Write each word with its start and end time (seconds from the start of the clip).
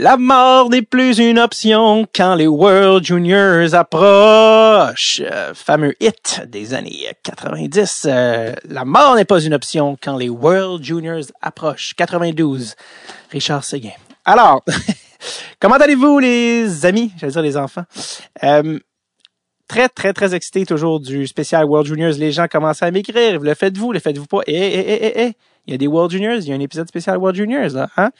La 0.00 0.16
mort 0.16 0.70
n'est 0.70 0.82
plus 0.82 1.18
une 1.18 1.40
option 1.40 2.06
quand 2.14 2.36
les 2.36 2.46
World 2.46 3.04
Juniors 3.04 3.74
approchent. 3.74 5.20
Euh, 5.24 5.52
fameux 5.54 5.92
hit 5.98 6.40
des 6.46 6.72
années 6.72 7.08
90. 7.24 8.06
Euh, 8.08 8.54
la 8.68 8.84
mort 8.84 9.16
n'est 9.16 9.24
pas 9.24 9.40
une 9.40 9.54
option 9.54 9.98
quand 10.00 10.16
les 10.16 10.28
World 10.28 10.84
Juniors 10.84 11.24
approchent. 11.42 11.94
92. 11.96 12.76
Richard 13.32 13.64
Seguin. 13.64 13.90
Alors, 14.24 14.64
comment 15.60 15.74
allez-vous 15.74 16.20
les 16.20 16.86
amis? 16.86 17.10
J'allais 17.18 17.32
dire 17.32 17.42
les 17.42 17.56
enfants. 17.56 17.84
Euh, 18.44 18.78
très, 19.66 19.88
très, 19.88 20.12
très 20.12 20.32
excité 20.32 20.64
toujours 20.64 21.00
du 21.00 21.26
spécial 21.26 21.64
World 21.64 21.88
Juniors. 21.88 22.12
Les 22.16 22.30
gens 22.30 22.46
commencent 22.46 22.84
à 22.84 22.90
m'écrire. 22.92 23.40
Le 23.40 23.54
faites-vous, 23.54 23.90
le 23.92 23.98
faites-vous 23.98 24.26
pas? 24.26 24.42
Eh, 24.46 24.54
eh, 24.54 24.78
eh, 24.78 25.06
eh, 25.06 25.22
eh. 25.26 25.32
Il 25.66 25.72
y 25.72 25.74
a 25.74 25.76
des 25.78 25.86
World 25.86 26.12
Juniors, 26.12 26.38
il 26.38 26.48
y 26.48 26.52
a 26.52 26.54
un 26.54 26.60
épisode 26.60 26.88
spécial 26.88 27.18
World 27.18 27.36
Juniors, 27.36 27.74
là, 27.74 27.90
hein? 27.98 28.10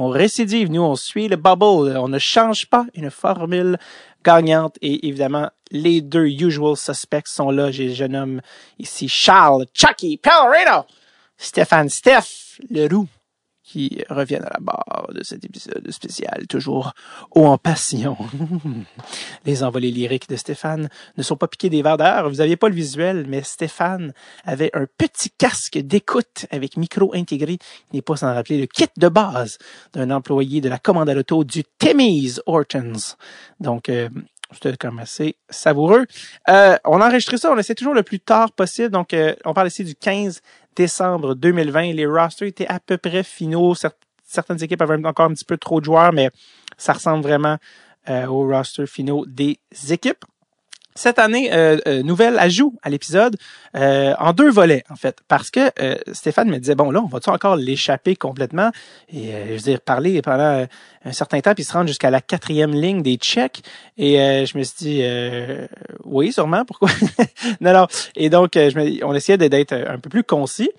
On 0.00 0.10
récidive, 0.10 0.70
nous, 0.70 0.80
on 0.80 0.94
suit 0.94 1.26
le 1.26 1.34
bubble. 1.34 1.96
On 1.96 2.06
ne 2.06 2.20
change 2.20 2.66
pas 2.66 2.86
une 2.94 3.10
formule 3.10 3.76
gagnante. 4.24 4.76
Et 4.80 5.08
évidemment, 5.08 5.50
les 5.72 6.00
deux 6.00 6.26
usual 6.26 6.76
suspects 6.76 7.26
sont 7.26 7.50
là. 7.50 7.72
J'ai 7.72 7.92
je 7.92 8.04
nomme 8.04 8.40
ici 8.78 9.08
Charles 9.08 9.66
Chucky 9.74 10.16
Pellerino, 10.16 10.84
Stéphane 11.36 11.88
Steph 11.88 12.60
Leroux 12.70 13.08
qui 13.68 14.02
reviennent 14.08 14.44
à 14.44 14.54
la 14.54 14.60
barre 14.60 15.10
de 15.14 15.22
cet 15.22 15.44
épisode 15.44 15.90
spécial, 15.90 16.46
toujours 16.48 16.94
haut 17.32 17.44
en 17.44 17.58
passion. 17.58 18.16
Les 19.44 19.62
envolées 19.62 19.90
lyriques 19.90 20.28
de 20.30 20.36
Stéphane 20.36 20.88
ne 21.18 21.22
sont 21.22 21.36
pas 21.36 21.48
piqués 21.48 21.68
des 21.68 21.82
verres 21.82 21.98
d'air. 21.98 22.30
Vous 22.30 22.36
n'aviez 22.36 22.56
pas 22.56 22.70
le 22.70 22.74
visuel, 22.74 23.26
mais 23.28 23.42
Stéphane 23.42 24.14
avait 24.44 24.70
un 24.72 24.86
petit 24.96 25.30
casque 25.30 25.76
d'écoute 25.76 26.46
avec 26.50 26.78
micro 26.78 27.14
intégré. 27.14 27.58
Il 27.92 27.96
n'est 27.96 28.02
pas 28.02 28.16
sans 28.16 28.32
rappeler 28.32 28.58
le 28.58 28.66
kit 28.66 28.88
de 28.96 29.08
base 29.08 29.58
d'un 29.92 30.10
employé 30.12 30.62
de 30.62 30.70
la 30.70 30.78
commande 30.78 31.10
à 31.10 31.14
l'auto 31.14 31.44
du 31.44 31.62
Timmy's 31.78 32.40
Hortons. 32.46 33.16
Donc, 33.60 33.90
euh, 33.90 34.08
c'était 34.52 34.74
quand 34.78 34.92
même 34.92 35.00
assez 35.00 35.36
savoureux. 35.50 36.06
Euh, 36.48 36.78
on 36.86 37.02
a 37.02 37.08
enregistré 37.08 37.36
ça, 37.36 37.52
on 37.52 37.58
essaie 37.58 37.74
toujours 37.74 37.92
le 37.92 38.02
plus 38.02 38.20
tard 38.20 38.50
possible. 38.52 38.88
Donc, 38.88 39.12
euh, 39.12 39.34
on 39.44 39.52
parle 39.52 39.68
ici 39.68 39.84
du 39.84 39.94
15 39.94 40.40
décembre 40.78 41.34
2020. 41.34 41.92
Les 41.92 42.06
rosters 42.06 42.48
étaient 42.48 42.68
à 42.68 42.78
peu 42.78 42.96
près 42.96 43.24
finaux. 43.24 43.74
Certaines 44.24 44.62
équipes 44.62 44.80
avaient 44.80 45.04
encore 45.04 45.26
un 45.26 45.34
petit 45.34 45.44
peu 45.44 45.56
trop 45.56 45.80
de 45.80 45.84
joueurs, 45.84 46.12
mais 46.12 46.30
ça 46.76 46.92
ressemble 46.92 47.24
vraiment 47.24 47.58
euh, 48.08 48.26
aux 48.26 48.46
rosters 48.48 48.86
finaux 48.86 49.26
des 49.26 49.58
équipes 49.90 50.24
cette 50.98 51.20
année, 51.20 51.52
euh, 51.52 51.78
euh, 51.86 52.02
nouvelle 52.02 52.40
ajout 52.40 52.74
à 52.82 52.90
l'épisode 52.90 53.36
euh, 53.76 54.14
en 54.18 54.32
deux 54.32 54.50
volets, 54.50 54.82
en 54.90 54.96
fait. 54.96 55.18
Parce 55.28 55.48
que 55.48 55.70
Stéphane 56.12 56.50
me 56.50 56.58
disait, 56.58 56.74
bon, 56.74 56.90
là, 56.90 57.00
on 57.00 57.06
va-tu 57.06 57.30
encore 57.30 57.54
l'échapper 57.54 58.16
complètement? 58.16 58.72
Et 59.12 59.30
je 59.30 59.52
veux 59.52 59.58
dire, 59.58 59.80
parler 59.80 60.20
pendant 60.22 60.66
un 61.04 61.12
certain 61.12 61.40
temps, 61.40 61.54
puis 61.54 61.62
se 61.62 61.72
rendre 61.72 61.86
jusqu'à 61.86 62.10
la 62.10 62.20
quatrième 62.20 62.72
ligne 62.72 63.02
des 63.02 63.14
checks. 63.14 63.62
Et 63.96 64.16
je 64.44 64.58
me 64.58 64.64
suis 64.64 64.76
dit, 64.78 65.04
oui, 66.04 66.32
sûrement, 66.32 66.64
pourquoi? 66.64 66.88
non, 67.60 67.72
non. 67.72 67.86
Et 68.16 68.28
donc, 68.28 68.50
je 68.54 68.76
me, 68.76 69.04
on 69.04 69.14
essayait 69.14 69.38
d'être 69.38 69.72
un 69.72 69.98
peu 69.98 70.10
plus 70.10 70.24
concis. 70.24 70.70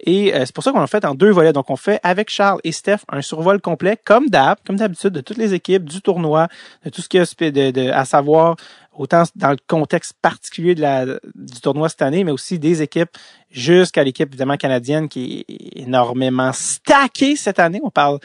Et 0.00 0.32
c'est 0.32 0.54
pour 0.54 0.62
ça 0.62 0.72
qu'on 0.72 0.80
a 0.80 0.86
fait 0.86 1.04
en 1.04 1.14
deux 1.14 1.30
volets. 1.30 1.52
Donc, 1.52 1.70
on 1.70 1.76
fait 1.76 1.98
avec 2.02 2.30
Charles 2.30 2.60
et 2.62 2.72
Steph 2.72 2.98
un 3.08 3.20
survol 3.20 3.60
complet, 3.60 3.98
comme 4.04 4.28
d'hab, 4.28 4.58
comme 4.66 4.76
d'habitude, 4.76 5.10
de 5.10 5.20
toutes 5.20 5.38
les 5.38 5.54
équipes, 5.54 5.84
du 5.84 6.00
tournoi, 6.00 6.48
de 6.84 6.90
tout 6.90 7.02
ce 7.02 7.08
qu'il 7.08 7.18
y 7.18 7.22
a 7.22 7.50
de, 7.50 7.70
de, 7.70 7.90
à 7.90 8.04
savoir 8.04 8.56
autant 8.98 9.22
dans 9.36 9.50
le 9.50 9.56
contexte 9.66 10.14
particulier 10.20 10.74
de 10.74 10.82
la, 10.82 11.06
du 11.06 11.60
tournoi 11.62 11.88
cette 11.88 12.02
année, 12.02 12.24
mais 12.24 12.32
aussi 12.32 12.58
des 12.58 12.82
équipes 12.82 13.10
jusqu'à 13.50 14.04
l'équipe 14.04 14.28
évidemment 14.28 14.56
canadienne 14.56 15.08
qui 15.08 15.44
est 15.48 15.82
énormément 15.82 16.52
stackée 16.52 17.36
cette 17.36 17.60
année. 17.60 17.80
On 17.82 17.90
parle 17.90 18.18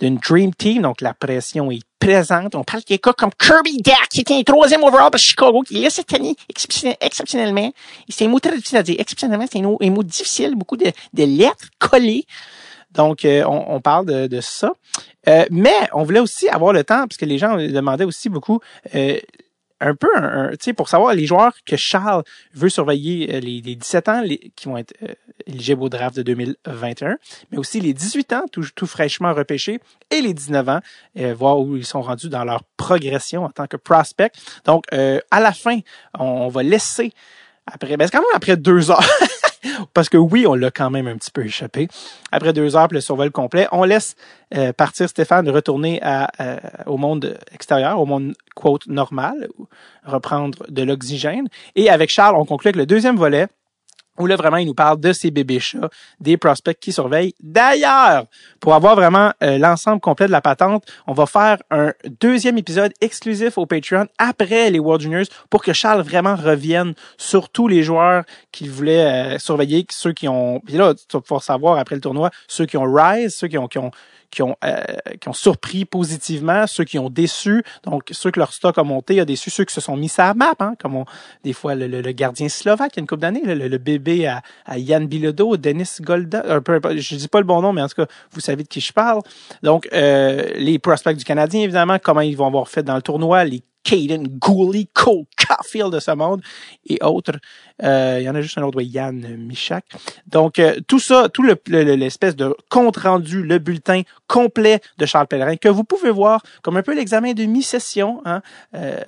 d'une 0.00 0.16
Dream 0.16 0.54
Team, 0.54 0.82
donc 0.82 1.00
la 1.00 1.14
pression 1.14 1.70
est 1.70 1.82
présente. 1.98 2.54
On 2.54 2.64
parle 2.64 2.80
de 2.80 2.86
quelqu'un 2.86 3.12
comme 3.12 3.30
Kirby 3.38 3.78
Dack, 3.82 4.08
qui 4.10 4.22
était 4.22 4.34
un 4.34 4.42
troisième 4.42 4.82
overall 4.82 5.10
à 5.12 5.18
Chicago, 5.18 5.62
qui 5.62 5.78
est 5.78 5.82
là 5.82 5.90
cette 5.90 6.12
année 6.12 6.34
exceptionnellement. 7.00 7.70
C'est 8.08 8.24
un 8.24 8.28
mot 8.28 8.40
très 8.40 8.56
difficile 8.56 8.78
à 8.78 8.82
dire. 8.82 8.96
Exceptionnellement, 8.98 9.46
c'est 9.50 9.58
un, 9.58 9.90
mot 9.90 10.02
difficile, 10.02 10.54
beaucoup 10.56 10.76
de, 10.76 10.90
de 11.12 11.24
lettres 11.24 11.68
collées. 11.78 12.24
Donc, 12.92 13.24
euh, 13.24 13.44
on, 13.46 13.80
parle 13.80 14.06
de, 14.06 14.26
de 14.26 14.40
ça. 14.40 14.72
Euh, 15.28 15.44
mais 15.50 15.74
on 15.92 16.02
voulait 16.02 16.20
aussi 16.20 16.48
avoir 16.48 16.72
le 16.72 16.82
temps, 16.82 17.06
parce 17.06 17.18
que 17.18 17.24
les 17.24 17.38
gens 17.38 17.56
demandaient 17.56 18.04
aussi 18.04 18.28
beaucoup 18.28 18.60
euh, 18.94 19.18
un 19.80 19.94
peu, 19.94 20.08
un, 20.16 20.50
pour 20.76 20.88
savoir 20.88 21.14
les 21.14 21.26
joueurs 21.26 21.54
que 21.64 21.76
Charles 21.76 22.22
veut 22.54 22.68
surveiller, 22.68 23.34
euh, 23.34 23.40
les, 23.40 23.60
les 23.60 23.76
17 23.76 24.08
ans 24.08 24.22
qui 24.56 24.68
vont 24.68 24.76
être 24.76 24.94
euh, 25.02 25.14
éligibles 25.46 25.82
au 25.82 25.88
draft 25.88 26.16
de 26.16 26.22
2021, 26.22 27.16
mais 27.50 27.58
aussi 27.58 27.80
les 27.80 27.94
18 27.94 28.32
ans, 28.34 28.44
tout, 28.52 28.64
tout 28.74 28.86
fraîchement 28.86 29.32
repêchés, 29.32 29.80
et 30.10 30.20
les 30.20 30.34
19 30.34 30.68
ans, 30.68 30.80
euh, 31.18 31.34
voir 31.34 31.58
où 31.58 31.76
ils 31.76 31.86
sont 31.86 32.02
rendus 32.02 32.28
dans 32.28 32.44
leur 32.44 32.62
progression 32.76 33.44
en 33.44 33.50
tant 33.50 33.66
que 33.66 33.76
prospect. 33.76 34.32
Donc, 34.64 34.84
à 34.92 35.40
la 35.40 35.52
fin, 35.52 35.80
on, 36.18 36.24
on 36.24 36.48
va 36.48 36.62
laisser 36.62 37.12
après, 37.66 37.96
ben 37.96 38.06
c'est 38.06 38.12
quand 38.12 38.22
même 38.22 38.30
après 38.34 38.56
deux 38.56 38.90
heures. 38.90 39.00
Parce 39.94 40.08
que 40.08 40.16
oui, 40.16 40.46
on 40.46 40.54
l'a 40.54 40.70
quand 40.70 40.90
même 40.90 41.06
un 41.06 41.16
petit 41.16 41.30
peu 41.30 41.44
échappé. 41.44 41.88
Après 42.32 42.52
deux 42.52 42.76
heures, 42.76 42.88
le 42.90 43.00
survol 43.00 43.30
complet, 43.30 43.68
on 43.72 43.84
laisse 43.84 44.16
euh, 44.54 44.72
partir 44.72 45.08
Stéphane 45.08 45.48
retourner 45.48 46.00
à, 46.02 46.30
euh, 46.40 46.56
au 46.86 46.96
monde 46.96 47.38
extérieur, 47.52 48.00
au 48.00 48.06
monde 48.06 48.34
quote 48.54 48.86
normal, 48.86 49.48
reprendre 50.04 50.58
de 50.68 50.82
l'oxygène. 50.82 51.48
Et 51.76 51.90
avec 51.90 52.10
Charles, 52.10 52.36
on 52.36 52.44
conclut 52.44 52.68
avec 52.68 52.76
le 52.76 52.86
deuxième 52.86 53.16
volet 53.16 53.48
où 54.20 54.26
là 54.26 54.36
vraiment 54.36 54.58
il 54.58 54.66
nous 54.66 54.74
parle 54.74 55.00
de 55.00 55.12
ces 55.12 55.30
bébés 55.30 55.60
chats, 55.60 55.88
des 56.20 56.36
prospects 56.36 56.78
qui 56.78 56.92
surveillent. 56.92 57.34
D'ailleurs, 57.40 58.26
pour 58.60 58.74
avoir 58.74 58.94
vraiment 58.94 59.32
euh, 59.42 59.58
l'ensemble 59.58 60.00
complet 60.00 60.26
de 60.26 60.32
la 60.32 60.40
patente, 60.40 60.84
on 61.06 61.12
va 61.12 61.26
faire 61.26 61.58
un 61.70 61.92
deuxième 62.20 62.58
épisode 62.58 62.92
exclusif 63.00 63.58
au 63.58 63.66
Patreon 63.66 64.06
après 64.18 64.70
les 64.70 64.78
World 64.78 65.02
Juniors 65.02 65.26
pour 65.48 65.62
que 65.62 65.72
Charles 65.72 66.02
vraiment 66.02 66.36
revienne 66.36 66.94
sur 67.16 67.48
tous 67.48 67.66
les 67.66 67.82
joueurs 67.82 68.24
qu'il 68.52 68.70
voulait 68.70 69.34
euh, 69.34 69.38
surveiller, 69.38 69.86
ceux 69.90 70.12
qui 70.12 70.28
ont, 70.28 70.60
puis 70.60 70.74
là 70.76 70.94
tu 70.94 71.04
vas 71.12 71.20
pouvoir 71.20 71.42
savoir 71.42 71.78
après 71.78 71.94
le 71.94 72.00
tournoi, 72.00 72.30
ceux 72.46 72.66
qui 72.66 72.76
ont 72.76 72.92
rise, 72.92 73.34
ceux 73.34 73.48
qui 73.48 73.58
ont, 73.58 73.68
qui 73.68 73.78
ont 73.78 73.90
qui 74.30 74.42
ont, 74.42 74.56
euh, 74.64 74.82
qui 75.20 75.28
ont 75.28 75.32
surpris 75.32 75.84
positivement, 75.84 76.66
ceux 76.66 76.84
qui 76.84 76.98
ont 76.98 77.10
déçu, 77.10 77.62
donc 77.84 78.04
ceux 78.12 78.30
que 78.30 78.38
leur 78.38 78.52
stock 78.52 78.78
a 78.78 78.82
monté 78.82 79.20
a 79.20 79.24
déçu, 79.24 79.50
ceux 79.50 79.64
qui 79.64 79.74
se 79.74 79.80
sont 79.80 79.96
mis 79.96 80.12
à 80.18 80.28
la 80.28 80.34
map, 80.34 80.54
hein, 80.60 80.74
comme 80.80 81.04
des 81.44 81.52
fois 81.52 81.74
le, 81.74 81.86
le, 81.86 82.12
gardien 82.12 82.48
slovaque 82.48 82.92
il 82.94 82.96
y 82.96 83.00
a 83.00 83.02
une 83.02 83.06
couple 83.06 83.22
d'années, 83.22 83.42
le, 83.44 83.68
le, 83.68 83.78
bébé 83.78 84.26
à, 84.26 84.42
à 84.66 84.78
Yann 84.78 85.06
Bilodeau, 85.06 85.56
Denis 85.56 85.88
Golda, 86.00 86.44
un 86.48 86.60
peu, 86.60 86.80
je 86.96 87.16
dis 87.16 87.28
pas 87.28 87.38
le 87.38 87.46
bon 87.46 87.60
nom, 87.62 87.72
mais 87.72 87.82
en 87.82 87.88
tout 87.88 88.02
cas, 88.02 88.06
vous 88.32 88.40
savez 88.40 88.62
de 88.62 88.68
qui 88.68 88.80
je 88.80 88.92
parle. 88.92 89.20
Donc, 89.62 89.88
euh, 89.92 90.50
les 90.56 90.78
prospects 90.78 91.16
du 91.16 91.24
Canadien, 91.24 91.62
évidemment, 91.62 91.98
comment 92.02 92.20
ils 92.20 92.36
vont 92.36 92.46
avoir 92.46 92.68
fait 92.68 92.82
dans 92.82 92.96
le 92.96 93.02
tournoi, 93.02 93.44
les 93.44 93.62
Caden 93.82 94.26
Gooley, 94.28 94.88
Cole 94.92 95.24
Caulfield 95.36 95.92
de 95.92 96.00
ce 96.00 96.10
monde 96.12 96.42
et 96.86 96.98
autres. 97.02 97.38
Euh, 97.82 98.18
il 98.20 98.24
y 98.24 98.30
en 98.30 98.34
a 98.34 98.40
juste 98.40 98.58
un 98.58 98.62
autre, 98.62 98.80
Yann 98.80 99.36
Michak. 99.36 99.84
Donc, 100.26 100.58
euh, 100.58 100.78
tout 100.86 100.98
ça, 100.98 101.28
tout 101.28 101.42
l'espèce 101.42 102.36
de 102.36 102.54
compte-rendu, 102.68 103.42
le 103.42 103.58
bulletin 103.58 104.02
complet 104.26 104.80
de 104.98 105.06
Charles 105.06 105.26
Pellerin, 105.26 105.56
que 105.56 105.68
vous 105.68 105.84
pouvez 105.84 106.10
voir 106.10 106.42
comme 106.62 106.76
un 106.76 106.82
peu 106.82 106.94
l'examen 106.94 107.32
de 107.32 107.44
mi-session, 107.44 108.20
hein, 108.24 108.42
euh, 108.74 109.00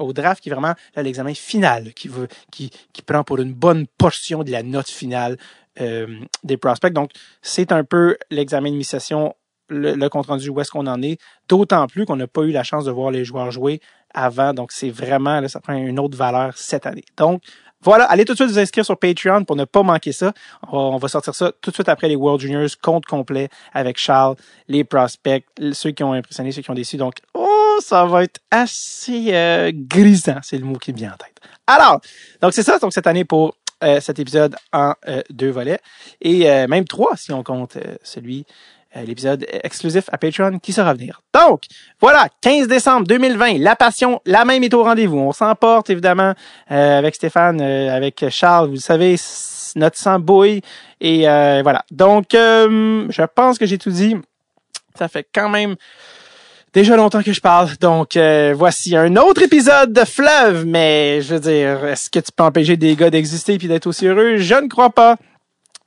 au 0.00 0.12
draft, 0.12 0.42
qui 0.42 0.48
est 0.48 0.52
vraiment 0.52 0.74
l'examen 0.96 1.34
final, 1.34 1.92
qui, 1.94 2.08
veut, 2.08 2.28
qui, 2.50 2.70
qui 2.92 3.02
prend 3.02 3.24
pour 3.24 3.38
une 3.38 3.52
bonne 3.52 3.86
portion 3.98 4.42
de 4.42 4.50
la 4.50 4.62
note 4.62 4.88
finale 4.88 5.36
euh, 5.80 6.06
des 6.42 6.56
prospects. 6.56 6.92
Donc, 6.92 7.10
c'est 7.40 7.70
un 7.70 7.84
peu 7.84 8.16
l'examen 8.30 8.70
de 8.70 8.76
mi-session 8.76 9.34
le, 9.68 10.08
compte 10.08 10.26
rendu 10.26 10.48
où 10.48 10.60
est-ce 10.60 10.70
qu'on 10.70 10.86
en 10.86 11.02
est, 11.02 11.20
d'autant 11.48 11.86
plus 11.86 12.06
qu'on 12.06 12.16
n'a 12.16 12.26
pas 12.26 12.42
eu 12.42 12.50
la 12.50 12.62
chance 12.62 12.84
de 12.84 12.90
voir 12.90 13.10
les 13.10 13.24
joueurs 13.24 13.50
jouer 13.50 13.80
avant, 14.14 14.54
donc 14.54 14.72
c'est 14.72 14.90
vraiment, 14.90 15.40
là, 15.40 15.48
ça 15.48 15.60
prend 15.60 15.74
une 15.74 15.98
autre 15.98 16.16
valeur 16.16 16.56
cette 16.56 16.86
année. 16.86 17.04
Donc, 17.16 17.42
voilà, 17.82 18.04
allez 18.06 18.24
tout 18.24 18.32
de 18.32 18.38
suite 18.38 18.50
vous 18.50 18.58
inscrire 18.58 18.84
sur 18.84 18.98
Patreon 18.98 19.44
pour 19.44 19.54
ne 19.54 19.64
pas 19.64 19.84
manquer 19.84 20.10
ça. 20.10 20.32
On 20.72 20.96
va, 20.96 21.06
sortir 21.06 21.34
ça 21.34 21.52
tout 21.60 21.70
de 21.70 21.74
suite 21.74 21.88
après 21.88 22.08
les 22.08 22.16
World 22.16 22.40
Juniors, 22.40 22.68
compte 22.82 23.06
complet 23.06 23.48
avec 23.72 23.98
Charles, 23.98 24.34
les 24.66 24.82
prospects, 24.82 25.44
ceux 25.72 25.92
qui 25.92 26.02
ont 26.02 26.12
impressionné, 26.12 26.50
ceux 26.50 26.62
qui 26.62 26.70
ont 26.70 26.74
déçu. 26.74 26.96
Donc, 26.96 27.18
oh, 27.34 27.78
ça 27.80 28.04
va 28.04 28.24
être 28.24 28.40
assez 28.50 29.26
euh, 29.28 29.70
grisant, 29.72 30.38
c'est 30.42 30.58
le 30.58 30.64
mot 30.64 30.76
qui 30.76 30.92
me 30.92 30.98
vient 30.98 31.12
en 31.12 31.16
tête. 31.16 31.36
Alors, 31.68 32.00
donc 32.40 32.52
c'est 32.52 32.64
ça, 32.64 32.78
donc 32.78 32.92
cette 32.92 33.06
année 33.06 33.24
pour 33.24 33.54
euh, 33.84 34.00
cet 34.00 34.18
épisode 34.18 34.56
en 34.72 34.94
euh, 35.06 35.22
deux 35.30 35.50
volets 35.50 35.78
et 36.20 36.66
même 36.66 36.84
trois 36.84 37.16
si 37.16 37.32
on 37.32 37.44
compte 37.44 37.78
celui 38.02 38.40
euh, 38.40 38.44
l'épisode 38.96 39.46
exclusif 39.62 40.04
à 40.12 40.18
Patreon 40.18 40.58
qui 40.58 40.72
sera 40.72 40.94
venir. 40.94 41.22
Donc, 41.34 41.64
voilà, 42.00 42.28
15 42.40 42.68
décembre 42.68 43.06
2020, 43.06 43.58
La 43.58 43.76
Passion, 43.76 44.20
la 44.24 44.44
même 44.44 44.62
est 44.62 44.74
au 44.74 44.82
rendez-vous. 44.82 45.18
On 45.18 45.32
s'emporte, 45.32 45.90
évidemment, 45.90 46.34
euh, 46.70 46.98
avec 46.98 47.14
Stéphane, 47.14 47.60
euh, 47.60 47.94
avec 47.94 48.24
Charles, 48.30 48.68
vous 48.68 48.74
le 48.74 48.80
savez, 48.80 49.16
notre 49.76 49.98
sang 49.98 50.18
bouille. 50.18 50.62
Et 51.00 51.22
voilà. 51.22 51.84
Donc, 51.90 52.28
je 52.32 53.26
pense 53.34 53.58
que 53.58 53.66
j'ai 53.66 53.78
tout 53.78 53.90
dit. 53.90 54.16
Ça 54.98 55.08
fait 55.08 55.26
quand 55.32 55.48
même 55.48 55.76
déjà 56.72 56.96
longtemps 56.96 57.22
que 57.22 57.32
je 57.32 57.40
parle. 57.40 57.76
Donc, 57.80 58.18
voici 58.54 58.96
un 58.96 59.14
autre 59.16 59.42
épisode 59.42 59.92
de 59.92 60.04
Fleuve. 60.04 60.64
Mais, 60.66 61.20
je 61.22 61.34
veux 61.34 61.40
dire, 61.40 61.84
est-ce 61.84 62.10
que 62.10 62.18
tu 62.18 62.32
peux 62.34 62.42
empêcher 62.42 62.76
des 62.76 62.96
gars 62.96 63.10
d'exister 63.10 63.58
puis 63.58 63.68
d'être 63.68 63.86
aussi 63.86 64.06
heureux? 64.06 64.38
Je 64.38 64.54
ne 64.54 64.68
crois 64.68 64.90
pas. 64.90 65.16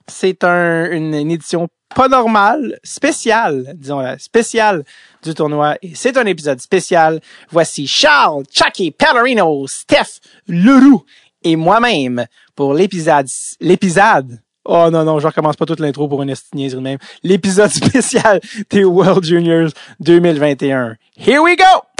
C'est 0.07 0.43
un, 0.43 0.89
une, 0.91 1.13
édition 1.13 1.67
pas 1.95 2.07
normal, 2.07 2.79
spécial, 2.83 3.73
disons 3.75 4.01
spécial 4.17 4.83
du 5.23 5.33
tournoi. 5.33 5.75
Et 5.81 5.93
c'est 5.95 6.17
un 6.17 6.25
épisode 6.25 6.59
spécial. 6.59 7.19
Voici 7.49 7.87
Charles, 7.87 8.43
Chucky, 8.51 8.91
Pellerino, 8.91 9.67
Steph, 9.67 10.19
Leroux 10.47 11.03
et 11.43 11.55
moi-même 11.55 12.25
pour 12.55 12.73
l'épisode, 12.73 13.27
l'épisode. 13.59 14.39
Oh 14.63 14.89
non, 14.91 15.03
non, 15.03 15.19
je 15.19 15.27
recommence 15.27 15.55
pas 15.55 15.65
toute 15.65 15.79
l'intro 15.79 16.07
pour 16.07 16.21
une 16.21 16.33
niaiserie 16.53 16.81
même. 16.81 16.99
L'épisode 17.23 17.69
spécial 17.71 18.39
des 18.69 18.83
World 18.83 19.23
Juniors 19.23 19.71
2021. 19.99 20.97
Here 21.17 21.41
we 21.41 21.55
go! 21.55 21.90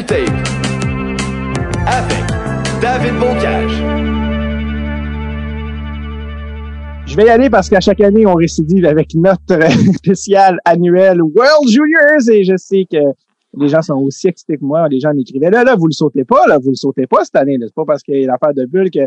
Avec 0.00 0.30
David 2.80 3.18
Bocage. 3.20 3.82
Je 7.06 7.16
vais 7.16 7.26
y 7.26 7.28
aller 7.28 7.50
parce 7.50 7.68
qu'à 7.68 7.80
chaque 7.80 8.00
année, 8.00 8.24
on 8.24 8.34
récidive 8.34 8.86
avec 8.86 9.14
notre 9.14 9.60
spécial 9.96 10.58
annuel 10.64 11.20
World 11.20 11.68
Juniors 11.68 12.30
et 12.30 12.44
je 12.44 12.56
sais 12.56 12.86
que 12.90 12.96
les 13.58 13.68
gens 13.68 13.82
sont 13.82 13.96
aussi 13.96 14.28
excités 14.28 14.56
que 14.56 14.64
moi. 14.64 14.88
Les 14.88 15.00
gens 15.00 15.12
m'écrivaient, 15.12 15.50
là, 15.50 15.64
là, 15.64 15.76
vous 15.76 15.86
le 15.86 15.92
sautez 15.92 16.24
pas, 16.24 16.46
là, 16.46 16.56
vous 16.58 16.70
le 16.70 16.76
sautez 16.76 17.06
pas 17.06 17.24
cette 17.24 17.36
année. 17.36 17.58
C'est 17.60 17.74
pas 17.74 17.84
parce 17.84 18.02
qu'il 18.02 18.18
y 18.18 18.24
a 18.24 18.26
l'affaire 18.26 18.54
de 18.54 18.64
bulle 18.64 18.90
que... 18.90 19.00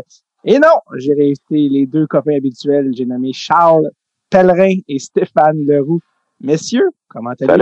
Et 0.44 0.58
non, 0.58 0.78
j'ai 0.96 1.14
resté 1.14 1.68
les 1.68 1.86
deux 1.86 2.06
copains 2.06 2.36
habituels. 2.36 2.92
J'ai 2.94 3.06
nommé 3.06 3.32
Charles 3.32 3.90
Pellerin 4.30 4.76
et 4.86 4.98
Stéphane 5.00 5.58
Leroux. 5.66 6.00
Messieurs, 6.40 6.90
comment 7.08 7.30
allez-vous? 7.30 7.54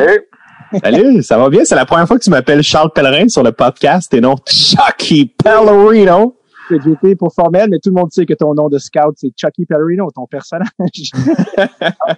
Salut! 0.82 1.22
Ça 1.22 1.38
va 1.38 1.48
bien? 1.48 1.64
C'est 1.64 1.74
la 1.74 1.86
première 1.86 2.06
fois 2.06 2.18
que 2.18 2.24
tu 2.24 2.30
m'appelles 2.30 2.62
Charles 2.62 2.90
Pellerin 2.94 3.28
sur 3.28 3.42
le 3.42 3.52
podcast 3.52 4.12
et 4.14 4.20
non 4.20 4.36
Chucky 4.46 5.26
Pellerino. 5.26 6.36
C'est 6.68 6.86
été 6.86 7.16
pour 7.16 7.34
formel, 7.34 7.68
mais 7.70 7.78
tout 7.78 7.90
le 7.90 7.96
monde 7.96 8.12
sait 8.12 8.24
que 8.24 8.34
ton 8.34 8.54
nom 8.54 8.68
de 8.68 8.78
scout, 8.78 9.14
c'est 9.16 9.32
Chucky 9.36 9.66
Pellerino, 9.66 10.08
ton 10.14 10.26
personnage. 10.26 10.68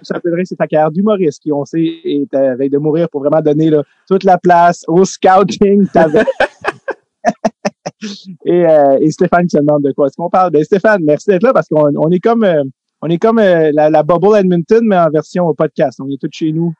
Charles 0.07 0.21
Pellerin, 0.23 0.43
c'est 0.45 0.55
ta 0.55 0.67
carrière 0.67 0.91
d'humoriste 0.91 1.41
qui, 1.41 1.51
on 1.51 1.65
sait, 1.65 1.83
est 2.03 2.33
à 2.33 2.55
de 2.55 2.77
mourir 2.77 3.09
pour 3.09 3.21
vraiment 3.21 3.41
donner 3.41 3.69
là, 3.69 3.83
toute 4.07 4.23
la 4.23 4.37
place 4.37 4.83
au 4.87 5.03
scouting. 5.03 5.87
et, 8.45 8.67
euh, 8.67 8.97
et 9.01 9.11
Stéphane 9.11 9.47
qui 9.47 9.57
se 9.57 9.57
demande 9.57 9.83
de 9.83 9.91
quoi 9.91 10.07
est-ce 10.07 10.15
qu'on 10.15 10.29
parle? 10.29 10.51
Ben, 10.51 10.63
Stéphane, 10.63 11.01
merci 11.03 11.29
d'être 11.29 11.43
là 11.43 11.53
parce 11.53 11.67
qu'on 11.67 11.91
on 11.95 12.09
est 12.11 12.19
comme, 12.19 12.43
euh, 12.43 12.63
on 13.01 13.09
est 13.09 13.17
comme 13.17 13.39
euh, 13.39 13.71
la, 13.73 13.89
la 13.89 14.03
Bubble 14.03 14.37
Edmonton, 14.37 14.81
mais 14.83 14.97
en 14.97 15.09
version 15.09 15.53
podcast. 15.53 15.99
On 16.01 16.09
est 16.09 16.21
tous 16.21 16.29
chez 16.31 16.51
nous 16.51 16.73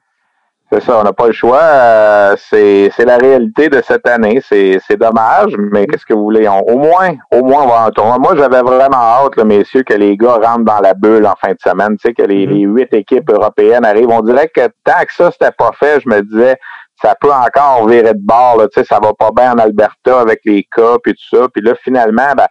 c'est 0.75 0.88
ça, 0.88 1.00
on 1.00 1.04
n'a 1.04 1.13
pas 1.13 1.27
le 1.27 1.33
choix. 1.33 1.62
Euh, 1.62 2.36
c'est, 2.38 2.92
la 3.06 3.16
réalité 3.18 3.69
de 3.69 3.81
cette 3.81 4.06
année. 4.07 4.42
C'est, 4.44 4.98
dommage, 4.98 5.54
mais 5.57 5.88
qu'est-ce 5.88 6.06
que 6.06 6.13
vous 6.13 6.24
voulez? 6.24 6.48
au 6.48 6.77
moins, 6.77 7.12
au 7.31 7.44
moins, 7.44 7.63
on 7.63 7.68
va 7.68 7.86
en 7.86 7.92
tournoi. 7.92 8.18
Moi, 8.19 8.36
j'avais 8.36 8.62
vraiment 8.62 8.98
hâte, 8.98 9.38
messieurs, 9.38 9.83
que 9.83 9.94
les 9.94 10.18
gars 10.18 10.36
rentrent 10.36 10.66
dans 10.66 10.81
la 10.81 10.94
bulle 10.94 11.25
en 11.25 11.36
fin 11.36 11.54
de 11.54 11.60
semaine. 11.63 11.95
Tu 11.98 12.10
sais, 12.10 12.13
que 12.13 12.24
les, 12.24 12.45
mm-hmm. 12.45 12.75
huit 12.75 12.94
équipes 12.94 13.30
européennes 13.30 13.86
arrivent. 13.86 14.10
On 14.10 14.22
dirait 14.22 14.50
que 14.54 14.68
tant 14.83 15.06
que 15.07 15.13
ça, 15.13 15.31
c'était 15.31 15.54
pas 15.57 15.72
fait, 15.80 16.01
je 16.01 16.10
me 16.10 16.22
disais, 16.22 16.57
ça 17.01 17.16
peut 17.19 17.31
encore 17.31 17.88
virer 17.88 18.13
de 18.13 18.21
bord. 18.21 18.57
Là, 18.57 18.68
tu 18.68 18.81
sais, 18.81 18.86
ça 18.86 19.00
va 19.01 19.13
pas 19.13 19.30
bien 19.33 19.54
en 19.54 19.57
Alberta 19.57 20.19
avec 20.19 20.42
les 20.44 20.68
cas 20.75 20.95
et 21.06 21.12
tout 21.13 21.38
ça. 21.38 21.48
Puis 21.54 21.63
là, 21.63 21.74
finalement, 21.81 22.33
ben, 22.36 22.48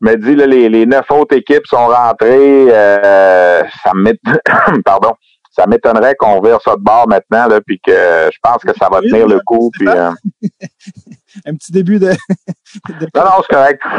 je 0.00 0.10
me 0.10 0.16
dis, 0.16 0.36
là, 0.36 0.46
les, 0.46 0.68
les 0.68 0.86
neuf 0.86 1.10
autres 1.10 1.36
équipes 1.36 1.66
sont 1.66 1.88
rentrées. 1.88 2.68
Euh, 2.70 3.62
ça 3.82 3.94
me 3.94 4.02
met... 4.02 4.20
Pardon 4.84 5.14
ça 5.58 5.66
m'étonnerait 5.66 6.14
qu'on 6.14 6.40
vire 6.40 6.60
ça 6.62 6.76
de 6.76 6.82
bord 6.82 7.08
maintenant, 7.08 7.48
là, 7.48 7.60
puis 7.60 7.80
que 7.84 7.92
je 7.92 8.38
pense 8.40 8.62
que 8.62 8.72
ça 8.78 8.88
va 8.88 9.00
tenir 9.00 9.26
le 9.26 9.40
coup. 9.44 9.70
Puis, 9.72 9.88
euh, 9.88 10.10
un 11.46 11.54
petit 11.54 11.72
début 11.72 11.98
de. 11.98 12.10
non, 12.10 13.24
non, 13.24 13.42
c'est 13.42 13.54
correct. 13.54 13.82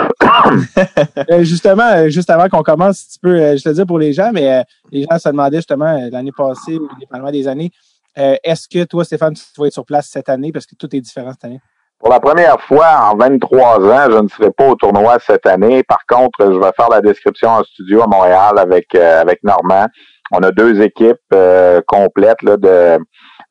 Euh, 1.30 1.44
justement, 1.44 1.84
euh, 1.84 2.10
juste 2.10 2.30
avant 2.30 2.48
qu'on 2.48 2.64
commence, 2.64 3.08
tu 3.10 3.20
peux, 3.20 3.58
je 3.58 3.64
te 3.64 3.70
dis 3.70 3.86
pour 3.86 4.00
les 4.00 4.14
gens, 4.14 4.32
mais 4.34 4.64
les 4.92 5.04
gens 5.04 5.18
se 5.20 5.30
demandaient 5.30 5.58
justement 5.58 6.08
l'année 6.12 6.32
passée 6.36 6.78
ou 6.78 6.88
dépendamment 7.00 7.32
des 7.32 7.48
années, 7.48 7.72
est-ce 8.16 8.68
que 8.68 8.84
toi, 8.86 9.04
Stéphane, 9.04 9.34
tu 9.34 9.44
vas 9.58 9.68
être 9.68 9.74
sur 9.74 9.86
place 9.86 10.08
cette 10.10 10.30
année 10.30 10.52
parce 10.52 10.66
que 10.66 10.76
tout 10.76 10.94
est 10.96 11.02
différent 11.02 11.32
cette 11.32 11.46
année? 11.46 11.60
Pour 12.00 12.10
la 12.10 12.20
première 12.20 12.60
fois 12.62 13.12
en 13.12 13.18
23 13.18 13.80
ans, 13.80 14.12
je 14.12 14.18
ne 14.18 14.28
serai 14.28 14.52
pas 14.52 14.68
au 14.68 14.76
tournoi 14.76 15.18
cette 15.20 15.46
année. 15.46 15.84
Par 15.84 16.06
contre, 16.08 16.40
je 16.40 16.60
vais 16.60 16.72
faire 16.76 16.90
la 16.90 17.02
description 17.02 17.50
en 17.50 17.64
studio 17.64 18.04
à 18.04 18.08
Montréal 18.08 18.58
avec, 18.58 18.94
avec 18.96 19.44
Normand. 19.44 19.88
On 20.32 20.40
a 20.40 20.52
deux 20.52 20.82
équipes 20.82 21.18
euh, 21.34 21.82
complètes 21.88 22.44
de 22.44 22.98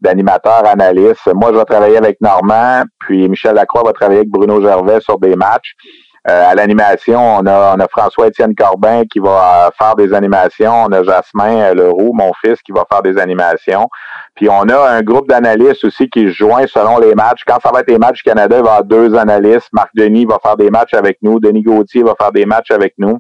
d'animateurs, 0.01 0.65
analystes. 0.65 1.27
Moi, 1.35 1.51
je 1.53 1.59
vais 1.59 1.65
travailler 1.65 1.97
avec 1.97 2.21
Normand, 2.21 2.85
puis 3.01 3.29
Michel 3.29 3.57
Lacroix 3.57 3.83
va 3.85 3.93
travailler 3.93 4.21
avec 4.21 4.31
Bruno 4.31 4.63
Gervais 4.63 5.01
sur 5.01 5.19
des 5.19 5.35
matchs. 5.35 5.75
Euh, 6.29 6.51
à 6.51 6.55
l'animation, 6.55 7.19
on 7.19 7.47
a, 7.47 7.75
on 7.77 7.81
a 7.81 7.89
François-Étienne 7.89 8.55
Corbin 8.55 9.05
qui 9.11 9.19
va 9.19 9.67
euh, 9.67 9.71
faire 9.79 9.95
des 9.97 10.13
animations. 10.13 10.85
On 10.87 10.93
a 10.93 11.03
Jasmin 11.03 11.73
Leroux, 11.75 12.13
mon 12.13 12.33
fils, 12.45 12.61
qui 12.63 12.73
va 12.73 12.85
faire 12.91 13.03
des 13.03 13.19
animations. 13.19 13.89
Puis 14.35 14.49
on 14.51 14.69
a 14.69 14.91
un 14.91 15.03
groupe 15.03 15.29
d'analystes 15.29 15.85
aussi 15.85 16.11
qui 16.11 16.27
se 16.27 16.33
joint 16.33 16.67
selon 16.67 16.99
les 16.99 17.15
matchs. 17.15 17.43
Quand 17.47 17.59
ça 17.63 17.71
va 17.73 17.81
être 17.81 17.91
les 17.91 17.99
matchs 17.99 18.19
du 18.19 18.23
Canada, 18.25 18.57
il 18.59 18.63
va 18.63 18.69
y 18.69 18.73
avoir 18.73 18.85
deux 18.85 19.17
analystes. 19.17 19.69
Marc 19.73 19.91
Denis 19.95 20.27
va 20.27 20.39
faire 20.43 20.57
des 20.57 20.71
matchs 20.71 20.95
avec 20.95 21.19
nous. 21.23 21.41
Denis 21.41 21.63
Gauthier 21.63 22.03
va 22.03 22.15
faire 22.21 22.33
des 22.33 22.45
matchs 22.45 22.73
avec 22.73 22.95
nous. 22.99 23.19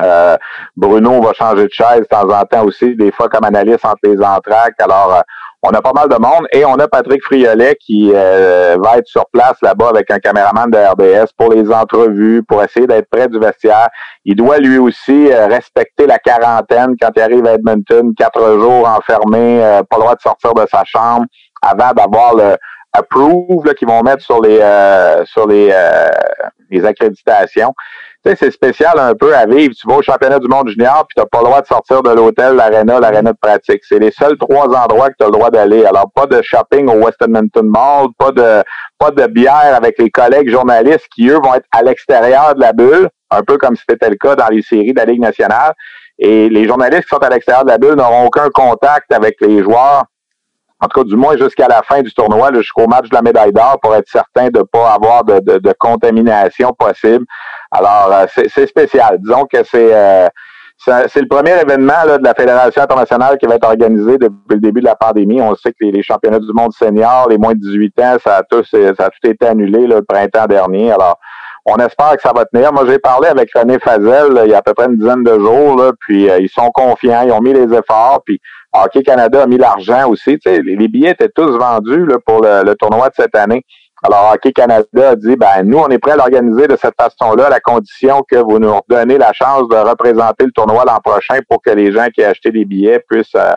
Euh, 0.00 0.36
Bruno 0.76 1.20
va 1.20 1.32
changer 1.32 1.64
de 1.64 1.72
chaise 1.72 2.00
de 2.00 2.04
temps 2.04 2.28
en 2.28 2.42
temps 2.44 2.64
aussi, 2.64 2.96
des 2.96 3.12
fois 3.12 3.28
comme 3.28 3.44
analyste 3.44 3.84
entre 3.84 3.98
les 4.04 4.18
entraques. 4.18 4.80
Alors, 4.80 5.16
euh, 5.16 5.20
on 5.62 5.70
a 5.70 5.80
pas 5.80 5.92
mal 5.94 6.08
de 6.08 6.16
monde 6.16 6.46
et 6.52 6.64
on 6.64 6.74
a 6.74 6.88
Patrick 6.88 7.22
Friolet 7.22 7.76
qui 7.78 8.10
euh, 8.12 8.76
va 8.82 8.98
être 8.98 9.06
sur 9.06 9.26
place 9.32 9.56
là-bas 9.62 9.90
avec 9.90 10.10
un 10.10 10.18
caméraman 10.18 10.68
de 10.68 10.76
RDS 10.76 11.28
pour 11.38 11.52
les 11.52 11.70
entrevues, 11.70 12.42
pour 12.42 12.62
essayer 12.64 12.86
d'être 12.86 13.08
près 13.08 13.28
du 13.28 13.38
vestiaire. 13.38 13.88
Il 14.24 14.34
doit 14.34 14.58
lui 14.58 14.78
aussi 14.78 15.32
respecter 15.32 16.06
la 16.06 16.18
quarantaine 16.18 16.96
quand 17.00 17.10
il 17.14 17.22
arrive 17.22 17.46
à 17.46 17.52
Edmonton, 17.52 18.12
quatre 18.16 18.58
jours 18.58 18.88
enfermé, 18.88 19.60
pas 19.88 19.96
le 19.96 20.00
droit 20.00 20.16
de 20.16 20.20
sortir 20.20 20.52
de 20.52 20.66
sa 20.68 20.82
chambre 20.84 21.26
avant 21.60 21.92
d'avoir 21.92 22.34
le 22.34 22.56
approve 22.92 23.72
qu'ils 23.78 23.88
vont 23.88 24.02
mettre 24.02 24.22
sur 24.22 24.42
les 24.42 24.58
sur 25.26 25.46
les, 25.46 25.72
les 26.70 26.84
accréditations 26.84 27.72
sais, 28.24 28.36
c'est 28.36 28.50
spécial 28.50 28.98
un 28.98 29.14
peu 29.14 29.34
à 29.34 29.46
vivre. 29.46 29.74
Tu 29.74 29.86
vas 29.88 29.96
au 29.96 30.02
championnat 30.02 30.38
du 30.38 30.48
monde 30.48 30.68
junior, 30.68 31.06
puis 31.08 31.14
tu 31.16 31.20
n'as 31.20 31.26
pas 31.26 31.38
le 31.38 31.44
droit 31.44 31.60
de 31.60 31.66
sortir 31.66 32.02
de 32.02 32.10
l'hôtel, 32.10 32.54
l'aréna, 32.54 33.00
l'aréna 33.00 33.32
de 33.32 33.38
pratique. 33.40 33.82
C'est 33.84 33.98
les 33.98 34.10
seuls 34.10 34.36
trois 34.38 34.66
endroits 34.66 35.10
que 35.10 35.14
tu 35.18 35.24
as 35.24 35.26
le 35.26 35.32
droit 35.32 35.50
d'aller. 35.50 35.84
Alors, 35.84 36.10
pas 36.14 36.26
de 36.26 36.40
shopping 36.42 36.88
au 36.88 37.04
West 37.04 37.20
Edmonton 37.22 37.66
Mall, 37.66 38.08
pas 38.18 38.30
de 38.32 38.62
pas 38.98 39.10
de 39.10 39.26
bière 39.26 39.74
avec 39.74 39.98
les 39.98 40.10
collègues 40.10 40.50
journalistes 40.50 41.08
qui, 41.14 41.28
eux, 41.28 41.40
vont 41.42 41.54
être 41.54 41.66
à 41.72 41.82
l'extérieur 41.82 42.54
de 42.54 42.60
la 42.60 42.72
bulle, 42.72 43.08
un 43.30 43.42
peu 43.42 43.58
comme 43.58 43.74
c'était 43.76 44.10
le 44.10 44.16
cas 44.16 44.36
dans 44.36 44.48
les 44.48 44.62
séries 44.62 44.92
de 44.92 44.98
la 44.98 45.06
Ligue 45.06 45.20
nationale. 45.20 45.72
Et 46.18 46.48
les 46.48 46.66
journalistes 46.66 47.04
qui 47.04 47.08
sont 47.08 47.22
à 47.22 47.28
l'extérieur 47.28 47.64
de 47.64 47.70
la 47.70 47.78
bulle 47.78 47.94
n'auront 47.94 48.26
aucun 48.26 48.48
contact 48.50 49.12
avec 49.12 49.40
les 49.40 49.62
joueurs 49.62 50.04
en 50.82 50.88
tout 50.88 51.00
cas 51.00 51.04
du 51.04 51.16
moins 51.16 51.36
jusqu'à 51.36 51.68
la 51.68 51.82
fin 51.82 52.02
du 52.02 52.12
tournoi, 52.12 52.52
jusqu'au 52.52 52.88
match 52.88 53.08
de 53.08 53.14
la 53.14 53.22
médaille 53.22 53.52
d'or, 53.52 53.78
pour 53.80 53.94
être 53.94 54.08
certain 54.08 54.48
de 54.48 54.58
ne 54.58 54.64
pas 54.64 54.92
avoir 54.92 55.22
de, 55.22 55.38
de, 55.38 55.74
contamination 55.78 56.72
possible. 56.72 57.24
Alors, 57.72 58.10
euh, 58.12 58.26
c'est 58.48 58.66
spécial. 58.66 59.18
Disons 59.18 59.46
que 59.50 59.64
c'est 59.64 59.94
euh, 59.94 60.28
c'est 60.84 61.20
le 61.20 61.28
premier 61.28 61.52
événement 61.60 62.04
là, 62.06 62.18
de 62.18 62.24
la 62.24 62.34
Fédération 62.34 62.82
internationale 62.82 63.38
qui 63.38 63.46
va 63.46 63.54
être 63.54 63.66
organisé 63.66 64.18
depuis 64.18 64.54
le 64.54 64.60
début 64.60 64.80
de 64.80 64.86
la 64.86 64.96
pandémie. 64.96 65.40
On 65.40 65.54
sait 65.54 65.70
que 65.70 65.84
les, 65.84 66.02
championnats 66.02 66.40
du 66.40 66.52
monde 66.52 66.72
senior, 66.72 67.28
les 67.28 67.38
moins 67.38 67.52
de 67.52 67.60
18 67.60 68.00
ans, 68.00 68.16
ça 68.22 68.38
a, 68.38 68.42
tout, 68.42 68.64
ça 68.64 68.78
a 68.78 69.10
tout 69.10 69.28
été 69.28 69.46
annulé 69.46 69.86
le 69.86 70.02
printemps 70.02 70.46
dernier. 70.46 70.90
Alors, 70.90 71.18
on 71.64 71.76
espère 71.76 72.16
que 72.16 72.22
ça 72.22 72.32
va 72.34 72.44
tenir. 72.46 72.72
Moi, 72.72 72.84
j'ai 72.88 72.98
parlé 72.98 73.28
avec 73.28 73.50
René 73.54 73.78
Fazel 73.78 74.40
il 74.44 74.50
y 74.50 74.54
a 74.54 74.58
à 74.58 74.62
peu 74.62 74.74
près 74.74 74.86
une 74.86 74.96
dizaine 74.96 75.22
de 75.22 75.38
jours, 75.38 75.76
là, 75.76 75.92
puis 76.00 76.28
euh, 76.28 76.38
ils 76.40 76.48
sont 76.48 76.70
confiants, 76.70 77.22
ils 77.24 77.32
ont 77.32 77.40
mis 77.40 77.52
les 77.52 77.72
efforts, 77.72 78.22
puis 78.26 78.40
Hockey 78.72 79.02
Canada 79.02 79.42
a 79.42 79.46
mis 79.46 79.58
l'argent 79.58 80.08
aussi. 80.08 80.38
Les 80.44 80.88
billets 80.88 81.10
étaient 81.10 81.28
tous 81.28 81.56
vendus 81.56 82.06
là, 82.06 82.16
pour 82.24 82.42
le, 82.42 82.74
tournoi 82.74 83.08
de 83.10 83.14
cette 83.14 83.36
année. 83.36 83.64
Alors, 84.04 84.32
Hockey 84.34 84.52
Canada 84.52 85.10
a 85.10 85.16
dit, 85.16 85.36
ben, 85.36 85.62
nous, 85.64 85.78
on 85.78 85.88
est 85.88 85.98
prêt 85.98 86.12
à 86.12 86.16
l'organiser 86.16 86.66
de 86.66 86.76
cette 86.76 86.94
façon-là, 87.00 87.46
à 87.46 87.50
la 87.50 87.60
condition 87.60 88.22
que 88.28 88.36
vous 88.36 88.58
nous 88.58 88.74
redonnez 88.74 89.16
la 89.16 89.32
chance 89.32 89.68
de 89.68 89.76
représenter 89.76 90.44
le 90.44 90.50
tournoi 90.50 90.84
l'an 90.84 90.98
prochain 90.98 91.38
pour 91.48 91.62
que 91.62 91.70
les 91.70 91.92
gens 91.92 92.08
qui 92.12 92.24
ont 92.24 92.28
acheté 92.28 92.50
des 92.50 92.64
billets 92.64 92.98
puissent 93.08 93.36
euh, 93.36 93.52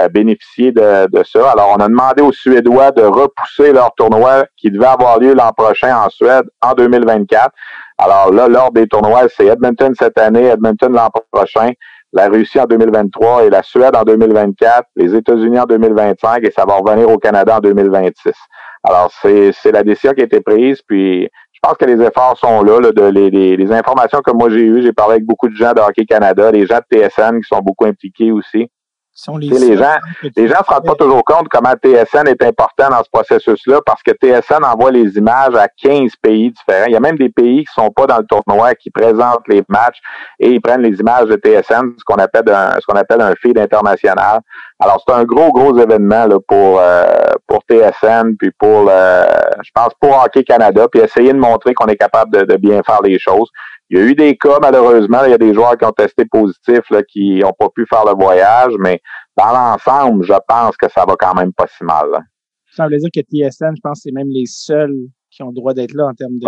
euh, 0.00 0.08
bénéficier 0.08 0.72
de, 0.72 1.06
de, 1.06 1.22
ça. 1.22 1.52
Alors, 1.52 1.76
on 1.76 1.80
a 1.80 1.86
demandé 1.86 2.22
aux 2.22 2.32
Suédois 2.32 2.90
de 2.90 3.02
repousser 3.02 3.72
leur 3.72 3.94
tournoi 3.94 4.46
qui 4.56 4.70
devait 4.70 4.86
avoir 4.86 5.20
lieu 5.20 5.32
l'an 5.32 5.52
prochain 5.52 5.96
en 5.96 6.10
Suède 6.10 6.44
en 6.60 6.72
2024. 6.72 7.50
Alors 7.98 8.32
là, 8.32 8.48
l'ordre 8.48 8.72
des 8.72 8.88
tournois, 8.88 9.28
c'est 9.28 9.46
Edmonton 9.46 9.94
cette 9.96 10.18
année, 10.18 10.46
Edmonton 10.46 10.92
l'an 10.92 11.10
prochain 11.30 11.70
la 12.14 12.28
Russie 12.28 12.60
en 12.60 12.66
2023 12.66 13.44
et 13.44 13.50
la 13.50 13.62
Suède 13.62 13.96
en 13.96 14.04
2024, 14.04 14.84
les 14.96 15.14
États-Unis 15.16 15.58
en 15.58 15.64
2025 15.64 16.44
et 16.44 16.50
ça 16.52 16.64
va 16.64 16.76
revenir 16.76 17.10
au 17.10 17.18
Canada 17.18 17.56
en 17.56 17.60
2026. 17.60 18.32
Alors, 18.84 19.10
c'est 19.22 19.72
la 19.72 19.82
décision 19.82 20.12
qui 20.12 20.20
a 20.20 20.24
été 20.24 20.40
prise, 20.40 20.82
puis 20.86 21.22
je 21.52 21.58
pense 21.62 21.74
que 21.78 21.86
les 21.86 22.00
efforts 22.02 22.36
sont 22.36 22.62
là, 22.62 22.92
de, 22.92 23.02
les, 23.06 23.56
les, 23.56 23.72
informations 23.72 24.20
que 24.20 24.30
moi 24.30 24.50
j'ai 24.50 24.60
eues, 24.60 24.82
j'ai 24.82 24.92
parlé 24.92 25.14
avec 25.14 25.24
beaucoup 25.24 25.48
de 25.48 25.56
gens 25.56 25.72
de 25.72 25.80
Hockey 25.80 26.04
Canada, 26.04 26.52
les 26.52 26.66
gens 26.66 26.80
de 26.90 27.08
TSN 27.08 27.40
qui 27.40 27.48
sont 27.48 27.60
beaucoup 27.62 27.86
impliqués 27.86 28.30
aussi. 28.30 28.68
Les, 29.38 29.76
gens 29.76 29.96
les 30.36 30.48
gens 30.48 30.58
se 30.66 30.72
rendent 30.72 30.86
pas 30.86 30.94
toujours 30.96 31.24
compte 31.24 31.48
comment 31.48 31.72
TSN 31.80 32.26
est 32.26 32.42
important 32.42 32.88
dans 32.90 33.02
ce 33.04 33.10
processus-là 33.12 33.80
parce 33.86 34.02
que 34.02 34.10
TSN 34.10 34.64
envoie 34.64 34.90
les 34.90 35.16
images 35.16 35.54
à 35.54 35.68
15 35.68 36.16
pays 36.20 36.50
différents. 36.50 36.86
Il 36.88 36.92
y 36.92 36.96
a 36.96 37.00
même 37.00 37.16
des 37.16 37.28
pays 37.28 37.64
qui 37.64 37.72
sont 37.72 37.90
pas 37.90 38.06
dans 38.06 38.18
le 38.18 38.26
tournoi 38.26 38.74
qui 38.74 38.90
présentent 38.90 39.46
les 39.48 39.62
matchs 39.68 39.98
et 40.40 40.50
ils 40.50 40.60
prennent 40.60 40.82
les 40.82 40.98
images 40.98 41.26
de 41.26 41.36
TSN, 41.36 41.92
ce 41.96 42.04
qu'on 42.04 42.16
appelle 42.16 42.52
un, 42.52 42.74
ce 42.80 42.86
qu'on 42.86 42.98
appelle 42.98 43.20
un 43.20 43.34
feed 43.40 43.56
international. 43.56 44.40
Alors 44.80 45.02
c'est 45.06 45.14
un 45.14 45.24
gros 45.24 45.52
gros 45.52 45.78
événement 45.78 46.26
là, 46.26 46.38
pour 46.48 46.80
euh, 46.80 47.04
pour 47.46 47.62
TSN 47.70 48.34
puis 48.36 48.50
pour 48.58 48.88
je 48.88 49.70
pense 49.72 49.92
pour 50.00 50.22
Hockey 50.24 50.42
Canada 50.42 50.88
puis 50.90 51.00
essayer 51.00 51.32
de 51.32 51.38
montrer 51.38 51.72
qu'on 51.74 51.86
est 51.86 51.96
capable 51.96 52.32
de, 52.32 52.42
de 52.42 52.56
bien 52.56 52.82
faire 52.84 53.00
les 53.02 53.18
choses. 53.18 53.48
Il 53.94 54.00
y 54.00 54.02
a 54.02 54.06
eu 54.06 54.14
des 54.16 54.36
cas, 54.36 54.58
malheureusement, 54.60 55.24
il 55.24 55.30
y 55.30 55.34
a 55.34 55.38
des 55.38 55.54
joueurs 55.54 55.78
qui 55.78 55.84
ont 55.84 55.92
testé 55.92 56.24
positif, 56.24 56.80
là, 56.90 57.04
qui 57.04 57.38
n'ont 57.38 57.52
pas 57.56 57.68
pu 57.68 57.86
faire 57.88 58.04
le 58.04 58.20
voyage, 58.20 58.72
mais 58.80 59.00
dans 59.36 59.52
l'ensemble, 59.52 60.24
je 60.24 60.34
pense 60.48 60.76
que 60.76 60.90
ça 60.90 61.04
va 61.06 61.14
quand 61.16 61.32
même 61.34 61.52
pas 61.52 61.66
si 61.68 61.84
mal. 61.84 62.10
Là. 62.10 62.18
Ça 62.72 62.88
veut 62.88 62.96
dire 62.96 63.10
que 63.14 63.20
TSN, 63.20 63.76
je 63.76 63.80
pense 63.80 63.98
que 63.98 64.02
c'est 64.02 64.12
même 64.12 64.30
les 64.30 64.46
seuls 64.46 64.96
qui 65.30 65.44
ont 65.44 65.50
le 65.50 65.54
droit 65.54 65.74
d'être 65.74 65.94
là 65.94 66.06
en 66.06 66.12
termes 66.12 66.40
de, 66.40 66.44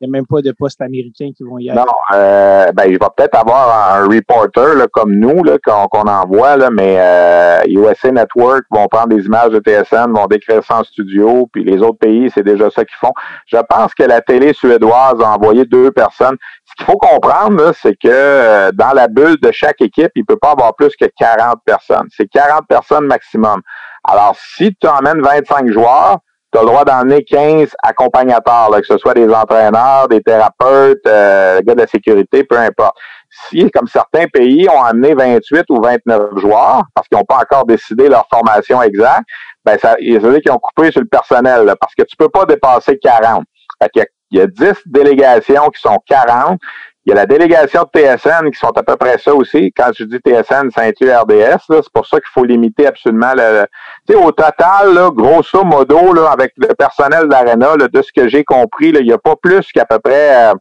n'y 0.00 0.08
a 0.08 0.10
même 0.10 0.26
pas 0.26 0.42
de 0.42 0.52
postes 0.52 0.80
américains 0.82 1.30
qui 1.36 1.42
vont 1.42 1.58
y 1.58 1.70
aller. 1.70 1.78
Non, 1.78 1.86
euh, 2.14 2.70
ben, 2.72 2.84
il 2.86 2.98
va 2.98 3.10
peut-être 3.10 3.36
avoir 3.36 3.94
un 3.96 4.06
reporter 4.06 4.74
là, 4.74 4.86
comme 4.92 5.14
nous 5.14 5.42
là, 5.42 5.56
qu'on, 5.64 6.02
envoie, 6.02 6.56
là, 6.56 6.68
mais 6.70 6.96
euh, 6.98 7.60
USA 7.66 8.10
Network 8.10 8.64
vont 8.70 8.86
prendre 8.88 9.08
des 9.08 9.24
images 9.24 9.50
de 9.50 9.60
TSN, 9.60 10.12
vont 10.12 10.26
décrire 10.26 10.62
ça 10.62 10.80
en 10.80 10.84
studio, 10.84 11.48
puis 11.52 11.64
les 11.64 11.78
autres 11.78 11.98
pays, 11.98 12.30
c'est 12.34 12.42
déjà 12.42 12.70
ça 12.70 12.84
qu'ils 12.84 12.96
font. 13.00 13.12
Je 13.46 13.58
pense 13.68 13.94
que 13.94 14.02
la 14.02 14.20
télé 14.20 14.52
suédoise 14.52 15.20
a 15.20 15.34
envoyé 15.34 15.64
deux 15.64 15.90
personnes. 15.90 16.36
Ce 16.64 16.74
qu'il 16.74 16.86
faut 16.86 16.98
comprendre, 16.98 17.72
c'est 17.80 17.94
que 17.94 18.08
euh, 18.08 18.70
dans 18.72 18.92
la 18.92 19.08
bulle 19.08 19.38
de 19.40 19.50
chaque 19.50 19.80
équipe, 19.80 20.10
il 20.14 20.24
peut 20.24 20.36
pas 20.36 20.50
avoir 20.50 20.74
plus 20.74 20.94
que 20.96 21.06
40 21.16 21.56
personnes. 21.64 22.08
C'est 22.10 22.28
40 22.28 22.66
personnes 22.68 23.06
maximum. 23.06 23.62
Alors, 24.04 24.36
si 24.38 24.74
tu 24.80 24.86
emmènes 24.86 25.20
25 25.20 25.70
joueurs, 25.70 26.18
tu 26.56 26.60
as 26.60 26.62
le 26.62 26.68
droit 26.68 26.84
d'emmener 26.84 27.22
15 27.22 27.74
accompagnateurs, 27.82 28.70
que 28.70 28.86
ce 28.86 28.96
soit 28.96 29.12
des 29.12 29.28
entraîneurs, 29.28 30.08
des 30.08 30.22
thérapeutes, 30.22 31.06
euh, 31.06 31.60
gars 31.62 31.74
de 31.74 31.80
la 31.80 31.86
sécurité, 31.86 32.44
peu 32.44 32.56
importe. 32.56 32.96
Si, 33.50 33.70
comme 33.70 33.86
certains 33.86 34.26
pays 34.26 34.66
ont 34.70 34.82
amené 34.82 35.14
28 35.14 35.64
ou 35.68 35.82
29 35.82 36.38
joueurs, 36.38 36.84
parce 36.94 37.08
qu'ils 37.08 37.18
n'ont 37.18 37.24
pas 37.24 37.40
encore 37.40 37.66
décidé 37.66 38.08
leur 38.08 38.26
formation 38.32 38.80
exacte, 38.82 39.24
ben 39.64 39.78
ça, 39.78 39.96
veut 40.00 40.32
dire 40.32 40.40
qu'ils 40.40 40.52
ont 40.52 40.58
coupé 40.58 40.90
sur 40.90 41.02
le 41.02 41.06
personnel, 41.06 41.74
parce 41.78 41.94
que 41.94 42.04
tu 42.04 42.16
peux 42.16 42.30
pas 42.30 42.46
dépasser 42.46 42.98
40. 42.98 43.44
Fait 43.82 44.08
il 44.30 44.38
y 44.38 44.40
a 44.40 44.46
10 44.46 44.72
délégations 44.86 45.68
qui 45.68 45.80
sont 45.80 45.98
40, 46.06 46.58
il 47.06 47.10
y 47.10 47.12
a 47.12 47.14
la 47.14 47.26
délégation 47.26 47.84
de 47.84 48.00
TSN 48.00 48.50
qui 48.50 48.58
sont 48.58 48.76
à 48.76 48.82
peu 48.82 48.96
près 48.96 49.16
ça 49.18 49.32
aussi. 49.32 49.72
Quand 49.76 49.90
je 49.96 50.02
dis 50.02 50.16
TSN, 50.16 50.70
Ceinture 50.72 51.20
RDS, 51.22 51.62
c'est 51.68 51.92
pour 51.92 52.04
ça 52.04 52.18
qu'il 52.18 52.30
faut 52.34 52.44
limiter 52.44 52.88
absolument 52.88 53.32
le. 53.32 53.64
Tu 54.08 54.14
sais, 54.14 54.20
au 54.20 54.32
total, 54.32 54.92
là, 54.92 55.10
grosso 55.12 55.62
modo, 55.62 56.12
là, 56.12 56.32
avec 56.32 56.52
le 56.56 56.74
personnel 56.74 57.28
d'Arena, 57.28 57.76
de 57.76 58.02
ce 58.02 58.10
que 58.12 58.26
j'ai 58.26 58.42
compris, 58.42 58.90
là, 58.90 58.98
il 58.98 59.06
n'y 59.06 59.12
a 59.12 59.18
pas 59.18 59.36
plus 59.36 59.70
qu'à 59.72 59.84
peu 59.84 60.00
près 60.00 60.52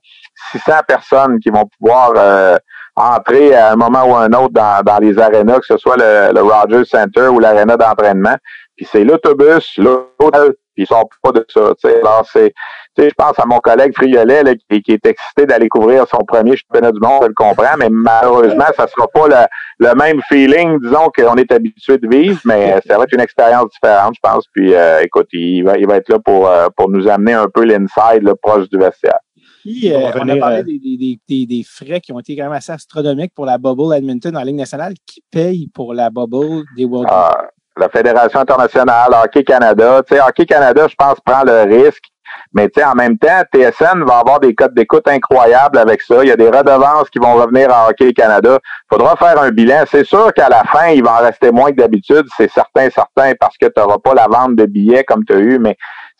600 0.51 0.71
euh, 0.71 0.81
personnes 0.87 1.39
qui 1.39 1.49
vont 1.49 1.67
pouvoir 1.79 2.13
euh, 2.15 2.57
entrer 2.95 3.55
à 3.55 3.71
un 3.71 3.75
moment 3.75 4.03
ou 4.03 4.15
un 4.15 4.31
autre 4.33 4.53
dans, 4.53 4.83
dans 4.83 4.99
les 4.99 5.17
arénas, 5.17 5.59
que 5.61 5.65
ce 5.65 5.77
soit 5.77 5.97
le, 5.97 6.31
le 6.31 6.41
Rogers 6.43 6.85
Center 6.85 7.27
ou 7.27 7.39
l'aréna 7.39 7.75
d'entraînement. 7.75 8.35
Puis 8.77 8.87
c'est 8.91 9.03
l'autobus, 9.03 9.79
l'hôtel, 9.79 10.53
puis 10.75 10.83
ils 10.83 10.87
sont 10.87 11.07
pas 11.23 11.31
de 11.31 11.45
ça. 11.49 11.73
Alors, 12.01 12.25
c'est 12.31 12.53
je 12.97 13.13
pense 13.17 13.37
à 13.37 13.45
mon 13.45 13.59
collègue 13.59 13.93
Friolet 13.93 14.57
qui, 14.69 14.81
qui, 14.81 14.91
est 14.93 15.05
excité 15.05 15.45
d'aller 15.45 15.67
couvrir 15.67 16.07
son 16.07 16.19
premier 16.19 16.55
championnat 16.55 16.91
du 16.91 16.99
monde, 16.99 17.23
je 17.23 17.27
le 17.27 17.33
comprends, 17.33 17.77
mais 17.77 17.89
malheureusement, 17.89 18.65
ça 18.75 18.87
sera 18.87 19.07
pas 19.07 19.47
le, 19.79 19.95
même 19.95 20.21
feeling, 20.29 20.79
disons, 20.79 21.09
qu'on 21.15 21.35
est 21.35 21.51
habitué 21.51 21.97
de 21.97 22.07
vivre, 22.07 22.39
mais 22.45 22.79
ça 22.87 22.97
va 22.97 23.03
être 23.03 23.13
une 23.13 23.21
expérience 23.21 23.69
différente, 23.71 24.15
je 24.15 24.19
pense. 24.21 24.45
Puis 24.53 24.73
euh, 24.73 25.01
écoute, 25.03 25.27
il 25.33 25.63
va, 25.63 25.77
il 25.77 25.87
va 25.87 25.97
être 25.97 26.09
là 26.09 26.19
pour, 26.19 26.47
euh, 26.47 26.67
pour 26.75 26.89
nous 26.89 27.07
amener 27.07 27.33
un 27.33 27.47
peu 27.53 27.65
l'inside 27.65 28.31
proche 28.41 28.69
du 28.69 28.77
vestiaire. 28.77 29.19
Puis, 29.61 29.91
euh, 29.91 30.11
on 30.13 30.29
a 30.29 30.37
parlé 30.37 30.63
des, 30.63 31.19
des, 31.27 31.45
des, 31.47 31.63
frais 31.63 31.99
qui 31.99 32.11
ont 32.11 32.19
été 32.19 32.35
quand 32.35 32.43
même 32.43 32.51
assez 32.51 32.71
astronomiques 32.71 33.33
pour 33.33 33.47
la 33.47 33.57
bubble 33.57 33.95
Edmonton 33.95 34.37
en 34.37 34.43
Ligue 34.43 34.57
nationale. 34.57 34.93
Qui 35.07 35.23
paye 35.31 35.67
pour 35.73 35.95
la 35.95 36.11
bubble 36.11 36.63
des 36.77 36.85
World 36.85 37.09
ah, 37.11 37.47
La 37.77 37.89
Fédération 37.89 38.39
internationale, 38.39 39.09
Hockey 39.23 39.43
Canada. 39.43 40.01
Tu 40.07 40.15
sais, 40.15 40.21
Hockey 40.21 40.45
Canada, 40.45 40.87
je 40.87 40.95
pense, 40.95 41.19
prend 41.19 41.43
le 41.43 41.63
risque 41.63 42.05
mais 42.53 42.69
tu 42.69 42.79
sais, 42.79 42.85
en 42.85 42.95
même 42.95 43.17
temps, 43.17 43.41
TSN 43.53 44.03
va 44.05 44.19
avoir 44.19 44.39
des 44.39 44.55
codes 44.55 44.73
d'écoute 44.73 45.07
incroyables 45.07 45.77
avec 45.77 46.01
ça. 46.01 46.23
Il 46.23 46.29
y 46.29 46.31
a 46.31 46.37
des 46.37 46.47
redevances 46.47 47.09
qui 47.09 47.19
vont 47.19 47.35
revenir 47.35 47.69
à 47.71 47.89
Hockey 47.89 48.13
Canada. 48.13 48.59
Il 48.63 48.95
faudra 48.95 49.15
faire 49.15 49.41
un 49.41 49.51
bilan. 49.51 49.83
C'est 49.89 50.05
sûr 50.05 50.33
qu'à 50.33 50.49
la 50.49 50.63
fin, 50.63 50.87
il 50.87 51.03
va 51.03 51.19
en 51.19 51.25
rester 51.25 51.51
moins 51.51 51.71
que 51.71 51.77
d'habitude. 51.77 52.25
C'est 52.37 52.49
certain, 52.49 52.89
certain, 52.89 53.33
parce 53.39 53.57
que 53.57 53.65
tu 53.65 53.73
n'auras 53.77 53.97
pas 53.97 54.13
la 54.13 54.27
vente 54.27 54.55
de 54.55 54.65
billets 54.65 55.03
comme 55.03 55.25
tu 55.25 55.33
as 55.33 55.39
eu, 55.39 55.59
mais 55.59 55.75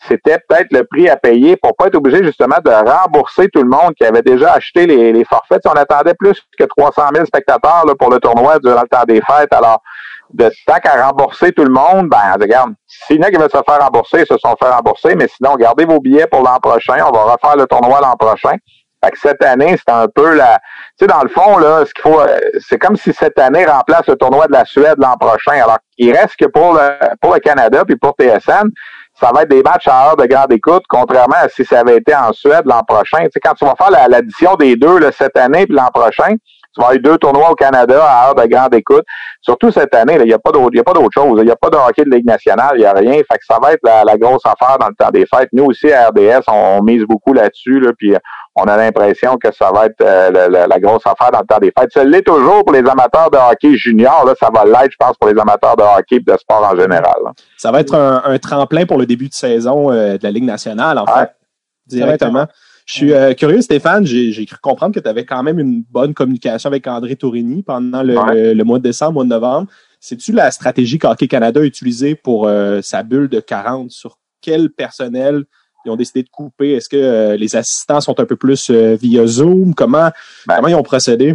c'était 0.06 0.38
peut-être 0.46 0.72
le 0.72 0.84
prix 0.84 1.08
à 1.08 1.16
payer 1.16 1.56
pour 1.56 1.74
pas 1.74 1.86
être 1.86 1.94
obligé 1.94 2.22
justement 2.22 2.56
de 2.62 2.70
rembourser 2.70 3.48
tout 3.48 3.62
le 3.62 3.68
monde 3.68 3.94
qui 3.96 4.04
avait 4.04 4.22
déjà 4.22 4.52
acheté 4.52 4.86
les, 4.86 5.24
forfaits. 5.24 5.62
on 5.64 5.70
attendait 5.70 6.14
plus 6.14 6.38
que 6.58 6.64
300 6.64 7.02
000 7.14 7.24
spectateurs 7.24 7.84
pour 7.98 8.10
le 8.10 8.18
tournoi 8.18 8.58
durant 8.58 8.82
le 8.82 8.88
temps 8.88 9.04
des 9.08 9.22
fêtes. 9.22 9.52
Alors, 9.54 9.80
de 10.32 10.50
tant 10.66 10.78
qu'à 10.78 11.06
rembourser 11.06 11.52
tout 11.52 11.64
le 11.64 11.70
monde, 11.70 12.08
ben 12.08 12.36
regarde, 12.40 12.72
s'il 12.86 13.16
y 13.16 13.18
en 13.20 13.22
a 13.22 13.30
qui 13.30 13.36
veulent 13.36 13.50
se 13.50 13.62
faire 13.66 13.80
rembourser, 13.80 14.20
ils 14.20 14.26
se 14.26 14.38
sont 14.38 14.56
fait 14.60 14.68
rembourser, 14.68 15.14
mais 15.14 15.28
sinon, 15.28 15.54
gardez 15.56 15.84
vos 15.84 16.00
billets 16.00 16.26
pour 16.26 16.42
l'an 16.42 16.58
prochain. 16.60 17.04
On 17.06 17.12
va 17.12 17.34
refaire 17.34 17.56
le 17.56 17.66
tournoi 17.66 18.00
l'an 18.00 18.16
prochain. 18.16 18.56
Fait 19.04 19.10
que 19.10 19.18
cette 19.18 19.44
année, 19.44 19.76
c'est 19.76 19.92
un 19.92 20.06
peu 20.08 20.34
la. 20.34 20.58
Tu 20.98 21.04
sais, 21.04 21.06
dans 21.06 21.22
le 21.22 21.28
fond, 21.28 21.58
là, 21.58 21.84
ce 21.84 21.92
qu'il 21.92 22.02
faut. 22.02 22.20
Euh, 22.20 22.38
c'est 22.58 22.78
comme 22.78 22.96
si 22.96 23.12
cette 23.12 23.38
année 23.38 23.64
remplace 23.64 24.06
le 24.06 24.16
tournoi 24.16 24.46
de 24.46 24.52
la 24.52 24.64
Suède 24.64 24.96
l'an 24.98 25.16
prochain. 25.18 25.52
Alors, 25.52 25.78
il 25.98 26.16
reste 26.16 26.36
que 26.36 26.46
pour 26.46 26.74
le 26.74 26.88
pour 27.20 27.34
le 27.34 27.40
Canada 27.40 27.84
puis 27.84 27.96
pour 27.96 28.14
TSN, 28.18 28.70
ça 29.20 29.30
va 29.34 29.42
être 29.42 29.50
des 29.50 29.62
matchs 29.62 29.88
à 29.88 30.08
heure 30.08 30.16
de 30.16 30.26
grande 30.26 30.52
écoute, 30.52 30.84
contrairement 30.88 31.36
à 31.36 31.48
si 31.48 31.64
ça 31.64 31.80
avait 31.80 31.98
été 31.98 32.14
en 32.14 32.32
Suède 32.32 32.62
l'an 32.64 32.82
prochain. 32.84 33.24
Tu 33.24 33.30
sais, 33.34 33.40
quand 33.40 33.54
tu 33.54 33.64
vas 33.64 33.74
faire 33.76 33.90
l'addition 34.08 34.54
des 34.56 34.76
deux 34.76 34.98
là, 34.98 35.12
cette 35.12 35.36
année 35.36 35.66
puis 35.66 35.76
l'an 35.76 35.90
prochain, 35.92 36.34
tu 36.76 36.82
vas 36.82 36.88
avoir 36.88 37.02
deux 37.02 37.18
tournois 37.18 37.50
au 37.50 37.54
Canada 37.54 38.04
à 38.04 38.28
heure 38.28 38.34
de 38.34 38.46
grande 38.46 38.74
écoute. 38.74 39.04
Surtout 39.40 39.70
cette 39.70 39.94
année, 39.94 40.18
il 40.20 40.26
n'y 40.26 40.32
a 40.32 40.38
pas 40.38 40.52
d'autre, 40.52 41.10
chose. 41.14 41.38
Il 41.38 41.44
n'y 41.44 41.50
a 41.50 41.56
pas 41.56 41.70
de 41.70 41.76
hockey 41.76 42.04
de 42.04 42.10
Ligue 42.10 42.26
nationale, 42.26 42.72
il 42.74 42.80
n'y 42.80 42.84
a 42.84 42.92
rien. 42.92 43.14
Fait 43.14 43.38
que 43.38 43.44
ça 43.48 43.58
va 43.62 43.72
être 43.72 43.80
la, 43.82 44.16
grosse 44.18 44.44
affaire 44.44 44.76
dans 44.78 44.88
le 44.88 44.94
temps 44.94 45.10
des 45.10 45.24
fêtes. 45.26 45.48
Nous 45.52 45.64
aussi, 45.64 45.90
à 45.92 46.08
RDS, 46.08 46.42
on, 46.48 46.82
mise 46.82 47.04
beaucoup 47.04 47.32
là-dessus, 47.32 47.80
là, 47.80 47.92
puis 47.96 48.14
on 48.56 48.64
a 48.64 48.76
l'impression 48.76 49.36
que 49.36 49.52
ça 49.52 49.70
va 49.72 49.86
être 49.86 50.00
euh, 50.00 50.66
la, 50.66 50.78
grosse 50.80 51.06
affaire 51.06 51.30
dans 51.30 51.40
le 51.40 51.46
temps 51.46 51.58
des 51.58 51.72
fêtes. 51.76 51.92
Ça 51.92 52.04
l'est 52.04 52.22
toujours 52.22 52.64
pour 52.64 52.72
les 52.72 52.80
amateurs 52.80 53.30
de 53.30 53.38
hockey 53.38 53.76
junior. 53.76 54.24
Là, 54.26 54.34
ça 54.38 54.50
va 54.52 54.64
l'être, 54.64 54.92
je 54.92 54.96
pense, 54.98 55.16
pour 55.16 55.30
les 55.30 55.40
amateurs 55.40 55.76
de 55.76 55.82
hockey 55.82 56.16
et 56.16 56.20
de 56.20 56.36
sport 56.36 56.68
en 56.70 56.76
général. 56.78 57.16
Ça 57.56 57.70
va 57.70 57.80
être 57.80 57.94
un, 57.94 58.38
tremplin 58.38 58.84
pour 58.84 58.98
le 58.98 59.06
début 59.06 59.28
de 59.28 59.34
saison 59.34 59.90
euh, 59.90 60.18
de 60.18 60.22
la 60.22 60.30
Ligue 60.30 60.44
nationale, 60.44 60.98
en 60.98 61.06
fait, 61.06 61.30
directement. 61.86 62.46
Je 62.86 62.92
suis 62.92 63.12
euh, 63.12 63.34
curieux, 63.34 63.60
Stéphane, 63.60 64.06
j'ai 64.06 64.46
cru 64.46 64.58
comprendre 64.62 64.94
que 64.94 65.00
tu 65.00 65.08
avais 65.08 65.24
quand 65.24 65.42
même 65.42 65.58
une 65.58 65.82
bonne 65.90 66.14
communication 66.14 66.68
avec 66.68 66.86
André 66.86 67.16
Tourini 67.16 67.64
pendant 67.64 68.04
le, 68.04 68.14
mois 68.62 68.78
de 68.78 68.84
décembre, 68.84 69.14
mois 69.14 69.24
de 69.24 69.28
novembre. 69.28 69.68
C'est-tu 69.98 70.30
la 70.30 70.52
stratégie 70.52 70.96
qu'Hockey 70.96 71.26
Canada 71.26 71.60
a 71.60 71.64
utilisée 71.64 72.14
pour 72.14 72.46
euh, 72.46 72.80
sa 72.82 73.02
bulle 73.02 73.28
de 73.28 73.40
40? 73.40 73.90
Sur 73.90 74.18
quel 74.40 74.70
personnel 74.70 75.44
ils 75.84 75.90
ont 75.90 75.96
décidé 75.96 76.22
de 76.22 76.28
couper? 76.28 76.74
Est-ce 76.74 76.88
que 76.88 76.96
euh, 76.96 77.36
les 77.36 77.56
assistants 77.56 78.00
sont 78.00 78.20
un 78.20 78.24
peu 78.24 78.36
plus 78.36 78.70
via 78.70 79.26
Zoom? 79.26 79.74
Comment, 79.74 80.10
ben 80.46 80.56
comment 80.56 80.68
ils 80.68 80.76
ont 80.76 80.84
procédé? 80.84 81.34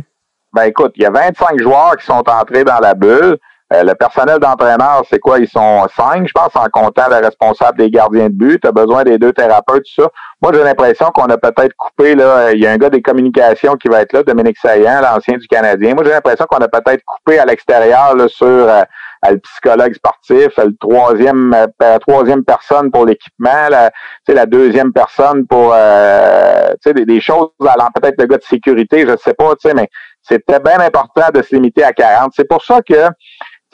Ben 0.54 0.64
écoute, 0.64 0.94
il 0.96 1.04
y 1.04 1.06
a 1.06 1.12
25 1.12 1.62
joueurs 1.62 1.98
qui 1.98 2.06
sont 2.06 2.24
entrés 2.30 2.64
dans 2.64 2.80
la 2.80 2.94
bulle. 2.94 3.38
Euh, 3.74 3.84
le 3.84 3.96
personnel 3.96 4.38
d'entraîneur, 4.40 5.04
c'est 5.10 5.20
quoi? 5.20 5.40
Ils 5.40 5.48
sont 5.48 5.88
cinq, 5.96 6.28
je 6.28 6.34
pense, 6.34 6.54
en 6.56 6.68
comptant 6.70 7.08
le 7.10 7.26
responsable 7.26 7.78
des 7.78 7.90
gardiens 7.90 8.28
de 8.28 8.34
but. 8.34 8.62
Tu 8.62 8.68
as 8.68 8.72
besoin 8.74 9.04
des 9.04 9.18
deux 9.18 9.32
thérapeutes, 9.32 9.86
tout 9.86 10.02
ça. 10.02 10.10
Moi, 10.42 10.52
j'ai 10.54 10.64
l'impression 10.64 11.10
qu'on 11.12 11.28
a 11.28 11.38
peut-être 11.38 11.74
coupé, 11.78 12.16
là, 12.16 12.52
il 12.52 12.60
y 12.60 12.68
a 12.68 12.72
un 12.72 12.78
gars 12.78 12.90
des 12.90 13.02
communications 13.02 13.76
qui 13.76 13.88
va 13.88 14.02
être 14.02 14.12
là, 14.12 14.24
Dominique 14.24 14.58
Saillant, 14.58 15.00
l'ancien 15.02 15.38
du 15.38 15.48
Canadien. 15.48 15.94
Moi, 15.94 16.04
j'ai 16.04 16.12
l'impression 16.12 16.46
qu'on 16.50 16.58
a 16.58 16.68
peut-être 16.68 17.04
coupé 17.06 17.40
à 17.40 17.46
l'extérieur 17.46 18.14
sur 18.28 18.48
euh, 18.48 18.82
le 19.30 19.38
psychologue 19.38 19.94
sportif, 19.94 20.50
le 20.58 20.76
troisième 20.78 21.54
euh, 21.54 22.00
troisième 22.00 22.44
personne 22.44 22.92
pour 22.92 23.06
l'équipement, 23.06 23.70
la, 23.70 23.92
la 24.28 24.46
deuxième 24.46 24.92
personne 24.92 25.46
pour 25.48 25.74
euh, 25.74 26.74
des, 26.86 27.06
des 27.06 27.22
choses 27.22 27.50
allant 27.62 27.90
peut-être 27.94 28.20
le 28.20 28.26
gars 28.26 28.38
de 28.38 28.44
sécurité, 28.44 29.06
je 29.08 29.16
sais 29.18 29.34
pas, 29.34 29.54
mais 29.76 29.88
c'était 30.22 30.60
bien 30.60 30.80
important 30.80 31.28
de 31.34 31.42
se 31.42 31.56
limiter 31.56 31.84
à 31.84 31.94
40. 31.94 32.32
C'est 32.36 32.48
pour 32.48 32.64
ça 32.64 32.82
que 32.82 33.10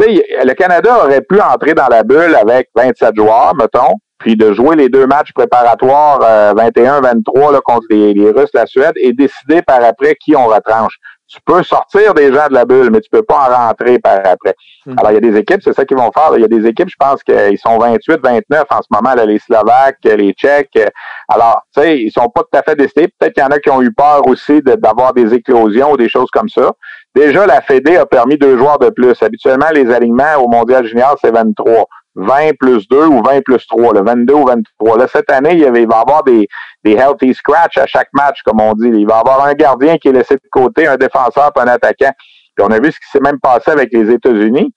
le 0.06 0.54
Canada 0.54 1.04
aurait 1.04 1.22
pu 1.22 1.40
entrer 1.42 1.74
dans 1.74 1.88
la 1.88 2.04
bulle 2.04 2.36
avec 2.36 2.70
27 2.76 3.16
joueurs, 3.16 3.56
mettons, 3.56 3.96
puis 4.20 4.36
de 4.36 4.54
jouer 4.54 4.76
les 4.76 4.90
deux 4.90 5.06
matchs 5.06 5.34
préparatoires 5.34 6.20
21-23 6.56 7.56
euh, 7.56 7.60
contre 7.64 7.88
les, 7.90 8.32
Russes, 8.32 8.50
la 8.54 8.66
Suède, 8.66 8.94
et 8.96 9.14
décider 9.14 9.62
par 9.62 9.84
après 9.84 10.16
qui 10.16 10.36
on 10.36 10.48
retranche. 10.48 10.96
Tu 11.28 11.40
peux 11.46 11.62
sortir 11.64 12.14
des 12.14 12.34
gens 12.34 12.48
de 12.48 12.54
la 12.54 12.66
bulle, 12.66 12.90
mais 12.92 13.02
tu 13.02 13.10
peux 13.10 13.24
pas 13.24 13.50
en 13.50 13.68
rentrer 13.68 14.00
par 14.00 14.20
après. 14.26 14.56
Mhm. 14.86 14.96
Alors, 14.98 15.12
il 15.12 15.16
y 15.16 15.18
a 15.18 15.32
des 15.32 15.38
équipes, 15.38 15.62
c'est 15.62 15.74
ça 15.74 15.86
qu'ils 15.86 15.98
vont 15.98 16.12
faire. 16.12 16.32
Il 16.36 16.42
y 16.42 16.46
a 16.46 16.48
des 16.48 16.66
équipes, 16.66 16.90
je 16.90 16.96
pense 16.98 17.22
qu'ils 17.24 17.58
sont 17.58 17.78
28, 17.78 18.20
29 18.24 18.66
en 18.70 18.82
ce 18.82 18.88
moment, 18.92 19.14
là, 19.14 19.26
les 19.26 19.40
Slovaques, 19.40 19.98
les 20.04 20.34
Tchèques. 20.34 20.80
Alors, 21.28 21.62
tu 21.76 21.82
sais, 21.82 22.00
ils 22.00 22.12
sont 22.12 22.30
pas 22.30 22.42
tout 22.42 22.58
à 22.58 22.64
fait 22.64 22.76
décidés. 22.76 23.10
Peut-être 23.20 23.34
qu'il 23.34 23.44
y 23.44 23.46
en 23.46 23.50
a 23.50 23.60
qui 23.60 23.70
ont 23.70 23.82
eu 23.82 23.94
peur 23.94 24.26
aussi 24.28 24.62
d'avoir 24.62 25.14
des 25.14 25.34
éclosions 25.34 25.92
ou 25.92 25.98
des 25.98 26.10
choses 26.10 26.30
comme 26.32 26.50
ça. 26.50 26.72
Déjà, 27.14 27.46
la 27.46 27.62
Fédé 27.62 27.98
a 27.98 28.06
permis 28.06 28.38
deux 28.38 28.58
joueurs 28.58 28.80
de 28.80 28.90
plus. 28.90 29.22
Habituellement, 29.22 29.70
les 29.74 29.92
alignements 29.92 30.36
au 30.40 30.48
Mondial 30.48 30.86
Junior, 30.86 31.18
c'est 31.22 31.32
23. 31.32 31.86
20 32.18 32.58
plus 32.60 32.88
2 32.90 33.06
ou 33.06 33.22
20 33.22 33.42
plus 33.44 33.66
3, 33.68 33.94
le 33.94 34.02
22 34.04 34.34
ou 34.34 34.46
23. 34.46 34.98
Là, 34.98 35.08
cette 35.08 35.32
année, 35.32 35.56
il, 35.56 35.72
va 35.72 35.80
y 35.80 35.84
avoir 35.84 36.24
des, 36.24 36.48
healthy 36.84 37.34
scratch 37.34 37.78
à 37.78 37.86
chaque 37.86 38.10
match, 38.14 38.42
comme 38.44 38.60
on 38.60 38.74
dit. 38.74 38.88
Il 38.88 39.08
va 39.08 39.18
y 39.18 39.20
avoir 39.20 39.46
un 39.46 39.54
gardien 39.54 39.98
qui 39.98 40.08
est 40.08 40.14
laissé 40.14 40.36
de 40.36 40.42
côté, 40.52 40.88
un 40.88 40.98
défenseur 40.98 41.52
et 41.56 41.60
un 41.60 41.68
attaquant. 41.68 42.12
Puis 42.56 42.66
on 42.68 42.72
a 42.72 42.80
vu 42.80 42.92
ce 42.92 43.00
qui 43.00 43.10
s'est 43.12 43.20
même 43.20 43.40
passé 43.40 43.72
avec 43.72 43.94
les 43.94 44.12
États-Unis. 44.12 44.74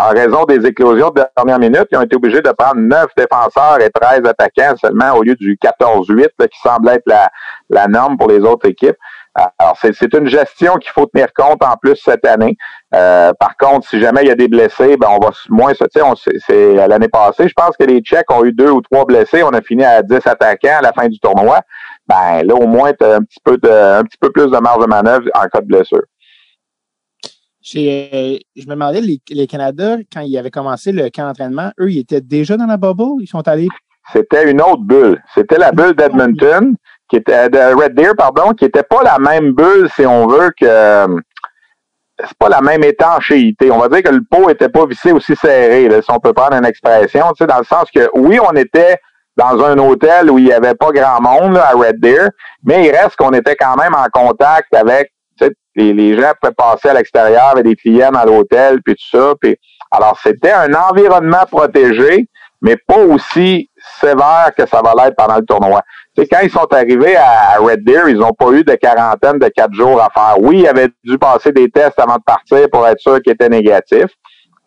En 0.00 0.10
raison 0.10 0.44
des 0.44 0.64
éclosions 0.64 1.10
de 1.10 1.22
dernière 1.36 1.58
minute, 1.58 1.86
ils 1.90 1.98
ont 1.98 2.02
été 2.02 2.16
obligés 2.16 2.40
de 2.40 2.50
prendre 2.56 2.76
9 2.76 3.06
défenseurs 3.16 3.80
et 3.80 3.90
13 3.90 4.20
attaquants 4.26 4.76
seulement 4.80 5.14
au 5.14 5.22
lieu 5.22 5.34
du 5.34 5.58
14-8 5.62 6.28
qui 6.48 6.60
semble 6.62 6.88
être 6.90 7.10
la 7.68 7.88
norme 7.88 8.16
pour 8.16 8.28
les 8.28 8.38
autres 8.38 8.68
équipes. 8.68 8.96
Alors, 9.34 9.76
c'est 9.80 10.14
une 10.14 10.26
gestion 10.26 10.76
qu'il 10.76 10.90
faut 10.90 11.06
tenir 11.06 11.32
compte 11.32 11.62
en 11.62 11.76
plus 11.76 11.96
cette 11.96 12.26
année. 12.26 12.56
Euh, 12.94 13.32
par 13.38 13.56
contre, 13.56 13.88
si 13.88 14.00
jamais 14.00 14.22
il 14.22 14.28
y 14.28 14.30
a 14.30 14.34
des 14.34 14.48
blessés, 14.48 14.96
ben 14.96 15.08
on 15.10 15.24
va 15.24 15.30
moins 15.48 15.74
se 15.74 15.84
c'est 16.46 16.74
l'année 16.74 17.08
passée. 17.08 17.48
Je 17.48 17.54
pense 17.54 17.76
que 17.76 17.84
les 17.84 18.00
Tchèques 18.00 18.30
ont 18.30 18.44
eu 18.44 18.52
deux 18.52 18.70
ou 18.70 18.80
trois 18.80 19.04
blessés. 19.04 19.42
On 19.42 19.50
a 19.50 19.60
fini 19.60 19.84
à 19.84 20.02
10 20.02 20.26
attaquants 20.26 20.78
à 20.78 20.82
la 20.82 20.92
fin 20.92 21.06
du 21.08 21.18
tournoi. 21.20 21.60
Ben 22.08 22.42
là, 22.42 22.54
au 22.54 22.66
moins, 22.66 22.92
tu 22.92 23.04
as 23.04 23.16
un 23.16 23.22
petit 23.22 23.40
peu 23.44 23.58
de, 23.58 23.68
un 23.68 24.02
petit 24.02 24.18
peu 24.18 24.30
plus 24.30 24.50
de 24.50 24.58
marge 24.58 24.82
de 24.82 24.88
manœuvre 24.88 25.28
en 25.34 25.46
cas 25.46 25.60
de 25.60 25.66
blessure. 25.66 26.04
je 27.62 28.38
me 28.66 28.70
demandais, 28.70 29.02
les, 29.02 29.20
les 29.30 29.46
Canada, 29.46 29.98
quand 30.12 30.22
ils 30.22 30.38
avaient 30.38 30.50
commencé 30.50 30.90
le 30.90 31.10
camp 31.10 31.26
d'entraînement, 31.26 31.70
eux, 31.78 31.90
ils 31.90 31.98
étaient 31.98 32.22
déjà 32.22 32.56
dans 32.56 32.66
la 32.66 32.78
bubble? 32.78 33.20
Ils 33.22 33.28
sont 33.28 33.46
allés? 33.46 33.68
C'était 34.12 34.50
une 34.50 34.62
autre 34.62 34.82
bulle. 34.82 35.22
C'était 35.34 35.58
la 35.58 35.70
bulle 35.70 35.94
d'Edmonton 35.94 36.74
qui 37.08 37.16
était 37.16 37.48
de 37.48 37.74
Red 37.74 37.94
Deer, 37.94 38.14
pardon, 38.16 38.52
qui 38.52 38.64
était 38.64 38.82
pas 38.82 39.02
la 39.02 39.18
même 39.18 39.52
bulle, 39.52 39.88
si 39.94 40.06
on 40.06 40.26
veut, 40.26 40.50
que 40.58 41.06
c'est 42.20 42.38
pas 42.38 42.48
la 42.48 42.60
même 42.60 42.82
étanchéité. 42.84 43.70
On 43.70 43.78
va 43.78 43.88
dire 43.88 44.02
que 44.02 44.14
le 44.14 44.22
pot 44.28 44.50
était 44.50 44.68
pas 44.68 44.86
vissé 44.86 45.12
aussi 45.12 45.36
serré, 45.36 45.88
si 46.02 46.10
on 46.10 46.18
peut 46.18 46.32
prendre 46.32 46.54
une 46.56 46.66
expression, 46.66 47.26
tu 47.28 47.38
sais, 47.38 47.46
dans 47.46 47.58
le 47.58 47.64
sens 47.64 47.90
que 47.94 48.08
oui, 48.14 48.38
on 48.40 48.54
était 48.56 48.98
dans 49.36 49.62
un 49.64 49.78
hôtel 49.78 50.30
où 50.30 50.38
il 50.38 50.48
y 50.48 50.52
avait 50.52 50.74
pas 50.74 50.90
grand 50.90 51.20
monde 51.20 51.56
à 51.56 51.70
Red 51.70 52.00
Deer, 52.00 52.30
mais 52.64 52.86
il 52.86 52.90
reste 52.90 53.16
qu'on 53.16 53.30
était 53.30 53.54
quand 53.54 53.76
même 53.76 53.94
en 53.94 54.06
contact 54.12 54.74
avec 54.74 55.12
les, 55.76 55.92
les 55.92 56.20
gens 56.20 56.32
pouvaient 56.40 56.54
passer 56.54 56.88
à 56.88 56.94
l'extérieur 56.94 57.50
avec 57.52 57.64
des 57.64 57.76
clients 57.76 58.10
dans 58.10 58.24
l'hôtel, 58.24 58.82
puis 58.82 58.94
tout 58.94 59.16
ça. 59.16 59.34
Puis, 59.40 59.56
alors, 59.90 60.18
c'était 60.22 60.50
un 60.50 60.74
environnement 60.74 61.46
protégé, 61.48 62.28
mais 62.60 62.76
pas 62.76 62.98
aussi 62.98 63.67
sévère 64.00 64.50
que 64.56 64.66
ça 64.66 64.80
va 64.82 64.92
l'être 64.94 65.16
pendant 65.16 65.36
le 65.36 65.44
tournoi. 65.44 65.80
C'est 66.16 66.26
quand 66.26 66.40
ils 66.42 66.50
sont 66.50 66.66
arrivés 66.72 67.16
à 67.16 67.58
Red 67.58 67.84
Deer, 67.84 68.08
ils 68.08 68.18
n'ont 68.18 68.32
pas 68.32 68.50
eu 68.50 68.64
de 68.64 68.74
quarantaine 68.74 69.38
de 69.38 69.48
quatre 69.48 69.72
jours 69.72 70.00
à 70.00 70.08
faire. 70.12 70.36
Oui, 70.40 70.60
ils 70.60 70.68
avaient 70.68 70.88
dû 71.04 71.18
passer 71.18 71.52
des 71.52 71.70
tests 71.70 71.98
avant 71.98 72.16
de 72.16 72.22
partir 72.22 72.68
pour 72.70 72.86
être 72.86 73.00
sûr 73.00 73.20
qu'ils 73.22 73.34
étaient 73.34 73.48
négatifs. 73.48 74.12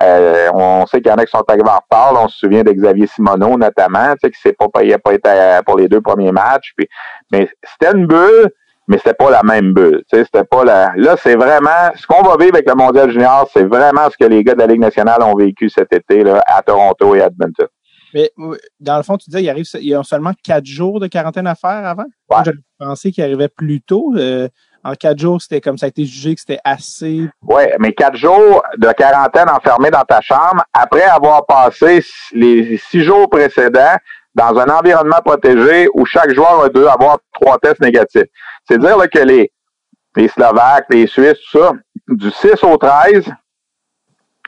Euh, 0.01 0.49
on 0.53 0.85
sait 0.87 1.01
qu'il 1.01 1.11
y 1.11 1.13
en 1.13 1.17
a 1.17 1.25
qui 1.25 1.31
sont 1.31 1.43
arrivés 1.47 1.69
en 1.69 1.79
retard. 1.79 2.23
on 2.23 2.27
se 2.27 2.39
souvient 2.39 2.63
de 2.63 2.71
Xavier 2.71 3.07
Simoneau 3.07 3.57
notamment, 3.57 4.15
qui 4.15 4.39
s'est 4.41 4.53
pas 4.53 4.67
payé, 4.73 4.97
pas 4.97 5.13
été 5.13 5.29
pour 5.65 5.77
les 5.77 5.87
deux 5.87 6.01
premiers 6.01 6.31
matchs. 6.31 6.71
Puis, 6.75 6.87
mais 7.31 7.49
c'était 7.63 7.95
une 7.95 8.07
bulle, 8.07 8.49
mais 8.87 8.97
c'était 8.97 9.13
pas 9.13 9.29
la 9.29 9.43
même 9.43 9.73
bulle. 9.73 10.03
C'était 10.11 10.43
pas 10.43 10.63
la. 10.63 10.91
Là, 10.95 11.15
c'est 11.21 11.35
vraiment 11.35 11.91
ce 11.95 12.07
qu'on 12.07 12.23
va 12.23 12.35
vivre 12.37 12.55
avec 12.55 12.67
le 12.67 12.75
Mondial 12.75 13.11
Junior, 13.11 13.47
c'est 13.53 13.63
vraiment 13.63 14.09
ce 14.09 14.17
que 14.17 14.29
les 14.29 14.43
gars 14.43 14.53
de 14.53 14.59
la 14.59 14.67
Ligue 14.67 14.81
nationale 14.81 15.21
ont 15.21 15.35
vécu 15.35 15.69
cet 15.69 15.93
été 15.93 16.23
là, 16.23 16.41
à 16.47 16.61
Toronto 16.61 17.15
et 17.15 17.21
à 17.21 17.27
Edmonton. 17.27 17.67
Mais 18.13 18.31
dans 18.79 18.97
le 18.97 19.03
fond, 19.03 19.17
tu 19.17 19.29
disais, 19.29 19.43
il 19.43 19.49
arrive, 19.49 19.65
il 19.75 19.87
y 19.87 19.95
a 19.95 20.03
seulement 20.03 20.33
quatre 20.43 20.65
jours 20.65 20.99
de 20.99 21.07
quarantaine 21.07 21.47
à 21.47 21.55
faire 21.55 21.85
avant? 21.85 22.05
Ouais. 22.29 22.37
J'avais 22.45 22.57
pensé 22.77 23.11
qu'il 23.11 23.23
arrivait 23.23 23.47
plus 23.47 23.81
tôt. 23.81 24.13
Euh, 24.15 24.47
en 24.83 24.93
quatre 24.93 25.19
jours, 25.19 25.41
c'était 25.41 25.61
comme 25.61 25.77
ça 25.77 25.85
a 25.85 25.89
été 25.89 26.05
jugé 26.05 26.33
que 26.33 26.41
c'était 26.41 26.59
assez. 26.63 27.29
Oui, 27.43 27.63
mais 27.79 27.93
quatre 27.93 28.15
jours 28.15 28.63
de 28.77 28.91
quarantaine 28.93 29.49
enfermé 29.49 29.91
dans 29.91 30.03
ta 30.03 30.21
chambre, 30.21 30.63
après 30.73 31.03
avoir 31.03 31.45
passé 31.45 32.03
les 32.33 32.77
six 32.77 33.03
jours 33.03 33.29
précédents 33.29 33.97
dans 34.33 34.57
un 34.57 34.69
environnement 34.69 35.19
protégé 35.23 35.87
où 35.93 36.05
chaque 36.05 36.33
joueur 36.33 36.63
a 36.63 36.69
dû 36.69 36.85
avoir 36.87 37.19
trois 37.33 37.57
tests 37.59 37.81
négatifs. 37.81 38.29
C'est 38.67 38.79
dire 38.79 38.97
là, 38.97 39.07
que 39.07 39.19
les, 39.19 39.51
les 40.15 40.27
Slovaques, 40.29 40.85
les 40.89 41.07
Suisses, 41.07 41.37
tout 41.51 41.59
ça, 41.59 41.73
du 42.07 42.31
6 42.31 42.63
au 42.63 42.77
13, 42.77 43.31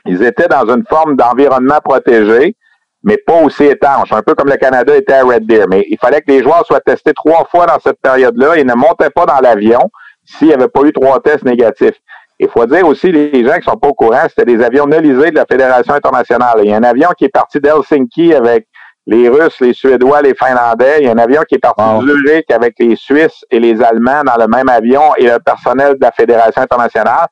ils 0.06 0.22
étaient 0.22 0.48
dans 0.48 0.66
une 0.74 0.84
forme 0.86 1.16
d'environnement 1.16 1.80
protégé 1.82 2.56
mais 3.04 3.18
pas 3.18 3.40
aussi 3.42 3.64
étanche, 3.64 4.10
un 4.12 4.22
peu 4.22 4.34
comme 4.34 4.48
le 4.48 4.56
Canada 4.56 4.96
était 4.96 5.12
à 5.12 5.22
Red 5.22 5.46
Deer. 5.46 5.66
Mais 5.68 5.84
il 5.88 5.98
fallait 5.98 6.22
que 6.22 6.32
les 6.32 6.42
joueurs 6.42 6.64
soient 6.66 6.80
testés 6.80 7.12
trois 7.12 7.46
fois 7.50 7.66
dans 7.66 7.78
cette 7.78 8.00
période-là 8.00 8.56
et 8.56 8.64
ne 8.64 8.74
montaient 8.74 9.10
pas 9.10 9.26
dans 9.26 9.38
l'avion 9.40 9.90
s'il 10.24 10.48
n'y 10.48 10.54
avait 10.54 10.68
pas 10.68 10.80
eu 10.82 10.92
trois 10.92 11.20
tests 11.20 11.44
négatifs. 11.44 11.96
Il 12.40 12.48
faut 12.48 12.64
dire 12.66 12.86
aussi, 12.86 13.12
les 13.12 13.44
gens 13.46 13.56
qui 13.58 13.64
sont 13.64 13.76
pas 13.76 13.88
au 13.88 13.92
courant, 13.92 14.22
c'était 14.28 14.46
des 14.46 14.64
avions 14.64 14.86
nolisés 14.86 15.30
de 15.30 15.36
la 15.36 15.44
Fédération 15.44 15.92
internationale. 15.92 16.60
Il 16.64 16.70
y 16.70 16.72
a 16.72 16.76
un 16.78 16.82
avion 16.82 17.10
qui 17.16 17.26
est 17.26 17.28
parti 17.28 17.60
d'Helsinki 17.60 18.34
avec 18.34 18.66
les 19.06 19.28
Russes, 19.28 19.60
les 19.60 19.74
Suédois, 19.74 20.22
les 20.22 20.34
Finlandais. 20.34 20.96
Il 21.00 21.04
y 21.04 21.08
a 21.08 21.12
un 21.12 21.18
avion 21.18 21.42
qui 21.46 21.56
est 21.56 21.58
parti 21.58 21.82
de 21.82 22.16
Zurich 22.16 22.50
avec 22.50 22.74
les 22.78 22.96
Suisses 22.96 23.44
et 23.50 23.60
les 23.60 23.82
Allemands 23.82 24.22
dans 24.24 24.36
le 24.40 24.48
même 24.48 24.68
avion 24.68 25.14
et 25.18 25.26
le 25.26 25.38
personnel 25.44 25.94
de 25.94 26.00
la 26.00 26.10
Fédération 26.10 26.62
internationale. 26.62 27.26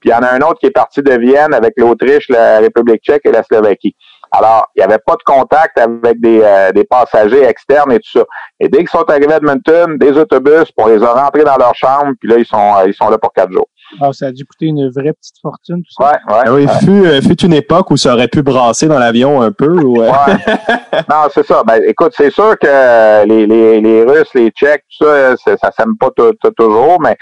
Puis 0.00 0.10
il 0.10 0.12
y 0.12 0.14
en 0.14 0.22
a 0.22 0.30
un 0.30 0.40
autre 0.40 0.60
qui 0.60 0.66
est 0.66 0.70
parti 0.70 1.02
de 1.02 1.18
Vienne 1.18 1.52
avec 1.52 1.74
l'Autriche, 1.76 2.28
la 2.28 2.60
République 2.60 3.02
tchèque 3.02 3.22
et 3.24 3.32
la 3.32 3.42
Slovaquie. 3.42 3.96
Alors, 4.32 4.68
il 4.74 4.80
n'y 4.80 4.84
avait 4.84 4.98
pas 5.04 5.14
de 5.14 5.22
contact 5.24 5.78
avec 5.78 6.20
des, 6.20 6.40
euh, 6.42 6.72
des, 6.72 6.84
passagers 6.84 7.44
externes 7.44 7.92
et 7.92 7.98
tout 7.98 8.18
ça. 8.18 8.24
Et 8.60 8.68
dès 8.68 8.78
qu'ils 8.78 8.88
sont 8.88 9.08
arrivés 9.08 9.32
à 9.32 9.36
Edmonton, 9.36 9.96
des 9.98 10.12
autobus, 10.12 10.64
on 10.76 10.88
les 10.88 11.02
a 11.02 11.12
rentrés 11.12 11.44
dans 11.44 11.56
leur 11.56 11.74
chambre, 11.74 12.12
puis 12.20 12.28
là, 12.28 12.36
ils 12.38 12.46
sont, 12.46 12.74
euh, 12.76 12.86
ils 12.86 12.94
sont 12.94 13.08
là 13.08 13.18
pour 13.18 13.32
quatre 13.32 13.52
jours. 13.52 13.68
Ah, 14.00 14.12
ça 14.12 14.26
a 14.26 14.32
dû 14.32 14.44
coûter 14.44 14.66
une 14.66 14.90
vraie 14.90 15.12
petite 15.12 15.36
fortune, 15.40 15.82
tout 15.82 16.02
ça. 16.02 16.10
Ouais, 16.10 16.34
ouais. 16.34 16.42
Ah 16.44 16.52
oui, 16.52 16.66
Fut, 16.80 17.06
euh, 17.06 17.20
fut, 17.20 17.40
une 17.44 17.52
époque 17.52 17.90
où 17.90 17.96
ça 17.96 18.14
aurait 18.14 18.28
pu 18.28 18.42
brasser 18.42 18.88
dans 18.88 18.98
l'avion 18.98 19.40
un 19.40 19.52
peu. 19.52 19.80
Ouais. 19.80 20.08
non, 21.08 21.28
c'est 21.32 21.46
ça. 21.46 21.62
Ben, 21.64 21.80
écoute, 21.86 22.12
c'est 22.16 22.30
sûr 22.30 22.58
que 22.58 23.24
les, 23.26 23.46
les, 23.46 23.80
les 23.80 24.02
Russes, 24.02 24.34
les 24.34 24.50
Tchèques, 24.50 24.84
tout 24.98 25.06
ça, 25.06 25.36
ça 25.36 25.70
s'aime 25.70 25.96
pas 25.98 26.10
toujours, 26.56 27.00
mais 27.00 27.16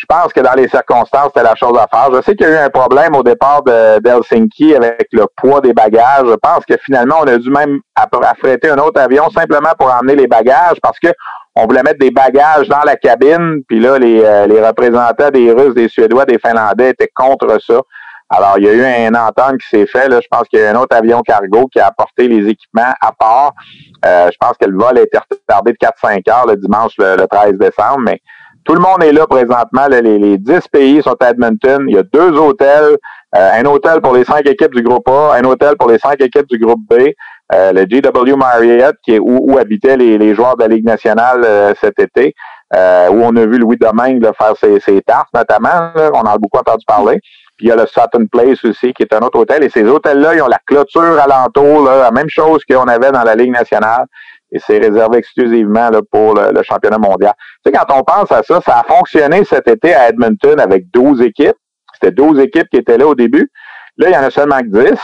je 0.00 0.06
pense 0.06 0.32
que 0.32 0.40
dans 0.40 0.54
les 0.54 0.66
circonstances, 0.66 1.26
c'était 1.26 1.42
la 1.42 1.54
chose 1.54 1.76
à 1.78 1.86
faire. 1.86 2.08
Je 2.14 2.22
sais 2.22 2.34
qu'il 2.34 2.46
y 2.46 2.50
a 2.50 2.62
eu 2.62 2.64
un 2.64 2.70
problème 2.70 3.14
au 3.14 3.22
départ 3.22 3.62
d'Helsinki 3.62 4.74
avec 4.74 5.08
le 5.12 5.26
poids 5.36 5.60
des 5.60 5.74
bagages. 5.74 6.26
Je 6.26 6.36
pense 6.36 6.64
que 6.64 6.74
finalement, 6.78 7.16
on 7.20 7.26
a 7.26 7.36
dû 7.36 7.50
même 7.50 7.80
affréter 7.94 8.70
un 8.70 8.78
autre 8.78 8.98
avion 8.98 9.28
simplement 9.28 9.72
pour 9.78 9.92
emmener 9.92 10.16
les 10.16 10.26
bagages 10.26 10.78
parce 10.82 10.98
que 10.98 11.08
on 11.54 11.66
voulait 11.66 11.82
mettre 11.82 11.98
des 11.98 12.10
bagages 12.10 12.66
dans 12.68 12.82
la 12.86 12.96
cabine, 12.96 13.60
puis 13.68 13.78
là, 13.78 13.98
les, 13.98 14.22
euh, 14.24 14.46
les 14.46 14.66
représentants 14.66 15.30
des 15.30 15.52
Russes, 15.52 15.74
des 15.74 15.88
Suédois, 15.88 16.24
des 16.24 16.38
Finlandais 16.38 16.90
étaient 16.90 17.10
contre 17.14 17.60
ça. 17.60 17.82
Alors, 18.30 18.54
il 18.56 18.64
y 18.64 18.68
a 18.68 18.72
eu 18.72 18.84
un 18.84 19.14
entente 19.14 19.58
qui 19.58 19.68
s'est 19.68 19.86
fait. 19.86 20.08
Là. 20.08 20.20
Je 20.22 20.28
pense 20.30 20.48
qu'il 20.48 20.60
y 20.60 20.62
a 20.62 20.70
un 20.70 20.76
autre 20.76 20.96
avion 20.96 21.20
cargo 21.20 21.66
qui 21.66 21.78
a 21.80 21.88
apporté 21.88 22.26
les 22.28 22.48
équipements 22.48 22.94
à 23.02 23.12
part. 23.12 23.52
Euh, 24.06 24.30
je 24.32 24.36
pense 24.40 24.56
que 24.58 24.66
le 24.66 24.78
vol 24.78 24.96
a 24.96 25.02
été 25.02 25.18
retardé 25.18 25.72
de 25.72 25.76
4-5 25.76 26.30
heures 26.30 26.46
le 26.46 26.56
dimanche 26.56 26.92
le, 26.96 27.16
le 27.16 27.26
13 27.26 27.54
décembre, 27.58 27.98
mais 27.98 28.20
tout 28.64 28.74
le 28.74 28.80
monde 28.80 29.02
est 29.02 29.12
là 29.12 29.26
présentement. 29.26 29.86
les, 29.90 30.18
les 30.18 30.38
10 30.38 30.68
pays 30.72 31.02
sont 31.02 31.16
à 31.20 31.30
Edmonton. 31.30 31.84
Il 31.88 31.94
y 31.94 31.98
a 31.98 32.02
deux 32.02 32.32
hôtels. 32.36 32.96
Euh, 33.36 33.50
un 33.52 33.64
hôtel 33.64 34.00
pour 34.00 34.14
les 34.14 34.24
cinq 34.24 34.46
équipes 34.46 34.74
du 34.74 34.82
groupe 34.82 35.08
A, 35.08 35.34
un 35.34 35.44
hôtel 35.44 35.76
pour 35.78 35.88
les 35.88 35.98
cinq 35.98 36.20
équipes 36.20 36.48
du 36.48 36.58
groupe 36.58 36.80
B. 36.88 37.10
Euh, 37.52 37.72
le 37.72 37.84
GW 37.84 38.36
Marriott, 38.36 38.96
qui 39.04 39.14
est 39.14 39.18
où, 39.20 39.56
habitaient 39.58 39.96
les, 39.96 40.34
joueurs 40.34 40.56
de 40.56 40.62
la 40.62 40.68
Ligue 40.68 40.84
nationale 40.84 41.42
euh, 41.44 41.72
cet 41.80 41.98
été, 42.00 42.34
où 42.72 43.22
on 43.22 43.34
a 43.36 43.46
vu 43.46 43.58
Louis 43.58 43.76
Domingue 43.76 44.24
faire 44.38 44.54
ses, 44.56 44.80
ses 44.80 45.00
tartes 45.02 45.28
notamment. 45.34 45.92
on 45.96 46.20
en 46.20 46.34
a 46.34 46.38
beaucoup 46.38 46.58
entendu 46.58 46.84
parler. 46.86 47.18
Puis 47.56 47.66
il 47.66 47.68
y 47.68 47.72
a 47.72 47.76
le 47.76 47.86
Sutton 47.86 48.26
Place 48.30 48.64
aussi, 48.64 48.92
qui 48.92 49.02
est 49.02 49.12
un 49.12 49.20
autre 49.20 49.38
hôtel. 49.38 49.62
Et 49.62 49.68
ces 49.68 49.84
hôtels-là, 49.84 50.34
ils 50.34 50.42
ont 50.42 50.48
la 50.48 50.60
clôture 50.64 51.18
alentour, 51.20 51.84
là, 51.84 52.02
la 52.02 52.10
même 52.10 52.30
chose 52.30 52.62
qu'on 52.64 52.84
avait 52.84 53.10
dans 53.10 53.22
la 53.22 53.34
Ligue 53.34 53.52
nationale 53.52 54.06
et 54.52 54.58
c'est 54.58 54.78
réservé 54.78 55.18
exclusivement 55.18 55.90
là, 55.90 56.00
pour 56.10 56.34
le, 56.34 56.62
championnat 56.62 56.98
mondial. 56.98 57.32
Tu 57.64 57.70
sais, 57.70 57.72
quand 57.72 57.94
on 57.94 58.02
pense 58.02 58.30
à 58.32 58.42
ça, 58.42 58.60
ça 58.60 58.80
a 58.80 58.84
fonctionné 58.84 59.44
cet 59.44 59.68
été 59.68 59.94
à 59.94 60.08
Edmonton 60.08 60.58
avec 60.58 60.90
12 60.92 61.22
équipes. 61.22 61.56
C'était 61.94 62.12
12 62.12 62.40
équipes 62.40 62.68
qui 62.70 62.78
étaient 62.78 62.98
là 62.98 63.06
au 63.06 63.14
début. 63.14 63.50
Là, 63.96 64.08
il 64.08 64.14
y 64.14 64.16
en 64.16 64.22
a 64.22 64.30
seulement 64.30 64.60
que 64.60 64.88
10. 64.90 64.98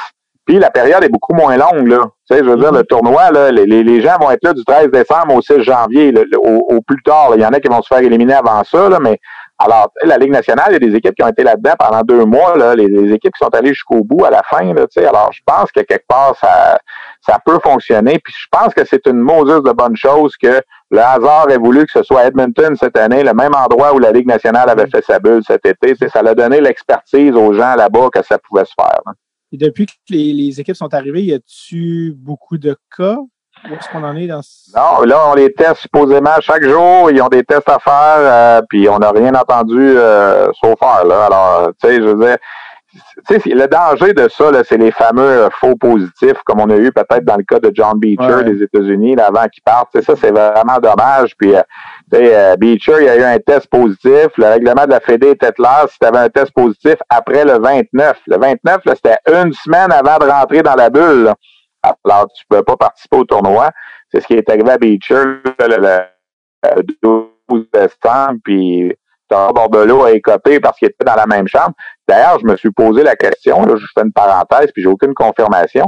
Puis 0.47 0.59
la 0.61 0.71
période 0.71 1.03
est 1.03 1.09
beaucoup 1.09 1.35
moins 1.35 1.57
longue, 1.57 1.89
là. 1.89 2.05
Tu 2.31 2.37
sais, 2.37 2.45
je 2.45 2.49
veux 2.49 2.57
dire, 2.57 2.73
le 2.73 2.85
tournoi, 2.85 3.31
là, 3.33 3.51
les, 3.51 3.67
les, 3.67 4.01
gens 4.01 4.17
vont 4.21 4.31
être 4.31 4.45
là 4.45 4.53
du 4.53 4.65
13 4.65 4.91
décembre 4.91 5.35
au 5.35 5.43
6 5.43 5.63
janvier, 5.63 6.15
au, 6.37 6.81
plus 6.83 7.03
tard. 7.03 7.31
Il 7.35 7.43
y 7.43 7.45
en 7.45 7.51
a 7.51 7.59
qui 7.59 7.69
vont 7.69 7.83
se 7.83 7.89
faire 7.89 7.99
éliminer 7.99 8.35
avant 8.35 8.63
ça, 8.63 8.89
là, 8.89 8.99
mais 9.01 9.19
Alors, 9.59 9.91
la 10.05 10.19
Ligue 10.19 10.33
nationale, 10.33 10.67
il 10.69 10.73
y 10.75 10.77
a 10.77 10.91
des 10.91 10.95
équipes 10.95 11.15
qui 11.15 11.23
ont 11.23 11.29
été 11.29 11.43
là-dedans 11.43 11.73
pendant 11.79 12.03
deux 12.03 12.27
mois, 12.27 12.59
là, 12.59 12.75
les, 12.75 12.85
équipes 13.13 13.33
qui 13.33 13.43
sont 13.43 13.55
allées 13.55 13.71
jusqu'au 13.71 14.05
bout 14.05 14.27
à 14.27 14.31
la 14.31 14.43
fin. 14.43 14.75
Là, 14.75 14.85
alors, 15.09 15.33
je 15.33 15.41
pense 15.47 15.73
que 15.73 15.81
quelque 15.81 16.07
part, 16.07 16.37
ça, 16.39 16.79
ça 17.23 17.39
peut 17.45 17.59
fonctionner. 17.63 18.19
Puis 18.23 18.35
je 18.39 18.47
pense 18.51 18.75
que 18.75 18.85
c'est 18.85 19.07
une 19.07 19.19
Moses 19.19 19.63
de 19.63 19.73
bonne 19.73 19.97
chose 19.97 20.37
que 20.37 20.61
le 20.91 20.99
hasard 20.99 21.51
ait 21.51 21.57
voulu 21.57 21.87
que 21.87 21.93
ce 21.93 22.03
soit 22.03 22.27
Edmonton 22.27 22.77
cette 22.77 22.99
année, 22.99 23.23
le 23.23 23.33
même 23.33 23.55
endroit 23.55 23.95
où 23.95 23.99
la 23.99 24.13
Ligue 24.13 24.27
nationale 24.27 24.69
avait 24.69 24.89
fait 24.89 25.03
sa 25.03 25.19
bulle 25.19 25.43
cet 25.47 25.65
été. 25.65 25.95
Ça 26.09 26.21
a 26.21 26.35
donné 26.35 26.61
l'expertise 26.61 27.35
aux 27.35 27.55
gens 27.55 27.77
là-bas 27.77 28.09
que 28.13 28.23
ça 28.23 28.39
pouvait 28.39 28.67
se 28.67 28.75
faire. 28.79 29.01
Et 29.53 29.57
depuis 29.57 29.87
que 29.87 29.93
les, 30.11 30.35
les 30.35 30.61
équipes 30.61 30.77
sont 30.77 30.93
arrivées, 30.93 31.23
y 31.23 31.33
a-tu 31.33 32.13
beaucoup 32.15 32.59
de 32.59 32.77
cas 32.95 33.17
où 33.71 33.75
est-ce 33.75 33.89
qu'on 33.89 34.05
en 34.05 34.17
est 34.17 34.27
dans 34.27 34.41
Non, 34.75 35.05
là, 35.05 35.23
on 35.31 35.35
les 35.35 35.53
teste 35.53 35.83
supposément 35.83 36.41
chaque 36.41 36.65
jour. 36.65 37.11
Ils 37.11 37.21
ont 37.23 37.29
des 37.29 37.45
tests 37.45 37.69
à 37.69 37.79
faire, 37.79 38.19
euh, 38.19 38.61
puis 38.69 38.89
on 38.89 38.99
n'a 38.99 39.11
rien 39.11 39.35
entendu 39.35 39.79
euh, 39.79 40.47
sauf 40.61 40.79
faire. 40.79 41.05
Là. 41.05 41.27
Alors, 41.27 41.71
tu 41.81 41.89
sais, 41.89 41.97
je 41.97 42.03
veux 42.03 42.27
dire, 42.27 42.37
le 43.29 43.67
danger 43.67 44.13
de 44.13 44.29
ça, 44.29 44.51
c'est 44.65 44.77
les 44.77 44.91
fameux 44.91 45.23
euh, 45.23 45.49
faux 45.61 45.77
positifs, 45.77 46.39
comme 46.45 46.61
on 46.61 46.71
a 46.71 46.77
eu 46.77 46.93
peut-être 46.93 47.25
dans 47.25 47.37
le 47.37 47.45
cas 47.45 47.59
de 47.59 47.71
John 47.75 47.99
Beecher 47.99 48.45
des 48.45 48.63
États-Unis, 48.63 49.17
avant 49.19 49.47
qu'il 49.49 49.63
parte. 49.63 50.01
ça, 50.01 50.15
c'est 50.17 50.31
vraiment 50.31 50.79
dommage. 50.83 51.37
Puis, 51.39 51.55
euh, 51.55 52.57
Beecher, 52.57 52.97
il 53.01 53.05
y 53.05 53.09
a 53.09 53.17
eu 53.17 53.23
un 53.23 53.39
test 53.39 53.69
positif. 53.69 54.29
Le 54.37 54.47
règlement 54.47 54.85
de 54.85 54.91
la 54.91 55.01
Fédé 55.01 55.31
était 55.31 55.53
clair 55.53 55.87
si 55.91 55.99
tu 55.99 56.07
avais 56.07 56.19
un 56.19 56.29
test 56.29 56.53
positif 56.53 56.97
après 57.09 57.45
le 57.45 57.59
29. 57.59 58.19
Le 58.27 58.39
29, 58.39 58.81
c'était 58.87 59.19
une 59.27 59.53
semaine 59.53 59.93
avant 59.93 60.19
de 60.19 60.31
rentrer 60.31 60.63
dans 60.63 60.75
la 60.75 60.91
bulle. 60.91 61.33
Alors, 62.05 62.29
tu 62.35 62.45
ne 62.51 62.57
peux 62.57 62.63
pas 62.65 62.77
participer 62.77 63.17
au 63.17 63.25
tournoi. 63.25 63.71
C'est 64.13 64.21
ce 64.21 64.27
qui 64.27 64.35
est 64.35 64.49
arrivé 64.49 64.71
à 64.71 64.79
Beecher 64.79 65.25
le, 65.59 65.99
12 67.03 67.67
décembre, 67.73 68.39
puis 68.45 68.93
Bordelot 69.29 70.05
a 70.05 70.13
écopé 70.13 70.61
parce 70.61 70.79
qu'il 70.79 70.89
était 70.89 71.05
dans 71.05 71.15
la 71.15 71.27
même 71.27 71.49
chambre. 71.49 71.73
D'ailleurs, 72.09 72.39
je 72.41 72.47
me 72.47 72.57
suis 72.57 72.71
posé 72.71 73.03
la 73.03 73.17
question, 73.17 73.63
là, 73.65 73.77
je 73.77 73.87
fais 73.95 74.05
une 74.05 74.13
parenthèse, 74.13 74.71
puis 74.73 74.83
j'ai 74.83 74.89
aucune 74.89 75.15
confirmation. 75.15 75.87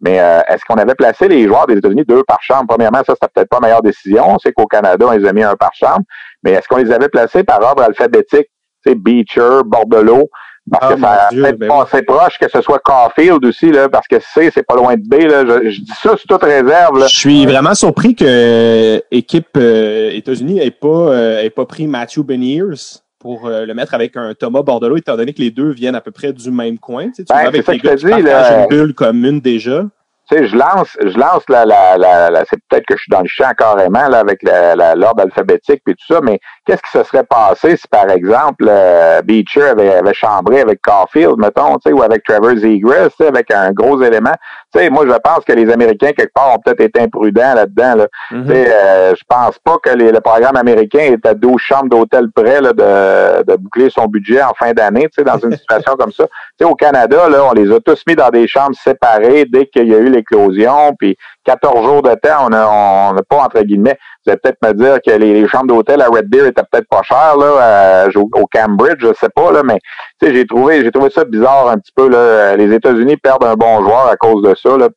Mais 0.00 0.20
euh, 0.20 0.40
est-ce 0.48 0.64
qu'on 0.64 0.74
avait 0.74 0.94
placé 0.94 1.28
les 1.28 1.46
joueurs 1.46 1.66
des 1.66 1.78
États-Unis 1.78 2.04
deux 2.06 2.24
par 2.24 2.42
chambre? 2.42 2.66
Premièrement, 2.68 3.02
ça, 3.06 3.14
c'était 3.14 3.28
peut-être 3.32 3.48
pas 3.48 3.56
la 3.56 3.68
meilleure 3.68 3.82
décision. 3.82 4.34
On 4.34 4.38
sait 4.38 4.52
qu'au 4.52 4.66
Canada, 4.66 5.06
on 5.08 5.12
les 5.12 5.26
a 5.26 5.32
mis 5.32 5.42
un 5.42 5.56
par 5.56 5.72
chambre. 5.74 6.02
Mais 6.42 6.52
est-ce 6.52 6.68
qu'on 6.68 6.76
les 6.76 6.92
avait 6.92 7.08
placés 7.08 7.44
par 7.44 7.62
ordre 7.62 7.82
alphabétique? 7.82 8.48
Tu 8.84 8.94
Beecher, 8.96 9.60
Bordelot, 9.64 10.28
parce 10.70 10.94
que 10.94 11.00
ah, 11.04 11.28
ça 11.30 11.36
peut-être 11.36 11.58
ben 11.58 11.70
assez 11.70 12.02
proche 12.02 12.38
que 12.38 12.48
ce 12.50 12.60
soit 12.62 12.78
Caulfield 12.78 13.44
aussi, 13.44 13.70
là, 13.70 13.88
parce 13.88 14.08
que 14.08 14.16
C, 14.18 14.50
c'est 14.52 14.62
pas 14.62 14.76
loin 14.76 14.94
de 14.96 15.02
B. 15.02 15.22
Là. 15.30 15.44
Je, 15.44 15.80
dis 15.80 15.92
ça 16.02 16.16
sous 16.16 16.26
toute 16.26 16.42
réserve. 16.42 16.98
Là. 16.98 17.06
Je 17.06 17.16
suis 17.16 17.44
vraiment 17.44 17.74
surpris 17.74 18.14
que 18.14 18.24
euh, 18.26 19.00
équipe 19.10 19.56
euh, 19.56 20.10
États-Unis 20.12 20.60
ait 20.60 20.70
pas 20.70 20.88
euh, 20.88 21.42
ait 21.42 21.50
pas 21.50 21.66
pris 21.66 21.86
Matthew 21.86 22.20
Beniers 22.20 23.02
pour 23.18 23.48
le 23.48 23.72
mettre 23.72 23.94
avec 23.94 24.18
un 24.18 24.34
Thomas 24.34 24.60
Bordelot, 24.60 24.98
étant 24.98 25.16
donné 25.16 25.32
que 25.32 25.40
les 25.40 25.50
deux 25.50 25.70
viennent 25.70 25.94
à 25.94 26.02
peu 26.02 26.10
près 26.10 26.34
du 26.34 26.50
même 26.50 26.78
coin. 26.78 27.06
Tu, 27.06 27.14
sais, 27.14 27.24
tu 27.24 27.32
ben, 27.32 27.46
avec 27.46 27.66
les 27.66 27.78
gars 27.78 27.96
qui 27.96 28.04
une 28.04 28.66
bulle 28.68 28.92
commune 28.92 29.40
déjà 29.40 29.84
tu 30.28 30.36
sais, 30.36 30.46
je 30.46 30.56
lance, 30.56 30.96
je 31.04 31.18
lance 31.18 31.42
la, 31.50 31.66
la, 31.66 31.98
la, 31.98 32.44
c'est 32.48 32.58
peut-être 32.68 32.86
que 32.86 32.96
je 32.96 33.02
suis 33.02 33.10
dans 33.10 33.20
le 33.20 33.28
champ 33.28 33.50
carrément 33.58 34.08
là 34.08 34.20
avec 34.20 34.42
l'ordre 34.42 35.22
alphabétique 35.22 35.82
et 35.86 35.92
tout 35.94 36.14
ça, 36.14 36.20
mais 36.22 36.40
qu'est-ce 36.64 36.80
qui 36.82 36.90
se 36.90 37.04
serait 37.04 37.24
passé 37.24 37.76
si 37.76 37.86
par 37.88 38.08
exemple 38.08 38.66
euh, 38.66 39.20
Beecher 39.20 39.64
avait, 39.64 39.94
avait 39.96 40.14
chambré 40.14 40.60
avec 40.60 40.80
Caulfield, 40.80 41.36
mettons, 41.36 41.74
tu 41.74 41.90
sais, 41.90 41.92
ou 41.92 42.02
avec 42.02 42.24
Trevor 42.24 42.56
Zegras, 42.56 43.10
tu 43.10 43.16
sais, 43.18 43.26
avec 43.26 43.50
un 43.50 43.72
gros 43.72 44.02
élément? 44.02 44.34
Tu 44.72 44.80
sais, 44.80 44.88
moi 44.88 45.04
je 45.06 45.12
pense 45.12 45.44
que 45.44 45.52
les 45.52 45.70
Américains 45.70 46.12
quelque 46.12 46.32
part 46.32 46.54
ont 46.54 46.58
peut-être 46.64 46.80
été 46.80 47.00
imprudents 47.02 47.54
là-dedans. 47.54 47.94
Là. 47.96 48.06
Mm-hmm. 48.30 48.46
Tu 48.46 48.52
sais, 48.52 48.72
euh, 48.72 49.14
je 49.14 49.22
pense 49.28 49.58
pas 49.58 49.76
que 49.82 49.90
les, 49.90 50.10
le 50.10 50.20
programme 50.20 50.56
américain 50.56 51.00
est 51.00 51.26
à 51.26 51.34
12 51.34 51.60
chambres 51.60 51.90
d'hôtel 51.90 52.30
près 52.34 52.62
là, 52.62 52.72
de, 52.72 53.42
de 53.44 53.56
boucler 53.56 53.90
son 53.90 54.06
budget 54.06 54.42
en 54.42 54.54
fin 54.54 54.72
d'année, 54.72 55.08
tu 55.08 55.16
sais, 55.16 55.24
dans 55.24 55.38
une 55.38 55.54
situation 55.56 55.96
comme 55.96 56.12
ça. 56.12 56.24
Tu 56.26 56.32
sais, 56.60 56.64
au 56.64 56.74
Canada, 56.74 57.28
là, 57.28 57.44
on 57.44 57.52
les 57.52 57.70
a 57.70 57.78
tous 57.80 58.02
mis 58.06 58.16
dans 58.16 58.30
des 58.30 58.48
chambres 58.48 58.76
séparées 58.82 59.44
dès 59.44 59.66
qu'il 59.66 59.86
y 59.86 59.94
a 59.94 59.98
eu 59.98 60.13
l'éclosion, 60.14 60.94
puis 60.98 61.16
14 61.44 61.84
jours 61.84 62.02
de 62.02 62.14
temps, 62.14 62.46
on 62.46 62.48
n'a 62.50 62.68
on 62.68 63.14
pas, 63.28 63.44
entre 63.44 63.60
guillemets, 63.62 63.98
vous 64.24 64.32
allez 64.32 64.40
peut-être 64.42 64.58
me 64.62 64.72
dire 64.72 64.98
que 65.04 65.10
les, 65.12 65.46
chambres 65.48 65.66
d'hôtel 65.66 66.00
à 66.00 66.08
Red 66.08 66.28
Deer 66.30 66.46
étaient 66.46 66.62
peut-être 66.70 66.88
pas 66.88 67.02
chères, 67.02 67.36
là, 67.36 68.06
au, 68.16 68.46
Cambridge, 68.46 69.00
je 69.00 69.12
sais 69.14 69.28
pas, 69.34 69.52
là, 69.52 69.62
mais 69.64 69.78
j'ai 70.22 70.46
trouvé, 70.46 70.82
j'ai 70.82 70.90
trouvé 70.90 71.10
ça 71.10 71.24
bizarre 71.24 71.68
un 71.68 71.78
petit 71.78 71.92
peu, 71.94 72.08
là. 72.08 72.56
Les 72.56 72.72
États-Unis 72.72 73.16
perdent 73.16 73.44
un 73.44 73.54
bon 73.54 73.82
joueur 73.82 74.08
à 74.08 74.16
cause 74.16 74.42
de 74.42 74.54
ça, 74.54 74.76
là. 74.76 74.88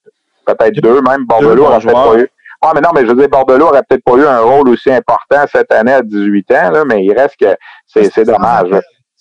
Peut-être 0.46 0.76
deux, 0.76 1.02
même. 1.02 1.26
Bordelot 1.26 1.66
aurait 1.66 1.80
peut-être 1.80 1.94
pas 1.94 2.20
eu. 2.20 2.30
Ah, 2.62 2.72
mais 2.74 2.82
non, 2.82 2.90
mais 2.96 3.02
je 3.02 3.08
veux 3.08 3.16
dire, 3.16 3.30
Bordelot 3.30 3.68
aurait 3.68 3.84
peut-être 3.88 4.04
pas 4.04 4.16
eu 4.16 4.26
un 4.26 4.40
rôle 4.40 4.70
aussi 4.70 4.92
important 4.92 5.46
cette 5.52 5.72
année 5.74 5.94
à 5.94 6.02
18 6.02 6.52
ans, 6.52 6.72
là, 6.72 6.84
mais 6.86 7.04
il 7.04 7.14
reste 7.14 7.36
que 7.40 7.56
c'est 7.86 8.24
dommage. 8.24 8.70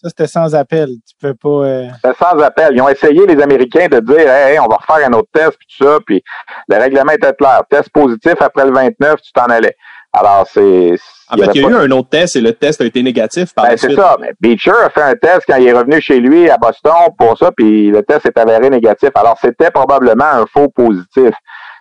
Ça, 0.06 0.10
c'était 0.10 0.28
sans 0.28 0.54
appel. 0.54 0.88
Tu 1.08 1.16
peux 1.20 1.34
pas. 1.34 1.48
Euh... 1.48 1.88
C'était 1.96 2.16
sans 2.16 2.38
appel. 2.40 2.76
Ils 2.76 2.80
ont 2.80 2.88
essayé, 2.88 3.26
les 3.26 3.42
Américains, 3.42 3.88
de 3.88 3.98
dire 3.98 4.30
Hey, 4.30 4.56
on 4.60 4.68
va 4.68 4.76
refaire 4.76 5.08
un 5.08 5.12
autre 5.14 5.28
test, 5.32 5.56
puis 5.58 5.66
tout 5.76 5.84
ça, 5.84 5.98
puis 6.06 6.22
le 6.68 6.76
règlement 6.76 7.10
était 7.10 7.32
clair. 7.32 7.62
Test 7.68 7.90
positif 7.90 8.34
après 8.38 8.66
le 8.66 8.72
29, 8.72 9.20
tu 9.20 9.32
t'en 9.32 9.46
allais. 9.46 9.76
Alors, 10.12 10.46
c'est. 10.48 10.94
En 11.28 11.36
fait, 11.36 11.50
il 11.54 11.62
y 11.62 11.64
a 11.64 11.68
eu 11.68 11.74
un 11.74 11.90
autre 11.90 12.08
test 12.10 12.36
et 12.36 12.40
le 12.40 12.52
test 12.52 12.80
a 12.80 12.84
été 12.84 13.02
négatif 13.02 13.52
par 13.52 13.66
ben, 13.66 13.76
C'est 13.76 13.94
ça. 13.94 14.16
Mais 14.20 14.32
Beecher 14.40 14.70
a 14.84 14.90
fait 14.90 15.02
un 15.02 15.14
test 15.16 15.42
quand 15.48 15.56
il 15.56 15.66
est 15.66 15.72
revenu 15.72 16.00
chez 16.00 16.20
lui 16.20 16.48
à 16.48 16.56
Boston 16.56 16.92
pour 17.18 17.36
ça, 17.36 17.50
puis 17.50 17.90
le 17.90 18.04
test 18.04 18.26
est 18.26 18.38
avéré 18.38 18.70
négatif. 18.70 19.10
Alors, 19.16 19.36
c'était 19.40 19.72
probablement 19.72 20.24
un 20.24 20.46
faux 20.46 20.68
positif. 20.68 21.34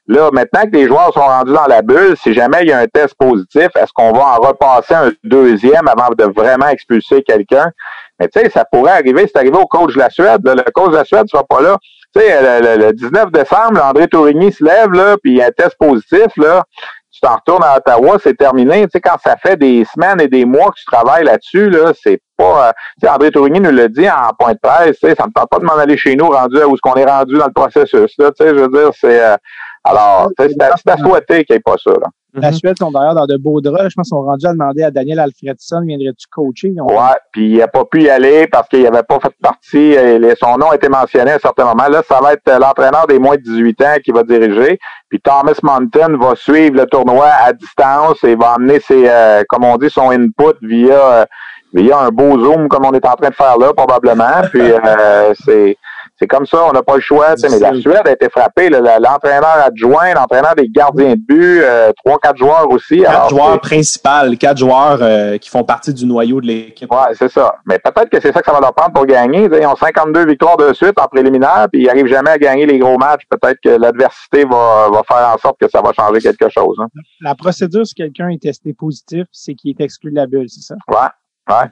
Là, 0.08 0.30
maintenant 0.32 0.64
que 0.64 0.78
les 0.78 0.88
joueurs 0.88 1.12
sont 1.14 1.22
rendus 1.22 1.54
dans 1.54 1.66
la 1.66 1.82
bulle, 1.82 2.16
si 2.22 2.34
jamais 2.34 2.60
il 2.62 2.70
y 2.70 2.72
a 2.72 2.78
un 2.78 2.86
test 2.86 3.16
positif, 3.16 3.70
est-ce 3.76 3.92
qu'on 3.94 4.12
va 4.12 4.22
en 4.22 4.36
repasser 4.36 4.94
un 4.94 5.12
deuxième 5.24 5.88
avant 5.88 6.14
de 6.16 6.26
vraiment 6.26 6.68
expulser 6.68 7.24
quelqu'un? 7.24 7.72
Mais 8.20 8.28
tu 8.28 8.40
sais, 8.40 8.50
ça 8.50 8.66
pourrait 8.66 8.92
arriver, 8.92 9.26
c'est 9.28 9.38
arrivé 9.38 9.58
au 9.58 9.66
coach 9.66 9.96
de 9.96 10.00
la 10.00 10.12
Suède. 10.12 10.42
Le 10.44 10.72
coach 10.72 10.92
de 10.92 10.98
la 10.98 11.06
Suède 11.06 11.24
ne 11.24 11.28
sera 11.28 11.44
pas 11.44 11.62
là. 11.62 11.78
Tu 12.16 12.22
sais, 12.22 12.78
le, 12.78 12.92
19 12.94 13.32
décembre, 13.32 13.84
André 13.84 14.08
Tourigny 14.08 14.52
se 14.52 14.64
lève, 14.64 14.92
là, 14.92 15.18
puis 15.22 15.34
il 15.34 15.38
y 15.38 15.42
a 15.42 15.48
un 15.48 15.52
test 15.52 15.76
positif, 15.78 16.28
là. 16.38 16.64
Tu 17.12 17.22
t'en 17.22 17.36
retournes 17.36 17.64
à 17.64 17.78
Ottawa, 17.78 18.18
c'est 18.22 18.36
terminé. 18.36 18.84
Tu 18.84 18.92
sais, 18.92 19.02
quand 19.02 19.18
ça 19.24 19.38
fait 19.38 19.58
des 19.58 19.86
semaines 19.86 20.22
et 20.22 20.28
des 20.28 20.46
mois 20.46 20.70
que 20.70 20.78
tu 20.78 20.86
travailles 20.86 21.24
là-dessus, 21.24 21.70
là, 21.70 21.94
c'est 22.00 22.20
pas. 22.38 22.68
Euh, 22.68 22.72
tu 23.02 23.08
sais, 23.08 23.10
André 23.10 23.32
Tourigny 23.32 23.60
nous 23.60 23.72
l'a 23.72 23.88
dit 23.88 24.08
en 24.10 24.34
point 24.38 24.54
de 24.54 24.60
presse, 24.62 25.00
tu 25.00 25.08
sais, 25.08 25.16
ça 25.16 25.26
me 25.26 25.32
tente 25.32 25.50
pas 25.50 25.60
de 25.60 25.66
m'en 25.66 25.78
aller 25.78 25.98
chez 25.98 26.16
nous 26.16 26.28
rendu 26.28 26.58
où 26.58 26.74
est-ce 26.74 26.82
qu'on 26.82 26.96
est 26.96 27.06
rendu 27.06 27.38
dans 27.38 27.48
le 27.48 27.54
processus. 27.54 28.14
Là, 28.18 28.32
tu 28.32 28.44
sais, 28.44 28.50
je 28.50 28.62
veux 28.62 28.68
dire, 28.68 28.92
c'est. 29.00 29.24
Euh, 29.24 29.38
alors, 29.86 30.30
c'est 30.38 30.90
à 30.90 30.98
souhaiter 30.98 31.46
qu'il 31.46 31.54
n'y 31.54 31.58
ait 31.58 31.60
pas 31.60 31.76
ça. 31.82 31.92
Là. 31.92 32.08
La 32.38 32.52
mhm. 32.52 32.58
Suède 32.58 32.78
sont 32.78 32.92
d'ailleurs 32.92 33.16
dans 33.16 33.28
de 33.28 33.38
beaux 33.38 33.62
draps. 33.62 33.90
Je 33.90 33.96
pense 33.96 34.10
qu'ils 34.10 34.18
sont 34.18 34.24
rendus 34.24 34.46
à 34.46 34.52
demander 34.52 34.84
à 34.84 34.92
Daniel 34.92 35.20
Alfredson, 35.20 35.82
viendrais-tu 35.86 36.28
coacher? 36.30 36.74
Ouais, 36.78 37.16
puis 37.32 37.52
il 37.52 37.58
n'a 37.60 37.68
pas 37.68 37.86
pu 37.86 38.04
y 38.04 38.10
aller 38.10 38.48
parce 38.48 38.68
qu'il 38.68 38.84
n'avait 38.84 39.04
pas 39.04 39.20
fait 39.20 39.34
partie. 39.42 39.96
Euh, 39.96 40.34
son 40.40 40.58
nom 40.58 40.72
a 40.72 40.76
été 40.76 40.90
mentionné 40.90 41.32
à 41.32 41.36
un 41.36 41.40
certain 41.40 41.66
moment. 41.66 41.88
Là, 41.88 42.02
ça 42.08 42.20
va 42.22 42.34
être 42.34 42.48
euh, 42.50 42.60
l'entraîneur 42.60 43.08
des 43.08 43.20
moins 43.20 43.36
de 43.36 43.42
18 43.42 43.82
ans 43.84 43.96
qui 44.04 44.12
va 44.12 44.24
diriger. 44.24 44.80
Puis 45.10 45.22
Thomas 45.22 45.58
Mountain 45.64 46.18
va 46.18 46.36
suivre 46.36 46.76
le 46.76 46.86
tournoi 46.88 47.28
à 47.28 47.54
distance 47.54 48.22
et 48.24 48.36
va 48.36 48.54
amener 48.54 48.80
ses, 48.80 49.08
euh, 49.08 49.44
comme 49.48 49.64
on 49.64 49.78
dit, 49.78 49.90
son 49.90 50.10
input 50.10 50.58
via 50.62 51.28
via 51.74 52.00
un 52.00 52.10
beau 52.10 52.40
zoom 52.40 52.70
comme 52.70 52.86
on 52.86 52.94
est 52.94 53.06
en 53.06 53.16
train 53.16 53.30
de 53.30 53.36
faire 53.36 53.58
là, 53.58 53.74
probablement. 53.74 54.42
Puis 54.52 54.62
c'est 55.46 55.78
c'est 56.18 56.28
comme 56.28 56.46
ça, 56.46 56.66
on 56.66 56.72
n'a 56.72 56.82
pas 56.82 56.96
le 56.96 57.02
choix. 57.02 57.36
Mais 57.44 57.60
la 57.60 57.74
Suède 57.74 58.02
a 58.06 58.12
été 58.12 58.30
frappée. 58.30 58.70
L'entraîneur 58.70 59.58
adjoint, 59.66 60.14
l'entraîneur 60.14 60.56
des 60.56 60.70
gardiens 60.70 61.16
de 61.16 61.20
but, 61.20 61.62
euh, 61.62 61.92
trois, 62.04 62.18
quatre 62.20 62.38
joueurs 62.38 62.70
aussi. 62.70 63.02
Quatre 63.02 63.30
joueurs 63.30 63.60
principaux, 63.60 64.36
quatre 64.40 64.58
joueurs 64.58 65.00
euh, 65.02 65.38
qui 65.38 65.50
font 65.50 65.64
partie 65.64 65.94
du 65.94 66.06
noyau 66.06 66.40
de 66.40 66.48
l'équipe. 66.48 66.90
Ouais, 66.90 67.14
c'est 67.14 67.30
ça. 67.30 67.56
Mais 67.66 67.80
peut-être 67.80 68.10
que 68.10 68.22
c'est 68.22 68.32
ça 68.32 68.40
que 68.40 68.46
ça 68.46 68.54
va 68.54 68.62
leur 68.62 68.74
prendre 68.74 68.94
pour 68.94 69.06
gagner. 69.06 69.50
ils 69.52 69.68
ont 69.68 69.76
52 69.76 70.26
victoires 70.26 70.56
de 70.56 70.72
suite 70.72 70.98
en 70.98 71.08
préliminaire, 71.08 71.68
puis 71.72 71.82
ils 71.82 71.88
n'arrivent 71.88 72.08
jamais 72.08 72.32
à 72.32 72.38
gagner 72.38 72.66
les 72.66 72.80
gros 72.80 72.98
matchs. 72.98 73.24
Peut-être 73.30 73.60
que 73.62 73.70
l'adversité 73.70 74.46
va, 74.46 74.90
va 74.90 75.02
faire 75.06 75.34
en 75.36 75.38
sorte 75.38 75.60
que 75.60 75.70
ça 75.70 75.82
va 75.82 75.92
changer 75.92 76.20
quelque 76.20 76.50
chose. 76.50 76.78
Hein. 76.80 76.88
La 77.22 77.36
procédure, 77.36 77.86
si 77.86 77.94
quelqu'un 77.94 78.30
est 78.30 78.42
testé 78.42 78.74
positif, 78.74 79.26
c'est 79.32 79.54
qu'il 79.54 79.72
est 79.72 79.84
exclu 79.84 80.12
de 80.12 80.16
la 80.16 80.28
bulle, 80.28 80.50
c'est 80.50 80.62
ça? 80.62 80.76
Ouais, 80.88 81.54
ouais. 81.54 81.70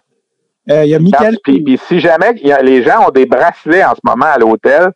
Euh, 0.70 0.86
il 0.86 0.90
y 0.92 0.96
a 0.96 1.00
Michael. 1.00 1.38
Puis, 1.44 1.80
si 1.88 2.00
jamais 2.00 2.34
y 2.44 2.52
a, 2.52 2.62
les 2.62 2.84
gens 2.84 3.08
ont 3.08 3.12
des 3.12 3.26
bracelets 3.26 3.84
en 3.84 3.96
ce 3.96 4.02
moment 4.04 4.28
à 4.34 4.38
l'hôtel, 4.38 4.92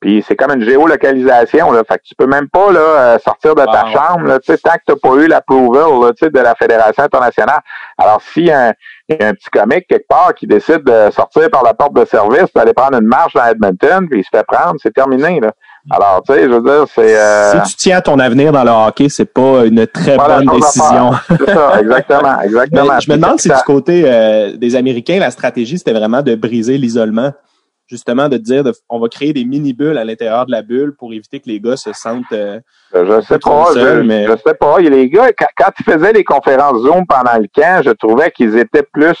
puis 0.00 0.22
c'est 0.26 0.36
comme 0.36 0.52
une 0.52 0.64
géolocalisation, 0.64 1.72
là, 1.72 1.82
fait 1.88 1.98
que 1.98 2.02
tu 2.04 2.14
peux 2.14 2.26
même 2.26 2.48
pas 2.48 2.70
là, 2.70 2.80
euh, 2.80 3.18
sortir 3.18 3.54
de 3.54 3.64
ta 3.64 3.86
chambre 3.86 4.26
là, 4.26 4.38
tant 4.38 4.54
que 4.54 4.82
tu 4.86 4.92
n'as 4.92 4.96
pas 4.96 5.14
eu 5.14 5.26
l'approval 5.26 6.12
de 6.12 6.40
la 6.40 6.54
Fédération 6.54 7.04
internationale. 7.04 7.60
Alors, 7.96 8.20
s'il 8.20 8.46
y, 8.46 8.50
a 8.50 8.74
un 9.08 9.32
petit 9.32 9.48
comique 9.50 9.86
quelque 9.88 10.06
part 10.06 10.34
qui 10.34 10.46
décide 10.46 10.84
de 10.84 11.10
sortir 11.10 11.48
par 11.50 11.62
la 11.62 11.72
porte 11.72 11.94
de 11.94 12.04
service, 12.04 12.52
d'aller 12.54 12.74
prendre 12.74 12.98
une 12.98 13.06
marche 13.06 13.32
dans 13.32 13.46
Edmonton, 13.46 14.06
puis 14.08 14.20
il 14.20 14.24
se 14.24 14.28
fait 14.30 14.44
prendre, 14.46 14.74
c'est 14.82 14.92
terminé. 14.92 15.40
Là. 15.40 15.52
Alors, 15.90 16.22
tu 16.26 16.32
sais, 16.32 16.42
je 16.42 16.48
veux 16.48 16.62
dire, 16.62 16.84
c'est. 16.92 17.16
Euh... 17.16 17.64
Si 17.64 17.70
tu 17.70 17.76
tiens 17.76 18.00
ton 18.00 18.18
avenir 18.18 18.50
dans 18.50 18.64
le 18.64 18.70
hockey, 18.70 19.08
c'est 19.08 19.32
pas 19.32 19.64
une 19.64 19.86
très 19.86 20.16
bonne 20.16 20.46
décision. 20.46 21.12
C'est 21.28 21.46
ça, 21.46 21.80
exactement, 21.80 22.40
exactement. 22.44 23.00
je 23.00 23.10
me 23.10 23.16
demande 23.16 23.40
si 23.40 23.48
du 23.48 23.54
côté 23.64 24.02
euh, 24.04 24.56
des 24.56 24.74
Américains, 24.74 25.18
la 25.18 25.30
stratégie, 25.30 25.78
c'était 25.78 25.92
vraiment 25.92 26.22
de 26.22 26.34
briser 26.34 26.76
l'isolement. 26.76 27.32
Justement, 27.88 28.28
de 28.28 28.36
dire, 28.36 28.64
on 28.88 28.98
va 28.98 29.08
créer 29.08 29.32
des 29.32 29.44
mini-bulles 29.44 29.96
à 29.96 30.04
l'intérieur 30.04 30.44
de 30.46 30.50
la 30.50 30.62
bulle 30.62 30.96
pour 30.98 31.12
éviter 31.12 31.38
que 31.38 31.48
les 31.48 31.60
gars 31.60 31.76
se 31.76 31.92
sentent. 31.92 32.24
Euh, 32.32 32.58
je 32.92 33.20
sais 33.20 33.38
pas, 33.38 33.68
je, 33.76 34.00
mais... 34.00 34.26
je 34.26 34.32
sais 34.44 34.54
pas. 34.54 34.80
Les 34.80 35.08
gars, 35.08 35.28
quand, 35.38 35.46
quand 35.56 35.70
ils 35.78 35.84
faisaient 35.84 36.12
les 36.12 36.24
conférences 36.24 36.82
Zoom 36.82 37.06
pendant 37.06 37.38
le 37.38 37.46
camp, 37.54 37.82
je 37.84 37.90
trouvais 37.90 38.32
qu'ils 38.32 38.58
étaient 38.58 38.82
plus 38.82 39.16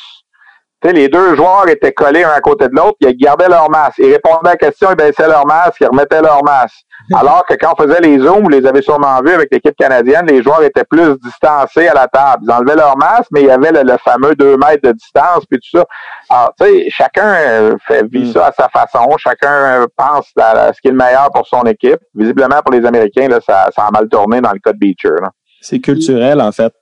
les 0.84 1.08
deux 1.08 1.34
joueurs 1.34 1.68
étaient 1.68 1.92
collés 1.92 2.24
un 2.24 2.30
à 2.30 2.40
côté 2.40 2.68
de 2.68 2.74
l'autre, 2.74 2.96
ils 3.00 3.16
gardaient 3.16 3.48
leur 3.48 3.70
masque. 3.70 3.98
Ils 3.98 4.12
répondaient 4.12 4.48
à 4.48 4.50
la 4.50 4.56
question, 4.56 4.88
ils 4.90 4.96
baissaient 4.96 5.28
leur 5.28 5.46
masque, 5.46 5.78
ils 5.80 5.86
remettaient 5.86 6.22
leur 6.22 6.44
masque. 6.44 6.84
Alors 7.14 7.44
que 7.46 7.54
quand 7.54 7.74
on 7.78 7.82
faisait 7.82 8.00
les 8.00 8.18
zooms, 8.18 8.42
vous 8.42 8.48
les 8.48 8.66
avez 8.66 8.82
sûrement 8.82 9.20
vus 9.22 9.32
avec 9.32 9.48
l'équipe 9.52 9.76
canadienne, 9.76 10.26
les 10.26 10.42
joueurs 10.42 10.62
étaient 10.62 10.84
plus 10.84 11.18
distancés 11.22 11.88
à 11.88 11.94
la 11.94 12.08
table. 12.08 12.44
Ils 12.44 12.52
enlevaient 12.52 12.76
leur 12.76 12.96
masque, 12.96 13.28
mais 13.32 13.42
il 13.42 13.46
y 13.46 13.50
avait 13.50 13.72
le, 13.72 13.96
fameux 13.98 14.34
deux 14.34 14.56
mètres 14.56 14.86
de 14.88 14.92
distance, 14.92 15.44
puis 15.48 15.58
tout 15.58 15.78
ça. 15.78 15.84
Alors, 16.28 16.52
tu 16.58 16.66
sais, 16.66 16.86
chacun 16.90 17.34
euh, 17.34 17.76
fait, 17.86 18.06
vit 18.10 18.28
mm. 18.28 18.32
ça 18.32 18.46
à 18.46 18.52
sa 18.52 18.68
façon. 18.68 19.08
Chacun 19.18 19.82
euh, 19.82 19.86
pense 19.96 20.30
à, 20.38 20.72
ce 20.72 20.80
qui 20.80 20.88
est 20.88 20.92
le 20.92 20.96
meilleur 20.96 21.30
pour 21.32 21.46
son 21.46 21.62
équipe. 21.62 22.00
Visiblement, 22.14 22.60
pour 22.62 22.72
les 22.72 22.84
Américains, 22.84 23.28
là, 23.28 23.40
ça, 23.40 23.68
ça 23.74 23.86
a 23.86 23.90
mal 23.90 24.08
tourné 24.08 24.40
dans 24.40 24.52
le 24.52 24.58
cas 24.58 24.72
de 24.72 24.78
Beecher. 24.78 25.16
C'est 25.60 25.80
culturel, 25.80 26.40
en 26.40 26.52
fait. 26.52 26.72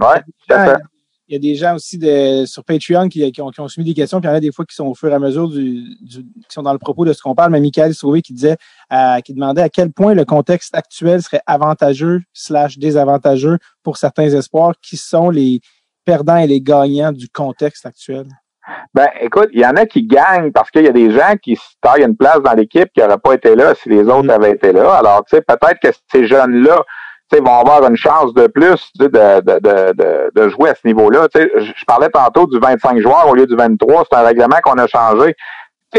Oui, 0.00 0.16
tout 0.48 0.54
à 0.54 0.64
fait 0.64 0.82
il 1.30 1.34
y 1.34 1.36
a 1.36 1.38
des 1.38 1.54
gens 1.54 1.76
aussi 1.76 1.96
de, 1.96 2.44
sur 2.44 2.64
Patreon 2.64 3.08
qui, 3.08 3.30
qui, 3.30 3.40
ont, 3.40 3.50
qui, 3.50 3.60
ont, 3.60 3.68
soumis 3.68 3.86
des 3.86 3.94
questions, 3.94 4.20
puis 4.20 4.26
il 4.26 4.32
y 4.32 4.34
en 4.34 4.36
a 4.36 4.40
des 4.40 4.50
fois 4.50 4.64
qui 4.64 4.74
sont 4.74 4.86
au 4.86 4.94
fur 4.94 5.10
et 5.10 5.14
à 5.14 5.20
mesure 5.20 5.48
du, 5.48 5.84
du 6.00 6.24
qui 6.24 6.46
sont 6.48 6.62
dans 6.62 6.72
le 6.72 6.80
propos 6.80 7.04
de 7.04 7.12
ce 7.12 7.22
qu'on 7.22 7.36
parle. 7.36 7.52
Mais 7.52 7.60
Michael 7.60 7.94
Sauvé 7.94 8.20
qui 8.20 8.32
disait, 8.32 8.56
euh, 8.92 9.20
qui 9.20 9.32
demandait 9.32 9.62
à 9.62 9.68
quel 9.68 9.92
point 9.92 10.14
le 10.14 10.24
contexte 10.24 10.74
actuel 10.74 11.22
serait 11.22 11.40
avantageux 11.46 12.20
slash 12.32 12.78
désavantageux 12.78 13.58
pour 13.84 13.96
certains 13.96 14.28
espoirs, 14.30 14.74
qui 14.82 14.96
sont 14.96 15.30
les 15.30 15.60
perdants 16.04 16.38
et 16.38 16.48
les 16.48 16.60
gagnants 16.60 17.12
du 17.12 17.28
contexte 17.28 17.86
actuel. 17.86 18.26
Ben, 18.92 19.08
écoute, 19.20 19.50
il 19.52 19.60
y 19.60 19.66
en 19.66 19.76
a 19.76 19.86
qui 19.86 20.04
gagnent 20.04 20.50
parce 20.50 20.72
qu'il 20.72 20.82
y 20.82 20.88
a 20.88 20.92
des 20.92 21.12
gens 21.12 21.36
qui 21.40 21.54
se 21.54 21.62
taillent 21.80 22.04
une 22.04 22.16
place 22.16 22.40
dans 22.42 22.54
l'équipe 22.54 22.88
qui 22.92 23.00
n'auraient 23.00 23.18
pas 23.18 23.34
été 23.34 23.54
là 23.54 23.72
si 23.76 23.88
les 23.88 24.02
autres 24.02 24.24
mm. 24.24 24.30
avaient 24.30 24.52
été 24.52 24.72
là. 24.72 24.94
Alors, 24.94 25.24
tu 25.24 25.36
sais, 25.36 25.42
peut-être 25.42 25.78
que 25.80 25.96
ces 26.10 26.26
jeunes-là 26.26 26.84
vont 27.38 27.60
avoir 27.60 27.88
une 27.88 27.96
chance 27.96 28.34
de 28.34 28.46
plus 28.48 28.90
de, 28.98 29.06
de, 29.06 29.40
de, 29.40 30.30
de, 30.34 30.48
jouer 30.48 30.70
à 30.70 30.74
ce 30.74 30.86
niveau-là. 30.86 31.28
Je 31.34 31.84
parlais 31.86 32.08
tantôt 32.08 32.46
du 32.46 32.58
25 32.58 32.98
joueurs 32.98 33.28
au 33.28 33.34
lieu 33.34 33.46
du 33.46 33.54
23. 33.54 34.04
C'est 34.10 34.18
un 34.18 34.22
règlement 34.22 34.56
qu'on 34.64 34.78
a 34.78 34.86
changé. 34.88 35.36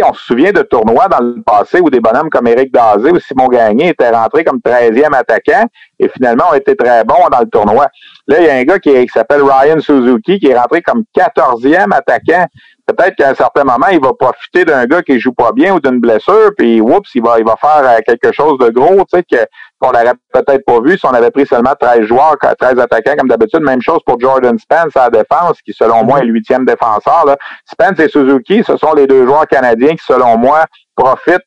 on 0.04 0.14
se 0.14 0.26
souvient 0.26 0.52
de 0.52 0.62
tournois 0.62 1.08
dans 1.08 1.20
le 1.24 1.42
passé 1.42 1.80
où 1.80 1.90
des 1.90 2.02
bonhommes 2.02 2.30
comme 2.30 2.48
Eric 2.48 2.74
Dazé 2.74 3.12
ou 3.12 3.20
Simon 3.20 3.48
Gagné 3.48 3.90
étaient 3.90 4.10
rentrés 4.10 4.44
comme 4.44 4.60
13e 4.60 5.16
attaquant 5.16 5.66
et 6.00 6.10
finalement 6.10 6.46
ont 6.52 6.56
été 6.56 6.76
très 6.76 7.04
bons 7.06 7.30
dans 7.32 7.40
le 7.40 7.50
tournoi. 7.50 7.88
Là, 8.28 8.40
il 8.40 8.46
y 8.46 8.50
a 8.50 8.56
un 8.56 8.64
gars 8.64 8.80
qui, 8.80 8.92
qui 8.92 9.12
s'appelle 9.14 9.42
Ryan 9.42 9.80
Suzuki 9.80 10.40
qui 10.40 10.48
est 10.48 10.58
rentré 10.58 10.82
comme 10.82 11.04
14e 11.16 11.94
attaquant 11.94 12.46
peut-être 12.92 13.16
qu'à 13.16 13.30
un 13.30 13.36
certain 13.36 13.64
moment, 13.64 13.88
il 13.92 14.00
va 14.00 14.14
profiter 14.14 14.66
d'un 14.66 14.86
gars 14.86 15.02
qui 15.02 15.20
joue 15.20 15.34
pas 15.34 15.52
bien 15.52 15.74
ou 15.74 15.80
d'une 15.80 16.00
blessure, 16.00 16.52
puis 16.58 16.82
oups, 16.82 17.10
il 17.16 17.22
va, 17.22 17.40
il 17.40 17.46
va 17.46 17.56
faire 17.56 17.82
euh, 17.84 18.00
quelque 18.06 18.32
chose 18.32 18.58
de 18.60 18.70
gros, 18.70 19.04
tu 19.12 19.20
sais, 19.20 19.48
qu'on 19.80 19.92
n'aurait 19.92 20.14
peut-être 20.32 20.66
pas 20.66 20.80
vu 20.82 20.98
si 20.98 21.06
on 21.06 21.14
avait 21.14 21.32
pris 21.32 21.46
seulement 21.46 21.74
13 21.80 22.02
joueurs, 22.02 22.36
13 22.60 22.80
attaquants 22.80 23.16
comme 23.18 23.28
d'habitude. 23.28 23.62
Même 23.62 23.82
chose 23.82 24.00
pour 24.06 24.20
Jordan 24.20 24.58
Spence 24.60 24.96
à 24.96 25.10
la 25.10 25.10
défense, 25.10 25.62
qui 25.62 25.74
selon 25.74 26.04
moi 26.04 26.20
est 26.20 26.26
le 26.26 26.34
huitième 26.34 26.66
défenseur. 26.66 27.26
Là. 27.26 27.38
Spence 27.66 28.00
et 28.00 28.10
Suzuki, 28.10 28.64
ce 28.64 28.78
sont 28.78 28.94
les 28.94 29.08
deux 29.08 29.26
joueurs 29.26 29.48
canadiens 29.48 29.96
qui, 29.96 30.06
selon 30.06 30.38
moi, 30.38 30.66
profitent 30.96 31.46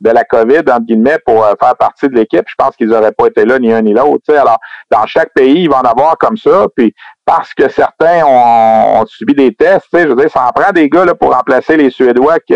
de 0.00 0.10
la 0.10 0.24
COVID, 0.24 0.58
entre 0.58 0.86
guillemets, 0.86 1.18
pour 1.24 1.44
euh, 1.44 1.54
faire 1.60 1.76
partie 1.76 2.08
de 2.08 2.14
l'équipe. 2.14 2.44
Je 2.46 2.54
pense 2.56 2.76
qu'ils 2.76 2.88
n'auraient 2.88 3.12
pas 3.12 3.26
été 3.26 3.44
là 3.44 3.58
ni 3.58 3.72
un 3.72 3.82
ni 3.82 3.94
l'autre. 3.94 4.34
Alors, 4.34 4.58
dans 4.90 5.06
chaque 5.06 5.32
pays, 5.34 5.62
il 5.62 5.70
va 5.70 5.78
en 5.78 5.82
avoir 5.82 6.18
comme 6.18 6.36
ça. 6.36 6.66
Puis 6.76 6.94
parce 7.24 7.54
que 7.54 7.68
certains 7.68 8.24
ont, 8.24 9.04
subi 9.06 9.34
des 9.34 9.54
tests, 9.54 9.86
je 9.92 10.08
veux 10.08 10.16
dire, 10.16 10.30
ça 10.30 10.46
en 10.46 10.52
prend 10.52 10.72
des 10.72 10.88
gars 10.88 11.04
là, 11.04 11.14
pour 11.14 11.34
remplacer 11.34 11.76
les 11.76 11.90
Suédois 11.90 12.38
qui, 12.40 12.54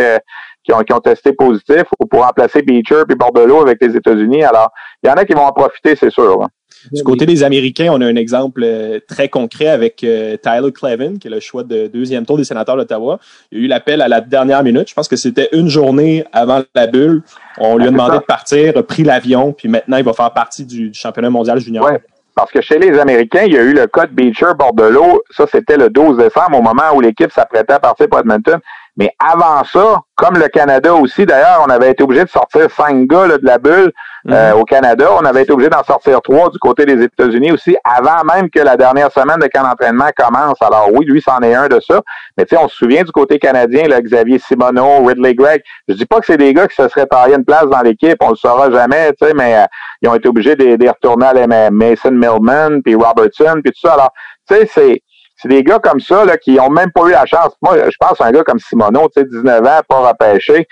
ont, 0.73 0.83
qui 0.83 0.93
ont 0.93 1.01
testé 1.01 1.33
positif 1.33 1.85
ou 1.99 2.07
pour 2.07 2.25
remplacer 2.25 2.63
Beecher 2.63 3.03
puis 3.07 3.17
Bordelot 3.17 3.63
avec 3.63 3.79
les 3.81 3.97
États-Unis. 3.97 4.45
Alors, 4.45 4.71
il 5.03 5.09
y 5.09 5.13
en 5.13 5.17
a 5.17 5.25
qui 5.25 5.33
vont 5.33 5.47
en 5.47 5.53
profiter, 5.53 5.97
c'est 5.97 6.11
sûr. 6.11 6.47
Du 6.93 7.03
côté 7.03 7.27
des 7.27 7.43
Américains, 7.43 7.89
on 7.93 8.01
a 8.01 8.07
un 8.07 8.17
exemple 8.17 8.63
euh, 8.65 9.01
très 9.07 9.29
concret 9.29 9.69
avec 9.69 10.03
euh, 10.03 10.37
Tyler 10.37 10.73
Clevin, 10.73 11.19
qui 11.19 11.29
est 11.29 11.31
le 11.31 11.41
choix 11.41 11.63
de 11.63 11.87
deuxième 11.89 12.25
tour 12.25 12.37
des 12.37 12.45
sénateurs 12.45 12.77
d'Ottawa. 12.77 13.19
Il 13.53 13.59
y 13.59 13.63
a 13.63 13.65
eu 13.65 13.69
l'appel 13.69 14.01
à 14.03 14.09
la 14.09 14.21
dernière 14.21 14.63
minute. 14.63 14.89
Je 14.89 14.95
pense 14.95 15.09
que 15.09 15.17
c'était 15.17 15.49
une 15.53 15.69
journée 15.69 16.25
avant 16.33 16.63
la 16.75 16.87
bulle. 16.87 17.23
On 17.59 17.77
lui 17.77 17.87
a 17.87 17.91
demandé 17.91 18.19
de 18.19 18.23
partir, 18.23 18.77
a 18.77 18.83
pris 18.83 19.03
l'avion, 19.03 19.53
puis 19.53 19.69
maintenant 19.69 19.99
il 19.99 20.05
va 20.05 20.13
faire 20.13 20.33
partie 20.33 20.65
du, 20.65 20.93
championnat 20.95 21.31
mondial 21.31 21.59
junior. 21.61 21.85
Ouais. 21.85 22.01
Parce 22.35 22.53
que 22.53 22.61
chez 22.63 22.79
les 22.79 22.99
Américains, 22.99 23.43
il 23.45 23.53
y 23.53 23.59
a 23.59 23.63
eu 23.63 23.75
le 23.75 23.87
cas 23.87 24.07
de 24.07 24.13
Beecher 24.13 24.55
Bordelot. 24.59 25.23
Ça, 25.31 25.47
c'était 25.51 25.77
le 25.77 25.91
12 25.91 26.17
décembre, 26.17 26.59
au 26.59 26.63
moment 26.63 26.95
où 26.95 27.01
l'équipe 27.01 27.31
s'apprêtait 27.33 27.75
à 27.75 27.81
partir 27.81 28.09
pour 28.09 28.21
Edmonton. 28.21 28.59
Mais 28.97 29.13
avant 29.19 29.65
ça, 29.65 30.01
comme 30.17 30.37
le 30.37 30.49
Canada 30.49 30.95
aussi, 30.95 31.25
d'ailleurs, 31.25 31.65
on 31.67 31.71
avait 31.71 31.91
été 31.93 32.03
obligé 32.03 32.25
de 32.25 32.29
sortir 32.29 32.71
cinq 32.71 33.07
gars 33.07 33.27
de 33.27 33.41
la 33.43 33.59
bulle 33.59 33.93
euh, 34.29 34.53
mhm. 34.53 34.61
au 34.61 34.65
Canada. 34.65 35.09
On 35.19 35.25
avait 35.25 35.43
été 35.43 35.53
obligé 35.53 35.71
d'en 35.71 35.83
sortir 35.83 36.21
trois 36.21 36.51
du 36.51 36.59
côté 36.59 36.85
des 36.85 37.03
États-Unis 37.03 37.53
aussi, 37.53 37.77
avant 37.85 38.23
même 38.25 38.51
que 38.51 38.61
la 38.61 38.77
dernière 38.77 39.11
semaine 39.11 39.39
de 39.39 39.47
camp 39.47 39.63
d'entraînement 39.63 40.11
commence. 40.15 40.61
Alors 40.61 40.89
oui, 40.93 41.07
lui, 41.07 41.23
c'en 41.23 41.41
est 41.41 41.55
un 41.55 41.69
de 41.69 41.81
ça. 41.81 42.03
Mais 42.37 42.45
tu 42.45 42.55
sais, 42.55 42.63
on 42.63 42.69
se 42.69 42.77
souvient 42.77 43.03
du 43.03 43.13
côté 43.13 43.39
canadien, 43.39 43.89
là, 43.89 44.03
Xavier 44.03 44.39
Simoneau, 44.39 45.05
Ridley 45.05 45.35
Gregg. 45.35 45.63
Je 45.89 45.95
dis 45.95 46.07
pas 46.07 46.21
que 46.21 46.27
c'est 46.27 46.37
des 46.37 46.53
gars 46.53 46.69
qui 46.69 46.77
se 46.77 46.87
seraient 46.89 47.07
taillés 47.07 47.37
une 47.37 47.45
place 47.45 47.67
dans 47.67 47.81
l'équipe, 47.81 48.19
on 48.21 48.31
le 48.31 48.37
saura 48.37 48.71
jamais, 48.71 49.13
tu 49.13 49.27
sais, 49.27 49.33
mais 49.35 49.57
euh, 49.57 49.65
ils 50.03 50.09
ont 50.09 50.15
été 50.15 50.29
obligés 50.29 50.57
de, 50.57 50.77
de 50.77 50.89
retourner 50.89 51.27
à 51.27 51.71
Mason 51.71 52.11
Millman, 52.11 52.83
puis 52.83 52.95
Robertson, 52.95 53.61
puis 53.63 53.73
tout 53.73 53.89
ça. 53.89 53.95
Alors, 53.95 54.13
tu 54.49 54.57
sais, 54.57 54.67
c'est 54.67 55.03
c'est 55.41 55.49
des 55.49 55.63
gars 55.63 55.79
comme 55.79 56.01
ça 56.01 56.25
là, 56.25 56.37
qui 56.37 56.61
ont 56.61 56.71
même 56.71 56.93
pas 56.93 57.07
eu 57.07 57.13
la 57.13 57.25
chance. 57.25 57.55
Moi, 57.63 57.77
je 57.91 57.97
pense 57.99 58.21
à 58.21 58.27
un 58.27 58.31
gars 58.31 58.45
comme 58.45 58.59
Simoneau, 58.59 59.09
tu 59.15 59.23
sais, 59.23 59.27
19 59.27 59.67
ans, 59.67 59.81
pas 59.89 60.09
repêché. 60.09 60.69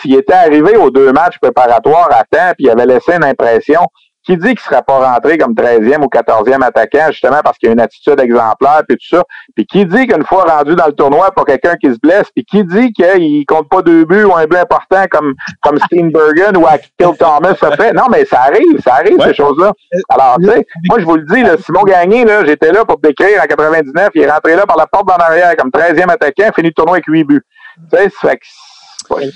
S'il 0.00 0.14
était 0.14 0.32
arrivé 0.32 0.76
aux 0.76 0.90
deux 0.90 1.12
matchs 1.12 1.38
préparatoires 1.40 2.10
à 2.12 2.22
temps, 2.24 2.52
puis 2.56 2.66
il 2.66 2.70
avait 2.70 2.86
laissé 2.86 3.14
une 3.14 3.24
impression, 3.24 3.80
qui 4.24 4.36
dit 4.36 4.54
qu'il 4.54 4.54
ne 4.54 4.60
serait 4.60 4.82
pas 4.82 5.12
rentré 5.12 5.38
comme 5.38 5.54
13e 5.54 6.02
ou 6.02 6.06
14e 6.06 6.62
attaquant, 6.62 7.06
justement 7.10 7.40
parce 7.42 7.58
qu'il 7.58 7.68
a 7.68 7.72
une 7.72 7.80
attitude 7.80 8.20
exemplaire, 8.20 8.82
puis 8.88 8.96
tout 8.96 9.16
ça. 9.16 9.24
Puis 9.54 9.66
qui 9.66 9.86
dit 9.86 10.06
qu'une 10.06 10.24
fois 10.24 10.44
rendu 10.44 10.74
dans 10.74 10.86
le 10.86 10.92
tournoi, 10.92 11.30
pour 11.32 11.44
quelqu'un 11.44 11.74
qui 11.76 11.92
se 11.92 11.98
blesse, 11.98 12.28
puis 12.34 12.44
qui 12.44 12.64
dit 12.64 12.92
qu'il 12.92 13.44
compte 13.46 13.68
pas 13.68 13.82
deux 13.82 14.04
buts 14.04 14.24
ou 14.24 14.34
un 14.34 14.46
but 14.46 14.58
important 14.58 15.04
comme 15.10 15.34
comme 15.60 15.78
Steenbergen 15.78 16.56
ou 16.56 16.66
Akil 16.66 17.16
Thomas 17.18 17.54
a 17.60 17.76
fait? 17.76 17.92
Non, 17.92 18.04
mais 18.10 18.24
ça 18.24 18.42
arrive, 18.42 18.80
ça 18.82 18.94
arrive, 18.94 19.20
ces 19.22 19.34
choses-là. 19.34 19.72
Alors, 20.08 20.36
tu 20.38 20.46
sais, 20.46 20.66
moi, 20.88 20.98
je 20.98 21.04
vous 21.04 21.16
le 21.16 21.24
dis, 21.24 21.42
là, 21.42 21.56
Simon 21.58 21.82
Gagné, 21.82 22.24
là, 22.24 22.44
j'étais 22.44 22.72
là 22.72 22.84
pour 22.84 22.98
décrire 22.98 23.40
en 23.42 23.46
99, 23.46 24.10
il 24.14 24.22
est 24.22 24.30
rentré 24.30 24.56
là 24.56 24.66
par 24.66 24.76
la 24.76 24.86
porte 24.86 25.06
d'en 25.06 25.16
arrière 25.16 25.54
comme 25.56 25.70
13e 25.70 26.10
attaquant, 26.10 26.50
fini 26.54 26.68
le 26.68 26.74
tournoi 26.74 26.96
avec 26.96 27.06
8 27.06 27.24
buts. 27.24 27.42
Tu 27.90 27.96
sais, 27.96 28.10
ça 28.10 28.28
fait 28.28 28.36
que 28.36 28.44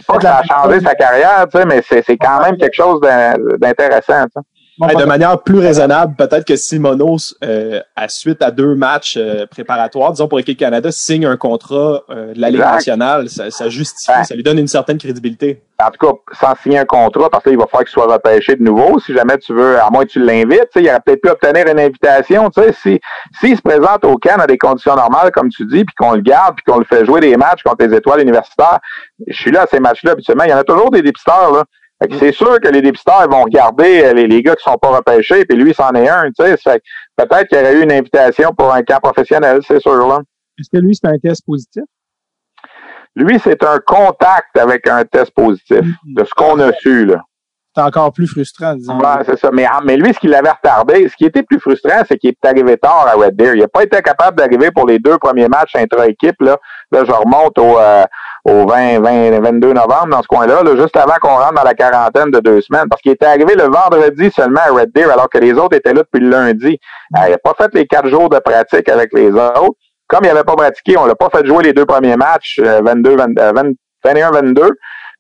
pas 0.07 0.17
que 0.17 0.23
ça 0.23 0.39
a 0.39 0.43
changé 0.43 0.81
sa 0.81 0.95
carrière, 0.95 1.47
tu 1.53 1.59
sais, 1.59 1.67
mais 1.67 1.83
c'est 1.83 2.17
quand 2.17 2.41
même 2.43 2.57
quelque 2.57 2.75
chose 2.75 3.01
d'intéressant. 3.59 4.27
De 4.79 5.05
manière 5.05 5.43
plus 5.43 5.59
raisonnable, 5.59 6.15
peut-être 6.17 6.45
que 6.45 6.57
Simonos, 6.57 7.35
euh, 7.43 7.81
à 7.95 8.09
suite 8.09 8.43
à 8.43 8.51
deux 8.51 8.75
matchs 8.75 9.17
euh, 9.17 9.47
préparatoires, 9.47 10.13
disons 10.13 10.29
pour 10.29 10.39
l'équipe 10.39 10.59
Canada, 10.59 10.91
signe 10.93 11.27
un 11.27 11.37
contrat 11.37 12.03
euh, 12.11 12.35
de 12.35 12.41
la 12.41 12.51
Ligue 12.51 12.61
nationale. 12.61 13.29
Ça, 13.29 13.51
ça 13.51 13.69
justifie, 13.69 14.25
ça 14.25 14.35
lui 14.35 14.43
donne 14.43 14.59
une 14.59 14.69
certaine 14.69 14.99
crédibilité. 14.99 15.63
En 15.83 15.91
tout 15.91 16.07
cas, 16.07 16.35
sans 16.41 16.55
signer 16.63 16.79
un 16.79 16.85
contrat, 16.85 17.29
parce 17.29 17.45
qu'il 17.45 17.57
va 17.59 17.67
falloir 17.67 17.85
qu'il 17.85 17.93
soit 17.93 18.07
repêché 18.07 18.57
de 18.57 18.63
nouveau. 18.63 18.99
Si 18.99 19.13
jamais 19.13 19.37
tu 19.39 19.53
veux, 19.53 19.79
à 19.79 19.91
moins 19.91 20.05
que 20.05 20.11
tu 20.11 20.25
l'invites, 20.25 20.71
il 20.75 20.89
aurait 20.89 21.01
peut-être 21.05 21.21
pu 21.21 21.29
obtenir 21.29 21.67
une 21.69 21.79
invitation. 21.79 22.51
Si 22.83 22.99
s'il 23.39 23.57
se 23.57 23.63
présente 23.63 24.05
au 24.05 24.17
Cannes 24.17 24.41
à 24.41 24.47
des 24.47 24.57
conditions 24.57 24.97
normales, 24.97 25.31
comme 25.33 25.51
tu 25.51 25.67
dis, 25.67 25.85
puis 25.85 25.95
qu'on 25.99 26.13
le 26.13 26.23
garde, 26.23 26.55
puis 26.57 26.65
qu'on 26.65 26.79
le 26.79 26.87
fait 26.87 27.05
jouer 27.05 27.21
des 27.21 27.37
matchs 27.37 27.63
contre 27.63 27.87
les 27.87 27.95
étoiles 27.95 28.23
universitaires, 28.23 28.79
je 29.27 29.37
suis 29.37 29.51
là 29.51 29.63
à 29.63 29.67
ces 29.67 29.81
matchs-là 29.81 30.13
habituellement. 30.13 30.45
Il 30.45 30.51
y 30.51 30.55
en 30.55 30.59
a 30.59 30.65
toujours 30.65 30.91
des 30.91 31.03
dépisteurs, 31.03 31.53
là. 31.53 31.65
C'est 32.19 32.33
sûr 32.33 32.61
que 32.61 32.69
les 32.69 32.83
dépisteurs 32.83 33.29
vont 33.29 33.45
regarder 33.45 34.05
euh, 34.05 34.13
les, 34.13 34.27
les, 34.27 34.43
gars 34.43 34.55
qui 34.55 34.63
sont 34.63 34.77
pas 34.77 34.97
repêchés, 34.97 35.45
puis 35.45 35.57
lui, 35.57 35.73
c'en 35.73 35.93
est 35.93 36.09
un, 36.09 36.31
tu 36.31 36.45
sais. 36.45 36.81
Peut-être 37.17 37.49
qu'il 37.49 37.59
y 37.59 37.61
aurait 37.61 37.75
eu 37.75 37.83
une 37.83 37.93
invitation 37.93 38.53
pour 38.57 38.73
un 38.73 38.83
camp 38.83 39.01
professionnel, 39.01 39.61
c'est 39.67 39.81
sûr, 39.81 40.07
là. 40.07 40.21
Est-ce 40.59 40.69
que 40.71 40.79
lui, 40.79 40.95
c'est 40.95 41.09
un 41.09 41.19
test 41.19 41.45
positif? 41.47 41.85
Lui, 43.15 43.39
c'est 43.43 43.63
un 43.65 43.79
contact 43.79 44.59
avec 44.59 44.87
un 44.89 45.05
test 45.05 45.33
positif, 45.33 45.81
de 46.05 46.25
ce 46.25 46.35
qu'on 46.35 46.61
a 46.61 46.73
su, 46.75 47.07
là. 47.07 47.23
C'est 47.75 47.83
encore 47.83 48.11
plus 48.11 48.27
frustrant, 48.27 48.75
disons. 48.75 48.99
Ouais, 48.99 49.23
c'est 49.27 49.39
ça. 49.39 49.51
Mais, 49.53 49.67
ah, 49.71 49.81
mais 49.85 49.99
lui, 49.99 50.13
ce 50.15 50.19
qui 50.19 50.29
l'avait 50.29 50.51
retardé, 50.51 51.07
ce 51.11 51.17
qui 51.17 51.27
était 51.27 51.43
plus 51.43 51.61
frustrant, 51.61 52.03
c'est 52.09 52.17
qu'il 52.17 52.31
est 52.31 52.47
arrivé 52.47 52.79
tard 52.79 53.07
à 53.07 53.13
Red 53.13 53.37
Deer. 53.37 53.53
Il 53.55 53.61
n'a 53.61 53.69
pas 53.69 53.83
été 53.83 54.01
capable 54.01 54.39
d'arriver 54.39 54.71
pour 54.71 54.87
les 54.87 54.99
deux 54.99 55.19
premiers 55.19 55.49
matchs 55.49 55.77
intra-équipe, 55.77 56.41
là. 56.41 56.57
Là, 56.91 57.05
je 57.05 57.13
remonte 57.13 57.59
au, 57.59 57.79
euh, 57.79 58.05
au 58.49 58.65
20, 58.65 59.01
20, 59.01 59.41
22 59.41 59.73
novembre 59.73 60.09
dans 60.11 60.23
ce 60.23 60.29
coin-là, 60.29 60.63
là, 60.63 60.77
juste 60.77 60.97
avant 60.97 61.17
qu'on 61.21 61.37
rentre 61.37 61.55
dans 61.55 61.65
la 61.65 61.75
quarantaine 61.75 62.31
de 62.31 62.39
deux 62.39 62.61
semaines. 62.61 62.87
Parce 62.89 63.03
qu'il 63.03 63.11
était 63.11 63.27
arrivé 63.27 63.55
le 63.57 63.65
vendredi 63.65 64.31
seulement 64.31 64.61
à 64.61 64.73
Red 64.73 64.93
Deer, 64.95 65.11
alors 65.11 65.29
que 65.29 65.39
les 65.39 65.53
autres 65.55 65.77
étaient 65.77 65.93
là 65.93 66.03
depuis 66.03 66.23
le 66.23 66.31
lundi. 66.31 66.79
Euh, 67.17 67.27
il 67.27 67.31
n'a 67.33 67.39
pas 67.39 67.55
fait 67.59 67.75
les 67.75 67.87
quatre 67.87 68.09
jours 68.09 68.29
de 68.29 68.39
pratique 68.39 68.89
avec 68.89 69.13
les 69.13 69.31
autres. 69.31 69.75
Comme 70.07 70.21
il 70.23 70.29
n'avait 70.29 70.45
pas 70.45 70.55
pratiqué, 70.55 70.97
on 70.97 71.07
l'a 71.07 71.17
pas 71.17 71.29
fait 71.29 71.45
jouer 71.45 71.65
les 71.65 71.73
deux 71.73 71.87
premiers 71.87 72.17
matchs, 72.17 72.61
22, 72.61 73.17
21, 73.17 74.31
22. 74.31 74.71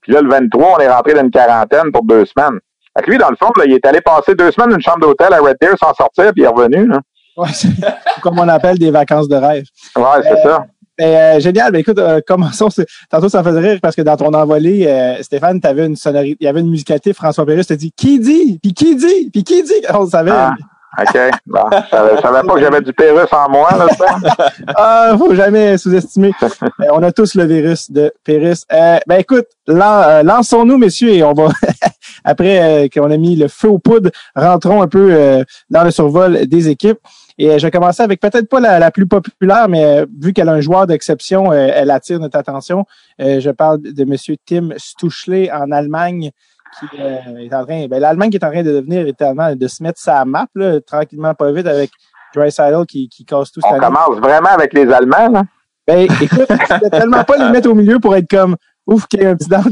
Puis 0.03 0.13
là, 0.13 0.21
le 0.21 0.29
23, 0.29 0.77
on 0.77 0.81
est 0.81 0.89
rentré 0.89 1.15
dans 1.15 1.23
une 1.23 1.31
quarantaine 1.33 1.91
pour 1.91 2.05
deux 2.05 2.25
semaines. 2.27 2.61
Fait 2.97 3.11
lui, 3.11 3.19
dans 3.19 3.31
le 3.31 3.37
fond, 3.37 3.51
là, 3.57 3.65
il 3.67 3.73
est 3.73 3.85
allé 3.85 4.01
passer 4.01 4.37
deux 4.37 4.53
semaines 4.53 4.69
dans 4.69 4.77
une 4.77 4.83
chambre 4.83 5.01
d'hôtel 5.01 5.33
à 5.33 5.39
Red 5.39 5.57
Deer 5.61 5.75
sans 5.81 5.93
sortir, 5.95 6.33
puis 6.33 6.43
il 6.43 6.45
est 6.45 6.49
revenu. 6.49 6.87
Là. 6.87 7.01
Ouais, 7.37 7.49
comme 8.23 8.39
on 8.39 8.49
appelle 8.49 8.79
des 8.79 8.93
vacances 8.93 9.29
de 9.29 9.37
rêve. 9.37 9.65
Ouais, 9.97 10.23
c'est 10.23 10.43
ça. 10.43 10.65
Euh, 11.01 11.37
euh 11.37 11.41
génial. 11.41 11.73
Ben, 11.73 11.79
écoute, 11.79 11.99
euh, 11.99 12.21
commençons. 12.27 12.69
Tantôt, 13.11 13.29
ça 13.29 13.43
faisait 13.43 13.61
rire 13.61 13.79
parce 13.83 13.95
que 13.95 14.03
dans 14.03 14.17
ton 14.17 14.33
envolée, 14.33 14.87
euh, 14.87 15.23
Stéphane, 15.23 15.61
avais 15.63 15.87
une 15.87 15.97
sonorité, 15.97 16.37
il 16.41 16.45
y 16.45 16.49
avait 16.49 16.61
une 16.61 16.71
musicalité. 16.71 17.13
François 17.13 17.47
Pérus 17.47 17.67
t'a 17.67 17.77
dit 17.77 17.93
qui 17.93 18.19
dit, 18.19 18.59
puis 18.63 18.73
qui 18.73 18.97
dit, 18.97 19.31
puis 19.33 19.45
qui 19.45 19.63
dit. 19.63 19.73
On 19.93 20.07
savait. 20.07 20.31
Ah. 20.33 20.55
OK. 20.99 21.19
Bon. 21.47 21.61
Je 21.71 22.23
savais 22.23 22.47
pas 22.47 22.55
que 22.55 22.61
j'avais 22.61 22.81
du 22.81 22.93
Pérus 22.93 23.31
en 23.33 23.51
moi, 23.51 23.69
là, 23.77 23.87
ça. 23.89 24.51
ah, 24.77 25.15
faut 25.19 25.35
jamais 25.35 25.77
sous-estimer. 25.79 26.33
Euh, 26.81 26.87
on 26.93 27.03
a 27.03 27.13
tous 27.13 27.35
le 27.35 27.45
virus 27.45 27.91
de 27.91 28.13
Pérus. 28.25 28.65
Euh, 28.73 28.99
ben 29.07 29.17
écoute, 29.17 29.47
euh, 29.69 30.23
lançons-nous, 30.23 30.79
messieurs, 30.79 31.11
et 31.11 31.23
on 31.23 31.33
va, 31.33 31.49
après 32.25 32.89
qu'on 32.93 33.11
a 33.11 33.17
mis 33.17 33.37
le 33.37 33.49
feu 33.49 33.69
aux 33.69 33.79
poudres, 33.79 34.11
rentrons 34.35 34.83
un 34.83 34.89
peu 34.89 35.45
dans 35.71 35.85
le 35.85 35.91
survol 35.91 36.47
des 36.47 36.69
équipes. 36.69 36.99
Et 37.39 37.59
je 37.59 37.67
vais 37.67 37.71
commencer 37.71 38.03
avec 38.03 38.21
peut-être 38.21 38.49
pas 38.49 38.61
la, 38.61 38.91
plus 38.91 39.07
populaire, 39.07 39.69
mais 39.69 40.07
vu 40.19 40.33
qu'elle 40.33 40.49
a 40.49 40.53
un 40.53 40.61
joueur 40.61 40.87
d'exception, 40.87 41.53
elle 41.53 41.91
attire 41.91 42.19
notre 42.19 42.39
attention. 42.39 42.87
je 43.19 43.51
parle 43.51 43.83
de 43.83 44.05
Monsieur 44.05 44.37
Tim 44.47 44.71
Stuchley 44.79 45.51
en 45.53 45.71
Allemagne 45.71 46.33
qui 46.79 46.87
euh, 47.01 47.39
est 47.39 47.55
en 47.55 47.65
train. 47.65 47.87
Ben, 47.89 48.01
L'Allemagne 48.01 48.31
qui 48.31 48.37
est 48.37 48.45
en 48.45 48.51
train 48.51 48.63
de 48.63 48.73
devenir 48.73 49.05
littéralement 49.05 49.55
de 49.55 49.69
se 49.69 49.83
mettre 49.83 50.01
sa 50.01 50.25
map, 50.25 50.47
là, 50.55 50.81
tranquillement, 50.81 51.35
pas 51.35 51.53
vite, 51.53 51.67
avec 51.67 51.91
Dry 52.35 52.51
qui, 52.87 53.09
qui 53.09 53.25
casse 53.25 53.53
tout. 53.53 53.61
On 53.65 53.79
commence 53.79 54.19
vraiment 54.19 54.51
avec 54.51 54.73
les 54.73 54.91
Allemands, 54.93 55.31
là? 55.31 55.43
Ben, 55.87 56.01
écoute, 56.21 56.47
je 56.51 56.85
ne 56.85 56.91
tellement 56.91 57.25
pas 57.25 57.37
les 57.37 57.51
mettre 57.51 57.71
au 57.71 57.75
milieu 57.75 58.01
pour 58.01 58.17
être 58.17 58.29
comme 58.29 58.57
ouf 58.87 59.07
qu'il 59.07 59.21
y 59.21 59.23
ait 59.23 59.29
un 59.29 59.37
petit 59.37 59.49
down 59.49 59.65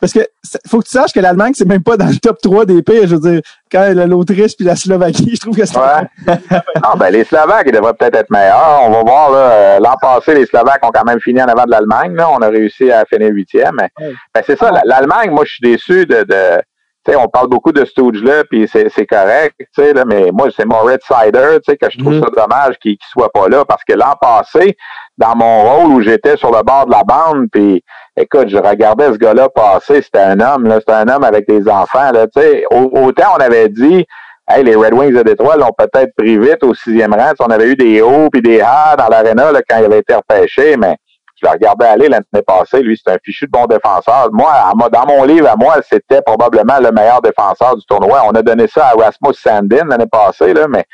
parce 0.00 0.12
que 0.12 0.20
faut 0.66 0.80
que 0.80 0.86
tu 0.86 0.92
saches 0.92 1.12
que 1.12 1.20
l'Allemagne, 1.20 1.52
c'est 1.54 1.68
même 1.68 1.82
pas 1.82 1.96
dans 1.96 2.06
le 2.06 2.16
top 2.16 2.38
3 2.42 2.64
des 2.64 2.82
pays. 2.82 3.02
Je 3.06 3.16
veux 3.16 3.30
dire, 3.30 3.40
quand 3.70 3.92
l'Autriche 3.94 4.56
puis 4.56 4.64
la 4.64 4.76
Slovaquie, 4.76 5.34
je 5.34 5.40
trouve 5.40 5.56
que 5.56 5.66
c'est. 5.66 5.78
Ouais. 5.78 6.36
non, 6.82 6.94
ben, 6.98 7.10
les 7.10 7.24
Slovaques, 7.24 7.66
ils 7.66 7.72
devraient 7.72 7.94
peut-être 7.94 8.16
être 8.16 8.30
meilleurs. 8.30 8.80
On 8.82 8.90
va 8.90 9.02
voir, 9.02 9.30
là. 9.30 9.38
Euh, 9.38 9.78
l'an 9.80 9.96
passé, 10.00 10.34
les 10.34 10.46
Slovaques 10.46 10.84
ont 10.84 10.90
quand 10.92 11.04
même 11.04 11.20
fini 11.20 11.42
en 11.42 11.46
avant 11.46 11.64
de 11.64 11.70
l'Allemagne, 11.70 12.14
là. 12.14 12.30
On 12.30 12.38
a 12.38 12.48
réussi 12.48 12.90
à 12.90 13.04
finir 13.04 13.30
huitième. 13.30 13.74
Mais, 13.78 13.90
ben, 14.34 14.42
c'est 14.46 14.58
ça. 14.58 14.70
L'Allemagne, 14.84 15.30
moi, 15.30 15.44
je 15.44 15.52
suis 15.52 15.62
déçu 15.62 16.06
de, 16.06 16.22
de 16.22 16.62
tu 17.04 17.12
sais, 17.12 17.16
on 17.16 17.28
parle 17.28 17.48
beaucoup 17.48 17.72
de 17.72 17.82
Stooge 17.86 18.22
là, 18.22 18.44
puis 18.44 18.68
c'est 18.68 19.06
correct, 19.06 19.54
tu 19.58 19.66
sais, 19.74 19.94
là, 19.94 20.04
mais 20.04 20.30
moi, 20.32 20.48
c'est 20.54 20.66
Moritz 20.66 21.02
Sider, 21.06 21.56
tu 21.64 21.70
sais, 21.70 21.76
que 21.78 21.88
je 21.90 21.98
trouve 21.98 22.16
mm-hmm. 22.16 22.36
ça 22.36 22.42
dommage 22.42 22.78
qu'il 22.78 22.92
ne 22.92 22.96
soit 23.10 23.32
pas 23.32 23.48
là, 23.48 23.64
parce 23.64 23.82
que 23.84 23.94
l'an 23.94 24.14
passé, 24.20 24.76
dans 25.16 25.34
mon 25.34 25.62
rôle 25.62 25.92
où 25.92 26.02
j'étais 26.02 26.36
sur 26.36 26.50
le 26.50 26.62
bord 26.62 26.84
de 26.86 26.92
la 26.92 27.02
bande, 27.02 27.46
puis 27.50 27.82
écoute, 28.20 28.48
je 28.48 28.56
regardais 28.56 29.12
ce 29.12 29.18
gars-là 29.18 29.48
passer, 29.48 30.02
c'était 30.02 30.20
un 30.20 30.40
homme, 30.40 30.66
là, 30.66 30.76
c'était 30.80 30.92
un 30.92 31.08
homme 31.08 31.24
avec 31.24 31.48
des 31.48 31.68
enfants, 31.68 32.10
là, 32.12 32.26
tu 32.26 32.40
sais. 32.40 32.64
Autant 32.70 33.34
on 33.36 33.40
avait 33.40 33.68
dit, 33.68 34.06
hey, 34.48 34.64
les 34.64 34.74
Red 34.74 34.94
Wings 34.94 35.14
de 35.14 35.22
Détroit 35.22 35.56
l'ont 35.56 35.72
peut-être 35.76 36.12
pris 36.16 36.38
vite 36.38 36.62
au 36.62 36.74
sixième 36.74 37.14
rang. 37.14 37.32
On 37.40 37.50
avait 37.50 37.68
eu 37.68 37.76
des 37.76 38.02
hauts 38.02 38.28
puis 38.30 38.42
des 38.42 38.60
hauts 38.60 38.96
dans 38.98 39.08
l'aréna 39.08 39.50
quand 39.68 39.78
il 39.78 39.84
avait 39.84 40.00
été 40.00 40.14
repêché, 40.14 40.76
mais 40.76 40.96
je 41.36 41.46
le 41.46 41.52
regardais 41.52 41.86
aller 41.86 42.08
l'année 42.08 42.44
passée. 42.46 42.82
Lui, 42.82 43.00
c'est 43.02 43.12
un 43.12 43.16
fichu 43.24 43.46
de 43.46 43.50
bon 43.50 43.66
défenseur. 43.66 44.28
Moi, 44.32 44.52
dans 44.92 45.06
mon 45.06 45.24
livre, 45.24 45.48
à 45.48 45.56
moi, 45.56 45.76
c'était 45.88 46.20
probablement 46.22 46.78
le 46.80 46.92
meilleur 46.92 47.22
défenseur 47.22 47.76
du 47.76 47.84
tournoi. 47.86 48.22
On 48.26 48.32
a 48.32 48.42
donné 48.42 48.66
ça 48.66 48.88
à 48.88 48.92
Rasmus 48.92 49.34
Sandin 49.34 49.86
l'année 49.88 50.06
passée, 50.10 50.52
là, 50.52 50.66
mais 50.68 50.84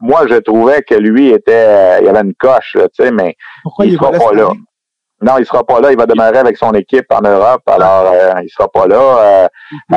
moi, 0.00 0.26
je 0.28 0.34
trouvais 0.36 0.82
que 0.82 0.94
lui 0.94 1.30
était, 1.30 2.02
il 2.02 2.08
avait 2.08 2.20
une 2.20 2.34
coche, 2.34 2.72
tu 2.74 3.04
sais, 3.04 3.10
mais 3.10 3.36
Pourquoi 3.62 3.86
il, 3.86 3.94
sera 3.94 4.10
pas 4.10 4.32
là. 4.34 4.48
Non, 5.22 5.38
il 5.38 5.46
sera 5.46 5.64
pas 5.64 5.80
là. 5.80 5.92
Il 5.92 5.98
va 5.98 6.06
demeurer 6.06 6.38
avec 6.38 6.56
son 6.56 6.72
équipe 6.72 7.06
en 7.10 7.22
Europe. 7.22 7.62
Alors, 7.66 8.12
euh, 8.12 8.40
il 8.42 8.48
sera 8.50 8.68
pas 8.68 8.86
là. 8.86 8.96
Euh, 8.96 9.48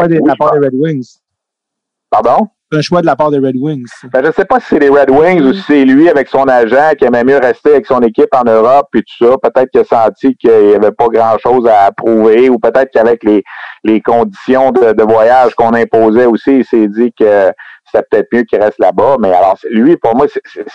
il 0.08 0.21
de 0.21 0.27
la 0.27 0.36
part 0.36 0.53
des 0.53 0.65
Red 0.65 0.73
Wings. 0.73 1.17
Pardon? 2.10 2.47
Un 2.71 2.82
choix 2.82 3.01
de 3.01 3.08
la 3.08 3.15
part 3.15 3.32
des 3.32 3.39
Red 3.39 3.55
Wings. 3.55 3.89
Ben, 4.13 4.23
je 4.23 4.32
sais 4.32 4.45
pas 4.45 4.60
si 4.60 4.67
c'est 4.67 4.79
les 4.79 4.89
Red 4.89 5.10
Wings 5.10 5.41
ou 5.41 5.53
si 5.53 5.62
c'est 5.62 5.86
lui 5.86 6.08
avec 6.08 6.27
son 6.27 6.43
agent 6.43 6.91
qui 6.97 7.05
aimait 7.05 7.23
mieux 7.23 7.39
rester 7.39 7.71
avec 7.71 7.88
son 7.88 7.99
équipe 8.01 8.29
en 8.34 8.43
Europe 8.43 8.88
et 8.93 9.01
tout 9.01 9.25
ça. 9.25 9.36
Peut-être 9.41 9.71
qu'il 9.71 9.82
a 9.82 9.84
senti 9.84 10.36
qu'il 10.36 10.67
n'y 10.67 10.75
avait 10.75 10.91
pas 10.91 11.08
grand-chose 11.08 11.67
à 11.67 11.91
prouver 11.91 12.47
ou 12.49 12.60
peut-être 12.60 12.91
qu'avec 12.91 13.23
les, 13.23 13.43
les 13.84 14.01
conditions 14.01 14.71
de, 14.71 14.93
de 14.93 15.03
voyage 15.03 15.55
qu'on 15.55 15.73
imposait 15.73 16.27
aussi, 16.27 16.60
il 16.60 16.65
s'est 16.65 16.88
dit 16.88 17.12
que 17.12 17.51
c'est 17.91 18.08
peut-être 18.10 18.27
mieux 18.32 18.43
qu'il 18.43 18.62
reste 18.62 18.79
là-bas. 18.79 19.17
Mais 19.19 19.34
alors, 19.34 19.58
lui, 19.69 19.97
pour 19.97 20.15
moi, 20.15 20.27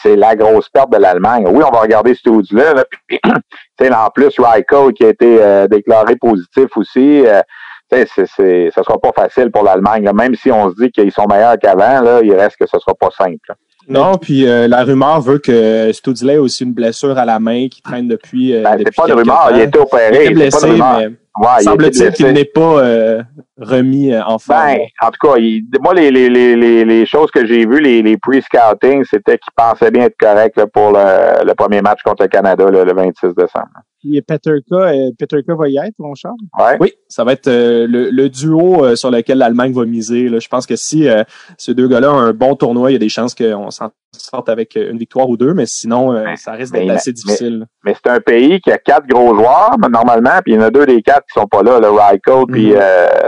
c'est 0.02 0.16
la 0.16 0.34
grosse 0.36 0.68
perte 0.68 0.90
de 0.90 0.98
l'Allemagne. 0.98 1.46
Oui, 1.48 1.62
on 1.64 1.70
va 1.70 1.80
regarder 1.80 2.14
ce 2.14 2.54
là 2.54 2.74
Là, 2.74 2.84
puis, 3.06 3.20
en 3.80 4.10
plus, 4.10 4.34
Ryko 4.38 4.92
qui 4.92 5.04
a 5.04 5.08
été 5.08 5.38
euh, 5.40 5.66
déclaré 5.66 6.16
positif 6.16 6.76
aussi. 6.76 7.26
Euh, 7.26 7.42
c'est, 7.90 8.26
c'est, 8.26 8.70
ça 8.74 8.82
sera 8.82 8.98
pas 8.98 9.12
facile 9.14 9.50
pour 9.50 9.62
l'Allemagne. 9.62 10.10
Même 10.14 10.34
si 10.34 10.50
on 10.50 10.70
se 10.70 10.74
dit 10.76 10.90
qu'ils 10.90 11.12
sont 11.12 11.26
meilleurs 11.28 11.58
qu'avant, 11.58 12.00
là, 12.00 12.20
il 12.22 12.34
reste 12.34 12.56
que 12.56 12.66
ce 12.66 12.78
sera 12.78 12.94
pas 12.94 13.10
simple. 13.16 13.54
Non, 13.88 14.16
puis 14.16 14.46
euh, 14.46 14.66
la 14.66 14.82
rumeur 14.82 15.20
veut 15.20 15.38
que 15.38 15.92
Studley 15.92 16.36
a 16.36 16.40
aussi 16.40 16.64
une 16.64 16.72
blessure 16.72 17.18
à 17.18 17.24
la 17.24 17.38
main 17.38 17.68
qui 17.68 17.82
traîne 17.82 18.08
depuis. 18.08 18.54
Euh, 18.54 18.62
ben, 18.62 18.78
c'est 18.78 18.94
pas 18.94 19.06
de 19.06 19.12
rumeur, 19.12 19.50
il 19.52 19.60
a 19.60 19.64
été 19.64 19.78
opéré. 19.78 20.24
Il 20.24 20.30
est 20.30 20.34
blessé, 20.34 20.68
mais 20.68 21.10
ouais, 21.38 21.62
semble-t-il 21.62 22.12
qu'il 22.12 22.32
n'est 22.32 22.44
pas 22.44 22.78
euh, 22.78 23.22
remis 23.58 24.12
euh, 24.12 24.22
en 24.24 24.38
forme. 24.38 24.66
Ben, 24.66 24.80
en 25.00 25.10
tout 25.10 25.26
cas, 25.26 25.40
moi, 25.80 25.94
les, 25.94 26.10
les, 26.10 26.28
les, 26.28 26.84
les, 26.84 27.06
choses 27.06 27.30
que 27.30 27.46
j'ai 27.46 27.66
vues, 27.66 27.80
les, 27.80 28.02
les 28.02 28.16
pre-scouting, 28.16 29.04
c'était 29.04 29.38
qu'il 29.38 29.52
pensait 29.56 29.90
bien 29.90 30.04
être 30.04 30.16
correct 30.18 30.56
là, 30.56 30.66
pour 30.66 30.92
le, 30.92 31.44
le, 31.44 31.54
premier 31.54 31.80
match 31.80 32.00
contre 32.02 32.24
le 32.24 32.28
Canada 32.28 32.64
le 32.70 32.92
26 32.92 33.34
décembre. 33.34 33.68
Puis 34.04 34.20
Peterka, 34.20 34.74
euh, 34.74 35.10
Peterka 35.18 35.54
va 35.54 35.68
y 35.68 35.78
être, 35.78 35.94
mon 35.98 36.14
cher? 36.14 36.32
Ouais. 36.58 36.76
Oui, 36.78 36.92
ça 37.08 37.24
va 37.24 37.32
être 37.32 37.48
euh, 37.48 37.86
le, 37.88 38.10
le, 38.10 38.28
duo 38.28 38.84
euh, 38.84 38.96
sur 38.96 39.10
lequel 39.10 39.38
l'Allemagne 39.38 39.72
va 39.72 39.86
miser. 39.86 40.28
Là. 40.28 40.40
Je 40.40 40.48
pense 40.48 40.66
que 40.66 40.76
si 40.76 41.08
ces 41.56 41.74
deux 41.74 41.88
gars-là 41.88 42.12
ont 42.12 42.18
un 42.18 42.32
bon 42.34 42.54
tournoi, 42.54 42.90
il 42.90 42.94
y 42.94 42.96
a 42.96 42.98
des 42.98 43.08
chances 43.08 43.34
qu'on 43.34 43.70
s'en 43.70 43.90
sorte 44.12 44.48
avec 44.50 44.76
une 44.76 44.98
victoire 44.98 45.28
ou 45.28 45.36
deux, 45.36 45.54
mais 45.54 45.64
sinon, 45.66 46.22
ça 46.36 46.52
risque 46.52 46.74
d'être 46.74 46.90
assez 46.90 47.12
difficile. 47.12 47.66
Mais, 47.84 47.94
c'est 47.94 48.10
un 48.10 48.20
pays 48.20 48.60
qui 48.60 48.70
a 48.70 48.78
quatre 48.78 49.06
gros 49.06 49.34
joueurs, 49.34 49.76
normalement, 49.90 50.40
puis 50.44 50.52
il 50.52 50.56
y 50.56 50.58
en 50.58 50.62
a 50.62 50.70
deux 50.70 50.86
des 50.86 51.00
quatre 51.02 51.24
qui 51.26 51.40
sont 51.40 51.46
pas 51.46 51.62
là, 51.62 51.80
le 51.80 51.88
Ryko 51.88 52.46
puis 52.46 52.72
mm 52.72 52.78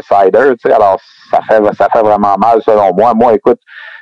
Sider, 0.02 0.52
tu 0.52 0.68
sais, 0.68 0.72
alors 0.72 1.00
ça 1.30 1.40
fait 1.48 1.60
ça 1.74 1.88
fait 1.92 2.02
vraiment 2.02 2.36
mal 2.38 2.60
selon 2.62 2.94
moi. 2.94 3.14
Moi, 3.14 3.34
écoute, 3.34 3.58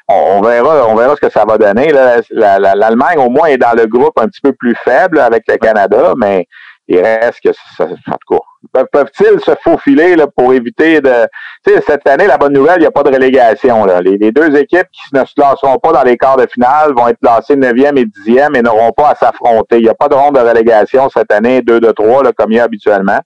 on, 0.09 0.43
verra, 0.43 0.87
on 0.88 0.95
verra 0.95 1.17
ce 1.17 1.21
que 1.21 1.31
ça 1.31 1.45
va 1.45 1.59
donner. 1.59 1.93
L'Allemagne, 2.31 3.19
au 3.19 3.31
moins, 3.31 3.47
est 3.47 3.59
dans 3.59 3.73
le 3.73 3.87
groupe 3.87 4.19
un 4.19 4.27
petit 4.27 4.40
peu 4.40 4.53
plus 4.53 4.75
faible 4.85 5.19
avec 5.19 5.45
le 5.49 5.57
Canada, 5.57 6.14
mais 6.17 6.47
il 6.87 7.01
reste 7.01 7.40
que 7.43 7.53
ça, 7.53 7.85
en 7.85 8.17
tout 8.27 8.38
cas, 8.73 8.85
peuvent-ils 8.93 9.40
se 9.40 9.53
faufiler 9.62 10.17
pour 10.37 10.53
éviter 10.53 11.01
de. 11.01 11.27
Tu 11.67 11.73
sais, 11.73 11.81
cette 11.87 12.07
année, 12.07 12.27
la 12.27 12.37
bonne 12.37 12.53
nouvelle, 12.53 12.77
il 12.77 12.81
n'y 12.81 12.87
a 12.87 12.90
pas 12.90 13.03
de 13.03 13.11
relégation. 13.11 13.87
Là. 13.87 14.03
Les, 14.03 14.19
deux 14.33 14.55
équipes 14.57 14.88
qui 14.93 15.14
ne 15.14 15.25
se 15.25 15.35
classeront 15.35 15.79
pas 15.79 15.93
dans 15.93 16.03
les 16.03 16.19
quarts 16.19 16.37
de 16.37 16.47
finale 16.47 16.93
vont 16.95 17.09
être 17.09 17.21
classées 17.21 17.57
9e 17.57 17.97
et 17.97 18.05
10e 18.05 18.55
et 18.55 18.62
n'auront 18.62 18.93
pas 18.93 19.11
à 19.11 19.14
s'affronter. 19.14 19.79
Il 19.79 19.85
n'y 19.85 19.88
a 19.88 19.95
pas 19.95 20.09
de 20.09 20.14
ronde 20.14 20.35
de 20.35 20.40
relégation 20.40 21.09
cette 21.09 21.33
année, 21.33 21.62
2 21.62 21.81
de 21.81 21.90
3, 21.90 22.25
là, 22.25 22.33
comme 22.33 22.53
il 22.53 22.57
y 22.57 22.61
a 22.61 22.64
habituellement. 22.64 23.21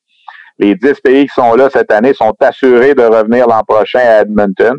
Les 0.61 0.75
10 0.75 1.01
pays 1.01 1.27
qui 1.27 1.35
sont 1.35 1.55
là 1.55 1.69
cette 1.71 1.93
année 1.93 2.15
sont 2.15 2.35
assurés 2.41 2.95
de 2.95 3.03
revenir 3.03 3.47
l'an 3.47 3.63
prochain 3.67 4.01
à 4.01 4.23
Edmonton. 4.23 4.79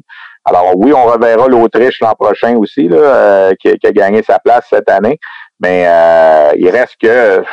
Alors 0.50 0.74
oui, 0.76 0.92
on 0.94 1.06
reverra 1.06 1.48
l'Autriche 1.48 2.00
l'an 2.02 2.16
prochain 2.16 2.56
aussi, 2.58 2.88
là, 2.88 2.98
euh, 2.98 3.54
qui, 3.60 3.70
a 3.70 3.92
gagné 3.92 4.24
sa 4.24 4.40
place 4.40 4.66
cette 4.70 4.90
année. 4.90 5.20
Mais 5.60 5.86
euh, 5.88 6.52
il 6.58 6.70
reste 6.70 6.96
que 7.00 7.44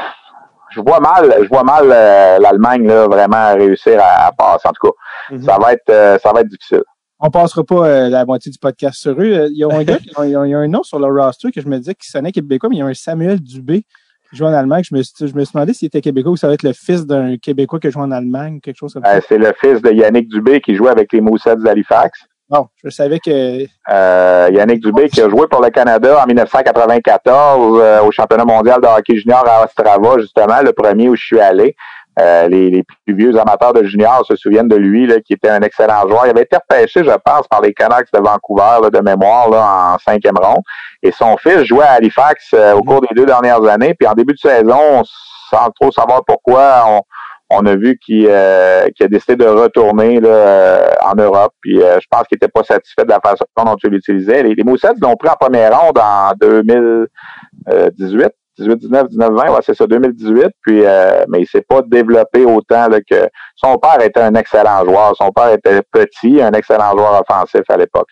je 0.71 0.81
vois 0.81 1.01
mal, 1.01 1.35
je 1.43 1.49
vois 1.49 1.63
mal 1.63 1.85
euh, 1.93 2.39
l'Allemagne 2.39 2.87
là, 2.87 3.07
vraiment 3.07 3.55
réussir 3.55 4.01
à, 4.01 4.33
passer. 4.33 4.69
En 4.69 4.73
tout 4.73 4.89
cas, 4.89 5.35
mhm. 5.35 5.43
ça 5.43 5.59
va 5.59 5.73
être 5.73 6.21
ça 6.23 6.33
va 6.33 6.41
être 6.41 6.49
difficile. 6.49 6.83
On 7.21 7.31
passera 7.31 7.65
pas 7.65 8.09
la 8.09 8.25
moitié 8.25 8.51
du 8.51 8.59
podcast 8.59 8.99
sur 8.99 9.13
eux. 9.13 9.49
Il 9.51 9.59
y 9.59 9.65
a 9.65 9.69
un 9.69 9.83
gars, 9.85 9.99
il 10.25 10.31
y 10.31 10.35
a, 10.35 10.41
un 10.41 10.69
nom 10.69 10.83
sur 10.83 10.99
le 10.99 11.07
roster 11.07 11.51
que 11.51 11.61
je 11.61 11.69
me 11.69 11.79
disais 11.79 11.95
qui 11.95 12.09
sonnait 12.09 12.33
québécois, 12.33 12.69
mais 12.71 12.77
il 12.77 12.79
y 12.79 12.83
a 12.83 12.87
un 12.87 12.95
Samuel 12.95 13.41
Dubé 13.41 13.85
qui 14.31 14.37
joue 14.37 14.45
en 14.45 14.53
Allemagne. 14.53 14.85
Je 14.85 14.95
me, 14.95 15.03
suis, 15.03 15.15
je 15.21 15.35
me 15.35 15.45
suis 15.45 15.53
demandé 15.53 15.73
s'il 15.73 15.87
était 15.87 16.01
québécois 16.01 16.33
ou 16.33 16.37
ça 16.37 16.49
va 16.49 16.55
être 16.55 16.63
le 16.63 16.73
fils 16.73 17.07
d'un 17.07 17.37
Québécois 17.37 17.81
qui 17.81 17.91
joue 17.91 18.01
en 18.01 18.11
Allemagne, 18.11 18.61
quelque 18.61 18.77
chose 18.77 18.95
comme 18.95 19.05
ça. 19.05 19.21
c'est 19.21 19.39
le 19.39 19.53
fils 19.59 19.81
de 19.83 19.91
Yannick 19.91 20.29
Dubé 20.29 20.61
qui 20.61 20.75
joue 20.75 20.89
avec 20.89 21.13
les 21.13 21.21
Moussets 21.21 21.57
d'Halifax. 21.57 22.27
Bon, 22.49 22.69
je 22.85 22.91
savais 22.91 23.19
que. 23.19 23.67
Euh, 23.89 24.49
Yannick 24.53 24.81
Dubé 24.81 25.09
qui 25.09 25.21
a 25.21 25.29
joué 25.29 25.49
pour 25.49 25.61
le 25.61 25.71
Canada 25.71 26.23
en 26.23 26.27
1994 26.27 27.81
euh, 27.81 28.03
au 28.03 28.13
championnat 28.13 28.45
mondial 28.45 28.81
de 28.81 28.87
hockey 28.87 29.17
junior 29.17 29.45
à 29.49 29.65
Ostrava, 29.65 30.19
justement, 30.21 30.61
le 30.63 30.73
premier 30.73 31.09
où 31.09 31.17
je 31.17 31.25
suis 31.25 31.41
allé. 31.41 31.75
Euh, 32.19 32.49
les, 32.49 32.71
les, 32.71 32.83
plus 33.05 33.15
vieux 33.15 33.37
amateurs 33.39 33.75
de 33.75 33.85
junior 33.85 34.25
se 34.25 34.37
souviennent 34.37 34.69
de 34.69 34.77
lui, 34.77 35.07
là, 35.07 35.21
qui 35.21 35.35
était 35.35 35.51
un 35.51 35.61
excellent 35.61 36.09
joueur. 36.09 36.27
Il 36.27 36.31
avait 36.31 36.43
été 36.43 36.57
repêché, 36.57 37.05
je 37.05 37.11
pense, 37.25 37.47
par 37.49 37.61
les 37.61 37.75
Canucks 37.75 38.13
de 38.15 38.21
Vancouver 38.21 38.91
de 38.91 39.01
mémoire 39.01 39.51
là, 39.51 39.95
en 39.95 39.99
cinquième 39.99 40.39
ronde. 40.41 40.63
Et 41.03 41.11
son 41.11 41.37
fils 41.37 41.65
jouait 41.65 41.85
à 41.85 41.93
Halifax 41.95 42.55
au 42.75 42.83
cours 42.83 43.01
des 43.03 43.15
deux 43.15 43.27
dernières 43.27 43.63
années. 43.67 43.93
Puis 43.93 44.09
en 44.09 44.15
début 44.15 44.33
de 44.33 44.39
saison, 44.39 45.03
sans 45.51 45.71
trop 45.79 45.91
savoir 45.91 46.25
pourquoi, 46.25 46.85
on, 46.87 47.03
on 47.51 47.65
a 47.67 47.77
vu 47.77 47.99
qu'il 47.99 48.27
euh, 48.29 48.87
a 48.87 49.09
décidé 49.09 49.37
de 49.37 49.47
retourner 49.47 50.21
là, 50.21 50.29
euh, 50.29 50.91
en 51.03 51.15
Europe. 51.15 51.53
Puis 51.61 51.81
euh, 51.81 51.99
je 52.01 52.07
pense 52.11 52.23
qu'il 52.27 52.37
n'était 52.37 52.49
pas 52.49 52.65
satisfait 52.65 53.05
de 53.05 53.11
la 53.11 53.21
façon 53.21 53.45
dont 53.57 53.77
il 53.85 53.91
l'utilisait. 53.91 54.43
Les, 54.43 54.55
les 54.55 54.65
l'ont 54.65 55.17
pris 55.17 55.29
en 55.29 55.37
première 55.39 55.79
ronde 55.79 55.99
en 55.99 56.33
2018. 56.41 58.31
18, 58.59 58.79
19, 58.79 59.09
19, 59.11 59.33
20, 59.33 59.53
ouais, 59.53 59.61
c'est 59.63 59.75
ça, 59.75 59.87
2018. 59.87 60.47
Puis, 60.63 60.81
mais 61.29 61.41
il 61.41 61.47
s'est 61.47 61.65
pas 61.69 61.83
développé 61.83 62.45
autant 62.47 62.89
que 63.09 63.29
son 63.55 63.77
père 63.77 64.01
était 64.01 64.21
un 64.21 64.35
excellent 64.35 64.83
joueur. 64.83 65.15
Son 65.15 65.31
père 65.31 65.53
était 65.53 65.83
petit, 65.93 66.41
un 66.41 66.53
excellent 66.53 66.93
joueur 66.93 67.21
offensif 67.21 67.61
à 67.69 67.77
l'époque. 67.77 68.09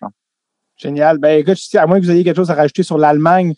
Génial. 0.76 1.18
Ben 1.18 1.38
écoute, 1.38 1.56
à 1.74 1.86
moins 1.86 1.98
que 1.98 2.04
vous 2.04 2.10
ayez 2.10 2.24
quelque 2.24 2.36
chose 2.36 2.50
à 2.50 2.54
rajouter 2.54 2.82
sur 2.82 2.98
l'Allemagne, 2.98 3.54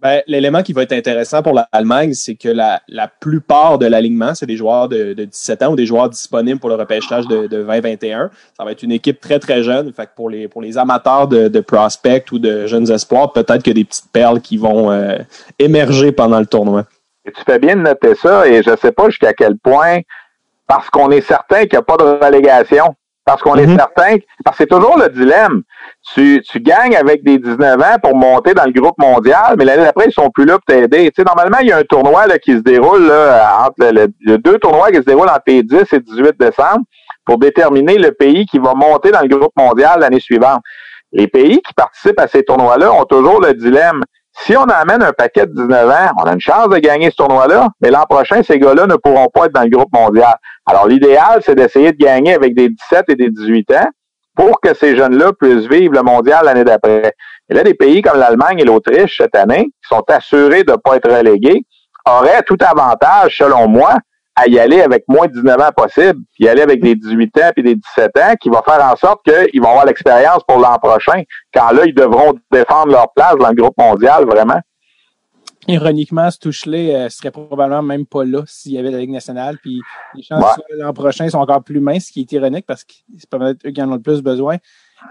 Ben, 0.00 0.22
l'élément 0.26 0.62
qui 0.62 0.74
va 0.74 0.82
être 0.82 0.92
intéressant 0.92 1.42
pour 1.42 1.54
l'Allemagne, 1.54 2.12
c'est 2.12 2.34
que 2.34 2.50
la, 2.50 2.82
la 2.86 3.08
plupart 3.08 3.78
de 3.78 3.86
l'alignement, 3.86 4.34
c'est 4.34 4.44
des 4.44 4.56
joueurs 4.56 4.88
de, 4.88 5.14
de, 5.14 5.24
17 5.24 5.62
ans 5.62 5.72
ou 5.72 5.76
des 5.76 5.86
joueurs 5.86 6.10
disponibles 6.10 6.60
pour 6.60 6.68
le 6.68 6.74
repêchage 6.74 7.26
de, 7.26 7.46
de 7.46 7.62
2021. 7.62 8.30
Ça 8.56 8.64
va 8.64 8.72
être 8.72 8.82
une 8.82 8.92
équipe 8.92 9.20
très, 9.20 9.38
très 9.38 9.62
jeune. 9.62 9.92
Fait 9.94 10.04
que 10.04 10.10
pour 10.14 10.28
les, 10.28 10.48
pour 10.48 10.60
les 10.60 10.76
amateurs 10.76 11.28
de, 11.28 11.48
de 11.48 11.60
prospect 11.60 12.24
ou 12.30 12.38
de 12.38 12.66
jeunes 12.66 12.90
espoirs, 12.90 13.32
peut-être 13.32 13.62
que 13.62 13.70
des 13.70 13.84
petites 13.84 14.12
perles 14.12 14.42
qui 14.42 14.58
vont 14.58 14.90
euh, 14.90 15.16
émerger 15.58 16.12
pendant 16.12 16.40
le 16.40 16.46
tournoi. 16.46 16.84
Tu 17.24 17.42
fais 17.46 17.58
bien 17.58 17.76
de 17.76 17.82
noter 17.82 18.14
ça 18.14 18.46
et 18.46 18.62
je 18.62 18.70
ne 18.70 18.76
sais 18.76 18.92
pas 18.92 19.08
jusqu'à 19.08 19.32
quel 19.32 19.56
point, 19.56 20.00
parce 20.66 20.90
qu'on 20.90 21.10
est 21.10 21.22
certain 21.22 21.62
qu'il 21.62 21.72
n'y 21.72 21.78
a 21.78 21.82
pas 21.82 21.96
de 21.96 22.24
relégation, 22.24 22.94
parce 23.26 23.42
qu'on 23.42 23.56
est 23.56 23.66
mhm. 23.66 23.76
certain, 23.76 24.16
parce 24.44 24.56
que 24.56 24.62
c'est 24.62 24.68
toujours 24.68 24.96
le 24.96 25.08
dilemme. 25.08 25.62
Tu, 26.14 26.40
tu 26.48 26.60
gagnes 26.60 26.96
avec 26.96 27.24
des 27.24 27.38
19 27.38 27.80
ans 27.82 27.96
pour 28.00 28.14
monter 28.14 28.54
dans 28.54 28.64
le 28.64 28.72
groupe 28.72 28.96
mondial, 28.98 29.56
mais 29.58 29.64
l'année 29.64 29.82
d'après, 29.82 30.06
ils 30.06 30.12
sont 30.12 30.30
plus 30.30 30.44
là 30.44 30.54
pour 30.54 30.64
t'aider. 30.64 31.10
Tu 31.10 31.14
sais, 31.16 31.24
normalement, 31.24 31.58
il 31.60 31.66
y 31.66 31.72
a 31.72 31.78
un 31.78 31.82
tournoi 31.82 32.28
là, 32.28 32.38
qui 32.38 32.52
se 32.52 32.60
déroule, 32.60 33.08
là, 33.08 33.66
entre 33.66 33.92
le, 33.92 34.04
a 34.32 34.38
deux 34.38 34.58
tournois 34.58 34.90
qui 34.92 34.98
se 34.98 35.02
déroulent 35.02 35.28
entre 35.28 35.42
les 35.48 35.64
10 35.64 35.92
et 35.92 35.98
18 35.98 36.38
décembre 36.38 36.84
pour 37.24 37.38
déterminer 37.38 37.98
le 37.98 38.12
pays 38.12 38.46
qui 38.46 38.60
va 38.60 38.74
monter 38.74 39.10
dans 39.10 39.22
le 39.22 39.28
groupe 39.28 39.52
mondial 39.56 39.98
l'année 39.98 40.20
suivante. 40.20 40.60
Les 41.10 41.26
pays 41.26 41.60
qui 41.62 41.74
participent 41.74 42.20
à 42.20 42.28
ces 42.28 42.44
tournois-là 42.44 42.92
ont 42.92 43.06
toujours 43.06 43.40
le 43.40 43.54
dilemme. 43.54 44.02
Si 44.44 44.56
on 44.56 44.64
amène 44.64 45.02
un 45.02 45.12
paquet 45.12 45.46
de 45.46 45.52
19 45.54 45.88
ans, 45.88 46.10
on 46.18 46.24
a 46.24 46.32
une 46.34 46.40
chance 46.40 46.68
de 46.68 46.76
gagner 46.78 47.10
ce 47.10 47.16
tournoi-là, 47.16 47.68
mais 47.80 47.90
l'an 47.90 48.04
prochain, 48.08 48.42
ces 48.42 48.58
gars-là 48.58 48.86
ne 48.86 48.96
pourront 48.96 49.28
pas 49.28 49.46
être 49.46 49.52
dans 49.52 49.62
le 49.62 49.70
groupe 49.70 49.92
mondial. 49.92 50.34
Alors, 50.66 50.86
l'idéal, 50.86 51.40
c'est 51.44 51.54
d'essayer 51.54 51.92
de 51.92 51.96
gagner 51.96 52.34
avec 52.34 52.54
des 52.54 52.68
17 52.68 53.04
et 53.08 53.14
des 53.16 53.30
18 53.30 53.72
ans 53.72 53.88
pour 54.36 54.60
que 54.60 54.74
ces 54.74 54.94
jeunes-là 54.94 55.32
puissent 55.32 55.66
vivre 55.66 55.94
le 55.94 56.02
mondial 56.02 56.44
l'année 56.44 56.64
d'après. 56.64 57.12
Et 57.48 57.54
là, 57.54 57.62
des 57.62 57.74
pays 57.74 58.02
comme 58.02 58.18
l'Allemagne 58.18 58.58
et 58.58 58.64
l'Autriche, 58.64 59.16
cette 59.16 59.34
année, 59.34 59.64
qui 59.64 59.88
sont 59.88 60.04
assurés 60.08 60.62
de 60.62 60.72
ne 60.72 60.76
pas 60.76 60.96
être 60.96 61.10
relégués, 61.10 61.64
auraient 62.06 62.42
tout 62.42 62.58
avantage, 62.60 63.38
selon 63.38 63.66
moi, 63.66 63.96
à 64.36 64.46
y 64.48 64.58
aller 64.58 64.82
avec 64.82 65.04
moins 65.08 65.26
de 65.26 65.32
19 65.32 65.60
ans 65.60 65.70
possible, 65.74 66.20
puis 66.34 66.44
y 66.44 66.48
aller 66.48 66.60
avec 66.60 66.82
des 66.82 66.94
18 66.94 67.38
ans 67.38 67.50
puis 67.54 67.62
des 67.62 67.74
17 67.74 68.18
ans, 68.18 68.34
qui 68.40 68.50
va 68.50 68.62
faire 68.62 68.84
en 68.84 68.94
sorte 68.94 69.24
qu'ils 69.24 69.60
vont 69.60 69.70
avoir 69.70 69.86
l'expérience 69.86 70.42
pour 70.46 70.58
l'an 70.58 70.78
prochain, 70.78 71.22
quand 71.52 71.72
là, 71.72 71.84
ils 71.86 71.94
devront 71.94 72.34
défendre 72.52 72.92
leur 72.92 73.12
place 73.14 73.34
dans 73.40 73.48
le 73.48 73.54
groupe 73.54 73.76
mondial, 73.78 74.26
vraiment. 74.26 74.60
Ironiquement, 75.68 76.30
ce 76.30 76.38
touche-là 76.38 76.78
euh, 76.78 77.08
serait 77.08 77.32
probablement 77.32 77.82
même 77.82 78.06
pas 78.06 78.24
là 78.24 78.42
s'il 78.46 78.72
y 78.72 78.78
avait 78.78 78.90
la 78.90 78.98
Ligue 78.98 79.10
nationale, 79.10 79.58
puis 79.60 79.80
les 80.14 80.22
chances 80.22 80.60
l'an 80.70 80.92
prochain 80.92 81.28
sont 81.28 81.38
encore 81.38 81.64
plus 81.64 81.80
minces, 81.80 82.06
ce 82.06 82.12
qui 82.12 82.20
est 82.20 82.32
ironique 82.32 82.66
parce 82.66 82.84
que 82.84 82.92
c'est 83.18 83.28
peut-être 83.28 83.66
eux 83.66 83.70
qui 83.70 83.82
en 83.82 83.90
ont 83.90 83.94
le 83.94 84.02
plus 84.02 84.22
besoin. 84.22 84.58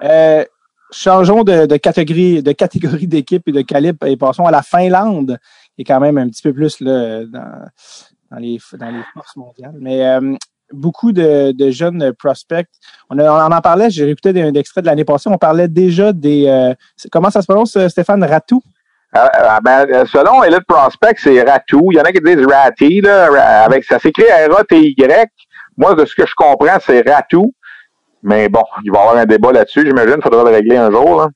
Euh, 0.04 0.46
changeons 0.92 1.44
de, 1.44 1.66
de, 1.66 1.78
catégorie 1.78 2.42
de 2.42 2.52
catégorie 2.54 3.08
d'équipe 3.08 3.46
et 3.48 3.52
de 3.52 3.62
calibre 3.62 4.06
et 4.08 4.16
passons 4.16 4.46
à 4.46 4.52
la 4.52 4.62
Finlande, 4.62 5.40
qui 5.76 5.82
est 5.82 5.86
quand 5.86 6.00
même 6.00 6.18
un 6.18 6.30
petit 6.30 6.44
peu 6.44 6.54
plus 6.54 6.80
là, 6.80 7.26
dans, 7.26 7.66
dans 8.36 8.42
les, 8.42 8.60
dans 8.74 8.90
les 8.90 9.04
forces 9.14 9.36
mondiales. 9.36 9.76
Mais 9.80 10.06
euh, 10.06 10.36
beaucoup 10.72 11.12
de, 11.12 11.52
de, 11.52 11.72
jeunes 11.72 12.14
prospects. 12.14 12.68
On, 13.10 13.18
on 13.18 13.52
en 13.52 13.62
parlait, 13.62 13.90
j'ai 13.90 14.10
écouté 14.10 14.42
un 14.42 14.54
extrait 14.54 14.82
de 14.82 14.88
l'année 14.88 15.06
passée, 15.06 15.30
on 15.30 15.38
parlait 15.38 15.68
déjà 15.68 16.12
des... 16.12 16.48
Euh, 16.48 16.74
comment 17.12 17.30
ça 17.30 17.42
se 17.42 17.48
prononce, 17.48 17.78
Stéphane, 17.88 18.24
Ratou? 18.24 18.62
Euh, 19.16 19.28
ben, 19.64 20.06
selon 20.06 20.44
Elite 20.44 20.66
Prospect, 20.68 21.16
c'est 21.18 21.42
Ratou. 21.44 21.92
Il 21.92 21.98
y 21.98 22.02
en 22.02 22.04
a 22.04 22.12
qui 22.12 22.20
disent 22.20 22.46
Ratty, 22.46 23.00
là, 23.02 23.64
avec, 23.64 23.86
ça 23.86 23.98
s'écrit 23.98 24.26
R-A-T-Y. 24.26 25.30
Moi, 25.78 25.96
de 25.96 26.04
ce 26.04 26.16
que 26.16 26.26
je 26.26 26.34
comprends, 26.36 26.78
c'est 26.86 27.10
Ratou. 27.10 27.54
Mais 28.24 28.50
bon, 28.50 28.64
il 28.84 28.92
va 28.92 28.98
y 28.98 29.02
avoir 29.02 29.18
un 29.18 29.26
débat 29.26 29.52
là-dessus, 29.52 29.86
j'imagine. 29.86 30.16
Il 30.18 30.24
faudra 30.24 30.44
le 30.44 30.50
régler 30.50 30.78
un 30.78 30.92
jour. 30.92 31.30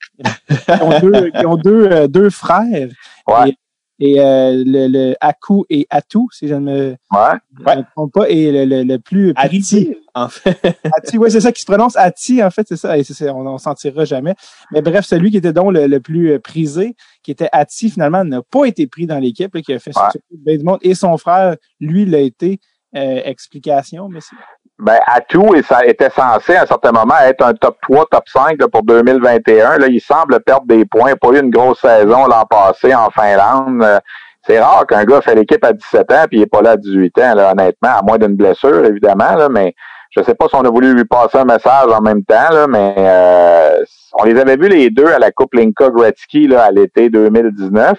ils 0.49 0.81
ont 0.81 0.99
deux, 0.99 1.31
ils 1.35 1.47
ont 1.47 1.55
deux, 1.55 2.07
deux 2.07 2.29
frères. 2.31 2.89
Ouais 3.27 3.49
et 3.49 3.57
euh, 4.01 4.63
le, 4.65 4.87
le 4.87 5.15
Aku 5.19 5.65
et 5.69 5.85
Atu, 5.89 6.19
si 6.31 6.47
je 6.47 6.55
ne 6.55 6.59
me, 6.59 6.95
ouais. 7.11 7.83
trompe 7.95 8.13
pas, 8.13 8.29
et 8.29 8.51
le, 8.51 8.63
le, 8.63 8.83
le 8.83 8.97
plus 8.97 9.33
Ati, 9.35 9.95
en 10.15 10.29
fait. 10.29 10.57
Ati, 10.97 11.17
oui, 11.17 11.29
c'est 11.29 11.41
ça 11.41 11.51
qui 11.51 11.61
se 11.61 11.65
prononce 11.65 11.97
Ati, 11.97 12.41
en 12.41 12.49
fait, 12.49 12.65
c'est 12.67 12.77
ça, 12.77 12.97
et 12.97 13.03
on 13.29 13.43
n'en 13.43 13.57
sentira 13.57 14.05
jamais. 14.05 14.35
Mais 14.71 14.81
bref, 14.81 15.05
celui 15.05 15.31
qui 15.31 15.37
était 15.37 15.53
donc 15.53 15.73
le, 15.73 15.99
plus 15.99 16.31
euh, 16.31 16.39
prisé, 16.39 16.95
qui 17.23 17.31
était 17.31 17.49
Ati, 17.51 17.89
finalement, 17.89 18.23
n'a 18.23 18.41
pas 18.41 18.65
été 18.65 18.87
pris 18.87 19.05
dans 19.05 19.19
l'équipe, 19.19 19.59
qui 19.61 19.73
a 19.73 19.79
fait 19.79 19.91
ouais. 19.95 20.57
du 20.57 20.63
monde, 20.63 20.79
et 20.81 20.95
son 20.95 21.17
frère, 21.17 21.57
lui, 21.79 22.05
l'a 22.05 22.19
été. 22.19 22.59
Euh, 22.95 23.21
explication, 23.23 24.09
mais 24.09 24.19
c'est 24.19 24.35
ben, 24.79 24.97
Atou 25.05 25.53
et 25.55 25.61
ça 25.61 25.85
était 25.85 26.09
censé 26.09 26.55
à 26.55 26.63
un 26.63 26.65
certain 26.65 26.91
moment 26.91 27.15
être 27.25 27.45
un 27.45 27.53
top 27.53 27.77
3, 27.81 28.05
top 28.09 28.23
5 28.27 28.57
pour 28.67 28.83
2021. 28.83 29.77
Là, 29.77 29.87
il 29.87 29.99
semble 29.99 30.39
perdre 30.39 30.65
des 30.67 30.85
points. 30.85 31.13
Pas 31.21 31.29
eu 31.29 31.39
une 31.39 31.49
grosse 31.49 31.81
saison 31.81 32.27
l'an 32.27 32.45
passé 32.49 32.95
en 32.95 33.09
Finlande. 33.09 33.83
Euh, 33.83 33.99
c'est 34.47 34.59
rare 34.59 34.87
qu'un 34.87 35.03
gars 35.03 35.21
fait 35.21 35.35
l'équipe 35.35 35.63
à 35.65 35.73
17 35.73 36.11
ans 36.13 36.25
puis 36.29 36.39
il 36.39 36.43
est 36.43 36.47
pas 36.47 36.61
là 36.61 36.71
à 36.71 36.77
18 36.77 37.17
ans, 37.19 37.35
là, 37.35 37.51
honnêtement, 37.51 37.89
à 37.89 38.01
moins 38.01 38.17
d'une 38.17 38.35
blessure, 38.35 38.85
évidemment. 38.85 39.35
Là, 39.35 39.49
mais 39.49 39.75
je 40.11 40.23
sais 40.23 40.33
pas 40.33 40.47
si 40.47 40.55
on 40.55 40.63
a 40.63 40.69
voulu 40.69 40.93
lui 40.93 41.05
passer 41.05 41.37
un 41.37 41.45
message 41.45 41.91
en 41.91 42.01
même 42.01 42.23
temps, 42.23 42.49
là, 42.49 42.65
mais 42.67 42.95
euh, 42.97 43.83
on 44.13 44.23
les 44.23 44.39
avait 44.39 44.55
vus 44.55 44.69
les 44.69 44.89
deux 44.89 45.07
à 45.07 45.19
la 45.19 45.31
Coupe 45.31 45.53
Linka 45.53 45.89
Gretzky 45.89 46.47
là, 46.47 46.63
à 46.63 46.71
l'été 46.71 47.09
2019. 47.09 47.97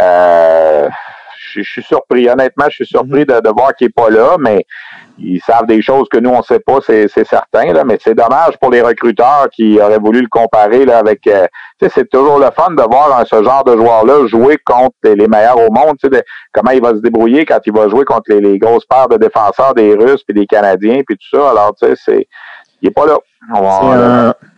Euh, 0.00 0.88
je, 1.52 1.62
suis 1.62 1.82
surpris. 1.82 2.28
Honnêtement, 2.28 2.66
je 2.68 2.76
suis 2.76 2.86
surpris 2.86 3.24
de, 3.24 3.40
de 3.40 3.48
voir 3.50 3.74
qu'il 3.74 3.86
n'est 3.86 3.92
pas 3.92 4.10
là, 4.10 4.36
mais 4.38 4.64
ils 5.18 5.40
savent 5.40 5.66
des 5.66 5.82
choses 5.82 6.08
que 6.10 6.18
nous, 6.18 6.30
on 6.30 6.38
ne 6.38 6.42
sait 6.42 6.60
pas, 6.60 6.78
c'est 6.84 7.08
certain. 7.08 7.72
Là, 7.72 7.84
mais 7.84 7.98
c'est 8.02 8.14
dommage 8.14 8.56
pour 8.60 8.70
les 8.70 8.80
recruteurs 8.80 9.48
qui 9.52 9.80
auraient 9.80 9.98
voulu 9.98 10.22
le 10.22 10.28
comparer 10.28 10.84
là, 10.84 10.98
avec... 10.98 11.26
Euh, 11.26 11.46
c'est 11.80 12.08
toujours 12.10 12.38
le 12.38 12.50
fun 12.54 12.70
de 12.70 12.82
voir 12.82 13.26
ce 13.26 13.42
genre 13.42 13.64
de 13.64 13.76
joueur-là 13.76 14.26
jouer 14.26 14.58
contre 14.64 14.96
les, 15.02 15.28
meilleurs 15.28 15.58
au 15.58 15.70
monde. 15.70 15.96
De, 16.02 16.22
comment 16.52 16.72
il 16.72 16.82
va 16.82 16.90
se 16.90 17.00
débrouiller 17.00 17.44
quand 17.44 17.60
il 17.64 17.72
va 17.72 17.88
jouer 17.88 18.04
contre 18.04 18.30
les, 18.30 18.40
les 18.40 18.58
grosses 18.58 18.86
paires 18.86 19.08
de 19.08 19.16
défenseurs 19.16 19.74
des 19.74 19.94
Russes 19.94 20.22
puis 20.24 20.34
des 20.34 20.46
Canadiens 20.46 21.02
puis 21.06 21.16
tout 21.16 21.36
ça. 21.36 21.50
Alors, 21.50 21.74
tu 21.80 21.86
sais, 21.86 21.94
c'est... 21.96 22.28
Il 22.82 22.86
n'est 22.86 22.92
pas 22.92 23.04
là 23.04 23.18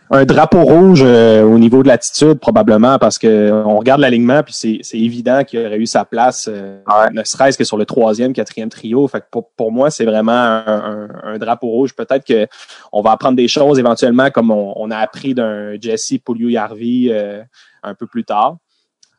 un 0.09 0.25
drapeau 0.25 0.63
rouge 0.63 1.01
euh, 1.03 1.43
au 1.43 1.57
niveau 1.57 1.81
de 1.81 1.87
l'attitude, 1.87 2.35
probablement, 2.35 2.99
parce 2.99 3.17
que 3.17 3.51
on 3.51 3.77
regarde 3.77 4.01
l'alignement, 4.01 4.43
puis 4.43 4.53
c'est 4.53 4.97
évident 4.97 5.43
qu'il 5.43 5.65
aurait 5.65 5.77
eu 5.77 5.85
sa 5.85 6.05
place, 6.05 6.49
euh, 6.51 6.79
ne 7.11 7.23
serait-ce 7.23 7.57
que 7.57 7.63
sur 7.63 7.77
le 7.77 7.85
troisième, 7.85 8.33
quatrième 8.33 8.69
trio. 8.69 9.07
Fait 9.07 9.21
que 9.21 9.25
pour, 9.31 9.49
pour 9.51 9.71
moi, 9.71 9.89
c'est 9.89 10.05
vraiment 10.05 10.31
un, 10.31 11.07
un, 11.23 11.37
drapeau 11.37 11.67
rouge. 11.67 11.95
Peut-être 11.95 12.25
que 12.25 12.47
on 12.91 13.01
va 13.01 13.11
apprendre 13.11 13.37
des 13.37 13.47
choses 13.47 13.79
éventuellement, 13.79 14.29
comme 14.29 14.51
on, 14.51 14.73
on 14.75 14.91
a 14.91 14.97
appris 14.97 15.33
d'un 15.33 15.79
Jesse 15.79 16.15
Pouliou 16.23 16.49
Yarvi 16.49 17.09
euh, 17.09 17.41
un 17.81 17.95
peu 17.95 18.05
plus 18.05 18.23
tard 18.23 18.57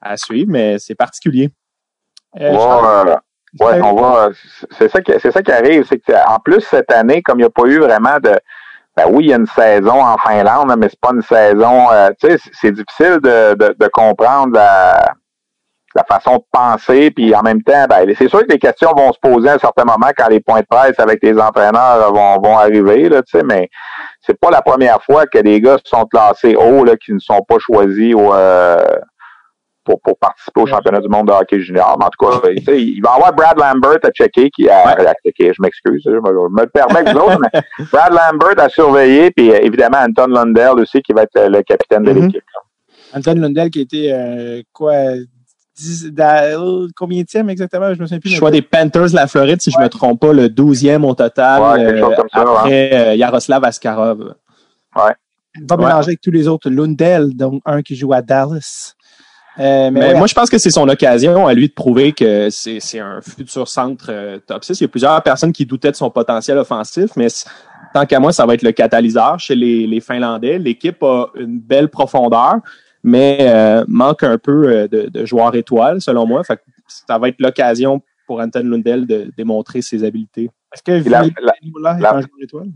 à 0.01 0.17
suivre, 0.17 0.51
mais 0.51 0.79
c'est 0.79 0.95
particulier. 0.95 1.51
ouais, 3.61 3.81
on 3.83 3.95
va. 3.95 4.31
C'est 4.79 4.91
ça 4.91 5.01
qui, 5.01 5.13
c'est 5.21 5.31
ça 5.31 5.43
qui 5.43 5.53
arrive, 5.53 5.87
c'est 5.89 5.99
qu'en 5.99 6.39
plus 6.45 6.61
cette 6.61 6.93
année, 6.93 7.23
comme 7.23 7.39
il 7.39 7.43
n'y 7.43 7.47
a 7.47 7.51
pas 7.51 7.67
eu 7.67 7.79
vraiment 7.79 8.19
de 8.23 8.39
ben 8.97 9.07
oui, 9.11 9.25
il 9.25 9.31
y 9.31 9.33
a 9.33 9.37
une 9.37 9.47
saison 9.47 10.03
en 10.03 10.17
Finlande, 10.19 10.73
mais 10.79 10.89
c'est 10.89 11.01
pas 11.01 11.11
une 11.13 11.23
saison. 11.23 11.91
Euh, 11.91 12.11
tu 12.21 12.31
sais, 12.31 12.51
c'est 12.53 12.73
difficile 12.73 13.19
de, 13.23 13.55
de, 13.55 13.75
de 13.79 13.89
comprendre 13.89 14.55
la, 14.55 15.15
la, 15.97 16.05
façon 16.05 16.37
de 16.37 16.45
penser, 16.53 17.11
puis 17.11 17.35
en 17.35 17.43
même 17.43 17.63
temps, 17.63 17.87
ben, 17.89 18.15
c'est 18.17 18.29
sûr 18.29 18.41
que 18.41 18.53
les 18.53 18.59
questions 18.59 18.93
vont 18.97 19.13
se 19.13 19.19
poser 19.19 19.49
à 19.49 19.55
un 19.55 19.59
certain 19.59 19.85
moment 19.85 20.11
quand 20.17 20.29
les 20.29 20.41
points 20.41 20.61
de 20.61 20.67
presse 20.69 20.99
avec 21.01 21.19
les 21.23 21.39
entraîneurs 21.39 22.13
vont, 22.13 22.41
vont 22.41 22.57
arriver, 22.57 23.09
là, 23.09 23.23
tu 23.23 23.37
sais, 23.37 23.45
mais 23.45 23.69
c'est 24.21 24.39
pas 24.39 24.51
la 24.51 24.63
première 24.63 25.03
fois 25.03 25.27
que 25.27 25.39
des 25.39 25.61
gars 25.61 25.79
sont 25.85 26.07
classés 26.07 26.55
haut, 26.55 26.85
là, 26.85 26.97
qui 26.97 27.13
ne 27.13 27.19
sont 27.19 27.43
pas 27.49 27.57
choisis 27.59 28.15
au, 28.15 28.33
euh, 28.33 28.85
pour, 29.85 30.01
pour 30.01 30.17
participer 30.19 30.61
au 30.61 30.67
championnat 30.67 31.01
du 31.01 31.09
monde 31.09 31.29
de 31.29 31.33
hockey 31.33 31.61
junior. 31.61 31.97
Mais 31.99 32.07
en 32.07 32.11
tout 32.11 32.27
cas, 32.27 32.49
il 32.73 33.01
va 33.03 33.11
y 33.11 33.15
avoir 33.15 33.33
Brad 33.33 33.59
Lambert 33.59 33.99
à 34.03 34.11
checker, 34.11 34.51
qui 34.51 34.69
a, 34.69 34.89
à 34.89 35.15
checker, 35.25 35.53
je 35.55 35.63
m'excuse, 35.63 36.03
je 36.05 36.11
me, 36.11 36.61
le 36.61 36.67
permets 36.67 37.05
que 37.05 37.17
autres, 37.17 37.39
mais 37.41 37.61
Brad 37.93 38.13
Lambert 38.13 38.65
à 38.65 38.69
surveiller, 38.69 39.31
puis 39.31 39.51
euh, 39.51 39.59
évidemment 39.63 39.99
Anton 39.99 40.27
Lundell 40.27 40.81
aussi, 40.81 41.03
qui 41.03 41.13
va 41.13 41.23
être 41.23 41.37
euh, 41.37 41.49
le 41.49 41.63
capitaine 41.63 42.03
de 42.05 42.13
mm-hmm. 42.13 42.27
l'équipe. 42.27 42.45
Anton 43.15 43.35
Lundell 43.35 43.71
qui 43.71 43.81
était 43.81 44.11
euh, 44.13 44.63
quoi 44.73 44.95
10, 45.77 46.13
euh, 46.19 46.89
combien 46.97 47.23
de 47.23 47.51
exactement? 47.51 47.95
Je 47.95 48.01
me 48.01 48.07
souviens 48.07 48.21
plus. 48.21 48.31
Choix 48.31 48.51
des 48.51 48.63
Panthers 48.63 49.11
de 49.11 49.17
la 49.17 49.27
Floride, 49.27 49.61
si 49.61 49.71
je 49.71 49.79
me 49.79 49.89
trompe 49.89 50.21
pas, 50.21 50.33
le 50.33 50.49
12e 50.49 51.05
au 51.05 51.15
total. 51.15 51.63
Ouais, 51.63 51.85
quelque 51.85 52.01
chose 52.01 52.17
comme 52.17 52.29
ça, 52.33 52.41
après 52.41 53.17
Yaroslav 53.17 53.65
Askarov. 53.65 54.35
Ouais. 54.97 55.13
Pas 55.69 55.77
mélanger 55.77 56.09
avec 56.09 56.21
tous 56.21 56.31
les 56.31 56.49
autres. 56.49 56.69
Lundell, 56.69 57.35
donc 57.37 57.63
un 57.65 57.83
qui 57.83 57.95
joue 57.95 58.13
à 58.13 58.23
Dallas. 58.23 58.94
Euh, 59.59 59.91
mais, 59.93 60.15
moi, 60.15 60.27
je 60.27 60.35
pense 60.35 60.51
que 60.51 60.59
c'est 60.59 60.71
son 60.71 60.89
occasion 60.89 61.47
à 61.47 61.55
lui 61.55 61.69
de 61.69 61.73
prouver 61.73 62.13
que 62.13 62.49
c'est 62.51 62.99
un 62.99 63.21
futur 63.21 63.69
centre 63.69 64.07
euh, 64.09 64.39
top 64.45 64.65
6. 64.65 64.81
Il 64.81 64.85
y 64.85 64.87
a 64.87 64.89
plusieurs 64.89 65.23
personnes 65.23 65.53
qui 65.53 65.65
doutaient 65.65 65.93
de 65.93 65.97
son 65.97 66.11
potentiel 66.11 66.59
offensif, 66.59 67.11
mais 67.17 67.29
tant 67.93 68.05
qu'à 68.05 68.19
moi, 68.19 68.33
ça 68.33 68.47
va 68.47 68.55
être 68.55 68.63
le 68.63 68.73
catalyseur 68.73 69.39
chez 69.39 69.55
les, 69.55 69.87
les 69.87 70.01
Finlandais. 70.01 70.59
L'équipe 70.59 71.03
a 71.03 71.27
une 71.37 71.61
belle 71.61 71.89
profondeur, 71.89 72.57
mais 73.05 73.39
euh, 73.43 73.85
manque 73.87 74.25
un 74.25 74.39
peu 74.39 74.89
de, 74.91 75.09
de, 75.09 75.25
joueurs 75.25 75.55
étoiles, 75.55 76.01
selon 76.01 76.27
moi. 76.27 76.43
Fait 76.43 76.61
ça 76.87 77.19
va 77.19 77.29
être 77.29 77.41
l'occasion 77.41 78.03
pour 78.27 78.41
Anton 78.41 78.65
Lundell 78.65 79.07
de 79.07 79.31
démontrer 79.37 79.83
ses 79.83 80.05
habiletés. 80.05 80.51
Est-ce 80.73 80.83
que 80.83 80.93
Ville 80.93 81.15
Enola 81.15 81.99
est 81.99 82.05
un 82.05 82.21
joueur 82.21 82.43
étoile? 82.43 82.69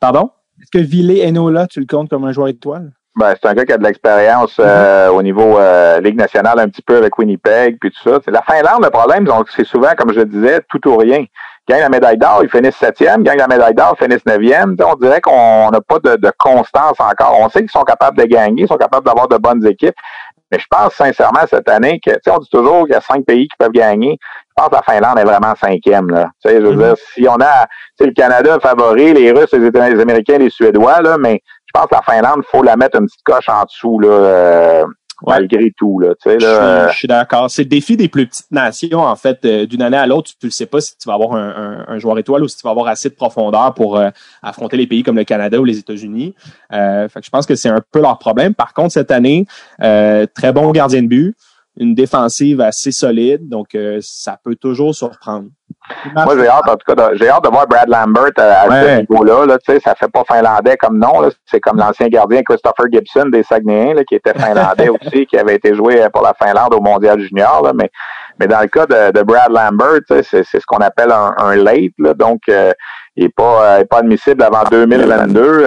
Pardon? 0.00 0.30
Est-ce 0.60 0.70
que 0.70 0.84
Ville 0.84 1.10
Enola, 1.22 1.66
tu 1.66 1.80
le 1.80 1.86
comptes 1.86 2.10
comme 2.10 2.24
un 2.24 2.32
joueur 2.32 2.48
étoile? 2.48 2.92
Ben, 3.16 3.34
c'est 3.40 3.48
un 3.48 3.54
gars 3.54 3.64
qui 3.64 3.72
a 3.72 3.78
de 3.78 3.84
l'expérience 3.84 4.56
euh, 4.58 5.08
au 5.08 5.22
niveau 5.22 5.56
euh, 5.58 6.00
Ligue 6.00 6.18
nationale 6.18 6.58
un 6.58 6.68
petit 6.68 6.82
peu 6.82 6.96
avec 6.96 7.16
Winnipeg 7.16 7.78
puis 7.80 7.92
tout 7.92 8.10
ça. 8.10 8.18
C'est 8.24 8.32
la 8.32 8.42
Finlande, 8.42 8.82
le 8.82 8.90
problème, 8.90 9.28
c'est 9.54 9.64
souvent, 9.64 9.92
comme 9.96 10.12
je 10.12 10.20
le 10.20 10.24
disais, 10.24 10.60
tout 10.68 10.88
ou 10.88 10.96
rien. 10.96 11.24
Gagne 11.68 11.80
la 11.80 11.88
médaille 11.88 12.18
d'or, 12.18 12.40
ils 12.42 12.50
finissent 12.50 12.76
septième. 12.76 13.22
Gagne 13.22 13.38
la 13.38 13.46
médaille 13.46 13.74
d'or, 13.74 13.96
ils 13.98 14.04
finissent 14.04 14.26
neuvième. 14.26 14.76
On 14.84 14.96
dirait 14.96 15.20
qu'on 15.20 15.70
n'a 15.70 15.80
pas 15.80 15.98
de, 16.00 16.16
de, 16.16 16.32
constance 16.36 16.98
encore. 16.98 17.38
On 17.40 17.48
sait 17.48 17.60
qu'ils 17.60 17.70
sont 17.70 17.84
capables 17.84 18.18
de 18.18 18.24
gagner, 18.24 18.64
ils 18.64 18.68
sont 18.68 18.76
capables 18.76 19.06
d'avoir 19.06 19.28
de 19.28 19.36
bonnes 19.36 19.64
équipes. 19.64 19.94
Mais 20.50 20.58
je 20.58 20.66
pense 20.68 20.92
sincèrement 20.94 21.46
cette 21.48 21.68
année 21.68 22.00
que, 22.04 22.10
tu 22.10 22.18
sais, 22.24 22.30
on 22.30 22.38
dit 22.38 22.50
toujours 22.50 22.82
qu'il 22.82 22.92
y 22.92 22.96
a 22.96 23.00
cinq 23.00 23.24
pays 23.24 23.48
qui 23.48 23.56
peuvent 23.58 23.72
gagner. 23.72 24.18
Je 24.20 24.52
pense 24.56 24.68
que 24.68 24.74
la 24.74 24.82
Finlande 24.82 25.18
est 25.18 25.24
vraiment 25.24 25.54
cinquième, 25.54 26.10
là. 26.10 26.30
Tu 26.44 26.50
sais, 26.50 26.60
je 26.60 26.66
veux 26.66 26.76
dire, 26.76 26.94
si 27.14 27.26
on 27.28 27.40
a, 27.40 27.66
tu 27.98 28.06
le 28.06 28.12
Canada 28.12 28.58
favori, 28.60 29.14
les 29.14 29.32
Russes, 29.32 29.52
les, 29.52 29.70
les 29.70 30.00
Américains, 30.00 30.38
les 30.38 30.50
Suédois, 30.50 31.00
là, 31.00 31.16
mais 31.18 31.40
pense 31.74 31.86
que 31.86 31.94
la 31.94 32.02
Finlande, 32.02 32.42
faut 32.50 32.62
la 32.62 32.76
mettre 32.76 32.98
une 33.00 33.06
petite 33.06 33.22
coche 33.24 33.48
en 33.48 33.64
dessous, 33.64 33.98
là. 33.98 34.08
Euh, 34.08 34.84
malgré 35.26 35.72
tout. 35.76 35.98
Là, 36.00 36.14
tu 36.14 36.30
sais, 36.30 36.38
là, 36.38 36.88
je, 36.88 36.96
suis, 36.96 37.08
d'accord. 37.08 37.50
C'est 37.50 37.62
le 37.62 37.68
défi 37.68 37.96
des 37.96 38.08
plus 38.08 38.26
petites 38.26 38.50
nations, 38.50 39.00
en 39.00 39.16
fait, 39.16 39.44
euh, 39.44 39.66
d'une 39.66 39.82
année 39.82 39.96
à 39.96 40.06
l'autre. 40.06 40.30
Tu 40.38 40.46
ne 40.46 40.50
sais 40.50 40.66
pas 40.66 40.80
si 40.80 40.96
tu 40.96 41.08
vas 41.08 41.14
avoir 41.14 41.34
un, 41.34 41.84
un, 41.86 41.98
joueur 41.98 42.18
étoile 42.18 42.42
ou 42.42 42.48
si 42.48 42.56
tu 42.56 42.62
vas 42.62 42.70
avoir 42.70 42.88
assez 42.88 43.08
de 43.08 43.14
profondeur 43.14 43.74
pour 43.74 43.96
euh, 43.96 44.10
affronter 44.42 44.76
les 44.76 44.86
pays 44.86 45.02
comme 45.02 45.16
le 45.16 45.24
Canada 45.24 45.58
ou 45.58 45.64
les 45.64 45.78
États-Unis. 45.78 46.34
Euh, 46.72 47.08
fait 47.08 47.20
que 47.20 47.26
je 47.26 47.30
pense 47.30 47.46
que 47.46 47.54
c'est 47.54 47.68
un 47.68 47.80
peu 47.92 48.00
leur 48.00 48.18
problème. 48.18 48.54
Par 48.54 48.74
contre, 48.74 48.92
cette 48.92 49.10
année, 49.10 49.46
très 49.78 50.52
bon 50.52 50.70
gardien 50.72 51.02
de 51.02 51.08
but 51.08 51.36
une 51.76 51.94
défensive 51.94 52.60
assez 52.60 52.92
solide, 52.92 53.48
donc 53.48 53.74
euh, 53.74 53.98
ça 54.00 54.38
peut 54.42 54.54
toujours 54.54 54.94
surprendre. 54.94 55.48
Moi, 56.14 56.34
j'ai 56.38 56.48
hâte, 56.48 56.68
en 56.68 56.76
tout 56.76 56.94
cas, 56.94 57.10
j'ai 57.14 57.28
hâte 57.28 57.44
de 57.44 57.50
voir 57.50 57.66
Brad 57.66 57.88
Lambert 57.88 58.30
euh, 58.38 58.54
à, 58.56 58.70
ce 58.70 59.00
niveau-là. 59.00 59.44
Là, 59.44 59.58
ça 59.66 59.94
fait 59.94 60.08
pas 60.08 60.24
finlandais 60.24 60.76
comme 60.78 60.98
nom. 60.98 61.28
C'est 61.44 61.60
comme 61.60 61.76
l'ancien 61.76 62.08
gardien 62.08 62.42
Christopher 62.42 62.86
Gibson 62.90 63.26
des 63.26 63.42
Saguenayens, 63.42 63.94
là, 63.94 64.04
qui 64.04 64.14
était 64.14 64.32
finlandais 64.32 64.88
aussi, 65.02 65.26
qui 65.26 65.36
avait 65.36 65.56
été 65.56 65.74
joué 65.74 66.06
pour 66.10 66.22
la 66.22 66.32
Finlande 66.34 66.72
au 66.72 66.80
Mondial 66.80 67.20
Junior. 67.20 67.62
Là, 67.62 67.72
mais, 67.74 67.90
mais 68.40 68.46
dans 68.46 68.60
le 68.60 68.68
cas 68.68 68.86
de, 68.86 69.12
de 69.12 69.22
Brad 69.22 69.50
Lambert, 69.50 70.00
c'est 70.08 70.44
ce 70.44 70.66
qu'on 70.66 70.78
appelle 70.78 71.10
un, 71.10 71.34
un 71.36 71.54
late. 71.56 71.92
Là, 71.98 72.14
donc, 72.14 72.40
euh, 72.48 72.72
il 73.16 73.24
n'est 73.24 73.30
pas, 73.30 73.84
pas 73.84 73.98
admissible 73.98 74.42
avant 74.42 74.64
2022 74.70 75.66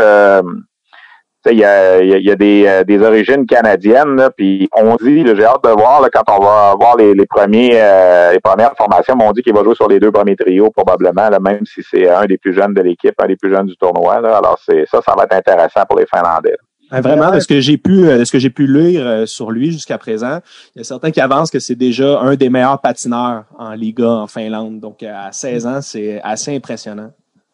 il 1.51 1.59
y 1.59 1.63
a, 1.63 2.35
des, 2.35 2.65
euh, 2.65 3.07
origines 3.07 3.45
canadiennes, 3.45 4.29
puis 4.35 4.67
on 4.75 4.95
dit, 4.95 5.25
j'ai 5.25 5.45
hâte 5.45 5.63
de 5.63 5.69
voir 5.69 6.01
quand 6.13 6.23
on 6.27 6.43
va 6.43 6.75
voir 6.79 6.95
les, 6.97 7.13
euh, 7.13 8.37
premières 8.43 8.75
formations, 8.77 9.15
on 9.19 9.31
dit 9.31 9.41
qu'il 9.41 9.53
va 9.53 9.63
jouer 9.63 9.75
sur 9.75 9.87
les 9.87 9.99
deux 9.99 10.11
premiers 10.11 10.35
trios 10.35 10.71
probablement, 10.71 11.29
même 11.41 11.65
si 11.65 11.81
c'est 11.89 12.09
un 12.09 12.25
des 12.25 12.37
plus 12.37 12.53
jeunes 12.53 12.73
de 12.73 12.81
l'équipe, 12.81 13.13
un 13.19 13.27
des 13.27 13.35
plus 13.35 13.51
jeunes 13.51 13.67
du 13.67 13.75
tournoi. 13.77 14.15
Alors 14.15 14.59
ça, 14.59 15.01
ça 15.01 15.13
va 15.17 15.23
être 15.23 15.35
intéressant 15.35 15.81
pour 15.87 15.99
les 15.99 16.05
Finlandais. 16.05 16.57
Vraiment, 16.89 17.31
de 17.31 17.39
ce 17.39 17.47
que 17.47 17.59
j'ai 17.59 17.77
pu, 17.77 18.03
de 18.03 18.23
ce 18.23 18.31
que 18.31 18.39
j'ai 18.39 18.49
pu 18.49 18.65
lire 18.65 19.05
euh, 19.05 19.25
sur 19.25 19.51
lui 19.51 19.71
jusqu'à 19.71 19.97
présent, 19.97 20.39
il 20.75 20.79
y 20.79 20.81
a 20.81 20.83
certains 20.83 21.11
qui 21.11 21.19
avancent 21.19 21.51
que 21.51 21.59
c'est 21.59 21.75
déjà 21.75 22.19
un 22.19 22.35
des 22.35 22.49
meilleurs 22.49 22.79
patineurs 22.79 23.43
en 23.57 23.71
Liga 23.71 24.09
en 24.09 24.27
Finlande. 24.27 24.79
Donc 24.79 25.03
à 25.03 25.31
16 25.31 25.67
ans, 25.67 25.81
c'est 25.81 26.21
assez 26.23 26.55
impressionnant. 26.55 27.11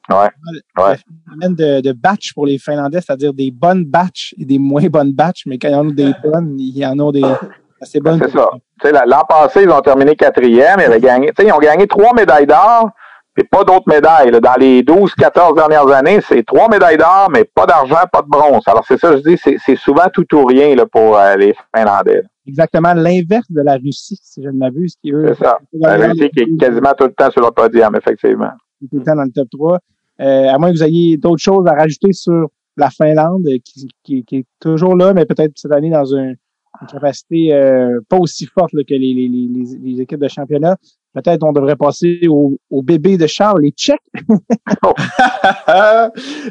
Ouais. 0.10 0.30
ouais. 0.78 0.96
Le 1.28 1.56
de, 1.56 1.82
de 1.82 1.92
batch 1.94 2.34
pour 2.34 2.46
les 2.46 2.58
Finlandais, 2.58 3.00
c'est-à-dire 3.00 3.34
des 3.34 3.52
bonnes 3.52 3.86
batches 3.86 4.36
et 4.38 4.46
des 4.46 4.60
moins 4.60 4.88
bonnes 4.88 5.14
batches, 5.14 5.44
mais 5.46 5.58
quand 5.58 5.70
il 5.70 5.74
y 5.74 5.76
en 5.76 5.90
a 5.90 5.94
des 5.94 6.14
bonnes, 6.24 6.60
il 6.60 6.78
y 6.78 6.86
en 6.86 7.00
a 7.00 7.12
des 7.12 7.24
assez 7.84 8.00
bonnes. 8.00 8.20
C'est 8.20 8.32
ça. 8.32 9.06
L'an 9.06 9.24
passé, 9.28 9.64
ils 9.64 9.70
ont 9.70 9.82
terminé 9.82 10.16
quatrième. 10.16 10.80
Ils, 10.80 10.86
avaient 10.86 11.00
gagné, 11.00 11.32
ils 11.40 11.52
ont 11.52 11.60
gagné 11.60 11.88
trois 11.88 12.14
médailles 12.14 12.48
d'or, 12.48 12.90
puis 13.34 13.46
pas 13.46 13.64
d'autres 13.64 13.88
médailles. 13.88 14.32
Dans 14.32 14.56
les 14.60 14.84
12, 14.84 15.14
14 15.16 15.56
dernières 15.56 15.88
années, 15.88 16.20
c'est 16.28 16.44
trois 16.44 16.68
médailles 16.68 16.98
d'or, 16.98 17.30
mais 17.32 17.46
pas 17.46 17.66
d'argent, 17.66 18.04
pas 18.12 18.22
de 18.22 18.28
bronze. 18.28 18.64
Alors, 18.66 18.84
c'est 18.88 19.00
ça, 19.00 19.16
je 19.16 19.22
dis, 19.22 19.38
c'est 19.38 19.76
souvent 19.76 20.08
tout 20.12 20.26
ou 20.36 20.46
rien 20.46 20.76
là, 20.76 20.86
pour 20.86 21.18
euh, 21.18 21.36
les 21.36 21.56
Finlandais. 21.76 22.24
Exactement 22.46 22.94
l'inverse 22.94 23.50
de 23.50 23.62
la 23.62 23.76
Russie, 23.76 24.20
si 24.22 24.44
je 24.44 24.50
ne 24.50 24.58
m'abuse. 24.58 24.96
C'est 25.02 25.36
ça. 25.36 25.60
La 25.74 25.96
Russie 25.96 26.30
qui 26.30 26.42
est 26.42 26.58
quasiment 26.58 26.94
tout 26.98 27.06
le 27.06 27.14
temps 27.14 27.32
sur 27.32 27.42
le 27.42 27.52
podium, 27.52 27.96
effectivement. 27.96 28.52
Tout 28.82 28.98
le 28.98 29.04
temps 29.04 29.16
dans 29.16 29.24
le 29.24 29.32
top 29.32 29.48
3. 29.50 29.80
Euh, 30.22 30.48
à 30.48 30.58
moins 30.60 30.72
que 30.72 30.78
vous 30.78 30.84
ayez 30.84 31.18
d'autres 31.18 31.42
choses 31.42 31.66
à 31.68 31.74
rajouter 31.74 32.14
sur 32.14 32.50
la 32.78 32.90
Finlande, 32.90 33.48
qui, 33.64 33.90
qui, 34.04 34.24
qui 34.24 34.36
est 34.38 34.46
toujours 34.60 34.96
là, 34.96 35.14
mais 35.14 35.26
peut-être 35.26 35.54
cette 35.56 35.72
année 35.72 35.90
dans 35.90 36.06
une 36.06 36.36
capacité 36.92 37.54
euh, 37.54 38.00
pas 38.10 38.18
aussi 38.18 38.46
forte 38.46 38.72
que 38.72 38.94
les, 38.94 39.14
les, 39.14 39.28
les, 39.28 39.48
les, 39.82 40.02
équipes 40.02 40.20
de 40.20 40.28
championnat. 40.28 40.76
Peut-être 41.14 41.44
on 41.44 41.54
devrait 41.54 41.76
passer 41.76 42.22
au, 42.28 42.58
au 42.72 42.82
bébé 42.82 43.18
de 43.18 43.28
Charles, 43.28 43.62
les 43.62 43.70
Tchèques. 43.70 44.00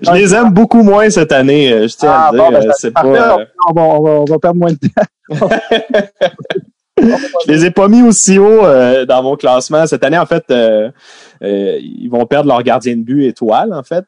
je 0.03 0.13
les 0.15 0.35
aime 0.35 0.53
beaucoup 0.53 0.83
moins 0.83 1.11
cette 1.11 1.33
année, 1.33 1.73
euh, 1.73 1.89
je 1.89 1.97
tiens 1.97 2.13
à 2.13 2.31
dire. 2.31 2.51
Ben, 2.53 2.71
c'est 2.77 2.93
pas, 2.93 3.05
on, 3.05 3.13
va, 3.13 3.39
on, 3.69 3.73
va, 3.75 3.83
on 4.21 4.25
va 4.25 4.39
perdre 4.39 4.61
moins 4.61 4.73
de 4.73 4.79
temps. 4.79 5.03
je 7.03 7.53
les 7.53 7.65
ai 7.67 7.71
pas 7.71 7.89
mis 7.89 8.03
aussi 8.03 8.39
haut 8.39 8.65
euh, 8.65 9.05
dans 9.05 9.23
mon 9.23 9.37
classement. 9.37 9.87
Cette 9.87 10.05
année, 10.05 10.19
en 10.19 10.27
fait, 10.27 10.45
euh, 10.51 10.91
euh, 11.43 11.79
ils 11.81 12.09
vont 12.09 12.27
perdre 12.27 12.49
leur 12.49 12.63
gardien 12.63 12.97
de 12.97 13.03
but 13.03 13.25
étoile, 13.27 13.73
en 13.73 13.83
fait, 13.83 14.05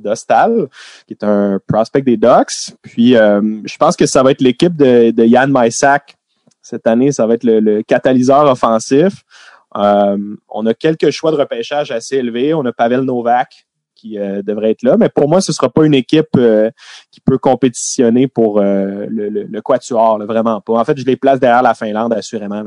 d'Ostal, 0.00 0.68
qui 1.06 1.14
est 1.14 1.24
un 1.24 1.58
prospect 1.66 2.02
des 2.02 2.16
Ducks. 2.16 2.74
Puis, 2.82 3.12
je 3.12 3.76
pense 3.78 3.96
que 3.96 4.06
ça 4.06 4.22
va 4.22 4.30
être 4.30 4.40
l'équipe 4.40 4.76
de, 4.76 5.10
de 5.10 5.24
Yann 5.24 5.50
Maisak. 5.50 6.16
Cette 6.62 6.86
année, 6.86 7.12
ça 7.12 7.26
va 7.26 7.34
être 7.34 7.44
le, 7.44 7.60
le 7.60 7.82
catalyseur 7.82 8.50
offensif. 8.50 9.22
on 9.74 10.66
a 10.66 10.74
quelques 10.74 11.10
choix 11.10 11.30
de 11.30 11.36
repêchage 11.36 11.90
assez 11.90 12.16
élevés. 12.16 12.54
On 12.54 12.64
a 12.64 12.72
Pavel 12.72 13.00
Novak, 13.00 13.65
qui 13.96 14.18
euh, 14.18 14.42
devrait 14.42 14.70
être 14.70 14.82
là. 14.82 14.96
Mais 14.96 15.08
pour 15.08 15.28
moi, 15.28 15.40
ce 15.40 15.52
sera 15.52 15.68
pas 15.68 15.84
une 15.84 15.94
équipe 15.94 16.28
euh, 16.36 16.70
qui 17.10 17.20
peut 17.20 17.38
compétitionner 17.38 18.28
pour 18.28 18.60
euh, 18.60 19.06
le, 19.08 19.28
le, 19.28 19.44
le, 19.44 19.62
quatuor, 19.62 20.18
vraiment 20.24 20.60
pas. 20.60 20.74
En 20.74 20.84
fait, 20.84 20.98
je 20.98 21.04
les 21.04 21.16
place 21.16 21.40
derrière 21.40 21.62
la 21.62 21.74
Finlande, 21.74 22.12
assurément. 22.12 22.62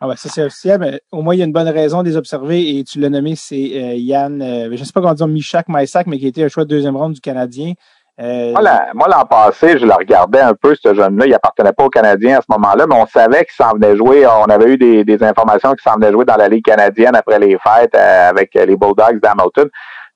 Ah 0.00 0.08
ouais, 0.08 0.16
ça 0.16 0.28
c'est 0.28 0.42
officiel, 0.42 0.80
mais 0.80 1.00
au 1.12 1.22
moins 1.22 1.34
il 1.34 1.38
y 1.38 1.42
a 1.42 1.46
une 1.46 1.52
bonne 1.52 1.68
raison 1.68 2.02
de 2.02 2.08
les 2.08 2.16
observer 2.16 2.76
et 2.76 2.84
tu 2.84 3.00
l'as 3.00 3.08
nommé, 3.08 3.36
c'est 3.36 3.56
Yann, 3.56 4.42
je 4.42 4.68
ne 4.70 4.76
sais 4.76 4.92
pas 4.92 5.00
comment 5.00 5.14
dire 5.14 5.28
Michak 5.28 5.68
Maïsak, 5.68 6.06
mais 6.08 6.18
qui 6.18 6.26
a 6.26 6.28
été 6.28 6.44
un 6.44 6.48
choix 6.48 6.64
de 6.64 6.68
deuxième 6.68 6.96
ronde 6.96 7.14
du 7.14 7.20
Canadien. 7.20 7.72
Moi, 8.18 9.08
l'an 9.08 9.24
passé, 9.28 9.78
je 9.78 9.86
le 9.86 9.94
regardais 9.94 10.40
un 10.40 10.54
peu, 10.54 10.74
ce 10.74 10.94
jeune-là. 10.94 11.26
Il 11.26 11.34
appartenait 11.34 11.72
pas 11.72 11.84
au 11.84 11.88
Canadien 11.88 12.38
à 12.38 12.40
ce 12.40 12.46
moment-là, 12.50 12.86
mais 12.88 12.96
on 12.96 13.06
savait 13.06 13.44
qu'il 13.44 13.54
s'en 13.54 13.72
venait 13.72 13.96
jouer. 13.96 14.26
On 14.26 14.44
avait 14.44 14.72
eu 14.72 14.76
des, 14.76 15.04
des 15.04 15.22
informations 15.22 15.70
qu'il 15.70 15.82
s'en 15.82 15.96
venait 15.96 16.12
jouer 16.12 16.24
dans 16.24 16.36
la 16.36 16.48
Ligue 16.48 16.64
canadienne 16.64 17.16
après 17.16 17.38
les 17.38 17.56
fêtes 17.58 17.94
avec 17.94 18.54
les 18.54 18.76
Bulldogs 18.76 19.20
d'Hamilton 19.20 19.68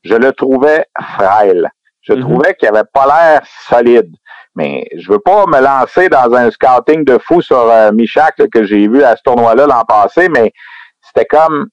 je 0.05 0.15
le 0.15 0.33
trouvais 0.33 0.87
frêle. 1.17 1.71
Je 2.03 2.15
mhm. 2.15 2.21
trouvais 2.21 2.55
qu'il 2.55 2.69
avait 2.69 2.89
pas 2.93 3.07
l'air 3.07 3.43
solide. 3.69 4.15
Mais 4.55 4.87
je 4.97 5.11
veux 5.11 5.21
pas 5.21 5.47
me 5.47 5.61
lancer 5.61 6.09
dans 6.09 6.33
un 6.35 6.51
scouting 6.51 7.05
de 7.05 7.19
fou 7.19 7.41
sur 7.41 7.71
euh, 7.71 7.93
Michak 7.93 8.37
que 8.53 8.65
j'ai 8.65 8.89
vu 8.89 9.03
à 9.05 9.15
ce 9.17 9.23
tournoi-là 9.23 9.67
l'an 9.67 9.85
passé, 9.85 10.29
mais 10.29 10.53
c'était 11.01 11.27
comme 11.27 11.69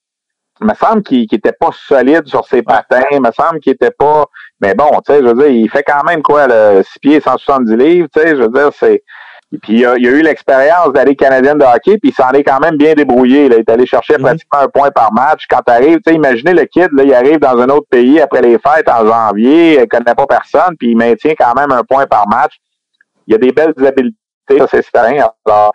il 0.61 0.67
me 0.67 0.73
semble 0.75 1.03
qu'il 1.03 1.27
n'était 1.29 1.51
pas 1.51 1.71
solide 1.73 2.27
sur 2.27 2.45
ses 2.45 2.61
patins, 2.61 3.03
il 3.11 3.21
me 3.21 3.31
semble 3.31 3.59
qu'il 3.59 3.73
était 3.73 3.91
pas 3.91 4.25
mais 4.61 4.73
bon, 4.73 4.89
tu 5.05 5.13
sais, 5.13 5.19
je 5.19 5.25
veux 5.25 5.33
dire, 5.33 5.47
il 5.47 5.69
fait 5.69 5.83
quand 5.83 6.03
même 6.05 6.21
quoi, 6.21 6.47
le 6.47 6.81
6 6.81 6.99
pieds 6.99 7.19
170 7.19 7.75
livres, 7.75 8.07
tu 8.13 8.21
sais, 8.21 8.35
je 8.35 8.41
veux 8.41 8.49
dire, 8.49 8.69
c'est 8.73 9.03
puis 9.61 9.79
il 9.79 9.85
a, 9.85 9.95
il 9.97 10.07
a 10.07 10.11
eu 10.11 10.21
l'expérience 10.21 10.91
d'aller 10.93 11.15
canadienne 11.15 11.57
de 11.57 11.63
hockey, 11.63 11.97
puis 11.97 12.11
il 12.11 12.13
s'en 12.13 12.31
est 12.31 12.43
quand 12.43 12.59
même 12.59 12.77
bien 12.77 12.93
débrouillé. 12.93 13.49
Là. 13.49 13.55
Il 13.55 13.59
est 13.59 13.69
allé 13.69 13.85
chercher 13.85 14.15
pratiquement 14.15 14.59
un 14.59 14.67
point 14.67 14.91
par 14.91 15.13
match. 15.13 15.45
Quand 15.49 15.61
tu 15.65 15.73
arrives, 15.73 15.97
tu 15.97 16.11
sais, 16.11 16.15
imaginez 16.15 16.53
le 16.53 16.65
kid, 16.65 16.89
là, 16.93 17.03
il 17.03 17.13
arrive 17.13 17.39
dans 17.39 17.57
un 17.57 17.69
autre 17.69 17.87
pays 17.89 18.19
après 18.19 18.41
les 18.41 18.57
fêtes 18.57 18.89
en 18.89 19.05
janvier, 19.05 19.81
il 19.81 19.87
connaît 19.87 20.15
pas 20.15 20.25
personne, 20.27 20.75
puis 20.77 20.91
il 20.91 20.97
maintient 20.97 21.33
quand 21.37 21.53
même 21.55 21.71
un 21.71 21.83
point 21.83 22.05
par 22.07 22.27
match. 22.27 22.53
Il 23.27 23.33
y 23.33 23.35
a 23.35 23.39
des 23.39 23.51
belles 23.51 23.73
habiletés, 23.85 24.15
ça 24.49 24.67
c'est 24.67 24.83
certain. 24.83 25.13
Alors, 25.45 25.71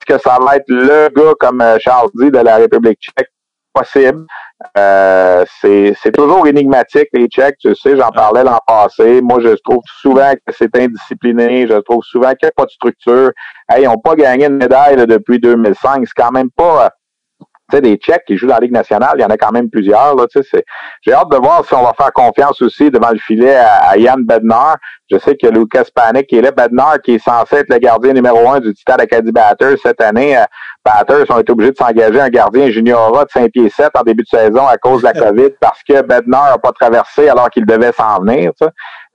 est-ce 0.00 0.16
que 0.16 0.22
ça 0.22 0.38
va 0.40 0.56
être 0.56 0.68
le 0.68 1.08
gars, 1.08 1.32
comme 1.38 1.60
euh, 1.60 1.78
Charles 1.78 2.08
dit, 2.14 2.30
de 2.30 2.38
la 2.38 2.56
République 2.56 2.98
tchèque? 3.00 3.28
Possible. 3.72 4.26
Euh, 4.76 5.44
c'est 5.60 6.12
toujours 6.12 6.46
énigmatique, 6.46 7.08
les 7.12 7.28
Tchèques, 7.28 7.56
tu 7.60 7.74
sais, 7.74 7.96
j'en 7.96 8.10
parlais 8.10 8.42
l'an 8.42 8.58
passé. 8.66 9.20
Moi, 9.22 9.38
je 9.40 9.54
trouve 9.64 9.82
souvent 10.00 10.32
que 10.32 10.52
c'est 10.52 10.74
indiscipliné, 10.76 11.66
je 11.68 11.78
trouve 11.80 12.02
souvent 12.02 12.30
qu'il 12.30 12.46
n'y 12.46 12.48
a 12.48 12.52
pas 12.56 12.64
de 12.64 12.70
structure. 12.70 13.30
Hey, 13.70 13.84
ils 13.84 13.86
n'ont 13.86 13.98
pas 13.98 14.16
gagné 14.16 14.46
une 14.46 14.56
médaille 14.56 14.96
depuis 15.06 15.38
2005. 15.38 16.02
C'est 16.04 16.22
quand 16.22 16.32
même 16.32 16.50
pas 16.50 16.90
sais, 17.76 17.80
des 17.80 17.96
Tchèques 17.96 18.24
qui 18.26 18.36
jouent 18.36 18.46
dans 18.46 18.54
la 18.54 18.60
Ligue 18.60 18.72
nationale, 18.72 19.12
il 19.16 19.22
y 19.22 19.24
en 19.24 19.30
a 19.30 19.36
quand 19.36 19.52
même 19.52 19.70
plusieurs. 19.70 20.14
Là, 20.14 20.24
j'ai 21.02 21.12
hâte 21.12 21.30
de 21.30 21.36
voir 21.36 21.64
si 21.64 21.74
on 21.74 21.82
va 21.82 21.92
faire 21.96 22.12
confiance 22.12 22.60
aussi 22.62 22.90
devant 22.90 23.10
le 23.10 23.18
filet 23.18 23.56
à, 23.56 23.96
Yann 23.96 24.24
Bednar. 24.24 24.76
Je 25.10 25.18
sais 25.18 25.36
que 25.36 25.46
Lucas 25.48 25.86
Panic 25.94 26.28
qui 26.28 26.36
est 26.36 26.42
là, 26.42 26.52
Bednar 26.52 27.00
qui 27.02 27.14
est 27.14 27.18
censé 27.18 27.56
être 27.56 27.68
le 27.68 27.78
gardien 27.78 28.12
numéro 28.12 28.48
un 28.48 28.60
du 28.60 28.72
Titan 28.72 28.94
Acadie 28.94 29.32
Batters 29.32 29.76
cette 29.82 30.00
année. 30.00 30.36
Euh, 30.36 30.44
Batters 30.84 31.28
ont 31.30 31.40
été 31.40 31.50
obligés 31.50 31.72
de 31.72 31.76
s'engager 31.76 32.20
un 32.20 32.28
gardien 32.28 32.70
junior 32.70 33.12
de 33.12 33.30
5 33.30 33.50
pieds 33.50 33.68
7 33.68 33.90
en 33.98 34.02
début 34.02 34.22
de 34.22 34.28
saison 34.28 34.66
à 34.66 34.76
cause 34.76 35.02
de 35.02 35.08
la 35.08 35.12
COVID 35.20 35.50
parce 35.60 35.82
que 35.82 36.02
Bednar 36.02 36.52
n'a 36.52 36.58
pas 36.58 36.72
traversé 36.72 37.28
alors 37.28 37.50
qu'il 37.50 37.66
devait 37.66 37.92
s'en 37.92 38.20
venir. 38.20 38.52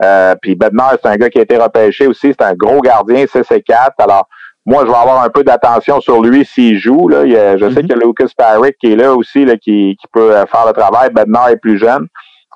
Euh, 0.03 0.35
puis 0.41 0.55
Bednar, 0.55 0.95
c'est 1.01 1.07
un 1.07 1.15
gars 1.15 1.29
qui 1.29 1.39
a 1.39 1.43
été 1.43 1.57
repêché 1.57 2.07
aussi. 2.07 2.33
C'est 2.37 2.41
un 2.41 2.53
gros 2.53 2.81
gardien, 2.81 3.25
c'est 3.31 3.61
4 3.61 3.93
Alors, 3.99 4.27
moi, 4.65 4.83
je 4.85 4.91
vais 4.91 4.97
avoir 4.97 5.23
un 5.23 5.29
peu 5.29 5.43
d'attention 5.43 6.01
sur 6.01 6.21
lui 6.21 6.45
s'il 6.45 6.77
joue. 6.79 7.07
Là. 7.07 7.25
je 7.25 7.69
sais 7.69 7.69
mhm. 7.69 7.75
qu'il 7.75 7.89
y 7.89 7.93
a 7.93 7.97
Lucas 7.97 8.31
Parrick 8.35 8.77
qui 8.79 8.93
est 8.93 8.95
là 8.95 9.13
aussi, 9.13 9.45
là, 9.45 9.57
qui, 9.57 9.97
qui 9.99 10.07
peut 10.11 10.35
euh, 10.35 10.45
faire 10.47 10.65
le 10.65 10.73
travail. 10.73 11.11
Bednar 11.11 11.49
est 11.49 11.57
plus 11.57 11.77
jeune. 11.77 12.07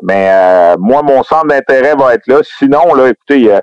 Mais 0.01 0.29
euh, 0.31 0.75
moi, 0.79 1.03
mon 1.03 1.23
centre 1.23 1.47
d'intérêt 1.47 1.95
va 1.95 2.13
être 2.13 2.25
là. 2.27 2.39
Sinon, 2.43 2.93
là, 2.95 3.09
écoutez, 3.09 3.59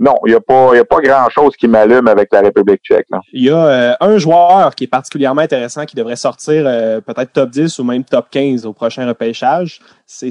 non, 0.00 0.14
il 0.26 0.30
n'y 0.30 0.36
a 0.36 0.40
pas, 0.40 0.76
y 0.76 0.78
a 0.78 0.84
pas 0.84 1.00
grand-chose 1.00 1.56
qui 1.56 1.66
m'allume 1.66 2.06
avec 2.06 2.32
la 2.32 2.40
République 2.40 2.80
tchèque. 2.82 3.06
Là. 3.10 3.20
Il 3.32 3.44
y 3.44 3.50
a 3.50 3.56
euh, 3.56 3.94
un 4.00 4.16
joueur 4.16 4.74
qui 4.76 4.84
est 4.84 4.88
particulièrement 4.88 5.40
intéressant 5.40 5.84
qui 5.86 5.96
devrait 5.96 6.16
sortir 6.16 6.62
euh, 6.66 7.00
peut-être 7.00 7.32
top 7.32 7.50
10 7.50 7.78
ou 7.80 7.84
même 7.84 8.04
top 8.04 8.26
15 8.30 8.64
au 8.64 8.72
prochain 8.72 9.08
repêchage. 9.08 9.80
C'est 10.06 10.30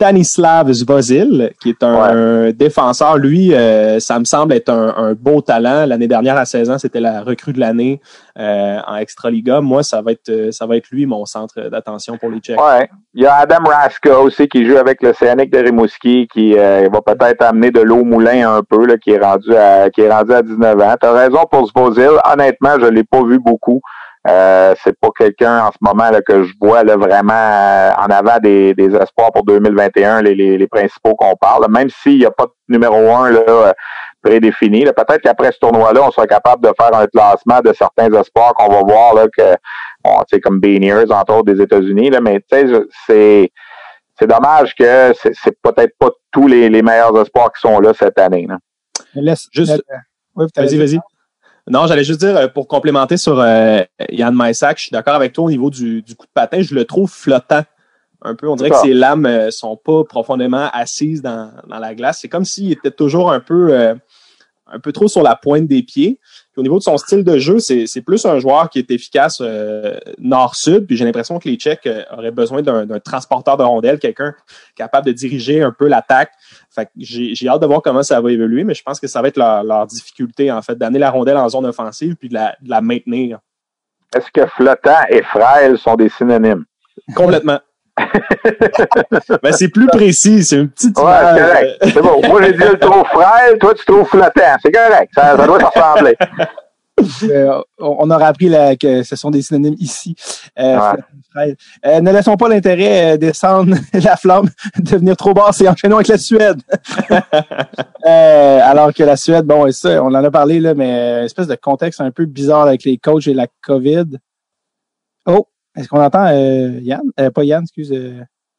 Stanislav 0.00 0.72
Zvozil, 0.72 1.52
qui 1.60 1.68
est 1.68 1.82
un, 1.82 2.52
défenseur. 2.52 3.18
Lui, 3.18 3.52
euh, 3.52 4.00
ça 4.00 4.18
me 4.18 4.24
semble 4.24 4.54
être 4.54 4.70
un, 4.70 5.12
beau 5.12 5.42
talent. 5.42 5.84
L'année 5.84 6.08
dernière, 6.08 6.38
à 6.38 6.46
16 6.46 6.70
ans, 6.70 6.78
c'était 6.78 7.00
la 7.00 7.20
recrue 7.20 7.52
de 7.52 7.60
l'année 7.60 8.00
euh, 8.38 8.78
en 8.86 8.96
Extraliga. 8.96 9.60
Moi, 9.60 9.82
ça 9.82 10.00
va 10.00 10.12
être 10.12 10.30
euh, 10.30 10.52
ça 10.52 10.64
va 10.64 10.78
être 10.78 10.88
lui 10.90 11.04
mon 11.04 11.26
centre 11.26 11.68
d'attention 11.68 12.16
pour 12.16 12.30
les 12.30 12.38
Tchèques. 12.38 12.58
Ouais. 12.58 12.88
Il 13.12 13.24
y 13.24 13.26
a 13.26 13.34
Adam 13.34 13.62
Raska 13.62 14.20
aussi 14.20 14.48
qui 14.48 14.64
joue 14.64 14.78
avec 14.78 15.02
le 15.02 15.12
Scénic 15.12 15.52
de 15.52 15.58
Rimouski, 15.58 16.28
qui 16.32 16.54
va 16.54 17.02
peut-être 17.04 17.42
amener 17.42 17.70
de 17.70 17.80
l'eau 17.80 17.98
au 17.98 18.04
moulin 18.04 18.56
un 18.56 18.62
peu, 18.62 18.86
là, 18.86 18.96
qui 18.96 19.10
est 19.10 19.18
rendu 19.18 19.54
à 19.54 19.90
qui 19.90 20.00
est 20.00 20.10
rendu 20.10 20.32
à 20.32 20.40
19 20.40 20.80
ans. 20.80 20.94
Tu 20.98 21.06
as 21.06 21.12
raison 21.12 21.44
pour 21.50 21.66
Zvozil. 21.66 22.12
Honnêtement, 22.24 22.80
je 22.80 22.86
l'ai 22.86 23.04
pas 23.04 23.22
vu 23.22 23.38
beaucoup. 23.38 23.82
Euh, 24.28 24.74
c'est 24.84 24.98
pas 25.00 25.08
quelqu'un 25.16 25.64
en 25.64 25.70
ce 25.72 25.78
moment 25.80 26.10
là, 26.10 26.20
que 26.20 26.42
je 26.42 26.52
vois 26.60 26.84
là, 26.84 26.96
vraiment 26.96 27.32
euh, 27.32 27.90
en 27.96 28.06
avant 28.10 28.38
des, 28.38 28.74
des 28.74 28.94
espoirs 28.94 29.32
pour 29.32 29.44
2021, 29.44 30.20
les, 30.22 30.34
les, 30.34 30.58
les 30.58 30.66
principaux 30.66 31.14
qu'on 31.14 31.34
parle. 31.36 31.70
Même 31.70 31.88
s'il 31.88 32.18
n'y 32.18 32.26
a 32.26 32.30
pas 32.30 32.44
de 32.44 32.52
numéro 32.68 32.96
un 32.96 33.30
là, 33.30 33.40
euh, 33.48 33.72
prédéfini, 34.22 34.84
peut-être 34.84 35.22
qu'après 35.22 35.52
ce 35.52 35.58
tournoi-là, 35.58 36.02
on 36.06 36.10
sera 36.10 36.26
capable 36.26 36.62
de 36.62 36.72
faire 36.78 36.94
un 36.94 37.06
classement 37.06 37.60
de 37.60 37.72
certains 37.72 38.12
espoirs 38.12 38.52
qu'on 38.52 38.68
va 38.68 38.82
voir 38.82 39.14
là, 39.14 39.26
que 39.34 39.56
bon, 40.04 40.22
comme 40.42 40.60
Beaniers, 40.60 41.10
entre 41.10 41.36
autres, 41.36 41.54
des 41.54 41.62
États-Unis. 41.62 42.10
Là, 42.10 42.20
mais 42.20 42.44
c'est 43.06 43.50
c'est 44.18 44.26
dommage 44.26 44.74
que 44.74 45.14
c'est 45.14 45.56
peut-être 45.62 45.96
pas 45.98 46.10
tous 46.30 46.46
les, 46.46 46.68
les 46.68 46.82
meilleurs 46.82 47.18
espoirs 47.18 47.50
qui 47.52 47.60
sont 47.62 47.80
là 47.80 47.94
cette 47.94 48.18
année. 48.18 48.46
Là. 48.46 48.58
Laisse, 49.14 49.48
juste. 49.50 49.82
vas-y, 50.36 50.76
vas-y. 50.76 51.00
Non, 51.70 51.86
j'allais 51.86 52.02
juste 52.02 52.18
dire, 52.18 52.36
euh, 52.36 52.48
pour 52.48 52.66
complémenter 52.66 53.16
sur 53.16 53.38
euh, 53.38 53.80
Yann 54.10 54.34
Maïsak, 54.34 54.78
je 54.78 54.82
suis 54.82 54.90
d'accord 54.90 55.14
avec 55.14 55.32
toi 55.32 55.44
au 55.44 55.50
niveau 55.50 55.70
du, 55.70 56.02
coup 56.18 56.26
de 56.26 56.32
patin. 56.34 56.62
Je 56.62 56.74
le 56.74 56.84
trouve 56.84 57.08
flottant 57.08 57.62
un 58.22 58.34
peu. 58.34 58.48
On 58.48 58.56
dirait 58.56 58.70
que 58.70 58.76
ses 58.76 58.92
lames 58.92 59.24
euh, 59.24 59.52
sont 59.52 59.76
pas 59.76 60.02
profondément 60.02 60.68
assises 60.72 61.22
dans, 61.22 61.52
dans 61.68 61.78
la 61.78 61.94
glace. 61.94 62.18
C'est 62.20 62.28
comme 62.28 62.44
s'il 62.44 62.72
était 62.72 62.90
toujours 62.90 63.30
un 63.30 63.38
peu, 63.38 63.72
un 63.72 64.80
peu 64.80 64.90
trop 64.90 65.06
sur 65.06 65.22
la 65.22 65.36
pointe 65.36 65.68
des 65.68 65.84
pieds 65.84 66.18
au 66.60 66.62
niveau 66.62 66.78
de 66.78 66.82
son 66.82 66.96
style 66.98 67.24
de 67.24 67.38
jeu, 67.38 67.58
c'est 67.58 68.02
plus 68.02 68.24
un 68.26 68.38
joueur 68.38 68.68
qui 68.70 68.78
est 68.78 68.90
efficace 68.90 69.38
euh, 69.40 69.98
nord-sud. 70.18 70.86
Puis 70.86 70.96
j'ai 70.96 71.04
l'impression 71.04 71.38
que 71.38 71.48
les 71.48 71.56
Tchèques 71.56 71.86
euh, 71.86 72.04
auraient 72.12 72.30
besoin 72.30 72.62
d'un 72.62 73.00
transporteur 73.00 73.56
de 73.56 73.62
rondelles, 73.62 73.98
quelqu'un 73.98 74.34
capable 74.76 75.06
de 75.06 75.12
diriger 75.12 75.62
un 75.62 75.72
peu 75.72 75.88
l'attaque. 75.88 76.32
Fait 76.72 76.88
j'ai 76.96 77.48
hâte 77.48 77.60
de 77.60 77.66
voir 77.66 77.82
comment 77.82 78.02
ça 78.02 78.20
va 78.20 78.30
évoluer, 78.30 78.62
mais 78.62 78.74
je 78.74 78.82
pense 78.82 79.00
que 79.00 79.08
ça 79.08 79.20
va 79.20 79.28
être 79.28 79.36
leur, 79.36 79.86
difficulté, 79.86 80.52
en 80.52 80.62
fait, 80.62 80.76
d'amener 80.76 81.00
la 81.00 81.10
rondelle 81.10 81.36
en 81.36 81.48
zone 81.48 81.66
offensive 81.66 82.14
puis 82.14 82.28
de 82.28 82.34
la, 82.34 82.56
de 82.60 82.70
la 82.70 82.80
maintenir. 82.80 83.40
Est-ce 84.14 84.30
que 84.30 84.46
flottant 84.46 85.02
et 85.08 85.22
frêle 85.22 85.78
sont 85.78 85.96
des 85.96 86.08
synonymes? 86.08 86.64
Complètement. 87.14 87.58
ben, 89.42 89.52
c'est 89.52 89.68
plus 89.68 89.86
précis, 89.88 90.44
c'est 90.44 90.56
une 90.56 90.70
petite. 90.70 90.96
Ouais, 90.98 91.04
c'est 91.04 91.40
correct. 91.40 91.76
C'est 91.82 92.02
bon. 92.02 92.20
Moi, 92.28 92.42
j'ai 92.42 92.52
dit 92.52 92.58
le 92.58 92.78
trop 92.78 93.04
frêle, 93.04 93.58
toi, 93.58 93.74
tu 93.74 93.84
trouves 93.84 94.08
flottant. 94.08 94.56
C'est 94.62 94.72
correct. 94.72 95.12
Ça, 95.14 95.36
ça 95.36 95.46
doit 95.46 95.58
te 95.58 95.64
ressembler. 95.64 96.16
Euh, 97.22 97.62
on 97.78 98.10
aura 98.10 98.26
appris 98.26 98.50
que 98.78 99.02
ce 99.02 99.16
sont 99.16 99.30
des 99.30 99.42
synonymes 99.42 99.76
ici. 99.78 100.14
Euh, 100.58 100.78
euh, 101.36 102.00
ne 102.00 102.10
laissons 102.12 102.36
pas 102.36 102.48
l'intérêt 102.48 103.18
descendre 103.18 103.76
la 103.92 104.16
flamme, 104.16 104.48
devenir 104.78 105.16
trop 105.16 105.34
basse 105.34 105.60
et 105.60 105.68
enchaînons 105.68 105.96
avec 105.96 106.08
la 106.08 106.18
Suède. 106.18 106.60
alors 108.04 108.92
que 108.92 109.02
la 109.02 109.16
Suède, 109.16 109.44
bon, 109.44 109.70
ça, 109.72 110.02
on 110.02 110.08
en 110.08 110.14
a 110.14 110.30
parlé, 110.30 110.60
là, 110.60 110.74
mais 110.74 111.24
espèce 111.24 111.46
de 111.46 111.54
contexte 111.54 112.00
un 112.00 112.10
peu 112.10 112.24
bizarre 112.26 112.66
avec 112.66 112.84
les 112.84 112.98
coachs 112.98 113.26
et 113.26 113.34
la 113.34 113.46
COVID. 113.62 114.18
Oh, 115.26 115.46
est-ce 115.76 115.88
qu'on 115.88 116.02
entend 116.02 116.30
Yann? 116.30 117.02
Pas 117.34 117.44
Yann, 117.44 117.62
excuse. 117.62 117.94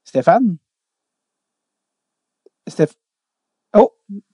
Stéphane? 0.04 0.58
Stéph... 2.68 2.94
Oh! 3.76 3.92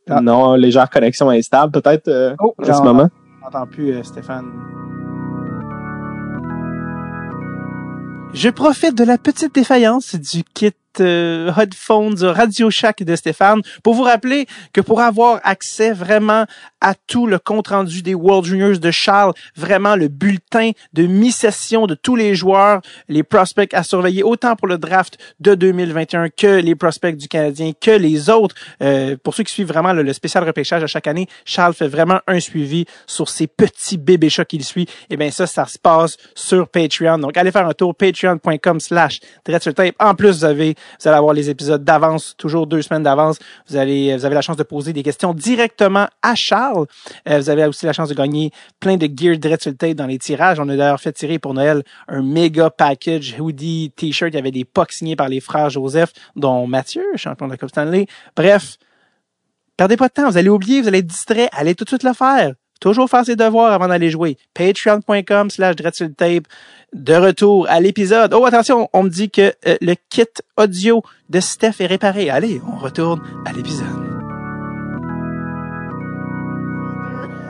Ah. 0.09 0.21
Non, 0.21 0.55
légère 0.55 0.89
connexion 0.89 1.29
instable, 1.29 1.71
peut-être, 1.71 2.35
oh, 2.39 2.55
en 2.57 2.73
ce 2.73 2.81
moment. 2.81 3.09
Stéphane. 4.03 4.51
Je 8.33 8.49
profite 8.49 8.95
de 8.95 9.03
la 9.03 9.17
petite 9.17 9.55
défaillance 9.55 10.15
du 10.15 10.43
kit 10.43 10.73
euh, 11.01 11.51
headphones 11.57 12.23
Radio 12.23 12.69
Shack 12.69 13.03
de 13.03 13.15
Stéphane 13.15 13.61
pour 13.83 13.93
vous 13.93 14.03
rappeler 14.03 14.47
que 14.73 14.81
pour 14.81 15.01
avoir 15.01 15.39
accès 15.43 15.91
vraiment 15.91 16.45
à 16.81 16.93
tout 16.95 17.27
le 17.27 17.39
compte 17.39 17.69
rendu 17.69 18.01
des 18.01 18.13
World 18.13 18.45
Juniors 18.45 18.77
de 18.77 18.91
Charles, 18.91 19.33
vraiment 19.55 19.95
le 19.95 20.07
bulletin 20.07 20.71
de 20.93 21.03
mi-session 21.03 21.87
de 21.87 21.95
tous 21.95 22.15
les 22.15 22.35
joueurs, 22.35 22.81
les 23.09 23.23
prospects 23.23 23.73
à 23.73 23.83
surveiller 23.83 24.23
autant 24.23 24.55
pour 24.55 24.67
le 24.67 24.77
draft 24.77 25.17
de 25.39 25.55
2021 25.55 26.29
que 26.29 26.59
les 26.59 26.75
prospects 26.75 27.15
du 27.15 27.27
Canadien, 27.27 27.71
que 27.79 27.91
les 27.91 28.29
autres. 28.29 28.55
Euh, 28.81 29.15
pour 29.21 29.33
ceux 29.33 29.43
qui 29.43 29.53
suivent 29.53 29.67
vraiment 29.67 29.93
le, 29.93 30.13
spécial 30.13 30.43
repêchage 30.43 30.83
à 30.83 30.87
chaque 30.87 31.07
année, 31.07 31.27
Charles 31.45 31.73
fait 31.73 31.87
vraiment 31.87 32.19
un 32.27 32.39
suivi 32.39 32.85
sur 33.05 33.29
ces 33.29 33.47
petits 33.47 33.97
bébés 33.97 34.29
chats 34.29 34.45
qu'il 34.45 34.63
suit. 34.63 34.83
Et 34.83 35.11
eh 35.11 35.17
bien 35.17 35.31
ça, 35.31 35.47
ça 35.47 35.65
se 35.65 35.77
passe 35.77 36.17
sur 36.35 36.67
Patreon. 36.67 37.19
Donc 37.19 37.37
allez 37.37 37.51
faire 37.51 37.67
un 37.67 37.73
tour 37.73 37.95
patreon.com 37.95 38.79
slash 38.79 39.19
En 39.99 40.15
plus, 40.15 40.37
vous 40.39 40.45
avez 40.45 40.75
vous 40.99 41.07
allez 41.07 41.17
avoir 41.17 41.33
les 41.33 41.49
épisodes 41.49 41.83
d'avance, 41.83 42.35
toujours 42.37 42.67
deux 42.67 42.81
semaines 42.81 43.03
d'avance. 43.03 43.39
Vous 43.69 43.77
allez, 43.77 44.15
vous 44.15 44.25
avez 44.25 44.35
la 44.35 44.41
chance 44.41 44.57
de 44.57 44.63
poser 44.63 44.93
des 44.93 45.03
questions 45.03 45.33
directement 45.33 46.07
à 46.21 46.35
Charles. 46.35 46.85
Euh, 47.29 47.39
vous 47.39 47.49
avez 47.49 47.65
aussi 47.65 47.85
la 47.85 47.93
chance 47.93 48.09
de 48.09 48.13
gagner 48.13 48.51
plein 48.79 48.97
de 48.97 49.07
gear 49.07 49.37
tape 49.39 49.91
dans 49.91 50.07
les 50.07 50.17
tirages. 50.17 50.59
On 50.59 50.69
a 50.69 50.75
d'ailleurs 50.75 50.99
fait 50.99 51.13
tirer 51.13 51.39
pour 51.39 51.53
Noël 51.53 51.83
un 52.07 52.21
méga 52.21 52.69
package 52.69 53.35
hoodie, 53.39 53.91
t-shirt. 53.95 54.31
Il 54.33 54.35
y 54.35 54.39
avait 54.39 54.51
des 54.51 54.65
pucks 54.65 54.91
signés 54.91 55.15
par 55.15 55.29
les 55.29 55.39
frères 55.39 55.69
Joseph, 55.69 56.11
dont 56.35 56.67
Mathieu, 56.67 57.03
champion 57.15 57.47
de 57.47 57.51
la 57.51 57.57
Coupe 57.57 57.69
Stanley. 57.69 58.07
Bref, 58.35 58.77
perdez 59.75 59.97
pas 59.97 60.07
de 60.07 60.13
temps. 60.13 60.29
Vous 60.29 60.37
allez 60.37 60.49
oublier, 60.49 60.81
vous 60.81 60.87
allez 60.87 60.99
être 60.99 61.07
distrait. 61.07 61.49
Allez 61.51 61.75
tout 61.75 61.83
de 61.83 61.89
suite 61.89 62.03
le 62.03 62.13
faire. 62.13 62.53
Toujours 62.79 63.09
faire 63.09 63.25
ses 63.25 63.35
devoirs 63.35 63.71
avant 63.71 63.87
d'aller 63.87 64.09
jouer. 64.09 64.37
Patreon.com 64.53 65.49
slash 65.49 65.75
tape. 66.17 66.47
De 66.93 67.13
retour 67.15 67.67
à 67.69 67.81
l'épisode. 67.81 68.33
Oh, 68.33 68.45
attention, 68.45 68.87
on 68.93 69.03
me 69.03 69.09
dit 69.09 69.29
que 69.29 69.53
euh, 69.67 69.75
le 69.81 69.95
kit 70.09 70.23
audio 70.55 71.03
de 71.29 71.41
Steph 71.41 71.73
est 71.81 71.85
réparé. 71.85 72.29
Allez, 72.29 72.61
on 72.65 72.77
retourne 72.77 73.21
à 73.45 73.51
l'épisode. 73.51 74.07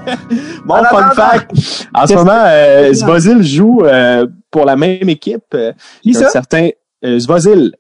bon, 0.66 0.76
fun 0.90 1.12
fact. 1.12 1.52
En 1.94 2.08
ce 2.08 2.14
moment, 2.14 2.44
euh, 2.46 3.42
joue 3.42 3.82
euh, 3.84 4.26
pour 4.52 4.66
la 4.66 4.76
même 4.76 5.10
équipe. 5.10 5.44
Euh, 5.54 5.74
Qui 6.02 6.14
ça? 6.14 6.30
certain 6.30 6.70
euh, 7.06 7.20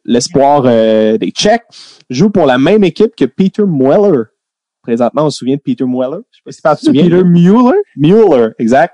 l'espoir 0.06 0.64
des 0.64 1.32
Tchèques, 1.32 1.64
joue 2.10 2.30
pour 2.30 2.46
la 2.46 2.58
même 2.58 2.84
équipe 2.84 3.16
que 3.16 3.26
Peter 3.26 3.64
Mueller. 3.66 4.24
Présentement, 4.88 5.26
on 5.26 5.30
se 5.30 5.40
souvient 5.40 5.58
de 5.58 5.62
Peter 5.62 5.84
Mueller. 5.84 6.22
Je 6.32 6.50
sais 6.50 6.62
pas 6.64 6.74
si 6.78 6.86
tu 6.86 6.94
te 6.94 6.98
souviens. 6.98 7.04
Peter 7.04 7.24
Mueller? 7.26 7.78
Mueller, 7.98 8.52
exact. 8.58 8.94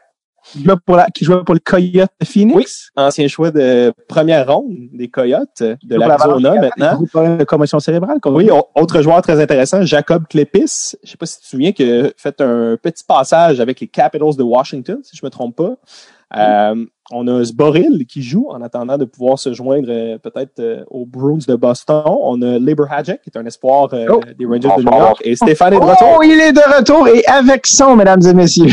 Qui 0.51 0.63
jouait 0.63 0.75
pour, 0.83 0.95
la, 0.95 1.05
qui 1.05 1.23
jouait 1.23 1.43
pour 1.45 1.53
le 1.53 1.59
Coyote 1.59 2.09
de 2.19 2.25
Phoenix? 2.25 2.55
Oui, 2.97 3.03
ancien 3.03 3.27
choix 3.27 3.51
de 3.51 3.93
première 4.07 4.51
ronde 4.51 4.75
des 4.91 5.07
Coyotes 5.07 5.61
de 5.61 5.95
l'Arizona 5.95 6.55
maintenant. 6.55 7.37
De 7.37 7.43
commotion 7.43 7.79
cérébrale. 7.79 8.17
Oui, 8.25 8.49
autre 8.73 9.01
joueur 9.03 9.21
très 9.21 9.39
intéressant, 9.39 9.83
Jacob 9.83 10.25
Klepis. 10.27 10.95
Je 11.03 11.11
sais 11.11 11.17
pas 11.17 11.27
si 11.27 11.37
tu 11.37 11.43
te 11.43 11.47
souviens 11.47 11.71
qu'il 11.71 12.07
a 12.07 12.09
fait 12.17 12.41
un 12.41 12.75
petit 12.75 13.03
passage 13.03 13.59
avec 13.59 13.79
les 13.79 13.87
Capitals 13.87 14.35
de 14.35 14.43
Washington, 14.43 14.97
si 15.03 15.15
je 15.15 15.23
me 15.23 15.29
trompe 15.29 15.55
pas. 15.55 15.75
Euh, 16.35 16.85
on 17.11 17.27
a 17.27 17.43
Sboril 17.43 18.05
qui 18.07 18.21
joue 18.21 18.47
en 18.49 18.61
attendant 18.61 18.97
de 18.97 19.05
pouvoir 19.05 19.37
se 19.37 19.53
joindre 19.53 19.87
euh, 19.89 20.17
peut-être 20.17 20.59
euh, 20.59 20.83
aux 20.89 21.05
Bruins 21.05 21.39
de 21.45 21.55
Boston. 21.55 22.03
On 22.05 22.41
a 22.41 22.57
Lieber 22.57 22.85
Hadjek 22.89 23.21
qui 23.21 23.29
est 23.29 23.37
un 23.37 23.45
espoir 23.45 23.89
oh. 23.91 24.21
des 24.37 24.45
Rangers 24.45 24.69
de 24.77 24.83
New 24.83 24.97
York. 24.97 25.21
Et 25.23 25.35
Stéphane 25.35 25.73
est 25.73 25.79
de 25.79 25.83
retour. 25.83 26.17
Oh, 26.17 26.23
il 26.23 26.39
est 26.39 26.53
de 26.53 26.77
retour 26.77 27.07
et 27.09 27.23
avec 27.25 27.67
son, 27.67 27.95
mesdames 27.95 28.21
et 28.25 28.33
messieurs. 28.33 28.71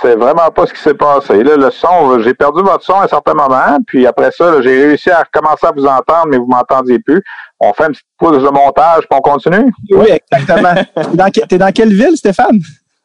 Sais 0.00 0.14
vraiment 0.14 0.50
pas 0.54 0.66
ce 0.66 0.74
qui 0.74 0.80
s'est 0.80 0.94
passé. 0.94 1.42
Là, 1.42 1.56
le 1.56 1.70
son, 1.70 2.20
j'ai 2.20 2.34
perdu 2.34 2.62
votre 2.62 2.84
son 2.84 2.94
à 2.94 3.04
un 3.04 3.08
certain 3.08 3.34
moment. 3.34 3.78
Puis 3.86 4.06
après 4.06 4.30
ça, 4.30 4.60
j'ai 4.60 4.86
réussi 4.86 5.10
à 5.10 5.22
recommencer 5.22 5.66
à 5.66 5.72
vous 5.72 5.86
entendre, 5.86 6.26
mais 6.28 6.36
vous 6.36 6.46
m'entendiez 6.46 6.98
plus. 6.98 7.22
On 7.58 7.72
fait 7.72 7.84
une 7.86 7.92
petite 7.92 8.06
pause 8.18 8.42
de 8.42 8.48
montage, 8.48 9.08
puis 9.08 9.18
on 9.18 9.20
continue? 9.20 9.72
Oui, 9.90 10.08
exactement. 10.10 10.74
T'es 11.48 11.58
dans, 11.58 11.66
dans 11.66 11.72
quelle 11.72 11.92
ville, 11.92 12.16
Stéphane? 12.16 12.60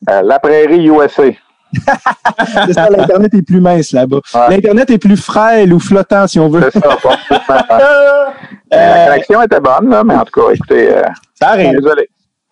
la 0.07 0.39
Prairie 0.39 0.85
USA. 0.85 1.31
l'Internet 2.89 3.33
est 3.33 3.41
plus 3.41 3.61
mince 3.61 3.91
là-bas. 3.91 4.19
L'Internet 4.49 4.89
est 4.89 4.97
plus 4.97 5.17
frêle 5.17 5.73
ou 5.73 5.79
flottant, 5.79 6.27
si 6.27 6.39
on 6.39 6.49
veut. 6.49 6.69
C'est 6.71 6.79
ça, 6.79 6.97
euh, 8.73 8.77
La 8.77 9.07
connexion 9.07 9.41
était 9.41 9.59
bonne, 9.59 9.89
là, 9.89 10.03
mais 10.03 10.15
en 10.15 10.25
tout 10.25 10.39
cas, 10.39 10.53
écoutez. 10.53 10.95
Euh, 10.95 11.01
ça 11.33 11.49
arrive. 11.49 11.71
Désolé. 11.71 12.09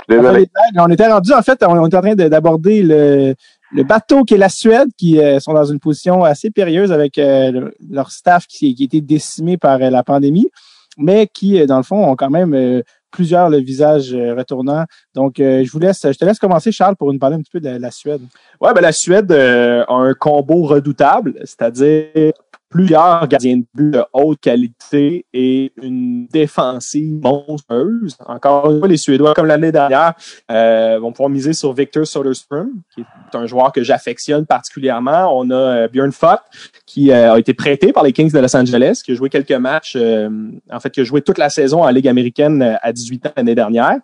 Désolé. 0.07 0.49
On 0.78 0.89
était 0.89 1.07
rendu, 1.07 1.34
en 1.34 1.41
fait, 1.41 1.63
on, 1.65 1.76
est 1.76 1.95
en 1.95 2.01
train 2.01 2.15
d'aborder 2.15 2.84
le, 2.84 3.36
le 3.71 3.84
bateau 3.84 4.24
qui 4.24 4.34
est 4.34 4.38
la 4.38 4.49
Suède, 4.49 4.89
qui 4.97 5.19
euh, 5.19 5.39
sont 5.39 5.53
dans 5.53 5.65
une 5.65 5.80
position 5.80 6.24
assez 6.24 6.51
périlleuse 6.51 6.91
avec 6.91 7.17
leur 7.17 8.11
staff 8.11 8.45
qui, 8.47 8.76
qui 8.76 8.84
a 8.84 8.86
été 8.86 9.01
décimé 9.01 9.57
par 9.57 9.80
la 9.80 10.03
pandémie, 10.03 10.49
mais 10.97 11.28
qui, 11.28 11.65
dans 11.65 11.78
le 11.78 11.84
fond, 11.84 12.05
ont 12.05 12.15
quand 12.15 12.30
même 12.30 12.84
plusieurs 13.14 13.49
le 13.49 13.59
visage 13.59 14.14
retournant. 14.14 14.86
Donc, 15.16 15.36
je 15.38 15.72
vous 15.72 15.80
laisse, 15.80 16.01
je 16.03 16.18
te 16.18 16.26
laisse 16.26 16.39
commencer, 16.39 16.72
Charles, 16.72 16.97
pour 16.97 17.14
nous 17.14 17.20
parler 17.20 17.38
un 17.38 17.41
petit 17.41 17.51
peu 17.51 17.61
de 17.61 17.70
la, 17.70 17.91
Suède. 17.91 18.22
Ouais, 18.59 18.74
ben 18.74 18.82
la 18.82 18.91
Suède 18.91 19.32
a 19.32 19.86
un 19.88 20.14
combo 20.14 20.64
redoutable, 20.64 21.36
c'est-à-dire 21.45 22.34
plusieurs 22.74 23.28
gardiens 23.28 23.57
de 23.57 23.65
but 23.76 23.91
de 23.91 24.03
haute 24.13 24.39
qualité 24.39 25.26
et 25.32 25.71
une 25.82 26.26
défensive 26.26 27.21
monstrueuse. 27.21 28.17
Encore 28.26 28.71
une 28.71 28.80
fois, 28.80 28.88
les 28.88 28.97
Suédois, 28.97 29.36
comme 29.36 29.45
l'année 29.45 29.71
dernière, 29.71 30.13
euh, 30.51 30.97
vont 30.99 31.11
pouvoir 31.11 31.30
miser 31.30 31.53
sur 31.53 31.71
Victor 31.74 32.07
Soderstrom, 32.07 32.71
qui 32.93 33.01
est 33.01 33.36
un 33.36 33.45
joueur 33.45 33.71
que 33.71 33.84
j'affectionne 33.84 34.47
particulièrement. 34.47 35.38
On 35.38 35.51
a 35.51 35.55
euh, 35.55 35.88
Björn 35.88 36.11
Fott, 36.11 36.39
qui 36.88 37.11
euh, 37.11 37.34
a 37.34 37.39
été 37.39 37.53
prêté 37.53 37.93
par 37.93 38.03
les 38.03 38.11
Kings 38.11 38.32
de 38.32 38.39
Los 38.39 38.55
Angeles, 38.55 39.01
qui 39.05 39.11
a 39.11 39.15
joué 39.15 39.30
quelques 39.30 39.51
matchs, 39.51 39.95
en 39.95 40.80
fait, 40.80 40.89
qui 40.89 41.01
a 41.01 41.03
joué 41.03 41.21
toute 41.21 41.38
la 41.38 41.49
saison 41.49 41.84
en 41.84 41.89
Ligue 41.89 42.07
américaine 42.07 42.78
à 42.82 42.91
18 42.91 43.28
ans 43.28 43.32
l'année 43.38 43.55
dernière. 43.55 43.97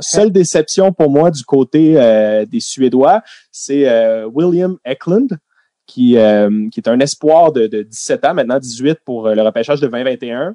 Seule 0.00 0.30
déception 0.30 0.92
pour 0.92 1.10
moi 1.10 1.30
du 1.30 1.44
côté 1.44 1.94
des 2.50 2.60
Suédois, 2.60 3.22
c'est 3.52 3.86
William 4.26 4.76
Eklund, 4.84 5.38
qui, 5.88 6.18
euh, 6.18 6.68
qui 6.70 6.78
est 6.78 6.88
un 6.88 7.00
espoir 7.00 7.50
de, 7.50 7.66
de, 7.66 7.82
17 7.82 8.24
ans, 8.26 8.34
maintenant 8.34 8.60
18 8.60 9.00
pour 9.04 9.26
euh, 9.26 9.34
le 9.34 9.42
repêchage 9.42 9.80
de 9.80 9.88
2021. 9.88 10.54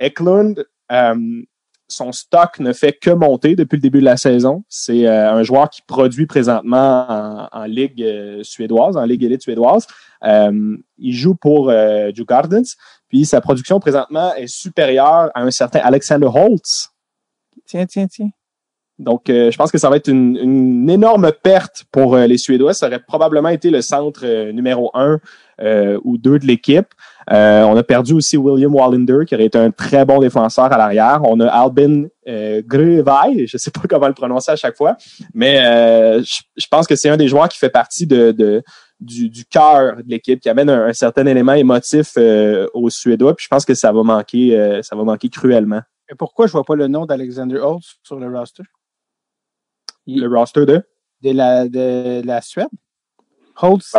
Eklund, 0.00 0.66
euh, 0.90 1.42
son 1.86 2.12
stock 2.12 2.58
ne 2.60 2.72
fait 2.72 2.92
que 2.92 3.10
monter 3.10 3.54
depuis 3.54 3.76
le 3.76 3.82
début 3.82 4.00
de 4.00 4.04
la 4.04 4.16
saison. 4.16 4.64
C'est 4.68 5.06
un 5.06 5.42
joueur 5.42 5.68
qui 5.68 5.82
produit 5.82 6.26
présentement 6.26 7.48
en, 7.52 7.64
ligue 7.64 8.42
suédoise, 8.42 8.96
en 8.96 9.04
ligue 9.04 9.24
élite 9.24 9.42
suédoise. 9.42 9.88
il 10.22 11.12
joue 11.12 11.34
pour 11.34 11.68
euh, 11.68 12.12
Gardens, 12.26 12.76
puis 13.08 13.26
sa 13.26 13.40
production 13.40 13.80
présentement 13.80 14.32
est 14.36 14.46
supérieure 14.46 15.30
à 15.34 15.42
un 15.42 15.50
certain 15.50 15.80
Alexander 15.80 16.28
Holtz. 16.32 16.90
Tiens, 17.66 17.86
tiens, 17.86 18.06
tiens. 18.06 18.30
Donc, 19.00 19.30
euh, 19.30 19.50
je 19.50 19.56
pense 19.56 19.70
que 19.72 19.78
ça 19.78 19.88
va 19.88 19.96
être 19.96 20.08
une, 20.08 20.36
une 20.36 20.90
énorme 20.90 21.32
perte 21.42 21.84
pour 21.90 22.14
euh, 22.14 22.26
les 22.26 22.36
Suédois. 22.36 22.74
Ça 22.74 22.86
aurait 22.86 23.00
probablement 23.00 23.48
été 23.48 23.70
le 23.70 23.80
centre 23.80 24.20
euh, 24.24 24.52
numéro 24.52 24.90
un 24.94 25.18
ou 26.04 26.16
deux 26.16 26.38
de 26.38 26.46
l'équipe. 26.46 26.86
on 27.28 27.76
a 27.76 27.82
perdu 27.82 28.14
aussi 28.14 28.38
William 28.38 28.74
Wallander, 28.74 29.26
qui 29.26 29.34
aurait 29.34 29.44
été 29.44 29.58
un 29.58 29.70
très 29.70 30.06
bon 30.06 30.18
défenseur 30.18 30.72
à 30.72 30.78
l'arrière. 30.78 31.20
On 31.24 31.38
a 31.38 31.48
Albin 31.48 32.04
euh, 32.26 32.62
je 32.66 33.44
je 33.46 33.58
sais 33.58 33.70
pas 33.70 33.82
comment 33.90 34.08
le 34.08 34.14
prononcer 34.14 34.52
à 34.52 34.56
chaque 34.56 34.74
fois, 34.74 34.96
mais 35.34 35.58
je, 36.22 36.66
pense 36.70 36.86
que 36.86 36.96
c'est 36.96 37.10
un 37.10 37.18
des 37.18 37.28
joueurs 37.28 37.50
qui 37.50 37.58
fait 37.58 37.68
partie 37.68 38.06
de, 38.06 38.32
de 38.32 38.62
du, 39.00 39.28
du 39.28 39.44
cœur 39.44 39.96
de 39.98 40.08
l'équipe, 40.08 40.40
qui 40.40 40.48
amène 40.48 40.70
un, 40.70 40.94
certain 40.94 41.26
élément 41.26 41.52
émotif 41.52 42.16
aux 42.72 42.88
Suédois. 42.88 43.36
Puis 43.36 43.44
je 43.44 43.48
pense 43.48 43.66
que 43.66 43.74
ça 43.74 43.92
va 43.92 44.02
manquer, 44.02 44.80
ça 44.82 44.96
va 44.96 45.04
manquer 45.04 45.28
cruellement. 45.28 45.82
Et 46.10 46.14
pourquoi 46.14 46.46
je 46.46 46.52
vois 46.52 46.64
pas 46.64 46.74
le 46.74 46.88
nom 46.88 47.04
d'Alexander 47.04 47.58
Holtz 47.58 47.96
sur 48.02 48.18
le 48.18 48.34
roster? 48.34 48.62
Le 50.06 50.26
roster 50.28 50.66
de? 50.66 50.82
De 51.22 51.32
la, 51.32 51.68
de 51.68 52.26
la 52.26 52.40
Suède. 52.40 52.68
Holtz. 53.62 53.94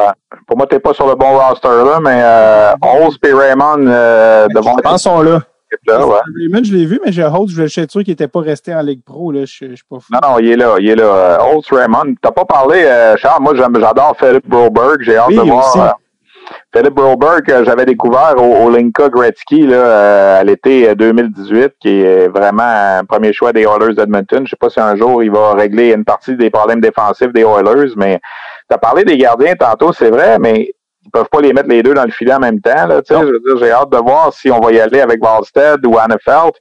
Pour 0.48 0.58
moi, 0.58 0.66
tu 0.68 0.76
n'es 0.76 0.80
pas 0.80 0.94
sur 0.94 1.08
le 1.08 1.16
bon 1.16 1.38
roster, 1.38 1.68
là, 1.68 2.00
mais 2.02 2.20
euh, 2.24 2.74
Holtz 2.82 3.18
et 3.24 3.34
Raymond 3.34 3.86
euh, 3.86 4.48
devant. 4.54 4.76
Je 4.78 4.82
pense 4.82 5.04
sont 5.04 5.22
là. 5.22 5.42
Là, 5.88 6.06
ouais. 6.06 6.20
Raymond, 6.36 6.64
je 6.64 6.74
l'ai 6.74 6.86
vu, 6.86 7.00
mais 7.06 7.12
j'ai 7.12 7.24
Holtz, 7.24 7.52
je 7.54 7.66
suis 7.68 7.88
sûr 7.88 8.04
qu'il 8.04 8.12
n'était 8.12 8.28
pas 8.28 8.42
resté 8.42 8.74
en 8.74 8.82
Ligue 8.82 9.04
Pro. 9.04 9.32
Là. 9.32 9.46
Je, 9.46 9.70
je 9.70 9.76
suis 9.76 9.86
pas 9.90 10.00
fou. 10.00 10.12
Non, 10.12 10.20
non, 10.22 10.40
il 10.40 10.50
est 10.50 10.56
là. 10.56 10.76
Il 10.80 10.90
est 10.90 10.96
là. 10.96 11.04
Euh, 11.04 11.38
Holtz, 11.40 11.72
Raymond. 11.72 12.06
Tu 12.06 12.18
n'as 12.24 12.32
pas 12.32 12.46
parlé, 12.46 12.84
euh, 12.84 13.16
Charles. 13.18 13.42
Moi, 13.44 13.54
j'adore 13.56 14.16
Philippe 14.18 14.50
Broberg. 14.50 15.02
J'ai 15.02 15.18
hâte 15.18 15.30
de 15.30 15.42
voir. 15.42 15.98
Philippe 16.74 16.94
Broberg, 16.94 17.44
que 17.44 17.64
j'avais 17.64 17.86
découvert 17.86 18.36
au, 18.38 18.70
Linka 18.70 19.10
Gretzky 19.10 19.68
là, 19.68 19.76
euh, 19.76 20.40
à 20.40 20.44
l'été 20.44 20.94
2018, 20.96 21.56
euh, 21.56 21.68
qui 21.80 22.02
est 22.02 22.28
vraiment 22.28 22.64
un 23.00 23.04
premier 23.04 23.34
choix 23.34 23.54
des 23.54 23.64
Oilers 23.64 23.96
d'Edmonton. 23.96 24.40
Je 24.40 24.42
ne 24.42 24.48
sais 24.48 24.56
pas 24.60 24.70
si 24.70 24.80
un 24.80 24.96
jour 24.96 25.24
il 25.24 25.32
va 25.32 25.54
régler 25.54 25.94
une 25.94 26.06
partie 26.06 26.36
des 26.36 26.50
problèmes 26.50 26.82
défensifs 26.82 27.34
des 27.34 27.42
Oilers, 27.42 27.94
mais 27.96 28.20
tu 28.70 28.76
as 28.76 28.78
parlé 28.78 29.04
des 29.04 29.18
gardiens 29.18 29.56
tantôt, 29.56 29.94
c'est 29.94 30.10
vrai, 30.10 30.40
mais 30.40 30.74
ils 31.04 31.10
peuvent 31.10 31.30
pas 31.32 31.42
les 31.42 31.52
mettre 31.52 31.70
les 31.70 31.82
deux 31.82 31.94
dans 31.94 32.06
le 32.06 32.12
filet 32.12 32.34
en 32.34 32.40
même 32.40 32.62
temps. 32.62 32.88
Là, 32.88 33.02
je 33.08 33.14
veux 33.16 33.40
dire, 33.40 33.58
j'ai 33.58 33.72
hâte 33.72 33.92
de 33.92 33.98
voir 33.98 34.32
si 34.34 34.52
on 34.52 34.60
va 34.60 34.72
y 34.72 34.80
aller 34.80 35.02
avec 35.02 35.22
Valstead 35.22 35.86
ou 35.86 35.98
Annefeld. 35.98 36.54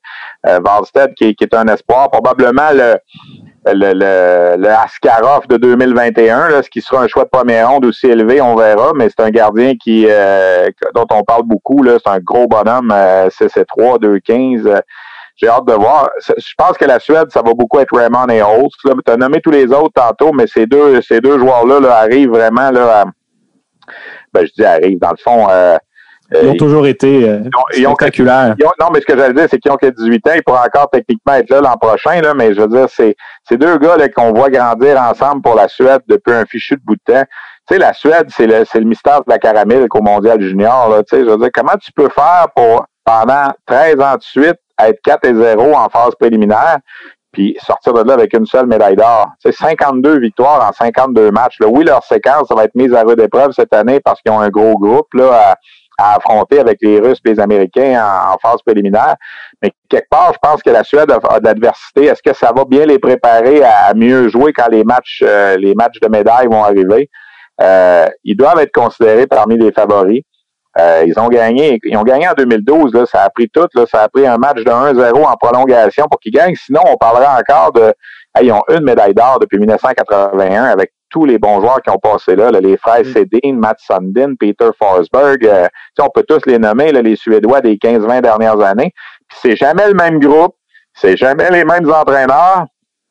Euh, 0.46 0.60
Valstead 0.64 1.14
qui, 1.14 1.34
qui, 1.34 1.44
est 1.44 1.54
un 1.54 1.66
espoir, 1.68 2.10
probablement 2.10 2.70
le 2.72 2.96
le, 3.66 3.92
le, 3.92 4.62
le 4.62 4.68
Askarov 4.68 5.46
de 5.48 5.56
2021, 5.56 6.48
là, 6.48 6.62
ce 6.62 6.70
qui 6.70 6.80
sera 6.80 7.02
un 7.02 7.08
choix 7.08 7.24
de 7.24 7.28
première 7.28 7.70
ronde 7.70 7.84
aussi 7.84 8.06
élevé, 8.06 8.40
on 8.40 8.54
verra, 8.54 8.92
mais 8.94 9.08
c'est 9.08 9.20
un 9.20 9.30
gardien 9.30 9.74
qui 9.76 10.06
euh, 10.08 10.68
dont 10.94 11.06
on 11.10 11.22
parle 11.22 11.42
beaucoup. 11.44 11.82
Là, 11.82 11.98
c'est 12.02 12.10
un 12.10 12.20
gros 12.20 12.46
bonhomme, 12.46 12.90
euh, 12.92 13.28
CC3, 13.28 14.00
2-15. 14.00 14.80
J'ai 15.36 15.48
hâte 15.48 15.66
de 15.66 15.72
voir. 15.72 16.10
Je 16.36 16.52
pense 16.56 16.76
que 16.76 16.84
la 16.84 16.98
Suède, 17.00 17.30
ça 17.30 17.42
va 17.42 17.54
beaucoup 17.54 17.78
être 17.78 17.96
Raymond 17.96 18.28
et 18.28 18.42
Holtz. 18.42 18.74
Tu 18.82 19.12
as 19.12 19.16
nommé 19.16 19.40
tous 19.40 19.50
les 19.50 19.66
autres 19.66 19.92
tantôt, 19.94 20.32
mais 20.32 20.46
ces 20.46 20.66
deux, 20.66 21.00
ces 21.02 21.20
deux 21.20 21.38
joueurs-là 21.38 21.80
là, 21.80 21.96
arrivent 21.96 22.30
vraiment 22.30 22.70
là, 22.70 23.00
à, 23.00 23.04
ben, 24.32 24.46
je 24.46 24.52
dis 24.54 24.64
arrivent, 24.64 24.98
dans 24.98 25.10
le 25.10 25.16
fond, 25.16 25.48
euh, 25.50 25.76
ils 26.32 26.48
ont 26.48 26.54
toujours 26.54 26.86
été 26.86 27.28
euh, 27.28 27.40
ils 27.76 27.86
ont, 27.86 27.94
spectaculaires. 27.94 28.54
non, 28.80 28.88
mais 28.92 29.00
ce 29.00 29.06
que 29.06 29.16
j'allais 29.16 29.34
dire, 29.34 29.46
c'est 29.50 29.58
qu'ils 29.58 29.72
ont 29.72 29.76
que 29.76 29.86
18 29.86 30.26
ans. 30.28 30.32
Ils 30.36 30.42
pourraient 30.42 30.66
encore 30.66 30.88
techniquement 30.90 31.34
être 31.34 31.50
là 31.50 31.60
l'an 31.60 31.76
prochain, 31.76 32.20
là, 32.20 32.34
mais 32.34 32.54
je 32.54 32.60
veux 32.60 32.68
dire, 32.68 32.86
c'est 32.88 33.16
ces 33.48 33.56
deux 33.56 33.78
gars 33.78 33.96
qu'on 34.14 34.32
voit 34.32 34.50
grandir 34.50 35.00
ensemble 35.00 35.42
pour 35.42 35.54
la 35.54 35.68
Suède 35.68 36.02
depuis 36.08 36.32
un 36.32 36.44
fichu 36.46 36.76
de 36.76 36.82
bout 36.84 36.94
de 36.94 37.12
temps. 37.12 37.24
Tu 37.68 37.74
sais, 37.74 37.78
la 37.78 37.92
Suède, 37.92 38.28
c'est 38.28 38.46
le, 38.46 38.64
le 38.74 38.84
mystère 38.84 39.20
de 39.20 39.30
la 39.30 39.38
caramel 39.38 39.86
au 39.92 40.02
mondial 40.02 40.40
junior. 40.40 40.88
Là, 40.88 41.02
tu 41.02 41.16
sais, 41.16 41.24
je 41.24 41.30
veux 41.30 41.38
dire, 41.38 41.50
comment 41.52 41.76
tu 41.80 41.92
peux 41.92 42.08
faire 42.08 42.46
pour, 42.54 42.86
pendant 43.04 43.48
13 43.66 44.00
ans 44.00 44.16
de 44.16 44.22
suite, 44.22 44.58
être 44.80 45.00
4 45.02 45.24
et 45.26 45.34
0 45.34 45.74
en 45.74 45.88
phase 45.88 46.14
préliminaire, 46.18 46.78
puis 47.32 47.56
sortir 47.64 47.92
de 47.92 48.02
là 48.02 48.14
avec 48.14 48.32
une 48.34 48.46
seule 48.46 48.66
médaille 48.66 48.96
d'or? 48.96 49.30
C'est 49.40 49.52
52 49.52 50.20
victoires 50.20 50.68
en 50.68 50.72
52 50.72 51.30
matchs. 51.32 51.58
Là. 51.60 51.66
Oui, 51.68 51.84
leur 51.84 52.04
séquence 52.04 52.48
ça 52.48 52.54
va 52.54 52.64
être 52.64 52.74
mise 52.74 52.94
à 52.94 53.02
rude 53.02 53.20
épreuve 53.20 53.52
cette 53.52 53.74
année 53.74 54.00
parce 54.00 54.20
qu'ils 54.20 54.32
ont 54.32 54.40
un 54.40 54.48
gros 54.48 54.78
groupe 54.78 55.12
là, 55.14 55.32
à 55.32 55.56
affronter 56.00 56.60
avec 56.60 56.78
les 56.80 57.00
Russes 57.00 57.18
et 57.24 57.30
les 57.30 57.40
Américains 57.40 58.02
en, 58.32 58.38
phase 58.38 58.62
préliminaire. 58.64 59.16
Mais 59.62 59.72
quelque 59.88 60.08
part, 60.10 60.32
je 60.32 60.38
pense 60.40 60.62
que 60.62 60.70
la 60.70 60.84
Suède 60.84 61.10
a, 61.10 61.40
de 61.40 61.44
l'adversité. 61.44 62.06
Est-ce 62.06 62.22
que 62.22 62.34
ça 62.34 62.52
va 62.54 62.64
bien 62.64 62.86
les 62.86 62.98
préparer 62.98 63.62
à 63.62 63.92
mieux 63.94 64.28
jouer 64.28 64.52
quand 64.52 64.68
les 64.70 64.84
matchs, 64.84 65.22
euh, 65.24 65.56
les 65.56 65.74
matchs 65.74 66.00
de 66.00 66.08
médailles 66.08 66.46
vont 66.46 66.64
arriver? 66.64 67.10
Euh, 67.60 68.06
ils 68.24 68.36
doivent 68.36 68.60
être 68.60 68.72
considérés 68.72 69.26
parmi 69.26 69.58
les 69.58 69.72
favoris. 69.72 70.22
Euh, 70.78 71.02
ils 71.04 71.18
ont 71.18 71.28
gagné, 71.28 71.80
ils 71.82 71.96
ont 71.96 72.04
gagné 72.04 72.28
en 72.28 72.32
2012, 72.32 72.94
là, 72.94 73.04
ça 73.04 73.24
a 73.24 73.30
pris 73.30 73.48
tout, 73.48 73.66
là, 73.74 73.86
ça 73.90 74.02
a 74.02 74.08
pris 74.08 74.24
un 74.24 74.38
match 74.38 74.58
de 74.58 74.70
1-0 74.70 75.24
en 75.24 75.36
prolongation 75.36 76.06
pour 76.08 76.20
qu'ils 76.20 76.32
gagnent. 76.32 76.54
Sinon, 76.54 76.82
on 76.86 76.96
parlerait 76.96 77.26
encore 77.26 77.72
de 77.72 77.92
ils 78.40 78.52
ont 78.52 78.62
une 78.68 78.84
médaille 78.84 79.14
d'or 79.14 79.38
depuis 79.40 79.58
1981 79.58 80.64
avec 80.64 80.92
tous 81.10 81.24
les 81.24 81.38
bons 81.38 81.60
joueurs 81.60 81.82
qui 81.82 81.90
ont 81.90 81.98
passé 81.98 82.36
là, 82.36 82.50
les 82.50 82.76
frères 82.76 83.04
mm. 83.04 83.12
Sedin, 83.12 83.54
Matt 83.54 83.78
Sundin, 83.80 84.34
Peter 84.38 84.70
Forsberg, 84.78 85.44
euh, 85.44 85.68
on 86.00 86.08
peut 86.08 86.24
tous 86.26 86.46
les 86.46 86.58
nommer, 86.58 86.92
là, 86.92 87.02
les 87.02 87.16
Suédois 87.16 87.60
des 87.60 87.76
15-20 87.76 88.22
dernières 88.22 88.60
années. 88.60 88.92
c'est 89.42 89.56
jamais 89.56 89.88
le 89.88 89.94
même 89.94 90.18
groupe, 90.18 90.54
c'est 90.94 91.16
jamais 91.16 91.50
les 91.50 91.64
mêmes 91.64 91.90
entraîneurs, 91.90 92.64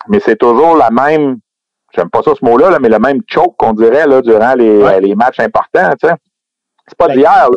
mais 0.07 0.19
c'est 0.19 0.37
toujours 0.37 0.75
la 0.75 0.89
même, 0.89 1.37
j'aime 1.95 2.09
pas 2.09 2.21
ça 2.23 2.31
ce 2.39 2.43
mot-là, 2.43 2.71
là, 2.71 2.79
mais 2.79 2.89
le 2.89 2.99
même 2.99 3.21
choke 3.27 3.55
qu'on 3.57 3.73
dirait 3.73 4.07
là, 4.07 4.21
durant 4.21 4.53
les, 4.55 4.99
les 5.01 5.15
matchs 5.15 5.39
importants. 5.39 5.89
sais 6.01 6.13
c'est 6.89 6.97
pas 6.97 7.07
d'hier. 7.07 7.47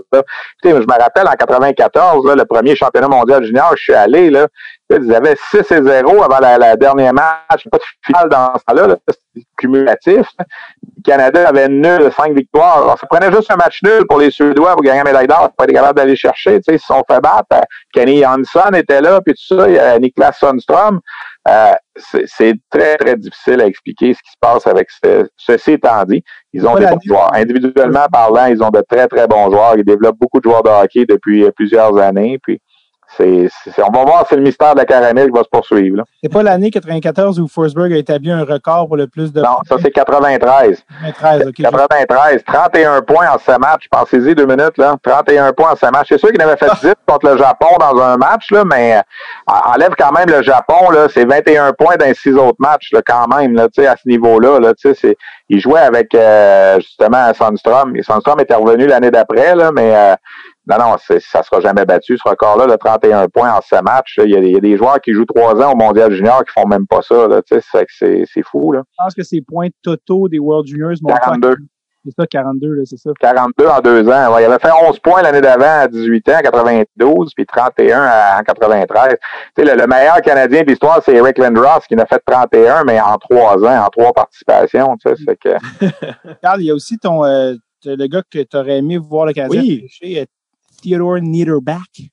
Je 0.62 0.68
me 0.68 1.00
rappelle 1.00 1.26
en 1.26 1.32
94, 1.32 2.26
là, 2.26 2.34
le 2.34 2.44
premier 2.44 2.76
championnat 2.76 3.08
mondial 3.08 3.44
junior, 3.44 3.72
je 3.76 3.82
suis 3.82 3.94
allé, 3.94 4.30
là, 4.30 4.46
ils 4.90 5.14
avaient 5.14 5.36
6 5.50 5.58
et 5.72 5.82
0 5.82 6.22
avant 6.22 6.38
la, 6.38 6.76
dernière 6.76 7.14
match, 7.14 7.66
pas 7.70 7.78
de 7.78 7.82
finale 8.04 8.28
dans 8.28 8.52
ce 8.58 8.64
temps-là, 8.64 8.96
c'était 9.08 9.46
cumulatif. 9.56 10.26
Le 10.38 11.02
Canada 11.04 11.48
avait 11.48 11.68
nul 11.68 12.10
5 12.14 12.34
victoires. 12.34 12.82
Alors, 12.82 12.98
ça 12.98 13.06
prenait 13.06 13.32
juste 13.32 13.50
un 13.50 13.56
match 13.56 13.82
nul 13.82 14.06
pour 14.08 14.18
les 14.18 14.30
Suédois 14.30 14.72
pour 14.72 14.82
gagner 14.82 14.98
la 14.98 15.04
médaille 15.04 15.26
d'or, 15.26 15.50
pas 15.56 15.64
être 15.64 15.72
capable 15.72 15.98
d'aller 15.98 16.16
chercher. 16.16 16.60
Ils 16.68 16.78
se 16.78 16.86
sont 16.86 17.02
fait 17.08 17.20
battre. 17.20 17.64
Kenny 17.92 18.24
Hansen 18.24 18.74
était 18.74 19.00
là, 19.00 19.20
puis 19.20 19.34
tout 19.34 19.56
ça, 19.56 19.98
Niklas 19.98 20.36
Sundström. 20.38 21.00
Euh, 21.48 21.72
c'est 21.96 22.54
très, 22.70 22.96
très 22.96 23.16
difficile 23.16 23.60
à 23.60 23.66
expliquer 23.66 24.14
ce 24.14 24.22
qui 24.22 24.30
se 24.30 24.36
passe 24.40 24.66
avec 24.66 24.88
ce, 24.90 25.26
ceci 25.36 25.72
étant 25.72 26.04
dit. 26.04 26.22
Ils 26.52 26.66
ont 26.66 26.74
des 26.76 26.86
bons 26.86 26.98
joueurs. 27.04 27.34
Individuellement 27.34 28.06
parlant, 28.10 28.46
ils 28.46 28.62
ont 28.62 28.70
de 28.70 28.82
très, 28.88 29.06
très 29.08 29.26
bons 29.26 29.50
joueurs. 29.50 29.74
Ils 29.76 29.84
développent 29.84 30.18
beaucoup 30.18 30.38
de 30.38 30.44
joueurs 30.44 30.62
de 30.62 30.70
hockey 30.70 31.04
depuis 31.06 31.50
plusieurs 31.52 31.96
années. 31.98 32.38
Puis 32.42 32.60
c'est, 33.16 33.48
on 33.78 33.90
va 33.90 34.04
voir, 34.04 34.26
c'est 34.28 34.36
le 34.36 34.42
mystère 34.42 34.74
de 34.74 34.78
la 34.78 34.84
caramel 34.84 35.26
qui 35.26 35.36
va 35.36 35.42
se 35.42 35.48
poursuivre. 35.48 36.02
C'est 36.22 36.32
pas 36.32 36.42
l'année 36.42 36.70
94 36.70 37.40
où 37.40 37.48
Forsberg 37.48 37.92
a 37.92 37.96
établi 37.96 38.30
un 38.30 38.44
record 38.44 38.86
pour 38.86 38.96
le 38.96 39.06
plus 39.06 39.32
de. 39.32 39.40
Non, 39.40 39.58
ça 39.68 39.76
c'est 39.82 39.90
93. 39.90 40.82
93, 41.04 41.48
OK. 41.48 41.54
93, 41.56 42.44
31 42.44 43.02
points 43.02 43.26
en 43.34 43.38
7 43.38 43.58
matchs. 43.58 43.88
Pensez-y 43.90 44.34
deux 44.34 44.46
minutes, 44.46 44.78
là. 44.78 44.96
31 45.02 45.52
points 45.52 45.72
en 45.72 45.76
7 45.76 45.92
matchs. 45.92 46.08
C'est 46.10 46.18
sûr 46.18 46.30
qu'il 46.30 46.40
avait 46.40 46.56
fait 46.56 46.70
10 46.82 46.94
contre 47.06 47.30
le 47.30 47.38
Japon 47.38 47.76
dans 47.78 48.00
un 48.00 48.16
match, 48.16 48.50
là, 48.50 48.64
mais 48.64 48.96
euh, 48.96 49.52
enlève 49.74 49.94
quand 49.98 50.12
même 50.12 50.28
le 50.28 50.42
Japon, 50.42 50.90
là. 50.90 51.06
C'est 51.12 51.24
21 51.24 51.72
points 51.72 51.96
dans 51.96 52.12
6 52.12 52.34
autres 52.34 52.58
matchs, 52.58 52.90
là, 52.92 53.00
quand 53.04 53.26
même, 53.28 53.54
là, 53.54 53.64
à 53.64 53.96
ce 53.96 54.08
niveau-là, 54.08 54.60
là. 54.60 54.72
C'est, 54.76 55.16
il 55.48 55.60
jouait 55.60 55.80
avec, 55.80 56.14
euh, 56.14 56.76
justement, 56.80 57.32
Sandstrom. 57.34 57.94
Sandstrom 58.02 58.40
était 58.40 58.54
revenu 58.54 58.86
l'année 58.86 59.10
d'après, 59.10 59.54
là, 59.54 59.70
mais, 59.72 59.94
euh, 59.94 60.14
non, 60.68 60.78
non, 60.78 60.96
ça 60.98 61.42
sera 61.42 61.60
jamais 61.60 61.84
battu, 61.84 62.16
ce 62.16 62.28
record-là, 62.28 62.66
de 62.66 62.76
31 62.76 63.28
points 63.28 63.52
en 63.52 63.60
7 63.60 63.82
matchs. 63.82 64.20
Il 64.24 64.30
y, 64.30 64.36
a, 64.36 64.38
il 64.38 64.52
y, 64.52 64.56
a, 64.56 64.60
des 64.60 64.76
joueurs 64.76 65.00
qui 65.00 65.12
jouent 65.12 65.24
3 65.24 65.60
ans 65.60 65.72
au 65.72 65.76
Mondial 65.76 66.12
Junior 66.12 66.44
qui 66.44 66.52
font 66.52 66.68
même 66.68 66.86
pas 66.86 67.02
ça. 67.02 67.26
C'est 67.48 68.42
fou. 68.44 68.72
Là. 68.72 68.82
Je 68.90 69.04
pense 69.04 69.14
que 69.14 69.24
ces 69.24 69.40
points 69.40 69.68
totaux 69.82 70.28
des 70.28 70.38
World 70.38 70.68
Juniors 70.68 70.94
42. 71.04 71.56
C'est 72.04 72.10
ça, 72.16 72.26
42, 72.26 72.82
c'est 72.84 72.96
ça. 72.96 73.10
42 73.20 73.66
en 73.66 73.80
deux 73.80 74.08
ans. 74.08 74.34
Ouais, 74.34 74.42
il 74.42 74.46
avait 74.46 74.58
fait 74.58 74.72
11 74.88 74.98
points 74.98 75.22
l'année 75.22 75.40
d'avant 75.40 75.82
à 75.82 75.88
18 75.88 76.28
ans, 76.30 76.36
à 76.36 76.42
92, 76.42 77.32
puis 77.32 77.46
31 77.46 78.38
en 78.40 78.42
93. 78.42 79.16
Tu 79.56 79.64
sais, 79.64 79.76
le, 79.76 79.86
meilleur 79.86 80.20
Canadien 80.20 80.62
de 80.62 80.66
l'histoire, 80.66 81.00
c'est 81.04 81.14
Eric 81.14 81.38
Lindros, 81.38 81.80
qui 81.86 81.94
n'a 81.94 82.06
fait 82.06 82.20
31, 82.26 82.82
mais 82.84 83.00
en 83.00 83.18
trois 83.18 83.56
ans, 83.64 83.84
en 83.84 83.88
trois 83.88 84.12
participations. 84.12 84.96
Tu 84.96 85.10
sais, 85.10 85.22
c'est 85.24 85.36
que... 85.38 86.36
Carl, 86.42 86.60
il 86.60 86.66
y 86.66 86.70
a 86.72 86.74
aussi 86.74 86.98
ton 86.98 87.24
euh, 87.24 87.54
le 87.84 88.06
gars 88.08 88.22
que 88.28 88.42
tu 88.42 88.56
aurais 88.56 88.78
aimé 88.78 88.98
voir 88.98 89.26
le 89.26 89.32
Canadien 89.32 89.60
oui. 89.60 89.86
Chez, 89.88 90.26
Theodore 90.82 91.20
Niederbach? 91.20 92.10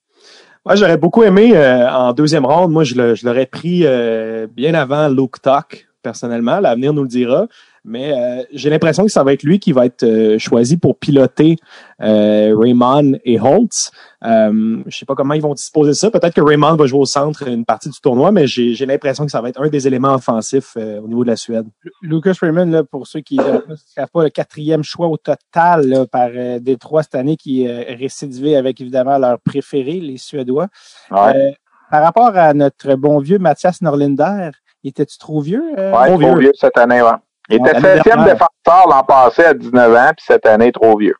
Moi, 0.64 0.74
j'aurais 0.76 0.98
beaucoup 0.98 1.22
aimé 1.22 1.52
euh, 1.54 1.90
en 1.90 2.12
deuxième 2.12 2.44
ronde. 2.44 2.72
Moi, 2.72 2.84
je 2.84 3.26
l'aurais 3.26 3.46
pris 3.46 3.82
euh, 3.84 4.46
bien 4.46 4.74
avant 4.74 5.08
Luke 5.08 5.40
Tuck, 5.42 5.88
personnellement. 6.02 6.60
L'avenir 6.60 6.92
nous 6.92 7.02
le 7.02 7.08
dira. 7.08 7.46
Mais 7.84 8.12
euh, 8.12 8.44
j'ai 8.52 8.70
l'impression 8.70 9.04
que 9.04 9.10
ça 9.10 9.24
va 9.24 9.32
être 9.32 9.42
lui 9.42 9.58
qui 9.58 9.72
va 9.72 9.86
être 9.86 10.02
euh, 10.02 10.38
choisi 10.38 10.76
pour 10.76 10.98
piloter 10.98 11.56
euh, 12.02 12.54
Raymond 12.56 13.18
et 13.24 13.40
Holtz. 13.40 13.90
Euh, 14.24 14.82
je 14.86 14.96
sais 14.96 15.06
pas 15.06 15.14
comment 15.14 15.34
ils 15.34 15.42
vont 15.42 15.54
disposer 15.54 15.94
ça. 15.94 16.10
Peut-être 16.10 16.34
que 16.34 16.42
Raymond 16.42 16.76
va 16.76 16.86
jouer 16.86 17.00
au 17.00 17.06
centre 17.06 17.48
une 17.48 17.64
partie 17.64 17.88
du 17.88 17.98
tournoi, 18.00 18.32
mais 18.32 18.46
j'ai 18.46 18.86
l'impression 18.86 19.24
que 19.24 19.30
ça 19.30 19.40
va 19.40 19.48
être 19.48 19.60
un 19.62 19.68
des 19.68 19.86
éléments 19.86 20.14
offensifs 20.14 20.76
au 20.76 21.08
niveau 21.08 21.24
de 21.24 21.30
la 21.30 21.36
Suède. 21.36 21.66
Lucas 22.02 22.34
Raymond, 22.40 22.66
là, 22.66 22.84
pour 22.84 23.06
ceux 23.06 23.20
qui 23.20 23.38
ne 23.38 23.74
savent 23.76 24.10
pas, 24.12 24.24
le 24.24 24.30
quatrième 24.30 24.82
choix 24.82 25.08
au 25.08 25.16
total 25.16 25.88
là, 25.88 26.06
par 26.06 26.30
Détroit 26.60 27.02
cette 27.02 27.14
année, 27.14 27.36
qui 27.36 27.64
est 27.64 27.94
récidivé 27.94 28.56
avec 28.56 28.80
évidemment 28.80 29.18
leur 29.18 29.40
préféré, 29.40 29.94
les 30.00 30.18
Suédois. 30.18 30.68
Ouais. 31.10 31.54
par 31.90 32.02
rapport 32.02 32.36
à 32.36 32.52
notre 32.54 32.94
bon 32.94 33.18
vieux 33.18 33.38
Mathias 33.38 33.80
Norlinder, 33.80 34.50
était-tu 34.84 35.18
trop 35.18 35.40
vieux? 35.40 35.62
Euh, 35.78 35.92
ouais, 35.92 36.08
trop, 36.08 36.18
vieux. 36.18 36.38
vieux 36.38 36.52
cette 36.54 36.78
année, 36.78 37.02
ouais. 37.02 37.10
Il 37.50 37.56
était 37.56 37.80
septième 37.80 38.24
défenseur 38.24 38.88
l'an 38.88 39.02
passé 39.02 39.44
à 39.44 39.54
19 39.54 39.94
ans, 39.94 40.10
puis 40.16 40.24
cette 40.26 40.46
année, 40.46 40.70
trop 40.72 40.96
vieux. 40.96 41.16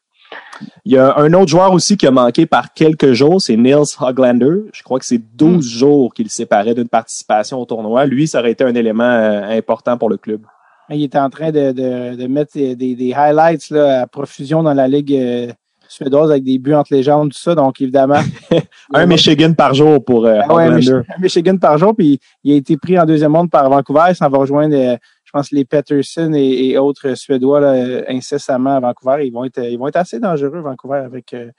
Il 0.85 0.93
y 0.93 0.99
a 0.99 1.16
un 1.16 1.33
autre 1.33 1.49
joueur 1.49 1.72
aussi 1.72 1.97
qui 1.97 2.07
a 2.07 2.11
manqué 2.11 2.47
par 2.47 2.72
quelques 2.72 3.12
jours, 3.12 3.41
c'est 3.41 3.57
Nils 3.57 3.97
Hoglander. 3.99 4.64
Je 4.72 4.83
crois 4.83 4.99
que 4.99 5.05
c'est 5.05 5.20
12 5.37 5.57
hmm. 5.57 5.78
jours 5.78 6.14
qu'il 6.14 6.31
séparait 6.31 6.74
d'une 6.74 6.89
participation 6.89 7.59
au 7.61 7.64
tournoi. 7.64 8.07
Lui, 8.07 8.28
ça 8.28 8.41
aurait 8.41 8.53
été 8.53 8.64
un 8.64 8.74
élément 8.74 9.05
euh, 9.05 9.57
important 9.57 9.97
pour 9.97 10.09
le 10.09 10.16
club. 10.16 10.43
Il 10.91 11.03
était 11.03 11.18
en 11.18 11.31
train 11.31 11.51
de, 11.51 11.72
de, 11.72 12.16
de 12.16 12.26
mettre 12.26 12.53
des, 12.55 12.74
des, 12.74 13.14
highlights 13.14 13.70
là, 13.70 14.03
à 14.03 14.07
profusion 14.07 14.62
dans 14.62 14.74
la 14.74 14.89
Ligue 14.89 15.14
euh, 15.14 15.53
suédoise 15.89 16.31
avec 16.31 16.43
des 16.43 16.59
buts 16.59 16.74
entre 16.74 16.93
les 16.95 17.05
jambes, 17.05 17.31
tout 17.31 17.39
ça. 17.39 17.55
Donc, 17.55 17.81
évidemment. 17.81 18.20
un 18.95 19.07
Michigan 19.07 19.53
par 19.53 19.72
jour 19.74 20.05
pour 20.05 20.26
euh, 20.26 20.41
ah 20.49 20.57
un 20.57 20.81
Michigan 21.20 21.57
par 21.59 21.78
jour, 21.78 21.95
puis 21.97 22.18
il 22.43 22.55
a 22.55 22.57
été 22.57 22.76
pris 22.76 22.99
en 22.99 23.07
deuxième 23.07 23.31
monde 23.31 23.51
par 23.51 23.70
Vancouver. 23.70 24.14
Ça 24.14 24.28
va 24.28 24.39
rejoindre 24.39 24.99
je 25.31 25.39
pense 25.39 25.51
que 25.51 25.55
les 25.55 25.64
Peterson 25.64 26.33
et, 26.35 26.76
autres 26.76 27.14
Suédois 27.14 27.61
là, 27.61 28.03
incessamment 28.09 28.74
à 28.74 28.81
Vancouver, 28.81 29.24
ils 29.24 29.31
vont 29.31 29.45
être 29.45 29.62
ils 29.62 29.78
vont 29.78 29.87
être 29.87 29.95
assez 29.95 30.18
dangereux 30.18 30.59
Vancouver 30.59 30.99
avec 30.99 31.33
euh, 31.35 31.53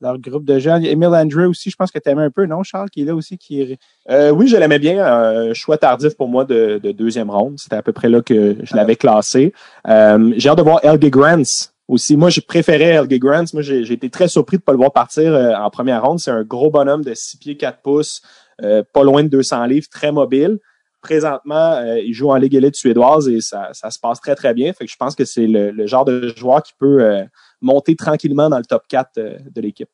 leur 0.00 0.18
groupe 0.18 0.46
de 0.46 0.58
jeunes. 0.58 0.82
Emile 0.86 1.08
Andrew 1.08 1.46
aussi, 1.50 1.68
je 1.68 1.76
pense 1.76 1.90
que 1.90 1.98
tu 1.98 2.08
aimais 2.08 2.22
un 2.22 2.30
peu, 2.30 2.46
non, 2.46 2.62
Charles, 2.62 2.88
qui 2.88 3.02
est 3.02 3.04
là 3.04 3.14
aussi, 3.14 3.36
qui 3.36 3.76
euh, 4.08 4.30
oui, 4.30 4.48
je 4.48 4.56
l'aimais 4.56 4.78
bien. 4.78 5.04
Un 5.04 5.52
choix 5.52 5.76
tardif 5.76 6.16
pour 6.16 6.28
moi 6.28 6.46
de, 6.46 6.80
deuxième 6.92 7.28
ronde. 7.28 7.58
C'était 7.58 7.76
à 7.76 7.82
peu 7.82 7.92
près 7.92 8.08
là 8.08 8.22
que 8.22 8.56
je 8.62 8.74
l'avais 8.74 8.96
classé. 8.96 9.52
Euh, 9.86 10.32
j'ai 10.38 10.48
hâte 10.48 10.56
de 10.56 10.62
voir 10.62 10.80
Elge 10.82 11.10
Grants 11.10 11.68
aussi. 11.86 12.16
Moi, 12.16 12.30
je 12.30 12.40
préférais 12.40 12.94
Elge 12.94 13.18
Grants. 13.18 13.44
Moi, 13.52 13.60
j'ai 13.60 13.92
été 13.92 14.08
très 14.08 14.28
surpris 14.28 14.56
de 14.56 14.62
ne 14.62 14.64
pas 14.64 14.72
le 14.72 14.78
voir 14.78 14.94
partir 14.94 15.34
en 15.34 15.68
première 15.68 16.02
ronde. 16.02 16.18
C'est 16.18 16.30
un 16.30 16.44
gros 16.44 16.70
bonhomme 16.70 17.04
de 17.04 17.12
6 17.12 17.36
pieds 17.36 17.56
4 17.58 17.82
pouces, 17.82 18.22
pas 18.58 19.04
loin 19.04 19.22
de 19.22 19.28
200 19.28 19.66
livres, 19.66 19.88
très 19.90 20.12
mobile 20.12 20.58
présentement, 21.00 21.74
euh, 21.74 21.98
il 22.00 22.12
joue 22.12 22.30
en 22.30 22.36
Ligue 22.36 22.54
élite 22.54 22.76
suédoise 22.76 23.28
et 23.28 23.40
ça, 23.40 23.70
ça, 23.72 23.90
se 23.90 23.98
passe 23.98 24.20
très, 24.20 24.34
très 24.34 24.54
bien. 24.54 24.72
Fait 24.72 24.84
que 24.84 24.90
je 24.90 24.96
pense 24.96 25.14
que 25.14 25.24
c'est 25.24 25.46
le, 25.46 25.86
genre 25.86 26.04
de 26.04 26.32
joueur 26.36 26.62
qui 26.62 26.72
peut 26.78 27.02
euh, 27.02 27.24
monter 27.60 27.96
tranquillement 27.96 28.48
dans 28.48 28.58
le 28.58 28.64
top 28.64 28.82
4 28.88 29.18
euh, 29.18 29.38
de 29.54 29.60
l'équipe. 29.60 29.88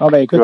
Ah 0.00 0.06
ben 0.10 0.22
écoute, 0.22 0.40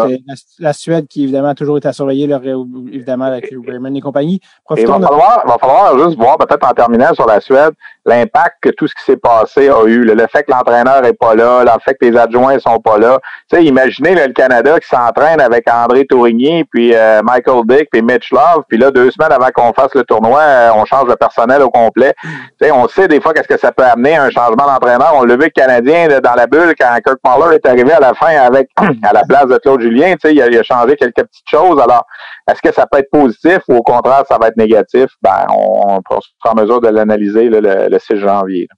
la, 0.59 0.73
Suède 0.75 1.07
qui 1.09 1.25
évidemment 1.25 1.49
a 1.49 1.55
toujours 1.55 1.79
été 1.79 1.89
à 1.89 1.93
surveiller, 1.93 2.27
leur, 2.27 2.43
évidemment 2.45 3.25
avec 3.25 3.53
Raymond 3.67 3.95
et 3.95 4.01
compagnie. 4.01 4.41
il 4.77 4.87
va, 4.87 4.93
falloir, 4.93 5.47
va 5.47 5.57
falloir 5.59 5.99
juste 5.99 6.19
voir 6.19 6.37
peut-être 6.37 6.69
en 6.69 6.75
terminant 6.75 7.15
sur 7.15 7.27
la 7.27 7.41
Suède 7.41 7.73
l'impact 8.07 8.57
que 8.63 8.71
tout 8.71 8.87
ce 8.87 8.95
qui 8.95 9.03
s'est 9.03 9.17
passé 9.17 9.69
a 9.69 9.85
eu. 9.85 10.05
Le, 10.05 10.17
fait 10.29 10.45
que 10.45 10.53
l'entraîneur 10.53 11.05
est 11.05 11.13
pas 11.13 11.35
là, 11.35 11.65
le 11.65 11.71
fait 11.85 11.95
que 11.95 12.07
les 12.07 12.17
adjoints 12.17 12.59
sont 12.59 12.79
pas 12.79 12.99
là. 12.99 13.19
Tu 13.51 13.57
sais, 13.57 13.65
imaginez 13.65 14.15
le 14.15 14.33
Canada 14.33 14.79
qui 14.79 14.89
s'entraîne 14.89 15.41
avec 15.41 15.69
André 15.69 16.07
Tourigny, 16.07 16.65
puis 16.65 16.95
euh, 16.95 17.21
Michael 17.23 17.63
Dick, 17.67 17.89
puis 17.91 18.03
Mitch 18.03 18.31
Love, 18.31 18.63
puis 18.69 18.79
là 18.79 18.91
deux 18.91 19.11
semaines 19.11 19.33
avant 19.33 19.49
qu'on 19.55 19.73
fasse 19.73 19.95
le 19.95 20.05
tournoi, 20.05 20.41
euh, 20.41 20.71
on 20.75 20.85
change 20.85 21.09
le 21.09 21.17
personnel 21.17 21.63
au 21.63 21.71
complet. 21.71 22.15
Tu 22.23 22.29
sais, 22.61 22.71
on 22.71 22.87
sait 22.89 23.09
des 23.09 23.21
fois 23.21 23.35
qu'est-ce 23.35 23.49
que 23.49 23.59
ça 23.59 23.73
peut 23.73 23.85
amener 23.85 24.17
un 24.17 24.31
changement 24.31 24.67
d'entraîneur. 24.67 25.13
On 25.17 25.25
l'a 25.25 25.35
vu 25.35 25.45
le 25.45 25.51
Canadien 25.51 26.09
dans 26.21 26.35
la 26.35 26.47
bulle 26.47 26.75
quand 26.79 26.97
Kirk 27.05 27.19
Muller 27.25 27.57
est 27.57 27.67
arrivé 27.67 27.93
à 27.93 28.01
la 28.01 28.15
fin 28.15 28.29
avec 28.29 28.69
à 29.03 29.13
la 29.13 29.23
place 29.25 29.46
de 29.49 29.59
Claude 29.59 29.81
Julien, 29.81 30.15
tu 30.15 30.29
sais, 30.29 30.35
il 30.35 30.41
a, 30.41 30.63
changé 30.63 30.97
quelques 30.97 31.25
petites 31.25 31.49
choses. 31.49 31.81
Alors, 31.81 32.05
est-ce 32.51 32.61
que 32.63 32.73
ça 32.73 32.87
peut 32.87 32.99
être 32.99 33.11
positif 33.11 33.59
ou 33.69 33.77
au 33.77 33.83
contraire, 33.83 34.25
ça 34.29 34.39
va 34.39 34.49
être 34.49 34.57
négatif? 34.57 35.07
Ben, 35.23 35.47
on, 35.51 36.01
sera 36.11 36.53
en 36.53 36.55
mesure 36.55 36.81
de 36.81 36.89
l'analyser 36.89 37.49
le, 37.49 37.99
6 37.99 38.17
janvier. 38.19 38.69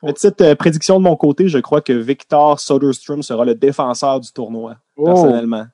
Petite 0.00 0.40
euh, 0.40 0.54
prédiction 0.54 0.98
de 0.98 1.04
mon 1.04 1.16
côté, 1.16 1.48
je 1.48 1.58
crois 1.58 1.80
que 1.80 1.92
Victor 1.92 2.60
Soderstrom 2.60 3.22
sera 3.22 3.44
le 3.44 3.54
défenseur 3.54 4.20
du 4.20 4.32
tournoi, 4.32 4.76
oh. 4.96 5.04
personnellement. 5.04 5.66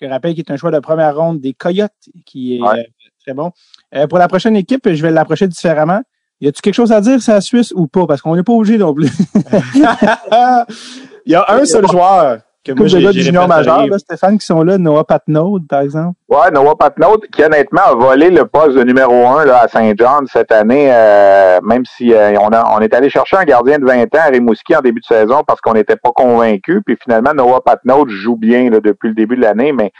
Je 0.00 0.06
rappelle 0.08 0.34
qu'il 0.34 0.44
est 0.46 0.50
un 0.50 0.56
choix 0.56 0.72
de 0.72 0.80
première 0.80 1.16
ronde 1.16 1.40
des 1.40 1.54
Coyotes, 1.54 1.92
qui 2.26 2.56
est 2.56 2.60
euh, 2.60 2.82
très 3.24 3.34
bon. 3.34 3.52
Euh, 3.94 4.06
pour 4.08 4.18
la 4.18 4.26
prochaine 4.26 4.56
équipe, 4.56 4.92
je 4.92 5.00
vais 5.00 5.12
l'approcher 5.12 5.46
différemment. 5.46 6.02
Y 6.40 6.48
a-tu 6.48 6.60
quelque 6.60 6.74
chose 6.74 6.90
à 6.90 7.00
dire 7.00 7.22
sur 7.22 7.32
la 7.32 7.40
Suisse 7.40 7.72
ou 7.72 7.86
pas? 7.86 8.04
Parce 8.06 8.20
qu'on 8.20 8.34
n'est 8.34 8.42
pas 8.42 8.52
obligé 8.52 8.78
non 8.78 8.92
plus. 8.92 9.08
Il 11.24 11.32
y 11.32 11.34
a 11.36 11.44
un 11.48 11.64
seul 11.64 11.86
joueur 11.86 12.40
que 12.64 12.72
moi, 12.72 12.86
j'ai 12.86 13.00
du 13.10 13.22
junior 13.22 13.48
majeur, 13.48 13.86
là, 13.86 13.98
Stéphane, 13.98 14.38
qui 14.38 14.46
sont 14.46 14.62
là, 14.62 14.78
Noah 14.78 15.04
Patnaud, 15.04 15.58
par 15.68 15.80
exemple. 15.80 16.16
Ouais, 16.28 16.50
Noah 16.52 16.76
Patnaud, 16.76 17.18
qui 17.32 17.42
honnêtement 17.42 17.82
a 17.86 17.94
volé 17.94 18.30
le 18.30 18.46
poste 18.46 18.76
de 18.76 18.84
numéro 18.84 19.26
un 19.26 19.44
là, 19.44 19.62
à 19.62 19.68
Saint-Jean 19.68 20.20
cette 20.32 20.52
année, 20.52 20.88
euh, 20.92 21.60
même 21.62 21.84
si 21.84 22.12
euh, 22.12 22.34
on, 22.40 22.48
a, 22.48 22.64
on 22.76 22.80
est 22.80 22.94
allé 22.94 23.10
chercher 23.10 23.36
un 23.36 23.44
gardien 23.44 23.78
de 23.78 23.84
20 23.84 24.02
ans 24.14 24.20
à 24.26 24.30
Rimouski 24.30 24.76
en 24.76 24.80
début 24.80 25.00
de 25.00 25.06
saison 25.06 25.42
parce 25.46 25.60
qu'on 25.60 25.74
n'était 25.74 25.96
pas 25.96 26.10
convaincu. 26.14 26.82
Puis 26.84 26.96
finalement, 27.02 27.34
Noah 27.34 27.60
Patnaud 27.60 28.06
joue 28.08 28.36
bien 28.36 28.70
là, 28.70 28.80
depuis 28.80 29.08
le 29.08 29.14
début 29.14 29.36
de 29.36 29.42
l'année, 29.42 29.72
mais 29.72 29.92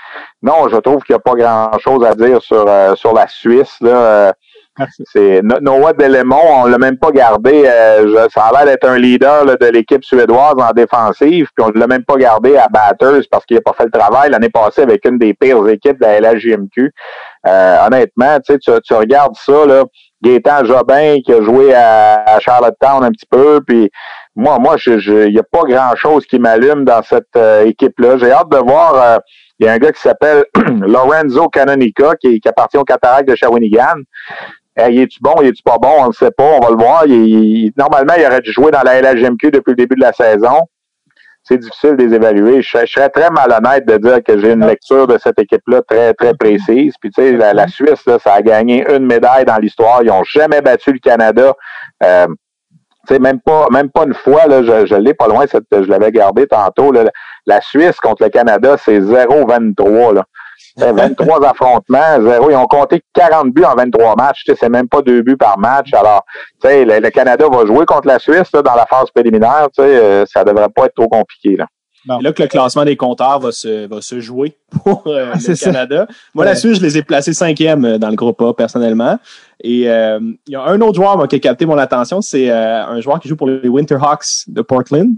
non, 0.43 0.69
je 0.71 0.77
trouve 0.77 1.03
qu'il 1.03 1.15
n'y 1.15 1.19
a 1.19 1.21
pas 1.21 1.35
grand-chose 1.35 2.05
à 2.05 2.15
dire 2.15 2.41
sur, 2.43 2.65
euh, 2.69 2.95
sur 2.95 3.13
la 3.13 3.27
Suisse. 3.29 3.77
Là. 3.81 4.33
C'est 5.05 5.43
Noah 5.43 5.93
Delemont, 5.93 6.63
on 6.63 6.67
l'a 6.67 6.79
même 6.79 6.97
pas 6.97 7.11
gardé. 7.11 7.65
Euh, 7.67 8.27
ça 8.33 8.45
a 8.45 8.53
l'air 8.53 8.65
d'être 8.65 8.89
un 8.89 8.99
leader 8.99 9.45
de 9.45 9.67
l'équipe 9.67 10.03
suédoise 10.03 10.55
en 10.57 10.71
défensive, 10.75 11.49
puis 11.55 11.67
on 11.67 11.79
l'a 11.79 11.87
même 11.87 12.05
pas 12.05 12.17
gardé 12.17 12.57
à 12.57 12.69
batters 12.69 13.27
parce 13.31 13.45
qu'il 13.45 13.59
a 13.59 13.61
pas 13.61 13.75
fait 13.75 13.85
le 13.85 13.91
travail 13.91 14.31
l'année 14.31 14.49
passée 14.49 14.83
avec 14.83 15.05
une 15.05 15.19
des 15.19 15.35
pires 15.35 15.67
équipes 15.69 16.01
de 16.01 16.07
la 16.07 16.21
LHJMQ. 16.21 16.91
Euh, 17.47 17.87
honnêtement, 17.87 18.39
tu, 18.41 18.59
tu 18.59 18.95
regardes 18.95 19.37
ça, 19.37 19.67
là, 19.67 19.85
Gaétan 20.23 20.65
Jobin 20.65 21.19
qui 21.23 21.33
a 21.33 21.43
joué 21.43 21.75
à, 21.75 22.39
Charlottetown 22.41 23.05
un 23.05 23.11
petit 23.11 23.27
peu, 23.31 23.61
puis 23.67 23.91
moi, 24.35 24.59
moi, 24.59 24.77
il 24.87 25.33
n'y 25.33 25.39
a 25.39 25.43
pas 25.43 25.65
grand-chose 25.65 26.25
qui 26.25 26.39
m'allume 26.39 26.85
dans 26.85 27.03
cette 27.03 27.37
euh, 27.37 27.67
équipe-là. 27.67 28.17
J'ai 28.17 28.33
hâte 28.33 28.49
de 28.49 28.57
voir. 28.57 29.21
il 29.59 29.67
y 29.67 29.69
a 29.69 29.73
un 29.73 29.79
gars 29.79 29.93
qui 29.93 30.01
s'appelle 30.01 30.45
Lorenzo 30.81 31.49
Canonica 31.49 32.15
qui, 32.19 32.41
qui 32.41 32.49
appartient 32.49 32.79
au 32.79 32.85
Cataract 32.85 33.29
de 33.29 33.35
Shawinigan. 33.35 33.97
Hey, 34.75 35.01
est-tu 35.01 35.19
bon, 35.21 35.35
est-tu 35.43 35.63
pas 35.63 35.77
bon? 35.77 35.93
On 35.99 36.07
ne 36.09 36.13
sait 36.13 36.31
pas, 36.31 36.45
on 36.45 36.61
va 36.61 36.71
le 36.71 36.77
voir. 36.77 37.05
normalement, 37.77 38.15
il 38.17 38.27
aurait 38.27 38.41
dû 38.41 38.53
jouer 38.53 38.71
dans 38.71 38.83
la 38.83 39.03
LHMQ 39.03 39.51
depuis 39.51 39.73
le 39.73 39.77
début 39.77 39.97
de 39.97 40.01
la 40.01 40.13
saison. 40.13 40.61
C'est 41.45 41.59
difficile 41.59 41.97
de 41.97 42.05
les 42.05 42.15
évaluer. 42.15 42.63
Je, 42.63 42.87
serais 42.87 43.11
très 43.11 43.29
malhonnête 43.31 43.85
de 43.85 43.97
dire 43.97 44.23
que 44.23 44.39
j'ai 44.39 44.53
une 44.53 44.65
lecture 44.65 45.07
de 45.07 45.19
cette 45.19 45.39
équipe-là 45.39 45.83
très, 45.83 46.15
très 46.15 46.35
précise. 46.35 46.95
Puis, 47.01 47.11
tu 47.11 47.21
sais, 47.21 47.33
la, 47.33 47.69
Suisse, 47.69 48.07
là, 48.07 48.19
ça 48.19 48.35
a 48.35 48.43
gagné 48.43 48.87
une 48.89 49.07
médaille 49.07 49.45
dans 49.45 49.59
l'histoire. 49.59 50.03
Ils 50.03 50.07
n'ont 50.07 50.25
jamais 50.25 50.63
battu 50.63 50.93
le 50.93 51.01
Canada. 51.01 51.53
Euh, 52.03 52.27
tu 53.07 53.15
sais, 53.15 53.19
même 53.19 53.41
pas, 53.41 53.67
même 53.73 53.91
pas 53.91 54.05
une 54.05 54.15
fois, 54.15 54.47
là, 54.47 54.63
je, 54.63 54.95
l'ai 54.95 55.15
pas 55.15 55.27
loin, 55.27 55.45
je 55.51 55.79
l'avais 55.89 56.13
gardé 56.13 56.47
tantôt. 56.47 56.93
La 57.45 57.61
Suisse 57.61 57.99
contre 57.99 58.23
le 58.23 58.31
Canada, 58.31 58.77
c'est 58.79 59.01
0-23. 59.01 60.15
Là. 60.15 60.25
23 60.77 61.47
affrontements, 61.47 62.23
zéro. 62.23 62.51
Ils 62.51 62.57
ont 62.57 62.67
compté 62.67 63.03
40 63.15 63.53
buts 63.53 63.65
en 63.65 63.75
23 63.75 64.17
matchs. 64.17 64.45
C'est 64.59 64.69
même 64.69 64.89
pas 64.89 65.03
deux 65.03 65.23
buts 65.23 65.37
par 65.37 65.59
match. 65.59 65.93
Alors, 65.93 66.25
le, 66.65 67.01
le 67.01 67.11
Canada 67.11 67.47
va 67.51 67.67
jouer 67.67 67.85
contre 67.85 68.09
la 68.09 68.19
Suisse 68.19 68.51
dans 68.53 68.75
la 68.75 68.87
phase 68.87 69.11
préliminaire. 69.15 69.69
Euh, 69.79 70.25
ça 70.27 70.45
devrait 70.45 70.69
pas 70.75 70.87
être 70.87 70.95
trop 70.95 71.09
compliqué. 71.09 71.57
Là. 71.57 71.67
là 72.21 72.33
que 72.33 72.43
le 72.43 72.49
classement 72.49 72.85
des 72.85 72.97
compteurs 72.97 73.39
va 73.41 73.53
se, 73.53 73.87
va 73.87 74.01
se 74.01 74.21
jouer 74.21 74.57
pour 74.83 75.05
euh, 75.07 75.35
le 75.35 75.65
Canada. 75.65 76.07
Moi, 76.35 76.45
la 76.45 76.55
Suisse, 76.55 76.79
je 76.79 76.83
les 76.83 76.99
ai 76.99 77.03
placés 77.03 77.35
cinquième 77.35 77.85
euh, 77.85 77.99
dans 77.99 78.11
le 78.11 78.17
groupe 78.17 78.41
A, 78.41 78.55
personnellement. 78.55 79.19
Et 79.65 79.83
il 79.83 80.39
y 80.49 80.57
a 80.57 80.63
un 80.63 80.81
autre 80.81 80.95
joueur 80.95 81.29
qui 81.29 81.37
a 81.37 81.39
capté 81.39 81.67
mon 81.67 81.79
attention, 81.79 82.21
c'est 82.21 82.51
un 82.51 83.01
joueur 83.01 83.21
qui 83.21 83.29
joue 83.29 83.37
pour 83.37 83.49
les 83.49 83.69
Winterhawks 83.69 84.49
de 84.49 84.61
Portland. 84.61 85.11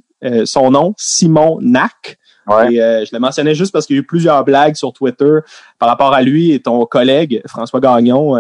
son 0.44 0.70
nom, 0.70 0.92
Simon 0.98 1.58
Nack. 1.62 2.18
Et, 2.50 2.76
je 2.76 3.10
le 3.12 3.18
mentionnais 3.18 3.54
juste 3.54 3.72
parce 3.72 3.86
qu'il 3.86 3.96
y 3.96 3.98
a 3.98 4.02
eu 4.02 4.06
plusieurs 4.06 4.44
blagues 4.44 4.74
sur 4.74 4.92
Twitter 4.92 5.38
par 5.78 5.88
rapport 5.88 6.12
à 6.12 6.22
lui 6.22 6.52
et 6.52 6.60
ton 6.60 6.84
collègue 6.86 7.42
François 7.46 7.80
Gagnon. 7.80 8.36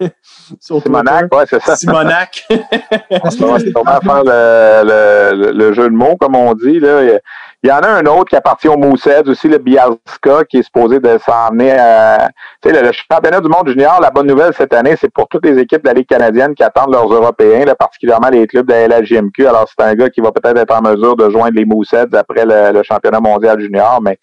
Simonac, 0.60 1.34
ouais, 1.34 1.44
c'est 1.48 1.60
ça. 1.62 1.74
Simonac. 1.74 2.46
c'est 2.50 3.40
vraiment 3.40 4.00
faire 4.00 4.22
le, 4.24 5.52
le, 5.52 5.72
jeu 5.72 5.84
de 5.90 5.94
mots, 5.94 6.16
comme 6.16 6.36
on 6.36 6.54
dit. 6.54 6.78
Là. 6.78 7.18
Il 7.64 7.70
y 7.70 7.72
en 7.72 7.80
a 7.80 7.88
un 7.88 8.06
autre 8.06 8.26
qui 8.26 8.36
appartient 8.36 8.68
au 8.68 8.76
Moussed 8.76 9.28
aussi, 9.28 9.48
le 9.48 9.58
Bialska, 9.58 10.44
qui 10.48 10.58
est 10.58 10.62
supposé 10.62 11.00
de 11.00 11.18
s'emmener 11.18 11.72
à. 11.72 12.28
Tu 12.62 12.70
sais, 12.70 12.82
le, 12.82 12.92
championnat 12.92 13.40
du 13.40 13.48
monde 13.48 13.68
junior, 13.68 14.00
la 14.00 14.10
bonne 14.10 14.28
nouvelle 14.28 14.54
cette 14.54 14.72
année, 14.72 14.94
c'est 14.96 15.12
pour 15.12 15.26
toutes 15.26 15.44
les 15.44 15.58
équipes 15.58 15.82
de 15.82 15.88
la 15.88 15.94
Ligue 15.94 16.06
canadienne 16.06 16.54
qui 16.54 16.62
attendent 16.62 16.92
leurs 16.92 17.12
Européens, 17.12 17.64
là, 17.64 17.74
particulièrement 17.74 18.28
les 18.28 18.46
clubs 18.46 18.64
de 18.64 18.72
la 18.72 19.00
LHJMQ. 19.00 19.48
Alors, 19.48 19.66
c'est 19.68 19.84
un 19.84 19.92
gars 19.94 20.08
qui 20.08 20.20
va 20.20 20.30
peut-être 20.30 20.56
être 20.56 20.72
en 20.72 20.82
mesure 20.82 21.16
de 21.16 21.28
joindre 21.30 21.56
les 21.56 21.64
Mousseds 21.64 22.14
après 22.16 22.44
le, 22.46 22.80
championnat 22.84 23.18
mondial 23.18 23.58
junior. 23.58 24.00
Mais 24.02 24.18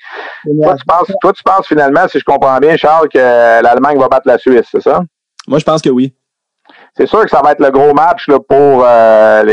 toi 0.46 0.76
tu, 0.78 0.86
penses, 0.86 1.12
toi, 1.20 1.34
tu 1.34 1.44
penses 1.44 1.68
finalement, 1.68 2.08
si 2.08 2.20
je 2.20 2.24
comprends 2.24 2.58
bien, 2.60 2.78
Charles, 2.78 3.10
que 3.10 3.20
l'Allemagne 3.20 4.00
va 4.00 4.08
battre 4.08 4.28
la 4.28 4.38
Suisse, 4.38 4.68
c'est 4.72 4.82
ça? 4.82 5.02
Moi, 5.46 5.60
je 5.60 5.66
pense 5.66 5.82
que 5.82 5.90
oui. 5.90 6.16
C'est 6.98 7.08
sûr 7.08 7.24
que 7.24 7.30
ça 7.30 7.42
va 7.44 7.52
être 7.52 7.60
le 7.60 7.72
gros 7.72 7.94
match 7.94 8.28
là, 8.30 8.40
pour 8.40 8.86
euh, 8.86 9.44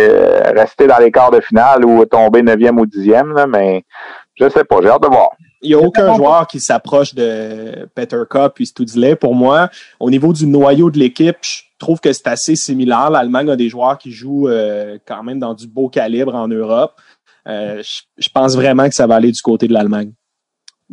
rester 0.55 0.87
dans 0.87 0.99
les 0.99 1.11
quarts 1.11 1.33
de 1.33 1.41
finale 1.41 1.85
ou 1.85 2.05
tomber 2.05 2.43
9e 2.43 2.79
ou 2.79 2.87
10e, 2.87 3.47
mais 3.49 3.85
je 4.35 4.49
sais 4.49 4.65
pas, 4.65 4.77
j'ai 4.81 4.89
hâte 4.89 5.03
de 5.03 5.09
voir. 5.09 5.31
Il 5.61 5.69
n'y 5.69 5.75
a 5.75 5.79
aucun 5.79 6.15
joueur 6.15 6.47
qui 6.47 6.61
s'approche 6.61 7.15
de 7.15 7.89
Peter 7.95 8.23
Cup 8.29 8.55
et 8.61 8.65
Studsley 8.65 9.17
pour 9.17 9.35
moi. 9.35 9.71
Au 10.01 10.11
niveau 10.11 10.33
du 10.33 10.47
noyau 10.47 10.91
de 10.91 10.99
l'équipe, 10.99 11.37
je 11.43 11.63
trouve 11.79 12.01
que 12.01 12.13
c'est 12.13 12.27
assez 12.27 12.57
similaire. 12.57 13.11
L'Allemagne 13.11 13.51
a 13.51 13.57
des 13.57 13.69
joueurs 13.69 13.99
qui 13.99 14.11
jouent 14.13 14.49
euh, 14.49 14.99
quand 15.07 15.23
même 15.23 15.39
dans 15.39 15.55
du 15.55 15.67
beau 15.67 15.89
calibre 15.89 16.35
en 16.35 16.49
Europe. 16.49 16.95
Euh, 17.49 17.83
je 18.19 18.29
pense 18.33 18.57
vraiment 18.57 18.89
que 18.89 18.95
ça 18.95 19.07
va 19.07 19.17
aller 19.17 19.33
du 19.33 19.43
côté 19.43 19.67
de 19.69 19.73
l'Allemagne. 19.73 20.13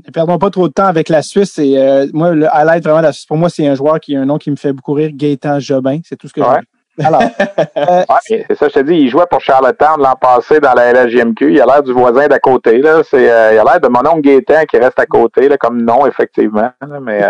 Ne 0.05 0.11
perdons 0.11 0.37
pas 0.37 0.49
trop 0.49 0.67
de 0.67 0.73
temps 0.73 0.85
avec 0.85 1.09
la 1.09 1.21
Suisse. 1.21 1.57
Et, 1.59 1.77
euh, 1.77 2.07
moi, 2.13 2.31
le 2.31 2.47
highlight 2.53 2.83
vraiment 2.83 2.99
de 2.99 3.03
la 3.03 3.11
Suisse, 3.11 3.25
pour 3.25 3.37
moi, 3.37 3.49
c'est 3.49 3.67
un 3.67 3.75
joueur 3.75 3.99
qui 3.99 4.15
a 4.15 4.21
un 4.21 4.25
nom 4.25 4.37
qui 4.37 4.49
me 4.51 4.55
fait 4.55 4.71
beaucoup 4.71 4.93
rire, 4.93 5.11
Gaëtan 5.13 5.59
Jobin. 5.59 5.99
C'est 6.03 6.15
tout 6.15 6.27
ce 6.27 6.33
que 6.33 6.41
j'ai. 6.41 7.05
Alors, 7.05 7.21
euh, 7.77 8.03
c'est 8.25 8.55
ça, 8.55 8.67
je 8.67 8.73
te 8.73 8.79
dis, 8.81 8.93
il 8.93 9.09
jouait 9.09 9.25
pour 9.29 9.39
Charlottetown 9.39 10.01
l'an 10.01 10.15
passé 10.15 10.59
dans 10.59 10.73
la 10.73 10.91
LHJMQ. 10.91 11.53
Il 11.53 11.61
a 11.61 11.65
l'air 11.65 11.83
du 11.83 11.93
voisin 11.93 12.27
d'à 12.27 12.39
côté. 12.39 12.79
Là. 12.79 13.01
C'est, 13.09 13.31
euh, 13.31 13.53
il 13.53 13.59
a 13.59 13.63
l'air 13.63 13.79
de 13.79 13.87
mon 13.87 14.05
oncle 14.07 14.21
Gaétan 14.21 14.65
qui 14.65 14.77
reste 14.77 14.99
à 14.99 15.05
côté, 15.05 15.47
là, 15.47 15.57
comme 15.57 15.81
nom, 15.81 16.05
effectivement. 16.05 16.71
mais, 17.01 17.21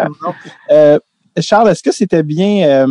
Charles, 1.39 1.69
est-ce 1.69 1.83
que 1.83 1.91
c'était 1.91 2.23
bien 2.23 2.85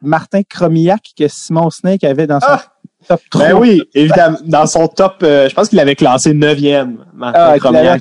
Martin 0.00 0.42
Cromillac 0.42 1.12
que 1.16 1.28
Simon 1.28 1.70
Snake 1.70 2.04
avait 2.04 2.26
dans 2.26 2.40
son 2.40 2.46
ah! 2.48 2.62
Ben 3.34 3.54
oui, 3.54 3.82
évidemment. 3.94 4.38
Dans 4.44 4.66
son 4.66 4.88
top, 4.88 5.16
euh, 5.22 5.48
je 5.48 5.54
pense 5.54 5.68
qu'il 5.68 5.80
avait 5.80 5.94
classé 5.94 6.32
9e, 6.32 6.96
Martin 7.14 7.56
ah, 7.62 7.96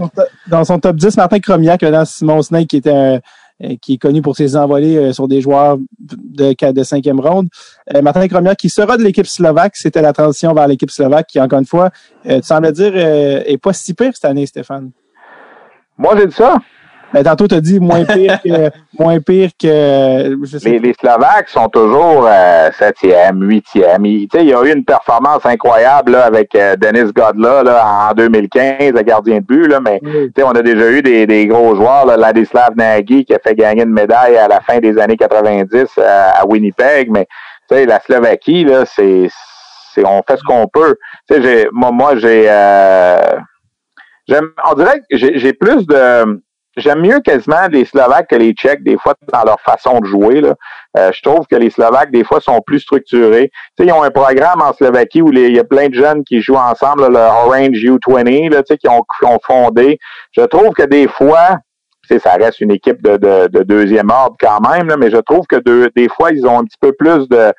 Dans 0.48 0.64
son 0.64 0.80
top 0.80 0.96
10, 0.96 1.18
Martin 1.18 1.40
Cromiac, 1.40 1.84
dans 1.84 2.06
Simon 2.06 2.42
Snake, 2.42 2.68
qui 2.68 2.78
était 2.78 3.20
euh, 3.64 3.76
qui 3.82 3.94
est 3.94 3.98
connu 3.98 4.22
pour 4.22 4.36
ses 4.36 4.56
envolées 4.56 4.98
euh, 4.98 5.14
sur 5.14 5.28
des 5.28 5.42
joueurs 5.42 5.78
de, 6.00 6.72
de 6.72 6.84
cinquième 6.84 7.20
ronde. 7.20 7.48
Martin 8.02 8.28
Cromiac, 8.28 8.58
qui 8.58 8.70
sera 8.70 8.98
de 8.98 9.04
l'équipe 9.04 9.28
slovaque, 9.28 9.76
c'était 9.76 10.02
la 10.02 10.14
transition 10.14 10.54
vers 10.54 10.68
l'équipe 10.68 10.92
slovaque, 10.92 11.28
qui, 11.28 11.40
encore 11.40 11.60
une 11.60 11.66
fois, 11.66 11.92
tu 12.26 12.42
sembles 12.44 12.72
dire, 12.72 12.96
est 12.96 13.62
pas 13.62 13.74
si 13.74 13.94
pire 13.94 14.12
cette 14.14 14.26
année, 14.26 14.46
Stéphane. 14.46 14.92
Moi, 15.98 16.16
j'ai 16.18 16.28
dit 16.28 16.36
ça. 16.36 16.58
Ben, 17.14 17.24
tantôt, 17.24 17.48
tu 17.48 17.56
as 17.56 17.62
dit 17.62 17.80
moins 17.80 18.06
pire 18.06 18.40
que. 18.42 18.70
moins 19.00 19.20
pire 19.20 19.50
que 19.60 20.36
les, 20.64 20.80
les, 20.80 20.94
Slovaques 20.94 21.50
sont 21.50 21.68
toujours 21.68 22.28
euh, 22.28 22.70
septième, 22.78 23.42
huitième. 23.42 24.06
Il, 24.06 24.28
il 24.34 24.44
y 24.44 24.54
a 24.54 24.64
eu 24.64 24.74
une 24.74 24.86
performance 24.86 25.46
incroyable 25.46 26.14
là, 26.14 26.26
avec 26.26 26.56
euh, 26.56 26.76
Denis 26.76 27.12
Godla 27.12 27.64
là, 27.64 28.10
en 28.10 28.14
2015, 28.14 28.94
le 28.94 29.02
gardien 29.02 29.38
de 29.40 29.46
but, 29.46 29.68
là, 29.68 29.80
mais 29.80 30.00
on 30.38 30.52
a 30.52 30.62
déjà 30.62 30.90
eu 30.90 31.02
des, 31.02 31.26
des 31.28 31.48
gros 31.48 31.76
joueurs, 31.76 32.06
là, 32.06 32.16
Ladislav 32.16 32.76
Nagy 32.78 33.26
qui 33.26 33.34
a 33.34 33.40
fait 33.40 33.56
gagner 33.56 33.84
une 33.84 33.94
médaille 33.94 34.38
à 34.38 34.48
la 34.48 34.62
fin 34.62 34.80
des 34.80 34.98
années 34.98 35.18
90 35.18 35.86
euh, 35.98 36.32
à 36.36 36.46
Winnipeg, 36.46 37.10
mais 37.12 37.28
la 37.70 38.00
Slovaquie, 38.02 38.66
là, 38.66 38.86
c'est, 38.86 39.30
c'est 39.94 40.06
on 40.06 40.22
fait 40.28 40.38
ce 40.38 40.44
qu'on 40.44 40.68
peut. 40.68 40.96
Moi, 41.72 41.92
moi 41.92 42.16
j'ai 42.18 42.46
euh, 42.50 43.36
j'aime 44.28 44.50
on 44.70 44.74
dirait 44.76 45.00
que 45.00 45.18
j'ai 45.18 45.54
plus 45.54 45.86
de 45.88 46.42
J'aime 46.78 47.02
mieux 47.02 47.20
quasiment 47.20 47.68
les 47.70 47.86
Slovaques 47.86 48.30
que 48.30 48.36
les 48.36 48.54
Tchèques, 48.54 48.84
des 48.84 48.98
fois, 48.98 49.14
dans 49.32 49.44
leur 49.44 49.60
façon 49.60 50.00
de 50.00 50.06
jouer. 50.06 50.40
Là. 50.42 50.56
Euh, 50.98 51.12
je 51.14 51.22
trouve 51.22 51.46
que 51.48 51.56
les 51.56 51.70
Slovaques, 51.70 52.12
des 52.12 52.24
fois, 52.24 52.40
sont 52.40 52.62
plus 52.62 52.80
structurés. 52.80 53.52
Tu 53.78 53.84
sais, 53.84 53.90
ils 53.90 53.92
ont 53.92 54.04
un 54.04 54.12
programme 54.12 54.62
en 54.62 54.72
Slovaquie 54.74 55.22
où 55.22 55.32
il 55.34 55.54
y 55.54 55.60
a 55.60 55.64
plein 55.66 55.90
de 55.90 55.96
jeunes 55.96 56.24
qui 56.24 56.42
jouent 56.42 56.56
ensemble, 56.56 57.08
le 57.08 57.18
Orange 57.18 57.78
U20, 57.78 58.52
là, 58.52 58.64
tu 58.64 58.74
sais, 58.74 58.78
qui, 58.78 58.88
ont, 58.88 59.04
ont 59.24 59.40
fondé. 59.46 60.00
Je 60.32 60.42
trouve 60.42 60.74
que 60.74 60.84
des 60.84 61.08
fois, 61.08 61.58
ça 62.20 62.34
reste 62.34 62.62
une 62.62 62.72
équipe 62.72 63.02
de, 63.02 63.18
de, 63.18 63.48
de 63.48 63.64
deuxième 63.64 64.10
ordre 64.10 64.36
quand 64.40 64.60
même, 64.62 64.88
là, 64.88 64.98
mais 64.98 65.10
je 65.10 65.18
trouve 65.18 65.46
que 65.48 65.58
des 65.96 66.10
fois, 66.10 66.32
ils 66.32 66.46
ont 66.46 66.60
un 66.60 66.64
petit 66.64 66.78
peu 66.80 66.94
plus 66.94 67.28
de, 67.30 67.54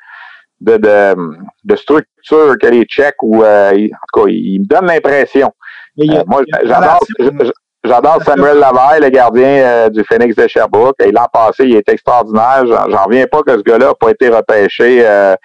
de, 0.61 0.77
de, 0.77 1.15
de 1.63 1.75
structure 1.75 2.55
que 2.61 2.67
les 2.67 2.85
Tchèques, 2.85 3.21
ou 3.21 3.43
euh, 3.43 3.71
en 3.71 3.77
tout 4.13 4.25
cas, 4.25 4.29
ils 4.29 4.59
me 4.59 4.65
donnent 4.65 4.87
l'impression. 4.87 5.51
Euh, 5.99 6.23
moi, 6.27 6.43
j'adore, 6.63 6.99
J'adore 7.85 8.23
Samuel 8.23 8.59
Lavaille, 8.59 9.01
le 9.01 9.09
gardien 9.09 9.45
euh, 9.45 9.89
du 9.89 10.05
Phoenix 10.05 10.37
de 10.37 10.47
Sherbrooke. 10.47 10.95
Et 11.03 11.11
l'an 11.11 11.27
passé, 11.31 11.65
il 11.65 11.75
est 11.75 11.89
extraordinaire. 11.89 12.63
J'en 12.65 13.03
reviens 13.03 13.25
pas 13.27 13.43
que 13.43 13.57
ce 13.57 13.61
gars-là 13.61 13.87
n'a 13.87 13.93
pas 13.93 14.11
été 14.11 14.29
repêché 14.29 15.05
euh, 15.05 15.35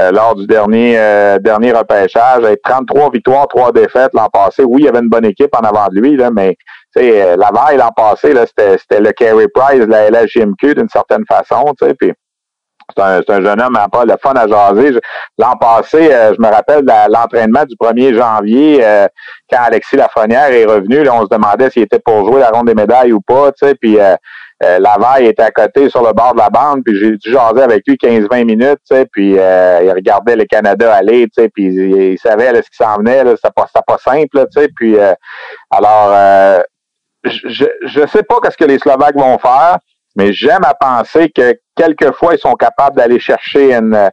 euh, 0.00 0.10
lors 0.10 0.34
du 0.34 0.48
dernier 0.48 0.94
dernier 1.40 1.70
repêchage. 1.70 2.42
Avec 2.44 2.62
33 2.62 3.10
victoires, 3.12 3.46
3 3.46 3.70
défaites 3.70 4.10
l'an 4.12 4.28
passé. 4.28 4.64
Oui, 4.64 4.82
il 4.82 4.84
y 4.86 4.88
avait 4.88 4.98
une 4.98 5.08
bonne 5.08 5.24
équipe 5.24 5.54
en 5.54 5.60
avant 5.60 5.86
de 5.86 6.00
lui, 6.00 6.16
là, 6.16 6.32
mais 6.32 6.56
Lavaille 6.96 7.76
l'an 7.76 7.92
passé, 7.96 8.34
c'était 8.56 9.00
le 9.00 9.12
Carey 9.12 9.46
Price 9.54 9.86
la 9.86 10.10
LHJMQ 10.10 10.74
d'une 10.74 10.88
certaine 10.88 11.24
façon. 11.28 11.64
Puis 12.00 12.12
c'est 12.96 13.02
un, 13.02 13.20
un, 13.28 13.42
jeune 13.42 13.60
homme, 13.60 13.76
hein, 13.76 13.88
pas 13.90 14.04
le 14.04 14.14
fun 14.22 14.32
à 14.34 14.46
jaser. 14.46 14.98
L'an 15.38 15.56
passé, 15.56 16.12
euh, 16.12 16.34
je 16.34 16.40
me 16.40 16.48
rappelle 16.48 16.84
l'entraînement 17.08 17.64
du 17.64 17.74
1er 17.76 18.14
janvier, 18.14 18.80
euh, 18.82 19.06
quand 19.50 19.60
Alexis 19.62 19.96
Lafrenière 19.96 20.50
est 20.50 20.64
revenu, 20.64 21.02
là, 21.02 21.14
on 21.14 21.22
se 21.22 21.28
demandait 21.30 21.70
s'il 21.70 21.82
était 21.82 21.98
pour 21.98 22.26
jouer 22.26 22.40
la 22.40 22.50
ronde 22.50 22.66
des 22.66 22.74
médailles 22.74 23.12
ou 23.12 23.20
pas, 23.20 23.52
tu 23.52 23.74
puis 23.80 23.98
euh, 23.98 24.16
euh 24.62 24.78
Lavaille 24.78 25.26
était 25.26 25.42
à 25.42 25.50
côté 25.50 25.88
sur 25.90 26.06
le 26.06 26.12
bord 26.12 26.34
de 26.34 26.38
la 26.38 26.50
bande, 26.50 26.82
puis 26.84 26.96
j'ai 26.98 27.16
dû 27.16 27.32
jaser 27.32 27.62
avec 27.62 27.82
lui 27.86 27.96
15-20 27.96 28.44
minutes, 28.44 29.06
puis 29.12 29.32
il 29.32 29.92
regardait 29.94 30.36
le 30.36 30.44
Canada 30.44 30.94
aller, 30.94 31.26
puis 31.54 31.66
il, 31.66 32.18
savait 32.18 32.52
là, 32.52 32.62
ce 32.62 32.70
qui 32.70 32.76
s'en 32.76 32.98
venait, 32.98 33.24
c'était 33.36 33.50
pas, 33.54 33.66
pas 33.86 33.98
simple, 33.98 34.46
puis 34.76 34.96
alors, 35.70 36.62
je, 37.24 37.64
je 37.82 38.06
sais 38.06 38.22
pas 38.22 38.36
qu'est-ce 38.42 38.56
que 38.56 38.64
les 38.64 38.78
Slovaques 38.78 39.16
vont 39.16 39.38
faire, 39.38 39.78
mais 40.16 40.32
j'aime 40.32 40.64
à 40.64 40.74
penser 40.74 41.30
que 41.30 41.54
quelquefois, 41.76 42.34
ils 42.34 42.38
sont 42.40 42.54
capables 42.54 42.96
d'aller 42.96 43.18
chercher 43.18 43.74
une. 43.74 43.94
Euh, 43.94 44.08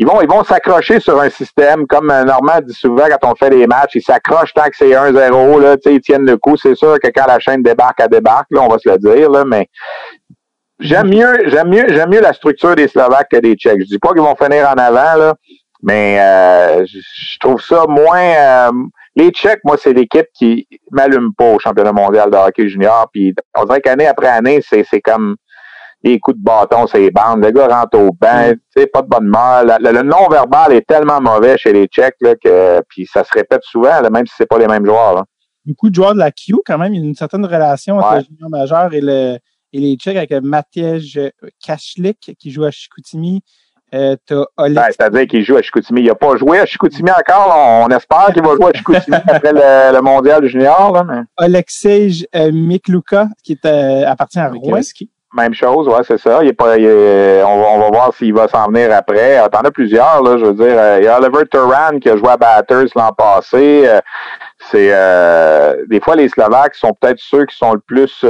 ils 0.00 0.06
vont, 0.06 0.20
ils 0.20 0.28
vont 0.28 0.44
s'accrocher 0.44 1.00
sur 1.00 1.20
un 1.20 1.28
système, 1.28 1.86
comme 1.88 2.10
euh, 2.10 2.22
Normand 2.22 2.60
dit 2.64 2.74
souvent 2.74 3.06
quand 3.20 3.32
on 3.32 3.34
fait 3.34 3.50
des 3.50 3.66
matchs, 3.66 3.96
ils 3.96 4.02
s'accrochent 4.02 4.54
tant 4.54 4.64
que 4.64 4.76
c'est 4.76 4.90
1-0, 4.90 5.60
là, 5.60 5.76
ils 5.86 6.00
tiennent 6.00 6.24
le 6.24 6.36
coup. 6.36 6.56
C'est 6.56 6.76
sûr 6.76 6.98
que 7.02 7.08
quand 7.08 7.26
la 7.26 7.40
chaîne 7.40 7.62
débarque, 7.62 7.98
elle 7.98 8.08
débarque, 8.08 8.46
là, 8.50 8.62
on 8.62 8.68
va 8.68 8.78
se 8.78 8.88
le 8.88 8.98
dire, 8.98 9.28
là, 9.28 9.44
mais 9.44 9.68
j'aime 10.78 11.08
mieux, 11.08 11.48
j'aime 11.48 11.68
mieux, 11.68 11.86
j'aime 11.88 12.10
mieux 12.10 12.20
la 12.20 12.32
structure 12.32 12.76
des 12.76 12.86
Slovaques 12.86 13.28
que 13.32 13.38
des 13.38 13.56
Tchèques. 13.56 13.80
Je 13.80 13.86
dis 13.86 13.98
pas 13.98 14.10
qu'ils 14.10 14.22
vont 14.22 14.36
finir 14.36 14.68
en 14.68 14.78
avant, 14.78 15.18
là, 15.18 15.34
mais 15.82 16.18
euh, 16.20 16.86
je 16.86 17.38
trouve 17.40 17.60
ça 17.60 17.84
moins. 17.88 18.70
Les 19.18 19.30
Tchèques, 19.30 19.60
moi, 19.64 19.76
c'est 19.76 19.92
l'équipe 19.92 20.26
qui 20.32 20.66
m'allume 20.92 21.34
pas 21.36 21.52
au 21.52 21.58
championnat 21.58 21.92
mondial 21.92 22.30
de 22.30 22.36
hockey 22.36 22.68
junior. 22.68 23.08
Puis 23.12 23.34
on 23.56 23.64
dirait 23.64 23.80
qu'année 23.80 24.06
après 24.06 24.28
année, 24.28 24.60
c'est, 24.62 24.84
c'est 24.88 25.00
comme 25.00 25.36
les 26.04 26.20
coups 26.20 26.38
de 26.38 26.42
bâton 26.42 26.86
les 26.94 27.10
bandes, 27.10 27.42
le 27.42 27.50
gars 27.50 27.66
rentre 27.66 27.98
au 27.98 28.12
banc, 28.12 28.52
mm. 28.52 28.86
pas 28.92 29.02
de 29.02 29.08
bonne 29.08 29.26
humeur. 29.26 29.64
Le, 29.80 30.02
non-verbal 30.02 30.72
est 30.72 30.86
tellement 30.86 31.20
mauvais 31.20 31.58
chez 31.58 31.72
les 31.72 31.86
Tchèques 31.86 32.14
là, 32.20 32.36
que 32.36 32.80
puis 32.88 33.06
ça 33.06 33.24
se 33.24 33.30
répète 33.32 33.62
souvent, 33.64 34.00
même 34.08 34.26
si 34.26 34.34
c'est 34.36 34.46
pas 34.46 34.58
les 34.58 34.68
mêmes 34.68 34.86
joueurs. 34.86 35.24
Beaucoup 35.64 35.90
de 35.90 35.94
joueurs 35.96 36.14
de 36.14 36.20
la 36.20 36.30
Q, 36.30 36.54
quand 36.64 36.78
même, 36.78 36.94
il 36.94 37.00
y 37.00 37.04
a 37.04 37.08
une 37.08 37.16
certaine 37.16 37.44
relation 37.44 37.98
entre 37.98 38.14
le 38.14 38.20
junior 38.22 38.48
majeur 38.48 38.94
et, 38.94 39.00
le, 39.00 39.38
et 39.72 39.80
les 39.80 39.96
Tchèques 39.96 40.16
avec 40.16 40.32
Matej 40.32 41.32
Kachlik 41.60 42.36
qui 42.38 42.50
joue 42.52 42.64
à 42.64 42.70
Chicoutimi. 42.70 43.42
Euh, 43.94 44.16
ben, 44.58 44.84
C'est-à-dire 44.90 45.26
qu'il 45.26 45.42
joue 45.42 45.56
à 45.56 45.62
Chicoutimi. 45.62 46.02
Il 46.02 46.06
n'a 46.06 46.14
pas 46.14 46.36
joué 46.36 46.58
à 46.58 46.66
Chicoutimi 46.66 47.10
encore. 47.10 47.54
On, 47.56 47.88
espère 47.88 48.32
qu'il 48.34 48.42
va 48.42 48.54
jouer 48.54 48.70
à 48.74 48.76
Chicoutimi 48.76 49.16
après 49.28 49.52
le, 49.52 50.00
mondial 50.02 50.44
junior. 50.46 50.92
Là, 50.92 51.04
mais... 51.04 51.22
Alexej 51.36 52.26
euh, 52.34 52.50
Mikluka, 52.52 53.28
qui 53.42 53.52
est, 53.52 53.66
euh, 53.66 54.06
appartient 54.06 54.38
à 54.38 54.50
Rouen. 54.50 54.80
Même 55.34 55.52
chose, 55.52 55.86
ouais, 55.88 56.02
c'est 56.06 56.18
ça. 56.18 56.42
Il 56.42 56.48
est 56.48 56.52
pas, 56.54 56.76
on, 56.76 57.78
va 57.78 57.88
voir 57.90 58.14
s'il 58.14 58.32
va 58.32 58.48
s'en 58.48 58.66
venir 58.68 58.94
après. 58.94 59.38
Euh, 59.38 59.48
t'en 59.48 59.60
as 59.60 59.70
plusieurs, 59.70 60.22
là, 60.22 60.38
je 60.38 60.44
veux 60.46 60.54
dire. 60.54 60.98
Il 60.98 61.04
y 61.04 61.06
a 61.06 61.18
Oliver 61.18 61.46
Turan 61.50 61.98
qui 62.00 62.08
a 62.08 62.16
joué 62.16 62.30
à 62.30 62.36
Batters 62.38 62.88
l'an 62.96 63.12
passé. 63.12 63.84
Euh, 63.86 64.00
c'est 64.70 65.86
des 65.88 66.00
fois 66.00 66.16
les 66.16 66.28
Slovaques 66.28 66.74
sont 66.74 66.92
peut-être 66.92 67.20
ceux 67.20 67.46
qui 67.46 67.56
sont 67.56 67.74
le 67.74 67.78
plus 67.78 68.24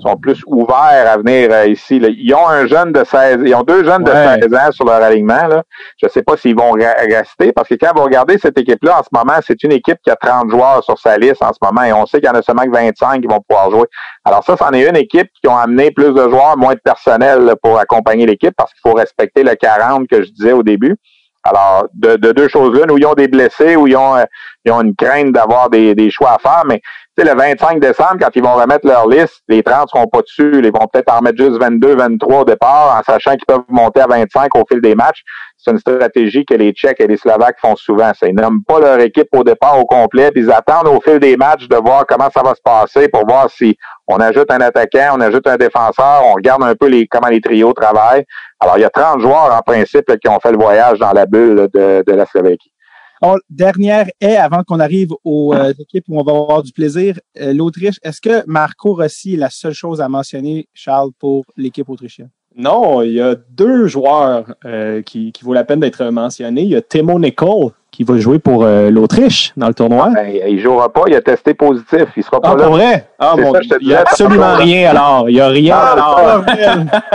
sont 0.00 0.16
plus 0.16 0.42
ouverts 0.46 1.10
à 1.10 1.16
venir 1.16 1.48
euh, 1.52 1.66
ici. 1.66 1.98
Là. 1.98 2.08
Ils 2.10 2.34
ont 2.34 2.46
un 2.48 2.66
jeune 2.66 2.92
de 2.92 3.04
16, 3.04 3.38
ils 3.44 3.54
ont 3.54 3.62
deux 3.62 3.84
jeunes 3.84 4.04
de 4.04 4.10
Ouais. 4.12 4.40
16 4.42 4.54
ans 4.54 4.72
sur 4.72 4.84
leur 4.84 5.02
alignement. 5.02 5.46
Là. 5.46 5.62
Je 6.02 6.08
sais 6.08 6.22
pas 6.22 6.36
s'ils 6.36 6.56
vont 6.56 6.72
rester 6.72 7.52
parce 7.52 7.68
que 7.68 7.74
quand 7.74 7.92
vous 7.96 8.02
regardez 8.04 8.38
cette 8.38 8.58
équipe-là 8.58 9.00
en 9.00 9.02
ce 9.02 9.08
moment, 9.12 9.38
c'est 9.46 9.62
une 9.62 9.72
équipe 9.72 9.98
qui 10.04 10.10
a 10.10 10.16
30 10.16 10.50
joueurs 10.50 10.84
sur 10.84 10.98
sa 10.98 11.16
liste 11.18 11.42
en 11.42 11.52
ce 11.52 11.58
moment 11.62 11.82
et 11.82 11.92
on 11.92 12.06
sait 12.06 12.20
qu'il 12.20 12.28
y 12.28 12.30
en 12.30 12.34
a 12.38 12.42
seulement 12.42 12.64
que 12.64 12.70
25 12.70 13.20
qui 13.20 13.26
vont 13.26 13.40
pouvoir 13.48 13.70
jouer. 13.70 13.86
Alors 14.24 14.44
ça, 14.44 14.56
c'en 14.56 14.70
est 14.72 14.88
une 14.88 14.96
équipe 14.96 15.28
qui 15.42 15.48
ont 15.48 15.56
amené 15.56 15.90
plus 15.90 16.12
de 16.12 16.28
joueurs, 16.28 16.56
moins 16.56 16.74
de 16.74 16.80
personnel 16.84 17.40
là, 17.44 17.56
pour 17.60 17.78
accompagner 17.78 18.26
l'équipe 18.26 18.54
parce 18.56 18.72
qu'il 18.72 18.80
faut 18.90 18.94
respecter 18.96 19.42
le 19.42 19.54
40 19.54 20.06
que 20.08 20.22
je 20.22 20.30
disais 20.30 20.52
au 20.52 20.62
début. 20.62 20.96
Alors, 21.44 21.86
de, 21.94 22.16
de 22.16 22.32
deux 22.32 22.48
choses 22.48 22.72
l'une, 22.72 22.90
où 22.90 22.98
ils 22.98 23.06
ont 23.06 23.14
des 23.14 23.28
blessés, 23.28 23.76
où 23.76 23.86
ils 23.86 23.96
ont, 23.96 24.16
euh, 24.16 24.24
ils 24.64 24.70
ont 24.70 24.80
une 24.80 24.94
crainte 24.94 25.32
d'avoir 25.32 25.70
des, 25.70 25.94
des 25.94 26.10
choix 26.10 26.32
à 26.32 26.38
faire, 26.38 26.62
mais 26.66 26.80
tu 27.14 27.24
sais, 27.26 27.30
le 27.30 27.38
25 27.38 27.78
décembre, 27.78 28.16
quand 28.20 28.30
ils 28.34 28.42
vont 28.42 28.54
remettre 28.54 28.86
leur 28.86 29.06
liste, 29.06 29.42
les 29.46 29.62
30 29.62 29.90
seront 29.90 30.06
pas 30.06 30.22
dessus. 30.22 30.62
Ils 30.64 30.72
vont 30.72 30.86
peut-être 30.90 31.12
en 31.12 31.18
remettre 31.18 31.36
juste 31.36 31.60
22, 31.60 31.94
23 31.94 32.40
au 32.40 32.44
départ, 32.44 32.98
en 32.98 33.02
sachant 33.02 33.32
qu'ils 33.32 33.44
peuvent 33.46 33.64
monter 33.68 34.00
à 34.00 34.06
25 34.06 34.48
au 34.56 34.64
fil 34.66 34.80
des 34.80 34.94
matchs. 34.94 35.22
C'est 35.58 35.72
une 35.72 35.78
stratégie 35.78 36.46
que 36.46 36.54
les 36.54 36.72
Tchèques 36.72 37.00
et 37.00 37.06
les 37.06 37.18
Slovaques 37.18 37.58
font 37.60 37.76
souvent. 37.76 38.12
Ils 38.22 38.34
nomment 38.34 38.64
pas 38.66 38.80
leur 38.80 38.98
équipe 39.00 39.28
au 39.32 39.44
départ 39.44 39.78
au 39.78 39.84
complet, 39.84 40.30
ils 40.34 40.50
attendent 40.50 40.88
au 40.88 41.02
fil 41.02 41.18
des 41.18 41.36
matchs 41.36 41.68
de 41.68 41.76
voir 41.76 42.06
comment 42.08 42.30
ça 42.30 42.42
va 42.42 42.54
se 42.54 42.62
passer 42.64 43.08
pour 43.08 43.26
voir 43.26 43.50
si 43.50 43.76
on 44.12 44.20
ajoute 44.20 44.50
un 44.50 44.60
attaquant, 44.60 45.16
on 45.16 45.20
ajoute 45.20 45.46
un 45.46 45.56
défenseur, 45.56 46.22
on 46.26 46.34
regarde 46.34 46.62
un 46.62 46.74
peu 46.74 46.86
les, 46.88 47.06
comment 47.06 47.28
les 47.28 47.40
trios 47.40 47.72
travaillent. 47.72 48.24
Alors, 48.60 48.78
il 48.78 48.82
y 48.82 48.84
a 48.84 48.90
30 48.90 49.20
joueurs, 49.20 49.52
en 49.56 49.60
principe, 49.62 50.08
là, 50.08 50.16
qui 50.16 50.28
ont 50.28 50.38
fait 50.40 50.52
le 50.52 50.58
voyage 50.58 50.98
dans 50.98 51.12
la 51.12 51.26
bulle 51.26 51.54
là, 51.54 51.66
de, 51.68 52.04
de 52.06 52.12
la 52.12 52.26
Slovaquie. 52.26 52.70
On- 53.24 53.36
dernière 53.50 54.06
est, 54.20 54.36
avant 54.36 54.62
qu'on 54.64 54.80
arrive 54.80 55.10
aux 55.24 55.54
euh, 55.54 55.72
équipes 55.78 56.04
où 56.08 56.18
on 56.18 56.24
va 56.24 56.32
avoir 56.32 56.62
du 56.62 56.72
plaisir, 56.72 57.16
euh, 57.40 57.52
l'Autriche. 57.52 57.96
Est-ce 58.02 58.20
que 58.20 58.42
Marco 58.48 58.94
Rossi 58.94 59.34
est 59.34 59.38
la 59.38 59.50
seule 59.50 59.74
chose 59.74 60.00
à 60.00 60.08
mentionner, 60.08 60.66
Charles, 60.74 61.10
pour 61.20 61.44
l'équipe 61.56 61.88
autrichienne? 61.88 62.30
Non, 62.56 63.00
il 63.00 63.12
y 63.12 63.20
a 63.20 63.34
deux 63.50 63.86
joueurs 63.86 64.44
euh, 64.66 65.00
qui, 65.02 65.32
qui 65.32 65.42
vaut 65.44 65.54
la 65.54 65.64
peine 65.64 65.80
d'être 65.80 66.04
mentionnés. 66.06 66.62
Il 66.62 66.68
y 66.70 66.76
a 66.76 66.82
Timo 66.82 67.18
Nicol 67.18 67.70
qui 67.90 68.04
va 68.04 68.18
jouer 68.18 68.38
pour 68.38 68.64
euh, 68.64 68.90
l'Autriche 68.90 69.52
dans 69.56 69.68
le 69.68 69.74
tournoi. 69.74 70.10
Ben, 70.10 70.34
il 70.48 70.60
jouera 70.60 70.92
pas, 70.92 71.02
il 71.06 71.14
a 71.14 71.20
testé 71.22 71.54
positif. 71.54 72.06
Il 72.16 72.22
sera 72.22 72.40
pas 72.40 72.50
Ah, 72.52 72.56
là. 72.56 72.64
pour 72.64 72.74
vrai? 72.74 73.06
Ah, 73.24 73.34
mon 73.36 73.52
Il 73.80 73.86
n'y 73.88 73.94
a 73.94 74.00
absolument 74.00 74.48
là. 74.48 74.54
rien 74.56 74.90
alors. 74.90 75.30
Il 75.30 75.34
n'y 75.34 75.40
a 75.40 75.48
rien 75.48 75.76
Ah, 75.78 75.92
alors. 75.92 76.44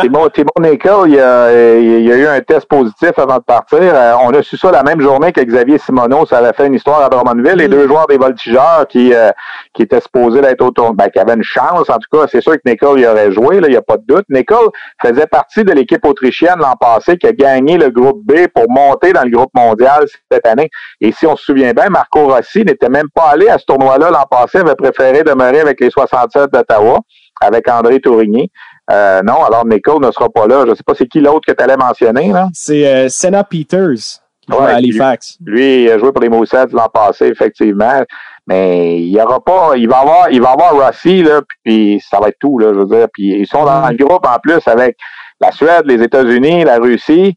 Timon, 0.01 0.29
Timon 0.29 0.49
Nickel, 0.61 0.93
il 1.07 1.19
a, 1.19 1.51
il 1.77 2.11
a 2.11 2.15
eu 2.15 2.27
un 2.27 2.39
test 2.41 2.65
positif 2.67 3.11
avant 3.17 3.37
de 3.37 3.43
partir. 3.43 3.79
Euh, 3.81 4.13
on 4.23 4.29
a 4.31 4.41
su 4.41 4.57
ça 4.57 4.71
la 4.71 4.83
même 4.83 5.01
journée 5.01 5.31
que 5.31 5.41
Xavier 5.41 5.77
Simoneau. 5.77 6.25
Ça 6.25 6.37
avait 6.37 6.53
fait 6.53 6.67
une 6.67 6.75
histoire 6.75 7.01
à 7.03 7.09
Drummondville. 7.09 7.55
Les 7.57 7.67
deux 7.67 7.87
joueurs 7.87 8.07
des 8.07 8.17
voltigeurs 8.17 8.85
qui, 8.87 9.13
euh, 9.13 9.31
qui 9.73 9.81
étaient 9.83 9.99
supposés 9.99 10.41
d'être 10.41 10.61
au 10.61 10.71
tournoi, 10.71 10.93
ben, 10.95 11.09
qui 11.09 11.19
avaient 11.19 11.33
une 11.35 11.43
chance. 11.43 11.89
En 11.89 11.97
tout 11.97 12.09
cas, 12.17 12.25
c'est 12.31 12.41
sûr 12.41 12.53
que 12.53 12.61
Nickel 12.65 12.99
y 12.99 13.05
aurait 13.07 13.31
joué. 13.31 13.59
Là, 13.59 13.67
il 13.67 13.71
n'y 13.71 13.77
a 13.77 13.81
pas 13.81 13.97
de 13.97 14.03
doute. 14.07 14.25
Nickel 14.29 14.57
faisait 15.01 15.27
partie 15.27 15.63
de 15.63 15.73
l'équipe 15.73 16.05
autrichienne 16.05 16.55
l'an 16.59 16.75
passé 16.79 17.17
qui 17.17 17.27
a 17.27 17.33
gagné 17.33 17.77
le 17.77 17.89
groupe 17.89 18.21
B 18.23 18.47
pour 18.53 18.65
monter 18.69 19.11
dans 19.13 19.23
le 19.23 19.29
groupe 19.29 19.51
mondial 19.53 20.05
cette 20.31 20.45
année. 20.47 20.69
Et 21.01 21.11
si 21.11 21.25
on 21.27 21.35
se 21.35 21.43
souvient 21.43 21.73
bien, 21.73 21.89
Marco 21.89 22.27
Rossi 22.27 22.63
n'était 22.63 22.89
même 22.89 23.09
pas 23.13 23.29
allé 23.33 23.49
à 23.49 23.57
ce 23.57 23.65
tournoi-là 23.65 24.09
l'an 24.11 24.25
passé. 24.29 24.59
Il 24.59 24.61
avait 24.61 24.75
préféré 24.75 25.23
demeurer 25.23 25.59
avec 25.59 25.79
les 25.81 25.89
67 25.97 26.51
d'Ottawa, 26.51 26.99
avec 27.41 27.67
André 27.69 27.99
Tourigny. 27.99 28.51
Euh, 28.89 29.21
non, 29.21 29.43
alors 29.43 29.65
Nicole 29.65 30.05
ne 30.05 30.11
sera 30.11 30.29
pas 30.29 30.47
là. 30.47 30.63
Je 30.65 30.71
ne 30.71 30.75
sais 30.75 30.83
pas 30.85 30.93
c'est 30.95 31.07
qui 31.07 31.19
l'autre 31.19 31.45
que 31.45 31.51
tu 31.51 31.63
allais 31.63 31.77
mentionner. 31.77 32.31
C'est 32.53 32.87
euh, 32.87 33.09
Senna 33.09 33.43
Peters 33.43 34.21
qui 34.41 34.51
joue 34.51 34.59
à 34.59 34.75
Halifax. 34.75 35.37
Lui, 35.45 35.83
il 35.83 35.89
a 35.89 35.99
joué 35.99 36.11
pour 36.11 36.21
les 36.21 36.29
Moussets 36.29 36.67
l'an 36.71 36.87
passé, 36.87 37.25
effectivement. 37.25 38.01
Mais 38.45 39.01
il 39.01 39.09
y 39.09 39.19
aura 39.21 39.43
pas. 39.43 39.73
Il 39.75 39.89
va 39.89 39.99
avoir, 39.99 40.31
il 40.31 40.41
va 40.41 40.51
avoir 40.51 40.73
Rossi, 40.73 41.21
là, 41.21 41.41
puis 41.65 42.01
ça 42.09 42.19
va 42.19 42.29
être 42.29 42.37
tout, 42.39 42.57
là, 42.59 42.69
je 42.73 42.79
veux 42.79 42.85
dire. 42.85 43.07
Puis 43.13 43.41
ils 43.41 43.47
sont 43.47 43.65
dans 43.65 43.89
le 43.89 43.97
groupe 43.97 44.25
en 44.25 44.39
plus 44.41 44.65
avec 44.67 44.95
la 45.41 45.51
Suède, 45.51 45.83
les 45.85 46.01
États-Unis, 46.01 46.63
la 46.63 46.77
Russie. 46.77 47.35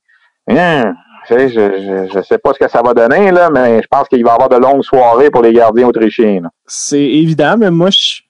Hum, 0.48 0.94
sais, 1.26 1.48
je, 1.48 1.54
je, 1.54 2.12
je 2.12 2.22
sais 2.22 2.38
pas 2.38 2.52
ce 2.52 2.58
que 2.58 2.68
ça 2.68 2.82
va 2.82 2.94
donner, 2.94 3.30
là, 3.30 3.50
mais 3.50 3.80
je 3.82 3.86
pense 3.88 4.08
qu'il 4.08 4.22
va 4.24 4.30
y 4.30 4.34
avoir 4.34 4.48
de 4.48 4.56
longues 4.56 4.82
soirées 4.82 5.30
pour 5.30 5.42
les 5.42 5.52
gardiens 5.52 5.86
autrichiens. 5.86 6.42
C'est 6.66 6.98
évident, 6.98 7.56
mais 7.58 7.70
moi, 7.70 7.90
je 7.90 8.20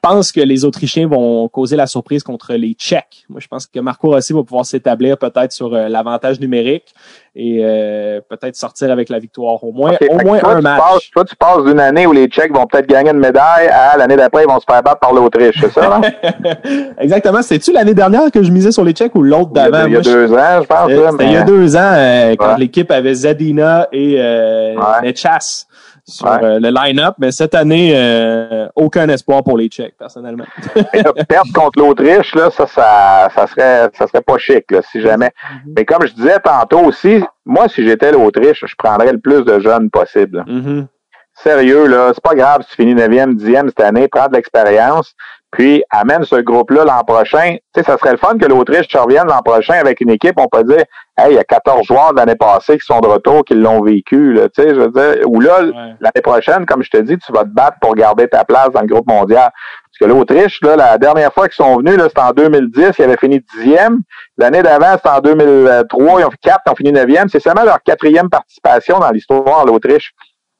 pense 0.00 0.32
que 0.32 0.40
les 0.40 0.64
Autrichiens 0.64 1.06
vont 1.08 1.48
causer 1.48 1.76
la 1.76 1.86
surprise 1.86 2.22
contre 2.22 2.54
les 2.54 2.72
Tchèques. 2.74 3.24
Moi, 3.28 3.40
je 3.40 3.48
pense 3.48 3.66
que 3.66 3.80
Marco 3.80 4.08
Rossi 4.10 4.32
va 4.32 4.42
pouvoir 4.42 4.64
s'établir 4.66 5.18
peut-être 5.18 5.52
sur 5.52 5.74
euh, 5.74 5.88
l'avantage 5.88 6.40
numérique 6.40 6.94
et 7.36 7.60
euh, 7.62 8.20
peut-être 8.28 8.56
sortir 8.56 8.90
avec 8.90 9.08
la 9.08 9.18
victoire. 9.18 9.62
Au 9.62 9.70
moins, 9.72 9.92
au 10.10 10.18
moins 10.24 10.38
toi, 10.40 10.54
un 10.56 10.60
match. 10.60 10.78
Passes, 10.80 11.10
toi, 11.12 11.24
tu 11.24 11.36
passes 11.36 11.64
d'une 11.64 11.78
année 11.80 12.06
où 12.06 12.12
les 12.12 12.26
Tchèques 12.26 12.52
vont 12.52 12.66
peut-être 12.66 12.88
gagner 12.88 13.10
une 13.10 13.18
médaille 13.18 13.68
à 13.68 13.96
l'année 13.96 14.16
d'après, 14.16 14.42
ils 14.44 14.48
vont 14.50 14.58
se 14.58 14.64
faire 14.68 14.82
battre 14.82 14.98
par 15.00 15.12
l'Autriche, 15.12 15.56
c'est 15.60 15.70
ça? 15.72 15.88
là? 15.88 16.00
Exactement. 16.98 17.42
C'est-tu 17.42 17.72
l'année 17.72 17.94
dernière 17.94 18.30
que 18.30 18.42
je 18.42 18.50
misais 18.50 18.72
sur 18.72 18.84
les 18.84 18.92
Tchèques 18.92 19.14
ou 19.14 19.22
l'autre 19.22 19.50
d'avant? 19.52 19.86
il 19.86 19.92
y 19.92 19.96
a 19.96 20.00
deux 20.00 20.32
ans, 20.32 20.62
je 20.62 20.66
pense. 20.66 20.90
Euh, 20.90 21.10
il 21.20 21.32
y 21.32 21.36
a 21.36 21.42
deux 21.42 21.76
ans, 21.76 21.92
euh, 21.94 22.34
quand 22.36 22.48
Ouais. 22.48 22.58
l'équipe 22.58 22.90
avait 22.90 23.14
Zadina 23.14 23.88
et 23.92 24.16
euh, 24.18 24.74
Ouais. 24.74 25.08
Nechas 25.08 25.66
sur 26.08 26.26
Ouais. 26.26 26.38
euh, 26.42 26.58
le 26.60 26.70
line-up. 26.70 27.14
Mais 27.18 27.30
cette 27.30 27.54
année, 27.54 27.92
euh, 27.94 28.66
aucun 28.74 29.08
espoir 29.08 29.42
pour 29.44 29.56
les 29.58 29.68
Tchèques, 29.68 29.96
personnellement. 29.98 30.44
Mais 30.92 31.02
là, 31.02 31.12
perdre 31.28 31.52
contre 31.52 31.78
l'Autriche, 31.78 32.34
là, 32.34 32.50
ça, 32.50 32.66
ça, 32.66 33.28
ça 33.34 33.46
serait, 33.46 33.90
ça 33.96 34.06
serait 34.06 34.22
pas 34.22 34.38
chic, 34.38 34.70
là, 34.70 34.80
si 34.82 35.00
jamais. 35.00 35.26
Mm-hmm. 35.28 35.72
Mais 35.76 35.84
comme 35.84 36.06
je 36.06 36.12
disais 36.14 36.38
tantôt 36.40 36.80
aussi, 36.80 37.22
moi, 37.44 37.68
si 37.68 37.84
j'étais 37.84 38.12
l'Autriche, 38.12 38.64
je 38.66 38.74
prendrais 38.76 39.12
le 39.12 39.18
plus 39.18 39.44
de 39.44 39.58
jeunes 39.60 39.90
possible. 39.90 40.44
Mhm. 40.46 40.86
Sérieux, 41.34 41.86
là, 41.86 42.10
c'est 42.12 42.22
pas 42.22 42.34
grave 42.34 42.62
si 42.62 42.70
tu 42.70 42.82
finis 42.82 42.94
9e, 42.96 43.36
10e 43.36 43.68
cette 43.68 43.80
année, 43.80 44.08
prends 44.08 44.26
de 44.26 44.34
l'expérience, 44.34 45.14
puis 45.50 45.82
amène 45.90 46.24
ce 46.24 46.36
groupe-là 46.36 46.84
l'an 46.84 47.02
prochain. 47.04 47.56
Tu 47.74 47.80
sais, 47.80 47.82
ça 47.82 47.96
serait 47.96 48.12
le 48.12 48.18
fun 48.18 48.36
que 48.38 48.44
l'Autriche 48.46 48.94
revienne 48.94 49.26
l'an 49.26 49.40
prochain 49.42 49.74
avec 49.74 50.00
une 50.00 50.10
équipe, 50.10 50.34
on 50.38 50.46
peut 50.48 50.62
dire, 50.64 50.84
hey, 51.16 51.30
il 51.32 51.34
y 51.34 51.38
a 51.38 51.44
14 51.44 51.86
joueurs 51.86 52.12
de 52.12 52.18
l'année 52.18 52.36
passée 52.36 52.78
qui 52.78 52.84
sont 52.84 53.00
de 53.00 53.06
retour, 53.08 53.44
qui 53.44 53.54
l'ont 53.54 53.80
vécu, 53.82 54.34
là, 54.34 54.48
tu 54.50 54.62
sais, 54.62 54.68
je 54.70 54.74
veux 54.80 54.90
dire, 54.90 55.26
ou 55.26 55.40
là, 55.40 55.62
Ouais. 55.62 55.72
l'année 56.00 56.22
prochaine, 56.22 56.66
comme 56.66 56.82
je 56.82 56.90
te 56.90 56.98
dis, 56.98 57.16
tu 57.18 57.32
vas 57.32 57.44
te 57.44 57.48
battre 57.48 57.78
pour 57.80 57.94
garder 57.94 58.28
ta 58.28 58.44
place 58.44 58.70
dans 58.70 58.82
le 58.82 58.86
groupe 58.86 59.06
mondial. 59.08 59.50
Parce 59.50 59.98
que 60.00 60.04
l'Autriche, 60.04 60.60
là, 60.62 60.76
la 60.76 60.98
dernière 60.98 61.32
fois 61.32 61.48
qu'ils 61.48 61.64
sont 61.64 61.78
venus, 61.78 61.96
là, 61.96 62.04
c'était 62.08 62.20
en 62.20 62.30
2010, 62.32 62.90
ils 62.98 63.02
avaient 63.04 63.16
fini 63.16 63.40
dixième. 63.56 64.00
L'année 64.36 64.62
d'avant, 64.62 64.92
c'était 64.96 65.08
en 65.08 65.20
2003, 65.20 66.20
ils 66.20 66.24
ont 66.24 66.30
fait 66.30 66.36
quatre, 66.42 66.60
ils 66.66 66.70
ont 66.70 66.76
fini 66.76 66.92
neuvième. 66.92 67.28
C'est 67.28 67.40
seulement 67.40 67.64
leur 67.64 67.82
quatrième 67.82 68.28
participation 68.28 68.98
dans 68.98 69.10
l'histoire, 69.10 69.64
l'Autriche, 69.64 70.12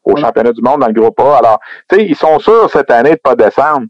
au 0.05 0.15
Ouais. 0.15 0.21
championnat 0.21 0.53
du 0.53 0.63
monde 0.63 0.81
dans 0.81 0.87
le 0.87 0.93
groupe 0.95 1.21
A. 1.21 1.37
Alors, 1.37 1.59
tu 1.89 1.97
sais, 1.99 2.07
ils 2.07 2.17
sont 2.17 2.39
sûrs 2.39 2.71
cette 2.73 2.91
année 2.91 3.11
de 3.13 3.21
pas 3.23 3.35
descendre. 3.37 3.87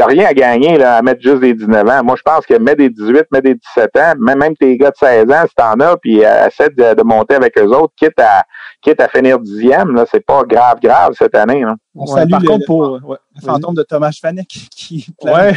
T'as 0.00 0.06
rien 0.06 0.28
à 0.28 0.32
gagner 0.32 0.78
là, 0.78 0.96
à 0.96 1.02
mettre 1.02 1.20
juste 1.20 1.40
des 1.40 1.52
19 1.52 1.86
ans. 1.86 2.02
Moi, 2.02 2.14
je 2.16 2.22
pense 2.22 2.46
que 2.46 2.54
mets 2.56 2.74
des 2.74 2.88
18, 2.88 3.24
mets 3.32 3.42
des 3.42 3.54
17 3.54 3.96
ans, 3.96 4.12
même, 4.18 4.38
même 4.38 4.56
tes 4.56 4.78
gars 4.78 4.88
de 4.88 4.96
16 4.96 5.24
ans, 5.30 5.44
si 5.46 5.54
t'en 5.54 5.78
as, 5.78 5.98
puis 5.98 6.24
euh, 6.24 6.46
essaie 6.46 6.70
de, 6.70 6.94
de 6.94 7.02
monter 7.02 7.34
avec 7.34 7.58
eux 7.58 7.68
autres, 7.68 7.92
quitte 7.98 8.18
à 8.18 8.44
quitte 8.80 8.98
à 8.98 9.08
finir 9.08 9.38
dixième, 9.38 9.94
là, 9.94 10.06
c'est 10.10 10.24
pas 10.24 10.42
grave, 10.44 10.78
grave 10.82 11.12
cette 11.18 11.34
année. 11.34 11.60
Là. 11.60 11.76
On 11.94 12.06
Ouais, 12.06 12.20
salue 12.20 12.30
par 12.30 12.40
le, 12.40 12.48
contre, 12.48 12.60
le 12.60 12.66
pour. 12.66 13.10
Ouais. 13.10 13.18
fantôme 13.44 13.74
de 13.74 13.82
Thomas 13.82 14.18
Vanek 14.22 14.48
qui. 14.74 15.06
Ouais. 15.22 15.52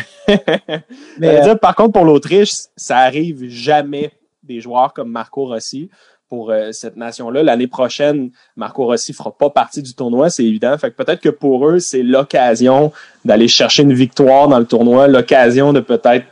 Mais, 1.18 1.38
euh, 1.38 1.41
dire, 1.44 1.60
par 1.60 1.74
contre, 1.74 1.94
pour 1.94 2.04
l'Autriche, 2.04 2.52
ça 2.76 2.98
arrive 2.98 3.48
jamais 3.48 4.12
des 4.44 4.60
joueurs 4.60 4.91
comme 4.91 5.10
Marco 5.10 5.46
Rossi 5.46 5.89
pour 6.34 6.49
euh, 6.49 6.71
cette 6.71 6.95
nation-là. 6.97 7.43
L'année 7.43 7.67
prochaine, 7.67 8.31
Marco 8.55 8.86
Rossi 8.86 9.13
fera 9.13 9.31
pas 9.38 9.51
partie 9.51 9.84
du 9.84 9.93
tournoi, 9.93 10.31
c'est 10.31 10.43
évident. 10.43 10.75
Fait 10.79 10.89
que 10.89 10.95
peut-être 10.95 11.21
que 11.21 11.29
pour 11.29 11.69
eux, 11.69 11.77
c'est 11.77 12.01
l'occasion 12.01 12.91
d'aller 13.23 13.47
chercher 13.47 13.84
une 13.84 13.93
victoire 13.93 14.47
dans 14.47 14.57
le 14.57 14.65
tournoi, 14.65 15.07
l'occasion 15.07 15.73
de 15.73 15.79
peut-être 15.79 16.25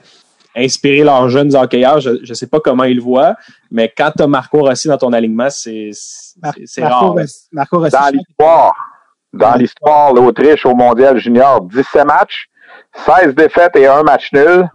inspirer 0.57 1.03
leurs 1.03 1.29
jeunes 1.29 1.55
hockeyeurs. 1.55 1.99
Je 1.99 2.09
ne 2.27 2.33
sais 2.33 2.47
pas 2.47 2.59
comment 2.59 2.83
ils 2.85 2.95
le 2.95 3.01
voient, 3.03 3.35
mais 3.69 3.93
quand 3.95 4.11
tu 4.17 4.23
as 4.23 4.27
Marco 4.27 4.61
Rossi 4.61 4.87
dans 4.87 4.97
ton 4.97 5.13
alignement, 5.13 5.51
c'est 5.51 5.91
Mar- 6.41 6.53
c'est- 6.57 6.65
c'est 6.65 6.81
Marco 6.81 7.05
rare. 7.05 7.13
Rossi- 7.17 7.47
Marco 7.51 7.77
Rossi, 7.79 7.91
Dans 7.91 8.07
l'histoire, 8.09 8.73
dans 9.33 9.53
l'histoire, 9.55 10.13
l'Autriche 10.15 10.65
au 10.65 10.73
mondial 10.73 11.19
junior, 11.19 11.61
17 11.61 12.05
matchs, 12.05 12.47
16 13.05 13.35
défaites 13.35 13.75
et 13.75 13.85
un 13.85 14.01
match 14.01 14.33
nul, 14.33 14.67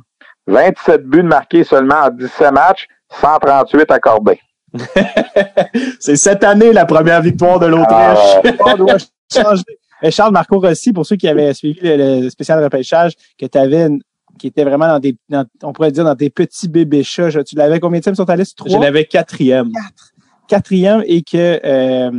27 0.46 1.04
buts 1.04 1.24
marqués 1.24 1.64
seulement 1.64 2.02
en 2.04 2.10
17 2.10 2.52
matchs, 2.52 2.86
138 3.10 3.90
accordés. 3.90 4.38
c'est 6.00 6.16
cette 6.16 6.44
année 6.44 6.72
la 6.72 6.84
première 6.86 7.22
victoire 7.22 7.58
de 7.58 7.66
l'Autriche. 7.66 7.90
Alors, 7.90 8.42
que 8.42 8.48
on 8.72 8.76
doit 8.76 8.96
changer. 9.32 9.62
Mais 10.02 10.10
Charles 10.10 10.32
Marco 10.32 10.60
Rossi, 10.60 10.92
pour 10.92 11.06
ceux 11.06 11.16
qui 11.16 11.26
avaient 11.28 11.54
suivi 11.54 11.78
le, 11.82 12.20
le 12.22 12.30
spécial 12.30 12.62
repêchage, 12.62 13.12
que 13.38 13.46
tu 13.46 13.56
avais, 13.58 13.88
qui 14.38 14.48
était 14.48 14.64
vraiment 14.64 14.88
dans 14.88 14.98
des, 14.98 15.16
dans- 15.28 15.46
on 15.62 15.72
pourrait 15.72 15.90
dire 15.90 16.04
dans 16.04 16.14
des 16.14 16.28
petits 16.30 16.68
bébés 16.68 17.02
chats. 17.02 17.30
Je- 17.30 17.40
Tu 17.40 17.56
l'avais 17.56 17.80
combien 17.80 18.00
de 18.00 18.14
sur 18.14 18.26
ta 18.26 18.36
liste? 18.36 18.58
Je 18.66 18.76
l'avais 18.76 19.04
quatrième. 19.06 19.70
quatrième 20.48 21.02
et 21.06 21.22
que 21.22 21.60
euh, 21.64 22.10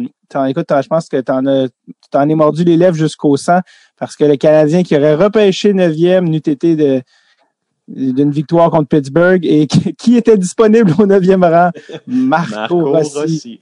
écoute, 0.49 0.65
je 0.69 0.87
pense 0.87 1.07
que 1.07 1.21
t'en 1.21 1.45
as 1.45 1.67
t'en 2.11 2.27
es 2.27 2.35
mordu 2.35 2.63
les 2.63 2.77
lèvres 2.77 2.95
jusqu'au 2.97 3.37
sang 3.37 3.59
parce 3.97 4.15
que 4.15 4.25
le 4.25 4.35
Canadien 4.37 4.83
qui 4.83 4.95
aurait 4.97 5.15
repêché 5.15 5.73
neuvième 5.73 6.27
n'eût 6.27 6.37
été 6.37 6.75
de 6.75 7.01
d'une 7.87 8.31
victoire 8.31 8.69
contre 8.69 8.89
Pittsburgh 8.89 9.45
et 9.45 9.67
qui, 9.97 10.17
était 10.17 10.37
disponible 10.37 10.91
au 10.99 11.05
neuvième 11.05 11.43
rang? 11.43 11.71
Marco, 12.05 12.53
Marco 12.55 12.85
Rossi. 12.85 13.19
Rossi. 13.19 13.61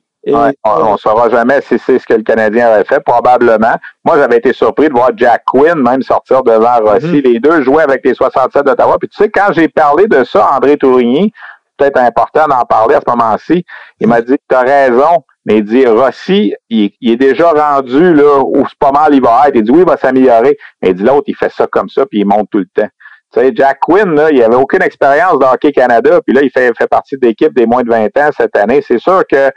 on 0.64 0.94
ne 0.94 0.98
saura 0.98 1.30
jamais 1.30 1.62
si 1.62 1.78
c'est 1.78 2.00
ce 2.00 2.06
que 2.06 2.14
le 2.14 2.24
Canadien 2.24 2.68
avait 2.68 2.86
fait, 2.86 3.00
probablement. 3.00 3.76
Moi, 4.04 4.18
j'avais 4.18 4.38
été 4.38 4.54
surpris 4.54 4.88
de 4.88 4.94
voir 4.94 5.12
Jack 5.16 5.44
Quinn 5.46 5.76
même 5.76 6.02
sortir 6.02 6.44
devant 6.44 6.78
Rossi. 6.80 7.06
Mm-hmm. 7.06 7.24
Les 7.24 7.40
deux 7.40 7.62
jouaient 7.62 7.84
avec 7.84 8.02
les 8.04 8.14
67 8.14 8.66
d'Ottawa. 8.66 8.98
Puis 9.00 9.10
tu 9.10 9.18
sais, 9.18 9.30
quand 9.30 9.52
j'ai 9.52 9.68
parlé 9.68 10.08
de 10.08 10.24
ça, 10.24 10.50
André 10.56 10.78
Tourigny, 10.78 11.32
peut-être 11.78 11.98
important 11.98 12.48
d'en 12.48 12.66
parler 12.66 12.96
à 12.96 13.02
ce 13.06 13.12
moment-ci, 13.12 13.66
il 14.00 14.08
m'a 14.08 14.22
dit, 14.22 14.36
tu 14.50 14.56
as 14.56 14.62
raison, 14.62 15.24
mais 15.46 15.58
il 15.58 15.64
dit, 15.64 15.86
Rossi, 15.86 16.56
il, 16.70 16.92
est 17.02 17.18
déjà 17.18 17.52
rendu 17.52 18.14
là 18.14 18.42
où 18.44 18.66
c'est 18.68 18.80
pas 18.80 18.92
mal 18.92 19.14
il 19.14 19.22
va 19.22 19.48
être. 19.48 19.56
Il 19.56 19.64
dit, 19.64 19.72
oui, 19.72 19.82
il 19.82 19.86
va 19.86 19.98
s'améliorer. 19.98 20.58
Mais 20.82 20.90
il 20.90 20.96
dit, 20.96 21.04
l'autre, 21.04 21.26
il 21.28 21.36
fait 21.36 21.52
ça 21.52 21.68
comme 21.68 21.90
ça, 21.90 22.06
puis 22.06 22.22
il 22.22 22.26
monte 22.26 22.50
tout 22.50 22.60
le 22.60 22.68
temps. 22.74 22.90
Sais, 23.36 23.52
Jack 23.54 23.80
Quinn, 23.82 24.16
là, 24.16 24.32
il 24.32 24.42
avait 24.42 24.56
aucune 24.56 24.82
expérience 24.82 25.38
de 25.40 25.46
Hockey 25.46 25.72
Canada, 25.72 26.22
puis 26.26 26.34
là, 26.34 26.42
il 26.42 26.50
fait, 26.50 26.72
fait 26.78 26.88
partie 26.88 27.18
de 27.18 27.28
l'équipe 27.28 27.54
des 27.54 27.66
moins 27.66 27.84
de 27.84 27.90
20 27.90 28.06
ans 28.18 28.30
cette 28.36 28.56
année. 28.56 28.82
C'est 28.82 28.98
sûr 28.98 29.24
que 29.30 29.52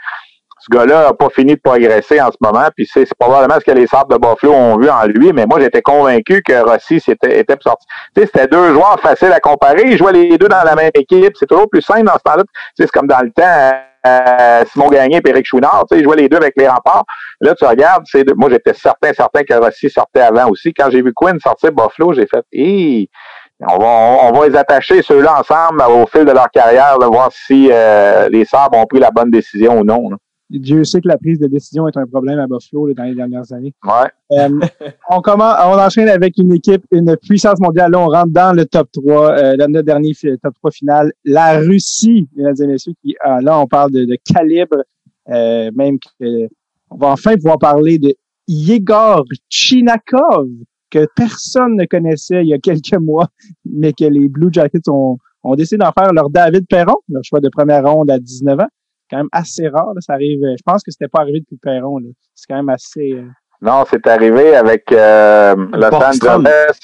ce 0.60 0.76
gars-là 0.76 1.04
n'a 1.04 1.12
pas 1.12 1.28
fini 1.28 1.54
de 1.54 1.60
progresser 1.60 2.20
en 2.20 2.30
ce 2.32 2.36
moment, 2.40 2.66
puis 2.74 2.88
c'est 2.92 3.06
probablement 3.18 3.60
ce 3.60 3.64
que 3.64 3.70
les 3.70 3.86
Sables 3.86 4.12
de 4.12 4.18
Buffalo 4.18 4.52
ont 4.52 4.78
vu 4.78 4.90
en 4.90 5.04
lui, 5.06 5.32
mais 5.32 5.46
moi, 5.46 5.60
j'étais 5.60 5.82
convaincu 5.82 6.42
que 6.42 6.60
Rossi 6.68 6.96
était, 6.96 7.38
était 7.38 7.56
sorti. 7.60 7.86
Tu 8.14 8.22
sais, 8.22 8.26
c'était 8.26 8.48
deux 8.48 8.72
joueurs 8.72 8.98
faciles 9.00 9.32
à 9.32 9.40
comparer. 9.40 9.82
Ils 9.86 9.96
jouaient 9.96 10.12
les 10.12 10.36
deux 10.36 10.48
dans 10.48 10.64
la 10.64 10.74
même 10.74 10.90
équipe. 10.94 11.34
C'est 11.38 11.46
toujours 11.46 11.70
plus 11.70 11.82
simple 11.82 12.04
dans 12.04 12.14
ce 12.14 12.22
temps-là. 12.24 12.42
C'est 12.74 12.90
comme 12.90 13.06
dans 13.06 13.20
le 13.20 13.30
temps, 13.30 13.78
euh, 14.06 14.64
Simon 14.72 14.88
Gagné 14.88 15.20
et 15.24 15.28
Eric 15.28 15.46
Chouinard, 15.46 15.84
ils 15.92 16.02
jouaient 16.02 16.16
les 16.16 16.28
deux 16.28 16.36
avec 16.36 16.54
les 16.56 16.68
remparts. 16.68 17.04
Là, 17.40 17.54
tu 17.54 17.64
regardes, 17.64 18.04
c'est 18.06 18.24
moi, 18.34 18.48
j'étais 18.50 18.74
certain, 18.74 19.12
certain 19.12 19.42
que 19.44 19.54
Rossi 19.54 19.90
sortait 19.90 20.20
avant 20.20 20.48
aussi. 20.48 20.72
Quand 20.74 20.90
j'ai 20.90 21.02
vu 21.02 21.12
Quinn 21.14 21.38
sortir 21.40 21.72
Buffalo, 21.72 22.12
j'ai 22.14 22.26
fait, 22.26 22.44
hé, 22.52 23.08
on 23.60 23.78
va, 23.78 24.28
on, 24.28 24.32
va 24.32 24.48
les 24.48 24.56
attacher 24.56 25.02
ceux-là 25.02 25.40
ensemble 25.40 25.82
au 25.82 26.06
fil 26.06 26.24
de 26.24 26.30
leur 26.30 26.50
carrière, 26.50 26.98
de 26.98 27.06
voir 27.06 27.30
si 27.32 27.68
euh, 27.70 28.28
les 28.28 28.44
Sabres 28.44 28.78
ont 28.78 28.86
pris 28.86 29.00
la 29.00 29.10
bonne 29.10 29.30
décision 29.30 29.80
ou 29.80 29.84
non. 29.84 30.10
Dieu 30.50 30.82
sait 30.84 31.00
que 31.00 31.08
la 31.08 31.18
prise 31.18 31.38
de 31.38 31.46
décision 31.46 31.88
est 31.88 31.96
un 31.96 32.06
problème 32.06 32.38
à 32.38 32.46
Buffalo 32.46 32.92
dans 32.94 33.04
les 33.04 33.14
dernières 33.14 33.52
années. 33.52 33.74
Ouais. 33.84 34.08
Euh, 34.32 34.48
on 35.10 35.20
commence, 35.20 35.54
on 35.62 35.78
enchaîne 35.78 36.08
avec 36.08 36.38
une 36.38 36.52
équipe, 36.52 36.84
une 36.90 37.16
puissance 37.16 37.60
mondiale. 37.60 37.90
Là, 37.90 38.00
on 38.00 38.08
rentre 38.08 38.30
dans 38.30 38.56
le 38.56 38.64
top 38.64 38.88
3, 38.92 39.32
euh, 39.32 39.56
notre 39.68 39.82
dernier 39.82 40.12
top 40.42 40.54
3 40.54 40.70
final. 40.70 41.12
La 41.24 41.58
Russie, 41.58 42.26
mesdames 42.34 42.54
et 42.62 42.66
messieurs, 42.66 42.94
qui, 43.02 43.14
ah, 43.20 43.40
là, 43.42 43.58
on 43.60 43.66
parle 43.66 43.90
de, 43.90 44.16
calibre, 44.24 44.82
euh, 45.28 45.70
même 45.74 45.98
que, 45.98 46.48
on 46.90 46.96
va 46.96 47.08
enfin 47.08 47.34
pouvoir 47.34 47.58
parler 47.58 47.98
de 47.98 48.14
Yegor 48.46 49.24
Chinakov, 49.50 50.48
que 50.90 51.06
personne 51.16 51.76
ne 51.76 51.84
connaissait 51.84 52.42
il 52.42 52.48
y 52.48 52.54
a 52.54 52.58
quelques 52.58 52.94
mois, 52.94 53.28
mais 53.64 53.92
que 53.92 54.04
les 54.04 54.28
Blue 54.28 54.48
Jackets 54.52 54.88
ont, 54.88 55.18
ont 55.42 55.54
décidé 55.54 55.78
d'en 55.78 55.92
faire 55.92 56.12
leur 56.12 56.30
David 56.30 56.66
Perron, 56.68 56.96
leur 57.08 57.22
choix 57.24 57.40
de 57.40 57.48
première 57.48 57.84
ronde 57.84 58.10
à 58.10 58.18
19 58.18 58.60
ans 58.60 58.68
quand 59.10 59.16
même 59.18 59.28
assez 59.32 59.68
rare. 59.68 59.92
Ça 60.00 60.14
arrive. 60.14 60.42
Euh, 60.44 60.54
je 60.56 60.62
pense 60.64 60.82
que 60.82 60.90
c'était 60.90 61.08
pas 61.08 61.20
arrivé 61.20 61.40
depuis 61.40 61.56
Perron. 61.56 61.98
C'est 62.34 62.46
quand 62.48 62.56
même 62.56 62.68
assez. 62.68 63.12
Euh, 63.12 63.26
non, 63.60 63.84
c'est 63.90 64.06
arrivé 64.06 64.54
avec 64.54 64.90
euh, 64.92 65.54
Los 65.72 65.94
Angeles. 65.94 66.78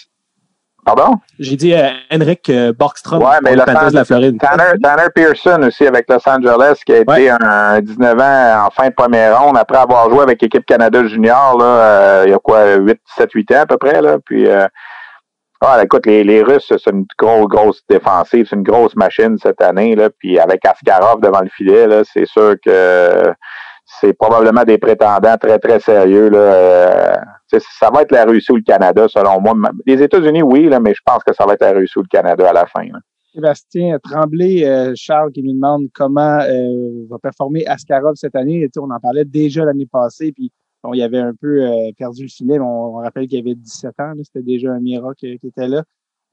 Pardon? 0.84 1.14
J'ai 1.38 1.56
dit 1.56 1.74
euh, 1.74 1.88
Henrik 2.10 2.50
Borgstrom. 2.78 3.22
Ouais, 3.22 3.38
mais 3.42 3.56
Los 3.56 3.62
Angeles, 3.62 3.90
la 3.92 4.04
Floride. 4.04 4.38
Tanner, 4.38 4.78
Tanner, 4.82 5.08
Pearson 5.14 5.62
aussi 5.66 5.86
avec 5.86 6.06
Los 6.08 6.28
Angeles, 6.28 6.80
qui 6.84 6.92
a 6.92 6.98
été 6.98 7.30
un, 7.30 7.80
19 7.80 8.20
ans 8.20 8.66
en 8.66 8.70
fin 8.70 8.88
de 8.88 8.94
première 8.94 9.40
ronde 9.40 9.56
après 9.56 9.78
avoir 9.78 10.10
joué 10.10 10.22
avec 10.22 10.42
l'équipe 10.42 10.64
Canada 10.66 11.06
Junior, 11.06 11.56
là, 11.58 12.24
il 12.24 12.30
y 12.30 12.34
a 12.34 12.38
quoi, 12.38 12.74
8, 12.74 12.98
7, 13.16 13.32
8 13.32 13.52
ans 13.52 13.60
à 13.60 13.66
peu 13.66 13.78
près, 13.78 14.02
là. 14.02 14.18
Puis 14.24 14.46
ah, 15.66 15.82
écoute, 15.82 16.04
les, 16.04 16.24
les 16.24 16.42
Russes, 16.42 16.66
c'est 16.68 16.90
une 16.90 17.06
grosse, 17.18 17.48
grosse 17.48 17.82
défensive, 17.88 18.46
c'est 18.48 18.56
une 18.56 18.62
grosse 18.62 18.94
machine 18.96 19.38
cette 19.38 19.62
année. 19.62 19.96
Là, 19.96 20.10
puis 20.10 20.38
avec 20.38 20.62
Askarov 20.66 21.22
devant 21.22 21.40
le 21.40 21.48
filet, 21.48 21.86
là, 21.86 22.02
c'est 22.04 22.26
sûr 22.26 22.56
que 22.62 23.32
c'est 23.86 24.12
probablement 24.12 24.64
des 24.64 24.76
prétendants 24.76 25.36
très, 25.38 25.58
très 25.58 25.80
sérieux. 25.80 26.28
Là. 26.28 27.18
Ça 27.46 27.90
va 27.92 28.02
être 28.02 28.12
la 28.12 28.24
Russie 28.24 28.52
ou 28.52 28.56
le 28.56 28.62
Canada, 28.62 29.06
selon 29.08 29.40
moi. 29.40 29.54
Les 29.86 30.02
États-Unis, 30.02 30.42
oui, 30.42 30.68
là, 30.68 30.80
mais 30.80 30.94
je 30.94 31.00
pense 31.04 31.22
que 31.22 31.32
ça 31.32 31.46
va 31.46 31.54
être 31.54 31.62
la 31.62 31.72
Russie 31.72 31.98
ou 31.98 32.02
le 32.02 32.08
Canada 32.08 32.48
à 32.48 32.52
la 32.52 32.66
fin. 32.66 32.86
Sébastien 33.32 33.98
Tremblay, 33.98 34.64
euh, 34.64 34.92
Charles 34.94 35.32
qui 35.32 35.42
nous 35.42 35.52
demande 35.52 35.88
comment 35.92 36.40
euh, 36.40 37.06
va 37.10 37.18
performer 37.18 37.66
Askarov 37.66 38.14
cette 38.14 38.36
année. 38.36 38.68
on 38.78 38.90
en 38.90 39.00
parlait 39.00 39.24
déjà 39.24 39.64
l'année 39.64 39.88
passée, 39.90 40.32
puis 40.32 40.52
Bon, 40.84 40.92
il 40.92 41.00
avait 41.00 41.18
un 41.18 41.32
peu 41.32 41.64
euh, 41.64 41.92
perdu 41.96 42.24
le 42.24 42.28
filet, 42.28 42.58
mais 42.58 42.64
on, 42.64 42.96
rappelle 42.96 43.26
qu'il 43.26 43.38
avait 43.38 43.54
17 43.54 44.00
ans. 44.00 44.12
C'était 44.22 44.42
déjà 44.42 44.70
un 44.70 44.80
miracle 44.80 45.38
qui 45.38 45.46
était 45.46 45.66
là, 45.66 45.82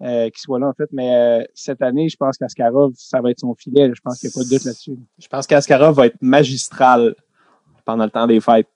euh, 0.02 0.26
qu'il 0.26 0.40
soit 0.40 0.60
là 0.60 0.68
en 0.68 0.74
fait. 0.74 0.90
Mais 0.92 1.16
euh, 1.16 1.46
cette 1.54 1.82
année, 1.82 2.10
je 2.10 2.18
pense 2.18 2.38
qu'Askarov, 2.38 2.92
ça 2.98 3.22
va 3.22 3.32
être 3.32 3.40
son 3.40 3.56
filet. 3.56 3.90
Je 3.96 4.02
pense 4.02 4.20
qu'il 4.20 4.28
n'y 4.28 4.34
a 4.34 4.36
pas 4.36 4.44
de 4.44 4.50
doute 4.50 4.66
là-dessus. 4.66 4.98
Je 5.18 5.28
pense 5.30 5.48
qu'Askarov 5.48 5.96
va 5.96 6.08
être 6.08 6.22
magistral 6.22 7.16
pendant 7.86 8.04
le 8.04 8.10
temps 8.10 8.28
des 8.28 8.42
fêtes. 8.42 8.68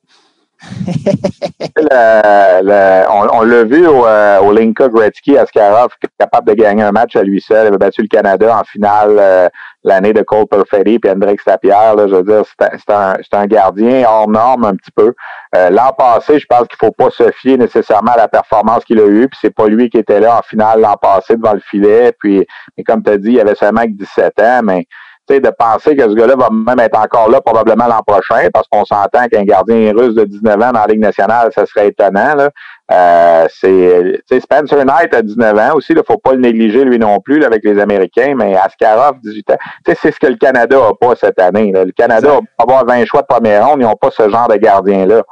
on, 1.82 3.44
l'a 3.44 3.64
vu 3.64 3.86
au, 3.88 4.06
euh, 4.06 4.40
au 4.40 4.52
Linka 4.54 4.88
Gretzky, 4.88 5.38
Askarov, 5.38 5.90
capable 6.20 6.50
de 6.50 6.54
gagner 6.54 6.84
un 6.84 6.92
match 6.92 7.16
à 7.16 7.24
lui 7.24 7.42
seul. 7.42 7.66
Il 7.66 7.68
avait 7.68 7.78
battu 7.78 8.02
le 8.02 8.08
Canada 8.08 8.58
en 8.60 8.64
finale 8.64 9.18
euh, 9.20 9.50
l'année 9.84 10.14
de 10.14 10.22
Cole 10.22 10.48
Perfetti 10.48 11.00
puis 11.00 11.12
Hendrix 11.12 11.38
Lapierre. 11.46 11.96
Là, 11.96 12.08
je 12.08 12.16
veux 12.16 12.24
dire, 12.24 12.44
c'est 12.48 13.36
un, 13.36 13.46
gardien 13.48 14.06
hors 14.08 14.30
norme 14.30 14.66
un 14.66 14.76
petit 14.76 14.92
peu. 14.92 15.14
Euh, 15.56 15.70
l'an 15.70 15.92
passé, 15.98 16.40
je 16.40 16.46
pense 16.48 16.68
qu'il 16.68 16.78
faut 16.80 16.92
pas 16.92 17.10
se 17.12 17.32
fier 17.32 17.58
nécessairement 17.58 18.14
à 18.14 18.18
la 18.18 18.28
performance 18.28 18.84
qu'il 18.86 19.00
a 19.00 19.08
eue. 19.08 19.28
Puis 19.28 19.40
c'est 19.42 19.54
pas 19.54 19.68
lui 19.68 19.90
qui 19.90 19.98
était 19.98 20.20
là 20.20 20.40
en 20.40 20.42
finale 20.42 20.82
l'an 20.82 20.96
passé 21.02 21.36
devant 21.36 21.54
le 21.54 21.62
filet. 21.62 22.14
Puis, 22.20 22.46
mais 22.78 22.84
comme 22.84 23.04
tu 23.04 23.12
as 23.12 23.18
dit, 23.18 23.34
il 23.34 23.40
avait 23.40 23.56
seulement 23.56 23.84
17 23.88 24.40
ans, 24.40 24.62
mais 24.64 24.86
de 25.28 25.50
penser 25.58 25.96
que 25.96 26.04
ce 26.04 26.14
gars-là 26.14 26.36
va 26.36 26.50
même 26.52 26.80
être 26.80 26.98
encore 26.98 27.30
là 27.30 27.42
probablement 27.42 27.88
l'an 27.88 28.02
prochain, 28.06 28.48
parce 28.54 28.68
qu'on 28.68 28.86
s'entend 28.86 29.28
qu'un 29.28 29.44
gardien 29.44 29.92
russe 29.96 30.14
de 30.14 30.24
19 30.24 30.56
ans 30.56 30.72
dans 30.72 30.82
la 30.82 30.88
Ligue 30.88 31.00
nationale, 31.00 31.52
ça 31.54 31.66
serait 31.66 31.88
étonnant. 31.88 32.36
Là. 32.36 32.50
Euh, 32.92 33.48
c'est 33.50 34.40
Spencer 34.40 34.86
Knight 34.86 35.14
à 35.14 35.22
19 35.22 35.58
ans 35.58 35.76
aussi, 35.76 35.94
il 35.94 35.98
ne 35.98 36.04
faut 36.04 36.20
pas 36.20 36.34
le 36.34 36.40
négliger 36.40 36.86
lui 36.86 37.00
non 37.00 37.20
plus 37.20 37.44
avec 37.44 37.64
les 37.64 37.80
Américains, 37.80 38.36
mais 38.38 38.56
Askarov, 38.56 39.16
18 39.24 39.52
ans. 39.52 39.58
C'est 39.86 40.12
ce 40.12 40.20
que 40.20 40.28
le 40.28 40.38
Canada 40.38 40.78
n'a 40.78 40.94
pas 41.00 41.16
cette 41.16 41.40
année. 41.40 41.72
Là. 41.72 41.86
Le 41.86 41.92
Canada 41.92 42.28
va 42.28 42.40
avoir 42.60 42.86
20 42.86 43.06
choix 43.06 43.22
de 43.22 43.28
première 43.28 43.68
ronde, 43.68 43.82
ils 43.82 43.86
n'ont 43.86 43.96
pas 43.96 44.12
ce 44.12 44.30
genre 44.30 44.48
de 44.48 44.58
gardien-là. 44.58 45.24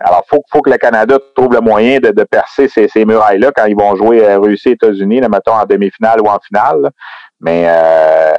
Alors, 0.00 0.24
faut, 0.28 0.42
faut 0.52 0.60
que 0.60 0.68
le 0.68 0.76
Canada 0.76 1.16
trouve 1.34 1.54
le 1.54 1.60
moyen 1.60 2.00
de, 2.00 2.10
de 2.10 2.24
percer 2.24 2.68
ces, 2.68 2.86
ces 2.88 3.06
murailles-là 3.06 3.50
quand 3.56 3.64
ils 3.64 3.76
vont 3.76 3.96
jouer 3.96 4.22
euh, 4.28 4.38
Russie, 4.38 4.70
États-Unis, 4.70 5.22
mettons 5.22 5.54
en 5.54 5.64
demi-finale 5.64 6.20
ou 6.20 6.26
en 6.26 6.38
finale. 6.46 6.90
Mais 7.40 7.64
euh, 7.66 8.32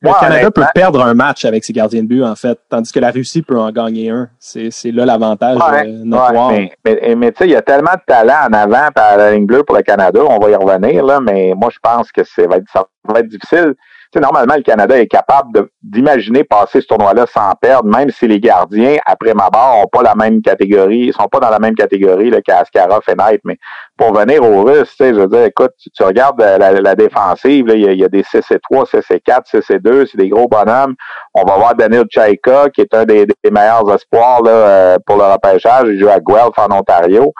le 0.00 0.20
Canada 0.20 0.50
peut 0.50 0.64
perdre 0.74 1.02
un 1.02 1.14
match 1.14 1.44
avec 1.44 1.64
ses 1.64 1.72
gardiens 1.72 2.02
de 2.02 2.08
but, 2.08 2.22
en 2.22 2.36
fait, 2.36 2.58
tandis 2.68 2.92
que 2.92 3.00
la 3.00 3.10
Russie 3.10 3.42
peut 3.42 3.58
en 3.58 3.70
gagner 3.70 4.10
un. 4.10 4.28
C'est, 4.38 4.70
là 4.92 5.04
l'avantage 5.04 5.58
ouais, 5.58 6.70
Mais, 6.84 7.14
mais, 7.16 7.32
tu 7.32 7.38
sais, 7.38 7.46
il 7.46 7.52
y 7.52 7.56
a 7.56 7.62
tellement 7.62 7.94
de 7.94 8.02
talent 8.06 8.48
en 8.48 8.52
avant 8.52 8.88
par 8.94 9.16
la 9.16 9.32
ligne 9.32 9.46
bleue 9.46 9.64
pour 9.64 9.76
le 9.76 9.82
Canada, 9.82 10.20
on 10.22 10.38
va 10.38 10.50
y 10.50 10.54
revenir, 10.54 11.04
là, 11.04 11.20
mais 11.20 11.52
moi, 11.56 11.70
je 11.72 11.78
pense 11.82 12.12
que 12.12 12.22
c'est, 12.24 12.46
va 12.46 12.56
être, 12.56 12.70
ça 12.72 12.84
va 13.08 13.20
être 13.20 13.28
difficile 13.28 13.74
sais, 14.14 14.20
normalement, 14.20 14.54
le 14.56 14.62
Canada 14.62 14.98
est 14.98 15.06
capable 15.06 15.68
d'imaginer 15.82 16.44
passer 16.44 16.80
ce 16.80 16.86
tournoi-là 16.86 17.26
sans 17.26 17.52
perdre, 17.60 17.88
même 17.88 18.10
si 18.10 18.26
les 18.26 18.40
gardiens, 18.40 18.96
après 19.06 19.34
ma 19.34 19.50
barre, 19.50 19.76
n'ont 19.76 19.86
pas 19.86 20.02
la 20.02 20.14
même 20.14 20.42
catégorie, 20.42 21.06
ils 21.06 21.12
sont 21.12 21.28
pas 21.28 21.40
dans 21.40 21.50
la 21.50 21.58
même 21.58 21.74
catégorie 21.74 22.32
qu'Askarov 22.42 23.02
et 23.08 23.14
Knight. 23.14 23.40
Mais 23.44 23.58
pour 23.96 24.14
venir 24.14 24.42
aux 24.42 24.64
Russes, 24.64 24.90
tu 24.90 25.04
sais, 25.04 25.14
je 25.14 25.20
veux 25.20 25.28
dire, 25.28 25.44
écoute, 25.44 25.72
tu, 25.94 26.02
regardes 26.02 26.40
la, 26.40 26.94
défensive, 26.94 27.66
il 27.74 27.98
y, 27.98 28.04
a 28.04 28.08
des 28.08 28.22
6 28.22 28.38
et 28.50 28.58
3, 28.70 28.86
6 28.86 28.98
et 29.10 29.20
4, 29.20 29.46
6 29.46 29.70
et 29.70 29.78
2, 29.78 30.06
c'est 30.06 30.18
des 30.18 30.28
gros 30.28 30.48
bonhommes. 30.48 30.94
On 31.34 31.44
va 31.44 31.56
voir 31.56 31.74
Daniel 31.74 32.04
Chaika, 32.10 32.70
qui 32.70 32.80
est 32.80 32.94
un 32.94 33.04
des, 33.04 33.26
meilleurs 33.50 33.92
espoirs 33.94 34.42
là, 34.42 34.50
euh, 34.50 34.98
pour 35.06 35.16
le 35.16 35.24
repêchage. 35.24 35.88
Il 35.88 35.98
joue 35.98 36.08
à 36.08 36.20
Guelph 36.20 36.58
en 36.58 36.72
Ontario. 36.76 37.32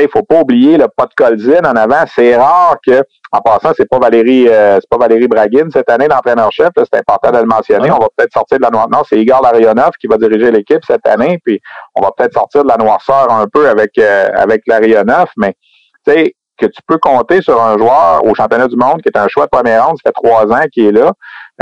Il 0.00 0.04
ne 0.04 0.08
faut 0.08 0.22
pas 0.22 0.40
oublier 0.40 0.76
le 0.76 0.86
pot 0.94 1.06
de 1.06 1.14
Colzine 1.14 1.66
en 1.66 1.76
avant. 1.76 2.04
C'est 2.14 2.36
rare 2.36 2.76
que, 2.84 3.02
en 3.32 3.40
passant, 3.40 3.72
c'est 3.76 3.88
pas 3.88 3.98
Valérie, 3.98 4.48
euh, 4.48 4.78
c'est 4.80 4.88
pas 4.88 4.98
Valérie 4.98 5.28
Braguin 5.28 5.68
cette 5.72 5.90
année, 5.90 6.08
l'entraîneur-chef. 6.08 6.70
C'est 6.76 6.98
important 6.98 7.30
de 7.30 7.38
le 7.38 7.46
mentionner. 7.46 7.90
On 7.90 7.98
va 7.98 8.08
peut-être 8.16 8.32
sortir 8.32 8.58
de 8.58 8.62
la 8.62 8.70
noirceur. 8.70 8.90
Non, 8.90 9.04
c'est 9.08 9.18
Igor 9.18 9.42
Larionov 9.42 9.90
qui 10.00 10.06
va 10.06 10.16
diriger 10.18 10.50
l'équipe 10.50 10.80
cette 10.86 11.06
année. 11.06 11.38
Puis 11.44 11.60
on 11.94 12.02
va 12.02 12.10
peut-être 12.16 12.34
sortir 12.34 12.62
de 12.62 12.68
la 12.68 12.76
noirceur 12.76 13.30
un 13.30 13.46
peu 13.52 13.68
avec 13.68 13.96
euh, 13.98 14.28
avec 14.34 14.62
Larionov, 14.66 15.28
mais 15.36 15.54
tu 16.06 16.12
sais 16.12 16.34
que 16.58 16.66
tu 16.66 16.80
peux 16.86 16.98
compter 16.98 17.42
sur 17.42 17.62
un 17.62 17.76
joueur 17.76 18.24
au 18.24 18.34
championnat 18.34 18.68
du 18.68 18.76
monde 18.76 19.02
qui 19.02 19.08
est 19.08 19.18
un 19.18 19.28
choix 19.28 19.44
de 19.44 19.50
première 19.50 19.86
ronde, 19.86 19.98
ça 20.02 20.10
fait 20.10 20.12
trois 20.12 20.46
ans 20.46 20.64
qu'il 20.72 20.86
est 20.86 20.92
là. 20.92 21.12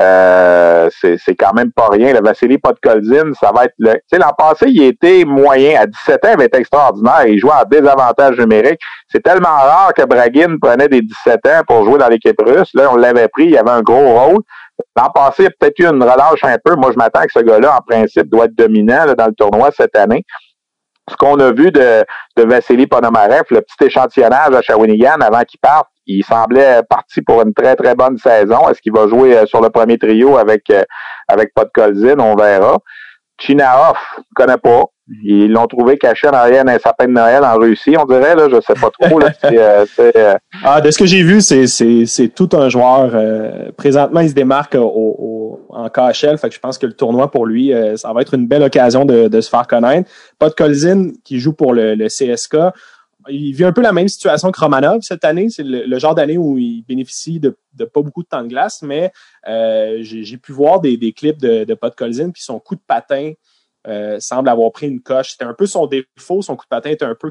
Euh, 0.00 0.88
c'est 1.00 1.36
quand 1.36 1.52
même 1.54 1.70
pas 1.72 1.88
rien. 1.88 2.12
Le 2.12 2.20
Vassili 2.20 2.58
Podkolzin, 2.58 3.32
ça 3.40 3.52
va 3.54 3.66
être 3.66 3.74
le. 3.78 3.92
Tu 3.92 4.00
sais, 4.12 4.18
l'an 4.18 4.32
passé, 4.36 4.66
il 4.68 4.82
était 4.82 5.24
moyen. 5.24 5.80
À 5.80 5.86
17 5.86 6.24
ans, 6.24 6.34
il 6.38 6.42
était 6.42 6.58
extraordinaire. 6.58 7.26
Il 7.26 7.38
jouait 7.38 7.52
en 7.52 7.64
désavantage 7.64 8.38
numérique. 8.38 8.80
C'est 9.08 9.22
tellement 9.22 9.48
rare 9.48 9.92
que 9.94 10.04
Bragin 10.04 10.56
prenait 10.60 10.88
des 10.88 11.00
17 11.00 11.46
ans 11.46 11.60
pour 11.66 11.84
jouer 11.84 11.98
dans 11.98 12.08
l'équipe 12.08 12.40
russe. 12.40 12.70
Là, 12.74 12.90
on 12.92 12.96
l'avait 12.96 13.28
pris, 13.28 13.46
il 13.46 13.56
avait 13.56 13.70
un 13.70 13.82
gros 13.82 14.18
rôle. 14.18 14.42
L'an 14.96 15.10
passé, 15.14 15.44
il 15.44 15.46
a 15.46 15.50
peut-être 15.50 15.78
eu 15.78 15.86
une 15.86 16.02
relâche 16.02 16.42
un 16.42 16.56
peu. 16.62 16.74
Moi, 16.74 16.90
je 16.92 16.96
m'attends 16.96 17.22
que 17.22 17.32
ce 17.32 17.40
gars-là, 17.40 17.76
en 17.76 17.80
principe, 17.80 18.28
doit 18.28 18.46
être 18.46 18.56
dominant 18.56 19.06
dans 19.16 19.26
le 19.26 19.34
tournoi 19.34 19.70
cette 19.76 19.96
année 19.96 20.24
ce 21.10 21.16
qu'on 21.16 21.38
a 21.38 21.52
vu 21.52 21.70
de, 21.70 22.04
de 22.36 22.42
Vassili 22.44 22.86
Ponomarev, 22.86 23.42
le 23.50 23.60
petit 23.60 23.84
échantillonnage 23.84 24.54
à 24.54 24.62
Shawinigan 24.62 25.20
avant 25.20 25.42
qu'il 25.42 25.60
parte, 25.60 25.88
il 26.06 26.24
semblait 26.24 26.82
parti 26.88 27.22
pour 27.22 27.42
une 27.42 27.54
très, 27.54 27.76
très 27.76 27.94
bonne 27.94 28.18
saison. 28.18 28.68
Est-ce 28.68 28.80
qu'il 28.80 28.92
va 28.92 29.08
jouer 29.08 29.36
euh, 29.36 29.46
sur 29.46 29.60
le 29.60 29.70
premier 29.70 29.98
trio 29.98 30.36
avec, 30.36 30.68
euh, 30.70 30.84
avec 31.28 31.52
Podkolzin? 31.54 32.18
On 32.18 32.36
verra. 32.36 32.78
Chinaoff, 33.38 33.98
je 34.18 34.34
connais 34.34 34.58
pas. 34.58 34.84
Ils 35.22 35.52
l'ont 35.52 35.66
trouvé 35.66 35.98
caché 35.98 36.28
en 36.28 36.32
arrière 36.32 36.64
d'un 36.64 36.78
sapin 36.78 37.06
de 37.06 37.12
Noël 37.12 37.44
en 37.44 37.58
Russie, 37.58 37.94
on 37.98 38.06
dirait, 38.06 38.34
là, 38.34 38.48
je 38.50 38.58
sais 38.60 38.72
pas 38.72 38.88
trop. 38.98 39.18
Là, 39.18 39.32
euh, 39.44 39.84
euh, 39.98 40.34
Ah, 40.64 40.80
de 40.80 40.90
ce 40.90 40.98
que 40.98 41.04
j'ai 41.04 41.22
vu, 41.22 41.42
c'est, 41.42 42.28
tout 42.34 42.48
un 42.54 42.70
joueur. 42.70 43.10
Euh, 43.14 43.70
présentement, 43.76 44.20
il 44.20 44.30
se 44.30 44.34
démarque 44.34 44.76
au, 44.80 45.60
en 45.68 45.90
KHL, 45.90 46.38
fait 46.38 46.48
que 46.48 46.54
je 46.54 46.60
pense 46.60 46.78
que 46.78 46.86
le 46.86 46.94
tournoi 46.94 47.30
pour 47.30 47.44
lui, 47.44 47.72
ça 47.96 48.12
va 48.14 48.22
être 48.22 48.32
une 48.32 48.46
belle 48.46 48.62
occasion 48.62 49.04
de, 49.04 49.28
de 49.28 49.40
se 49.42 49.50
faire 49.50 49.66
connaître. 49.66 50.08
Pas 50.38 50.50
Colzin 50.50 51.10
qui 51.22 51.38
joue 51.38 51.52
pour 51.52 51.74
le, 51.74 51.94
le 51.94 52.06
CSK. 52.06 52.56
Il 53.28 53.52
vit 53.52 53.64
un 53.64 53.72
peu 53.72 53.82
la 53.82 53.92
même 53.92 54.08
situation 54.08 54.50
que 54.50 54.60
Romanov 54.60 55.02
cette 55.02 55.24
année. 55.24 55.48
C'est 55.50 55.64
le, 55.64 55.98
genre 55.98 56.14
d'année 56.14 56.38
où 56.38 56.58
il 56.58 56.82
bénéficie 56.82 57.40
de, 57.40 57.56
pas 57.78 58.02
beaucoup 58.02 58.22
de 58.22 58.28
temps 58.28 58.42
de 58.42 58.48
glace, 58.48 58.82
mais 58.82 59.12
j'ai, 59.46 60.36
pu 60.36 60.52
voir 60.52 60.80
des, 60.80 61.12
clips 61.12 61.40
de, 61.40 61.64
de 61.64 61.74
Colzin 61.74 62.30
puis 62.30 62.42
son 62.42 62.58
coup 62.58 62.74
de 62.74 62.82
patin 62.86 63.32
euh, 63.86 64.18
semble 64.18 64.48
avoir 64.48 64.72
pris 64.72 64.88
une 64.88 65.00
coche. 65.00 65.32
C'était 65.32 65.44
un 65.44 65.52
peu 65.52 65.66
son 65.66 65.86
défaut, 65.86 66.40
son 66.40 66.56
coup 66.56 66.64
de 66.64 66.68
patin 66.68 66.90
était 66.90 67.04
un 67.04 67.14
peu 67.14 67.30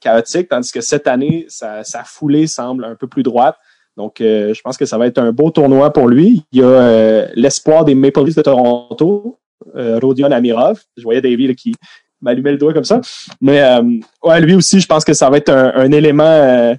chaotique, 0.00 0.48
tandis 0.48 0.72
que 0.72 0.82
cette 0.82 1.06
année, 1.06 1.46
sa, 1.48 1.82
foulée 2.04 2.46
semble 2.46 2.84
un 2.84 2.94
peu 2.94 3.06
plus 3.06 3.22
droite. 3.22 3.56
Donc, 3.96 4.20
euh, 4.20 4.52
je 4.52 4.60
pense 4.60 4.76
que 4.76 4.84
ça 4.84 4.98
va 4.98 5.06
être 5.06 5.18
un 5.18 5.32
beau 5.32 5.50
tournoi 5.50 5.90
pour 5.92 6.08
lui. 6.08 6.44
Il 6.52 6.60
y 6.60 6.62
a 6.62 6.66
euh, 6.66 7.28
l'espoir 7.34 7.84
des 7.84 7.94
Maple 7.94 8.24
Leafs 8.24 8.36
de 8.36 8.42
Toronto, 8.42 9.38
Rodion 9.74 10.30
Amirov. 10.30 10.82
Je 10.96 11.02
voyais 11.02 11.22
David 11.22 11.54
qui, 11.54 11.74
m'allumer 12.20 12.52
le 12.52 12.58
doigt 12.58 12.72
comme 12.72 12.84
ça. 12.84 13.00
Mais 13.40 13.60
euh, 13.60 13.82
ouais, 14.22 14.40
lui 14.40 14.54
aussi, 14.54 14.80
je 14.80 14.86
pense 14.86 15.04
que 15.04 15.12
ça 15.12 15.30
va 15.30 15.36
être 15.36 15.50
un, 15.50 15.90
élément 15.92 16.24
euh, 16.24 16.74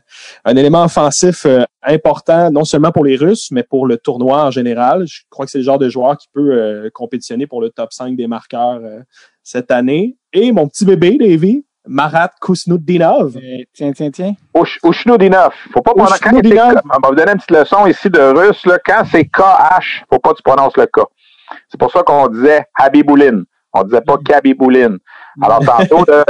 un 0.45 0.55
élément 0.55 0.83
offensif 0.83 1.45
euh, 1.45 1.63
important, 1.83 2.51
non 2.51 2.63
seulement 2.63 2.91
pour 2.91 3.05
les 3.05 3.15
Russes, 3.15 3.49
mais 3.51 3.63
pour 3.63 3.87
le 3.87 3.97
tournoi 3.97 4.45
en 4.45 4.51
général. 4.51 5.05
Je 5.07 5.21
crois 5.29 5.45
que 5.45 5.51
c'est 5.51 5.59
le 5.59 5.63
genre 5.63 5.79
de 5.79 5.89
joueur 5.89 6.17
qui 6.17 6.27
peut 6.33 6.89
compétitionner 6.93 7.47
pour 7.47 7.61
le 7.61 7.69
top 7.69 7.91
5 7.93 8.15
des 8.15 8.27
marqueurs 8.27 8.79
cette 9.43 9.71
année. 9.71 10.15
Et 10.33 10.51
mon 10.51 10.67
petit 10.67 10.85
bébé, 10.85 11.17
Davy, 11.17 11.65
Marat 11.87 12.31
Kusnudinov. 12.39 13.37
tiens, 13.73 13.91
tiens, 13.93 14.11
tiens. 14.11 14.33
Ushnudinov. 14.83 15.53
Faut 15.73 15.81
pas 15.81 15.93
prendre 15.93 16.15
quand 16.19 16.31
On 16.33 16.39
va 16.39 17.09
vous 17.09 17.15
donner 17.15 17.31
une 17.31 17.37
petite 17.37 17.51
leçon 17.51 17.87
ici 17.87 18.09
de 18.09 18.19
russe. 18.19 18.65
Là, 18.65 18.77
quand 18.83 19.03
c'est 19.09 19.25
KH, 19.25 20.05
faut 20.09 20.19
pas 20.19 20.31
que 20.31 20.37
tu 20.37 20.43
prononces 20.43 20.77
le 20.77 20.85
K. 20.85 21.01
C'est 21.69 21.79
pour 21.79 21.91
ça 21.91 22.03
qu'on 22.03 22.27
disait 22.27 22.65
Habiboulin. 22.75 23.43
On 23.73 23.83
disait 23.83 24.01
pas 24.01 24.17
Kabiboulin. 24.17 24.97
Alors, 25.41 25.59
tantôt, 25.59 26.05
de 26.05 26.23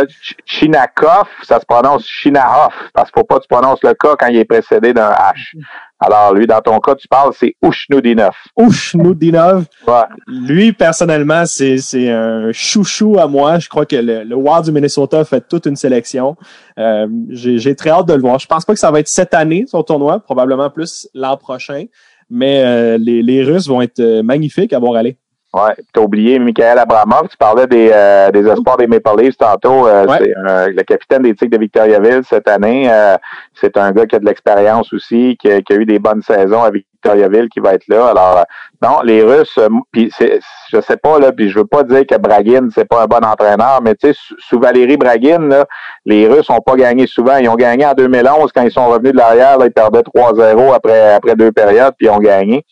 Chinakov, 0.45 1.28
ça 1.44 1.60
se 1.60 1.65
prononce 1.65 2.06
Chinahov, 2.06 2.73
parce 2.94 3.10
qu'il 3.10 3.19
faut 3.19 3.26
pas 3.26 3.38
que 3.38 3.44
tu 3.44 3.48
prononces 3.48 3.84
le 3.84 3.94
K 3.94 4.15
quand 4.19 4.28
il 4.28 4.38
est 4.38 4.45
précédé 4.45 4.94
d'un 4.94 5.11
H. 5.11 5.56
Alors, 6.03 6.34
lui, 6.34 6.48
dans 6.48 6.61
ton 6.61 6.80
cas, 6.80 6.95
tu 6.95 7.07
parles, 7.07 7.32
c'est 7.38 7.56
Ushnudinov. 7.61 8.36
Ushnudinov. 8.57 9.65
Ouais. 9.88 9.94
Lui, 10.28 10.73
personnellement, 10.73 11.45
c'est, 11.45 11.78
c'est 11.78 12.10
un 12.10 12.52
chouchou 12.52 13.19
à 13.19 13.28
moi. 13.28 13.60
Je 13.60 13.69
crois 13.69 13.86
que 13.86 13.95
le, 13.95 14.23
le 14.23 14.36
Wild 14.36 14.65
du 14.65 14.72
Minnesota 14.72 15.23
fait 15.26 15.48
toute 15.48 15.68
une 15.68 15.76
sélection. 15.76 16.36
Euh, 16.80 17.07
j'ai, 17.30 17.60
j'ai 17.60 17.76
très 17.76 17.91
hâte 17.91 18.07
de 18.07 18.14
le 18.14 18.22
voir. 18.22 18.40
Je 18.40 18.48
pense 18.48 18.65
pas 18.65 18.73
que 18.73 18.80
ça 18.80 18.90
va 18.90 18.99
être 18.99 19.07
cette 19.07 19.36
année, 19.36 19.65
son 19.68 19.84
tournoi, 19.84 20.19
probablement 20.19 20.72
plus 20.72 21.07
l'an 21.14 21.38
prochain. 21.38 21.86
Mais 22.32 22.64
euh, 22.65 22.98
les, 22.98 23.22
les 23.22 23.44
Russes 23.44 23.68
vont 23.68 23.82
être 23.82 23.99
euh, 23.99 24.23
magnifiques 24.23 24.73
à 24.73 24.80
voir 24.80 24.95
aller. 24.95 25.18
Ouais, 25.53 25.76
t'as 25.91 25.99
oublié 25.99 26.40
Michael 26.40 26.80
Abramov, 26.80 27.28
tu 27.28 27.36
parlais 27.36 27.68
des, 27.68 27.91
euh, 27.94 28.32
des 28.32 28.48
espoirs 28.48 28.78
des 28.78 28.88
Maple 28.88 29.22
Leafs 29.22 29.38
tantôt. 29.38 29.86
Euh, 29.86 30.06
C'est 30.07 30.34
le 30.72 30.84
capitaine 30.84 31.23
des 31.23 31.36
Tigres 31.36 31.57
de 31.57 31.61
Victoriaville 31.61 32.22
cette 32.23 32.48
année. 32.48 32.90
Euh, 32.90 33.18
c'est 33.53 33.76
un 33.76 33.91
gars 33.91 34.06
qui 34.06 34.15
a 34.15 34.19
de 34.19 34.26
l'expérience 34.26 34.94
aussi, 34.94 35.38
qui 35.41 35.52
a, 35.52 35.61
qui 35.61 35.73
a, 35.73 35.76
eu 35.76 35.86
des 35.86 35.99
bonnes 35.99 36.22
saisons 36.22 36.64
à 36.64 36.72
Victoriaville, 36.72 37.49
qui 37.49 37.60
va 37.60 37.73
être 37.73 37.86
là. 37.90 38.11
Alors, 38.11 38.45
non, 38.82 39.02
les 39.03 39.23
Russes, 39.23 39.60
puis 39.91 40.10
je 40.19 40.80
sais 40.80 40.98
pas, 40.98 41.19
là, 41.19 41.34
puis 41.34 41.49
je 41.49 41.60
veux 41.60 41.68
pas 41.68 41.84
dire 41.84 42.07
que 42.07 42.18
Bragin, 42.18 42.69
c'est 42.73 42.88
pas 42.88 43.03
un 43.03 43.07
bon 43.07 43.26
entraîneur, 43.26 43.82
mais 43.84 43.95
tu 43.95 44.14
sais, 44.14 44.19
sous 44.40 44.60
Valérie 44.60 44.95
Bragin, 44.95 45.49
là, 45.49 45.65
les 46.06 46.30
Russes 46.30 46.49
ont 46.49 46.61
pas 46.61 46.76
gagné 46.76 47.07
souvent. 47.07 47.36
Ils 47.36 47.49
ont 47.49 47.56
gagné 47.56 47.86
en 47.86 47.94
2011 47.94 48.52
quand 48.56 48.61
ils 48.61 48.72
sont 48.72 48.88
revenus 48.88 49.11
de 49.11 49.18
l'arrière, 49.18 49.57
ils 49.65 49.72
perdaient 49.72 49.99
3-0 49.99 50.73
après, 50.73 51.14
après 51.14 51.36
deux 51.36 51.52
périodes, 51.52 51.94
puis 51.98 52.07
ils 52.07 52.10
ont 52.10 52.19
gagné. 52.19 52.64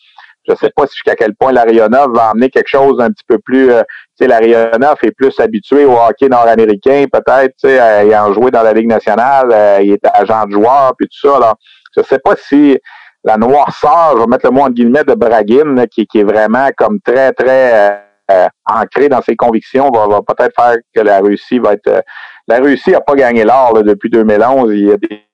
Je 0.50 0.56
sais 0.56 0.70
pas 0.74 0.84
jusqu'à 0.86 1.14
quel 1.14 1.34
point 1.34 1.52
l'Arionov 1.52 2.14
va 2.14 2.30
amener 2.30 2.50
quelque 2.50 2.68
chose 2.68 2.96
d'un 2.98 3.10
petit 3.10 3.24
peu 3.26 3.38
plus. 3.38 3.70
Euh, 3.70 3.82
tu 4.20 4.26
sais, 4.26 5.06
est 5.06 5.10
plus 5.12 5.38
habitué 5.38 5.84
au 5.84 5.92
hockey 5.92 6.28
nord-américain, 6.28 7.04
peut-être, 7.10 7.54
tu 7.56 7.68
sais, 7.68 7.76
ayant 7.76 8.32
joué 8.32 8.50
dans 8.50 8.62
la 8.62 8.72
Ligue 8.72 8.88
nationale, 8.88 9.48
euh, 9.52 9.78
il 9.82 9.92
est 9.92 10.06
agent 10.12 10.46
de 10.46 10.52
joueur, 10.52 10.92
puis 10.98 11.06
tout 11.06 11.28
ça. 11.28 11.36
Alors, 11.36 11.56
je 11.96 12.02
sais 12.02 12.18
pas 12.18 12.34
si 12.36 12.78
la 13.24 13.36
noirceur, 13.36 14.14
je 14.16 14.20
vais 14.20 14.26
mettre 14.26 14.46
le 14.46 14.52
mot 14.52 14.62
en 14.62 14.70
guillemets 14.70 15.04
de 15.04 15.14
Braguin, 15.14 15.86
qui, 15.86 16.06
qui 16.06 16.20
est 16.20 16.24
vraiment 16.24 16.68
comme 16.76 17.00
très, 17.00 17.32
très 17.32 18.04
euh, 18.30 18.48
ancré 18.66 19.08
dans 19.08 19.22
ses 19.22 19.36
convictions, 19.36 19.90
va, 19.90 20.06
va 20.06 20.20
peut-être 20.22 20.54
faire 20.54 20.76
que 20.94 21.00
la 21.00 21.20
Russie 21.20 21.58
va 21.58 21.74
être. 21.74 22.02
la 22.48 22.58
Russie 22.58 22.94
a 22.94 23.00
pas 23.00 23.14
gagné 23.14 23.44
l'or 23.44 23.82
depuis 23.82 24.10
2011. 24.10 24.72
Il 24.72 24.88
y 24.88 24.92
a 24.92 24.96
des 24.96 25.29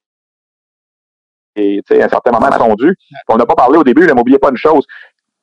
et 1.56 1.82
à 1.90 2.04
un 2.04 2.08
certain 2.08 2.30
moment 2.30 2.50
sont 2.52 2.74
dus. 2.74 2.94
On 3.28 3.36
n'a 3.36 3.46
pas 3.46 3.54
parlé 3.54 3.78
au 3.78 3.84
début, 3.84 4.06
n'oubliez 4.06 4.38
pas 4.38 4.50
une 4.50 4.56
chose. 4.56 4.84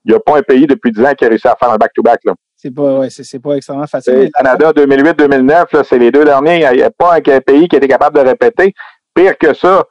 Il 0.05 0.11
n'y 0.11 0.15
a 0.15 0.19
pas 0.19 0.37
un 0.37 0.41
pays 0.41 0.67
depuis 0.67 0.91
10 0.91 1.05
ans 1.05 1.13
qui 1.17 1.25
a 1.25 1.29
réussi 1.29 1.47
à 1.47 1.55
faire 1.55 1.71
un 1.71 1.77
back-to-back. 1.77 2.21
C'est 2.55 2.71
pas, 2.71 2.99
ouais, 2.99 3.09
c'est, 3.09 3.39
pas 3.39 3.55
extrêmement 3.55 3.87
facile. 3.87 4.13
Le 4.13 4.29
Canada 4.29 4.71
2008-2009, 4.71 5.83
c'est 5.83 5.97
les 5.97 6.11
deux 6.11 6.25
derniers. 6.25 6.65
Il 6.71 6.77
n'y 6.77 6.83
a, 6.83 6.91
pas 6.91 7.15
un 7.15 7.21
pays 7.21 7.67
qui 7.67 7.75
a 7.75 7.77
été 7.77 7.87
capable 7.87 8.17
de 8.17 8.21
répéter. 8.21 8.73
Pire 9.13 9.37
que 9.37 9.53
ça, 9.53 9.83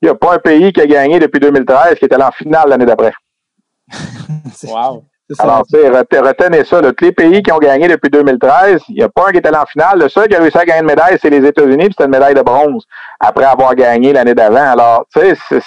il 0.00 0.06
n'y 0.06 0.10
a 0.10 0.14
pas 0.14 0.34
un 0.34 0.38
pays 0.38 0.72
qui 0.72 0.80
a 0.80 0.86
gagné 0.86 1.18
depuis 1.18 1.40
2013 1.40 1.98
qui 1.98 2.04
était 2.04 2.14
allé 2.14 2.24
en 2.24 2.32
finale 2.32 2.68
l'année 2.68 2.86
d'après. 2.86 3.12
wow. 4.64 5.04
Alors, 5.38 5.64
tu 5.66 5.78
sais, 5.78 5.88
retenez 5.88 6.64
ça. 6.64 6.80
Tous 6.80 7.04
les 7.04 7.12
pays 7.12 7.42
qui 7.42 7.52
ont 7.52 7.58
gagné 7.58 7.86
depuis 7.86 8.08
2013, 8.10 8.80
il 8.88 8.94
n'y 8.94 9.02
a 9.02 9.08
pas 9.08 9.28
un 9.28 9.30
qui 9.30 9.38
est 9.38 9.46
allé 9.46 9.56
en 9.56 9.66
finale. 9.66 9.98
Le 10.00 10.08
seul 10.08 10.28
qui 10.28 10.34
a 10.34 10.40
réussi 10.40 10.56
à 10.56 10.64
gagner 10.64 10.80
une 10.80 10.86
médaille, 10.86 11.18
c'est 11.20 11.30
les 11.30 11.46
États-Unis, 11.46 11.84
puis 11.84 11.92
c'était 11.92 12.04
une 12.04 12.10
médaille 12.10 12.34
de 12.34 12.42
bronze 12.42 12.84
après 13.20 13.44
avoir 13.44 13.74
gagné 13.74 14.12
l'année 14.12 14.34
d'avant. 14.34 14.72
Alors, 14.72 15.06
tu 15.12 15.20
sais, 15.20 15.60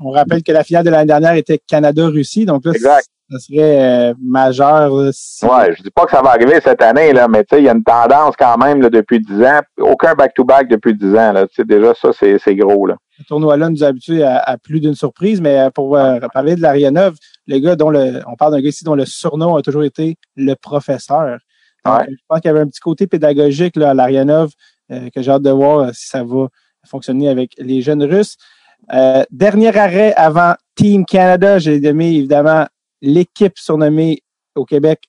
on 0.00 0.10
rappelle 0.10 0.42
que 0.42 0.52
la 0.52 0.64
finale 0.64 0.84
de 0.84 0.90
l'année 0.90 1.06
dernière 1.06 1.34
était 1.34 1.58
Canada-Russie, 1.58 2.44
donc 2.44 2.64
là, 2.64 2.72
exact. 2.72 3.06
ça 3.30 3.38
serait 3.38 4.10
euh, 4.10 4.14
majeur. 4.22 4.92
Si... 5.12 5.44
Ouais, 5.44 5.74
je 5.76 5.82
dis 5.82 5.90
pas 5.90 6.04
que 6.04 6.10
ça 6.10 6.22
va 6.22 6.30
arriver 6.30 6.60
cette 6.62 6.82
année, 6.82 7.12
là, 7.12 7.28
mais 7.28 7.44
tu 7.44 7.56
sais, 7.56 7.62
il 7.62 7.64
y 7.64 7.68
a 7.68 7.72
une 7.72 7.84
tendance 7.84 8.34
quand 8.38 8.56
même 8.58 8.82
là, 8.82 8.90
depuis 8.90 9.20
10 9.20 9.42
ans. 9.42 9.60
Aucun 9.80 10.14
back-to-back 10.14 10.68
depuis 10.68 10.94
10 10.94 11.16
ans. 11.16 11.32
Là. 11.32 11.46
Tu 11.46 11.54
sais, 11.56 11.64
déjà, 11.64 11.92
ça, 11.94 12.10
c'est 12.12 12.54
gros. 12.56 12.86
Là. 12.86 12.96
Le 13.22 13.28
tournoi-là 13.28 13.70
nous 13.70 13.84
a 13.84 13.86
habitués 13.86 14.24
à, 14.24 14.58
plus 14.58 14.80
d'une 14.80 14.96
surprise, 14.96 15.40
mais 15.40 15.56
euh, 15.56 15.70
pour 15.70 15.96
euh, 15.96 16.18
parler 16.32 16.56
de 16.56 16.60
l'Arianov, 16.60 17.14
le 17.46 17.58
gars 17.60 17.76
dont 17.76 17.88
le, 17.88 18.20
on 18.26 18.34
parle 18.34 18.52
d'un 18.52 18.60
gars 18.60 18.68
ici 18.68 18.82
dont 18.82 18.96
le 18.96 19.06
surnom 19.06 19.54
a 19.54 19.62
toujours 19.62 19.84
été 19.84 20.16
le 20.34 20.54
professeur. 20.54 21.38
Je 21.84 21.90
pense 22.28 22.40
qu'il 22.40 22.48
y 22.48 22.50
avait 22.50 22.60
un 22.60 22.66
petit 22.66 22.80
côté 22.80 23.06
pédagogique 23.06 23.76
là, 23.76 23.90
à 23.90 23.94
l'Arianov 23.94 24.50
euh, 24.90 25.08
que 25.14 25.22
j'ai 25.22 25.30
hâte 25.30 25.42
de 25.42 25.50
voir 25.50 25.94
si 25.94 26.08
ça 26.08 26.24
va 26.24 26.48
fonctionner 26.84 27.28
avec 27.28 27.52
les 27.58 27.80
jeunes 27.80 28.02
Russes. 28.02 28.36
dernier 29.30 29.76
arrêt 29.76 30.12
avant 30.14 30.54
Team 30.74 31.06
Canada, 31.06 31.60
j'ai 31.60 31.76
aimé 31.84 32.08
évidemment 32.08 32.66
l'équipe 33.00 33.56
surnommée 33.56 34.22
au 34.56 34.64
Québec 34.64 35.00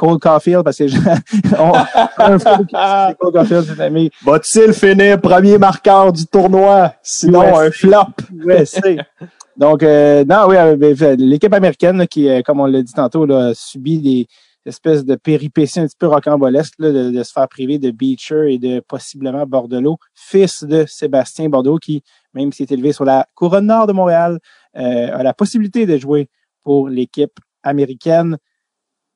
Cole 0.00 0.18
Caulfield 0.18 0.62
parce 0.64 0.78
que 0.78 0.84
on, 1.58 1.74
un 2.16 2.38
Cole 3.12 3.32
Caulfield, 3.32 3.64
c'est 3.64 3.82
ami. 3.82 4.10
Va-t-il 4.24 4.72
finir 4.72 5.20
premier 5.20 5.58
marqueur 5.58 6.10
du 6.10 6.24
tournoi? 6.26 6.94
Sinon, 7.02 7.58
un 7.58 7.70
flop? 7.70 8.06
Donc, 9.58 9.82
euh, 9.82 10.24
non, 10.24 10.46
oui, 10.48 10.56
euh, 10.56 10.74
ben, 10.74 11.20
l'équipe 11.20 11.52
américaine 11.52 12.06
qui, 12.06 12.30
euh, 12.30 12.40
comme 12.40 12.60
on 12.60 12.64
l'a 12.64 12.80
dit 12.80 12.94
tantôt, 12.94 13.26
là, 13.26 13.48
a 13.48 13.54
subi 13.54 13.98
des 13.98 14.26
espèces 14.64 15.04
de 15.04 15.16
péripéties 15.16 15.80
un 15.80 15.86
petit 15.86 15.96
peu 15.98 16.06
rocambolesques 16.06 16.76
là, 16.78 16.92
de, 16.92 17.22
se 17.22 17.32
faire 17.32 17.48
priver 17.48 17.78
de 17.78 17.90
Beecher 17.90 18.54
et 18.54 18.58
de 18.58 18.80
possiblement 18.80 19.44
Bordelot, 19.44 19.98
fils 20.14 20.64
de 20.64 20.86
Sébastien 20.86 21.50
Bordeaux, 21.50 21.76
qui, 21.76 22.02
même 22.32 22.52
s'il 22.52 22.62
est 22.62 22.72
élevé 22.72 22.94
sur 22.94 23.04
la 23.04 23.26
couronne 23.34 23.66
nord 23.66 23.86
de 23.86 23.92
Montréal, 23.92 24.38
a 24.72 25.22
la 25.22 25.34
possibilité 25.34 25.84
de 25.84 25.98
jouer 25.98 26.30
pour 26.62 26.88
l'équipe 26.88 27.38
américaine. 27.62 28.38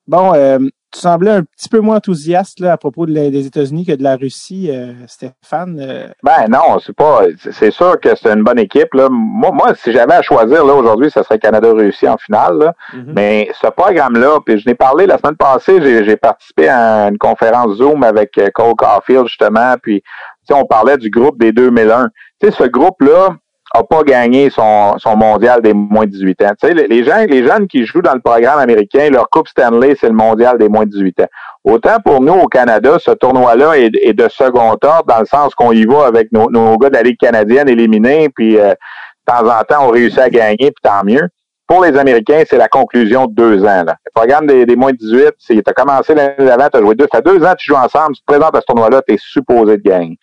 Bon, 0.06 0.35
euh, 0.35 0.59
tu 0.95 1.01
semblais 1.01 1.33
un 1.33 1.43
petit 1.43 1.69
peu 1.69 1.81
moins 1.81 1.97
enthousiaste 1.97 2.61
là, 2.61 2.73
à 2.73 2.77
propos 2.77 3.05
des 3.05 3.47
États-Unis 3.47 3.85
que 3.85 3.93
de 3.93 4.03
la 4.03 4.16
Russie, 4.16 4.71
euh, 4.71 4.93
Stéphane. 5.09 5.79
Euh. 5.81 6.09
Ben 6.23 6.47
non, 6.49 6.79
c'est 6.79 6.95
pas. 6.95 7.23
C'est 7.51 7.73
sûr 7.73 7.99
que 8.01 8.15
c'est 8.15 8.33
une 8.33 8.45
bonne 8.45 8.61
équipe. 8.61 8.95
Là. 8.95 9.09
Moi, 9.11 9.51
moi, 9.53 9.75
si 9.75 9.93
j'avais 9.93 10.15
à 10.15 10.23
choisir 10.23 10.65
là 10.65 10.75
aujourd'hui, 10.75 11.11
ce 11.11 11.23
serait 11.23 11.39
Canada-Russie 11.39 12.09
en 12.09 12.16
finale. 12.16 12.59
Là. 12.59 12.75
Mm-hmm. 12.95 13.12
Mais 13.15 13.51
ce 13.61 13.66
programme-là, 13.66 14.39
puis 14.47 14.59
je 14.59 14.69
n'ai 14.69 14.77
parlé 14.77 15.07
la 15.07 15.19
semaine 15.19 15.37
passée, 15.37 16.05
j'ai 16.05 16.16
participé 16.16 16.69
à 16.69 17.09
une 17.09 17.19
conférence 17.19 17.77
Zoom 17.77 18.05
avec 18.05 18.39
Cole 18.55 18.75
Caulfield 18.77 19.27
justement, 19.27 19.75
puis 19.83 20.03
on 20.51 20.65
parlait 20.65 20.97
du 20.97 21.11
groupe 21.11 21.39
des 21.39 21.53
2001. 21.53 22.09
Tu 22.41 22.47
sais, 22.47 22.53
ce 22.53 22.65
groupe-là, 22.65 23.37
a 23.75 23.83
pas 23.83 24.05
gagné 24.05 24.51
son, 24.51 24.97
son 24.99 25.17
mondial 25.17 25.61
des 25.61 25.75
moins 25.75 26.07
de 26.07 26.11
18 26.11 26.43
ans. 26.43 26.53
Tu 26.61 26.69
sais, 26.69 26.75
les, 26.75 27.05
gens, 27.05 27.25
les 27.29 27.45
jeunes 27.45 27.67
qui 27.67 27.85
jouent 27.85 28.03
dans 28.03 28.15
le 28.15 28.21
programme 28.21 28.61
américain, 28.61 29.11
leur 29.11 29.29
Coupe 29.29 29.49
Stanley, 29.49 29.97
c'est 30.01 30.09
le 30.09 30.15
mondial 30.15 30.59
des 30.59 30.69
moins 30.69 30.85
de 30.85 30.91
18 30.91 31.21
ans. 31.21 31.27
Autant 31.65 31.97
pour 32.05 32.21
nous 32.21 32.35
au 32.35 32.47
Canada, 32.47 32.99
ce 33.01 33.11
tournoi-là 33.11 33.77
est, 33.77 34.13
de 34.13 34.29
second 34.29 34.71
ordre 34.71 35.05
dans 35.07 35.19
le 35.19 35.27
sens 35.27 35.57
qu'on 35.57 35.73
y 35.73 35.85
va 35.87 36.07
avec 36.07 36.31
nos, 36.31 36.49
nos 36.51 36.79
gars 36.79 36.89
de 36.89 36.95
la 36.95 37.03
Ligue 37.03 37.19
canadienne 37.19 37.69
éliminés, 37.69 38.29
puis 38.29 38.59
euh, 38.59 38.71
de 38.71 39.33
temps 39.33 39.45
en 39.45 39.63
temps, 39.65 39.89
on 39.89 39.91
réussit 39.91 40.21
à 40.21 40.31
gagner, 40.31 40.57
puis 40.71 40.83
tant 40.83 41.03
mieux. 41.05 41.29
pour 41.67 41.83
les 41.83 41.97
Américains, 41.99 42.45
c'est 42.49 42.59
la 42.59 42.69
conclusion 42.69 43.27
de 43.27 43.35
deux 43.35 43.65
ans. 43.65 43.83
Là. 43.85 43.97
Le 44.05 44.11
programme 44.15 44.47
des, 44.47 44.67
des 44.67 44.77
moins 44.77 44.93
de 44.93 44.99
18, 44.99 45.33
c'est 45.39 45.55
tu 45.55 45.63
as 45.67 45.73
commencé 45.73 46.15
l'année 46.15 46.35
d'avant, 46.39 46.69
tu 46.69 46.79
as 46.79 46.81
joué 46.81 46.95
deux. 46.95 47.07
Ça 47.11 47.19
fait 47.19 47.25
deux 47.25 47.45
ans 47.45 47.53
que 47.53 47.59
tu 47.59 47.73
joues 47.73 47.77
ensemble, 47.77 48.15
tu 48.15 48.21
te 48.21 48.27
présentes 48.27 48.55
à 48.55 48.61
ce 48.61 48.67
tournoi-là, 48.67 49.03
tu 49.09 49.15
es 49.15 49.19
supposé 49.19 49.79
de 49.79 49.83
gagner. 49.83 50.17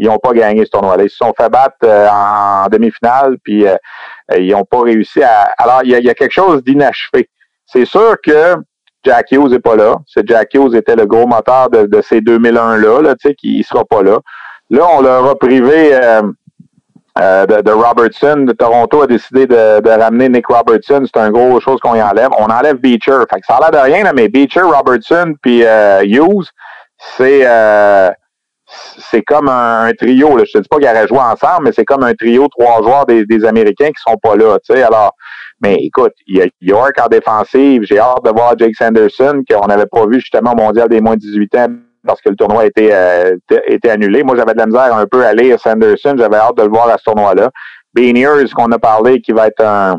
Ils 0.00 0.06
n'ont 0.06 0.18
pas 0.18 0.32
gagné 0.32 0.64
ce 0.64 0.70
tournoi-là. 0.70 1.04
Ils 1.04 1.10
se 1.10 1.16
sont 1.16 1.32
fait 1.36 1.50
battre 1.50 1.76
euh, 1.84 2.08
en 2.08 2.68
demi-finale, 2.68 3.36
puis 3.44 3.66
euh, 3.66 3.76
ils 4.36 4.50
n'ont 4.50 4.64
pas 4.64 4.80
réussi 4.80 5.22
à. 5.22 5.50
Alors, 5.58 5.82
il 5.84 5.90
y 5.90 5.94
a, 5.94 6.00
y 6.00 6.08
a 6.08 6.14
quelque 6.14 6.32
chose 6.32 6.64
d'inachevé. 6.64 7.28
C'est 7.66 7.84
sûr 7.84 8.16
que 8.24 8.56
Jack 9.04 9.30
Hughes 9.30 9.50
n'est 9.50 9.60
pas 9.60 9.76
là. 9.76 9.96
C'est 10.06 10.26
Jack 10.26 10.54
Hughes 10.54 10.74
était 10.74 10.96
le 10.96 11.04
gros 11.06 11.26
moteur 11.26 11.68
de, 11.68 11.84
de 11.84 12.00
ces 12.00 12.20
2001-là, 12.20 13.02
là, 13.02 13.14
tu 13.14 13.28
sais, 13.28 13.34
qui 13.34 13.58
ne 13.58 13.62
sera 13.62 13.84
pas 13.84 14.02
là. 14.02 14.18
Là, 14.70 14.86
on 14.96 15.02
leur 15.02 15.26
a 15.28 15.34
privé 15.36 15.94
euh, 15.94 16.22
euh, 17.18 17.44
de, 17.44 17.60
de, 17.60 17.70
Robertson. 17.70 18.46
Toronto 18.58 19.02
a 19.02 19.06
décidé 19.06 19.46
de, 19.46 19.80
de 19.80 19.90
ramener 19.90 20.28
Nick 20.28 20.46
Robertson. 20.46 21.02
C'est 21.04 21.20
un 21.20 21.30
gros 21.30 21.60
chose 21.60 21.80
qu'on 21.80 21.94
y 21.94 22.02
enlève. 22.02 22.30
On 22.38 22.46
enlève 22.46 22.76
Beecher. 22.76 23.22
Fait 23.30 23.40
que 23.40 23.46
ça 23.46 23.56
a 23.56 23.60
l'air 23.60 23.82
de 23.82 23.92
rien, 23.92 24.04
là, 24.04 24.12
mais 24.14 24.28
Beecher, 24.28 24.62
Robertson 24.62 25.34
puis 25.42 25.64
euh, 25.64 26.02
Hughes, 26.04 26.48
c'est 27.16 27.42
euh, 27.44 28.10
c'est 28.98 29.22
comme 29.22 29.48
un, 29.48 29.90
trio. 29.98 30.36
Là. 30.36 30.44
Je 30.46 30.52
te 30.52 30.58
dis 30.58 30.68
pas 30.68 30.78
qu'ils 30.78 30.88
auraient 30.88 31.08
joué 31.08 31.18
ensemble, 31.18 31.64
mais 31.64 31.72
c'est 31.72 31.84
comme 31.84 32.02
un 32.02 32.14
trio, 32.14 32.48
trois 32.48 32.82
joueurs 32.82 33.06
des, 33.06 33.24
des 33.26 33.44
Américains 33.44 33.88
qui 33.88 34.02
sont 34.06 34.16
pas 34.16 34.36
là. 34.36 34.58
sais 34.62 34.82
Alors, 34.82 35.14
mais 35.62 35.74
écoute, 35.76 36.12
il 36.26 36.38
y 36.38 36.42
a 36.42 36.46
York 36.60 36.94
en 37.02 37.08
défensive. 37.08 37.82
J'ai 37.84 37.98
hâte 37.98 38.24
de 38.24 38.30
voir 38.30 38.56
Jake 38.58 38.74
Sanderson, 38.76 39.42
qu'on 39.48 39.66
n'avait 39.66 39.86
pas 39.86 40.06
vu 40.06 40.20
justement 40.20 40.52
au 40.52 40.56
mondial 40.56 40.88
des 40.88 41.00
moins 41.00 41.14
de 41.14 41.20
18 41.20 41.54
ans 41.56 41.66
parce 42.06 42.20
que 42.22 42.30
le 42.30 42.36
tournoi 42.36 42.62
a 42.62 42.66
été, 42.66 42.94
euh, 42.94 43.36
été 43.66 43.90
annulé. 43.90 44.22
Moi, 44.22 44.34
j'avais 44.36 44.54
de 44.54 44.58
la 44.58 44.66
misère 44.66 44.96
un 44.96 45.06
peu 45.06 45.24
à 45.24 45.34
lire 45.34 45.60
Sanderson. 45.60 46.14
J'avais 46.16 46.36
hâte 46.36 46.56
de 46.56 46.62
le 46.62 46.70
voir 46.70 46.88
à 46.88 46.96
ce 46.96 47.04
tournoi-là. 47.04 47.50
Beaniers, 47.92 48.48
qu'on 48.54 48.70
a 48.72 48.78
parlé, 48.78 49.20
qui 49.20 49.32
va 49.32 49.48
être 49.48 49.62
un, 49.62 49.98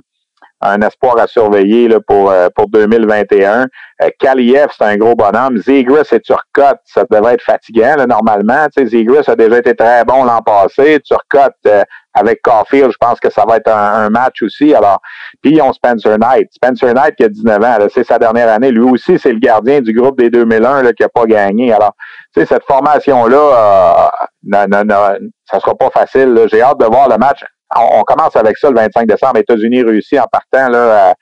un 0.62 0.82
espoir 0.82 1.18
à 1.18 1.28
surveiller 1.28 1.88
là, 1.88 2.00
pour, 2.00 2.32
euh, 2.32 2.50
pour 2.56 2.68
2021. 2.70 3.68
Euh, 4.02 4.10
Kaliev, 4.20 4.68
c'est 4.78 4.84
un 4.84 4.98
gros 4.98 5.16
bonhomme. 5.16 5.58
Zegris 5.58 6.08
et 6.12 6.20
Turcotte, 6.20 6.80
ça 6.86 7.04
devrait 7.10 7.34
être 7.34 7.44
fatigant 7.44 7.96
là, 7.98 8.06
normalement. 8.06 8.68
Tu 8.76 8.84
sais, 8.84 8.98
Zegris 8.98 9.24
a 9.28 9.36
déjà 9.36 9.58
été 9.58 9.76
très 9.76 10.06
bon 10.06 10.24
l'an 10.24 10.42
passé. 10.42 11.00
Turcotte, 11.04 11.56
euh, 11.66 11.84
avec 12.14 12.42
Caulfield, 12.44 12.92
je 12.92 12.98
pense 13.00 13.20
que 13.20 13.32
ça 13.32 13.46
va 13.48 13.58
être 13.58 13.70
un, 13.70 14.06
un, 14.06 14.10
match 14.10 14.42
aussi. 14.44 14.74
Alors, 14.76 15.00
puis 15.42 15.54
ils 15.54 15.62
ont 15.62 15.74
Spencer 15.74 16.18
Knight. 16.18 16.50
Spencer 16.52 16.94
Knight 16.94 17.16
qui 17.16 17.24
a 17.24 17.30
19 17.30 17.64
ans, 17.64 17.78
c'est 17.92 18.04
sa 18.04 18.20
dernière 18.20 18.50
année. 18.50 18.72
Lui 18.72 18.84
aussi, 18.84 19.18
c'est 19.18 19.32
le 19.32 19.40
gardien 19.40 19.82
du 19.82 19.94
groupe 19.94 20.20
des 20.20 20.30
2001 20.30 20.84
là, 20.84 20.94
qui 20.94 21.04
a 21.04 21.10
pas 21.10 21.26
gagné. 21.26 21.74
Alors, 21.74 21.96
tu 22.34 22.42
sais, 22.42 22.46
cette 22.46 22.66
formation-là, 22.66 23.38
euh, 23.38 24.26
non, 24.44 24.66
non, 24.70 24.84
non, 24.86 25.30
ça 25.50 25.60
sera 25.60 25.74
pas 25.74 25.90
facile. 25.90 26.48
J'ai 26.52 26.62
hâte 26.62 26.80
de 26.80 26.86
voir 26.86 27.10
le 27.10 27.18
match 27.18 27.44
on, 27.78 28.02
commence 28.04 28.36
avec 28.36 28.58
ça 28.58 28.70
le 28.70 28.76
25 28.76 29.08
décembre. 29.08 29.38
États-Unis 29.38 29.84
Russie 29.84 30.20
en 30.20 30.26
partant 30.32 30.70
là, 30.70 31.14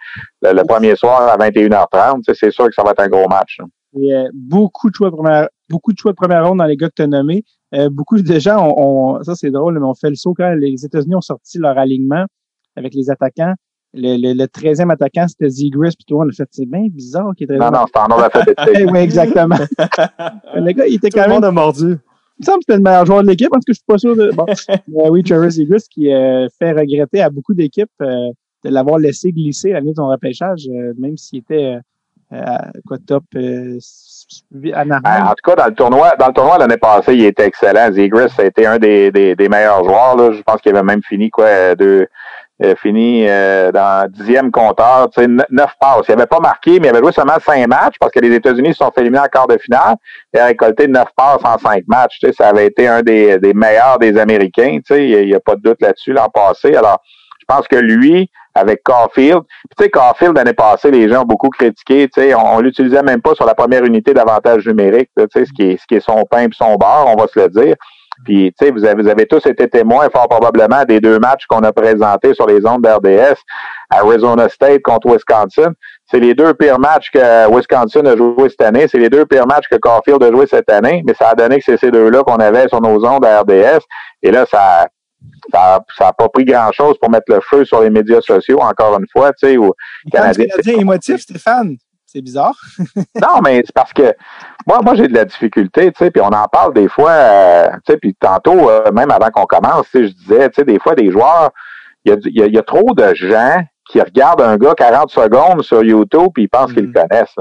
le, 0.42 0.54
le, 0.54 0.64
premier 0.64 0.96
soir 0.96 1.22
à 1.22 1.38
21h30. 1.38 2.24
C'est 2.34 2.52
sûr 2.52 2.68
que 2.68 2.74
ça 2.74 2.84
va 2.84 2.92
être 2.92 3.02
un 3.02 3.08
gros 3.08 3.28
match. 3.28 3.60
Et, 3.98 4.14
euh, 4.14 4.30
beaucoup 4.34 4.90
de 4.90 4.96
choix 4.96 5.10
de 5.10 5.16
première, 5.16 5.50
beaucoup 5.70 5.94
de 5.94 5.98
choix 5.98 6.12
de 6.12 6.16
première 6.16 6.48
ronde 6.48 6.60
dans 6.60 6.66
les 6.66 6.78
gars 6.78 6.90
que 6.90 6.96
tu 6.96 7.02
as 7.02 7.08
nommés. 7.08 7.44
Euh, 7.76 7.90
beaucoup 7.92 8.20
de 8.20 8.40
gens, 8.40 8.74
on, 8.78 9.22
ça 9.24 9.36
c'est 9.36 9.52
drôle, 9.52 9.80
mais 9.80 9.86
on 9.86 9.94
fait 9.94 10.10
le 10.10 10.16
saut 10.16 10.34
quand 10.34 10.54
les 10.56 10.86
États-Unis 10.86 11.16
ont 11.16 11.22
sorti 11.22 11.60
leur 11.60 11.78
alignement 11.78 12.26
avec 12.76 12.94
les 12.94 13.10
attaquants. 13.10 13.54
Le, 13.94 14.18
le, 14.18 14.34
le 14.34 14.46
13e 14.46 14.92
attaquant, 14.92 15.28
c'était 15.28 15.50
Zegris, 15.50 15.96
puis 15.98 16.06
tout 16.08 16.14
le 16.14 16.20
monde 16.20 16.30
a 16.32 16.36
fait, 16.36 16.48
c'est 16.52 16.68
bien 16.68 16.86
bizarre 16.90 17.32
qu'il 17.36 17.52
est 17.52 17.58
Non, 17.58 17.72
non, 17.72 17.86
c'est 17.88 18.00
en 18.00 18.06
ordre 18.06 18.24
alphabétique. 18.24 18.88
oui, 18.92 19.00
exactement. 19.00 19.56
le 20.56 20.72
gars, 20.72 20.86
il 20.86 20.96
était 20.96 21.10
quand 21.10 21.28
même. 21.28 21.44
a 21.44 21.52
mordu. 21.52 21.98
Me 22.40 22.46
semble 22.46 22.60
que 22.60 22.64
c'était 22.68 22.78
le 22.78 22.84
meilleur 22.84 23.06
joueur 23.06 23.22
de 23.22 23.28
l'équipe, 23.28 23.50
parce 23.50 23.66
que 23.66 23.74
je 23.74 23.78
suis 23.78 23.86
pas 23.86 23.98
sûr 23.98 24.16
de. 24.16 24.32
Bon. 24.32 24.46
euh, 24.70 25.10
oui, 25.10 25.24
Travis 25.24 25.52
Zegris 25.52 25.86
qui 25.90 26.14
euh, 26.14 26.48
fait 26.58 26.72
regretter 26.72 27.22
à 27.22 27.30
beaucoup 27.30 27.54
d'équipes 27.54 27.90
euh, 28.02 28.30
de 28.64 28.70
l'avoir 28.70 28.98
laissé 28.98 29.32
glisser 29.32 29.72
à 29.72 29.76
l'année 29.76 29.92
de 29.92 29.98
son 29.98 30.08
repêchage, 30.08 30.68
euh, 30.70 30.94
même 30.98 31.18
s'il 31.18 31.40
était 31.40 31.78
quoi 32.88 32.98
top 33.08 33.24
à 33.36 34.86
ben, 34.86 35.02
En 35.04 35.30
tout 35.30 35.44
cas, 35.44 35.56
dans 35.56 35.66
le 35.66 35.74
tournoi, 35.74 36.14
dans 36.20 36.28
le 36.28 36.34
tournoi 36.34 36.60
l'année 36.60 36.78
passée, 36.78 37.16
il 37.16 37.26
était 37.26 37.48
excellent. 37.48 37.92
Zegris 37.92 38.32
a 38.38 38.46
été 38.46 38.68
un 38.68 38.78
des, 38.78 39.12
des, 39.12 39.36
des 39.36 39.50
meilleurs 39.50 39.84
joueurs. 39.84 40.16
Là. 40.16 40.32
Je 40.32 40.42
pense 40.44 40.62
qu'il 40.62 40.76
avait 40.76 40.84
même 40.84 41.02
fini 41.02 41.32
quoi 41.32 41.76
deux 41.76 42.08
euh, 42.62 42.76
fini 42.76 43.26
euh, 43.26 43.72
dans 43.72 44.10
dixième 44.12 44.52
compteur, 44.52 45.10
tu 45.12 45.22
sais, 45.22 45.28
neuf 45.28 45.72
passes. 45.80 46.06
Il 46.10 46.12
avait 46.12 46.26
pas 46.26 46.42
marqué, 46.42 46.80
mais 46.80 46.88
il 46.88 46.90
avait 46.90 47.00
joué 47.00 47.14
seulement 47.14 47.40
cinq 47.40 47.66
matchs 47.68 47.96
parce 48.00 48.12
que 48.12 48.20
les 48.20 48.36
États-Unis 48.36 48.74
se 48.74 48.80
sont 48.80 48.92
fait 48.94 49.02
éliminer 49.02 49.24
en 49.24 49.28
quart 49.28 49.48
de 49.48 49.58
finale. 49.58 49.96
Il 50.34 50.40
a 50.42 50.48
récolté 50.48 50.88
neuf 50.88 51.08
passes 51.16 51.42
en 51.46 51.58
cinq 51.58 51.84
matchs. 51.88 52.20
Tu 52.20 52.28
sais, 52.28 52.34
ça 52.34 52.50
avait 52.50 52.68
été 52.68 52.88
un 52.88 53.02
des, 53.02 53.40
des 53.40 53.54
meilleurs 53.54 53.98
des 53.98 54.18
Américains. 54.18 54.80
Tu 54.86 54.94
sais, 54.94 55.08
il 55.08 55.28
n'y 55.28 55.34
a, 55.34 55.40
pas 55.40 55.56
de 55.56 55.62
doute 55.62 55.82
là-dessus 55.82 56.12
l'an 56.12 56.28
passé. 56.28 56.76
Alors, 56.76 57.02
je 57.40 57.46
pense 57.48 57.66
que 57.66 57.78
lui, 57.78 58.30
avec 58.54 58.84
Caulfield, 58.84 59.44
tu 59.78 59.84
sais, 59.84 59.90
Caulfield 59.90 60.36
l'année 60.36 60.52
passée, 60.52 60.92
les 60.92 61.08
gens 61.08 61.22
ont 61.22 61.26
beaucoup 61.26 61.50
critiqué. 61.50 62.10
Tu 62.14 62.22
sais, 62.22 62.36
on, 62.36 62.58
on 62.58 62.60
l'utilisait 62.60 63.04
même 63.04 63.22
pas 63.22 63.36
sur 63.36 63.46
la 63.46 63.56
première 63.56 63.86
unité 63.86 64.14
d'avantage 64.14 64.68
numérique. 64.68 65.10
Tu 65.18 65.24
sais, 65.32 65.46
ce 65.46 65.54
qui 65.54 65.64
est 65.64 65.78
ce 65.78 65.88
qui 65.88 65.96
est 65.96 66.02
son 66.02 66.26
pain 66.30 66.42
et 66.42 66.50
son 66.52 66.76
beurre, 66.76 67.06
on 67.08 67.16
va 67.16 67.28
se 67.28 67.40
le 67.40 67.48
dire. 67.48 67.76
Puis, 68.26 68.54
tu 68.60 68.66
sais, 68.66 68.72
vous 68.72 68.86
avez, 68.86 69.02
vous 69.02 69.08
avez 69.08 69.26
tous 69.26 69.46
été 69.46 69.68
témoins, 69.68 70.10
fort 70.10 70.28
probablement, 70.28 70.84
des 70.86 71.00
deux 71.00 71.20
matchs 71.20 71.46
qu'on 71.48 71.60
a 71.60 71.72
présentés 71.72 72.34
sur 72.34 72.48
les 72.48 72.66
ondes 72.66 72.82
d'RDS, 72.82 73.38
Arizona 73.90 74.50
State 74.50 74.82
contre 74.82 75.12
Wisconsin. 75.12 75.72
C'est 76.06 76.20
les 76.20 76.34
deux 76.34 76.54
pires 76.54 76.80
matchs 76.80 77.12
que 77.12 77.56
Wisconsin 77.56 78.06
a 78.06 78.16
joué 78.16 78.50
cette 78.50 78.62
année. 78.62 78.88
C'est 78.88 78.98
les 78.98 79.10
deux 79.10 79.26
pires 79.26 79.48
matchs 79.48 79.68
que 79.70 79.78
Caulfield 79.78 80.24
a 80.24 80.32
joué 80.32 80.48
cette 80.48 80.70
année. 80.70 81.04
Mais 81.06 81.14
ça 81.14 81.30
a 81.30 81.36
donné 81.36 81.60
que 81.60 81.64
c'est 81.64 81.78
ces 81.78 81.92
deux-là 81.92 82.24
qu'on 82.24 82.38
avait 82.38 82.68
sur 82.68 82.82
nos 82.82 83.06
ondes 83.06 83.26
à 83.26 83.42
RDS. 83.42 83.82
Et 84.22 84.32
là, 84.32 84.46
ça 84.50 84.88
ça 85.52 85.84
n'a 86.00 86.14
pas 86.14 86.30
pris 86.30 86.46
grand-chose 86.46 86.98
pour 86.98 87.10
mettre 87.10 87.32
le 87.34 87.40
feu 87.42 87.66
sur 87.66 87.82
les 87.82 87.90
médias 87.90 88.22
sociaux, 88.22 88.60
encore 88.62 88.98
une 89.00 89.08
fois, 89.12 89.32
tu 89.34 89.48
sais, 89.48 89.58
ou 89.58 89.74
Canadien. 90.12 90.46
Canadien 90.46 90.80
émotif, 90.80 91.22
Stéphane. 91.22 91.78
C'est 92.12 92.22
bizarre. 92.22 92.56
non, 93.22 93.40
mais 93.44 93.62
c'est 93.64 93.74
parce 93.74 93.94
que 93.94 94.16
moi, 94.66 94.80
moi 94.84 94.96
j'ai 94.96 95.08
de 95.08 95.14
la 95.14 95.26
difficulté, 95.26 95.92
tu 95.92 96.04
sais, 96.04 96.10
puis 96.10 96.24
on 96.24 96.30
en 96.30 96.48
parle 96.48 96.74
des 96.74 96.90
fois, 96.90 97.12
euh, 97.12 97.68
tu 97.86 97.92
sais, 97.92 97.98
puis 97.98 98.16
tantôt, 98.16 98.68
euh, 98.68 98.92
même 98.92 99.12
avant 99.12 99.30
qu'on 99.30 99.46
commence, 99.46 99.86
tu 99.92 100.00
sais, 100.00 100.08
je 100.08 100.14
disais, 100.14 100.50
tu 100.50 100.56
sais, 100.56 100.64
des 100.64 100.80
fois, 100.80 100.96
des 100.96 101.12
joueurs, 101.12 101.52
il 102.04 102.12
y 102.12 102.16
a, 102.16 102.18
y, 102.26 102.42
a, 102.42 102.48
y 102.48 102.58
a, 102.58 102.64
trop 102.64 102.96
de 102.96 103.14
gens 103.14 103.62
qui 103.88 104.02
regardent 104.02 104.42
un 104.42 104.58
gars 104.58 104.74
40 104.76 105.12
secondes 105.12 105.62
sur 105.62 105.84
YouTube 105.84 106.30
puis 106.34 106.44
ils 106.44 106.50
pensent 106.50 106.74
qu'ils 106.74 106.86
le 106.86 106.90
mm. 106.90 106.94
connaissent. 106.94 107.36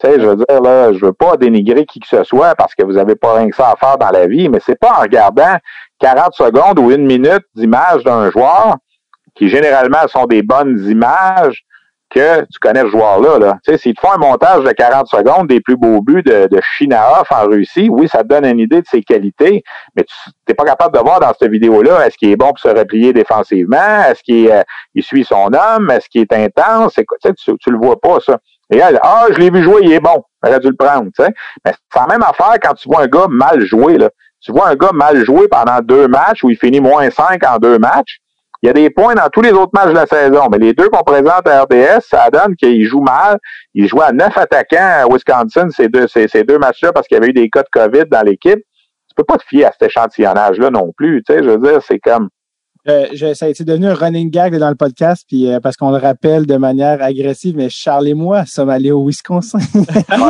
Tu 0.00 0.08
sais, 0.08 0.20
je 0.20 0.26
veux 0.26 0.36
dire, 0.36 0.60
là, 0.62 0.92
je 0.92 0.98
veux 0.98 1.12
pas 1.12 1.36
dénigrer 1.36 1.86
qui 1.86 2.00
que 2.00 2.08
ce 2.08 2.24
soit 2.24 2.56
parce 2.56 2.74
que 2.74 2.84
vous 2.84 2.98
avez 2.98 3.14
pas 3.14 3.34
rien 3.34 3.48
que 3.48 3.54
ça 3.54 3.70
à 3.70 3.76
faire 3.76 3.98
dans 3.98 4.10
la 4.10 4.26
vie, 4.26 4.48
mais 4.48 4.58
c'est 4.64 4.78
pas 4.78 4.98
en 4.98 5.02
regardant 5.02 5.58
40 6.00 6.34
secondes 6.34 6.80
ou 6.80 6.90
une 6.90 7.06
minute 7.06 7.44
d'image 7.54 8.02
d'un 8.02 8.32
joueur 8.32 8.78
qui 9.36 9.48
généralement 9.48 10.08
sont 10.08 10.26
des 10.26 10.42
bonnes 10.42 10.84
images 10.88 11.64
que 12.10 12.40
tu 12.42 12.58
connais 12.60 12.82
ce 12.82 12.88
joueur-là. 12.88 13.38
Là. 13.38 13.58
Tu 13.64 13.72
sais, 13.72 13.78
s'ils 13.78 13.94
te 13.94 14.00
font 14.00 14.12
un 14.12 14.18
montage 14.18 14.64
de 14.64 14.70
40 14.70 15.06
secondes 15.06 15.48
des 15.48 15.60
plus 15.60 15.76
beaux 15.76 16.00
buts 16.00 16.22
de, 16.22 16.46
de 16.46 16.60
Chinaoff 16.76 17.30
en 17.30 17.46
Russie, 17.46 17.88
oui, 17.90 18.08
ça 18.08 18.22
te 18.22 18.28
donne 18.28 18.46
une 18.46 18.58
idée 18.58 18.80
de 18.80 18.86
ses 18.86 19.02
qualités, 19.02 19.62
mais 19.96 20.04
tu 20.04 20.14
n'es 20.48 20.54
pas 20.54 20.64
capable 20.64 20.96
de 20.96 21.00
voir 21.00 21.20
dans 21.20 21.32
cette 21.38 21.50
vidéo-là 21.50 22.06
est-ce 22.06 22.16
qu'il 22.16 22.30
est 22.30 22.36
bon 22.36 22.48
pour 22.48 22.58
se 22.58 22.68
replier 22.68 23.12
défensivement, 23.12 24.04
est-ce 24.08 24.22
qu'il 24.22 24.50
euh, 24.50 24.62
il 24.94 25.02
suit 25.02 25.24
son 25.24 25.50
homme, 25.52 25.90
est-ce 25.90 26.08
qu'il 26.08 26.22
est 26.22 26.32
intense, 26.32 26.94
tu, 26.94 27.56
tu, 27.60 27.70
le 27.70 27.78
vois 27.78 28.00
pas, 28.00 28.18
ça. 28.20 28.38
Et 28.70 28.78
elle, 28.78 28.98
ah, 29.02 29.26
je 29.30 29.38
l'ai 29.38 29.50
vu 29.50 29.62
jouer, 29.62 29.80
il 29.82 29.92
est 29.92 30.00
bon. 30.00 30.22
J'aurais 30.42 30.60
dû 30.60 30.68
le 30.68 30.76
prendre, 30.76 31.06
tu 31.06 31.24
sais. 31.24 31.30
Mais 31.64 31.72
c'est 31.92 32.00
la 32.00 32.06
même 32.06 32.22
affaire 32.22 32.54
quand 32.62 32.74
tu 32.74 32.88
vois 32.88 33.02
un 33.02 33.06
gars 33.06 33.26
mal 33.28 33.60
jouer, 33.60 33.96
là. 33.96 34.10
Tu 34.40 34.52
vois 34.52 34.68
un 34.68 34.76
gars 34.76 34.92
mal 34.92 35.24
jouer 35.24 35.48
pendant 35.48 35.80
deux 35.80 36.06
matchs 36.06 36.44
où 36.44 36.50
il 36.50 36.56
finit 36.56 36.80
moins 36.80 37.10
cinq 37.10 37.44
en 37.44 37.58
deux 37.58 37.78
matchs 37.78 38.18
il 38.62 38.66
y 38.66 38.70
a 38.70 38.72
des 38.72 38.90
points 38.90 39.14
dans 39.14 39.28
tous 39.28 39.40
les 39.40 39.52
autres 39.52 39.70
matchs 39.72 39.90
de 39.90 39.94
la 39.94 40.06
saison, 40.06 40.48
mais 40.50 40.58
les 40.58 40.72
deux 40.72 40.88
qu'on 40.88 41.04
présente 41.04 41.46
à 41.46 41.62
RDS, 41.62 42.00
ça 42.08 42.28
donne 42.30 42.56
qu'il 42.56 42.84
joue 42.84 43.00
mal. 43.00 43.38
Il 43.72 43.86
joue 43.86 44.02
à 44.02 44.10
neuf 44.10 44.36
attaquants 44.36 44.76
à 44.80 45.06
Wisconsin 45.06 45.68
ces 45.70 45.88
deux, 45.88 46.08
ces, 46.08 46.26
ces 46.26 46.42
deux 46.42 46.58
matchs-là 46.58 46.92
parce 46.92 47.06
qu'il 47.06 47.16
y 47.16 47.18
avait 47.18 47.28
eu 47.28 47.32
des 47.32 47.48
cas 47.48 47.62
de 47.62 47.68
COVID 47.70 48.06
dans 48.10 48.22
l'équipe. 48.22 48.58
Tu 48.58 49.14
peux 49.14 49.24
pas 49.24 49.38
te 49.38 49.44
fier 49.44 49.66
à 49.66 49.72
cet 49.72 49.88
échantillonnage-là 49.88 50.70
non 50.70 50.92
plus. 50.96 51.22
Tu 51.22 51.32
sais, 51.32 51.42
je 51.44 51.50
veux 51.50 51.58
dire, 51.58 51.80
c'est 51.86 52.00
comme. 52.00 52.28
Euh, 52.88 53.06
je, 53.12 53.34
ça 53.34 53.46
a 53.46 53.48
été 53.48 53.64
devenu 53.64 53.86
un 53.86 53.94
running 53.94 54.30
gag 54.30 54.56
dans 54.56 54.70
le 54.70 54.74
podcast, 54.74 55.24
puis 55.28 55.52
euh, 55.52 55.60
parce 55.60 55.76
qu'on 55.76 55.90
le 55.90 55.98
rappelle 55.98 56.46
de 56.46 56.56
manière 56.56 57.02
agressive, 57.02 57.54
mais 57.56 57.68
Charles 57.68 58.08
et 58.08 58.14
moi 58.14 58.46
sommes 58.46 58.70
allés 58.70 58.92
au 58.92 59.04
Wisconsin 59.04 59.58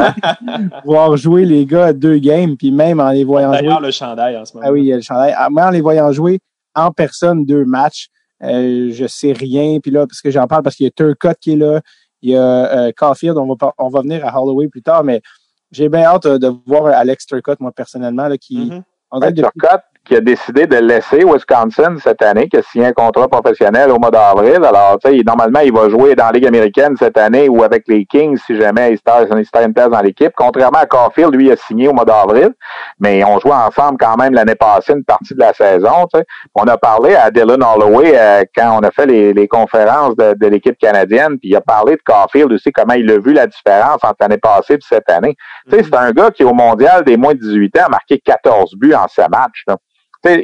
voir 0.85 1.17
jouer 1.17 1.45
les 1.45 1.67
gars 1.67 1.87
à 1.87 1.93
deux 1.93 2.19
games, 2.19 2.57
puis 2.57 2.73
même 2.73 3.01
en 3.01 3.11
les 3.11 3.23
voyant 3.23 3.53
jouer. 3.53 3.63
D'ailleurs, 3.63 3.81
le 3.81 3.91
chandail 3.91 4.37
en 4.37 4.45
ce 4.45 4.55
moment. 4.55 4.67
Ah 4.69 4.73
oui, 4.73 4.83
il 4.83 4.87
y 4.87 4.93
a 4.93 4.97
le 4.97 5.03
chandail. 5.03 5.35
Ah, 5.37 5.49
moi, 5.51 5.67
en 5.67 5.71
les 5.71 5.83
voyant 5.83 6.11
jouer 6.11 6.41
en 6.75 6.91
personne 6.91 7.45
deux 7.45 7.65
matchs, 7.65 8.09
euh, 8.43 8.90
je 8.93 9.06
sais 9.06 9.32
rien. 9.32 9.81
Puis 9.81 9.90
là, 9.90 10.06
parce 10.06 10.20
que 10.20 10.31
j'en 10.31 10.47
parle 10.47 10.62
parce 10.62 10.77
qu'il 10.77 10.85
y 10.85 10.89
a 10.89 10.90
Turcotte 10.90 11.39
qui 11.40 11.52
est 11.52 11.56
là, 11.56 11.81
il 12.23 12.31
y 12.31 12.36
a 12.36 12.43
euh, 12.43 12.93
Caulfield, 12.97 13.36
on 13.39 13.47
va, 13.55 13.74
on 13.78 13.89
va 13.89 14.01
venir 14.01 14.27
à 14.27 14.40
Holloway 14.40 14.69
plus 14.69 14.82
tard, 14.82 15.05
mais 15.05 15.23
j'ai 15.70 15.89
bien 15.89 16.02
hâte 16.02 16.27
de 16.27 16.52
voir 16.66 16.86
Alex 16.86 17.27
Turcotte, 17.27 17.60
moi, 17.60 17.73
personnellement, 17.73 18.28
là, 18.28 18.39
qui. 18.39 18.56
Mm 18.56 18.82
-hmm. 19.10 19.35
Turcotte, 19.35 19.85
qui 20.09 20.17
a 20.17 20.21
décidé 20.21 20.67
de 20.67 20.77
laisser 20.77 21.23
Wisconsin 21.23 21.97
cette 22.03 22.23
année, 22.23 22.49
qui 22.49 22.57
a 22.57 22.63
signé 22.63 22.87
un 22.87 22.93
contrat 22.93 23.29
professionnel 23.29 23.91
au 23.91 23.99
mois 23.99 24.11
d'avril. 24.11 24.65
Alors, 24.65 24.99
tu 25.05 25.11
sais, 25.11 25.23
normalement, 25.25 25.61
il 25.61 25.73
va 25.73 25.91
jouer 25.91 26.15
dans 26.15 26.27
la 26.27 26.33
Ligue 26.33 26.47
américaine 26.47 26.97
cette 26.99 27.19
année 27.19 27.49
ou 27.49 27.63
avec 27.63 27.85
les 27.89 28.07
Kings 28.07 28.39
si 28.47 28.57
jamais 28.57 28.93
il 28.93 28.97
se 28.97 29.65
une 29.65 29.75
place 29.75 29.91
dans 29.91 30.01
l'équipe. 30.01 30.33
Contrairement 30.35 30.79
à 30.79 30.87
Caulfield, 30.87 31.35
lui, 31.35 31.47
il 31.47 31.53
a 31.53 31.57
signé 31.57 31.89
au 31.89 31.93
mois 31.93 32.07
d'avril, 32.07 32.51
mais 32.99 33.23
on 33.23 33.39
jouait 33.39 33.53
ensemble 33.53 33.99
quand 34.01 34.17
même 34.17 34.33
l'année 34.33 34.55
passée 34.55 34.95
une 34.95 35.05
partie 35.05 35.35
de 35.35 35.41
la 35.41 35.53
saison. 35.53 36.07
On 36.55 36.65
a 36.65 36.79
parlé 36.79 37.15
à 37.15 37.31
Dylan 37.31 37.63
Holloway 37.63 38.13
euh, 38.15 38.45
quand 38.57 38.79
on 38.79 38.81
a 38.81 38.91
fait 38.91 39.07
les, 39.07 39.35
les 39.35 39.47
conférences 39.47 40.17
de, 40.17 40.35
de 40.35 40.47
l'équipe 40.47 40.79
canadienne, 40.79 41.39
puis 41.39 41.51
il 41.51 41.57
a 41.57 41.61
parlé 41.61 41.97
de 41.97 42.03
Caulfield 42.03 42.51
aussi, 42.51 42.73
comment 42.73 42.95
il 42.95 43.11
a 43.11 43.19
vu 43.19 43.35
la 43.35 43.47
différence 43.47 44.03
entre 44.03 44.17
l'année 44.21 44.39
passée 44.39 44.75
et 44.75 44.79
cette 44.81 45.11
année. 45.11 45.37
Tu 45.69 45.77
sais, 45.77 45.83
c'est 45.83 45.95
un 45.95 46.13
gars 46.13 46.31
qui, 46.31 46.45
au 46.45 46.55
mondial 46.55 47.05
des 47.05 47.19
moins 47.19 47.35
de 47.35 47.41
18 47.41 47.79
ans, 47.79 47.85
a 47.87 47.89
marqué 47.91 48.19
14 48.19 48.75
buts 48.77 48.95
en 48.95 49.07
ce 49.09 49.21
match. 49.29 49.65
Là 49.67 49.77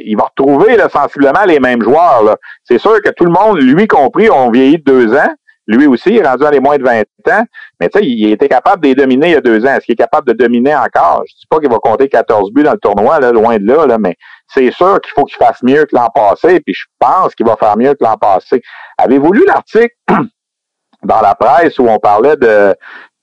il 0.05 0.15
va 0.15 0.25
retrouver 0.25 0.75
là, 0.75 0.89
sensiblement 0.89 1.43
les 1.45 1.59
mêmes 1.59 1.81
joueurs. 1.81 2.37
C'est 2.63 2.77
sûr 2.77 3.01
que 3.01 3.09
tout 3.09 3.25
le 3.25 3.31
monde, 3.31 3.59
lui 3.59 3.87
compris, 3.87 4.29
ont 4.29 4.51
vieilli 4.51 4.77
de 4.77 4.83
deux 4.83 5.13
ans. 5.15 5.33
Lui 5.67 5.87
aussi, 5.87 6.09
il 6.09 6.17
est 6.17 6.27
rendu 6.27 6.45
à 6.45 6.51
les 6.51 6.59
moins 6.59 6.77
de 6.77 6.83
20 6.83 7.01
ans. 7.01 7.43
Mais 7.79 7.89
tu 7.89 7.99
sais, 7.99 8.05
il 8.05 8.31
était 8.31 8.47
capable 8.47 8.83
de 8.83 8.89
les 8.89 8.95
dominer 8.95 9.27
il 9.27 9.33
y 9.33 9.35
a 9.35 9.41
deux 9.41 9.65
ans. 9.65 9.69
Est-ce 9.69 9.85
qu'il 9.85 9.93
est 9.93 9.97
capable 9.97 10.27
de 10.27 10.33
dominer 10.33 10.75
encore? 10.75 11.23
Je 11.27 11.33
ne 11.33 11.39
dis 11.39 11.47
pas 11.49 11.59
qu'il 11.59 11.69
va 11.69 11.77
compter 11.79 12.07
14 12.07 12.51
buts 12.51 12.63
dans 12.63 12.73
le 12.73 12.77
tournoi, 12.77 13.19
là, 13.19 13.31
loin 13.31 13.57
de 13.57 13.65
là, 13.65 13.87
là 13.87 13.97
mais 13.97 14.15
c'est 14.47 14.69
sûr 14.71 15.01
qu'il 15.01 15.11
faut 15.13 15.23
qu'il 15.23 15.37
fasse 15.37 15.63
mieux 15.63 15.85
que 15.85 15.95
l'an 15.95 16.09
passé, 16.13 16.59
puis 16.59 16.73
je 16.75 16.85
pense 16.99 17.33
qu'il 17.33 17.47
va 17.47 17.55
faire 17.55 17.77
mieux 17.77 17.93
que 17.93 18.03
l'an 18.03 18.15
passé. 18.15 18.61
Avez-vous 18.99 19.33
lu 19.33 19.43
l'article 19.47 19.95
dans 21.03 21.21
la 21.21 21.33
presse 21.33 21.79
où 21.79 21.87
on 21.87 21.97
parlait 21.97 22.37
de, 22.37 22.75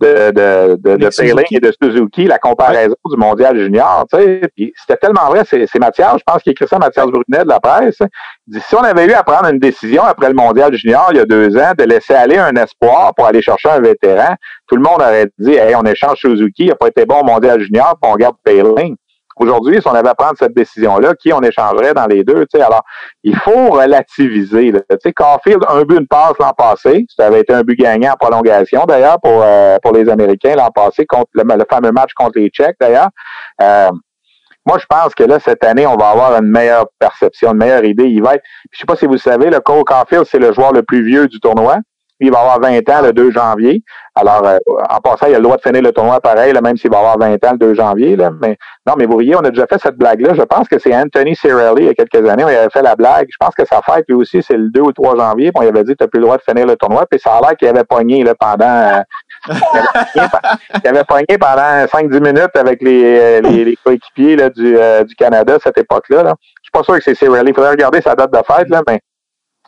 de, 0.03 0.31
de, 0.33 0.77
de, 0.77 0.97
de 0.97 1.55
et 1.55 1.61
de 1.61 1.73
Suzuki, 1.81 2.27
la 2.27 2.39
comparaison 2.39 2.95
du 3.05 3.17
mondial 3.17 3.57
junior, 3.59 4.05
tu 4.13 4.19
sais. 4.19 4.41
Puis 4.55 4.73
c'était 4.77 4.99
tellement 4.99 5.29
vrai, 5.29 5.43
c'est, 5.45 5.79
Mathias, 5.79 6.17
je 6.19 6.23
pense 6.27 6.43
qu'il 6.43 6.53
écrit 6.53 6.67
ça, 6.67 6.79
Mathias 6.79 7.07
Brunet 7.07 7.45
de 7.45 7.49
la 7.49 7.61
presse. 7.61 7.99
Il 8.47 8.55
dit, 8.55 8.61
si 8.61 8.75
on 8.75 8.83
avait 8.83 9.07
eu 9.07 9.13
à 9.13 9.23
prendre 9.23 9.49
une 9.49 9.59
décision 9.59 10.03
après 10.03 10.29
le 10.29 10.35
mondial 10.35 10.75
junior 10.75 11.09
il 11.11 11.19
y 11.19 11.21
a 11.21 11.25
deux 11.25 11.57
ans 11.57 11.73
de 11.79 11.85
laisser 11.85 12.15
aller 12.15 12.37
un 12.37 12.55
espoir 12.57 13.15
pour 13.15 13.27
aller 13.27 13.43
chercher 13.43 13.71
un 13.71 13.81
vétéran, 13.81 14.35
tout 14.69 14.77
le 14.77 14.83
monde 14.83 15.01
aurait 15.01 15.29
dit, 15.39 15.55
hey, 15.55 15.75
on 15.77 15.83
échange 15.83 16.19
Suzuki, 16.19 16.65
il 16.65 16.69
n'a 16.69 16.75
pas 16.75 16.89
été 16.89 17.07
bon 17.07 17.21
au 17.21 17.25
mondial 17.25 17.61
junior, 17.61 17.97
puis 18.01 18.11
on 18.13 18.17
garde 18.17 18.37
Payling. 18.45 18.97
Aujourd'hui, 19.37 19.81
si 19.81 19.89
on 19.89 19.95
avait 19.95 20.09
à 20.09 20.15
prendre 20.15 20.37
cette 20.39 20.55
décision-là, 20.55 21.15
qui 21.15 21.33
on 21.33 21.41
échangerait 21.41 21.95
dans 21.95 22.07
les 22.07 22.25
deux? 22.25 22.45
sais 22.51 22.61
Alors, 22.61 22.83
il 23.23 23.37
faut 23.37 23.71
relativiser. 23.71 24.73
Sais, 25.03 25.13
Caulfield, 25.13 25.65
un 25.69 25.83
but, 25.83 26.01
une 26.01 26.07
passe 26.07 26.35
l'an 26.39 26.53
passé. 26.57 27.07
Ça 27.17 27.27
avait 27.27 27.41
été 27.41 27.53
un 27.53 27.63
but 27.63 27.79
gagnant 27.79 28.13
en 28.13 28.17
prolongation, 28.17 28.85
d'ailleurs, 28.85 29.19
pour, 29.23 29.41
euh, 29.43 29.77
pour 29.83 29.93
les 29.93 30.09
Américains 30.09 30.55
l'an 30.55 30.71
passé, 30.71 31.07
contre 31.07 31.31
le, 31.35 31.45
fameux 31.71 31.93
match 31.93 32.13
contre 32.15 32.39
les 32.39 32.49
Tchèques, 32.49 32.77
d'ailleurs. 32.81 33.09
Euh, 33.61 33.91
moi, 34.65 34.79
je 34.79 34.87
pense 34.87 35.15
que 35.15 35.25
là, 35.25 35.41
cette 35.41 35.65
année, 35.65 35.87
on 35.87 35.97
va 35.97 36.11
avoir 36.11 36.37
une 36.41 36.49
meilleure 36.49 36.87
perception, 36.99 37.51
une 37.51 37.59
meilleure 37.59 37.85
idée. 37.85 38.05
Il 38.05 38.23
va 38.23 38.37
être, 38.37 38.45
je 38.71 38.79
sais 38.79 38.87
pas 38.87 38.97
si 38.97 39.07
vous 39.07 39.19
savez, 39.19 39.51
le 39.51 39.61
Cole 39.61 39.85
Caulfield, 39.85 40.25
c'est 40.25 40.39
le 40.39 40.53
joueur 40.53 40.73
le 40.73 40.83
plus 40.83 41.05
vieux 41.05 41.27
du 41.27 41.41
tournoi 41.41 41.79
il 42.23 42.31
va 42.31 42.41
avoir 42.41 42.61
20 42.61 42.89
ans 42.89 43.03
le 43.03 43.13
2 43.13 43.33
janvier. 43.33 43.83
Alors, 44.15 44.47
euh, 44.47 44.59
en 44.91 45.01
passant, 45.01 45.27
il 45.27 45.35
a 45.35 45.39
le 45.39 45.45
droit 45.45 45.57
de 45.57 45.63
finir 45.63 45.81
le 45.81 45.91
tournoi 45.91 46.21
pareil, 46.21 46.53
même 46.63 46.77
s'il 46.77 46.91
va 46.91 46.99
avoir 46.99 47.19
20 47.19 47.33
ans 47.47 47.53
le 47.53 47.59
2 47.59 47.75
janvier. 47.75 48.15
Là. 48.15 48.31
Mais 48.43 48.59
non, 48.87 48.95
mais 48.99 49.07
vous 49.07 49.15
voyez, 49.15 49.35
on 49.35 49.41
a 49.41 49.49
déjà 49.49 49.67
fait 49.67 49.81
cette 49.81 49.97
blague-là. 49.97 50.35
Je 50.35 50.43
pense 50.43 50.69
que 50.69 50.79
c'est 50.79 50.95
Anthony 50.95 51.35
Cirelli, 51.35 51.83
il 51.83 51.87
y 51.87 51.89
a 51.89 51.95
quelques 51.95 52.29
années, 52.29 52.45
on 52.45 52.49
avait 52.49 52.69
fait 52.71 52.83
la 52.83 52.95
blague. 52.95 53.29
Je 53.31 53.37
pense 53.41 53.55
que 53.55 53.65
sa 53.65 53.81
fête, 53.81 54.05
lui 54.09 54.17
aussi, 54.17 54.43
c'est 54.43 54.57
le 54.57 54.69
2 54.69 54.81
ou 54.83 54.93
3 54.93 55.17
janvier. 55.17 55.51
Puis 55.51 55.67
on 55.67 55.69
avait 55.69 55.85
dit, 55.85 55.97
tu 55.97 56.05
n'as 56.05 56.09
plus 56.09 56.21
le 56.21 56.27
droit 56.27 56.37
de 56.37 56.43
finir 56.43 56.67
le 56.67 56.77
tournoi. 56.77 57.07
Puis 57.11 57.21
ça 57.21 57.37
a 57.37 57.41
l'air 57.41 57.57
qu'il 57.57 57.69
avait 57.69 57.85
pogné 57.85 58.23
là, 58.23 58.35
pendant... 58.39 58.67
Euh, 58.67 59.01
il 60.85 60.89
avait 60.89 61.05
pogné 61.05 61.39
pendant 61.41 61.87
5-10 61.87 62.21
minutes 62.21 62.55
avec 62.55 62.83
les, 62.83 63.19
euh, 63.19 63.41
les, 63.41 63.65
les 63.65 63.77
coéquipiers 63.83 64.37
là, 64.37 64.51
du, 64.51 64.77
du 65.07 65.15
Canada 65.15 65.55
à 65.55 65.59
cette 65.59 65.79
époque-là. 65.79 66.23
Là. 66.23 66.35
Je 66.63 66.65
suis 66.65 66.71
pas 66.71 66.83
sûr 66.83 66.97
que 66.97 67.03
c'est 67.03 67.15
Cirelli. 67.15 67.51
Il 67.51 67.55
faudrait 67.55 67.71
regarder 67.71 68.03
sa 68.03 68.15
date 68.15 68.31
de 68.31 68.41
fête, 68.47 68.69
là, 68.69 68.83
mais 68.87 69.01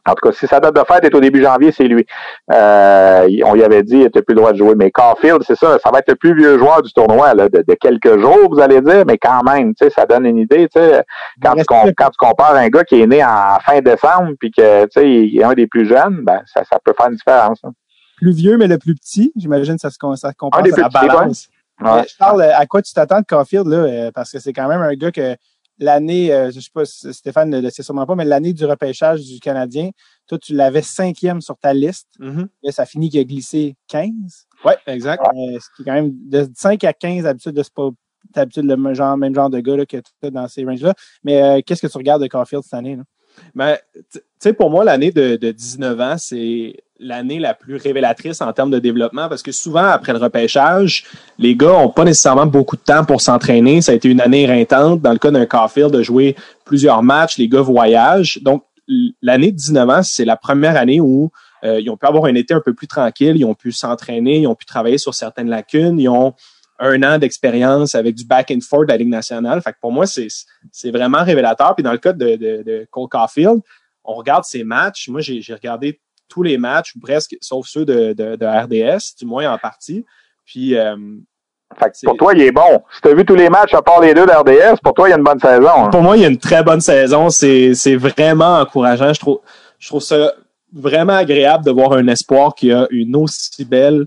en 0.07 0.15
tout 0.15 0.29
cas, 0.29 0.33
si 0.33 0.47
sa 0.47 0.61
date 0.61 0.75
de 0.75 0.83
fête 0.87 1.05
est 1.05 1.15
au 1.15 1.21
début 1.21 1.43
janvier, 1.43 1.73
c'est 1.73 1.85
lui. 1.85 2.07
Euh, 2.53 3.27
on 3.45 3.55
lui 3.55 3.65
avait 3.65 3.83
dit 3.83 3.93
qu'il 3.93 4.03
n'était 4.03 4.23
plus 4.23 4.35
le 4.35 4.41
droit 4.41 4.53
de 4.53 4.59
jouer. 4.59 4.75
Mais 4.77 4.91
Caulfield, 4.91 5.43
c'est 5.47 5.57
ça, 5.57 5.79
ça 5.83 5.91
va 5.91 6.01
être 6.01 6.09
le 6.09 6.17
plus 6.17 6.37
vieux 6.37 6.59
joueur 6.59 6.83
du 6.83 6.93
tournoi 6.93 7.35
là, 7.35 7.49
de, 7.49 7.75
quelques 7.81 8.19
jours, 8.19 8.51
vous 8.51 8.61
allez 8.61 8.83
dire, 8.83 9.05
mais 9.07 9.17
quand 9.17 9.43
même, 9.43 9.73
ça 9.95 10.05
donne 10.05 10.27
une 10.27 10.39
idée. 10.39 10.69
Quand 11.43 11.55
tu, 11.55 11.65
quand 11.67 12.11
tu 12.11 12.19
compares 12.19 12.55
un 12.57 12.69
gars 12.69 12.85
qui 12.85 13.01
est 13.01 13.07
né 13.07 13.25
en 13.25 13.59
fin 13.65 13.81
décembre 13.81 14.33
puis 14.39 14.51
que 14.51 14.87
il 15.03 15.39
est 15.39 15.45
un 15.45 15.55
des 15.55 15.67
plus 15.67 15.87
jeunes, 15.87 16.21
ben 16.23 16.41
ça, 16.47 16.63
ça 16.65 16.79
peut 16.85 16.93
faire 16.97 17.09
une 17.09 17.17
différence. 17.17 17.61
Hein. 17.65 17.73
Plus 18.17 18.33
vieux, 18.33 18.59
mais 18.59 18.67
le 18.67 18.79
plus 18.79 18.95
petit, 18.95 19.33
j'imagine 19.37 19.79
ça 19.79 19.91
se, 19.91 19.97
ça 20.17 20.33
compare 20.35 20.61
à 20.61 20.67
la 20.67 20.89
balance. 20.89 21.49
Je 21.81 22.17
parle 22.19 22.43
à 22.43 22.67
quoi 22.67 22.83
tu 22.83 22.93
t'attends 22.93 23.21
de 23.21 23.27
Caulfield, 23.27 23.67
là, 23.67 23.77
euh, 23.79 24.11
parce 24.15 24.31
que 24.31 24.39
c'est 24.39 24.53
quand 24.53 24.69
même 24.69 24.81
un 24.81 24.95
gars 24.95 25.11
que 25.11 25.37
l'année, 25.79 26.33
euh, 26.33 26.51
je 26.51 26.61
sais 26.61 26.71
pas, 26.73 26.85
Stéphane 26.85 27.51
ne 27.51 27.61
le 27.61 27.71
sait 27.71 27.83
sûrement 27.83 28.07
pas, 28.07 28.15
mais 28.15 28.25
l'année 28.25 28.53
du 28.53 28.65
repêchage 28.65 29.25
du 29.25 29.41
Canadien, 29.41 29.91
toi, 30.27 30.39
tu 30.39 30.55
l'avais 30.55 30.83
cinquième 30.83 31.41
sur 31.41 31.57
ta 31.59 31.75
liste. 31.75 32.09
Mm-hmm. 32.21 32.47
et 32.63 32.73
ça 32.73 32.87
finit 32.87 33.11
qu'il 33.11 33.21
a 33.21 33.25
glissé 33.25 33.77
15. 33.89 34.11
Oui, 34.65 34.73
exact. 34.87 35.23
Euh, 35.27 35.59
ce 35.61 35.69
qui 35.77 35.83
est 35.83 35.85
quand 35.85 35.95
même 35.95 36.13
de 36.29 36.49
5 36.55 36.83
à 36.85 36.93
15, 36.93 37.25
d'habitude, 37.25 37.61
c'est 37.63 37.75
pas 37.75 37.91
d'habitude 38.33 38.65
le 38.65 38.77
même 38.77 38.95
genre, 38.95 39.17
même 39.17 39.35
genre 39.35 39.51
de 39.51 39.61
gars 39.61 39.77
là, 39.77 39.87
que 39.87 39.99
tu 39.99 40.27
as 40.27 40.31
dans 40.31 40.49
ces 40.49 40.65
ranges-là. 40.65 40.95
Mais 41.23 41.43
euh, 41.43 41.61
qu'est-ce 41.65 41.83
que 41.83 41.91
tu 41.91 41.99
regardes 41.99 42.23
de 42.23 42.27
Caulfield 42.27 42.63
cette 42.63 42.75
année? 42.75 42.97
Là? 42.97 43.03
Ben, 43.55 43.77
tu 44.13 44.21
sais, 44.39 44.53
pour 44.53 44.71
moi, 44.71 44.85
l'année 44.85 45.11
de, 45.11 45.37
de 45.37 45.51
19 45.51 46.01
ans, 46.01 46.17
c'est 46.19 46.77
l'année 47.05 47.39
la 47.39 47.55
plus 47.55 47.77
révélatrice 47.77 48.41
en 48.41 48.53
termes 48.53 48.71
de 48.71 48.79
développement 48.79 49.29
parce 49.29 49.43
que 49.43 49.53
souvent, 49.53 49.85
après 49.85 50.13
le 50.13 50.19
repêchage, 50.19 51.05
les 51.39 51.55
gars 51.55 51.75
ont 51.75 51.91
pas 51.91 52.05
nécessairement 52.05 52.47
beaucoup 52.47 52.77
de 52.77 52.83
temps 52.83 53.05
pour 53.05 53.21
s'entraîner. 53.21 53.83
Ça 53.83 53.93
a 53.93 53.95
été 53.95 54.09
une 54.09 54.21
année 54.21 54.43
éreintante. 54.43 55.01
Dans 55.03 55.13
le 55.13 55.19
cas 55.19 55.31
d'un 55.31 55.47
Caulfield, 55.47 55.93
de 55.93 56.03
jouer 56.03 56.35
plusieurs 56.65 57.03
matchs, 57.03 57.37
les 57.37 57.49
gars 57.49 57.61
voyagent. 57.61 58.41
Donc, 58.43 58.65
l'année 59.23 59.53
de 59.53 59.57
19 59.57 59.91
ans, 59.91 60.03
c'est 60.03 60.25
la 60.25 60.37
première 60.37 60.77
année 60.77 61.01
où 61.01 61.31
euh, 61.65 61.81
ils 61.81 61.91
ont 61.91 61.97
pu 61.97 62.07
avoir 62.07 62.25
un 62.25 62.35
été 62.35 62.55
un 62.55 62.61
peu 62.61 62.75
plus 62.75 62.87
tranquille, 62.87 63.37
ils 63.37 63.45
ont 63.45 63.55
pu 63.55 63.71
s'entraîner, 63.71 64.41
ils 64.41 64.47
ont 64.47 64.55
pu 64.55 64.67
travailler 64.67 64.99
sur 64.99 65.15
certaines 65.15 65.49
lacunes, 65.49 65.99
ils 66.01 66.09
ont 66.09 66.35
un 66.79 67.03
an 67.03 67.19
d'expérience 67.19 67.95
avec 67.95 68.15
du 68.15 68.25
back 68.25 68.51
and 68.51 68.61
forth 68.61 68.87
de 68.87 68.93
la 68.93 68.97
Ligue 68.97 69.09
nationale. 69.09 69.63
Fait 69.63 69.75
pour 69.81 69.93
moi, 69.93 70.07
c'est, 70.07 70.91
vraiment 70.91 71.23
révélateur. 71.23 71.75
Puis 71.75 71.85
dans 71.85 71.93
le 71.93 71.99
cas 71.99 72.13
de, 72.13 72.37
de, 72.37 72.87
Cole 72.91 73.09
Caulfield, 73.09 73.61
on 74.05 74.15
regarde 74.15 74.45
ses 74.45 74.65
matchs. 74.65 75.09
Moi, 75.09 75.21
j'ai 75.21 75.55
regardé 75.55 76.01
tous 76.29 76.43
les 76.43 76.59
matchs, 76.59 76.95
presque, 77.01 77.37
sauf 77.41 77.67
ceux 77.67 77.85
de, 77.85 78.13
de, 78.13 78.37
de 78.37 78.47
RDS, 78.47 79.17
du 79.19 79.27
moins 79.27 79.53
en 79.53 79.59
partie. 79.59 80.05
Puis 80.45 80.77
euh, 80.77 80.97
fait 81.79 81.91
que 81.91 82.07
pour 82.07 82.17
toi, 82.17 82.35
il 82.35 82.43
est 82.43 82.53
bon. 82.53 82.83
Si 82.95 83.01
tu 83.01 83.09
as 83.09 83.15
vu 83.15 83.25
tous 83.25 83.35
les 83.35 83.49
matchs 83.49 83.75
à 83.75 83.83
part 83.83 84.01
les 84.01 84.15
deux 84.15 84.27
d'RDS, 84.27 84.81
pour 84.83 84.95
toi, 84.95 85.09
il 85.09 85.11
y 85.11 85.15
a 85.15 85.19
une 85.19 85.25
bonne 85.25 85.41
saison. 85.41 85.71
Hein. 85.77 85.91
Pour 85.91 86.03
moi, 86.03 86.17
il 86.17 86.23
y 86.23 86.27
a 86.27 86.29
une 86.29 86.39
très 86.39 86.63
bonne 86.63 86.81
saison. 86.81 87.31
C'est, 87.31 87.97
vraiment 87.97 88.59
encourageant. 88.59 89.13
Je 89.13 89.21
trouve, 89.21 89.41
je 89.79 89.89
trouve 89.89 90.03
ça 90.03 90.33
vraiment 90.73 91.15
agréable 91.15 91.65
de 91.65 91.71
voir 91.71 91.93
un 91.93 92.07
espoir 92.09 92.55
qui 92.55 92.73
a 92.73 92.87
une 92.91 93.17
aussi 93.17 93.65
belle 93.65 94.07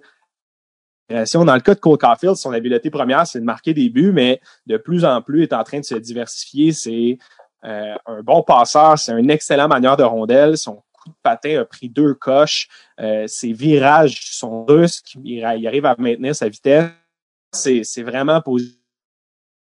dans 1.10 1.56
le 1.56 1.60
cas 1.62 1.74
de 1.74 1.80
Cole 1.80 1.98
Caulfield, 1.98 2.36
son 2.36 2.52
habileté 2.52 2.90
première, 2.90 3.26
c'est 3.26 3.40
de 3.40 3.46
marquer 3.46 3.74
des 3.74 3.90
buts, 3.90 4.12
mais 4.12 4.42
de 4.66 4.78
plus 4.78 5.06
en 5.06 5.22
plus 5.22 5.44
est 5.44 5.54
en 5.54 5.64
train 5.64 5.80
de 5.80 5.86
se 5.86 5.96
diversifier. 5.96 6.74
C'est 6.74 7.18
euh, 7.64 7.96
un 8.06 8.22
bon 8.22 8.44
passeur, 8.44 9.00
c'est 9.00 9.14
un 9.14 9.28
excellent 9.30 9.68
manière 9.68 9.98
de 9.98 10.04
rondelle. 10.04 10.58
Son 10.58 10.84
patin 11.24 11.62
a 11.62 11.66
pris 11.66 11.90
deux 11.90 12.14
coches. 12.14 12.68
Euh, 13.00 13.26
ses 13.28 13.54
virages 13.54 14.32
sont 14.32 14.66
russes. 14.66 15.02
Il, 15.24 15.44
arrive 15.44 15.86
à 15.86 15.96
maintenir 15.98 16.36
sa 16.36 16.50
vitesse. 16.50 16.92
C'est, 17.54 18.04
vraiment 18.04 18.42
positif. 18.42 18.78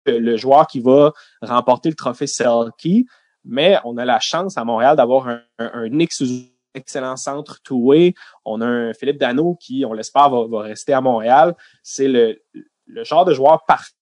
Le 0.06 0.36
joueur 0.36 0.66
qui 0.66 0.80
va 0.80 1.12
remporter 1.42 1.88
le 1.88 1.96
trophée 1.96 2.28
Selkie, 2.28 3.06
mais 3.44 3.78
on 3.84 3.96
a 3.96 4.04
la 4.04 4.20
chance 4.20 4.56
à 4.56 4.64
Montréal 4.64 4.96
d'avoir 4.96 5.28
un, 5.58 5.98
excellent 6.74 7.16
centre 7.16 7.60
two-way. 7.62 8.14
On 8.44 8.60
a 8.60 8.66
un 8.66 8.94
Philippe 8.94 9.18
Dano 9.18 9.56
qui, 9.56 9.84
on 9.84 9.92
l'espère, 9.92 10.30
va, 10.30 10.60
rester 10.62 10.92
à 10.92 11.00
Montréal. 11.00 11.56
C'est 11.82 12.06
le, 12.06 12.40
le 12.86 13.04
genre 13.04 13.24
de 13.24 13.34
joueur 13.34 13.64
parfait 13.66 13.92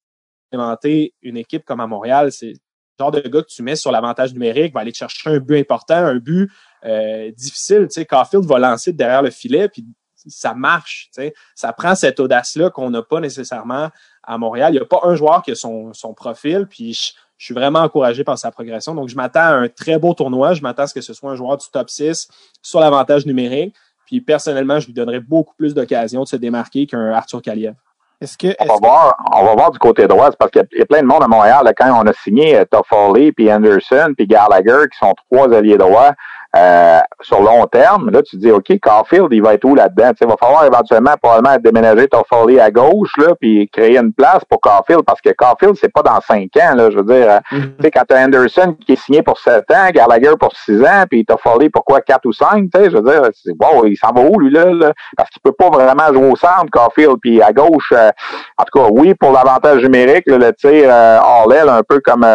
une 1.23 1.37
équipe 1.37 1.65
comme 1.65 1.81
à 1.81 1.87
Montréal. 1.87 2.33
C'est 2.33 2.53
le 2.53 2.55
genre 2.99 3.11
de 3.11 3.21
gars 3.21 3.43
que 3.43 3.49
tu 3.49 3.63
mets 3.63 3.77
sur 3.77 3.91
l'avantage 3.91 4.33
numérique, 4.33 4.73
va 4.73 4.81
aller 4.81 4.95
chercher 4.95 5.31
un 5.31 5.39
but 5.39 5.59
important, 5.59 5.97
un 5.97 6.17
but 6.17 6.51
euh, 6.85 7.31
difficile. 7.33 7.87
Tu 7.89 8.01
sais, 8.01 8.05
Caulfield 8.05 8.45
va 8.45 8.59
lancer 8.59 8.93
derrière 8.93 9.23
le 9.23 9.31
filet, 9.31 9.69
puis 9.69 9.85
ça 10.27 10.55
marche. 10.55 11.09
Tu 11.15 11.23
sais. 11.23 11.35
Ça 11.55 11.73
prend 11.73 11.95
cette 11.95 12.21
audace-là 12.21 12.71
qu'on 12.71 12.91
n'a 12.91 13.03
pas 13.03 13.21
nécessairement 13.21 13.91
à 14.23 14.39
Montréal. 14.39 14.73
Il 14.73 14.77
n'y 14.77 14.83
a 14.83 14.87
pas 14.87 15.01
un 15.05 15.15
joueur 15.15 15.43
qui 15.43 15.53
a 15.53 15.55
son, 15.55 15.93
son 15.93 16.15
profil, 16.15 16.67
puis 16.69 17.15
je 17.37 17.47
suis 17.47 17.55
vraiment 17.55 17.81
encouragé 17.81 18.25
par 18.25 18.39
sa 18.39 18.51
progression. 18.51 18.95
Donc, 18.95 19.09
je 19.09 19.17
m'attends 19.17 19.41
à 19.41 19.53
un 19.53 19.69
très 19.69 19.99
beau 19.99 20.15
tournoi. 20.15 20.55
Je 20.55 20.63
m'attends 20.63 20.85
à 20.85 20.87
ce 20.87 20.95
que 20.95 21.01
ce 21.01 21.13
soit 21.13 21.31
un 21.31 21.37
joueur 21.37 21.57
du 21.57 21.67
top 21.71 21.91
6 21.91 22.29
sur 22.63 22.81
l'avantage 22.81 23.27
numérique. 23.27 23.75
Puis, 24.07 24.21
personnellement, 24.21 24.81
je 24.81 24.87
lui 24.87 24.93
donnerais 24.93 25.21
beaucoup 25.21 25.55
plus 25.55 25.75
d'occasions 25.75 26.23
de 26.23 26.29
se 26.29 26.37
démarquer 26.37 26.87
qu'un 26.87 27.13
Arthur 27.13 27.43
Kaliev. 27.43 27.75
Est-ce 28.21 28.39
que, 28.39 28.55
on, 28.61 28.67
va 28.67 28.77
voir, 28.81 29.17
on 29.33 29.45
va 29.45 29.55
voir 29.55 29.71
du 29.73 29.79
côté 29.79 30.07
droit, 30.07 30.31
parce 30.33 30.51
qu'il 30.51 30.67
y, 30.73 30.83
a 30.83 30.87
plein 30.87 31.03
de 31.03 31.07
monde 31.07 31.23
à 31.23 31.29
Montréal. 31.29 31.71
quand 31.77 32.01
on 32.01 32.07
a 32.07 32.13
signé 32.13 32.57
euh, 32.57 32.65
Toffoli, 32.65 33.33
puis 33.33 33.53
Anderson, 33.53 34.15
puis 34.17 34.27
Gallagher, 34.27 34.87
qui 34.91 34.99
sont 34.99 35.15
trois 35.31 35.53
alliés 35.53 35.77
droits, 35.77 36.13
euh, 36.57 37.01
sur 37.21 37.41
long 37.43 37.67
terme, 37.67 38.11
là, 38.11 38.23
tu 38.23 38.37
te 38.37 38.43
dis, 38.43 38.51
OK, 38.51 38.79
Caulfield, 38.81 39.29
il 39.33 39.43
va 39.43 39.55
être 39.55 39.65
où 39.65 39.75
là-dedans? 39.75 40.13
Il 40.21 40.27
va 40.27 40.37
falloir 40.37 40.65
éventuellement 40.65 41.15
probablement 41.21 41.57
déménager 41.59 42.07
Toffoli 42.07 42.61
à 42.61 42.71
gauche, 42.71 43.13
là, 43.19 43.35
puis 43.41 43.69
créer 43.73 43.99
une 43.99 44.13
place 44.13 44.45
pour 44.49 44.61
Caulfield, 44.61 45.03
parce 45.05 45.21
que 45.21 45.31
Caulfield, 45.31 45.75
c'est 45.81 45.93
pas 45.93 46.03
dans 46.03 46.21
cinq 46.21 46.57
ans, 46.57 46.75
là, 46.77 46.91
je 46.91 46.99
veux 46.99 47.05
dire. 47.05 47.29
Euh, 47.29 47.39
mm-hmm. 47.51 47.77
Tu 47.77 47.83
sais, 47.83 47.91
quand 47.91 48.05
t'as 48.07 48.25
Anderson 48.25 48.77
qui 48.87 48.93
est 48.93 48.97
signé 48.97 49.23
pour 49.23 49.39
sept 49.39 49.69
ans, 49.71 49.91
Gallagher 49.93 50.35
pour 50.39 50.55
six 50.55 50.81
ans, 50.83 51.05
puis 51.11 51.25
Toffoli 51.25 51.71
pourquoi 51.71 52.01
quatre 52.03 52.27
ou 52.27 52.33
cinq, 52.33 52.71
tu 52.73 52.81
sais, 52.81 52.91
je 52.91 52.99
veux 52.99 53.11
dire, 53.11 53.23
wow, 53.59 53.87
il 53.87 53.97
s'en 53.97 54.13
va 54.13 54.21
où, 54.21 54.39
lui, 54.39 54.53
là, 54.53 54.93
parce 55.17 55.31
qu'il 55.31 55.43
peut 55.43 55.53
pas 55.53 55.71
vraiment 55.71 56.13
jouer 56.13 56.31
au 56.31 56.37
centre, 56.37 56.71
Caulfield, 56.71 57.17
puis 57.21 57.43
à 57.43 57.53
gauche, 57.53 57.93
euh, 57.93 58.11
en 58.59 58.65
tout 58.65 58.79
cas, 58.79 58.89
oui, 58.93 59.15
pour 59.15 59.33
l'avantage 59.33 59.83
numérique, 59.83 60.27
le 60.27 60.53
tir 60.53 60.89
euh, 60.89 61.19
all 61.21 61.69
un 61.69 61.83
peu 61.83 62.01
comme, 62.01 62.27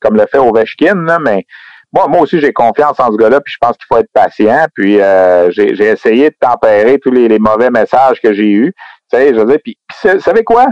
comme 0.00 0.16
le 0.16 0.26
fait 0.26 0.38
Ovechkin, 0.38 1.04
là, 1.06 1.18
mais 1.18 1.46
moi, 1.92 2.08
moi 2.08 2.20
aussi, 2.20 2.40
j'ai 2.40 2.52
confiance 2.52 2.98
en 2.98 3.12
ce 3.12 3.16
gars-là, 3.16 3.40
puis 3.40 3.52
je 3.52 3.58
pense 3.60 3.76
qu'il 3.76 3.86
faut 3.88 3.98
être 3.98 4.10
patient. 4.12 4.66
Puis 4.74 5.00
euh, 5.00 5.50
j'ai 5.50 5.84
essayé 5.84 6.30
de 6.30 6.36
tempérer 6.40 6.98
tous 6.98 7.10
les, 7.10 7.38
mauvais 7.38 7.70
messages 7.70 8.20
que 8.20 8.32
j'ai 8.32 8.50
eus. 8.50 8.72
Tu 9.12 9.18
sais, 9.18 9.34
je 9.34 9.38
veux 9.38 9.46
dire, 9.46 9.58
puis, 9.62 9.76
vous 10.04 10.20
savez 10.20 10.42
quoi? 10.42 10.66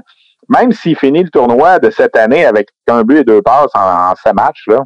Même 0.49 0.73
s'il 0.73 0.97
finit 0.97 1.23
le 1.23 1.31
tournoi 1.31 1.79
de 1.79 1.91
cette 1.91 2.17
année 2.17 2.45
avec 2.45 2.69
un 2.89 3.03
but 3.03 3.19
et 3.19 3.25
deux 3.25 3.43
passes 3.43 3.71
en, 3.75 4.13
en 4.13 4.35
matchs, 4.35 4.67
là, 4.67 4.83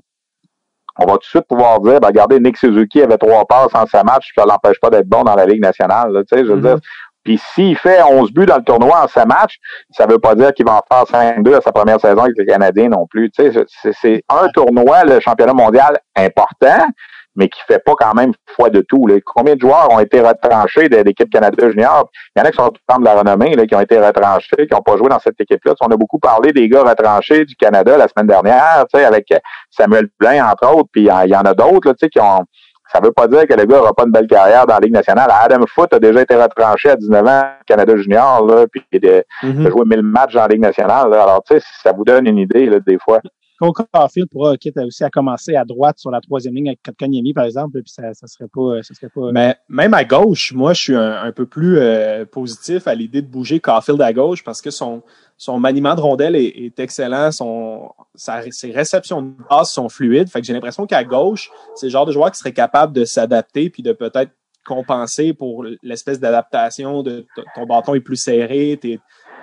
on 0.98 1.06
va 1.06 1.12
tout 1.14 1.20
de 1.20 1.24
suite 1.24 1.46
pouvoir 1.48 1.80
dire, 1.80 2.00
ben, 2.00 2.08
regardez, 2.08 2.38
Nick 2.38 2.56
Suzuki 2.56 3.02
avait 3.02 3.18
trois 3.18 3.44
passes 3.46 3.74
en 3.74 3.86
sa 3.86 4.04
match, 4.04 4.32
ça 4.36 4.44
l'empêche 4.44 4.78
pas 4.80 4.90
d'être 4.90 5.08
bon 5.08 5.22
dans 5.22 5.34
la 5.34 5.46
Ligue 5.46 5.62
nationale. 5.62 6.12
tu 6.28 6.36
sais, 6.36 6.44
je 6.44 6.52
veux 6.52 6.58
mm-hmm. 6.58 6.62
dire, 6.62 6.78
puis 7.24 7.40
s'il 7.54 7.76
fait 7.76 8.02
11 8.02 8.32
buts 8.32 8.46
dans 8.46 8.58
le 8.58 8.64
tournoi 8.64 9.04
en 9.04 9.08
5 9.08 9.26
matchs, 9.26 9.58
ça 9.90 10.06
veut 10.06 10.18
pas 10.18 10.34
dire 10.34 10.52
qu'il 10.52 10.66
va 10.66 10.80
en 10.80 11.04
faire 11.04 11.04
5-2 11.04 11.56
à 11.56 11.60
sa 11.60 11.72
première 11.72 12.00
saison 12.00 12.20
avec 12.20 12.36
les 12.36 12.46
Canadiens 12.46 12.88
non 12.88 13.06
plus. 13.06 13.30
C'est 13.34 14.24
un 14.28 14.48
tournoi, 14.48 15.04
le 15.04 15.20
championnat 15.20 15.54
mondial, 15.54 15.98
important, 16.14 16.86
mais 17.36 17.48
qui 17.48 17.60
fait 17.66 17.82
pas 17.84 17.94
quand 17.98 18.14
même 18.14 18.32
foi 18.54 18.70
de 18.70 18.80
tout. 18.80 19.06
Là. 19.06 19.16
Combien 19.24 19.56
de 19.56 19.60
joueurs 19.60 19.90
ont 19.90 19.98
été 19.98 20.20
retranchés 20.20 20.88
de 20.88 20.98
l'équipe 20.98 21.28
Canada 21.30 21.68
Junior? 21.68 22.08
Il 22.36 22.40
y 22.40 22.42
en 22.42 22.44
a 22.44 22.50
qui 22.50 22.56
sont 22.56 22.68
tout 22.68 22.98
de 23.00 23.04
la 23.04 23.14
renommée, 23.14 23.56
là, 23.56 23.66
qui 23.66 23.74
ont 23.74 23.80
été 23.80 23.98
retranchés, 23.98 24.68
qui 24.68 24.72
n'ont 24.72 24.82
pas 24.82 24.96
joué 24.96 25.08
dans 25.08 25.18
cette 25.18 25.40
équipe-là. 25.40 25.74
On 25.80 25.88
a 25.88 25.96
beaucoup 25.96 26.20
parlé 26.20 26.52
des 26.52 26.68
gars 26.68 26.82
retranchés 26.82 27.44
du 27.44 27.56
Canada 27.56 27.96
la 27.96 28.06
semaine 28.06 28.28
dernière, 28.28 28.84
avec 28.92 29.34
Samuel 29.70 30.08
Blain, 30.20 30.48
entre 30.48 30.72
autres, 30.72 30.90
puis 30.92 31.02
il 31.02 31.30
y 31.30 31.36
en 31.36 31.42
a 31.42 31.54
d'autres 31.54 31.94
qui 31.94 32.20
ont 32.20 32.44
ça 32.94 33.00
veut 33.00 33.12
pas 33.12 33.26
dire 33.26 33.46
que 33.46 33.54
le 33.54 33.64
gars 33.64 33.78
n'aura 33.78 33.92
pas 33.92 34.04
une 34.04 34.12
belle 34.12 34.28
carrière 34.28 34.66
dans 34.66 34.74
la 34.74 34.80
Ligue 34.80 34.92
nationale. 34.92 35.28
Adam 35.28 35.64
Foote 35.66 35.94
a 35.94 35.98
déjà 35.98 36.22
été 36.22 36.36
retranché 36.36 36.90
à 36.90 36.96
19 36.96 37.26
ans 37.26 37.42
Canada 37.66 37.96
Junior, 37.96 38.46
là, 38.46 38.66
puis 38.70 38.84
il 38.92 39.04
a 39.08 39.22
mm-hmm. 39.42 39.68
joué 39.68 39.82
1000 39.84 40.02
matchs 40.02 40.34
dans 40.34 40.42
la 40.42 40.48
Ligue 40.48 40.60
nationale. 40.60 41.12
Alors, 41.12 41.42
tu 41.44 41.58
sais, 41.58 41.66
ça 41.82 41.92
vous 41.92 42.04
donne 42.04 42.28
une 42.28 42.38
idée, 42.38 42.66
là, 42.66 42.78
des 42.78 42.98
fois. 42.98 43.18
Cole 43.58 43.72
Caulfield 43.72 44.28
pourra 44.28 44.56
quitte 44.56 44.76
aussi 44.78 45.04
à 45.04 45.10
commencer 45.10 45.54
à 45.54 45.64
droite 45.64 45.98
sur 45.98 46.10
la 46.10 46.20
troisième 46.20 46.54
ligne 46.54 46.68
avec 46.68 46.82
Kotkaniemi, 46.82 47.32
par 47.34 47.44
exemple, 47.44 47.80
puis 47.82 47.92
ça, 47.92 48.12
serait 48.26 48.48
pas, 48.52 48.82
ça 48.82 48.94
serait 48.94 49.08
pas. 49.08 49.30
Mais 49.32 49.56
même 49.68 49.94
à 49.94 50.04
gauche, 50.04 50.52
moi, 50.52 50.72
je 50.74 50.80
suis 50.80 50.96
un, 50.96 51.32
peu 51.32 51.46
plus 51.46 51.78
euh, 51.78 52.24
positif 52.24 52.86
à 52.86 52.94
l'idée 52.94 53.22
de 53.22 53.28
bouger 53.28 53.60
Caulfield 53.60 54.00
à 54.00 54.12
gauche 54.12 54.42
parce 54.42 54.60
que 54.60 54.70
son 54.70 55.02
son 55.36 55.58
maniement 55.58 55.94
de 55.94 56.00
rondelle 56.00 56.36
est, 56.36 56.78
excellent, 56.78 57.32
son 57.32 57.90
sa, 58.14 58.42
ses 58.50 58.70
réceptions 58.70 59.22
de 59.22 59.32
passe 59.48 59.72
sont 59.72 59.88
fluides. 59.88 60.28
Fait 60.28 60.40
que 60.40 60.46
j'ai 60.46 60.52
l'impression 60.52 60.86
qu'à 60.86 61.04
gauche, 61.04 61.50
c'est 61.74 61.86
le 61.86 61.90
genre 61.90 62.06
de 62.06 62.12
joueur 62.12 62.30
qui 62.30 62.38
serait 62.38 62.52
capable 62.52 62.92
de 62.92 63.04
s'adapter 63.04 63.68
puis 63.68 63.82
de 63.82 63.92
peut-être 63.92 64.30
compenser 64.64 65.34
pour 65.34 65.64
l'espèce 65.82 66.18
d'adaptation 66.18 67.02
de 67.02 67.26
ton 67.54 67.66
bâton 67.66 67.94
est 67.94 68.00
plus 68.00 68.16
serré, 68.16 68.78
t'es 68.80 68.98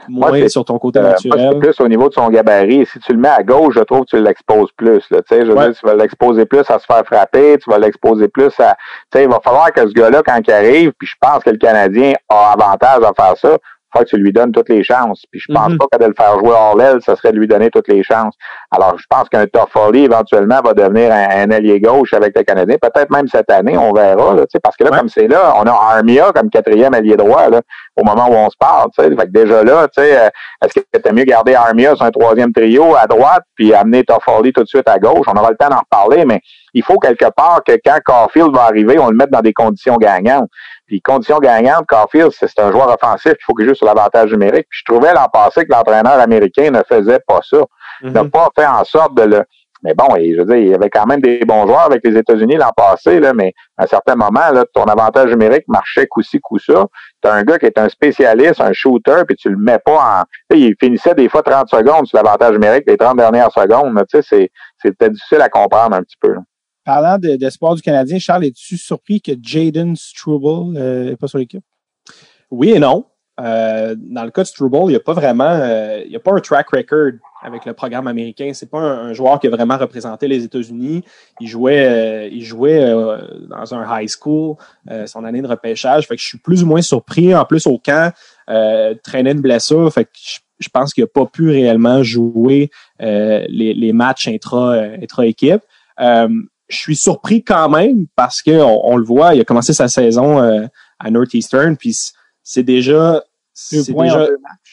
moins 0.10 0.48
sur 0.48 0.66
ton 0.66 0.80
côté 0.80 1.00
euh, 1.00 1.04
naturel. 1.04 1.60
plus 1.60 1.80
au 1.80 1.88
niveau 1.88 2.10
de 2.10 2.14
son 2.14 2.30
gabarit. 2.30 2.86
Si 2.86 3.00
tu 3.00 3.14
le 3.14 3.20
mets 3.20 3.30
à 3.30 3.44
gauche, 3.44 3.76
je 3.76 3.82
trouve 3.82 4.02
que 4.02 4.18
tu 4.18 4.22
l'exposes 4.22 4.72
plus. 4.76 5.04
Là, 5.12 5.20
je 5.30 5.36
veux 5.36 5.56
dire, 5.56 5.74
tu 5.80 5.86
vas 5.86 5.96
l'exposer 5.96 6.46
plus 6.46 6.70
à 6.70 6.80
se 6.80 6.86
faire 6.86 7.04
frapper, 7.06 7.58
tu 7.58 7.70
vas 7.70 7.80
l'exposer 7.80 8.28
plus 8.28 8.52
à. 8.60 8.76
Il 9.16 9.28
va 9.28 9.40
falloir 9.44 9.72
que 9.72 9.82
ce 9.82 9.94
gars-là, 9.94 10.22
quand 10.26 10.40
il 10.46 10.52
arrive, 10.52 10.92
puis 10.98 11.08
je 11.08 11.16
pense 11.20 11.44
que 11.44 11.50
le 11.50 11.58
Canadien 11.58 12.14
a 12.30 12.54
avantage 12.54 13.04
à 13.04 13.14
faire 13.14 13.38
ça, 13.38 13.58
faut 13.94 14.04
que 14.04 14.10
tu 14.10 14.18
lui 14.18 14.32
donnes 14.32 14.52
toutes 14.52 14.70
les 14.70 14.84
chances. 14.84 15.24
Puis 15.32 15.40
je 15.40 15.54
pense 15.54 15.70
mhm. 15.70 15.78
pas 15.78 15.86
que 15.92 16.04
de 16.04 16.08
le 16.08 16.14
faire 16.16 16.40
jouer 16.40 16.52
hors 16.52 16.76
l'aile, 16.76 17.00
ça 17.02 17.16
serait 17.16 17.32
de 17.32 17.38
lui 17.38 17.48
donner 17.48 17.70
toutes 17.70 17.88
les 17.88 18.04
chances. 18.04 18.36
Alors, 18.72 18.98
je 18.98 19.06
pense 19.10 19.28
qu'un 19.30 19.46
Toffoli, 19.48 20.06
éventuellement, 20.06 20.62
va 20.64 20.74
devenir 20.74 21.12
un, 21.12 21.52
allié 21.52 21.80
gauche 21.80 22.14
avec 22.14 22.38
le 22.38 22.44
Canadien. 22.44 22.78
Peut-être 22.82 23.12
même 23.12 23.28
cette 23.28 23.52
année, 23.52 23.78
on 23.78 23.92
verra. 23.94 24.36
Là, 24.36 24.44
parce 24.64 24.78
que 24.78 24.84
là, 24.86 24.98
comme 24.98 25.10
c'est 25.10 25.28
là, 25.28 25.54
on 25.58 25.64
a 25.64 25.72
Armia 25.72 26.32
comme 26.34 26.50
quatrième 26.50 26.94
allié 26.94 27.16
droit 27.16 27.50
là, 27.50 27.62
au 27.96 28.04
moment 28.04 28.30
où 28.30 28.34
on 28.34 28.50
se 28.50 28.58
parle. 28.58 28.90
Fait 28.96 29.10
que 29.10 29.32
déjà 29.32 29.64
là, 29.64 29.88
euh, 29.98 30.30
est-ce 30.64 30.80
que 30.80 30.98
t'as 30.98 31.12
mieux 31.12 31.24
garder 31.24 31.56
Armia 31.56 31.96
sur 31.96 32.06
un 32.06 32.12
troisième 32.12 32.54
trio 32.54 32.96
à 32.96 33.08
droite, 33.08 33.44
puis 33.56 33.74
amener 33.74 34.04
Toffoli 34.04 34.54
tout 34.54 34.64
de 34.64 34.68
suite 34.68 34.88
à 34.88 35.00
gauche? 35.00 35.26
On 35.28 35.38
aura 35.38 35.52
le 35.52 35.58
temps 35.58 35.70
d'en 35.70 35.80
reparler, 35.80 36.26
mais 36.26 36.42
il 36.74 36.84
faut 36.84 36.98
quelque 36.98 37.30
part 37.36 37.62
que 37.66 37.74
quand 37.84 38.00
Caulfield 38.04 38.54
va 38.54 38.64
arriver, 38.64 38.98
on 39.00 39.10
le 39.10 39.16
mette 39.16 39.30
dans 39.30 39.42
des 39.42 39.54
conditions 39.54 39.98
gagnantes. 39.98 40.50
Puis 40.88 41.02
condition 41.02 41.40
gagnante, 41.40 41.86
Caulfield, 41.88 42.32
c'est 42.32 42.60
un 42.60 42.72
joueur 42.72 42.90
offensif, 42.90 43.34
il 43.34 43.44
faut 43.46 43.54
qu'il 43.54 43.68
joue 43.68 43.76
sur 43.76 43.86
l'avantage 43.86 44.32
numérique. 44.32 44.68
Puis 44.70 44.82
je 44.86 44.94
trouvais 44.94 45.14
l'an 45.14 45.28
passé 45.32 45.66
que 45.66 45.72
l'entraîneur 45.72 46.20
américain 46.20 46.70
ne 46.72 46.82
faisait 46.88 47.20
pas 47.26 47.40
ça. 47.44 47.60
Il 48.04 48.12
n'a 48.12 48.24
mhm. 48.24 48.32
pas 48.32 48.50
fait 48.56 48.66
en 48.66 48.84
sorte 48.84 49.16
de 49.16 49.24
le. 49.24 49.44
Mais 49.84 49.96
bon, 49.96 50.10
je 50.16 50.38
veux 50.38 50.46
dire, 50.46 50.58
il 50.58 50.68
y 50.68 50.76
avait 50.76 50.92
quand 50.92 51.08
même 51.08 51.22
des 51.22 51.40
bons 51.40 51.66
joueurs 51.66 51.86
avec 51.86 52.06
les 52.06 52.16
États-Unis 52.16 52.56
l'an 52.56 52.72
passé, 52.76 53.20
là, 53.20 53.34
mais 53.34 53.54
à 53.78 53.86
un 53.86 53.88
certain 53.88 54.16
moment, 54.16 54.52
là, 54.54 54.64
ton 54.76 54.84
avantage 54.84 55.32
numérique 55.32 55.68
marchait 55.68 56.06
coup-ci, 56.06 56.40
coup-ça. 56.40 56.86
T'as 57.20 57.34
un 57.34 57.42
gars 57.44 57.58
qui 57.58 57.66
est 57.66 57.80
un 57.80 57.90
spécialiste, 57.90 58.62
un 58.62 58.74
shooter, 58.74 59.24
puis 59.28 59.36
tu 59.36 59.50
le 59.50 59.58
mets 59.58 59.80
pas 59.80 60.24
en. 60.52 60.56
il 60.56 60.76
finissait 60.80 61.16
des 61.16 61.30
fois 61.30 61.42
30 61.42 61.68
secondes 61.68 62.06
sur 62.06 62.18
l'avantage 62.18 62.54
numérique, 62.54 62.84
les 62.86 62.98
30 62.98 63.18
dernières 63.18 63.52
secondes. 63.52 64.00
Tu 64.08 64.22
sais, 64.22 64.52
c'est 64.78 64.98
peut-être 64.98 65.14
difficile 65.14 65.42
à 65.42 65.50
comprendre 65.50 65.96
un 65.96 66.04
petit 66.04 66.18
peu. 66.20 66.36
Parlant 66.84 67.20
d'espoir 67.20 67.76
du 67.76 67.82
Canadien, 67.82 68.18
Charles, 68.18 68.46
es-tu 68.46 68.76
surpris 68.76 69.22
que 69.22 69.34
Jaden 69.40 69.96
Struble 69.96 70.74
n'est 70.74 70.80
euh, 70.80 71.16
pas 71.16 71.28
sur 71.28 71.38
l'équipe? 71.38 71.64
Oui 72.50 72.72
et 72.72 72.80
non. 72.80 73.06
Euh, 73.40 73.96
dans 73.98 74.24
le 74.24 74.32
cas 74.32 74.42
de 74.42 74.48
Struble, 74.48 74.78
il 74.86 74.90
n'y 74.90 74.96
a 74.96 75.00
pas 75.00 75.14
vraiment, 75.14 75.50
euh, 75.50 76.02
il 76.06 76.12
y 76.12 76.16
a 76.16 76.20
pas 76.20 76.34
un 76.34 76.40
track 76.40 76.70
record 76.72 77.12
avec 77.44 77.66
le 77.66 77.74
programme 77.74 78.08
américain. 78.08 78.52
C'est 78.54 78.70
pas 78.70 78.80
un, 78.80 79.14
joueur 79.14 79.40
qui 79.40 79.46
a 79.46 79.52
vraiment 79.52 79.78
représenté 79.78 80.28
les 80.28 80.44
États-Unis. 80.44 81.04
Il 81.40 81.48
jouait, 81.48 82.30
il 82.32 82.44
jouait 82.44 82.92
dans 83.48 83.74
un 83.74 84.02
high 84.02 84.10
school, 84.10 84.56
son 85.06 85.24
année 85.24 85.42
de 85.42 85.48
repêchage. 85.48 86.08
Fait 86.08 86.16
que 86.16 86.22
je 86.22 86.28
suis 86.28 86.38
plus 86.40 86.64
ou 86.64 86.68
moins 86.68 86.82
surpris. 86.82 87.34
En 87.34 87.46
plus, 87.46 87.66
au 87.66 87.80
camp, 87.80 88.12
traînait 89.04 89.32
une 89.32 89.42
blessure. 89.42 89.92
Fait 89.92 90.06
que 90.06 90.12
je, 90.60 90.70
pense 90.70 90.94
qu'il 90.94 91.04
n'a 91.04 91.08
pas 91.08 91.26
pu 91.26 91.50
réellement 91.50 92.04
jouer 92.04 92.70
les, 93.00 93.92
matchs 93.94 94.28
intra, 94.28 94.76
intra-équipe 95.02 95.62
je 96.72 96.78
suis 96.78 96.96
surpris 96.96 97.44
quand 97.44 97.70
même 97.70 98.08
parce 98.16 98.42
que 98.42 98.52
on, 98.52 98.98
le 98.98 99.04
voit, 99.04 99.36
il 99.36 99.42
a 99.42 99.46
commencé 99.46 99.74
sa 99.74 99.88
saison 99.88 100.42
euh, 100.42 100.66
à 101.00 101.12
Northeastern, 101.12 101.76
puis 101.78 101.96
c'est 102.44 102.64
déjà 102.64 103.24
deux 103.72 103.84
points, 103.86 104.28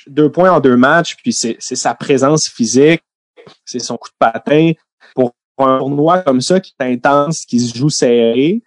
deux 0.07 0.31
points 0.31 0.51
en 0.53 0.61
deux 0.61 0.77
matchs, 0.77 1.17
puis 1.17 1.33
c'est 1.33 1.59
sa 1.61 1.95
présence 1.95 2.49
physique, 2.49 3.03
c'est 3.65 3.79
son 3.79 3.97
coup 3.97 4.09
de 4.09 4.17
patin. 4.19 4.73
Pour 5.15 5.33
un 5.59 5.79
tournoi 5.79 6.21
comme 6.21 6.41
ça 6.41 6.61
qui 6.61 6.73
est 6.79 6.85
intense, 6.85 7.45
qui 7.45 7.59
se 7.59 7.77
joue 7.77 7.91
serré, 7.91 8.63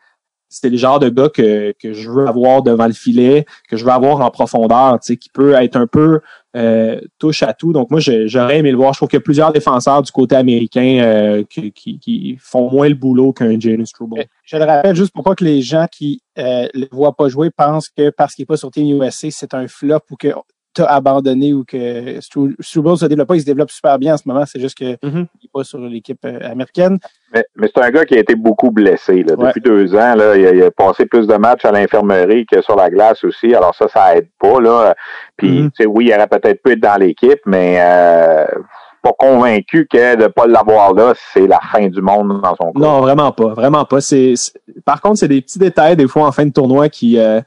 c'est 0.52 0.70
le 0.70 0.78
genre 0.78 1.00
de 1.00 1.10
gars 1.10 1.30
que, 1.30 1.74
que 1.82 1.94
je 1.94 2.12
veux 2.12 2.28
avoir 2.28 2.62
devant 2.62 2.86
le 2.86 2.94
filet, 2.94 3.46
que 3.70 3.78
je 3.78 3.86
veux 3.86 3.92
avoir 3.92 4.20
en 4.20 4.30
profondeur, 4.30 5.00
tu 5.00 5.14
sais, 5.14 5.18
qui 5.18 5.30
peut 5.30 5.54
être 5.54 5.78
un 5.78 5.88
peu 5.88 6.20
euh, 6.58 7.00
touche 7.20 7.42
à 7.44 7.54
tout. 7.54 7.72
Donc 7.72 7.90
moi, 7.90 8.02
j'aurais 8.02 8.60
aimé 8.60 8.72
le 8.72 8.78
voir. 8.78 8.94
Je 8.94 9.00
trouve 9.00 9.08
qu'il 9.08 9.18
y 9.18 9.22
a 9.22 9.24
plusieurs 9.24 9.54
défenseurs 9.54 10.02
du 10.02 10.12
côté 10.12 10.36
américain 10.36 11.00
euh, 11.02 11.44
qui, 11.50 11.72
qui, 11.72 12.38
font 12.42 12.70
moins 12.70 12.90
le 12.90 12.96
boulot 12.96 13.32
qu'un 13.32 13.58
Janus 13.58 13.90
Struble. 13.90 14.26
Je 14.44 14.58
le 14.58 14.66
rappelle 14.66 14.96
juste 14.96 15.14
pourquoi 15.14 15.36
que 15.36 15.46
les 15.46 15.62
gens 15.62 15.86
qui 15.90 16.22
euh, 16.38 16.68
le 16.74 16.88
voient 16.92 17.16
pas 17.16 17.30
jouer 17.30 17.50
pensent 17.50 17.88
que 17.88 18.10
parce 18.10 18.36
qu'il 18.36 18.44
est 18.44 18.46
pas 18.46 18.58
sur 18.58 18.70
Team 18.72 19.02
USA, 19.02 19.32
c'est 19.32 19.54
un 19.54 19.70
flop 19.70 20.02
ou 20.12 20.18
que 20.18 20.28
t'as 20.74 20.86
abandonné 20.86 21.54
ou 21.54 21.64
que 21.64 22.20
Struble 22.22 22.56
se 22.98 23.06
développe 23.06 23.28
pas, 23.28 23.36
il 23.36 23.42
se 23.42 23.46
développe 23.46 23.72
super 23.72 24.00
bien 24.00 24.14
en 24.14 24.18
ce 24.18 24.24
moment. 24.26 24.46
C'est 24.46 24.60
juste 24.60 24.78
qu'il 24.78 24.98
mm-hmm. 25.04 25.16
n'est 25.16 25.50
pas 25.54 25.64
sur 25.64 25.80
l'équipe 25.80 26.24
euh, 26.26 26.40
américaine. 26.44 27.00
Mais, 27.34 27.44
mais 27.56 27.70
c'est 27.74 27.84
un 27.84 27.90
gars 27.92 28.06
qui 28.06 28.16
a 28.16 28.20
été 28.20 28.36
beaucoup 28.36 28.72
blessé. 28.72 29.24
Là. 29.24 29.36
Depuis 29.36 29.62
deux 29.62 29.94
ans, 29.96 30.16
là, 30.16 30.36
il, 30.36 30.64
a, 30.64 30.72
passé 30.72 31.06
plus 31.06 31.28
de 31.28 31.36
matchs 31.36 31.66
à 31.66 31.72
l'infirmerie 31.72 32.46
que 32.46 32.62
sur 32.62 32.76
la 32.76 32.90
glace 32.90 33.24
aussi. 33.24 33.54
Alors 33.54 33.76
ça, 33.76 33.88
ça 33.88 34.16
aide 34.16 34.30
pas. 34.40 34.60
Là. 34.60 34.96
Puis, 35.38 35.64
mm-hmm. 35.64 35.86
oui, 35.88 36.06
il 36.08 36.14
aurait 36.14 36.28
peut-être 36.28 36.62
pu 36.62 36.72
être 36.72 36.80
dans 36.80 37.00
l'équipe, 37.00 37.42
mais 37.46 37.78
euh, 37.80 38.46
pas 39.02 39.14
convaincu 39.18 39.88
que 39.92 40.16
de 40.16 40.28
pas 40.28 40.48
l'avoir 40.48 40.94
là, 40.94 41.14
c'est 41.34 41.48
la 41.48 41.60
fin 41.60 41.88
du 41.88 42.02
monde 42.02 42.42
dans 42.42 42.56
son 42.56 42.72
cas. 42.72 42.80
Non, 42.80 43.02
vraiment 43.02 43.32
pas. 43.32 43.54
Vraiment 43.54 43.84
pas. 43.84 44.00
C'est, 44.00 44.36
par 44.86 45.02
contre, 45.02 45.18
c'est 45.18 45.28
des 45.28 45.42
petits 45.42 45.60
détails 45.60 45.96
des 45.96 46.08
fois 46.08 46.28
en 46.28 46.32
fin 46.32 46.46
de 46.46 46.54
tournoi 46.54 46.88
qui... 46.88 47.18
Euh, 47.20 47.42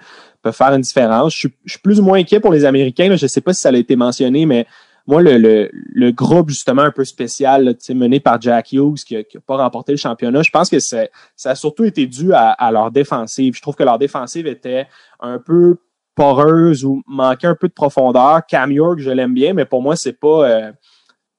peut 0.44 0.52
faire 0.52 0.72
une 0.74 0.82
différence. 0.82 1.34
Je 1.34 1.48
suis, 1.66 1.78
plus 1.82 1.98
ou 1.98 2.02
moins 2.02 2.18
inquiet 2.18 2.38
pour 2.38 2.52
les 2.52 2.64
Américains. 2.64 3.16
Je 3.16 3.24
ne 3.24 3.28
sais 3.28 3.40
pas 3.40 3.54
si 3.54 3.62
ça 3.62 3.70
a 3.70 3.72
été 3.72 3.96
mentionné, 3.96 4.44
mais 4.44 4.66
moi, 5.06 5.22
le, 5.22 5.70
le, 5.72 6.10
groupe 6.12 6.50
justement 6.50 6.82
un 6.82 6.90
peu 6.90 7.04
spécial 7.04 7.76
mené 7.90 8.20
par 8.20 8.40
Jack 8.40 8.72
Hughes 8.72 9.04
qui 9.06 9.16
n'a 9.16 9.22
pas 9.46 9.56
remporté 9.56 9.92
le 9.92 9.98
championnat, 9.98 10.42
je 10.42 10.50
pense 10.50 10.70
que 10.70 10.78
ça 10.78 11.08
a 11.44 11.54
surtout 11.54 11.84
été 11.84 12.06
dû 12.06 12.32
à, 12.32 12.70
leur 12.70 12.90
défensive. 12.90 13.54
Je 13.56 13.62
trouve 13.62 13.74
que 13.74 13.82
leur 13.82 13.98
défensive 13.98 14.46
était 14.46 14.86
un 15.20 15.38
peu 15.38 15.76
poreuse 16.14 16.84
ou 16.84 17.02
manquait 17.06 17.48
un 17.48 17.56
peu 17.56 17.68
de 17.68 17.72
profondeur. 17.72 18.46
Cam 18.46 18.70
York, 18.70 18.98
je 18.98 19.10
l'aime 19.10 19.34
bien, 19.34 19.52
mais 19.54 19.64
pour 19.64 19.82
moi, 19.82 19.96
c'est 19.96 20.12
pas 20.12 20.48
euh, 20.48 20.72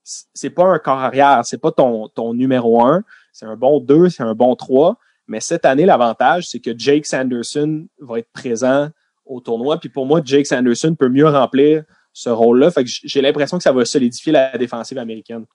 c'est 0.04 0.52
pas 0.52 0.66
un 0.66 0.80
corps 0.80 1.00
arrière, 1.00 1.42
c'est 1.44 1.62
pas 1.62 1.72
ton, 1.72 2.08
ton 2.10 2.34
numéro 2.34 2.84
un. 2.84 3.04
C'est 3.32 3.46
un 3.46 3.56
bon 3.56 3.80
deux, 3.80 4.10
c'est 4.10 4.24
un 4.24 4.36
bon 4.36 4.56
trois 4.56 4.98
Mais 5.28 5.40
cette 5.40 5.66
année, 5.66 5.86
l'avantage, 5.86 6.48
c'est 6.48 6.60
que 6.60 6.72
Jake 6.78 7.06
Sanderson 7.06 7.86
va 8.00 8.20
être 8.20 8.32
présent 8.32 8.90
au 9.26 9.40
tournoi. 9.40 9.80
Puis 9.80 9.90
pour 9.90 10.06
moi, 10.06 10.22
Jake 10.24 10.46
Sanderson 10.46 10.96
peut 10.98 11.10
mieux 11.10 11.28
remplir 11.28 11.84
ce 12.14 12.30
rôle-là. 12.30 12.72
Fait 12.72 12.84
que 12.84 12.90
j'ai 13.04 13.22
l'impression 13.22 13.58
que 13.58 13.64
ça 13.64 13.72
va 13.72 13.84
solidifier 13.86 14.32
la 14.32 14.58
défensive 14.58 14.98
américaine. 14.98 15.46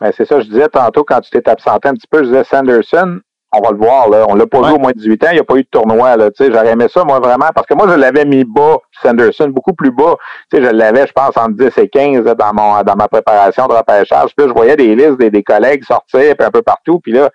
Ben, 0.00 0.10
c'est 0.16 0.24
ça, 0.24 0.40
je 0.40 0.46
disais 0.46 0.68
tantôt 0.68 1.04
quand 1.04 1.20
tu 1.20 1.30
t'es 1.30 1.48
absenté 1.48 1.88
un 1.88 1.94
petit 1.94 2.06
peu, 2.10 2.18
je 2.18 2.28
disais 2.28 2.44
Sanderson, 2.44 3.20
on 3.52 3.60
va 3.60 3.70
le 3.70 3.78
voir, 3.78 4.08
là. 4.10 4.26
On 4.28 4.34
l'a 4.34 4.46
pas 4.46 4.60
vu 4.68 4.74
au 4.74 4.78
moins 4.78 4.92
18 4.94 5.24
ans, 5.24 5.28
il 5.30 5.34
n'y 5.34 5.40
a 5.40 5.44
pas 5.44 5.56
eu 5.56 5.62
de 5.62 5.68
tournoi, 5.70 6.16
là. 6.16 6.30
Tu 6.30 6.44
sais, 6.44 6.52
j'aurais 6.52 6.70
aimé 6.70 6.86
ça, 6.88 7.04
moi, 7.04 7.18
vraiment, 7.18 7.48
parce 7.54 7.66
que 7.66 7.74
moi, 7.74 7.86
je 7.88 7.94
l'avais 7.94 8.24
mis 8.24 8.44
bas, 8.44 8.76
Sanderson, 9.02 9.48
beaucoup 9.48 9.72
plus 9.72 9.90
bas. 9.90 10.16
Tu 10.50 10.58
sais, 10.58 10.64
je 10.64 10.70
l'avais, 10.70 11.06
je 11.06 11.12
pense, 11.12 11.36
entre 11.36 11.56
10 11.56 11.78
et 11.78 11.88
15, 11.88 12.24
dans 12.24 12.52
mon, 12.52 12.82
dans 12.82 12.96
ma 12.96 13.08
préparation 13.08 13.66
de 13.66 13.72
repêchage. 13.72 14.34
Puis 14.36 14.46
là, 14.46 14.48
je 14.48 14.52
voyais 14.52 14.76
des 14.76 14.94
listes 14.94 15.18
des, 15.18 15.30
des 15.30 15.42
collègues 15.42 15.82
sortir, 15.84 16.36
puis 16.36 16.46
un 16.46 16.50
peu 16.50 16.62
partout. 16.62 17.00
Puis 17.00 17.12
là, 17.12 17.30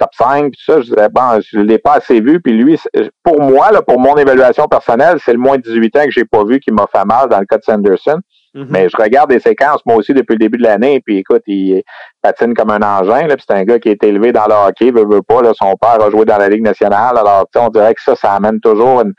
top 0.00 0.10
5, 0.14 0.52
puis 0.52 0.60
ça, 0.64 0.80
je 0.80 0.86
disais, 0.86 1.08
bon, 1.10 1.40
je 1.40 1.60
l'ai 1.60 1.78
pas 1.78 1.94
assez 1.94 2.20
vu. 2.20 2.40
Puis 2.40 2.52
lui, 2.52 2.80
pour 3.22 3.40
moi, 3.40 3.70
là, 3.70 3.82
pour 3.82 4.00
mon 4.00 4.16
évaluation 4.16 4.66
personnelle, 4.66 5.18
c'est 5.24 5.32
le 5.32 5.38
moins 5.38 5.58
de 5.58 5.62
18 5.62 5.96
ans 5.96 6.04
que 6.04 6.10
j'ai 6.10 6.24
pas 6.24 6.44
vu 6.44 6.58
qui 6.58 6.72
m'a 6.72 6.86
fait 6.90 7.04
mal 7.04 7.28
dans 7.28 7.38
le 7.38 7.46
cas 7.46 7.58
de 7.58 7.62
Sanderson. 7.62 8.20
Mm-hmm. 8.54 8.66
Mais 8.70 8.88
je 8.88 8.96
regarde 8.96 9.30
des 9.30 9.38
séquences, 9.38 9.80
moi 9.86 9.96
aussi, 9.96 10.12
depuis 10.12 10.32
le 10.32 10.38
début 10.38 10.58
de 10.58 10.64
l'année, 10.64 11.00
puis 11.04 11.18
écoute, 11.18 11.42
il 11.46 11.82
patine 12.20 12.54
comme 12.54 12.70
un 12.70 12.82
engin, 12.82 13.26
là, 13.28 13.36
puis 13.36 13.44
c'est 13.48 13.54
un 13.54 13.62
gars 13.62 13.78
qui 13.78 13.90
est 13.90 14.02
élevé 14.02 14.32
dans 14.32 14.46
le 14.46 14.54
hockey, 14.54 14.90
veut, 14.90 15.06
veut 15.08 15.22
pas, 15.22 15.40
là, 15.40 15.52
son 15.54 15.76
père 15.76 16.02
a 16.02 16.10
joué 16.10 16.24
dans 16.24 16.38
la 16.38 16.48
Ligue 16.48 16.64
nationale, 16.64 17.16
alors, 17.16 17.46
on 17.56 17.68
dirait 17.68 17.94
que 17.94 18.02
ça, 18.02 18.16
ça 18.16 18.32
amène 18.32 18.58
toujours 18.58 19.02
une, 19.02 19.12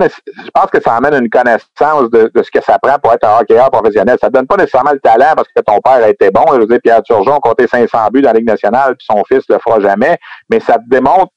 je 0.00 0.50
pense 0.54 0.70
que 0.70 0.80
ça 0.80 0.96
amène 0.96 1.14
une 1.14 1.30
connaissance 1.30 2.10
de, 2.10 2.30
ce 2.34 2.50
que 2.50 2.62
ça 2.64 2.78
prend 2.80 2.98
pour 2.98 3.12
être 3.12 3.24
un 3.24 3.40
hockeyeur 3.40 3.70
professionnel. 3.70 4.16
Ça 4.20 4.28
ne 4.28 4.32
donne 4.32 4.46
pas 4.46 4.56
nécessairement 4.56 4.92
le 4.92 5.00
talent 5.00 5.32
parce 5.36 5.48
que 5.54 5.62
ton 5.62 5.80
père 5.80 6.04
a 6.04 6.08
été 6.08 6.30
bon. 6.30 6.44
Je 6.52 6.60
veux 6.60 6.66
dire, 6.66 6.80
Pierre 6.82 7.02
Turgeon 7.02 7.36
a 7.36 7.40
compté 7.40 7.66
500 7.66 8.08
buts 8.12 8.22
dans 8.22 8.32
la 8.32 8.38
Ligue 8.38 8.48
nationale, 8.48 8.96
puis 8.96 9.06
son 9.08 9.22
fils 9.24 9.44
le 9.48 9.58
fera 9.58 9.80
jamais. 9.80 10.18
Mais 10.50 10.60
ça 10.60 10.74
te 10.74 10.88
démontre 10.88 11.32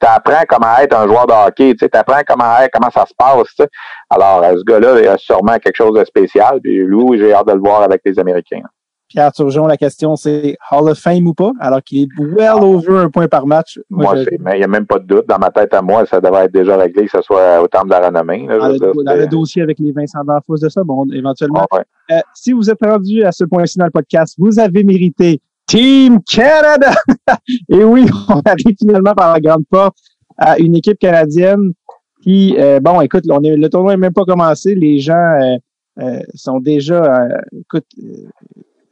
tu 0.00 0.08
apprends 0.08 0.42
comment 0.48 0.78
être 0.78 0.96
un 0.96 1.06
joueur 1.06 1.26
de 1.26 1.32
hockey, 1.32 1.74
tu 1.74 1.86
apprends 1.92 2.22
comment 2.26 2.56
être, 2.58 2.70
comment 2.72 2.90
ça 2.90 3.04
se 3.06 3.12
passe. 3.16 3.68
Alors, 4.08 4.42
ce 4.58 4.64
gars-là, 4.64 4.98
il 4.98 5.08
a 5.08 5.18
sûrement 5.18 5.58
quelque 5.58 5.76
chose 5.76 5.98
de 5.98 6.04
spécial. 6.04 6.58
Puis 6.62 6.78
lui, 6.78 7.18
j'ai 7.18 7.34
hâte 7.34 7.46
de 7.46 7.52
le 7.52 7.60
voir 7.60 7.82
avec 7.82 8.00
les 8.04 8.18
Américains. 8.18 8.62
Pierre 9.10 9.32
Turgeon, 9.32 9.66
la 9.66 9.76
question 9.76 10.14
c'est 10.14 10.56
Hall 10.70 10.88
of 10.88 10.98
Fame 10.98 11.26
ou 11.26 11.34
pas, 11.34 11.50
alors 11.58 11.82
qu'il 11.82 12.02
est 12.02 12.08
well 12.16 12.62
over 12.62 12.96
un 12.98 13.10
point 13.10 13.26
par 13.26 13.44
match. 13.44 13.80
Moi, 13.90 14.14
mais 14.38 14.52
il 14.54 14.58
n'y 14.58 14.64
a 14.64 14.68
même 14.68 14.86
pas 14.86 15.00
de 15.00 15.04
doute. 15.04 15.26
Dans 15.28 15.38
ma 15.38 15.50
tête 15.50 15.74
à 15.74 15.82
moi, 15.82 16.06
ça 16.06 16.20
devrait 16.20 16.44
être 16.44 16.52
déjà 16.52 16.76
réglé, 16.76 17.06
que 17.06 17.10
ce 17.10 17.20
soit 17.20 17.60
au 17.60 17.66
terme 17.66 17.88
de 17.88 17.90
la 17.90 18.06
renommée. 18.06 18.46
dans, 18.46 18.68
le, 18.68 19.26
dossier 19.26 19.62
avec 19.62 19.80
les 19.80 19.90
Vincent 19.90 20.22
D'Anfos 20.24 20.58
de 20.58 20.68
ça, 20.68 20.84
bon, 20.84 21.04
éventuellement. 21.12 21.66
Ah, 21.72 21.82
euh, 22.12 22.20
si 22.34 22.52
vous 22.52 22.70
êtes 22.70 22.78
rendu 22.80 23.24
à 23.24 23.32
ce 23.32 23.42
point-ci 23.42 23.78
dans 23.78 23.84
le 23.84 23.90
podcast, 23.90 24.36
vous 24.38 24.60
avez 24.60 24.84
mérité 24.84 25.40
Team 25.66 26.20
Canada! 26.22 26.92
Et 27.68 27.82
oui, 27.82 28.06
on 28.28 28.40
arrive 28.44 28.76
finalement 28.78 29.14
par 29.14 29.32
la 29.32 29.40
grande 29.40 29.66
porte 29.68 29.96
à 30.38 30.56
une 30.60 30.76
équipe 30.76 31.00
canadienne 31.00 31.72
qui, 32.22 32.54
euh, 32.58 32.78
bon, 32.78 33.00
écoute, 33.00 33.24
on 33.28 33.42
est, 33.42 33.56
le 33.56 33.68
tournoi 33.68 33.94
n'est 33.94 34.00
même 34.00 34.12
pas 34.12 34.24
commencé. 34.24 34.76
Les 34.76 35.00
gens 35.00 35.58
euh, 35.98 36.20
sont 36.34 36.60
déjà, 36.60 37.28
écoute, 37.58 37.86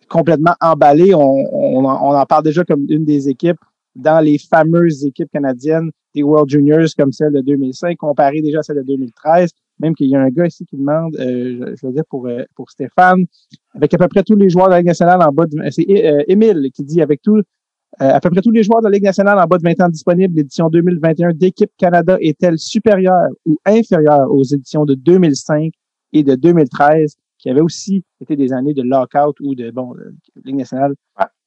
complètement 0.08 0.54
emballé. 0.60 1.14
On, 1.14 1.20
on, 1.20 1.84
en 1.84 2.26
parle 2.26 2.44
déjà 2.44 2.64
comme 2.64 2.84
une 2.88 3.04
des 3.04 3.28
équipes 3.28 3.60
dans 3.94 4.20
les 4.20 4.38
fameuses 4.38 5.04
équipes 5.04 5.30
canadiennes 5.32 5.90
des 6.14 6.22
World 6.22 6.48
Juniors 6.48 6.88
comme 6.96 7.12
celle 7.12 7.32
de 7.32 7.40
2005, 7.40 7.96
comparée 7.96 8.40
déjà 8.40 8.60
à 8.60 8.62
celle 8.62 8.78
de 8.78 8.82
2013. 8.82 9.50
Même 9.80 9.94
qu'il 9.94 10.08
y 10.08 10.16
a 10.16 10.20
un 10.20 10.28
gars 10.28 10.46
ici 10.46 10.64
qui 10.66 10.76
demande, 10.76 11.14
euh, 11.16 11.74
je, 11.80 11.86
veux 11.86 11.92
dire 11.92 12.04
pour, 12.08 12.26
euh, 12.26 12.42
pour 12.56 12.70
Stéphane, 12.70 13.26
avec 13.74 13.94
à 13.94 13.98
peu 13.98 14.08
près 14.08 14.24
tous 14.24 14.34
les 14.34 14.48
joueurs 14.48 14.66
de 14.66 14.72
la 14.72 14.78
Ligue 14.78 14.88
nationale 14.88 15.22
en 15.22 15.30
bas 15.30 15.46
de... 15.46 15.56
C'est 15.70 15.86
euh, 15.88 16.24
Émile 16.26 16.70
qui 16.74 16.82
dit 16.82 17.00
avec 17.00 17.22
tout, 17.22 17.40
à 18.00 18.20
peu 18.20 18.30
près 18.30 18.42
tous 18.42 18.50
les 18.50 18.64
joueurs 18.64 18.80
de 18.80 18.86
la 18.86 18.90
Ligue 18.90 19.04
nationale 19.04 19.38
en 19.38 19.46
bas 19.46 19.58
de 19.58 19.62
20 19.62 19.80
ans 19.82 19.88
disponibles, 19.88 20.34
l'édition 20.34 20.68
2021 20.68 21.32
d'équipe 21.32 21.70
Canada 21.76 22.16
est-elle 22.20 22.58
supérieure 22.58 23.28
ou 23.46 23.56
inférieure 23.64 24.30
aux 24.30 24.42
éditions 24.42 24.84
de 24.84 24.94
2005 24.94 25.72
et 26.12 26.24
de 26.24 26.34
2013? 26.34 27.16
qui 27.38 27.48
avait 27.48 27.60
aussi 27.60 28.04
été 28.20 28.36
des 28.36 28.52
années 28.52 28.74
de 28.74 28.82
lockout 28.82 29.34
ou 29.40 29.54
de 29.54 29.70
bon 29.70 29.94
nationale. 30.44 30.94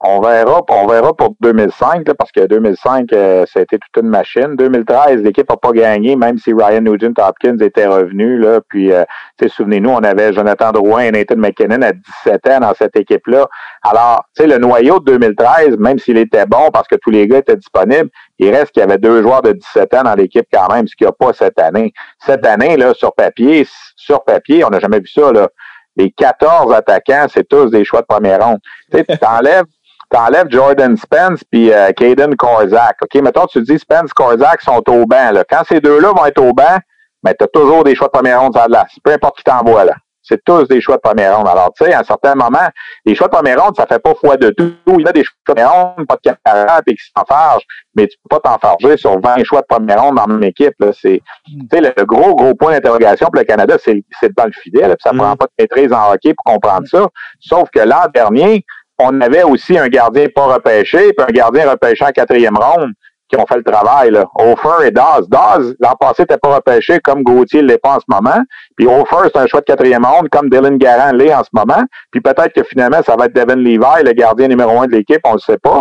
On 0.04 0.20
verra, 0.20 0.64
on 0.68 0.88
verra 0.88 1.14
pour 1.14 1.36
2005, 1.42 2.08
là, 2.08 2.16
parce 2.16 2.32
que 2.32 2.48
2005, 2.48 3.14
euh, 3.14 3.46
ça 3.46 3.60
a 3.60 3.62
été 3.62 3.78
toute 3.78 4.04
une 4.04 4.10
machine. 4.10 4.56
2013, 4.56 5.22
l'équipe 5.22 5.48
n'a 5.48 5.58
pas 5.58 5.72
gagné, 5.72 6.16
même 6.16 6.40
si 6.40 6.54
Ryan 6.54 6.82
Nugent 6.82 7.14
Hopkins 7.20 7.58
était 7.60 7.86
revenu. 7.86 8.40
Là, 8.40 8.62
puis, 8.68 8.92
euh, 8.92 9.04
souvenez-nous, 9.46 9.92
on 9.92 10.00
avait 10.00 10.34
Jonathan 10.34 10.72
Drouin 10.72 11.04
et 11.04 11.12
Nathan 11.12 11.36
McKinnon 11.38 11.84
à 11.84 11.92
17 12.26 12.48
ans 12.48 12.60
dans 12.62 12.74
cette 12.74 12.96
équipe-là. 12.96 13.48
Alors, 13.84 14.26
tu 14.36 14.42
sais, 14.42 14.50
le 14.50 14.58
noyau 14.58 15.00
de 15.00 15.06
2013, 15.12 15.78
même 15.78 16.00
s'il 16.00 16.18
était 16.18 16.48
bon 16.48 16.72
parce 16.74 16.88
que 16.88 16.96
tous 16.96 17.12
les 17.12 17.28
gars 17.28 17.38
étaient 17.38 17.56
disponibles, 17.56 18.10
il 18.40 18.50
reste 18.50 18.72
qu'il 18.72 18.82
y 18.82 18.84
avait 18.84 18.98
deux 18.98 19.22
joueurs 19.22 19.44
de 19.44 19.52
17 19.52 19.94
ans 19.94 20.04
dans 20.04 20.16
l'équipe 20.16 20.48
quand 20.52 20.74
même, 20.74 20.88
ce 20.88 20.96
qu'il 20.96 21.06
n'y 21.06 21.10
a 21.10 21.14
pas 21.14 21.32
cette 21.34 21.60
année. 21.60 21.94
Cette 22.26 22.46
année, 22.46 22.76
là, 22.76 22.96
sur 22.96 23.14
papier, 23.14 23.68
sur 23.96 24.24
papier, 24.24 24.66
on 24.66 24.70
n'a 24.70 24.80
jamais 24.80 25.00
vu 25.00 25.08
ça, 25.08 25.32
là 25.32 25.48
les 25.96 26.12
14 26.12 26.74
attaquants, 26.74 27.28
c'est 27.32 27.48
tous 27.48 27.70
des 27.70 27.84
choix 27.86 28.02
de 28.02 28.06
première 28.06 28.46
ronde. 28.46 28.60
Tu 28.92 29.04
t'enlèves 29.18 29.66
t'enlèves 30.12 30.48
Jordan 30.50 30.96
Spence 30.98 31.44
puis 31.50 31.72
euh, 31.72 31.92
Caden 31.94 32.36
Korzak. 32.36 32.98
OK, 33.02 33.22
mettons, 33.22 33.48
tu 33.48 33.62
dis 33.62 33.80
Spence, 33.80 34.14
Korzak 34.14 34.62
sont 34.62 34.84
au 34.90 35.06
banc. 35.06 35.32
Là. 35.32 35.44
Quand 35.50 35.64
ces 35.68 35.80
deux-là 35.80 36.12
vont 36.12 36.26
être 36.26 36.42
au 36.42 36.54
banc, 36.54 36.78
ben, 37.24 37.34
tu 37.38 37.44
as 37.44 37.48
toujours 37.48 37.84
des 37.84 37.96
choix 37.96 38.08
de 38.08 38.12
première 38.12 38.42
ronde 38.42 38.58
à 38.58 38.68
la 38.68 38.86
Peu 39.04 39.12
importe 39.12 39.38
qui 39.38 39.44
t'envoie 39.44 39.86
là. 39.86 39.94
C'est 40.32 40.42
tous 40.46 40.66
des 40.70 40.80
choix 40.80 40.96
de 40.96 41.02
première 41.02 41.36
ronde. 41.36 41.48
Alors, 41.48 41.74
tu 41.76 41.84
sais, 41.84 41.92
à 41.92 42.00
un 42.00 42.04
certain 42.04 42.36
moment, 42.36 42.70
les 43.06 43.16
choix 43.16 43.28
de 43.28 43.34
première 43.34 43.62
ronde, 43.62 43.76
ça 43.76 43.86
fait 43.86 44.00
pas 44.00 44.14
foi 44.16 44.38
de 44.38 44.50
tout. 44.52 44.72
Il 44.88 45.02
y 45.02 45.08
a 45.08 45.12
des 45.12 45.26
choix 45.26 45.36
de 45.46 45.54
première 45.54 45.74
ronde, 45.74 46.08
pas 46.08 46.16
de 46.16 46.32
camarades 46.32 46.84
et 46.88 46.96
qui 46.96 47.04
s'enfargent, 47.14 47.66
mais 47.96 48.08
tu 48.08 48.18
peux 48.24 48.40
pas 48.40 48.50
t'enfarger 48.50 48.96
sur 48.96 49.20
20 49.20 49.44
choix 49.44 49.60
de 49.60 49.66
première 49.68 50.02
ronde 50.02 50.16
dans 50.16 50.34
une 50.34 50.46
équipe. 50.46 50.74
C'est, 50.94 51.22
tu 51.46 51.68
sais, 51.70 51.82
le, 51.82 52.06
gros, 52.06 52.34
gros 52.34 52.56
point 52.56 52.72
d'interrogation 52.72 53.28
pour 53.28 53.42
le 53.42 53.44
Canada, 53.44 53.76
c'est, 53.84 54.06
c'est 54.22 54.34
dans 54.34 54.46
le 54.46 54.54
fidèle. 54.54 54.96
ça 55.04 55.12
mm. 55.12 55.18
prend 55.18 55.36
pas 55.36 55.48
de 55.48 55.64
maîtrise 55.64 55.92
en 55.92 56.14
hockey 56.14 56.34
pour 56.34 56.54
comprendre 56.54 56.88
ça. 56.88 57.08
Sauf 57.42 57.70
que 57.70 57.82
l'an 57.82 58.06
dernier, 58.14 58.64
on 59.00 59.20
avait 59.20 59.44
aussi 59.44 59.78
un 59.78 59.90
gardien 59.90 60.28
pas 60.34 60.46
repêché, 60.46 61.12
puis 61.12 61.26
un 61.28 61.34
gardien 61.34 61.70
repêché 61.70 62.06
en 62.06 62.12
quatrième 62.12 62.56
ronde 62.56 62.94
qui 63.32 63.40
ont 63.40 63.46
fait 63.46 63.58
le 63.58 63.64
travail. 63.64 64.12
Là. 64.12 64.26
Hofer 64.36 64.88
et 64.88 64.92
Daz. 64.92 65.28
Daz, 65.30 65.74
l'an 65.80 65.96
passé, 66.00 66.24
n'était 66.24 66.38
pas 66.38 66.56
repêché 66.56 67.00
comme 67.00 67.24
Gauthier 67.24 67.62
l'est 67.62 67.78
pas 67.78 67.96
en 67.96 68.00
ce 68.00 68.06
moment. 68.08 68.44
Puis 68.76 68.88
Hofer, 68.88 69.30
c'est 69.34 69.38
un 69.38 69.48
choix 69.48 69.62
de 69.62 69.66
quatrième 69.66 70.06
ronde 70.06 70.30
comme 70.30 70.50
Dylan 70.50 70.78
Garant 70.78 71.12
l'est 71.14 71.34
en 71.34 71.44
ce 71.44 71.50
moment. 71.54 71.84
Puis 72.12 72.22
peut-être 72.22 72.54
que 72.54 72.64
finalement, 72.64 73.02
ça 73.04 73.16
va 73.16 73.26
être 73.26 73.34
Devin 73.34 73.56
Levi, 73.56 74.04
le 74.04 74.12
gardien 74.12 74.48
numéro 74.48 74.80
un 74.80 74.88
de 74.88 74.92
l'équipe, 74.92 75.22
on 75.24 75.30
ne 75.30 75.36
le 75.36 75.40
sait 75.40 75.58
pas. 75.58 75.80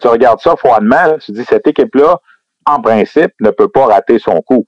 Tu 0.00 0.08
regardes 0.08 0.40
ça 0.40 0.56
froidement, 0.56 1.16
tu 1.24 1.32
dis 1.32 1.44
cette 1.44 1.66
équipe-là, 1.66 2.18
en 2.66 2.80
principe, 2.80 3.32
ne 3.40 3.50
peut 3.50 3.68
pas 3.68 3.86
rater 3.86 4.18
son 4.18 4.40
coup. 4.42 4.64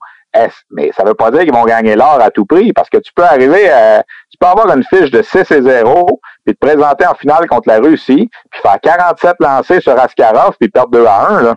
Mais 0.71 0.91
ça 0.95 1.03
ne 1.03 1.09
veut 1.09 1.13
pas 1.13 1.29
dire 1.31 1.41
qu'ils 1.41 1.53
vont 1.53 1.65
gagner 1.65 1.95
l'or 1.95 2.19
à 2.21 2.31
tout 2.31 2.45
prix, 2.45 2.71
parce 2.73 2.89
que 2.89 2.97
tu 2.97 3.11
peux 3.13 3.23
arriver 3.23 3.69
à, 3.69 4.03
tu 4.29 4.37
peux 4.39 4.47
avoir 4.47 4.73
une 4.75 4.83
fiche 4.83 5.11
de 5.11 5.21
6 5.21 5.51
et 5.51 5.61
0, 5.61 6.21
puis 6.45 6.55
te 6.55 6.65
présenter 6.65 7.05
en 7.05 7.13
finale 7.15 7.47
contre 7.47 7.67
la 7.67 7.79
Russie, 7.79 8.29
puis 8.49 8.61
faire 8.61 8.79
47 8.81 9.35
lancés 9.39 9.81
sur 9.81 9.99
Askarov, 9.99 10.55
puis 10.59 10.69
perdre 10.69 10.91
2 10.91 11.05
à 11.05 11.27
1, 11.31 11.41
là. 11.43 11.55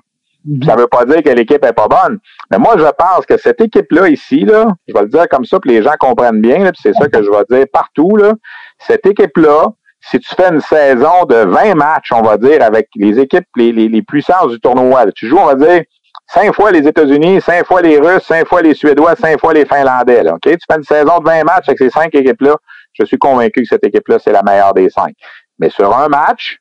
Ça 0.66 0.76
veut 0.76 0.88
pas 0.88 1.06
dire 1.06 1.22
que 1.22 1.30
l'équipe 1.30 1.64
est 1.64 1.72
pas 1.72 1.88
bonne. 1.88 2.18
Mais 2.50 2.58
moi, 2.58 2.74
je 2.76 2.84
pense 2.98 3.24
que 3.26 3.38
cette 3.38 3.60
équipe-là 3.60 4.08
ici, 4.08 4.40
là, 4.40 4.68
je 4.86 4.92
vais 4.92 5.02
le 5.02 5.08
dire 5.08 5.26
comme 5.30 5.44
ça, 5.46 5.58
que 5.58 5.68
les 5.68 5.82
gens 5.82 5.94
comprennent 5.98 6.42
bien, 6.42 6.70
puis 6.70 6.80
c'est 6.82 6.92
ça 6.92 7.08
que 7.08 7.22
je 7.22 7.30
vais 7.30 7.44
dire 7.48 7.66
partout, 7.72 8.16
là. 8.16 8.34
Cette 8.78 9.06
équipe-là, 9.06 9.68
si 10.02 10.18
tu 10.18 10.34
fais 10.34 10.50
une 10.50 10.60
saison 10.60 11.24
de 11.24 11.36
20 11.36 11.74
matchs, 11.76 12.12
on 12.12 12.20
va 12.20 12.36
dire, 12.36 12.62
avec 12.62 12.88
les 12.96 13.18
équipes 13.18 13.46
les, 13.56 13.72
les, 13.72 14.02
puissances 14.02 14.48
du 14.48 14.60
tournoi, 14.60 15.10
tu 15.12 15.28
joues, 15.28 15.38
on 15.38 15.46
va 15.46 15.54
dire, 15.54 15.82
cinq 16.26 16.54
fois 16.54 16.70
les 16.72 16.86
États-Unis, 16.86 17.40
cinq 17.40 17.66
fois 17.66 17.80
les 17.80 17.98
Russes, 17.98 18.24
cinq 18.24 18.46
fois 18.46 18.60
les 18.60 18.74
Suédois, 18.74 19.16
cinq 19.16 19.40
fois 19.40 19.54
les 19.54 19.64
Finlandais. 19.64 20.22
Tu 20.42 20.50
fais 20.50 20.76
une 20.76 20.84
saison 20.84 21.20
de 21.20 21.24
20 21.24 21.44
matchs 21.44 21.68
avec 21.68 21.78
ces 21.78 21.90
cinq 21.90 22.14
équipes-là. 22.14 22.56
Je 22.92 23.04
suis 23.06 23.18
convaincu 23.18 23.62
que 23.62 23.68
cette 23.68 23.84
équipe-là, 23.84 24.18
c'est 24.18 24.32
la 24.32 24.42
meilleure 24.42 24.74
des 24.74 24.90
cinq. 24.90 25.14
Mais 25.58 25.70
sur 25.70 25.96
un 25.96 26.08
match, 26.08 26.58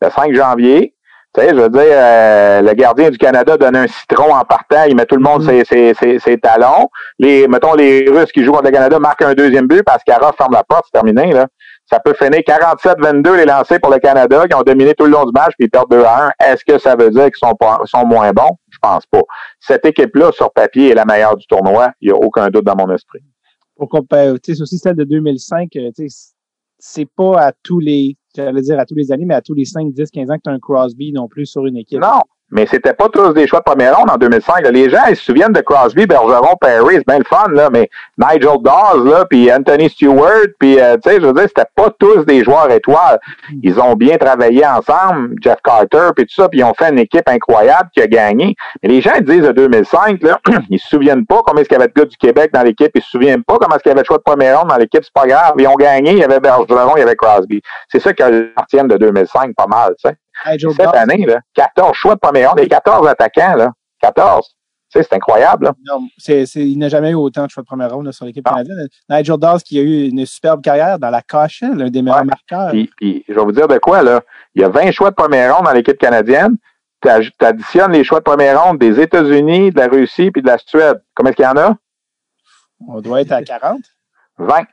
le 0.00 0.10
5 0.10 0.34
janvier, 0.34 0.94
tu 1.34 1.40
sais, 1.40 1.48
je 1.50 1.54
veux 1.54 1.70
dire, 1.70 1.82
euh, 1.82 2.60
le 2.60 2.74
gardien 2.74 3.08
du 3.08 3.16
Canada 3.16 3.56
donne 3.56 3.74
un 3.74 3.86
citron 3.86 4.34
en 4.34 4.44
partant, 4.44 4.84
il 4.86 4.94
met 4.94 5.06
tout 5.06 5.16
le 5.16 5.22
monde 5.22 5.42
mm. 5.42 5.64
ses, 5.64 5.94
ses, 5.94 6.18
ses, 6.18 6.38
talons. 6.38 6.88
Les, 7.18 7.48
mettons, 7.48 7.74
les 7.74 8.04
Russes 8.08 8.32
qui 8.32 8.44
jouent 8.44 8.52
contre 8.52 8.66
le 8.66 8.70
Canada 8.70 8.98
marquent 8.98 9.22
un 9.22 9.32
deuxième 9.32 9.66
but 9.66 9.82
parce 9.82 10.04
qu'Ara 10.04 10.32
ferme 10.32 10.52
la 10.52 10.62
porte, 10.62 10.84
c'est 10.86 10.98
terminé, 10.98 11.32
là. 11.32 11.46
Ça 11.86 12.00
peut 12.00 12.14
finir 12.14 12.40
47-22 12.40 13.36
les 13.36 13.44
lancers 13.44 13.80
pour 13.80 13.92
le 13.92 13.98
Canada, 13.98 14.46
qui 14.46 14.54
ont 14.54 14.62
dominé 14.62 14.94
tout 14.94 15.04
le 15.04 15.10
long 15.10 15.24
du 15.24 15.32
match, 15.32 15.52
puis 15.58 15.66
ils 15.66 15.70
perdent 15.70 15.90
2 15.90 16.02
à 16.04 16.32
1. 16.40 16.52
Est-ce 16.52 16.64
que 16.64 16.78
ça 16.78 16.96
veut 16.96 17.10
dire 17.10 17.24
qu'ils 17.24 17.36
sont, 17.36 17.56
sont 17.84 18.06
moins 18.06 18.32
bons? 18.32 18.56
Je 18.70 18.78
pense 18.80 19.04
pas. 19.06 19.22
Cette 19.58 19.84
équipe-là, 19.84 20.32
sur 20.32 20.52
papier, 20.52 20.90
est 20.90 20.94
la 20.94 21.04
meilleure 21.04 21.36
du 21.36 21.46
tournoi. 21.46 21.92
Il 22.00 22.08
n'y 22.08 22.12
a 22.12 22.16
aucun 22.16 22.48
doute 22.50 22.64
dans 22.64 22.76
mon 22.76 22.92
esprit. 22.94 23.20
Pour 23.76 23.88
comparer, 23.88 24.32
sais, 24.44 24.60
aussi 24.60 24.78
celle 24.78 24.96
de 24.96 25.04
2005, 25.04 25.68
tu 25.70 25.80
sais, 25.94 26.06
c'est 26.78 27.08
pas 27.16 27.40
à 27.40 27.52
tous 27.62 27.80
les 27.80 28.16
j'allais 28.34 28.62
dire 28.62 28.78
à 28.78 28.86
tous 28.86 28.94
les 28.94 29.12
années, 29.12 29.24
mais 29.24 29.34
à 29.34 29.42
tous 29.42 29.54
les 29.54 29.64
5, 29.64 29.92
10, 29.92 30.10
15 30.10 30.30
ans 30.30 30.36
que 30.36 30.42
tu 30.44 30.50
as 30.50 30.52
un 30.52 30.58
Crosby 30.58 31.12
non 31.12 31.28
plus 31.28 31.46
sur 31.46 31.66
une 31.66 31.76
équipe. 31.76 32.00
Non, 32.00 32.20
mais 32.52 32.66
c'était 32.66 32.92
pas 32.92 33.08
tous 33.08 33.32
des 33.32 33.46
choix 33.46 33.60
de 33.60 33.64
première 33.64 33.96
ronde 33.96 34.10
en 34.10 34.18
2005. 34.18 34.68
Les 34.68 34.90
gens, 34.90 35.04
ils 35.08 35.16
se 35.16 35.24
souviennent 35.24 35.52
de 35.52 35.62
Crosby, 35.62 36.06
Bergeron, 36.06 36.54
Perry, 36.60 36.96
c'est 36.96 37.06
bien 37.06 37.18
le 37.18 37.24
fun, 37.24 37.48
là, 37.50 37.70
mais 37.72 37.88
Nigel 38.18 38.58
Dawes, 38.62 39.04
là, 39.06 39.24
puis 39.28 39.50
Anthony 39.50 39.88
Stewart, 39.88 40.48
puis, 40.60 40.78
euh, 40.78 40.96
tu 41.02 41.10
sais, 41.10 41.16
je 41.20 41.26
veux 41.26 41.32
dire, 41.32 41.46
c'était 41.48 41.68
pas 41.74 41.88
tous 41.98 42.24
des 42.24 42.44
joueurs 42.44 42.70
étoiles. 42.70 43.18
Ils 43.62 43.80
ont 43.80 43.94
bien 43.94 44.18
travaillé 44.18 44.66
ensemble, 44.66 45.34
Jeff 45.42 45.56
Carter, 45.64 46.10
puis 46.14 46.26
tout 46.26 46.34
ça, 46.34 46.48
puis 46.48 46.60
ils 46.60 46.64
ont 46.64 46.74
fait 46.74 46.90
une 46.90 46.98
équipe 46.98 47.26
incroyable 47.26 47.88
qui 47.94 48.02
a 48.02 48.06
gagné. 48.06 48.54
Mais 48.82 48.90
les 48.90 49.00
gens 49.00 49.12
ils 49.18 49.24
disent 49.24 49.42
de 49.42 49.52
2005, 49.52 50.22
là, 50.22 50.38
ils 50.70 50.78
se 50.78 50.88
souviennent 50.88 51.24
pas 51.24 51.40
combien 51.46 51.62
est-ce 51.62 51.70
qu'il 51.70 51.78
y 51.78 51.80
avait 51.80 51.88
de 51.88 51.98
gars 51.98 52.04
du 52.04 52.16
Québec 52.18 52.50
dans 52.52 52.62
l'équipe, 52.62 52.92
ils 52.94 53.02
se 53.02 53.10
souviennent 53.10 53.44
pas 53.44 53.56
comment 53.58 53.76
est-ce 53.76 53.82
qu'il 53.82 53.90
y 53.90 53.92
avait 53.92 54.02
de 54.02 54.06
choix 54.06 54.18
de 54.18 54.22
première 54.22 54.60
ronde 54.60 54.68
dans 54.68 54.76
l'équipe, 54.76 55.02
c'est 55.02 55.14
pas 55.14 55.26
grave. 55.26 55.54
Ils 55.58 55.66
ont 55.66 55.74
gagné, 55.74 56.12
il 56.12 56.18
y 56.18 56.24
avait 56.24 56.40
Bergeron, 56.40 56.96
il 56.96 57.00
y 57.00 57.02
avait 57.02 57.16
Crosby. 57.16 57.62
C'est 57.88 58.00
ça 58.00 58.12
qui 58.12 58.22
appartient 58.22 58.76
de 58.76 58.96
2005, 58.98 59.54
pas 59.56 59.66
mal, 59.66 59.94
tu 59.98 60.08
sais. 60.08 60.16
Cette 60.44 60.94
année, 60.94 61.26
là, 61.26 61.40
14 61.54 61.94
choix 61.96 62.14
de 62.14 62.20
première 62.20 62.50
ronde, 62.50 62.60
les 62.60 62.68
14 62.68 63.06
attaquants, 63.08 63.54
là, 63.56 63.72
14. 64.00 64.46
Tu 64.90 64.98
sais, 64.98 65.06
c'est 65.08 65.16
incroyable. 65.16 65.64
Là. 65.66 65.72
Non, 65.90 66.06
il 66.28 66.78
n'a 66.78 66.88
jamais 66.90 67.10
eu 67.12 67.14
autant 67.14 67.46
de 67.46 67.50
choix 67.50 67.62
de 67.62 67.66
première 67.66 67.94
ronde 67.94 68.04
là, 68.04 68.12
sur 68.12 68.26
l'équipe 68.26 68.44
canadienne. 68.44 68.88
Nigel 69.08 69.38
Dawes 69.38 69.62
qui 69.62 69.78
a 69.78 69.82
eu 69.82 70.08
une 70.08 70.26
superbe 70.26 70.60
carrière 70.62 70.98
dans 70.98 71.08
la 71.08 71.22
KHL, 71.22 71.74
l'un 71.76 71.88
des 71.88 72.02
meilleurs 72.02 72.18
Ouais. 72.20 72.24
marqueurs. 72.26 72.70
Puis, 72.72 72.90
puis, 72.96 73.24
je 73.26 73.32
vais 73.32 73.40
vous 73.42 73.52
dire 73.52 73.68
de 73.68 73.78
quoi, 73.78 74.02
là. 74.02 74.20
Il 74.54 74.60
y 74.60 74.64
a 74.64 74.68
20 74.68 74.90
choix 74.90 75.08
de 75.08 75.14
première 75.14 75.56
ronde 75.56 75.64
dans 75.64 75.72
l'équipe 75.72 75.96
canadienne. 75.96 76.56
Tu 77.00 77.08
additionnes 77.40 77.92
les 77.92 78.04
choix 78.04 78.18
de 78.18 78.24
première 78.24 78.62
ronde 78.62 78.78
des 78.78 79.00
États-Unis, 79.00 79.70
de 79.70 79.78
la 79.78 79.88
Russie 79.88 80.30
puis 80.30 80.42
de 80.42 80.46
la 80.46 80.58
Suède. 80.58 81.02
Combien 81.14 81.30
est-ce 81.30 81.36
qu'il 81.36 81.44
y 81.46 81.48
en 81.48 81.56
a? 81.56 81.74
On 82.86 83.00
doit 83.00 83.22
être 83.22 83.32
à 83.32 83.42
40. 83.42 83.80
20. 84.38 84.64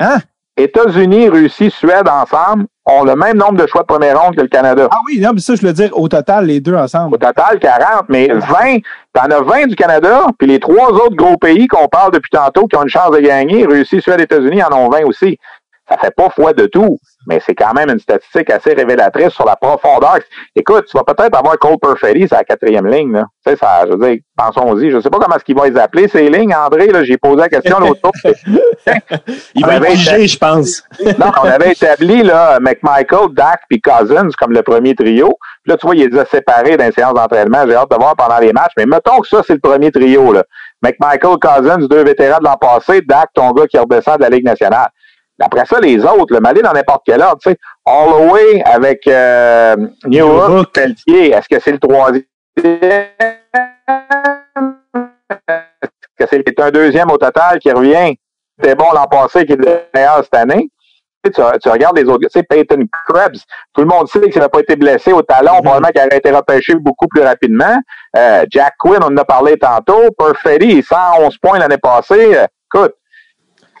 Hein? 0.00 0.18
États-Unis, 0.62 1.28
Russie, 1.28 1.70
Suède 1.70 2.08
ensemble 2.08 2.66
ont 2.86 3.04
le 3.04 3.14
même 3.14 3.36
nombre 3.36 3.56
de 3.56 3.66
choix 3.66 3.82
de 3.82 3.86
première 3.86 4.20
ronde 4.20 4.36
que 4.36 4.40
le 4.42 4.48
Canada. 4.48 4.88
Ah 4.90 4.96
oui, 5.06 5.20
non, 5.20 5.30
mais 5.34 5.40
ça, 5.40 5.54
je 5.54 5.66
veux 5.66 5.72
dire, 5.72 5.90
au 5.96 6.08
total, 6.08 6.46
les 6.46 6.60
deux 6.60 6.74
Au 6.74 6.78
ensemble. 6.78 7.18
total, 7.18 7.58
40, 7.60 8.04
mais 8.08 8.28
20, 8.28 8.78
t'en 9.12 9.22
as 9.30 9.40
20 9.42 9.66
du 9.68 9.76
Canada, 9.76 10.26
puis 10.38 10.48
les 10.48 10.58
trois 10.58 10.90
autres 10.90 11.16
gros 11.16 11.36
pays 11.36 11.66
qu'on 11.68 11.88
parle 11.88 12.12
depuis 12.12 12.30
tantôt 12.30 12.66
qui 12.66 12.76
ont 12.76 12.82
une 12.82 12.88
chance 12.88 13.10
de 13.10 13.20
gagner, 13.20 13.64
Russie, 13.66 14.00
Suède, 14.00 14.20
États-Unis, 14.20 14.62
en 14.62 14.72
ont 14.76 14.88
20 14.88 15.04
aussi. 15.04 15.38
Ça 15.88 15.96
fait 15.98 16.14
pas 16.14 16.30
foi 16.30 16.52
de 16.52 16.66
tout, 16.66 16.98
mais 17.26 17.40
c'est 17.44 17.54
quand 17.54 17.72
même 17.74 17.90
une 17.90 17.98
statistique 17.98 18.50
assez 18.50 18.72
révélatrice 18.72 19.30
sur 19.30 19.44
la 19.44 19.56
profondeur. 19.56 20.18
Écoute, 20.56 20.86
tu 20.90 20.96
vas 20.96 21.04
peut-être 21.04 21.36
avoir 21.36 21.58
Cole 21.58 21.78
Perfetti 21.80 22.26
sur 22.26 22.36
la 22.36 22.44
quatrième 22.44 22.86
ligne, 22.86 23.12
là. 23.12 23.26
Tu 23.44 23.52
sais, 23.52 23.58
ça, 23.58 23.84
je 23.86 23.92
veux 23.94 24.10
dire, 24.10 24.20
pensons-y. 24.36 24.90
Je 24.90 25.00
sais 25.00 25.10
pas 25.10 25.18
comment 25.18 25.36
est-ce 25.36 25.44
qu'il 25.44 25.56
va 25.56 25.68
les 25.68 25.78
appeler, 25.78 26.08
ces 26.08 26.28
lignes, 26.28 26.54
André, 26.54 26.88
là. 26.88 27.04
J'ai 27.04 27.18
posé 27.18 27.36
la 27.36 27.48
question 27.48 27.78
l'autre 27.78 28.00
jour. 28.02 28.12
Il 29.54 29.64
va 29.64 29.76
être 29.76 29.96
je 30.26 30.38
pense. 30.38 30.82
Non, 31.18 31.30
on 31.42 31.46
avait 31.46 31.72
établi 31.72 32.22
là, 32.22 32.58
McMichael, 32.60 33.32
Dak 33.32 33.60
puis 33.68 33.80
Cousins 33.80 34.30
comme 34.38 34.52
le 34.52 34.62
premier 34.62 34.94
trio. 34.94 35.36
Puis 35.62 35.72
là, 35.72 35.76
tu 35.76 35.86
vois, 35.86 35.94
il 35.94 36.08
les 36.08 36.18
a 36.18 36.24
séparés 36.24 36.76
dans 36.76 36.86
les 36.86 36.92
séances 36.92 37.14
d'entraînement. 37.14 37.64
J'ai 37.66 37.74
hâte 37.74 37.90
de 37.90 37.96
voir 37.96 38.16
pendant 38.16 38.38
les 38.38 38.52
matchs. 38.52 38.72
Mais 38.78 38.86
mettons 38.86 39.20
que 39.20 39.28
ça, 39.28 39.42
c'est 39.46 39.52
le 39.52 39.60
premier 39.60 39.90
trio. 39.90 40.32
Là. 40.32 40.42
McMichael, 40.82 41.36
Cousins, 41.38 41.86
deux 41.86 42.02
vétérans 42.02 42.38
de 42.38 42.44
l'an 42.44 42.56
passé, 42.56 43.02
Dak, 43.02 43.28
ton 43.34 43.50
gars 43.52 43.66
qui 43.66 43.78
redescend 43.78 44.16
de 44.16 44.22
la 44.22 44.30
Ligue 44.30 44.44
nationale. 44.44 44.88
Après 45.40 45.64
ça, 45.64 45.80
les 45.80 46.04
autres, 46.04 46.34
le 46.34 46.40
Malais 46.40 46.62
dans 46.62 46.72
n'importe 46.72 47.02
quel 47.06 47.22
ordre, 47.22 47.38
tu 47.42 47.50
sais. 47.50 47.56
Holloway 47.86 48.62
avec 48.64 49.06
euh, 49.06 49.76
Newhook, 50.04 50.48
Newhook. 50.50 50.72
Pelletier, 50.72 51.30
est-ce 51.32 51.48
que 51.48 51.60
c'est 51.62 51.72
le 51.72 51.78
troisième? 51.78 52.24
Est-ce 55.82 55.90
que 56.18 56.24
c'est 56.30 56.60
un 56.60 56.70
deuxième 56.70 57.10
au 57.10 57.16
total 57.16 57.58
qui 57.58 57.70
revient? 57.72 58.14
C'était 58.58 58.74
bon 58.74 58.92
l'an 58.92 59.06
passé, 59.06 59.46
qui 59.46 59.52
est 59.52 59.56
le 59.56 59.80
meilleur 59.94 60.22
cette 60.22 60.34
année. 60.34 60.68
Tu, 61.22 61.68
regardes 61.68 61.98
les 61.98 62.04
autres 62.04 62.20
tu 62.20 62.28
sais, 62.30 62.42
Peyton 62.42 62.82
Krebs, 63.06 63.40
tout 63.74 63.82
le 63.82 63.86
monde 63.86 64.08
sait 64.08 64.20
qu'il 64.20 64.38
n'avait 64.38 64.48
pas 64.48 64.60
été 64.60 64.74
blessé 64.74 65.12
au 65.12 65.20
talon, 65.20 65.56
Mhm. 65.56 65.62
probablement 65.62 65.88
qu'il 65.88 66.00
aurait 66.00 66.16
été 66.16 66.30
repêché 66.30 66.74
beaucoup 66.76 67.08
plus 67.08 67.20
rapidement. 67.22 67.76
Euh, 68.16 68.44
Jack 68.50 68.74
Quinn, 68.78 69.00
on 69.02 69.08
en 69.08 69.16
a 69.18 69.24
parlé 69.26 69.58
tantôt. 69.58 70.10
Perfetti, 70.16 70.82
111 70.82 71.36
points 71.36 71.58
l'année 71.58 71.76
passée. 71.76 72.34
Euh, 72.36 72.46
écoute, 72.74 72.94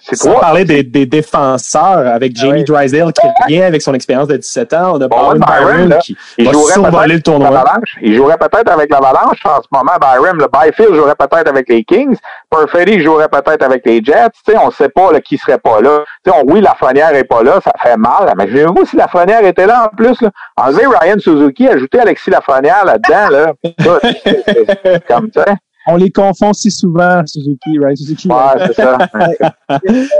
Sans 0.00 0.38
parler 0.38 0.64
des, 0.64 0.82
des 0.82 1.06
défenseurs 1.06 2.06
avec 2.06 2.36
Jamie 2.36 2.60
ouais. 2.60 2.64
Drysdale 2.64 3.12
qui 3.12 3.26
revient 3.42 3.62
avec 3.62 3.82
son 3.82 3.94
expérience 3.94 4.28
de 4.28 4.36
17 4.36 4.72
ans. 4.74 4.92
On 4.94 5.00
a 5.00 5.08
Byron, 5.08 5.38
Byron 5.38 5.88
là, 5.88 5.98
qui 5.98 6.16
Il 6.38 6.46
va 6.46 6.52
jouerait 6.52 6.72
survoler 6.72 7.14
le 7.14 7.22
tournoi. 7.22 7.64
Il 8.00 8.14
jouerait 8.14 8.38
peut-être 8.38 8.70
avec 8.70 8.90
l'Avalanche 8.90 9.38
en 9.44 9.62
ce 9.62 9.68
moment, 9.70 9.92
Byron. 10.00 10.38
Le 10.38 10.46
Byfield 10.52 10.94
jouerait 10.94 11.14
peut-être 11.14 11.48
avec 11.48 11.68
les 11.68 11.84
Kings. 11.84 12.16
Perfetti 12.50 13.00
jouerait 13.00 13.28
peut-être 13.28 13.62
avec 13.62 13.84
les 13.86 14.02
Jets. 14.02 14.30
Tu 14.46 14.52
sais, 14.52 14.58
on 14.58 14.66
ne 14.66 14.72
sait 14.72 14.88
pas 14.88 15.12
là, 15.12 15.20
qui 15.20 15.38
serait 15.38 15.58
pas 15.58 15.80
là. 15.80 16.04
Tu 16.24 16.30
sais, 16.30 16.36
on, 16.36 16.50
oui, 16.50 16.60
Lafrenière 16.60 17.14
est 17.14 17.24
pas 17.24 17.42
là, 17.42 17.60
ça 17.62 17.72
fait 17.82 17.96
mal. 17.96 18.32
Mais 18.36 18.48
je 18.48 18.66
vous 18.66 18.84
si 18.86 18.96
Lafrenière 18.96 19.44
était 19.44 19.66
là 19.66 19.84
en 19.84 19.96
plus. 19.96 20.20
Là, 20.22 20.30
enlever 20.56 20.86
Ryan 20.86 21.18
Suzuki, 21.18 21.68
ajouter 21.68 22.00
Alexis 22.00 22.30
Lafrenière 22.30 22.84
là-dedans, 22.84 23.28
là, 23.30 25.00
comme 25.08 25.30
ça. 25.34 25.44
On 25.86 25.96
les 25.96 26.10
confond 26.10 26.52
si 26.52 26.70
souvent, 26.70 27.22
Suzuki, 27.26 27.78
right? 27.78 27.96
Suzuki? 27.96 28.28
Ouais, 28.28 28.66
c'est 28.66 28.74
ça. 28.74 28.98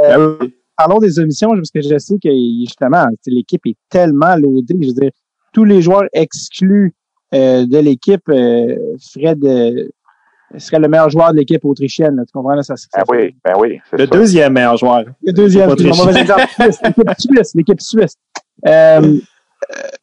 Euh, 0.04 0.36
parlons 0.76 0.98
des 0.98 1.18
omissions, 1.18 1.50
parce 1.50 1.70
que 1.70 1.80
je 1.82 1.98
sais 1.98 2.16
que 2.22 2.30
justement, 2.64 3.04
l'équipe 3.26 3.60
est 3.66 3.76
tellement 3.90 4.34
loadée. 4.36 4.74
Je 4.80 4.86
veux 4.88 4.94
dire, 4.94 5.10
tous 5.52 5.64
les 5.64 5.82
joueurs 5.82 6.04
exclus 6.12 6.94
euh, 7.34 7.66
de 7.66 7.78
l'équipe 7.78 8.26
euh, 8.30 8.76
Fred 9.12 9.44
euh, 9.44 9.88
serait 10.58 10.78
le 10.80 10.88
meilleur 10.88 11.10
joueur 11.10 11.32
de 11.32 11.38
l'équipe 11.38 11.64
autrichienne. 11.64 12.16
là. 12.16 12.22
tu 12.24 12.32
comprends? 12.32 12.54
Là, 12.54 12.62
ça, 12.62 12.76
ça- 12.76 12.86
Ben 12.96 13.04
oui, 13.08 13.34
ben 13.44 13.54
oui. 13.58 13.78
Le 13.92 13.98
ça. 13.98 14.06
deuxième 14.06 14.52
meilleur 14.54 14.76
joueur. 14.76 15.04
Le 15.22 15.32
deuxième, 15.32 15.68
L'équipe 15.70 17.10
suisse, 17.18 17.54
l'équipe 17.54 17.80
suisse. 17.80 18.14
Euh, 18.66 18.70
euh, 18.70 19.18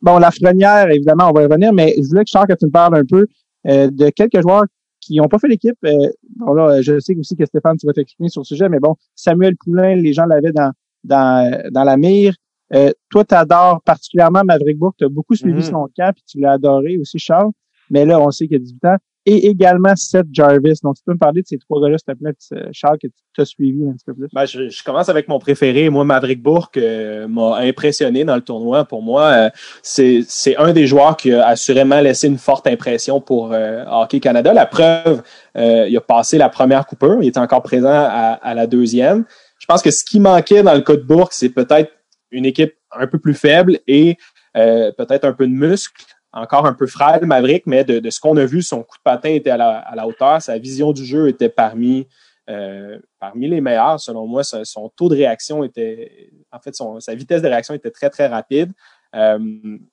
bon, 0.01 0.19
la 0.19 0.31
frenière, 0.31 0.89
évidemment, 0.91 1.29
on 1.29 1.33
va 1.33 1.41
y 1.41 1.45
revenir, 1.45 1.73
mais 1.73 1.95
je 1.97 2.07
voulais 2.07 2.23
que 2.23 2.29
Charles, 2.29 2.47
que 2.47 2.53
tu 2.53 2.65
me 2.65 2.71
parles 2.71 2.95
un 2.95 3.05
peu 3.05 3.25
euh, 3.67 3.89
de 3.91 4.09
quelques 4.09 4.41
joueurs 4.41 4.63
qui 5.07 5.17
n'ont 5.17 5.27
pas 5.27 5.39
fait 5.39 5.47
l'équipe. 5.47 5.77
Euh, 5.85 6.09
bon, 6.35 6.53
là, 6.53 6.81
je 6.81 6.99
sais 6.99 7.15
aussi 7.15 7.35
que 7.35 7.45
Stéphane, 7.45 7.77
tu 7.77 7.85
vas 7.87 7.93
t'exprimer 7.93 8.29
sur 8.29 8.41
le 8.41 8.45
sujet, 8.45 8.69
mais 8.69 8.79
bon, 8.79 8.95
Samuel 9.15 9.55
Poulain, 9.57 9.95
les 9.95 10.13
gens 10.13 10.25
l'avaient 10.25 10.51
dans, 10.51 10.71
dans, 11.03 11.69
dans 11.71 11.83
la 11.83 11.97
mire. 11.97 12.35
Euh, 12.73 12.91
toi, 13.09 13.23
tu 13.23 13.33
adores 13.35 13.81
particulièrement 13.83 14.41
Maverick 14.43 14.77
Bourque. 14.77 14.95
Tu 14.97 15.05
as 15.05 15.09
beaucoup 15.09 15.35
suivi 15.35 15.57
Mhm. 15.57 15.61
son 15.61 15.87
camp, 15.95 16.11
puis 16.13 16.23
tu 16.27 16.39
l'as 16.39 16.53
adoré 16.53 16.97
aussi, 16.97 17.17
Charles. 17.19 17.51
Mais 17.89 18.05
là, 18.05 18.19
on 18.19 18.29
sait 18.31 18.47
qu'il 18.47 18.57
a 18.57 18.59
18 18.59 18.85
ans. 18.85 18.97
Et 19.29 19.47
également 19.47 19.93
Seth 19.93 20.27
Jarvis. 20.31 20.79
Donc, 20.81 20.95
tu 20.95 21.03
peux 21.05 21.11
me 21.11 21.17
parler 21.17 21.41
de 21.41 21.47
ces 21.47 21.57
trois 21.57 21.81
gars-là, 21.81 21.97
s'il 21.97 22.13
te 22.13 22.17
plaît, 22.17 22.31
euh, 22.53 22.69
Charles, 22.71 22.97
que 22.97 23.07
tu 23.07 23.41
as 23.41 23.43
suivi 23.43 23.85
un 23.85 23.91
petit 23.91 24.05
peu 24.05 24.13
plus? 24.13 24.27
Ben, 24.31 24.45
je, 24.45 24.83
commence 24.85 25.09
avec 25.09 25.27
mon 25.27 25.37
préféré. 25.37 25.89
Moi, 25.89 26.05
Maverick 26.05 26.41
Bourque 26.41 26.77
euh, 26.77 27.27
m'a 27.27 27.57
impressionné 27.57 28.23
dans 28.23 28.35
le 28.35 28.41
tournoi. 28.41 28.85
Pour 28.85 29.01
moi, 29.01 29.23
euh, 29.23 29.49
c'est 29.81 30.55
un 30.57 30.71
des 30.71 30.87
joueurs 30.87 31.17
qui 31.17 31.33
a 31.33 31.45
assurément 31.45 31.99
laissé 31.99 32.27
une 32.27 32.37
forte 32.37 32.67
impression 32.67 33.19
pour 33.19 33.53
Hockey 33.91 34.21
Canada. 34.21 34.53
La 34.53 34.65
preuve, 34.65 35.21
il 35.55 35.97
a 35.97 36.01
passé 36.01 36.37
la 36.37 36.47
première 36.47 36.85
coupure. 36.85 37.17
Il 37.21 37.27
était 37.27 37.37
encore 37.37 37.63
présent 37.63 37.89
à, 37.91 38.53
la 38.53 38.65
deuxième. 38.65 39.25
Je 39.59 39.65
pense 39.65 39.81
que 39.81 39.91
ce 39.91 40.05
qui 40.05 40.21
manquait 40.21 40.63
dans 40.63 40.73
le 40.73 40.81
cas 40.81 40.95
de 40.95 41.01
Bourque, 41.01 41.33
c'est 41.33 41.49
peut-être 41.49 41.91
une 42.31 42.45
équipe 42.45 42.75
un 42.93 43.07
peu 43.07 43.19
plus 43.19 43.33
faible 43.33 43.79
et 43.87 44.15
peut-être 44.53 45.25
un 45.25 45.33
peu 45.33 45.47
de 45.47 45.51
muscle. 45.51 46.01
Encore 46.37 46.67
un 46.67 46.73
peu 46.73 46.85
frêle, 46.85 47.25
Maverick, 47.25 47.63
mais 47.65 47.83
de, 47.83 48.07
ce 48.11 48.19
qu'on 48.19 48.37
a 48.37 48.45
vu, 48.45 48.61
son 48.61 48.83
coup 48.83 48.97
de 48.97 49.01
patin 49.03 49.29
était 49.29 49.49
à 49.49 49.57
la, 49.57 50.07
hauteur. 50.07 50.39
Sa 50.39 50.59
vision 50.59 50.91
du 50.91 51.03
jeu 51.03 51.29
était 51.29 51.49
parmi 51.49 52.07
euh, 52.47 52.99
parmi 53.19 53.47
les 53.47 53.59
meilleurs, 53.59 53.99
selon 53.99 54.27
moi. 54.27 54.43
Son, 54.43 54.89
taux 54.95 55.09
de 55.09 55.15
réaction 55.15 55.63
était, 55.63 56.29
en 56.51 56.59
fait, 56.59 56.75
sa 56.99 57.15
vitesse 57.15 57.41
de 57.41 57.47
réaction 57.47 57.73
était 57.73 57.89
très, 57.89 58.11
très 58.11 58.27
rapide. 58.27 58.71
Euh, 59.15 59.39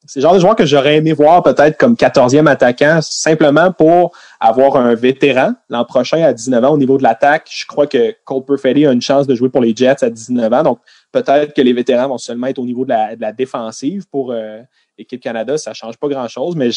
c'est 0.07 0.21
le 0.21 0.23
genre 0.23 0.35
de 0.35 0.41
joueur 0.41 0.57
que 0.57 0.67
j'aurais 0.67 0.97
aimé 0.97 1.13
voir 1.13 1.43
peut-être 1.43 1.79
comme 1.79 1.95
14e 1.95 2.47
attaquant, 2.47 2.99
simplement 3.01 3.73
pour 3.73 4.13
avoir 4.41 4.77
un 4.77 4.95
vétéran 4.95 5.53
l'an 5.71 5.85
prochain 5.85 6.23
à 6.23 6.33
19 6.33 6.65
ans 6.65 6.73
au 6.73 6.79
niveau 6.79 6.99
de 6.99 7.05
l'attaque. 7.05 7.49
Je 7.51 7.65
crois 7.65 7.87
que 7.87 8.15
Cole 8.25 8.45
Perfetti 8.45 8.87
a 8.87 8.93
une 8.93 9.01
chance 9.01 9.27
de 9.27 9.35
jouer 9.35 9.49
pour 9.49 9.61
les 9.61 9.75
Jets 9.75 10.05
à 10.05 10.11
19 10.11 10.53
ans. 10.53 10.63
Donc, 10.65 10.79
peut-être 11.13 11.55
que 11.55 11.63
les 11.63 11.73
vétérans 11.73 12.09
vont 12.09 12.19
seulement 12.19 12.49
être 12.49 12.59
au 12.59 12.67
niveau 12.67 12.85
de 12.85 12.91
la, 12.91 13.17
de 13.17 13.21
la 13.21 13.33
défensive 13.33 14.05
pour 14.11 14.33
euh, 14.33 14.61
l'équipe 14.99 15.21
Canada. 15.21 15.57
Ça 15.59 15.75
change 15.75 15.97
pas 15.97 16.09
grand-chose, 16.09 16.57
mais 16.57 16.71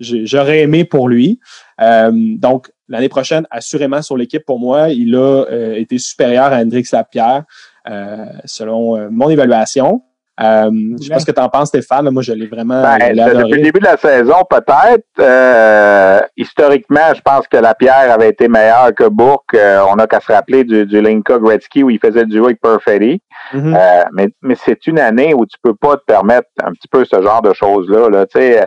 j'aurais 0.00 0.60
aimé 0.60 0.84
pour 0.84 1.08
lui. 1.08 1.38
Euh, 1.80 2.10
donc, 2.12 2.70
l'année 2.88 3.08
prochaine, 3.08 3.46
assurément 3.50 4.02
sur 4.02 4.16
l'équipe, 4.16 4.44
pour 4.44 4.58
moi, 4.58 4.88
il 4.90 5.14
a 5.14 5.18
euh, 5.50 5.74
été 5.74 5.98
supérieur 5.98 6.46
à 6.46 6.58
Hendrix 6.60 6.84
Lapierre, 6.92 7.44
euh, 7.88 8.26
selon 8.44 9.10
mon 9.10 9.28
évaluation. 9.30 10.02
Euh, 10.40 10.68
je 11.00 11.04
sais 11.04 11.10
pas 11.10 11.20
ce 11.20 11.26
que 11.26 11.30
tu 11.30 11.40
en 11.40 11.48
penses, 11.48 11.68
Stéphane. 11.68 12.10
Moi, 12.10 12.22
je 12.22 12.32
l'ai 12.32 12.48
vraiment 12.48 12.82
Ben, 12.82 13.00
adoré. 13.00 13.44
depuis 13.44 13.58
le 13.58 13.62
début 13.62 13.78
de 13.78 13.84
la 13.84 13.96
saison, 13.96 14.38
peut-être. 14.50 15.06
Euh, 15.20 16.20
historiquement, 16.36 17.14
je 17.14 17.20
pense 17.20 17.46
que 17.46 17.56
Lapierre 17.56 18.10
avait 18.10 18.30
été 18.30 18.48
meilleur 18.48 18.92
que 18.96 19.08
Bourque. 19.08 19.54
Euh, 19.54 19.84
on 19.88 19.94
n'a 19.94 20.08
qu'à 20.08 20.18
se 20.18 20.32
rappeler 20.32 20.64
du, 20.64 20.86
du 20.86 21.00
Linka 21.00 21.38
Gretzky 21.38 21.84
où 21.84 21.90
il 21.90 22.00
faisait 22.00 22.24
du 22.24 22.32
duo 22.32 22.46
avec 22.46 22.60
Perfetti. 22.60 23.22
Mhm. 23.54 23.74
Euh, 23.74 24.04
mais 24.12 24.28
mais 24.42 24.56
c'est 24.56 24.86
une 24.86 24.98
année 24.98 25.32
où 25.32 25.46
tu 25.46 25.56
peux 25.62 25.74
pas 25.74 25.96
te 25.96 26.04
permettre 26.04 26.48
un 26.62 26.72
petit 26.72 26.88
peu 26.88 27.04
ce 27.04 27.22
genre 27.22 27.40
de 27.40 27.52
choses-là. 27.52 28.08
Là. 28.08 28.26
Tu 28.26 28.38
sais, 28.38 28.62
euh, 28.62 28.66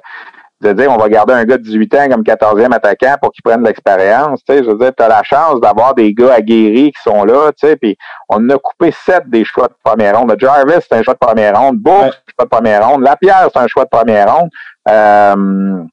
de 0.62 0.74
dire 0.74 0.92
on 0.92 0.98
va 0.98 1.08
garder 1.10 1.34
un 1.34 1.44
gars 1.44 1.58
de 1.58 1.64
18 1.64 1.96
ans 1.96 2.08
comme 2.10 2.24
14e 2.24 2.74
attaquant 2.74 3.16
pour 3.22 3.32
qu'il 3.32 3.44
prenne 3.44 3.62
de 3.62 3.68
l'expérience. 3.68 4.44
Tu 4.44 4.56
sais, 4.56 4.64
je 4.64 4.70
veux 4.70 4.78
dire, 4.78 4.92
tu 4.98 5.04
as 5.04 5.08
la 5.08 5.22
chance 5.24 5.60
d'avoir 5.62 5.94
des 5.94 6.14
gars 6.14 6.34
aguerris 6.34 6.92
qui 6.92 7.02
sont 7.04 7.26
là, 7.26 7.52
tu 7.52 7.68
sais, 7.68 7.76
puis 7.76 7.96
on 8.30 8.38
en 8.38 8.50
a 8.50 8.58
coupé 8.58 8.92
sept 8.92 9.30
des 9.30 9.44
choix 9.44 9.68
de 9.68 9.76
première 9.84 10.18
ronde. 10.18 10.32
Le 10.32 10.40
Jarvis, 10.40 10.82
c'est 10.82 10.94
un 10.94 11.04
choix 11.04 11.14
de 11.14 11.20
première 11.20 11.60
ronde. 11.60 11.78
Ouais. 11.86 11.92
c'est 11.94 12.08
un 12.08 12.12
choix 12.36 12.46
de 12.46 12.50
première 12.50 12.88
ronde. 12.88 13.02
Lapierre, 13.04 13.50
c'est 13.54 13.60
un 13.60 13.68
choix 13.68 13.84
de 13.84 13.90
première 13.90 14.36
ronde. 14.36 14.50
Euh, 14.90 15.84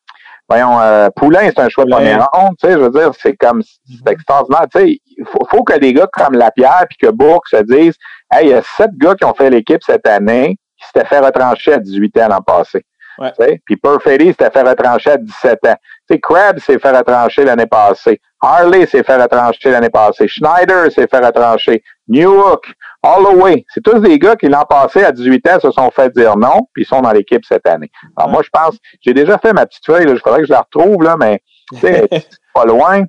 voyons, 0.48 0.80
euh, 0.80 1.08
Poulain, 1.14 1.50
c'est 1.54 1.60
un 1.60 1.68
choix 1.68 1.84
de 1.84 1.90
première 1.90 2.28
ronde, 2.32 2.54
tu 2.60 2.66
sais, 2.66 2.74
je 2.74 2.78
veux 2.78 2.90
dire, 2.90 3.10
c'est 3.18 3.36
comme, 3.36 3.62
c'est 3.62 4.12
extraordinaire, 4.12 4.66
tu 4.72 4.80
sais, 4.80 5.00
il 5.16 5.24
faut, 5.26 5.46
faut, 5.50 5.62
que 5.62 5.78
des 5.78 5.92
gars 5.92 6.08
comme 6.12 6.34
Lapierre 6.34 6.84
puis 6.88 6.98
que 6.98 7.10
Bourque 7.10 7.48
se 7.48 7.62
disent, 7.62 7.96
hey, 8.34 8.46
il 8.46 8.50
y 8.50 8.54
a 8.54 8.62
sept 8.62 8.90
gars 8.98 9.14
qui 9.14 9.24
ont 9.24 9.34
fait 9.34 9.50
l'équipe 9.50 9.82
cette 9.82 10.06
année 10.06 10.56
qui 10.78 10.86
s'étaient 10.86 11.06
fait 11.06 11.20
retrancher 11.20 11.74
à 11.74 11.78
18 11.78 12.18
ans 12.18 12.28
l'an 12.28 12.42
passé. 12.42 12.84
Ouais. 13.18 13.60
Puis 13.64 13.76
Perfetti 13.76 14.26
s'était 14.26 14.50
fait 14.50 14.62
retrancher 14.62 15.10
à 15.10 15.16
17 15.16 15.66
ans. 15.66 15.76
sais, 16.10 16.18
Krabs 16.18 16.58
s'est 16.58 16.78
fait 16.78 16.90
retrancher 16.90 17.44
l'année 17.44 17.66
passée. 17.66 18.20
Harley 18.40 18.86
s'est 18.86 19.04
fait 19.04 19.16
retrancher 19.16 19.70
l'année 19.70 19.90
passée. 19.90 20.26
Schneider 20.26 20.90
s'est 20.90 21.06
fait 21.06 21.24
retrancher. 21.24 21.82
Newhook, 22.08 22.66
Holloway. 23.02 23.64
C'est 23.72 23.82
tous 23.82 24.00
des 24.00 24.18
gars 24.18 24.36
qui 24.36 24.48
l'an 24.48 24.64
passé 24.64 25.04
à 25.04 25.12
18 25.12 25.48
ans 25.48 25.60
se 25.60 25.70
sont 25.70 25.90
fait 25.90 26.12
dire 26.14 26.36
non, 26.36 26.66
puis 26.72 26.82
ils 26.82 26.86
sont 26.86 27.00
dans 27.00 27.12
l'équipe 27.12 27.44
cette 27.44 27.66
année. 27.68 27.90
Alors 28.16 28.30
moi, 28.30 28.42
je 28.42 28.50
pense, 28.52 28.76
j'ai 29.00 29.14
déjà 29.14 29.38
fait 29.38 29.52
ma 29.52 29.66
petite 29.66 29.86
feuille, 29.86 30.06
là, 30.06 30.14
je 30.14 30.20
faudrait 30.20 30.40
que 30.40 30.46
je 30.46 30.52
la 30.52 30.62
retrouve, 30.62 31.02
là, 31.02 31.16
mais 31.18 31.40
c'est 31.80 32.08
pas 32.54 32.64
loin. 32.64 33.04
Tu 33.04 33.08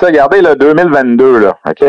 sais, 0.00 0.06
regardez 0.06 0.42
le 0.42 0.56
2022, 0.56 1.38
là, 1.38 1.58
OK? 1.66 1.84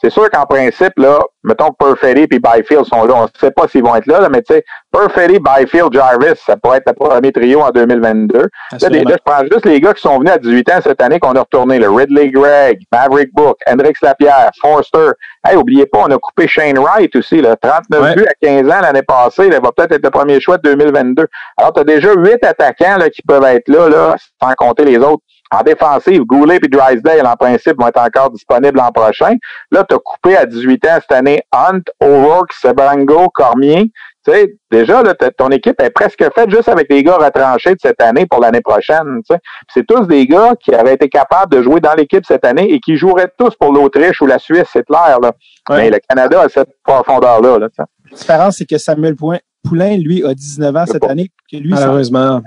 C'est 0.00 0.10
sûr 0.10 0.30
qu'en 0.30 0.46
principe, 0.46 0.92
là, 0.96 1.18
mettons 1.42 1.70
que 1.70 1.84
Perfetti 1.84 2.22
et 2.30 2.38
Byfield 2.38 2.84
sont 2.84 3.04
là. 3.04 3.14
On 3.16 3.22
ne 3.22 3.28
sait 3.38 3.50
pas 3.50 3.66
s'ils 3.66 3.82
vont 3.82 3.96
être 3.96 4.06
là, 4.06 4.20
là 4.20 4.28
mais 4.28 4.42
tu 4.42 4.54
sais, 4.54 4.64
Perfetti, 4.92 5.40
Byfield, 5.40 5.92
Jarvis, 5.92 6.36
ça 6.46 6.56
pourrait 6.56 6.78
être 6.78 6.86
le 6.86 6.92
premier 6.92 7.32
trio 7.32 7.60
en 7.62 7.70
2022. 7.70 8.38
Là, 8.38 8.48
je 8.80 9.16
prends 9.24 9.42
juste 9.50 9.66
les 9.66 9.80
gars 9.80 9.92
qui 9.94 10.02
sont 10.02 10.18
venus 10.18 10.32
à 10.32 10.38
18 10.38 10.70
ans 10.70 10.78
cette 10.84 11.02
année 11.02 11.18
qu'on 11.18 11.32
a 11.32 11.40
retourné. 11.40 11.80
Le 11.80 11.90
Ridley 11.90 12.30
Gregg, 12.30 12.80
Maverick 12.92 13.34
Book, 13.34 13.58
Hendrix 13.66 13.94
Lapierre, 14.00 14.50
Forster. 14.60 15.10
Hey, 15.44 15.56
oubliez 15.56 15.86
pas, 15.86 16.04
on 16.06 16.10
a 16.12 16.18
coupé 16.18 16.46
Shane 16.46 16.78
Wright 16.78 17.14
aussi, 17.16 17.40
là, 17.40 17.56
39 17.56 18.14
buts 18.14 18.26
à 18.26 18.34
15 18.40 18.70
ans 18.70 18.80
l'année 18.80 19.02
passée. 19.02 19.46
Il 19.46 19.52
va 19.52 19.72
peut-être 19.72 19.92
être 19.92 20.04
le 20.04 20.10
premier 20.10 20.40
choix 20.40 20.58
de 20.58 20.74
2022. 20.74 21.26
Alors, 21.56 21.72
tu 21.72 21.80
as 21.80 21.84
déjà 21.84 22.12
huit 22.14 22.42
attaquants 22.44 22.98
là, 22.98 23.10
qui 23.10 23.22
peuvent 23.22 23.44
être 23.44 23.66
là, 23.68 23.88
là, 23.88 24.16
sans 24.40 24.54
compter 24.54 24.84
les 24.84 24.98
autres. 24.98 25.22
En 25.50 25.62
défensive, 25.62 26.22
Goulet 26.24 26.58
et 26.62 26.68
Drysdale, 26.68 27.26
en 27.26 27.36
principe, 27.36 27.80
vont 27.80 27.88
être 27.88 28.00
encore 28.00 28.30
disponibles 28.30 28.78
l'an 28.78 28.92
prochain. 28.92 29.36
Là, 29.70 29.84
tu 29.88 29.94
as 29.94 29.98
coupé 29.98 30.36
à 30.36 30.46
18 30.46 30.86
ans 30.86 30.98
cette 31.00 31.12
année 31.12 31.42
Hunt, 31.52 31.80
O'Rourke, 32.00 32.52
Sebrango, 32.52 33.28
Cormier. 33.30 33.90
Tu 34.24 34.32
sais, 34.32 34.54
déjà, 34.70 35.02
là, 35.02 35.14
ton 35.14 35.48
équipe 35.48 35.80
est 35.80 35.90
presque 35.90 36.22
faite 36.34 36.50
juste 36.50 36.68
avec 36.68 36.90
des 36.90 37.02
gars 37.02 37.16
retranchés 37.16 37.70
de 37.70 37.80
cette 37.80 38.02
année 38.02 38.26
pour 38.26 38.40
l'année 38.40 38.60
prochaine. 38.60 39.22
Tu 39.26 39.34
sais. 39.34 39.40
C'est 39.72 39.86
tous 39.86 40.06
des 40.06 40.26
gars 40.26 40.54
qui 40.60 40.74
auraient 40.74 40.94
été 40.94 41.08
capables 41.08 41.52
de 41.54 41.62
jouer 41.62 41.80
dans 41.80 41.94
l'équipe 41.94 42.24
cette 42.26 42.44
année 42.44 42.70
et 42.70 42.80
qui 42.80 42.96
joueraient 42.96 43.32
tous 43.38 43.54
pour 43.58 43.72
l'Autriche 43.72 44.20
ou 44.20 44.26
la 44.26 44.38
Suisse, 44.38 44.68
c'est 44.72 44.84
clair. 44.84 45.18
Là. 45.20 45.32
Mais 45.70 45.88
le 45.90 45.98
Canada 46.06 46.42
a 46.42 46.48
cette 46.48 46.70
profondeur-là. 46.84 47.58
Là, 47.58 47.68
la 47.78 48.16
différence, 48.16 48.56
c'est 48.56 48.66
que 48.66 48.76
Samuel 48.76 49.14
Poulain, 49.16 49.96
lui, 49.96 50.24
a 50.24 50.34
19 50.34 50.76
ans 50.76 50.86
cette 50.86 51.04
année. 51.04 51.30
Que 51.50 51.56
lui, 51.56 51.70
Malheureusement. 51.70 52.42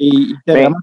Et 0.00 0.06
il 0.06 0.36
était 0.46 0.62
vraiment 0.62 0.76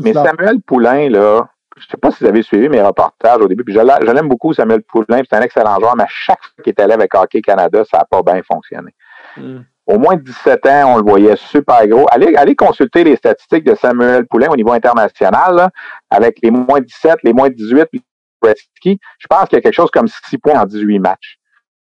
mais 0.00 0.12
Samuel 0.12 0.60
Poulain, 0.60 1.08
là, 1.10 1.48
je 1.76 1.86
sais 1.86 1.96
pas 1.96 2.10
si 2.10 2.24
vous 2.24 2.28
avez 2.28 2.42
suivi 2.42 2.68
mes 2.68 2.82
reportages 2.82 3.40
au 3.40 3.48
début, 3.48 3.64
puis 3.64 3.74
je 3.74 3.80
l'aime 3.80 4.28
beaucoup, 4.28 4.52
Samuel 4.52 4.82
Poulain, 4.82 5.20
c'est 5.28 5.36
un 5.36 5.42
excellent 5.42 5.78
joueur, 5.78 5.96
mais 5.96 6.04
à 6.04 6.08
chaque 6.08 6.42
fois 6.42 6.64
qu'il 6.64 6.72
est 6.72 6.80
allé 6.80 6.94
avec 6.94 7.14
Hockey 7.14 7.40
Canada, 7.40 7.82
ça 7.90 7.98
n'a 7.98 8.04
pas 8.04 8.22
bien 8.22 8.42
fonctionné. 8.42 8.94
Hmm. 9.36 9.60
Au 9.86 9.98
moins 9.98 10.16
17 10.16 10.66
ans, 10.66 10.94
on 10.94 10.96
le 10.98 11.02
voyait 11.02 11.36
super 11.36 11.86
gros. 11.88 12.06
Allez, 12.10 12.34
allez 12.36 12.54
consulter 12.54 13.02
les 13.02 13.16
statistiques 13.16 13.64
de 13.64 13.74
Samuel 13.74 14.26
Poulain 14.26 14.48
au 14.50 14.56
niveau 14.56 14.72
international, 14.72 15.70
avec 16.08 16.38
les 16.42 16.50
moins 16.50 16.80
17, 16.80 17.16
les 17.24 17.32
moins 17.32 17.50
18, 17.50 17.88
Je 17.92 19.26
pense 19.28 19.48
qu'il 19.48 19.56
y 19.56 19.58
a 19.58 19.60
quelque 19.60 19.74
chose 19.74 19.90
comme 19.90 20.06
6 20.06 20.38
points 20.38 20.60
en 20.60 20.66
18 20.66 20.98
matchs. 20.98 21.38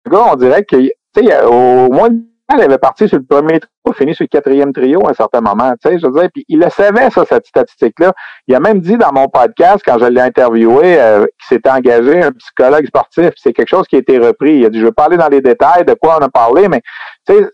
Le 0.06 0.12
gars, 0.12 0.26
on 0.32 0.36
dirait 0.36 0.66
que, 0.66 0.78
tu 0.78 0.92
sais, 1.16 1.44
au 1.44 1.90
moins 1.92 2.10
il 2.58 2.64
avait 2.64 2.78
parti 2.78 3.08
sur 3.08 3.18
le 3.18 3.24
premier 3.24 3.60
trio, 3.60 3.94
fini 3.94 4.14
sur 4.16 4.24
le 4.24 4.28
quatrième 4.28 4.74
trio 4.74 5.06
à 5.06 5.12
un 5.12 5.14
certain 5.14 5.42
moment. 5.42 5.74
Tu 5.84 5.90
sais, 5.90 6.00
je 6.00 6.08
veux 6.08 6.14
dire, 6.14 6.30
puis 6.34 6.46
il 6.48 6.60
le 6.60 6.70
savait, 6.70 7.10
ça, 7.10 7.26
cette 7.26 7.46
statistique-là. 7.46 8.14
Il 8.48 8.56
a 8.56 8.60
même 8.60 8.80
dit 8.80 8.98
dans 8.98 9.12
mon 9.12 9.28
podcast, 9.28 9.84
quand 9.86 10.00
je 10.00 10.06
l'ai 10.06 10.22
interviewé, 10.22 11.00
euh, 11.00 11.26
qu'il 11.26 11.56
s'était 11.56 11.70
engagé 11.70 12.24
un 12.24 12.32
psychologue 12.32 12.86
sportif. 12.86 13.32
C'est 13.38 13.54
quelque 13.54 13.70
chose 13.70 13.88
qui 13.88 13.96
a 13.96 14.00
été 14.00 14.18
repris. 14.18 14.58
Il 14.58 14.66
a 14.66 14.70
dit, 14.70 14.80
je 14.80 14.86
veux 14.86 14.92
parler 14.92 15.18
dans 15.18 15.30
les 15.30 15.42
détails 15.42 15.86
de 15.86 15.94
quoi 15.94 16.18
on 16.20 16.24
a 16.24 16.30
parlé, 16.30 16.68
mais 16.68 16.82
tu 17.28 17.34
sais, 17.34 17.50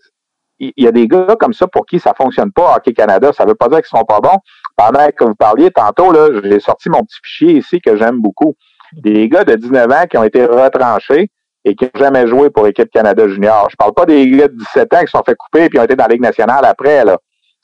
il 0.60 0.72
y 0.76 0.86
a 0.86 0.92
des 0.92 1.08
gars 1.08 1.36
comme 1.38 1.54
ça 1.54 1.66
pour 1.66 1.86
qui 1.86 1.98
ça 1.98 2.12
fonctionne 2.14 2.52
pas 2.52 2.76
Hockey 2.76 2.92
Canada. 2.92 3.32
Ça 3.32 3.46
veut 3.46 3.54
pas 3.54 3.68
dire 3.68 3.78
qu'ils 3.78 3.98
sont 3.98 4.04
pas 4.04 4.20
bons. 4.20 4.38
Pendant 4.76 5.08
que 5.08 5.24
vous 5.24 5.34
parliez 5.34 5.70
tantôt, 5.70 6.12
là, 6.12 6.28
j'ai 6.44 6.60
sorti 6.60 6.90
mon 6.90 7.02
petit 7.02 7.18
fichier 7.22 7.52
ici 7.58 7.80
que 7.80 7.96
j'aime 7.96 8.20
beaucoup. 8.20 8.54
Des 8.92 9.28
gars 9.28 9.44
de 9.44 9.54
19 9.54 9.90
ans 9.90 10.04
qui 10.10 10.18
ont 10.18 10.24
été 10.24 10.44
retranchés, 10.44 11.30
et 11.64 11.74
qui 11.74 11.84
n'ont 11.84 11.90
jamais 11.94 12.26
joué 12.26 12.50
pour 12.50 12.64
l'équipe 12.64 12.90
Canada 12.90 13.28
Junior. 13.28 13.68
Je 13.70 13.76
parle 13.76 13.92
pas 13.92 14.06
des 14.06 14.28
gars 14.30 14.48
de 14.48 14.56
17 14.56 14.94
ans 14.94 15.00
qui 15.00 15.10
sont 15.10 15.22
fait 15.24 15.34
couper 15.34 15.64
et 15.64 15.68
qui 15.68 15.78
ont 15.78 15.84
été 15.84 15.94
dans 15.94 16.04
la 16.04 16.12
Ligue 16.14 16.22
nationale 16.22 16.64
après. 16.64 17.04
Là. 17.04 17.18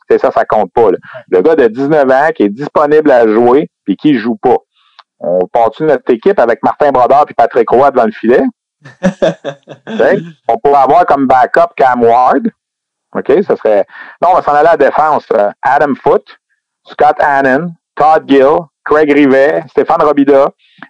C'est 0.08 0.18
ça, 0.18 0.30
ça 0.30 0.44
compte 0.44 0.72
pas. 0.72 0.90
Le 1.30 1.42
gars 1.42 1.56
de 1.56 1.66
19 1.66 2.10
ans 2.10 2.28
qui 2.34 2.44
est 2.44 2.48
disponible 2.48 3.10
à 3.10 3.26
jouer 3.26 3.68
puis 3.84 3.96
qui 3.96 4.14
joue 4.14 4.36
pas. 4.36 4.56
On 5.18 5.40
continue 5.52 5.88
notre 5.88 6.12
équipe 6.12 6.38
avec 6.38 6.62
Martin 6.62 6.92
Brodeur 6.92 7.24
et 7.28 7.34
Patrick 7.34 7.68
Roy 7.70 7.90
devant 7.90 8.04
le 8.04 8.12
filet? 8.12 8.42
on 10.48 10.58
pourrait 10.58 10.82
avoir 10.82 11.06
comme 11.06 11.26
backup 11.26 11.72
Cam 11.76 12.02
Ward. 12.02 12.48
OK, 13.14 13.32
ça 13.46 13.56
serait. 13.56 13.86
Non, 14.20 14.30
on 14.32 14.34
va 14.34 14.42
s'en 14.42 14.52
aller 14.52 14.68
à 14.68 14.72
la 14.72 14.76
défense. 14.76 15.26
Euh, 15.32 15.50
Adam 15.62 15.94
Foote, 15.94 16.36
Scott 16.84 17.16
Hannon, 17.20 17.72
Todd 17.94 18.24
Gill, 18.28 18.58
Craig 18.86 19.12
Rivet, 19.12 19.64
Stéphane 19.68 20.02
Robida. 20.02 20.44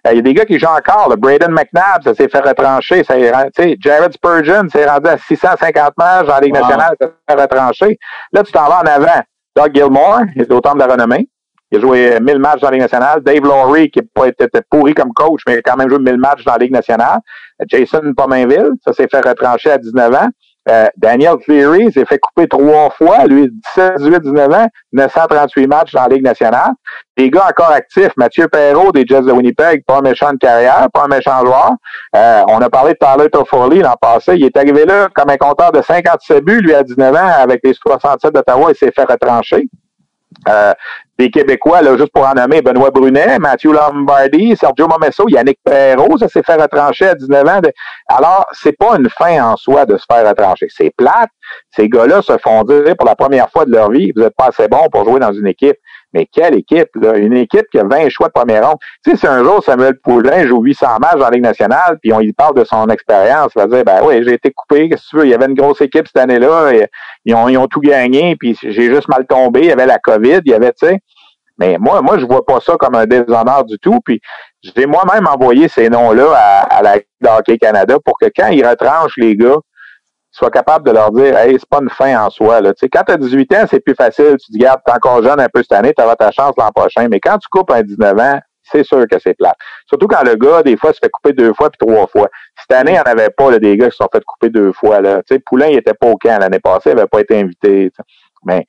Euh, 0.05 0.11
il 0.11 0.17
y 0.17 0.19
a 0.19 0.21
des 0.21 0.33
gars 0.33 0.45
qui 0.45 0.59
jouent 0.59 0.67
encore. 0.67 1.09
Le 1.09 1.15
Braden 1.15 1.51
McNabb, 1.51 2.03
ça 2.03 2.13
s'est 2.13 2.29
fait 2.29 2.39
retrancher. 2.39 3.03
Ça 3.03 3.15
Jared 3.17 4.13
Spurgeon 4.13 4.69
s'est 4.69 4.85
rendu 4.85 5.09
à 5.09 5.17
650 5.17 5.93
matchs 5.97 6.27
dans 6.27 6.33
la 6.33 6.39
Ligue 6.39 6.53
nationale, 6.53 6.95
ça 7.01 7.07
s'est 7.07 7.13
fait 7.27 7.41
retrancher. 7.41 7.99
Là, 8.31 8.43
tu 8.43 8.51
t'en 8.51 8.67
vas 8.67 8.81
en 8.81 8.87
avant. 8.87 9.21
Doug 9.55 9.71
Gilmore, 9.73 10.21
il 10.35 10.43
est 10.43 10.51
autant 10.51 10.73
de 10.75 10.79
la 10.79 10.87
renommée. 10.87 11.27
Il 11.71 11.79
a 11.79 11.81
joué 11.81 12.19
1000 12.21 12.39
matchs 12.39 12.61
dans 12.61 12.67
la 12.67 12.73
Ligue 12.73 12.81
nationale. 12.83 13.21
Dave 13.21 13.43
Laurie, 13.43 13.89
qui 13.89 13.99
n'a 13.99 14.05
pas 14.13 14.27
été 14.27 14.47
pourri 14.69 14.93
comme 14.93 15.11
coach, 15.13 15.41
mais 15.47 15.55
il 15.55 15.57
a 15.57 15.61
quand 15.61 15.75
même 15.75 15.89
joué 15.89 15.99
1000 15.99 16.17
matchs 16.17 16.45
dans 16.45 16.53
la 16.53 16.59
Ligue 16.59 16.71
nationale. 16.71 17.19
Jason 17.67 18.13
Pomainville, 18.15 18.71
ça 18.85 18.93
s'est 18.93 19.07
fait 19.09 19.27
retrancher 19.27 19.71
à 19.71 19.77
19 19.77 20.13
ans. 20.13 20.29
Euh, 20.69 20.87
Daniel 20.97 21.37
Cleary 21.37 21.91
s'est 21.91 22.05
fait 22.05 22.19
couper 22.19 22.47
trois 22.47 22.89
fois, 22.89 23.25
lui, 23.25 23.49
17, 23.75 23.97
18, 23.99 24.19
19 24.21 24.53
ans, 24.53 24.67
938 24.91 25.67
matchs 25.67 25.93
dans 25.93 26.01
la 26.03 26.07
Ligue 26.09 26.23
nationale. 26.23 26.71
Des 27.15 27.29
gars 27.29 27.47
encore 27.49 27.71
actifs, 27.71 28.11
Mathieu 28.17 28.47
Perrault 28.47 28.91
des 28.91 29.05
Jets 29.05 29.21
de 29.21 29.31
Winnipeg, 29.31 29.83
pas 29.85 29.99
un 29.99 30.01
méchant 30.01 30.33
de 30.33 30.37
carrière, 30.37 30.87
pas 30.93 31.05
un 31.05 31.07
méchant 31.07 31.39
joueur. 31.39 31.71
Euh, 32.15 32.43
on 32.47 32.59
a 32.59 32.69
parlé 32.69 32.93
de 32.93 32.97
Tyler 32.99 33.29
Toffoli 33.29 33.79
l'an 33.79 33.95
passé. 33.99 34.35
Il 34.35 34.45
est 34.45 34.57
arrivé 34.57 34.85
là 34.85 35.07
comme 35.13 35.29
un 35.29 35.37
compteur 35.37 35.71
de 35.71 35.81
57 35.81 36.43
buts, 36.43 36.61
lui, 36.61 36.73
à 36.73 36.83
19 36.83 37.15
ans, 37.15 37.31
avec 37.39 37.61
les 37.63 37.73
67 37.73 38.33
d'Ottawa, 38.33 38.71
il 38.71 38.75
s'est 38.75 38.91
fait 38.91 39.05
retrancher. 39.09 39.69
Euh, 40.47 40.73
des 41.17 41.31
Québécois, 41.31 41.81
là, 41.81 41.97
juste 41.97 42.11
pour 42.13 42.27
en 42.27 42.33
nommer, 42.33 42.61
Benoît 42.61 42.91
Brunet, 42.91 43.39
Mathieu 43.39 43.71
Lombardi, 43.71 44.55
Sergio 44.55 44.87
Momesso, 44.87 45.27
Yannick 45.27 45.57
Perrault, 45.63 46.17
ça 46.19 46.27
s'est 46.27 46.43
fait 46.43 46.61
retrancher 46.61 47.07
à 47.07 47.15
19 47.15 47.47
ans. 47.47 47.61
Alors, 48.07 48.45
c'est 48.51 48.77
pas 48.77 48.97
une 48.97 49.09
fin 49.09 49.43
en 49.43 49.57
soi 49.57 49.85
de 49.85 49.97
se 49.97 50.05
faire 50.09 50.27
retrancher. 50.27 50.67
C'est 50.69 50.91
plate. 50.95 51.29
Ces 51.71 51.89
gars-là 51.89 52.21
se 52.21 52.37
font 52.37 52.63
dire 52.63 52.95
pour 52.97 53.07
la 53.07 53.15
première 53.15 53.49
fois 53.49 53.65
de 53.65 53.71
leur 53.71 53.89
vie, 53.89 54.11
vous 54.15 54.21
n'êtes 54.21 54.35
pas 54.37 54.47
assez 54.47 54.67
bon 54.67 54.89
pour 54.91 55.05
jouer 55.05 55.19
dans 55.19 55.33
une 55.33 55.47
équipe. 55.47 55.77
Mais 56.17 56.25
quelle 56.25 56.55
équipe, 56.55 56.89
là? 56.95 57.15
Une 57.15 57.37
équipe 57.37 57.67
qui 57.71 57.77
a 57.77 57.83
20 57.83 58.09
choix 58.09 58.27
de 58.27 58.33
première 58.33 58.67
ronde. 58.67 58.77
Tu 59.03 59.11
sais, 59.11 59.17
si 59.17 59.27
un 59.27 59.43
jour 59.43 59.63
Samuel 59.63 59.99
Poulin 60.03 60.47
joue 60.47 60.61
800 60.63 60.97
matchs 60.99 61.19
la 61.19 61.29
Ligue 61.29 61.43
nationale, 61.43 61.99
puis 62.01 62.11
on 62.11 62.19
parle 62.35 62.55
de 62.55 62.63
son 62.63 62.87
expérience, 62.87 63.51
il 63.55 63.59
va 63.59 63.67
dire, 63.67 63.85
ben 63.85 64.01
oui, 64.03 64.23
j'ai 64.23 64.33
été 64.33 64.51
coupé, 64.51 64.89
qu'est-ce 64.89 65.03
que 65.03 65.09
tu 65.09 65.17
veux? 65.17 65.25
Il 65.25 65.29
y 65.29 65.35
avait 65.35 65.45
une 65.45 65.53
grosse 65.53 65.79
équipe 65.81 66.07
cette 66.07 66.17
année-là, 66.17 66.71
ils 67.23 67.35
ont, 67.35 67.47
ils 67.47 67.57
ont 67.59 67.67
tout 67.67 67.81
gagné, 67.81 68.35
puis 68.35 68.57
j'ai 68.59 68.91
juste 68.91 69.07
mal 69.09 69.27
tombé, 69.27 69.59
il 69.59 69.65
y 69.67 69.71
avait 69.71 69.85
la 69.85 69.99
COVID, 69.99 70.39
il 70.43 70.51
y 70.51 70.55
avait, 70.55 70.71
tu 70.71 70.87
sais. 70.87 70.99
Mais 71.59 71.77
moi, 71.79 72.01
moi, 72.01 72.17
je 72.17 72.25
vois 72.25 72.43
pas 72.43 72.59
ça 72.61 72.77
comme 72.77 72.95
un 72.95 73.05
déshonneur 73.05 73.63
du 73.65 73.77
tout. 73.79 73.99
Puis 74.05 74.19
j'ai 74.61 74.85
moi-même 74.85 75.27
envoyé 75.27 75.67
ces 75.67 75.89
noms-là 75.89 76.33
à, 76.69 76.81
la 76.81 77.37
Hockey 77.37 77.57
Canada 77.57 77.97
pour 78.03 78.17
que 78.19 78.27
quand 78.35 78.49
ils 78.49 78.65
retranchent 78.65 79.17
les 79.17 79.35
gars, 79.35 79.57
sois 80.37 80.51
capable 80.51 80.85
de 80.85 80.91
leur 80.91 81.11
dire 81.11 81.37
Hey, 81.37 81.57
c'est 81.59 81.69
pas 81.69 81.79
une 81.81 81.89
fin 81.89 82.25
en 82.25 82.29
soi. 82.29 82.61
Là. 82.61 82.73
Quand 82.91 83.03
tu 83.05 83.11
as 83.11 83.17
18 83.17 83.53
ans, 83.53 83.65
c'est 83.69 83.79
plus 83.79 83.95
facile. 83.95 84.37
Tu 84.39 84.47
te 84.47 84.51
dis, 84.51 84.59
garde, 84.59 84.81
t'es 84.85 84.91
encore 84.91 85.23
jeune 85.23 85.39
un 85.39 85.49
peu 85.51 85.61
cette 85.61 85.73
année, 85.73 85.93
tu 85.97 86.03
auras 86.03 86.15
ta 86.15 86.31
chance 86.31 86.53
l'an 86.57 86.71
prochain. 86.71 87.07
Mais 87.09 87.19
quand 87.19 87.37
tu 87.37 87.47
coupes 87.49 87.71
un 87.71 87.81
19 87.81 88.19
ans, 88.19 88.39
c'est 88.71 88.83
sûr 88.83 89.05
que 89.09 89.17
c'est 89.19 89.33
plat. 89.33 89.55
Surtout 89.87 90.07
quand 90.07 90.23
le 90.23 90.35
gars, 90.35 90.61
des 90.61 90.77
fois, 90.77 90.93
se 90.93 90.99
fait 90.99 91.09
couper 91.09 91.33
deux 91.33 91.53
fois 91.53 91.69
puis 91.69 91.85
trois 91.87 92.07
fois. 92.07 92.29
Cette 92.59 92.77
année, 92.77 92.91
il 92.91 92.95
n'y 92.95 92.99
en 92.99 93.03
avait 93.03 93.29
pas 93.29 93.49
là, 93.49 93.59
des 93.59 93.77
gars 93.77 93.85
qui 93.85 93.91
se 93.91 93.97
sont 93.97 94.09
fait 94.11 94.23
couper 94.23 94.49
deux 94.49 94.73
fois. 94.73 95.01
Là. 95.01 95.21
Poulain, 95.45 95.67
il 95.67 95.77
était 95.77 95.93
pas 95.93 96.07
au 96.07 96.17
camp 96.17 96.37
l'année 96.39 96.59
passée, 96.59 96.91
il 96.91 96.95
n'avait 96.95 97.07
pas 97.07 97.21
été 97.21 97.39
invité. 97.39 97.91
Mais 98.45 98.65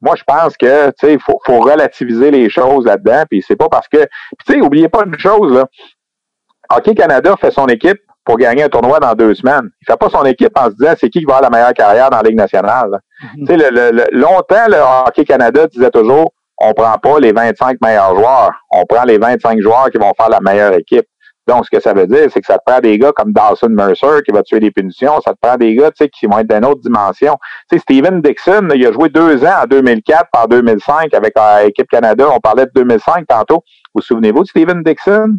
moi, 0.00 0.14
je 0.16 0.24
pense 0.24 0.56
que 0.56 0.92
il 1.06 1.20
faut, 1.20 1.40
faut 1.44 1.60
relativiser 1.60 2.30
les 2.30 2.48
choses 2.48 2.86
là-dedans. 2.86 3.24
Puis 3.28 3.44
c'est 3.46 3.56
pas 3.56 3.68
parce 3.68 3.88
que. 3.88 4.04
tu 4.46 4.54
sais, 4.54 4.60
oubliez 4.60 4.88
pas 4.88 5.04
une 5.04 5.18
chose, 5.18 5.52
là. 5.52 5.66
Hockey 6.70 6.94
Canada 6.94 7.36
fait 7.38 7.50
son 7.50 7.66
équipe 7.66 8.00
pour 8.24 8.36
gagner 8.38 8.64
un 8.64 8.68
tournoi 8.68 8.98
dans 9.00 9.14
deux 9.14 9.34
semaines. 9.34 9.68
Il 9.82 9.84
fait 9.86 9.98
pas 9.98 10.08
son 10.08 10.24
équipe 10.24 10.56
en 10.56 10.66
se 10.66 10.76
disant 10.76 10.94
c'est 10.98 11.10
qui 11.10 11.20
qui 11.20 11.24
va 11.24 11.36
avoir 11.36 11.50
la 11.50 11.56
meilleure 11.56 11.74
carrière 11.74 12.10
dans 12.10 12.18
la 12.18 12.22
Ligue 12.22 12.38
nationale. 12.38 12.98
Mhm. 13.36 13.46
Tu 13.46 13.58
sais, 13.58 13.70
le, 13.70 14.04
longtemps, 14.12 14.66
le 14.68 14.78
Hockey 15.06 15.24
Canada 15.24 15.66
disait 15.66 15.90
toujours 15.90 16.32
on 16.58 16.72
prend 16.72 16.96
pas 16.98 17.18
les 17.18 17.32
25 17.32 17.78
meilleurs 17.82 18.14
joueurs, 18.14 18.52
on 18.70 18.84
prend 18.84 19.04
les 19.04 19.18
25 19.18 19.60
joueurs 19.60 19.90
qui 19.90 19.98
vont 19.98 20.12
faire 20.16 20.28
la 20.28 20.40
meilleure 20.40 20.72
équipe. 20.74 21.06
Donc, 21.46 21.66
ce 21.66 21.70
que 21.70 21.80
ça 21.80 21.92
veut 21.92 22.06
dire, 22.06 22.26
c'est 22.32 22.40
que 22.40 22.46
ça 22.46 22.56
te 22.56 22.62
prend 22.64 22.80
des 22.80 22.98
gars 22.98 23.12
comme 23.12 23.32
Dawson 23.32 23.68
Mercer 23.68 24.22
qui 24.24 24.32
va 24.32 24.42
tuer 24.42 24.60
des 24.60 24.70
punitions. 24.70 25.20
Ça 25.20 25.32
te 25.32 25.38
prend 25.42 25.56
des 25.56 25.74
gars, 25.74 25.90
tu 25.90 26.04
sais, 26.04 26.08
qui 26.08 26.26
vont 26.26 26.38
être 26.38 26.48
d'une 26.48 26.64
autre 26.64 26.80
dimension. 26.80 27.36
Tu 27.70 27.76
sais, 27.76 27.82
Steven 27.82 28.22
Dixon, 28.22 28.68
il 28.74 28.86
a 28.86 28.92
joué 28.92 29.10
deux 29.10 29.44
ans 29.44 29.62
en 29.62 29.66
2004 29.66 30.30
par 30.32 30.48
2005 30.48 31.12
avec 31.12 31.34
l'équipe 31.64 31.88
Canada. 31.90 32.28
On 32.34 32.40
parlait 32.40 32.64
de 32.64 32.70
2005 32.74 33.26
tantôt. 33.26 33.62
Vous 33.94 34.00
souvenez-vous 34.00 34.44
de 34.44 34.48
Steven 34.48 34.82
Dixon? 34.82 35.36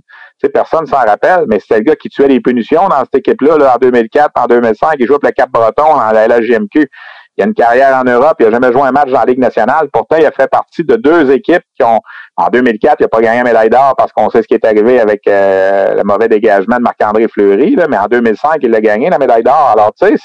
Personne 0.50 0.86
s'en 0.86 0.98
rappelle, 0.98 1.46
mais 1.48 1.60
c'était 1.60 1.78
le 1.78 1.84
gars 1.84 1.96
qui 1.96 2.10
tuait 2.10 2.28
les 2.28 2.40
punitions 2.40 2.88
dans 2.88 3.00
cette 3.00 3.16
équipe-là, 3.16 3.58
là, 3.58 3.76
en 3.76 3.78
2004, 3.78 4.32
en 4.36 4.46
2005. 4.46 4.96
Il 5.00 5.08
jouait 5.08 5.20
pour 5.20 5.30
le 5.30 5.34
Cap-Breton 5.34 5.96
dans 5.96 6.12
la 6.12 6.28
LHJMQ. 6.28 6.90
Il 7.38 7.44
a 7.44 7.48
une 7.48 7.54
carrière 7.54 7.98
en 7.98 8.04
Europe, 8.06 8.36
il 8.40 8.46
n'a 8.46 8.52
jamais 8.52 8.72
joué 8.72 8.84
un 8.84 8.92
match 8.92 9.10
dans 9.10 9.20
la 9.20 9.26
Ligue 9.26 9.40
nationale. 9.40 9.90
Pourtant, 9.92 10.16
il 10.18 10.26
a 10.26 10.32
fait 10.32 10.48
partie 10.48 10.86
de 10.86 10.96
deux 10.96 11.32
équipes 11.32 11.64
qui 11.78 11.84
ont, 11.84 12.00
en 12.38 12.48
2004, 12.48 12.96
il 13.00 13.04
n'a 13.04 13.08
pas 13.10 13.20
gagné 13.20 13.42
un 13.42 13.44
médaille 13.44 13.70
d'or 13.70 13.94
parce 13.98 14.14
qu'on 14.14 14.30
sait 14.30 14.42
ce 14.42 14.48
qui 14.48 14.54
est 14.54 14.64
arrivé 14.64 15.02
avec 15.02 15.28
euh, 15.28 15.96
le 15.96 16.04
mauvais 16.04 16.30
dégagement 16.30 16.78
de 16.78 16.84
Marc-André 16.84 17.28
Fleury, 17.28 17.76
là, 17.76 17.88
mais 17.90 17.98
en 17.98 18.06
2005, 18.06 18.60
il 18.62 18.74
a 18.74 18.80
gagné 18.80 19.10
la 19.10 19.18
médaille 19.18 19.44
d'or. 19.44 19.74
Alors, 19.74 19.92
tu 20.00 20.08
sais, 20.08 20.16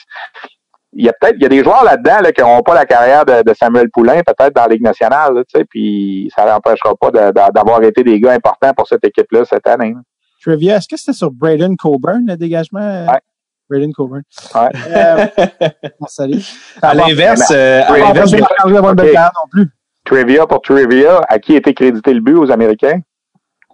il 0.93 1.05
y 1.05 1.09
a 1.09 1.13
peut-être 1.13 1.37
il 1.37 1.43
y 1.43 1.47
a 1.47 1.49
des 1.49 1.63
joueurs 1.63 1.85
là-dedans 1.85 2.21
là, 2.23 2.33
qui 2.33 2.43
n'ont 2.43 2.63
pas 2.63 2.75
la 2.75 2.85
carrière 2.85 3.25
de, 3.25 3.55
Samuel 3.55 3.91
Poulain, 3.91 4.21
peut-être 4.27 4.55
dans 4.55 4.63
la 4.63 4.69
Ligue 4.69 4.83
nationale, 4.83 5.43
sais, 5.49 5.65
puis 5.65 6.31
ça 6.35 6.47
n'empêchera 6.47 6.95
pas 6.95 7.11
d'avoir 7.11 7.83
été 7.83 8.03
des 8.03 8.21
gars 8.21 8.33
importants 8.33 8.73
pour 8.77 8.87
cette 8.87 9.05
équipe-là 9.05 9.45
cette 9.45 9.67
année. 9.67 9.95
Trivia, 10.41 10.77
est-ce 10.77 10.89
que 10.89 10.97
c'était 10.97 11.13
sur 11.13 11.31
Braden 11.31 11.77
Coburn, 11.77 12.25
le 12.27 12.37
dégagement? 12.37 13.07
Ouais. 13.07 13.21
Braden 13.69 13.93
Coburn. 13.93 14.23
Ouais. 14.55 14.69
Euh, 14.89 15.27
salut. 16.09 16.43
À 16.83 16.95
l'inverse, 16.95 17.51
euh, 17.51 17.83
à 17.85 17.99
l'inverse, 17.99 18.33
non 18.33 19.49
plus. 19.51 19.69
Trivia 20.05 20.47
pour 20.47 20.63
Trivia, 20.63 21.21
à 21.29 21.39
qui 21.39 21.55
était 21.55 21.75
crédité 21.75 22.13
le 22.15 22.21
but 22.21 22.35
aux 22.35 22.51
Américains? 22.51 23.01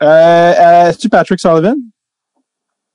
Euh, 0.02 0.06
euh, 0.06 0.88
Est-ce-tu 0.88 1.08
Patrick 1.08 1.40
Sullivan? 1.40 1.76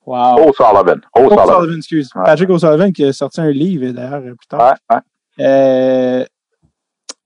Wow. 0.05 0.49
O'Sullivan. 0.49 1.01
O'Sullivan, 1.15 1.45
Sullivan, 1.45 1.77
excuse. 1.77 2.09
Ouais. 2.15 2.23
Patrick 2.25 2.49
O'Sullivan 2.49 2.91
qui 2.91 3.05
a 3.05 3.13
sorti 3.13 3.39
un 3.41 3.51
livre 3.51 3.91
d'ailleurs 3.91 4.21
plus 4.21 4.47
tard. 4.47 4.75
Ouais, 4.89 4.95
ouais. 4.95 5.45
Euh, 5.45 6.25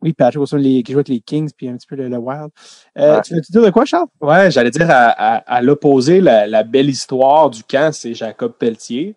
oui, 0.05 0.13
Patrick 0.13 0.41
O'Sullivan 0.41 0.83
qui 0.83 0.93
joue 0.93 0.99
avec 0.99 1.09
les 1.09 1.19
Kings 1.19 1.51
puis 1.57 1.67
un 1.67 1.75
petit 1.75 1.87
peu 1.87 1.95
le, 1.95 2.07
le 2.07 2.17
Wild. 2.17 2.49
Euh, 2.97 3.15
ouais. 3.15 3.21
Tu 3.23 3.33
veux-tu 3.33 3.51
dire 3.51 3.63
de 3.63 3.69
quoi, 3.71 3.83
Charles? 3.85 4.07
Ouais, 4.21 4.49
j'allais 4.51 4.71
dire 4.71 4.89
à, 4.89 5.09
à, 5.09 5.35
à 5.37 5.61
l'opposé, 5.61 6.21
la, 6.21 6.47
la, 6.47 6.63
belle 6.63 6.89
histoire 6.89 7.49
du 7.49 7.63
camp, 7.63 7.93
c'est 7.93 8.13
Jacob 8.13 8.53
Pelletier 8.57 9.15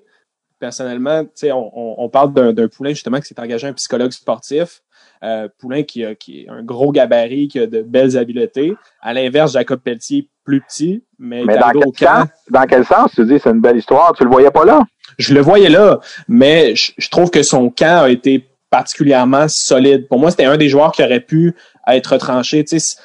personnellement, 0.59 1.23
on, 1.45 1.95
on 1.99 2.09
parle 2.09 2.33
d'un 2.55 2.69
Poulain 2.69 2.91
justement 2.91 3.21
qui 3.21 3.29
s'est 3.29 3.41
engagé 3.41 3.67
un 3.67 3.73
psychologue 3.73 4.13
sportif. 4.13 4.83
Euh, 5.25 5.49
Poulain 5.59 5.83
qui, 5.83 6.05
a, 6.05 6.15
qui 6.15 6.43
est 6.43 6.49
un 6.49 6.63
gros 6.63 6.93
gabarit, 6.93 7.49
qui 7.49 7.59
a 7.59 7.67
de 7.67 7.83
belles 7.83 8.17
habiletés. 8.17 8.75
À 9.01 9.13
l'inverse, 9.13 9.53
Jacob 9.53 9.81
Pelletier, 9.81 10.29
plus 10.45 10.61
petit, 10.61 11.05
mais, 11.19 11.45
mais 11.45 11.59
dans, 11.59 11.71
quel 11.71 12.09
sens, 12.09 12.29
dans 12.51 12.67
quel 12.67 12.85
sens 12.85 13.13
tu 13.15 13.25
dis 13.27 13.39
c'est 13.39 13.51
une 13.51 13.61
belle 13.61 13.77
histoire? 13.77 14.15
Tu 14.17 14.25
le 14.25 14.31
voyais 14.31 14.51
pas 14.51 14.65
là? 14.65 14.83
Je 15.19 15.35
le 15.35 15.41
voyais 15.41 15.69
là, 15.69 16.01
mais 16.29 16.75
je, 16.75 16.93
je 16.97 17.09
trouve 17.11 17.31
que 17.31 17.43
son 17.43 17.71
camp 17.71 18.05
a 18.05 18.11
été 18.11 18.49
particulièrement 18.71 19.47
solide. 19.49 20.09
Pour 20.09 20.19
moi, 20.19 20.31
c'était 20.31 20.45
un 20.45 20.57
des 20.57 20.69
joueurs 20.69 20.93
qui 20.93 21.03
aurait 21.03 21.21
pu 21.21 21.55
être 21.87 22.13
retranché. 22.13 22.65
Tu 22.65 22.79
sais, 22.79 22.97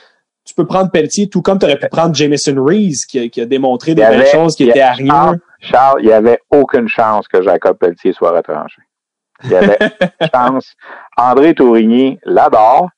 tu 0.45 0.53
peux 0.53 0.65
prendre 0.65 0.91
Pelletier, 0.91 1.29
tout 1.29 1.41
comme 1.41 1.59
tu 1.59 1.65
aurais 1.65 1.79
pu 1.79 1.87
prendre 1.87 2.13
Jameson 2.13 2.55
Reese, 2.57 3.05
qui, 3.05 3.29
qui 3.29 3.41
a 3.41 3.45
démontré 3.45 3.95
des 3.95 4.01
belles 4.01 4.27
choses, 4.27 4.55
qui 4.55 4.69
était 4.69 4.81
hargneux. 4.81 5.39
Charles, 5.59 6.01
il 6.01 6.07
n'y 6.07 6.13
avait 6.13 6.39
aucune 6.51 6.89
chance 6.89 7.27
que 7.27 7.41
Jacob 7.41 7.77
Pelletier 7.77 8.11
soit 8.11 8.31
retranché. 8.31 8.81
Il 9.45 9.51
y 9.51 9.55
avait 9.55 9.77
chance. 10.33 10.73
André 11.17 11.53
Tourigny 11.53 12.19
l'adore. 12.25 12.89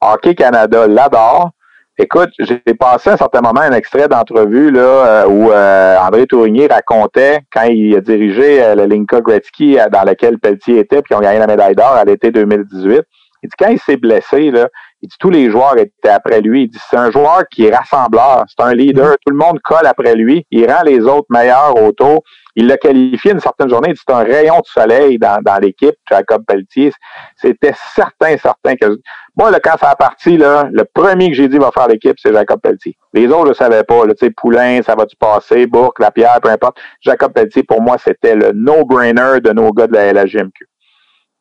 Hockey 0.00 0.34
Canada 0.34 0.86
l'adore. 0.86 1.50
Écoute, 1.98 2.28
j'ai 2.38 2.58
passé 2.78 3.08
à 3.08 3.14
un 3.14 3.16
certain 3.16 3.40
moment 3.40 3.62
un 3.62 3.72
extrait 3.72 4.06
d'entrevue 4.06 4.70
là 4.70 4.80
euh, 4.80 5.28
où 5.28 5.50
euh, 5.50 5.96
André 5.98 6.26
Tourigny 6.26 6.66
racontait 6.66 7.38
quand 7.50 7.62
il 7.62 7.96
a 7.96 8.02
dirigé 8.02 8.62
euh, 8.62 8.74
le 8.74 8.84
Linka 8.84 9.22
Gretzky 9.22 9.78
dans 9.90 10.02
lequel 10.02 10.38
Pelletier 10.38 10.80
était, 10.80 11.00
puis 11.00 11.14
ils 11.14 11.16
ont 11.16 11.20
gagné 11.20 11.38
la 11.38 11.46
médaille 11.46 11.74
d'or 11.74 11.92
à 11.92 12.04
l'été 12.04 12.30
2018. 12.30 13.00
Il 13.42 13.48
dit 13.48 13.54
quand 13.58 13.70
il 13.70 13.78
s'est 13.78 13.96
blessé, 13.96 14.50
là, 14.50 14.68
il 15.00 15.08
dit 15.08 15.16
tous 15.18 15.30
les 15.30 15.50
joueurs 15.50 15.78
étaient 15.78 16.10
après 16.10 16.42
lui. 16.42 16.64
Il 16.64 16.68
dit 16.68 16.78
c'est 16.90 16.98
un 16.98 17.10
joueur 17.10 17.44
qui 17.50 17.64
est 17.64 17.74
rassembleur, 17.74 18.44
c'est 18.46 18.62
un 18.62 18.74
leader. 18.74 19.16
Tout 19.24 19.32
le 19.32 19.38
monde 19.38 19.58
colle 19.64 19.86
après 19.86 20.14
lui. 20.14 20.44
Il 20.50 20.70
rend 20.70 20.82
les 20.82 21.00
autres 21.00 21.28
meilleurs 21.30 21.82
autour. 21.82 22.24
Il 22.56 22.66
l'a 22.66 22.76
qualifié 22.76 23.32
une 23.32 23.40
certaine 23.40 23.70
journée. 23.70 23.88
Il 23.90 23.94
dit 23.94 24.02
c'est 24.06 24.14
un 24.14 24.22
rayon 24.22 24.56
de 24.56 24.66
soleil 24.66 25.18
dans, 25.18 25.40
dans 25.42 25.56
l'équipe, 25.56 25.94
Jacob 26.10 26.44
Pelletier. 26.46 26.92
C'était 27.36 27.74
certain, 27.94 28.36
certain 28.36 28.76
que 28.76 28.98
moi, 29.36 29.50
là, 29.50 29.60
quand 29.60 29.76
ça 29.78 29.90
a 29.90 29.96
parti, 29.96 30.38
là, 30.38 30.68
le 30.72 30.84
premier 30.84 31.28
que 31.28 31.36
j'ai 31.36 31.48
dit 31.48 31.58
va 31.58 31.70
faire 31.70 31.88
l'équipe, 31.88 32.16
c'est 32.18 32.32
Jacob 32.32 32.60
Pelletier. 32.60 32.96
Les 33.12 33.26
autres, 33.26 33.44
je 33.44 33.48
ne 33.50 33.54
savais 33.54 33.84
pas. 33.84 34.02
Tu 34.06 34.14
sais, 34.18 34.30
Poulain, 34.30 34.80
ça 34.82 34.94
va-tu 34.94 35.14
passer, 35.16 35.66
Bourque, 35.66 36.00
Lapierre, 36.00 36.40
peu 36.42 36.48
importe. 36.48 36.78
Jacob 37.02 37.34
Pelletier, 37.34 37.62
pour 37.62 37.82
moi, 37.82 37.96
c'était 38.02 38.34
le 38.34 38.52
no-brainer 38.52 39.40
de 39.42 39.52
nos 39.52 39.72
gars 39.72 39.86
de 39.86 39.92
la 39.92 40.12
LHGMQ. 40.12 40.66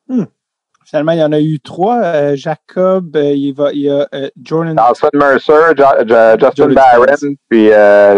Hmm. 0.09 0.25
Finalement, 0.85 1.13
il 1.13 1.19
y 1.19 1.23
en 1.23 1.31
a 1.31 1.39
eu 1.39 1.59
trois. 1.59 2.03
Euh, 2.03 2.35
Jacob, 2.35 3.15
euh, 3.15 3.31
il, 3.31 3.53
va, 3.53 3.71
il 3.71 3.81
y 3.81 3.89
a 3.89 4.07
euh, 4.13 4.29
Jordan. 4.43 4.75
Dawson 4.75 5.09
Mercer, 5.13 5.73
jo 5.75 5.85
jo 6.05 6.15
Justin 6.39 6.53
Jordan 6.55 6.75
Barron, 6.75 7.15
Spence. 7.15 7.35
puis 7.49 7.69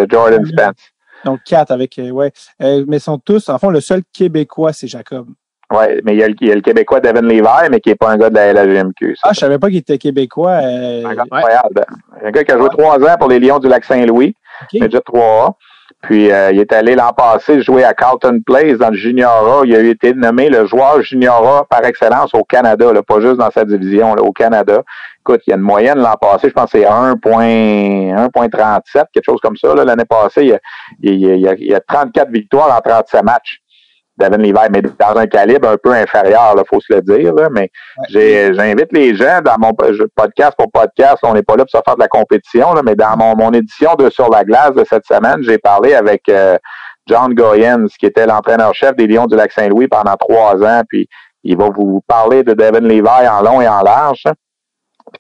Jordan 0.10 0.46
Spence. 0.46 0.92
Donc 1.24 1.40
quatre 1.46 1.72
avec, 1.72 2.00
ouais. 2.00 2.32
mais 2.60 2.98
ils 2.98 3.00
sont 3.00 3.20
tous, 3.20 3.50
en 3.50 3.58
fond, 3.58 3.70
le 3.70 3.80
seul 3.80 4.02
Québécois, 4.14 4.74
c'est 4.74 4.88
Jacob. 4.88 5.28
Oui, 5.72 5.86
mais 6.06 6.14
il 6.14 6.20
y, 6.20 6.24
a 6.24 6.30
le, 6.30 6.36
il 6.40 6.48
y, 6.48 6.52
a 6.52 6.56
le, 6.56 6.62
Québécois 6.62 7.02
Devin 7.02 7.22
Levi, 7.22 7.70
mais 7.70 7.82
qui 7.82 7.90
n'est 7.90 7.96
pas 7.96 8.10
un 8.10 8.18
gars 8.18 8.30
de 8.30 8.36
la 8.36 8.54
LHGMQ. 8.54 9.18
Ah, 9.24 9.32
je 9.34 9.40
savais 9.40 9.60
pas 9.60 9.68
qu'il 9.68 9.78
était 9.78 9.98
Québécois. 9.98 10.54
un 10.54 11.14
gars 11.14 11.24
incroyable. 11.30 11.86
Un 12.24 12.32
gars 12.32 12.44
qui 12.46 12.52
a 12.52 12.58
joué 12.58 12.70
trois 12.70 12.98
ans 12.98 13.18
pour 13.20 13.28
les 13.28 13.40
Lions 13.40 13.60
du 13.60 13.68
Lac-Saint-Louis. 13.68 14.34
Okay. 14.64 14.80
Média 14.80 15.00
3A. 15.00 15.56
Puis 16.04 16.32
euh, 16.32 16.52
il 16.52 16.60
est 16.60 16.72
allé 16.74 16.96
l'an 16.96 17.12
passé 17.12 17.62
jouer 17.62 17.84
à 17.84 17.94
Carlton 17.94 18.40
Place 18.46 18.78
dans 18.78 18.90
le 18.90 18.96
Junior 18.96 19.62
A. 19.62 19.66
Il 19.66 19.76
a 19.76 19.80
été 19.80 20.14
nommé 20.14 20.50
le 20.50 20.66
joueur 20.66 21.02
Junior 21.02 21.58
A 21.58 21.66
par 21.66 21.84
excellence 21.86 22.34
au 22.34 22.44
Canada, 22.44 22.94
là, 22.94 23.02
pas 23.02 23.20
juste 23.20 23.38
dans 23.38 23.50
sa 23.50 23.66
division, 23.66 24.14
là, 24.14 24.22
au 24.22 24.32
Canada. 24.32 24.84
Écoute, 25.22 25.42
il 25.48 25.50
y 25.50 25.54
a 25.54 25.58
une 25.58 25.64
moyenne 25.64 25.98
l'an 25.98 26.14
passé, 26.20 26.50
je 26.50 26.54
pense 26.54 26.72
que 26.72 26.80
c'est 26.80 26.86
1.37, 26.86 29.06
quelque 29.12 29.26
chose 29.26 29.40
comme 29.42 29.58
ça. 29.58 29.74
L'année 29.74 30.06
passée, 30.06 30.44
il 30.44 30.50
y, 30.50 30.54
a, 30.54 30.60
il, 31.02 31.20
y 31.20 31.48
a, 31.48 31.56
il 31.56 31.68
y 31.68 31.74
a 31.74 31.82
34 31.82 32.30
victoires 32.30 32.78
en 32.78 32.80
37 32.80 33.24
matchs. 33.24 33.60
Devin 34.18 34.38
Levi, 34.38 34.68
mais 34.72 34.82
dans 34.82 35.16
un 35.16 35.28
calibre 35.28 35.70
un 35.70 35.78
peu 35.78 35.94
inférieur, 35.94 36.56
il 36.58 36.64
faut 36.68 36.82
se 36.82 36.94
le 36.94 37.02
dire. 37.02 37.34
Là, 37.34 37.50
mais 37.52 37.70
ouais. 38.14 38.52
j'invite 38.54 38.92
les 38.92 39.16
gens 39.16 39.42
dans 39.44 39.58
mon 39.60 39.74
podcast 39.74 40.54
pour 40.58 40.72
podcast. 40.72 41.18
On 41.24 41.34
n'est 41.34 41.44
pas 41.44 41.56
là 41.56 41.64
pour 41.64 41.70
se 41.70 41.84
faire 41.86 41.96
de 41.96 42.02
la 42.02 42.08
compétition, 42.08 42.74
là, 42.74 42.82
mais 42.84 42.96
dans 42.96 43.16
mon, 43.18 43.36
mon 43.36 43.52
édition 43.52 43.96
de 43.96 44.10
Sur 44.10 44.30
la 44.30 44.44
glace 44.44 44.74
de 44.74 44.84
cette 44.84 45.06
semaine, 45.06 45.38
j'ai 45.42 45.58
parlé 45.58 45.94
avec 45.94 46.24
euh, 46.30 46.58
John 47.08 47.34
Goyens, 47.34 47.88
qui 48.00 48.06
était 48.06 48.26
l'entraîneur-chef 48.26 48.96
des 48.96 49.08
Lions 49.08 49.28
du 49.28 49.36
Lac-Saint-Louis 49.36 49.88
pendant 49.88 50.16
trois 50.16 50.62
ans. 50.64 50.82
Puis 50.88 51.08
il 51.44 51.58
va 51.58 51.70
vous 51.70 52.02
parler 52.08 52.44
de 52.44 52.54
Devin 52.54 52.82
Levi 52.82 53.28
en 53.28 53.42
long 53.42 53.62
et 53.62 53.68
en 53.68 53.82
large. 53.82 54.24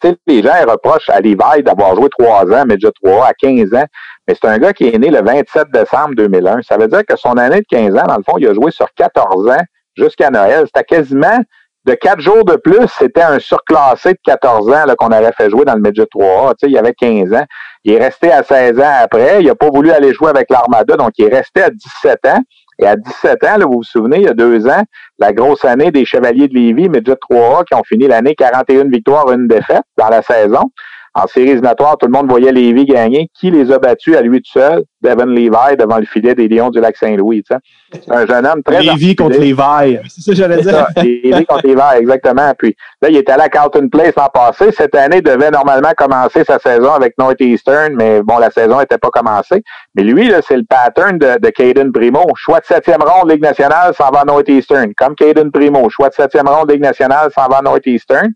Puis, 0.02 0.18
les 0.28 0.44
gens 0.44 0.54
reprochent 0.68 1.10
à 1.10 1.20
Levi 1.20 1.64
d'avoir 1.64 1.96
joué 1.96 2.10
trois 2.18 2.44
ans, 2.44 2.64
mais 2.68 2.76
déjà 2.76 2.92
trois 3.04 3.28
à 3.28 3.34
15 3.34 3.74
ans. 3.74 3.86
Mais 4.28 4.36
c'est 4.36 4.48
un 4.48 4.58
gars 4.58 4.74
qui 4.74 4.88
est 4.88 4.98
né 4.98 5.10
le 5.10 5.22
27 5.22 5.72
décembre 5.72 6.16
2001. 6.16 6.62
Ça 6.62 6.78
veut 6.78 6.88
dire 6.88 7.06
que 7.08 7.16
son 7.16 7.38
année 7.38 7.62
de 7.62 7.66
15 7.70 7.96
ans, 7.96 8.06
dans 8.08 8.18
le 8.18 8.24
fond, 8.24 8.38
il 8.38 8.48
a 8.48 8.54
joué 8.54 8.72
sur 8.72 8.88
14 8.94 9.48
ans 9.50 9.64
jusqu'à 9.96 10.30
Noël. 10.30 10.66
C'était 10.66 10.84
quasiment 10.84 11.40
de 11.88 11.94
quatre 11.94 12.20
jours 12.20 12.44
de 12.44 12.58
plus, 12.58 12.86
c'était 13.00 13.22
un 13.22 13.40
surclassé 13.40 14.12
de 14.12 14.20
14 14.26 14.70
ans 14.70 14.84
qu'on 14.98 15.08
aurait 15.08 15.32
fait 15.32 15.50
jouer 15.50 15.64
dans 15.64 15.74
le 15.74 15.80
Midget 15.80 16.04
3A. 16.04 16.54
Tu 16.60 16.70
il 16.70 16.78
avait 16.78 16.94
15 16.94 17.34
ans. 17.34 17.46
Il 17.86 17.94
est 17.94 18.04
resté 18.04 18.30
à 18.30 18.44
16 18.44 18.78
ans 18.80 18.94
après. 19.02 19.38
Il 19.40 19.48
n'a 19.48 19.56
pas 19.56 19.70
voulu 19.70 19.92
aller 19.92 20.14
jouer 20.14 20.30
avec 20.30 20.50
l'Armada, 20.50 20.98
donc 20.98 21.12
il 21.18 21.26
est 21.26 21.34
resté 21.34 21.64
à 21.64 21.70
17 21.70 22.26
ans. 22.26 22.40
Et 22.80 22.86
à 22.86 22.96
17 22.96 23.44
ans, 23.44 23.58
là, 23.58 23.66
vous 23.66 23.78
vous 23.78 23.84
souvenez, 23.84 24.18
il 24.18 24.24
y 24.24 24.28
a 24.28 24.34
deux 24.34 24.68
ans, 24.68 24.84
la 25.18 25.34
grosse 25.34 25.66
année 25.66 25.92
des 25.92 26.06
Chevaliers 26.06 26.48
de 26.48 26.54
Lévis, 26.54 26.90
Midget 26.90 27.14
3A, 27.14 27.66
qui 27.66 27.74
ont 27.74 27.84
fini 27.84 28.08
l'année 28.08 28.36
41 28.36 28.90
victoires, 28.90 29.32
une 29.32 29.48
défaite 29.48 29.84
dans 29.98 30.10
la 30.10 30.22
saison. 30.22 30.72
En 31.18 31.26
séries 31.26 31.50
éliminatoires, 31.50 31.98
tout 31.98 32.06
le 32.06 32.12
monde 32.12 32.30
voyait 32.30 32.52
Lévis 32.52 32.86
gagner. 32.86 33.28
Qui 33.34 33.50
les 33.50 33.72
a 33.72 33.80
battus 33.80 34.16
à 34.16 34.22
lui 34.22 34.40
tout 34.40 34.52
seul? 34.52 34.84
Devin 35.02 35.26
Levi 35.26 35.76
devant 35.78 35.98
le 35.98 36.06
filet 36.06 36.36
des 36.36 36.48
Lions 36.48 36.70
du 36.70 36.80
Lac-Saint-Louis. 36.80 37.44
C'est 37.92 38.12
un 38.12 38.28
jeune 38.28 38.46
homme 38.46 38.62
très... 38.62 38.84
Lévis 38.84 39.16
contre 39.16 39.40
Levi. 39.40 39.98
C'est 40.10 40.22
ça 40.22 40.32
que 40.32 40.38
j'allais 40.38 40.62
dire. 40.62 40.86
Lévis 40.98 41.46
contre 41.48 41.66
Levi, 41.66 41.98
exactement. 42.00 42.54
Puis 42.56 42.76
là, 43.02 43.10
il 43.10 43.18
était 43.18 43.32
allé 43.32 43.44
à 43.44 43.50
Carlton 43.50 43.90
Place 43.90 44.14
l'an 44.16 44.30
passé. 44.32 44.72
Cette 44.72 44.94
année, 44.94 45.22
devait 45.22 45.50
normalement 45.50 45.92
commencer 45.98 46.44
sa 46.44 46.60
saison 46.60 46.92
avec 46.92 47.18
Northeastern, 47.18 47.96
mais 47.96 48.22
bon, 48.22 48.38
la 48.38 48.52
saison 48.52 48.80
n'était 48.80 49.00
pas 49.00 49.10
commencée. 49.10 49.64
Mais 49.96 50.04
lui, 50.04 50.28
là, 50.30 50.42
c'est 50.48 50.58
le 50.58 50.66
pattern 50.66 51.18
de, 51.18 51.40
de 51.40 51.50
Caden 51.50 51.92
Primo. 51.92 52.26
Choix 52.36 52.60
de 52.60 52.66
septième 52.66 53.02
ronde, 53.02 53.32
Ligue 53.32 53.42
nationale, 53.42 53.96
s'en 53.96 54.12
va 54.12 54.20
à 54.20 54.26
Northeastern. 54.26 54.94
Comme 54.96 55.16
Caden 55.16 55.50
Primo. 55.50 55.90
Choix 55.90 56.10
de 56.10 56.14
septième 56.14 56.48
ronde, 56.48 56.70
Ligue 56.70 56.84
nationale, 56.84 57.32
s'en 57.34 57.48
va 57.48 57.58
à 57.58 57.62
Northeastern. 57.64 58.30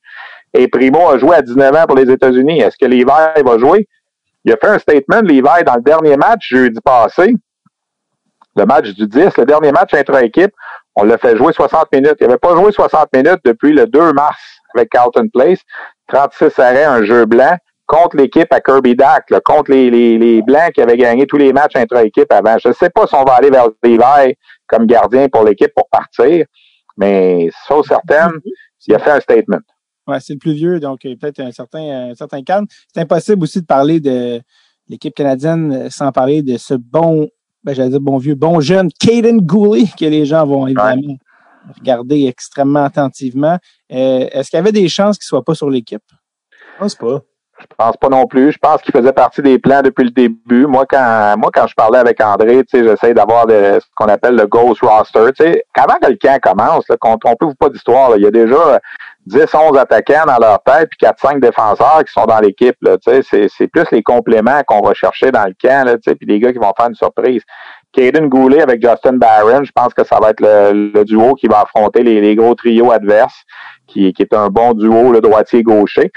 Et 0.53 0.68
Primo 0.68 1.07
a 1.10 1.18
joué 1.18 1.36
à 1.36 1.41
19 1.41 1.76
ans 1.76 1.86
pour 1.88 1.95
les 1.95 2.11
États-Unis. 2.11 2.60
Est-ce 2.60 2.78
que 2.78 2.86
Levi 2.86 3.03
va 3.06 3.57
jouer? 3.57 3.88
Il 4.44 4.52
a 4.52 4.57
fait 4.57 4.68
un 4.68 4.80
statement, 4.80 5.22
Levi, 5.22 5.64
dans 5.65 5.76
le 5.76 5.82
dernier 5.82 6.18
match 6.18 6.48
jeudi 6.49 6.80
passé, 6.84 7.36
le 8.56 8.65
match 8.65 8.90
du 8.90 9.07
10, 9.07 9.38
le 9.38 9.45
dernier 9.45 9.72
match 9.72 9.94
intra-équipe, 9.94 10.52
on 10.95 11.03
l'a 11.03 11.18
fait 11.18 11.38
jouer 11.38 11.53
60 11.53 11.91
minutes. 11.94 12.18
Il 12.19 12.28
n'avait 12.28 12.40
pas 12.40 12.56
joué 12.56 12.72
60 12.72 13.07
minutes 13.14 13.40
depuis 13.45 13.72
le 13.72 13.86
2 13.88 14.14
mars 14.14 14.41
avec 14.76 14.90
Carlton 14.90 15.28
Place. 15.34 15.60
36 16.07 16.60
arrêts, 16.60 16.84
un 16.84 17.03
jeu 17.06 17.26
blanc, 17.26 17.56
contre 17.86 18.18
l'équipe 18.18 18.52
à 18.52 18.60
Kirby 18.60 18.95
Dack, 18.95 19.28
contre 19.45 19.72
les, 19.72 19.90
les, 19.90 20.18
les, 20.18 20.41
Blancs 20.41 20.73
qui 20.73 20.82
avaient 20.82 20.98
gagné 20.98 21.26
tous 21.26 21.38
les 21.38 21.53
matchs 21.53 21.76
intra-équipe 21.76 22.32
avant. 22.32 22.57
Je 22.57 22.69
ne 22.69 22.73
sais 22.73 22.90
pas 22.90 23.07
si 23.07 23.15
on 23.15 23.23
va 23.23 23.36
aller 23.36 23.49
vers 23.49 23.68
Levi 23.84 24.36
comme 24.68 24.86
gardien 24.86 25.30
pour 25.30 25.45
l'équipe 25.45 25.73
pour 25.73 25.88
partir, 25.90 26.45
mais 26.98 27.49
sauf 27.68 27.88
certaine, 27.88 28.32
il 28.88 28.95
a 28.95 28.99
fait 28.99 29.11
un 29.11 29.19
statement. 29.19 29.60
Ouais, 30.07 30.19
c'est 30.19 30.34
le 30.34 30.40
plus 30.40 30.53
vieux, 30.53 30.80
donc 30.80 31.06
euh, 31.06 31.15
peut-être 31.15 31.40
un 31.40 31.52
certain, 31.52 32.10
un 32.10 32.15
certain 32.15 32.41
calme. 32.41 32.65
C'est 32.94 33.02
impossible 33.02 33.44
aussi 33.44 33.61
de 33.61 33.65
parler 33.65 33.99
de 33.99 34.41
l'équipe 34.88 35.14
canadienne 35.14 35.73
euh, 35.73 35.90
sans 35.90 36.11
parler 36.11 36.41
de 36.41 36.57
ce 36.57 36.73
bon, 36.73 37.30
ben, 37.64 37.76
j'allais 37.76 37.91
dire 37.91 38.02
bon 38.02 38.18
vieux, 38.18 38.36
bon 38.36 38.60
jeune 38.60 38.90
Caden 38.99 39.40
Gooley 39.40 39.86
que 39.98 40.06
les 40.06 40.26
gens 40.26 40.45
vont 40.45 40.65
évidemment 40.65 41.18
regarder 41.78 42.26
extrêmement 42.26 42.84
attentivement. 42.84 43.57
Euh, 43.91 44.28
est-ce 44.32 44.49
qu'il 44.49 44.57
y 44.57 44.60
avait 44.60 44.72
des 44.72 44.90
chances 44.90 45.19
qu'il 45.19 45.26
ne 45.26 45.38
soit 45.38 45.44
pas 45.44 45.53
sur 45.53 45.69
l'équipe? 45.69 46.02
Je 46.52 46.80
pense 46.80 46.95
pas. 46.95 47.22
Je 47.60 47.76
pense 47.78 47.95
pas 47.98 48.10
non 48.10 48.26
plus. 48.26 48.52
Je 48.52 48.57
pense 48.57 48.82
qu'il 48.82 48.91
faisait 48.91 49.14
partie 49.14 49.44
des 49.44 49.60
plans 49.60 49.84
depuis 49.84 50.06
le 50.06 50.10
début. 50.10 50.65
Moi, 50.65 50.88
quand 50.90 51.36
moi, 51.38 51.52
quand 51.53 51.68
je 51.68 51.76
parlais 51.76 51.99
avec 51.99 52.19
André, 52.19 52.64
tu 52.64 52.80
sais, 52.80 52.84
j'essaie 52.84 53.14
d'avoir 53.14 53.45
ce 53.48 53.86
qu'on 53.95 54.07
appelle 54.07 54.36
le 54.36 54.48
ghost 54.48 54.82
roster. 54.82 55.28
Tu 55.38 55.44
sais, 55.44 55.64
avant 55.76 55.99
que 56.02 56.10
le 56.10 56.18
camp 56.18 56.40
commence, 56.41 56.88
là, 56.90 56.98
qu'on 56.99 57.18
trompe 57.18 57.38
pas 57.60 57.69
d'histoire, 57.69 58.18
il 58.18 58.23
y 58.23 58.26
a 58.26 58.32
déjà 58.32 58.80
10, 59.31 59.45
11 59.53 59.77
attaquants 59.77 60.25
dans 60.27 60.37
leur 60.37 60.61
tête, 60.63 60.89
puis 60.89 60.97
4, 60.99 61.19
5 61.19 61.39
défenseurs 61.39 62.03
qui 62.05 62.11
sont 62.11 62.25
dans 62.25 62.39
l'équipe. 62.39 62.75
C'est 63.03 63.67
plus 63.67 63.85
les 63.91 64.03
compléments 64.03 64.61
qu'on 64.67 64.81
va 64.81 64.93
chercher 64.93 65.31
dans 65.31 65.45
le 65.45 65.53
camp, 65.61 65.85
là, 65.85 65.97
puis 65.97 66.27
les 66.27 66.39
gars 66.39 66.51
qui 66.51 66.59
vont 66.59 66.73
faire 66.77 66.87
une 66.87 66.95
surprise. 66.95 67.41
Caden 67.93 68.27
Goulet 68.29 68.61
avec 68.61 68.81
Justin 68.81 69.13
Barron, 69.13 69.63
je 69.63 69.71
pense 69.73 69.93
que 69.93 70.05
ça 70.05 70.17
va 70.21 70.29
être 70.29 70.41
le, 70.41 71.03
duo 71.03 71.35
qui 71.35 71.47
va 71.47 71.61
affronter 71.61 72.03
les, 72.03 72.21
les 72.21 72.35
gros 72.35 72.55
trios 72.55 72.91
adverses, 72.91 73.43
qui, 73.87 74.13
qui 74.13 74.21
est 74.21 74.33
un 74.33 74.47
bon 74.47 74.73
duo, 74.73 75.11
le 75.11 75.19
droitier-gaucher 75.19 76.11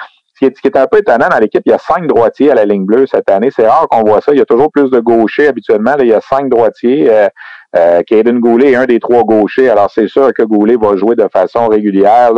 ce 0.53 0.61
qui 0.61 0.69
est 0.69 0.77
un 0.77 0.87
peu 0.87 0.99
étonnant 0.99 1.29
dans 1.29 1.39
l'équipe, 1.39 1.63
il 1.65 1.71
y 1.71 1.75
a 1.75 1.79
cinq 1.79 2.07
droitiers 2.07 2.51
à 2.51 2.55
la 2.55 2.65
ligne 2.65 2.85
bleue 2.85 3.07
cette 3.07 3.31
année. 3.31 3.51
C'est 3.55 3.67
rare 3.67 3.87
qu'on 3.89 4.03
voit 4.03 4.21
ça. 4.21 4.33
Il 4.33 4.39
y 4.39 4.43
a 4.43 4.45
toujours 4.45 4.71
plus 4.71 4.91
de 4.91 5.01
gauchers 5.01 5.49
habituellement. 5.49 5.95
il 6.01 6.09
y 6.09 6.13
a 6.13 6.21
cinq 6.21 6.49
droitiers. 6.49 7.09
Euh, 7.11 7.29
euh, 7.77 8.03
Caden 8.07 8.39
Goulet 8.41 8.73
est 8.73 8.77
un 8.77 8.87
des 8.87 9.01
trois 9.01 9.25
gauchers. 9.25 9.69
Alors, 9.69 9.91
c'est 9.91 10.09
sûr 10.09 10.33
que 10.33 10.43
Goulet 10.43 10.77
va 10.77 10.97
jouer 10.97 11.17
de 11.17 11.27
façon 11.33 11.69
régulière. 11.69 12.33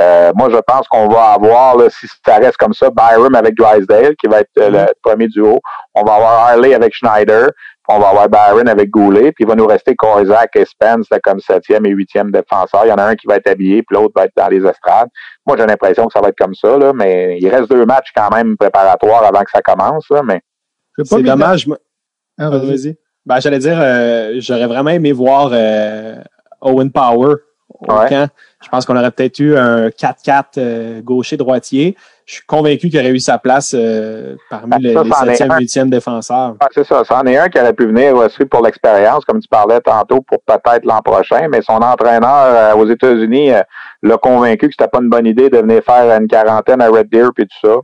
Euh, 0.00 0.32
moi, 0.34 0.48
je 0.50 0.56
pense 0.66 0.88
qu'on 0.88 1.08
va 1.08 1.32
avoir, 1.32 1.76
si 1.90 2.06
ça 2.26 2.36
reste 2.36 2.56
comme 2.56 2.74
ça, 2.74 2.90
Byram 2.90 3.34
avec 3.34 3.54
Drysdale, 3.54 4.16
qui 4.16 4.26
va 4.26 4.40
être 4.40 4.50
euh, 4.58 4.70
le 4.70 4.78
mm-hmm. 4.78 4.92
premier 5.02 5.28
duo. 5.28 5.60
On 5.94 6.02
va 6.02 6.14
avoir 6.14 6.48
Harley 6.48 6.74
avec 6.74 6.94
Schneider 6.94 7.50
on 7.88 7.98
va 7.98 8.08
avoir 8.08 8.28
Byron 8.28 8.68
avec 8.68 8.90
Goulet, 8.90 9.32
puis 9.32 9.44
il 9.44 9.46
va 9.46 9.54
nous 9.54 9.66
rester 9.66 9.94
Korzak 9.94 10.56
et 10.56 10.64
Spence 10.64 11.06
comme 11.22 11.40
septième 11.40 11.84
et 11.84 11.90
huitième 11.90 12.30
défenseur. 12.30 12.86
Il 12.86 12.88
y 12.88 12.92
en 12.92 12.96
a 12.96 13.04
un 13.04 13.14
qui 13.14 13.26
va 13.26 13.36
être 13.36 13.48
habillé, 13.48 13.82
puis 13.82 13.96
l'autre 13.96 14.12
va 14.16 14.24
être 14.24 14.32
dans 14.36 14.48
les 14.48 14.64
estrades. 14.64 15.08
Moi, 15.46 15.56
j'ai 15.58 15.66
l'impression 15.66 16.06
que 16.06 16.12
ça 16.12 16.20
va 16.20 16.28
être 16.28 16.38
comme 16.38 16.54
ça, 16.54 16.78
là, 16.78 16.92
mais 16.94 17.38
il 17.38 17.48
reste 17.48 17.70
deux 17.70 17.84
matchs 17.84 18.10
quand 18.16 18.30
même 18.30 18.56
préparatoires 18.56 19.24
avant 19.24 19.42
que 19.42 19.50
ça 19.50 19.60
commence. 19.60 20.08
Là, 20.10 20.22
mais 20.22 20.40
c'est 21.02 21.22
dommage. 21.22 21.68
Ah, 22.38 22.48
vas-y. 22.50 22.96
Ben, 23.26 23.40
j'allais 23.40 23.58
dire, 23.58 23.78
euh, 23.78 24.34
j'aurais 24.38 24.66
vraiment 24.66 24.90
aimé 24.90 25.12
voir 25.12 25.50
euh, 25.52 26.16
Owen 26.60 26.90
Power 26.90 27.34
au 27.68 27.86
camp. 27.86 28.28
Je 28.64 28.68
pense 28.70 28.86
qu'on 28.86 28.96
aurait 28.96 29.10
peut-être 29.10 29.38
eu 29.38 29.56
un 29.56 29.88
4-4 29.88 30.44
euh, 30.58 31.02
gaucher-droitier 31.02 31.96
je 32.26 32.34
suis 32.34 32.44
convaincu 32.46 32.88
qu'il 32.88 32.98
aurait 32.98 33.10
eu 33.10 33.18
sa 33.18 33.38
place 33.38 33.74
euh, 33.74 34.36
parmi 34.48 34.70
ben, 34.70 34.78
les, 34.80 34.94
7e, 34.94 35.60
8e 35.60 35.90
défenseurs. 35.90 36.54
c'est 36.72 36.84
ça. 36.84 37.04
C'en 37.04 37.22
est 37.24 37.36
un 37.36 37.48
qui 37.48 37.58
aurait 37.58 37.74
pu 37.74 37.86
venir 37.86 38.16
aussi 38.16 38.44
pour 38.46 38.62
l'expérience, 38.62 39.24
comme 39.24 39.40
tu 39.40 39.48
parlais 39.48 39.80
tantôt, 39.80 40.20
pour 40.22 40.38
peut-être 40.46 40.84
l'an 40.84 41.02
prochain, 41.02 41.48
mais 41.50 41.60
son 41.60 41.74
entraîneur 41.74 42.46
euh, 42.46 42.74
aux 42.76 42.88
États-Unis 42.88 43.52
euh, 43.52 43.62
l'a 44.02 44.16
convaincu 44.16 44.68
que 44.68 44.74
c'était 44.78 44.88
pas 44.88 45.00
une 45.02 45.10
bonne 45.10 45.26
idée 45.26 45.50
de 45.50 45.58
venir 45.58 45.82
faire 45.84 46.18
une 46.18 46.26
quarantaine 46.26 46.80
à 46.80 46.88
Red 46.88 47.10
Deer 47.10 47.28
puis 47.34 47.46
tout 47.46 47.68
ça. 47.68 47.76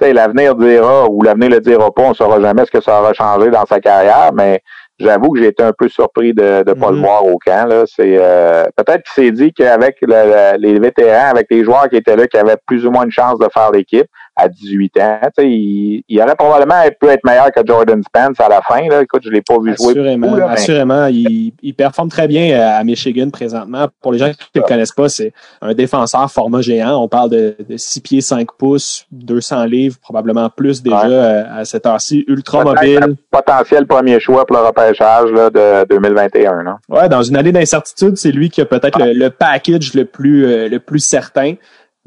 L'avenir 0.00 0.54
dira 0.54 1.08
ou 1.08 1.22
l'avenir 1.22 1.50
le 1.50 1.60
dira 1.60 1.92
pas, 1.92 2.02
on 2.02 2.14
saura 2.14 2.40
jamais 2.40 2.64
ce 2.64 2.70
que 2.70 2.80
ça 2.80 3.00
aura 3.00 3.12
changé 3.14 3.50
dans 3.50 3.66
sa 3.66 3.80
carrière, 3.80 4.30
mais 4.32 4.62
j'avoue 4.98 5.30
que 5.30 5.40
j'ai 5.40 5.48
été 5.48 5.62
un 5.62 5.72
peu 5.72 5.88
surpris 5.88 6.34
de 6.34 6.64
ne 6.66 6.72
pas 6.72 6.90
le 6.90 6.96
mm-hmm. 6.96 7.00
voir 7.00 7.26
au 7.26 7.38
camp. 7.38 7.68
Là. 7.68 7.84
C'est 7.86 8.16
euh, 8.18 8.64
peut-être 8.76 9.04
qu'il 9.04 9.24
s'est 9.24 9.32
dit 9.32 9.52
qu'avec 9.52 9.96
les 10.02 10.78
vétérans, 10.78 11.30
avec 11.30 11.46
les 11.50 11.64
joueurs 11.64 11.88
qui 11.88 11.96
étaient 11.96 12.16
là, 12.16 12.26
qui 12.26 12.36
avaient 12.36 12.56
plus 12.66 12.86
ou 12.86 12.90
moins 12.90 13.04
une 13.04 13.10
chance 13.10 13.38
de 13.38 13.46
faire 13.52 13.70
l'équipe, 13.70 14.06
à 14.38 14.48
18 14.48 15.00
ans. 15.00 15.20
Il, 15.38 16.02
il, 16.08 16.22
aurait 16.22 16.36
probablement 16.36 16.80
pu 16.98 17.08
être 17.08 17.24
meilleur 17.24 17.50
que 17.50 17.60
Jordan 17.66 18.02
Spence 18.02 18.40
à 18.40 18.48
la 18.48 18.62
fin. 18.62 18.88
Là. 18.88 19.02
Écoute, 19.02 19.22
je 19.24 19.28
ne 19.28 19.34
l'ai 19.34 19.42
pas 19.42 19.58
vu 19.58 19.74
jouer. 19.76 20.18
Assurément. 20.48 21.06
Il, 21.06 21.52
il, 21.60 21.74
performe 21.74 22.08
très 22.08 22.28
bien 22.28 22.58
à 22.60 22.82
Michigan 22.84 23.28
présentement. 23.30 23.88
Pour 24.00 24.12
les 24.12 24.18
gens 24.18 24.30
qui 24.30 24.38
ne 24.54 24.60
le 24.60 24.66
connaissent 24.66 24.92
pas, 24.92 25.08
c'est 25.08 25.32
un 25.60 25.74
défenseur 25.74 26.30
format 26.30 26.60
géant. 26.60 27.02
On 27.02 27.08
parle 27.08 27.30
de, 27.30 27.56
de 27.68 27.76
6 27.76 28.00
pieds 28.00 28.20
5 28.20 28.48
pouces, 28.56 29.06
200 29.10 29.64
livres, 29.64 29.96
probablement 30.00 30.48
plus 30.50 30.82
déjà 30.82 31.06
euh, 31.06 31.44
à 31.60 31.64
cette 31.64 31.86
heure-ci. 31.86 32.24
Ultra 32.28 32.62
mobile. 32.62 33.16
Potentiel 33.30 33.86
premier 33.86 34.20
choix 34.20 34.46
pour 34.46 34.56
le 34.56 34.62
repêchage 34.66 35.30
là, 35.32 35.50
de 35.50 35.86
2021. 35.88 36.62
Là. 36.62 36.78
Ouais, 36.88 37.08
dans 37.08 37.22
une 37.22 37.36
année 37.36 37.52
d'incertitude, 37.52 38.16
c'est 38.16 38.32
lui 38.32 38.50
qui 38.50 38.60
a 38.60 38.66
peut-être 38.66 38.98
le, 38.98 39.12
le, 39.12 39.30
package 39.30 39.94
le 39.94 40.04
plus, 40.04 40.46
euh, 40.46 40.68
le 40.68 40.78
plus 40.78 41.00
certain. 41.00 41.54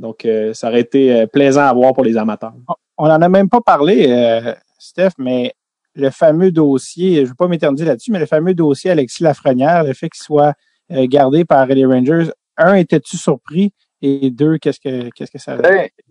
Donc, 0.01 0.25
euh, 0.25 0.51
ça 0.53 0.67
aurait 0.67 0.81
été 0.81 1.13
euh, 1.13 1.27
plaisant 1.27 1.61
à 1.61 1.73
voir 1.73 1.93
pour 1.93 2.03
les 2.03 2.17
amateurs. 2.17 2.53
On 2.97 3.07
n'en 3.07 3.21
a 3.21 3.29
même 3.29 3.49
pas 3.49 3.61
parlé, 3.61 4.07
euh, 4.09 4.53
Steph, 4.79 5.11
mais 5.19 5.53
le 5.93 6.09
fameux 6.09 6.51
dossier, 6.51 7.17
je 7.17 7.21
ne 7.21 7.27
veux 7.27 7.35
pas 7.35 7.47
m'éterniser 7.47 7.85
là-dessus, 7.85 8.11
mais 8.11 8.19
le 8.19 8.25
fameux 8.25 8.55
dossier 8.55 8.89
Alexis 8.89 9.21
Lafrenière, 9.21 9.83
le 9.83 9.93
fait 9.93 10.09
qu'il 10.09 10.23
soit 10.23 10.53
gardé 10.89 11.45
par 11.45 11.67
les 11.67 11.85
Rangers, 11.85 12.31
un, 12.57 12.73
étais-tu 12.73 13.15
surpris? 13.15 13.71
Et 14.01 14.31
deux, 14.31 14.57
qu'est-ce 14.57 14.79
que 14.79 15.09
qu'est-ce 15.11 15.31
que 15.31 15.37
ça 15.37 15.55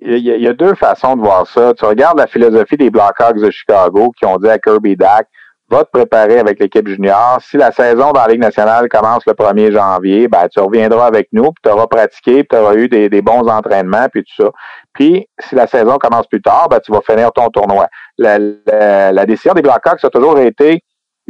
il 0.01 0.19
y, 0.19 0.31
a, 0.31 0.37
il 0.37 0.43
y, 0.43 0.47
a 0.47 0.53
deux 0.53 0.75
façons 0.77 1.17
de 1.17 1.23
voir 1.23 1.45
ça. 1.47 1.75
Tu 1.75 1.85
regardes 1.85 2.19
la 2.19 2.29
philosophie 2.29 2.77
des 2.77 2.89
Blackhawks 2.89 3.41
de 3.41 3.51
Chicago 3.51 4.12
qui 4.17 4.25
ont 4.27 4.37
dit 4.37 4.49
à 4.49 4.59
Kirby 4.59 4.97
Dack 4.97 5.27
va 5.71 5.85
te 5.85 5.91
préparer 5.91 6.39
avec 6.39 6.59
l'équipe 6.59 6.87
junior. 6.87 7.39
Si 7.41 7.57
la 7.57 7.71
saison 7.71 8.13
dans 8.13 8.23
la 8.23 8.29
Ligue 8.29 8.41
nationale 8.41 8.89
commence 8.89 9.25
le 9.27 9.35
1er 9.35 9.73
janvier, 9.73 10.29
ben, 10.29 10.49
tu 10.49 10.61
reviendras 10.61 11.07
avec 11.07 11.29
nous, 11.33 11.45
puis 11.53 11.63
tu 11.63 11.71
auras 11.71 11.87
pratiqué, 11.87 12.45
puis 12.45 12.49
tu 12.51 12.57
auras 12.57 12.75
eu 12.75 12.89
des, 12.89 13.23
bons 13.23 13.47
entraînements, 13.49 14.09
puis 14.13 14.25
tout 14.25 14.45
ça. 14.45 14.51
Puis, 14.93 15.27
si 15.39 15.55
la 15.55 15.67
saison 15.67 15.99
commence 15.99 16.27
plus 16.27 16.43
tard, 16.43 16.69
ben, 16.69 16.81
tu 16.81 16.91
vas 16.91 17.01
finir 17.03 17.31
ton 17.33 17.49
tournoi. 17.49 17.87
La, 18.19 18.39
la 19.13 19.27
décision 19.27 19.55
des 19.55 19.63
Blackhawks 19.63 20.05
a 20.05 20.11
toujours 20.11 20.39
été, 20.39 20.83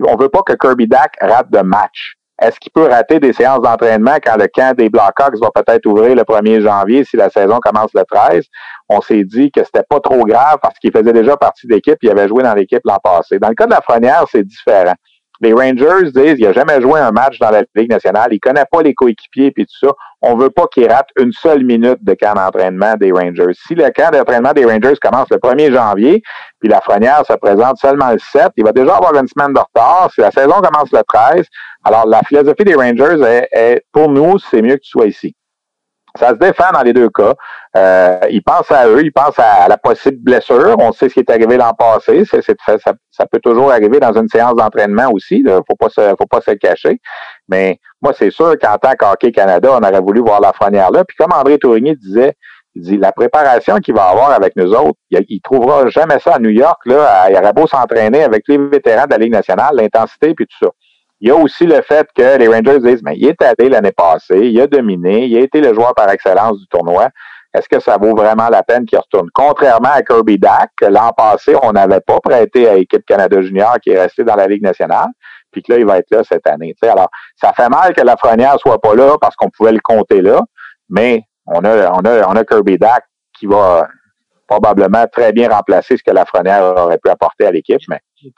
on 0.03 0.17
veut 0.17 0.29
pas 0.29 0.43
que 0.43 0.55
Kirby 0.55 0.87
Dack 0.87 1.17
rate 1.21 1.51
de 1.51 1.61
match. 1.61 2.15
Est-ce 2.41 2.59
qu'il 2.59 2.73
peut 2.73 2.87
rater 2.87 3.21
des 3.21 3.35
séances 3.35 3.61
d'entraînement 3.61 4.17
quand 4.25 4.37
le 4.37 4.47
camp 4.47 4.75
des 4.75 4.89
Blackhawks 4.89 5.37
va 5.41 5.51
peut-être 5.55 5.85
ouvrir 5.85 6.15
le 6.15 6.23
1er 6.23 6.63
janvier 6.63 7.05
si 7.05 7.17
la 7.17 7.29
saison 7.29 7.59
commence 7.61 7.91
le 7.93 8.03
13? 8.11 8.47
On 8.89 9.03
s'est 9.03 9.25
dit 9.25 9.51
que 9.51 9.63
c'était 9.63 9.85
pas 9.89 10.01
trop 10.01 10.25
grave 10.25 10.57
parce 10.63 10.79
qu'il 10.79 10.91
faisait 10.91 11.13
déjà 11.13 11.37
partie 11.37 11.67
d'équipe, 11.67 11.99
il 12.01 12.11
avait 12.11 12.29
joué 12.29 12.43
dans 12.43 12.55
l'équipe 12.55 12.81
l'an 12.85 12.99
passé. 13.03 13.39
Dans 13.39 13.51
le 13.51 13.55
cas 13.55 13.67
de 13.67 13.73
la 13.73 13.83
Frenière, 13.83 14.25
c'est 14.31 14.43
différent. 14.43 14.95
Les 15.43 15.55
Rangers 15.55 16.11
disent 16.15 16.37
il 16.39 16.47
a 16.47 16.53
jamais 16.53 16.81
joué 16.83 17.01
un 17.01 17.13
match 17.13 17.39
dans 17.39 17.51
la 17.51 17.63
Ligue 17.75 17.91
nationale, 17.91 18.29
il 18.31 18.41
connaît 18.41 18.67
pas 18.71 18.83
les 18.83 18.93
coéquipiers 18.93 19.53
et 19.57 19.65
tout 19.65 19.87
ça. 19.87 19.93
On 20.21 20.37
veut 20.37 20.51
pas 20.51 20.67
qu'il 20.67 20.87
rate 20.87 21.09
une 21.19 21.33
seule 21.33 21.65
minute 21.65 22.03
de 22.03 22.13
camp 22.13 22.35
d'entraînement 22.35 22.95
des 23.01 23.11
Rangers. 23.11 23.55
Si 23.67 23.75
le 23.75 23.89
camp 23.91 24.11
d'entraînement 24.13 24.53
des 24.53 24.67
Rangers 24.67 24.97
commence 25.03 25.29
le 25.31 25.39
1er 25.39 25.73
janvier, 25.73 26.23
puis 26.59 26.69
la 26.69 26.81
Frenière 26.83 27.25
se 27.27 27.33
présente 27.35 27.79
seulement 27.79 28.11
le 28.11 28.19
7, 28.19 28.49
il 28.59 28.65
va 28.65 28.73
déjà 28.73 28.97
avoir 28.97 29.15
une 29.15 29.29
semaine 29.29 29.55
de 29.55 29.61
retard. 29.61 30.11
Si 30.15 30.21
la 30.21 30.31
saison 30.31 30.61
commence 30.61 30.93
le 30.93 31.01
13, 31.09 31.47
alors 31.85 32.07
la 32.07 32.21
philosophie 32.21 32.65
des 32.65 32.75
Rangers 32.75 33.47
est 33.53 33.83
pour 33.93 34.11
nous, 34.11 34.39
c'est 34.39 34.61
mieux 34.61 34.77
que 34.77 34.83
tu 34.83 34.91
sois 34.91 35.07
ici. 35.07 35.35
Ça 36.19 36.31
se 36.31 36.35
défend 36.35 36.71
dans 36.73 36.83
les 36.83 36.93
deux 36.93 37.09
cas. 37.09 37.35
Euh, 37.77 38.19
ils 38.31 38.43
pensent 38.43 38.71
à 38.71 38.89
eux, 38.89 39.03
ils 39.03 39.13
pensent 39.13 39.39
à 39.39 39.69
la 39.69 39.77
possible 39.77 40.19
blessure. 40.21 40.77
On 40.79 40.93
sait 40.93 41.09
ce 41.09 41.15
qui 41.15 41.21
est 41.21 41.31
arrivé 41.31 41.57
l'an 41.57 41.73
passé. 41.73 42.25
Ça, 42.25 43.27
peut 43.31 43.39
toujours 43.41 43.71
arriver 43.71 44.01
dans 44.01 44.13
une 44.13 44.29
séance 44.29 44.55
d'entraînement 44.57 45.11
aussi. 45.13 45.43
Là. 45.43 45.61
Faut 45.69 45.77
pas 45.77 45.89
faut 46.19 46.27
pas 46.27 46.41
se 46.41 46.53
cacher. 46.53 47.01
Mais 47.49 47.79
moi, 48.03 48.13
c'est 48.17 48.31
sûr 48.31 48.57
qu'en 48.59 48.77
tant 48.77 48.93
qu'Hockey 48.99 49.33
Canada, 49.33 49.71
on 49.73 49.87
aurait 49.87 50.01
voulu 50.01 50.21
voir 50.21 50.41
la 50.41 50.53
fronnière 50.53 50.91
là. 50.91 51.05
Puis 51.05 51.17
comme 51.17 51.33
André 51.33 51.59
Tourigny 51.59 51.97
disait, 51.97 52.35
il 52.75 52.83
dit 52.83 52.97
la 52.97 53.13
préparation 53.13 53.77
qu'il 53.79 53.95
va 53.95 54.05
avoir 54.05 54.31
avec 54.31 54.57
nous 54.57 54.73
autres, 54.73 54.99
il, 55.11 55.25
il 55.29 55.41
trouvera 55.41 55.89
jamais 55.89 56.19
ça 56.19 56.35
à 56.35 56.39
New 56.39 56.51
York. 56.51 56.81
Là, 56.87 57.29
il 57.31 57.37
aurait 57.37 57.53
beau 57.53 57.67
s'entraîner 57.67 58.25
avec 58.25 58.45
les 58.49 58.59
vétérans 58.59 59.07
de 59.07 59.11
la 59.11 59.19
Ligue 59.19 59.33
nationale, 59.33 59.75
l'intensité 59.75 60.35
puis 60.35 60.47
tout 60.47 60.67
ça. 60.67 60.71
Il 61.21 61.29
y 61.29 61.31
a 61.31 61.37
aussi 61.37 61.67
le 61.67 61.83
fait 61.83 62.09
que 62.17 62.39
les 62.39 62.49
Rangers 62.49 62.81
disent, 62.81 63.03
mais 63.03 63.15
il 63.17 63.27
est 63.27 63.43
allé 63.43 63.69
l'année 63.69 63.93
passée, 63.93 64.39
il 64.39 64.61
a 64.61 64.67
dominé, 64.67 65.27
il 65.27 65.37
a 65.37 65.41
été 65.41 65.61
le 65.61 65.75
joueur 65.75 65.95
par 65.95 66.11
excellence 66.11 66.59
du 66.59 66.67
tournoi. 66.69 67.09
Est-ce 67.53 67.69
que 67.69 67.81
ça 67.81 67.99
vaut 67.99 68.15
vraiment 68.15 68.49
la 68.49 68.63
peine 68.63 68.87
qu'il 68.87 68.99
retourne? 68.99 69.29
Contrairement 69.35 69.91
à 69.93 70.03
Kirby 70.03 70.39
Dack, 70.39 70.71
l'an 70.83 71.13
passé, 71.13 71.55
on 71.63 71.73
n'avait 71.73 72.01
pas 72.01 72.21
prêté 72.21 72.69
à 72.69 72.75
l'équipe 72.75 73.05
Canada 73.05 73.43
Junior 73.43 73.77
qui 73.83 73.91
est 73.91 74.01
restée 74.01 74.25
dans 74.25 74.37
la 74.37 74.47
Ligue 74.47 74.63
nationale, 74.63 75.09
puis 75.51 75.63
que 75.63 75.73
là, 75.73 75.79
il 75.79 75.85
va 75.85 75.99
être 75.99 76.11
là 76.11 76.23
cette 76.25 76.47
année. 76.47 76.75
alors, 76.83 77.09
ça 77.37 77.53
fait 77.53 77.69
mal 77.69 77.93
que 77.93 78.01
la 78.01 78.13
Lafrenière 78.13 78.59
soit 78.59 78.81
pas 78.81 78.95
là 78.95 79.17
parce 79.21 79.35
qu'on 79.37 79.51
pouvait 79.51 79.73
le 79.73 79.81
compter 79.83 80.23
là, 80.23 80.41
mais 80.89 81.25
on 81.47 81.65
a, 81.65 81.91
on 81.91 82.05
a, 82.05 82.29
on 82.29 82.37
a 82.37 82.45
Kirby 82.45 82.79
Dack 82.79 83.03
qui 83.37 83.47
va 83.47 83.89
probablement 84.47 85.05
très 85.13 85.33
bien 85.33 85.49
remplacer 85.49 85.97
ce 85.97 86.03
que 86.03 86.11
la 86.11 86.21
Lafrenière 86.23 86.63
aurait 86.63 86.99
pu 86.99 87.11
apporter 87.11 87.47
à 87.47 87.51
l'équipe, 87.51 87.81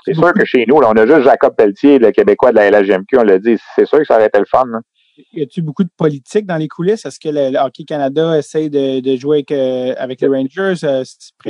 c'est 0.05 0.15
sûr 0.15 0.33
que 0.33 0.45
chez 0.45 0.65
nous, 0.67 0.77
on 0.77 0.93
a 0.93 1.07
juste 1.07 1.23
Jacob 1.23 1.55
Pelletier, 1.57 1.99
le 1.99 2.11
Québécois 2.11 2.51
de 2.51 2.57
la 2.57 2.71
LHMQ, 2.71 3.19
on 3.19 3.23
l'a 3.23 3.39
dit. 3.39 3.57
C'est 3.75 3.87
sûr 3.87 3.99
que 3.99 4.05
ça 4.05 4.17
aurait 4.17 4.27
été 4.27 4.39
le 4.39 4.45
fun. 4.45 4.67
Y 5.33 5.43
a-t-il 5.43 5.63
beaucoup 5.63 5.85
de 5.85 5.91
politique 5.97 6.47
dans 6.47 6.57
les 6.57 6.69
coulisses? 6.69 7.05
Est-ce 7.05 7.21
que 7.21 7.29
le, 7.29 7.59
Hockey 7.59 7.85
Canada 7.85 8.39
essaie 8.39 8.71
de, 8.71 9.17
jouer 9.17 9.39
avec, 9.39 9.53
euh, 9.53 9.95
avec 9.99 10.21
les 10.21 10.29
Rangers? 10.29 10.85
Euh, 10.85 11.05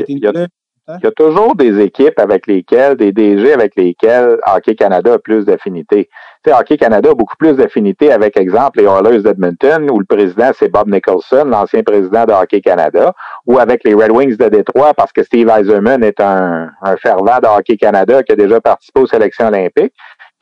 y 0.08 0.26
a, 0.26 0.32
il 0.88 1.04
y 1.04 1.06
a 1.06 1.12
toujours 1.12 1.54
des 1.54 1.80
équipes 1.80 2.18
avec 2.18 2.48
lesquelles, 2.48 2.96
des 2.96 3.12
DG 3.12 3.52
avec 3.52 3.76
lesquels 3.76 4.38
Hockey 4.46 4.74
Canada 4.74 5.14
a 5.14 5.18
plus 5.18 5.44
d'affinité. 5.44 6.08
Hockey 6.44 6.76
Canada 6.76 7.10
a 7.10 7.14
beaucoup 7.14 7.36
plus 7.36 7.54
d'affinité 7.54 8.10
avec, 8.10 8.36
exemple, 8.36 8.80
les 8.80 8.86
Oilers 8.86 9.22
d'Edmonton, 9.22 9.88
où 9.92 10.00
le 10.00 10.04
président, 10.04 10.50
c'est 10.58 10.68
Bob 10.68 10.88
Nicholson, 10.88 11.44
l'ancien 11.44 11.84
président 11.84 12.24
de 12.24 12.32
Hockey 12.32 12.60
Canada, 12.60 13.14
ou 13.46 13.58
avec 13.58 13.84
les 13.84 13.94
Red 13.94 14.10
Wings 14.10 14.36
de 14.36 14.48
Détroit, 14.48 14.92
parce 14.94 15.12
que 15.12 15.22
Steve 15.22 15.48
Eiserman 15.48 16.02
est 16.02 16.20
un, 16.20 16.70
un 16.82 16.96
fervent 16.96 17.38
de 17.40 17.46
Hockey 17.46 17.76
Canada 17.76 18.24
qui 18.24 18.32
a 18.32 18.36
déjà 18.36 18.60
participé 18.60 19.00
aux 19.00 19.06
sélections 19.06 19.46
olympiques 19.46 19.94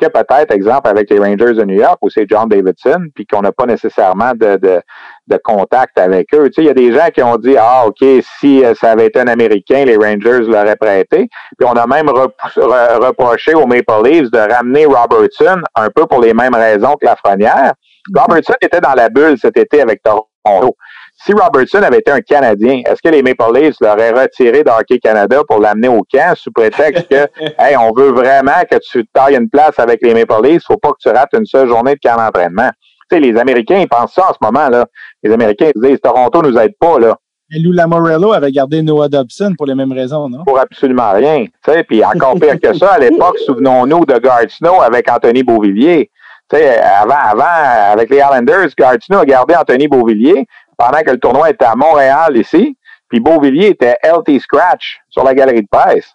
peut-être, 0.09 0.53
exemple, 0.53 0.89
avec 0.89 1.11
les 1.11 1.19
Rangers 1.19 1.55
de 1.55 1.65
New 1.65 1.77
York, 1.77 1.99
où 2.01 2.09
c'est 2.09 2.27
John 2.29 2.49
Davidson, 2.49 3.07
puis 3.15 3.27
qu'on 3.27 3.43
n'a 3.43 3.53
pas 3.53 3.67
nécessairement 3.67 4.33
de, 4.35 4.57
de, 4.57 4.81
de, 5.27 5.37
contact 5.43 5.99
avec 5.99 6.33
eux. 6.35 6.49
Tu 6.49 6.55
sais, 6.55 6.63
il 6.63 6.67
y 6.67 6.71
a 6.71 6.75
des 6.75 6.93
gens 6.93 7.09
qui 7.15 7.23
ont 7.23 7.37
dit, 7.37 7.57
ah, 7.59 7.85
OK, 7.87 8.05
si 8.39 8.65
euh, 8.65 8.75
ça 8.75 8.93
avait 8.93 9.07
été 9.07 9.21
un 9.21 9.27
Américain, 9.27 9.85
les 9.85 9.97
Rangers 9.97 10.47
l'auraient 10.47 10.77
prêté. 10.77 11.29
Puis 11.59 11.69
on 11.69 11.73
a 11.73 11.87
même 11.87 12.09
reproché 12.09 13.55
aux 13.55 13.67
Maple 13.67 14.03
Leafs 14.05 14.31
de 14.31 14.39
ramener 14.39 14.87
Robertson 14.87 15.61
un 15.75 15.91
peu 15.91 16.07
pour 16.07 16.21
les 16.21 16.35
mêmes 16.35 16.55
raisons 16.55 16.97
que 17.01 17.07
Lafrenière. 17.07 17.75
Robertson 18.15 18.55
était 18.63 18.81
dans 18.81 18.95
la 18.95 19.09
bulle 19.09 19.37
cet 19.39 19.57
été 19.57 19.83
avec 19.83 20.03
Toronto 20.03 20.77
si 21.23 21.33
Robertson 21.33 21.83
avait 21.83 21.99
été 21.99 22.11
un 22.11 22.21
Canadien, 22.21 22.81
est-ce 22.87 23.03
que 23.03 23.09
les 23.09 23.23
Maple 23.23 23.55
Leafs 23.55 23.77
l'auraient 23.81 24.13
retiré 24.13 24.65
d'Hockey 24.65 24.99
Canada 24.99 25.43
pour 25.47 25.61
l'amener 25.61 25.89
au 25.89 26.03
camp 26.11 26.35
sous 26.35 26.51
prétexte 26.51 27.09
que, 27.09 27.27
hey, 27.59 27.77
on 27.77 27.93
veut 27.93 28.11
vraiment 28.11 28.63
que 28.71 28.77
tu 28.79 29.07
tailles 29.13 29.37
une 29.37 29.51
place 29.51 29.79
avec 29.79 30.01
les 30.03 30.15
Maple 30.15 30.47
Leafs, 30.47 30.63
faut 30.67 30.79
pas 30.79 30.91
que 30.91 30.99
tu 31.01 31.09
rates 31.09 31.33
une 31.35 31.45
seule 31.45 31.69
journée 31.69 31.95
de 31.95 32.01
camp 32.03 32.17
d'entraînement? 32.17 32.71
Tu 33.11 33.17
sais, 33.17 33.21
les 33.21 33.39
Américains, 33.39 33.81
ils 33.81 33.89
pensent 33.89 34.15
ça 34.15 34.31
en 34.31 34.33
ce 34.33 34.39
moment, 34.41 34.69
là. 34.69 34.87
Les 35.23 35.33
Américains, 35.33 35.71
ils 35.75 35.83
disent, 35.83 36.01
Toronto 36.01 36.41
nous 36.43 36.57
aide 36.57 36.75
pas, 36.81 36.99
là. 36.99 37.17
Et 37.53 37.59
Lou 37.59 37.73
Lamorello 37.73 38.33
avait 38.33 38.53
gardé 38.53 38.81
Noah 38.81 39.09
Dobson 39.09 39.55
pour 39.59 39.67
les 39.67 39.75
mêmes 39.75 39.93
raisons, 39.93 40.29
non? 40.29 40.45
Pour 40.45 40.59
absolument 40.59 41.11
rien. 41.13 41.45
Tu 41.45 41.73
sais, 41.73 41.83
puis 41.83 42.05
encore 42.05 42.35
pire 42.41 42.61
que 42.61 42.73
ça, 42.73 42.93
à 42.93 42.99
l'époque, 42.99 43.39
souvenons-nous 43.47 44.07
de 44.07 44.19
Guard 44.19 44.49
Snow 44.49 44.81
avec 44.81 45.11
Anthony 45.11 45.43
Beauvillier. 45.43 46.11
Tu 46.49 46.57
sais, 46.57 46.79
avant, 46.79 47.15
avant, 47.15 47.93
avec 47.93 48.09
les 48.09 48.19
Islanders, 48.19 48.69
Guard 48.79 48.99
Snow 49.03 49.19
a 49.19 49.25
gardé 49.25 49.57
Anthony 49.57 49.89
Beauvillier, 49.89 50.47
pendant 50.81 51.03
que 51.03 51.11
le 51.11 51.19
tournoi 51.19 51.51
était 51.51 51.67
à 51.67 51.77
Montréal 51.77 52.39
ici, 52.39 52.79
puis 53.07 53.21
Beauvillier 53.21 53.69
était 53.69 53.97
LT 54.03 54.41
Scratch 54.41 55.01
sur 55.11 55.23
la 55.25 55.35
galerie 55.35 55.61
de 55.61 55.69
presse. 55.71 56.15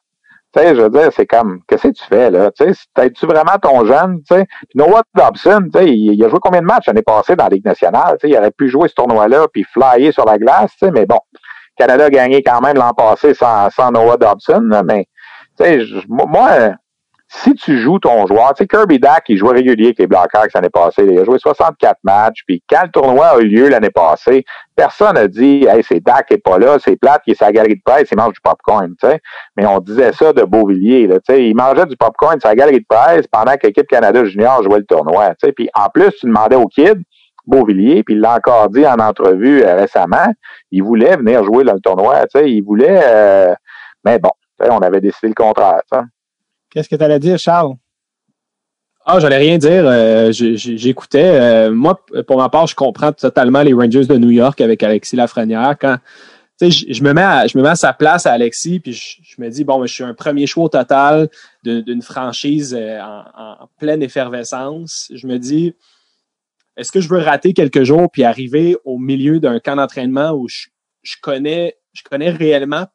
Tu 0.55 0.63
sais, 0.63 0.75
je 0.75 0.81
veux 0.81 0.89
dire, 0.89 1.09
c'est 1.15 1.27
comme, 1.27 1.59
qu'est-ce 1.67 1.89
que 1.89 1.93
tu 1.93 2.03
fais, 2.05 2.31
là? 2.31 2.49
Tu 2.49 2.73
sais, 2.73 3.11
tu 3.11 3.25
vraiment 3.27 3.57
ton 3.61 3.85
jeune, 3.85 4.21
tu 4.27 4.33
sais? 4.33 4.47
Puis 4.69 4.79
Noah 4.79 5.03
Dobson, 5.13 5.69
tu 5.71 5.79
sais, 5.79 5.85
il, 5.87 6.23
a 6.23 6.29
joué 6.29 6.39
combien 6.41 6.61
de 6.61 6.65
matchs 6.65 6.87
l'année 6.87 7.03
passée 7.03 7.35
dans 7.35 7.43
la 7.43 7.49
Ligue 7.51 7.65
nationale? 7.65 8.17
Tu 8.19 8.27
sais, 8.27 8.33
il 8.33 8.37
aurait 8.37 8.49
pu 8.49 8.67
jouer 8.67 8.87
ce 8.87 8.95
tournoi-là 8.95 9.45
puis 9.53 9.63
flyer 9.65 10.11
sur 10.11 10.25
la 10.25 10.39
glace, 10.39 10.71
tu 10.71 10.85
sais, 10.85 10.91
mais 10.91 11.05
bon. 11.05 11.19
Canada 11.77 12.05
a 12.05 12.09
gagné 12.09 12.41
quand 12.41 12.61
même 12.61 12.77
l'an 12.77 12.93
passé 12.93 13.35
sans, 13.35 13.69
sans 13.69 13.91
Noah 13.91 14.17
Dobson, 14.17 14.81
mais, 14.83 15.05
tu 15.59 15.63
sais, 15.63 15.79
moi, 16.07 16.71
si 17.43 17.53
tu 17.53 17.77
joues 17.79 17.99
ton 17.99 18.25
joueur, 18.27 18.53
tu 18.53 18.63
sais, 18.63 18.67
Kirby 18.67 18.97
Dack, 18.97 19.25
il 19.27 19.37
jouait 19.37 19.53
régulier 19.53 19.87
avec 19.87 19.99
les 19.99 20.07
Blackhawks 20.07 20.53
l'année 20.53 20.69
passée. 20.69 21.05
Il 21.05 21.19
a 21.19 21.25
joué 21.25 21.37
64 21.37 21.97
matchs. 22.03 22.43
Puis 22.47 22.63
quand 22.67 22.83
le 22.83 22.89
tournoi 22.89 23.27
a 23.27 23.39
eu 23.39 23.47
lieu 23.47 23.67
l'année 23.67 23.89
passée, 23.89 24.45
personne 24.75 25.15
n'a 25.15 25.27
dit 25.27 25.65
Hey, 25.69 25.83
c'est 25.83 25.99
Dak 25.99 26.27
qui 26.27 26.35
est 26.35 26.37
pas 26.37 26.57
là, 26.57 26.77
c'est 26.79 26.95
plate, 26.95 27.23
qui 27.23 27.31
est 27.31 27.35
sa 27.35 27.51
galerie 27.51 27.75
de 27.75 27.81
presse, 27.83 28.07
il 28.11 28.17
mange 28.17 28.33
du 28.33 28.41
popcorn. 28.41 28.93
Tu 29.01 29.07
sais. 29.07 29.19
Mais 29.57 29.65
on 29.65 29.79
disait 29.79 30.13
ça 30.13 30.31
de 30.33 30.43
Beauvillier. 30.43 31.07
Là, 31.07 31.19
tu 31.19 31.33
sais. 31.33 31.45
Il 31.45 31.55
mangeait 31.55 31.85
du 31.85 31.97
popcorn 31.97 32.39
sur 32.39 32.49
la 32.49 32.55
galerie 32.55 32.79
de 32.79 32.85
presse 32.87 33.27
pendant 33.27 33.53
que 33.53 33.67
l'équipe 33.67 33.87
Canada 33.87 34.23
Junior 34.23 34.63
jouait 34.63 34.79
le 34.79 34.85
tournoi. 34.85 35.29
Tu 35.31 35.47
sais. 35.47 35.51
Puis 35.51 35.69
en 35.73 35.89
plus, 35.89 36.11
tu 36.19 36.27
demandais 36.27 36.55
au 36.55 36.67
kid, 36.67 37.01
Beauvillier, 37.45 38.03
puis 38.03 38.15
il 38.15 38.21
l'a 38.21 38.35
encore 38.35 38.69
dit 38.69 38.87
en 38.87 38.95
entrevue 38.95 39.63
euh, 39.63 39.75
récemment, 39.75 40.33
il 40.71 40.83
voulait 40.83 41.15
venir 41.17 41.43
jouer 41.43 41.63
dans 41.63 41.73
le 41.73 41.81
tournoi. 41.81 42.25
Tu 42.27 42.39
sais. 42.39 42.49
Il 42.49 42.61
voulait. 42.61 43.01
Euh, 43.03 43.53
mais 44.05 44.19
bon, 44.19 44.31
on 44.59 44.79
avait 44.79 45.01
décidé 45.01 45.27
le 45.27 45.33
contraire. 45.33 45.81
Tu 45.91 45.97
sais. 45.97 46.05
Qu'est-ce 46.75 46.89
que 46.89 46.97
tu 46.97 47.03
allais 47.03 47.19
dire, 47.19 47.39
Charles? 47.39 47.75
Ah, 49.05 49.17
j'allais 49.21 49.37
rien 49.37 49.57
dire. 49.57 49.85
Euh, 49.87 50.33
j'écoutais. 50.33 51.23
Euh, 51.23 51.71
moi, 51.71 52.05
pour 52.27 52.35
ma 52.35 52.49
part, 52.49 52.67
je 52.67 52.75
comprends 52.75 53.13
totalement 53.13 53.61
les 53.61 53.71
Rangers 53.71 54.03
de 54.03 54.17
New 54.17 54.31
York 54.31 54.59
avec 54.59 54.83
Alexis 54.83 55.15
Lafrenière. 55.15 55.77
Quand 55.79 55.97
je, 56.59 57.01
me 57.01 57.13
mets 57.13 57.21
à, 57.21 57.47
je 57.47 57.57
me 57.57 57.63
mets 57.63 57.69
à 57.69 57.77
sa 57.77 57.93
place 57.93 58.25
à 58.25 58.33
Alexis, 58.33 58.81
puis 58.81 58.91
je, 58.91 59.41
me 59.41 59.47
dis 59.47 59.63
bon, 59.63 59.85
je 59.85 59.93
suis 59.93 60.03
un 60.03 60.13
premier 60.13 60.47
choix 60.47 60.67
total 60.67 61.29
d'une 61.63 62.01
franchise 62.01 62.75
euh, 62.77 62.99
en, 62.99 63.69
pleine 63.79 64.03
effervescence. 64.03 65.09
Je 65.15 65.27
me 65.27 65.39
dis 65.39 65.75
est-ce 66.75 66.91
que 66.91 66.99
je 66.99 67.07
veux 67.07 67.19
rater 67.19 67.53
quelques 67.53 67.83
jours 67.83 68.11
puis 68.11 68.25
arriver 68.25 68.75
au 68.83 68.97
milieu 68.97 69.39
d'un 69.39 69.61
camp 69.61 69.77
d'entraînement 69.77 70.31
où 70.31 70.49
je, 70.49 70.65
je 71.03 71.15
connais 71.21 71.77
je 71.93 72.03
connais 72.03 72.31
réellement 72.31 72.87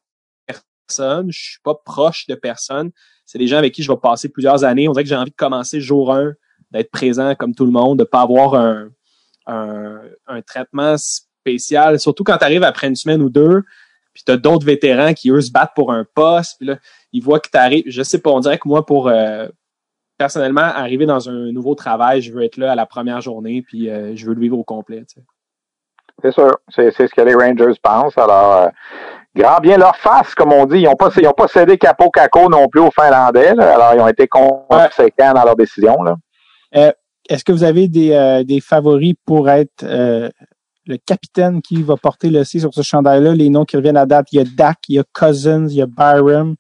personne, 0.87 1.33
je 1.33 1.41
suis 1.41 1.61
pas 1.65 1.75
proche 1.75 2.27
de 2.27 2.35
personne? 2.35 2.91
C'est 3.31 3.39
des 3.39 3.47
gens 3.47 3.59
avec 3.59 3.73
qui 3.73 3.85
je 3.85 3.93
vais 3.93 3.97
passer 3.97 4.29
plusieurs 4.29 4.65
années. 4.65 4.89
On 4.89 4.93
dirait 4.93 5.05
que 5.05 5.09
j'ai 5.09 5.15
envie 5.15 5.31
de 5.31 5.37
commencer 5.37 5.81
jour 5.81 6.13
1, 6.13 6.33
d'être 6.73 6.91
présent 6.91 7.37
comme 7.37 7.55
tout 7.55 7.65
le 7.65 7.71
monde, 7.71 7.97
de 8.01 8.03
pas 8.03 8.23
avoir 8.23 8.57
un, 8.57 8.89
un, 9.47 10.43
traitement 10.45 10.97
spécial, 10.97 12.01
surtout 12.01 12.25
quand 12.25 12.39
tu 12.39 12.45
arrives 12.45 12.65
après 12.65 12.89
une 12.89 12.97
semaine 12.97 13.23
ou 13.23 13.31
deux, 13.31 13.63
puis 14.13 14.25
tu 14.27 14.33
as 14.33 14.37
d'autres 14.37 14.67
vétérans 14.67 15.15
qui, 15.15 15.31
eux, 15.31 15.41
se 15.41 15.53
battent 15.53 15.75
pour 15.77 15.93
un 15.93 16.05
poste, 16.13 16.57
puis 16.59 16.67
là, 16.67 16.79
ils 17.13 17.23
voient 17.23 17.39
que 17.39 17.49
tu 17.49 17.57
arrives. 17.57 17.85
Je 17.87 18.03
sais 18.03 18.21
pas, 18.21 18.31
on 18.31 18.41
dirait 18.41 18.59
que 18.59 18.67
moi, 18.67 18.85
pour 18.85 19.07
euh, 19.07 19.47
personnellement, 20.19 20.63
arriver 20.63 21.07
dans 21.07 21.29
un 21.29 21.53
nouveau 21.53 21.77
travail, 21.77 22.23
je 22.23 22.33
veux 22.33 22.43
être 22.43 22.57
là 22.57 22.73
à 22.73 22.75
la 22.75 22.85
première 22.85 23.21
journée, 23.21 23.63
puis 23.63 23.89
euh, 23.89 24.17
je 24.17 24.27
veux 24.27 24.35
le 24.35 24.41
vivre 24.41 24.59
au 24.59 24.65
complet. 24.65 25.05
C'est 26.21 26.33
sûr. 26.33 26.59
C'est 26.75 26.91
ce 26.91 27.15
que 27.15 27.23
les 27.23 27.35
Rangers 27.35 27.79
pensent. 27.81 28.19
Alors, 28.19 28.65
euh, 28.65 28.69
grand 29.35 29.59
bien 29.61 29.79
leur 29.79 29.97
face, 29.97 30.35
comme 30.35 30.53
on 30.53 30.67
dit. 30.67 30.81
Ils 30.81 30.85
n'ont 30.85 30.95
pas, 30.95 31.11
ils 31.17 31.27
ont 31.27 31.33
pas 31.33 31.49
cédé 31.49 31.79
capo 31.79 32.11
caco 32.11 32.49
non 32.49 32.69
plus 32.69 32.81
aux 32.81 32.91
Finlandais. 32.91 33.51
Alors, 33.59 33.95
ils 33.95 34.01
ont 34.01 34.09
été 34.09 34.27
conséquents 34.27 35.33
dans 35.35 35.45
leur 35.45 35.57
décision. 35.57 36.03
Là. 36.03 36.17
Euh, 36.77 36.93
Est-ce 37.29 37.45
que 37.45 37.53
vous 37.53 37.65
avez 37.65 37.89
des, 37.89 38.13
euh, 38.13 38.45
des 38.45 38.61
favoris 38.61 39.15
pour 39.25 39.49
être 39.49 39.85
euh, 39.85 40.29
le 40.87 40.97
capitaine 40.97 41.63
qui 41.63 41.83
va 41.83 41.97
porter 41.97 42.31
le 42.31 42.45
C 42.45 42.59
sur 42.59 42.75
ce 42.75 42.83
chandail-là? 42.83 43.35
Les 43.35 43.51
noms 43.51 43.65
qui 43.65 43.77
reviennent 43.77 43.97
à 43.97 44.07
date, 44.07 44.27
il 44.33 44.39
y 44.39 44.41
a 44.41 44.45
Dak, 44.45 44.79
il 44.89 44.97
y 44.97 44.99
a 44.99 45.05
Cousins, 45.13 45.69
il 45.69 45.77
y 45.77 45.83
a 45.83 45.87
Byram. 45.87 46.57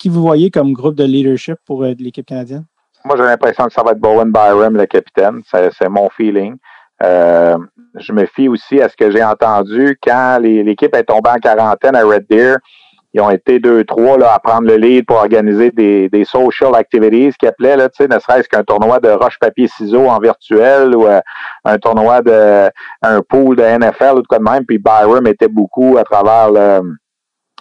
Qui 0.00 0.08
vous 0.08 0.22
voyez 0.22 0.50
comme 0.50 0.72
groupe 0.72 0.96
de 0.96 1.04
leadership 1.04 1.54
pour 1.64 1.84
l'équipe 1.84 2.26
canadienne? 2.26 2.64
Moi, 3.04 3.16
j'ai 3.16 3.22
l'impression 3.22 3.66
que 3.66 3.72
ça 3.72 3.84
va 3.84 3.92
être 3.92 4.00
Bowen 4.00 4.32
Byram, 4.32 4.76
le 4.76 4.86
capitaine. 4.86 5.40
C'est 5.46 5.88
mon 5.88 6.08
feeling. 6.10 6.56
Euh, 7.02 7.56
je 7.96 8.12
me 8.12 8.26
fie 8.26 8.48
aussi 8.48 8.80
à 8.80 8.88
ce 8.88 8.96
que 8.96 9.10
j'ai 9.10 9.22
entendu 9.22 9.98
quand 10.02 10.38
l'équipe 10.40 10.94
est 10.94 11.04
tombée 11.04 11.30
en 11.30 11.38
quarantaine 11.38 11.96
à 11.96 12.04
Red 12.04 12.26
Deer. 12.28 12.56
Ils 13.14 13.22
ont 13.22 13.30
été 13.30 13.58
deux, 13.58 13.84
trois 13.84 14.18
là, 14.18 14.34
à 14.34 14.38
prendre 14.38 14.68
le 14.68 14.76
lead 14.76 15.06
pour 15.06 15.16
organiser 15.16 15.70
des, 15.70 16.10
des 16.10 16.24
social 16.24 16.74
activities 16.74 17.32
qui 17.38 17.46
appelaient, 17.46 17.76
là, 17.76 17.88
ne 17.98 18.18
serait-ce 18.18 18.48
qu'un 18.48 18.62
tournoi 18.62 19.00
de 19.00 19.08
roche-papier-ciseaux 19.08 20.06
en 20.08 20.18
virtuel 20.18 20.94
ou 20.94 21.06
euh, 21.06 21.20
un 21.64 21.78
tournoi 21.78 22.20
de 22.20 22.70
un 23.02 23.22
pool 23.22 23.56
de 23.56 23.62
NFL 23.62 24.18
ou 24.18 24.22
de 24.22 24.26
quoi 24.26 24.38
de 24.38 24.44
même. 24.44 24.66
Puis 24.66 24.78
Byram 24.78 25.26
était 25.26 25.48
beaucoup 25.48 25.96
à 25.96 26.04
travers 26.04 26.50
le, 26.50 26.82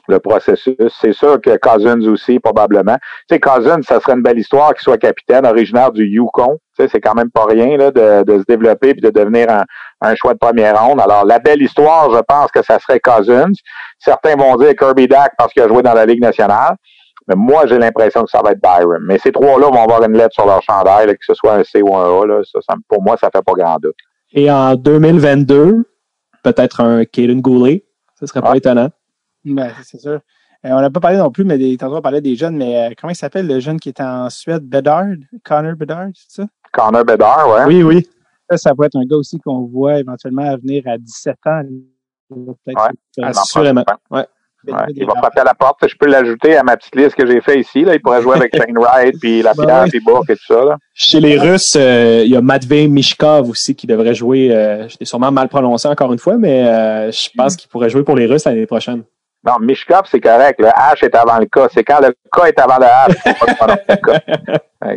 le 0.07 0.19
processus. 0.19 0.75
C'est 1.01 1.13
sûr 1.13 1.39
que 1.41 1.57
Cousins 1.57 2.01
aussi, 2.07 2.39
probablement. 2.39 2.95
Tu 3.29 3.35
sais, 3.35 3.39
Cousins, 3.39 3.81
ça 3.81 3.99
serait 3.99 4.13
une 4.13 4.21
belle 4.21 4.39
histoire 4.39 4.73
qu'il 4.73 4.83
soit 4.83 4.97
capitaine, 4.97 5.45
originaire 5.45 5.91
du 5.91 6.05
Yukon. 6.05 6.57
Tu 6.77 6.83
sais, 6.83 6.89
c'est 6.91 7.01
quand 7.01 7.15
même 7.15 7.31
pas 7.31 7.45
rien 7.45 7.77
là, 7.77 7.91
de, 7.91 8.23
de 8.23 8.39
se 8.39 8.43
développer 8.47 8.93
puis 8.93 9.01
de 9.01 9.09
devenir 9.09 9.49
un, 9.49 9.63
un, 10.01 10.15
choix 10.15 10.33
de 10.33 10.39
première 10.39 10.81
ronde. 10.81 11.01
Alors, 11.01 11.25
la 11.25 11.39
belle 11.39 11.61
histoire, 11.61 12.11
je 12.11 12.21
pense 12.27 12.51
que 12.51 12.63
ça 12.63 12.79
serait 12.79 12.99
Cousins. 12.99 13.51
Certains 13.99 14.35
vont 14.35 14.55
dire 14.57 14.75
Kirby 14.75 15.07
Dack 15.07 15.33
parce 15.37 15.53
qu'il 15.53 15.63
a 15.63 15.67
joué 15.67 15.81
dans 15.81 15.93
la 15.93 16.05
Ligue 16.05 16.21
nationale. 16.21 16.75
Mais 17.27 17.35
moi, 17.35 17.65
j'ai 17.67 17.77
l'impression 17.77 18.23
que 18.23 18.29
ça 18.29 18.41
va 18.41 18.51
être 18.51 18.61
Byron. 18.61 19.03
Mais 19.05 19.17
ces 19.17 19.31
trois-là 19.31 19.67
vont 19.67 19.83
avoir 19.83 20.03
une 20.03 20.17
lettre 20.17 20.33
sur 20.33 20.45
leur 20.45 20.61
chandail, 20.61 21.07
que 21.07 21.25
ce 21.25 21.33
soit 21.33 21.55
un 21.55 21.63
C 21.63 21.81
ou 21.81 21.95
un 21.95 22.21
A. 22.21 22.25
Là, 22.25 22.41
ça, 22.43 22.75
pour 22.87 23.01
moi, 23.03 23.17
ça 23.17 23.29
fait 23.33 23.43
pas 23.43 23.53
grand 23.53 23.77
doute. 23.81 23.95
Et 24.31 24.49
en 24.49 24.75
2022, 24.75 25.83
peut-être 26.43 26.81
un 26.81 27.03
Kaden 27.03 27.41
Goulet. 27.41 27.83
Ce 28.19 28.25
serait 28.25 28.41
pas 28.41 28.55
étonnant. 28.55 28.89
Ben, 29.55 29.71
c'est 29.83 29.99
sûr. 29.99 30.19
Euh, 30.65 30.69
on 30.71 30.81
n'a 30.81 30.89
pas 30.89 30.99
parlé 30.99 31.17
non 31.17 31.31
plus, 31.31 31.43
mais 31.43 31.57
des, 31.57 31.77
tantôt 31.77 31.97
on 31.97 32.01
parlait 32.01 32.21
des 32.21 32.35
jeunes, 32.35 32.57
mais 32.57 32.89
euh, 32.89 32.93
comment 32.99 33.11
il 33.11 33.15
s'appelle 33.15 33.47
le 33.47 33.59
jeune 33.59 33.79
qui 33.79 33.89
est 33.89 34.01
en 34.01 34.29
Suède? 34.29 34.67
Bedard? 34.67 35.15
Connor 35.43 35.75
Bedard, 35.75 36.07
c'est 36.15 36.41
ça? 36.41 36.47
Connor 36.73 37.05
Bedard, 37.05 37.47
ouais. 37.49 37.65
Oui, 37.65 37.83
oui. 37.83 38.07
Ça, 38.49 38.57
ça 38.57 38.75
pourrait 38.75 38.87
être 38.87 38.97
un 38.97 39.05
gars 39.05 39.17
aussi 39.17 39.39
qu'on 39.39 39.65
voit 39.65 39.99
éventuellement 39.99 40.55
venir 40.57 40.83
à 40.87 40.97
17 40.97 41.35
ans. 41.45 41.61
Peut-être. 42.29 42.89
Ouais, 43.17 43.25
assurément. 43.25 43.83
Ouais. 44.09 44.25
il 44.95 45.05
va 45.05 45.13
frapper 45.15 45.41
à 45.41 45.43
la 45.43 45.53
porte. 45.53 45.87
Je 45.87 45.95
peux 45.95 46.07
l'ajouter 46.07 46.57
à 46.57 46.63
ma 46.63 46.75
petite 46.75 46.95
liste 46.95 47.15
que 47.15 47.25
j'ai 47.25 47.39
fait 47.39 47.59
ici. 47.59 47.83
Là. 47.83 47.93
Il 47.93 48.01
pourrait 48.01 48.21
jouer 48.21 48.37
avec 48.37 48.55
Shane 48.57 48.77
Wright, 48.77 49.15
puis 49.19 49.41
la 49.41 49.53
finale, 49.53 49.89
puis 49.89 49.99
Bourque 49.99 50.29
et 50.29 50.35
tout 50.35 50.45
ça. 50.47 50.65
Là. 50.65 50.77
Chez 50.93 51.19
les 51.19 51.37
Russes, 51.37 51.75
euh, 51.77 52.23
il 52.25 52.31
y 52.31 52.35
a 52.35 52.41
Matvey 52.41 52.87
Mishkov 52.87 53.49
aussi 53.49 53.75
qui 53.75 53.85
devrait 53.85 54.15
jouer. 54.15 54.53
Euh, 54.53 54.87
je 54.89 54.97
l'ai 54.99 55.05
sûrement 55.05 55.31
mal 55.31 55.49
prononcé 55.49 55.87
encore 55.87 56.11
une 56.11 56.19
fois, 56.19 56.37
mais 56.37 57.11
je 57.11 57.29
pense 57.37 57.55
qu'il 57.55 57.69
pourrait 57.69 57.89
jouer 57.89 58.03
pour 58.03 58.15
les 58.15 58.25
Russes 58.25 58.45
l'année 58.45 58.65
prochaine. 58.65 59.03
Non, 59.47 59.59
Mishkov, 59.61 60.03
c'est 60.11 60.19
correct. 60.19 60.59
Le 60.59 60.67
H 60.67 61.05
est 61.05 61.15
avant 61.15 61.37
le 61.37 61.45
K. 61.45 61.71
C'est 61.73 61.83
quand 61.83 62.01
le 62.01 62.11
K 62.31 62.47
est 62.47 62.59
avant 62.59 62.77
le 62.77 62.85
H. 62.85 63.15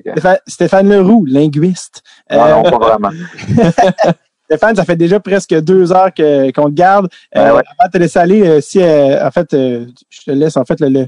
Stéphane, 0.11 0.39
Stéphane 0.47 0.89
Leroux, 0.89 1.25
linguiste. 1.25 2.03
Non, 2.31 2.63
non, 2.63 2.63
pas 2.65 2.79
vraiment. 2.79 3.11
Stéphane, 4.45 4.75
ça 4.75 4.85
fait 4.85 4.97
déjà 4.97 5.21
presque 5.21 5.55
deux 5.61 5.93
heures 5.93 6.13
qu'on 6.13 6.69
te 6.69 6.75
garde. 6.75 7.09
Ben 7.33 7.43
euh, 7.43 7.49
Avant 7.51 7.87
de 7.87 7.91
te 7.93 7.99
laisser 7.99 8.19
aller, 8.19 8.43
euh, 8.45 8.61
si, 8.61 8.83
euh, 8.83 9.25
en 9.25 9.31
fait, 9.31 9.47
je 9.53 10.23
te 10.25 10.31
laisse 10.33 10.57
en 10.57 10.65
fait 10.65 10.81
le, 10.81 11.07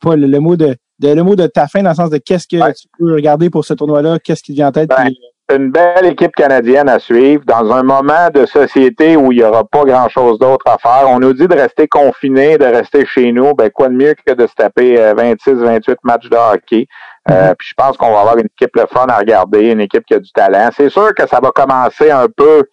pas 0.00 0.14
le, 0.14 0.38
mot 0.38 0.54
de, 0.54 0.76
le 1.00 1.22
mot 1.22 1.34
de 1.34 1.48
ta 1.48 1.66
fin 1.66 1.82
dans 1.82 1.90
le 1.90 1.96
sens 1.96 2.10
de 2.10 2.18
qu'est-ce 2.18 2.46
que 2.46 2.72
tu 2.72 2.86
peux 2.96 3.14
regarder 3.14 3.50
pour 3.50 3.64
ce 3.64 3.74
tournoi-là, 3.74 4.20
qu'est-ce 4.20 4.44
qui 4.44 4.52
te 4.52 4.56
vient 4.56 4.68
en 4.68 4.72
tête. 4.72 4.88
Ben, 4.88 5.10
une 5.50 5.70
belle 5.70 6.06
équipe 6.06 6.34
canadienne 6.34 6.88
à 6.88 6.98
suivre 6.98 7.42
dans 7.44 7.72
un 7.72 7.82
moment 7.82 8.30
de 8.32 8.46
société 8.46 9.16
où 9.16 9.32
il 9.32 9.38
n'y 9.38 9.44
aura 9.44 9.64
pas 9.64 9.84
grand-chose 9.84 10.38
d'autre 10.38 10.66
à 10.66 10.78
faire. 10.78 11.08
On 11.08 11.18
nous 11.18 11.32
dit 11.32 11.48
de 11.48 11.54
rester 11.54 11.88
confiné, 11.88 12.58
de 12.58 12.64
rester 12.64 13.04
chez 13.06 13.32
nous. 13.32 13.54
Ben, 13.54 13.70
quoi 13.70 13.88
de 13.88 13.94
mieux 13.94 14.14
que 14.14 14.32
de 14.32 14.46
se 14.46 14.54
taper 14.54 14.96
26, 15.14 15.50
euh, 15.50 15.64
28 15.64 15.98
matchs 16.04 16.28
de 16.28 16.36
hockey. 16.36 16.86
Euh, 17.28 17.32
mm-hmm. 17.32 17.54
puis 17.56 17.68
je 17.68 17.74
pense 17.76 17.96
qu'on 17.96 18.12
va 18.12 18.20
avoir 18.20 18.38
une 18.38 18.46
équipe 18.46 18.74
le 18.74 18.86
fun 18.86 19.06
à 19.08 19.18
regarder, 19.18 19.70
une 19.70 19.80
équipe 19.80 20.04
qui 20.06 20.14
a 20.14 20.18
du 20.18 20.32
talent. 20.32 20.70
C'est 20.76 20.90
sûr 20.90 21.14
que 21.14 21.26
ça 21.26 21.40
va 21.42 21.50
commencer 21.50 22.10
un 22.10 22.26
peu, 22.34 22.64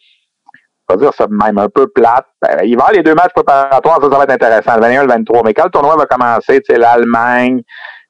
je 0.54 0.95
vais 0.95 1.02
dire 1.02 1.14
ça 1.14 1.28
même 1.30 1.58
un 1.58 1.70
peu 1.70 1.88
plate. 1.88 2.26
Ben, 2.41 2.60
il 2.64 2.64
va 2.64 2.66
y 2.68 2.74
avoir 2.74 2.91
les 2.91 3.04
deux 3.04 3.16
matchs 3.16 3.34
préparatoires, 3.34 3.99
ça, 4.02 4.10
ça 4.10 4.18
va 4.18 4.24
être 4.24 4.32
intéressant, 4.32 4.76
le 4.76 4.82
21 4.82 5.02
et 5.02 5.06
le 5.06 5.12
23. 5.12 5.41
Mais 5.44 5.54
quand 5.54 5.66
le 5.66 5.72
tournoi 5.72 5.95
va 5.95 6.06
commencer, 6.06 6.62
tu 6.62 6.74
sais, 6.74 6.80
l'Allemagne, 6.80 7.62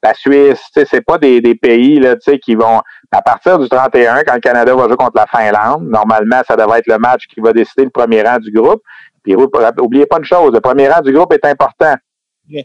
la 0.04 0.14
Suisse, 0.14 0.62
tu 0.74 0.80
sais, 0.80 0.88
c'est 0.90 1.02
pas 1.02 1.18
des, 1.18 1.42
des 1.42 1.56
pays 1.56 2.00
là, 2.00 2.16
tu 2.16 2.32
sais, 2.32 2.40
qui 2.40 2.56
vont 2.56 2.82
à 3.12 3.22
partir 3.22 3.58
du 3.58 3.70
31, 3.70 4.24
quand 4.24 4.36
le 4.36 4.40
Canada 4.40 4.76
va 4.76 4.88
jouer 4.88 4.96
contre 4.96 5.16
la 5.16 5.28
Finlande, 5.28 5.88
normalement, 5.88 6.42
ça 6.48 6.56
devrait 6.56 6.80
être 6.80 6.88
le 6.88 6.98
match 6.98 7.24
qui 7.28 7.40
va 7.40 7.54
décider 7.54 7.86
le 7.86 7.90
premier 7.90 8.22
rang 8.22 8.38
du 8.38 8.52
groupe. 8.52 8.82
Puis, 9.24 9.36
oubliez 9.36 10.06
pas 10.06 10.18
une 10.18 10.26
chose, 10.26 10.52
le 10.54 10.60
premier 10.60 10.88
rang 10.88 11.02
du 11.02 11.14
groupe 11.14 11.34
est 11.34 11.46
important. 11.46 11.96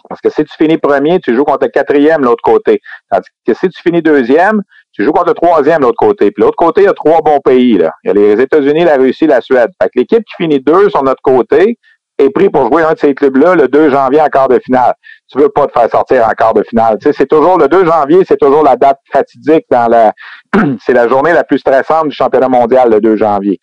Parce 0.09 0.21
que 0.21 0.31
si 0.31 0.45
tu 0.45 0.55
finis 0.57 0.79
premier, 0.79 1.19
tu 1.19 1.35
joues 1.35 1.45
contre 1.45 1.65
le 1.65 1.71
quatrième 1.71 2.23
l'autre 2.23 2.43
côté. 2.43 2.81
Tandis 3.11 3.29
que 3.45 3.55
si 3.55 3.69
tu 3.69 3.83
finis 3.83 4.01
deuxième, 4.01 4.63
tu 4.93 5.05
joues 5.05 5.13
contre 5.13 5.29
le 5.29 5.35
troisième 5.35 5.83
l'autre 5.83 5.97
côté. 5.97 6.31
Puis 6.31 6.43
l'autre 6.43 6.57
côté, 6.57 6.83
il 6.83 6.85
y 6.85 6.89
a 6.89 6.93
trois 6.93 7.21
bons 7.21 7.41
pays. 7.41 7.79
Là. 7.79 7.91
Il 8.05 8.09
y 8.09 8.11
a 8.11 8.15
les 8.15 8.41
États-Unis, 8.41 8.85
la 8.85 8.97
Russie, 8.97 9.27
la 9.27 9.41
Suède. 9.41 9.71
Fait 9.83 9.89
que 9.89 9.99
l'équipe 9.99 10.23
qui 10.25 10.35
finit 10.37 10.61
deux 10.61 10.89
sur 10.89 11.03
notre 11.03 11.23
côté 11.23 11.79
est 12.19 12.31
pris 12.31 12.51
pour 12.51 12.67
jouer 12.67 12.83
un 12.83 12.93
de 12.93 12.99
ces 12.99 13.15
clubs-là 13.15 13.55
le 13.55 13.69
2 13.69 13.91
janvier 13.91 14.21
en 14.21 14.29
quart 14.29 14.49
de 14.49 14.59
finale. 14.59 14.95
Tu 15.31 15.39
veux 15.39 15.49
pas 15.49 15.67
te 15.67 15.73
faire 15.73 15.91
sortir 15.91 16.27
en 16.29 16.33
quart 16.33 16.55
de 16.55 16.63
finale. 16.63 16.99
Tu 17.01 17.09
sais, 17.09 17.13
c'est 17.13 17.27
toujours 17.27 17.59
le 17.59 17.69
2 17.69 17.85
janvier, 17.85 18.25
c'est 18.27 18.37
toujours 18.37 18.63
la 18.63 18.77
date 18.77 18.99
fatidique 19.13 19.65
dans 19.71 19.89
la 19.89 20.13
c'est 20.81 20.93
la 20.93 21.09
journée 21.09 21.33
la 21.33 21.45
plus 21.45 21.59
stressante 21.59 22.09
du 22.09 22.15
championnat 22.15 22.49
mondial 22.49 22.91
le 22.91 23.01
2 23.01 23.17
janvier. 23.17 23.59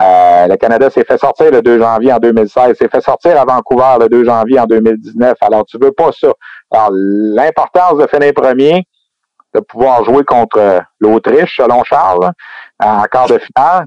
Euh, 0.00 0.48
le 0.48 0.56
Canada 0.56 0.90
s'est 0.90 1.04
fait 1.04 1.18
sortir 1.18 1.52
le 1.52 1.62
2 1.62 1.78
janvier 1.78 2.12
en 2.12 2.18
2016, 2.18 2.76
s'est 2.76 2.88
fait 2.88 3.00
sortir 3.00 3.40
à 3.40 3.44
Vancouver 3.44 3.96
le 4.00 4.08
2 4.08 4.24
janvier 4.24 4.58
en 4.58 4.66
2019. 4.66 5.34
Alors, 5.40 5.64
tu 5.64 5.78
veux 5.80 5.92
pas 5.92 6.10
ça. 6.12 6.32
Alors, 6.72 6.90
l'importance 6.92 7.98
de 7.98 8.06
finir 8.08 8.32
premier, 8.34 8.84
de 9.54 9.60
pouvoir 9.60 10.04
jouer 10.04 10.24
contre 10.24 10.82
l'Autriche, 10.98 11.56
selon 11.56 11.84
Charles, 11.84 12.32
en 12.82 13.04
quart 13.04 13.28
de 13.28 13.38
finale, 13.38 13.86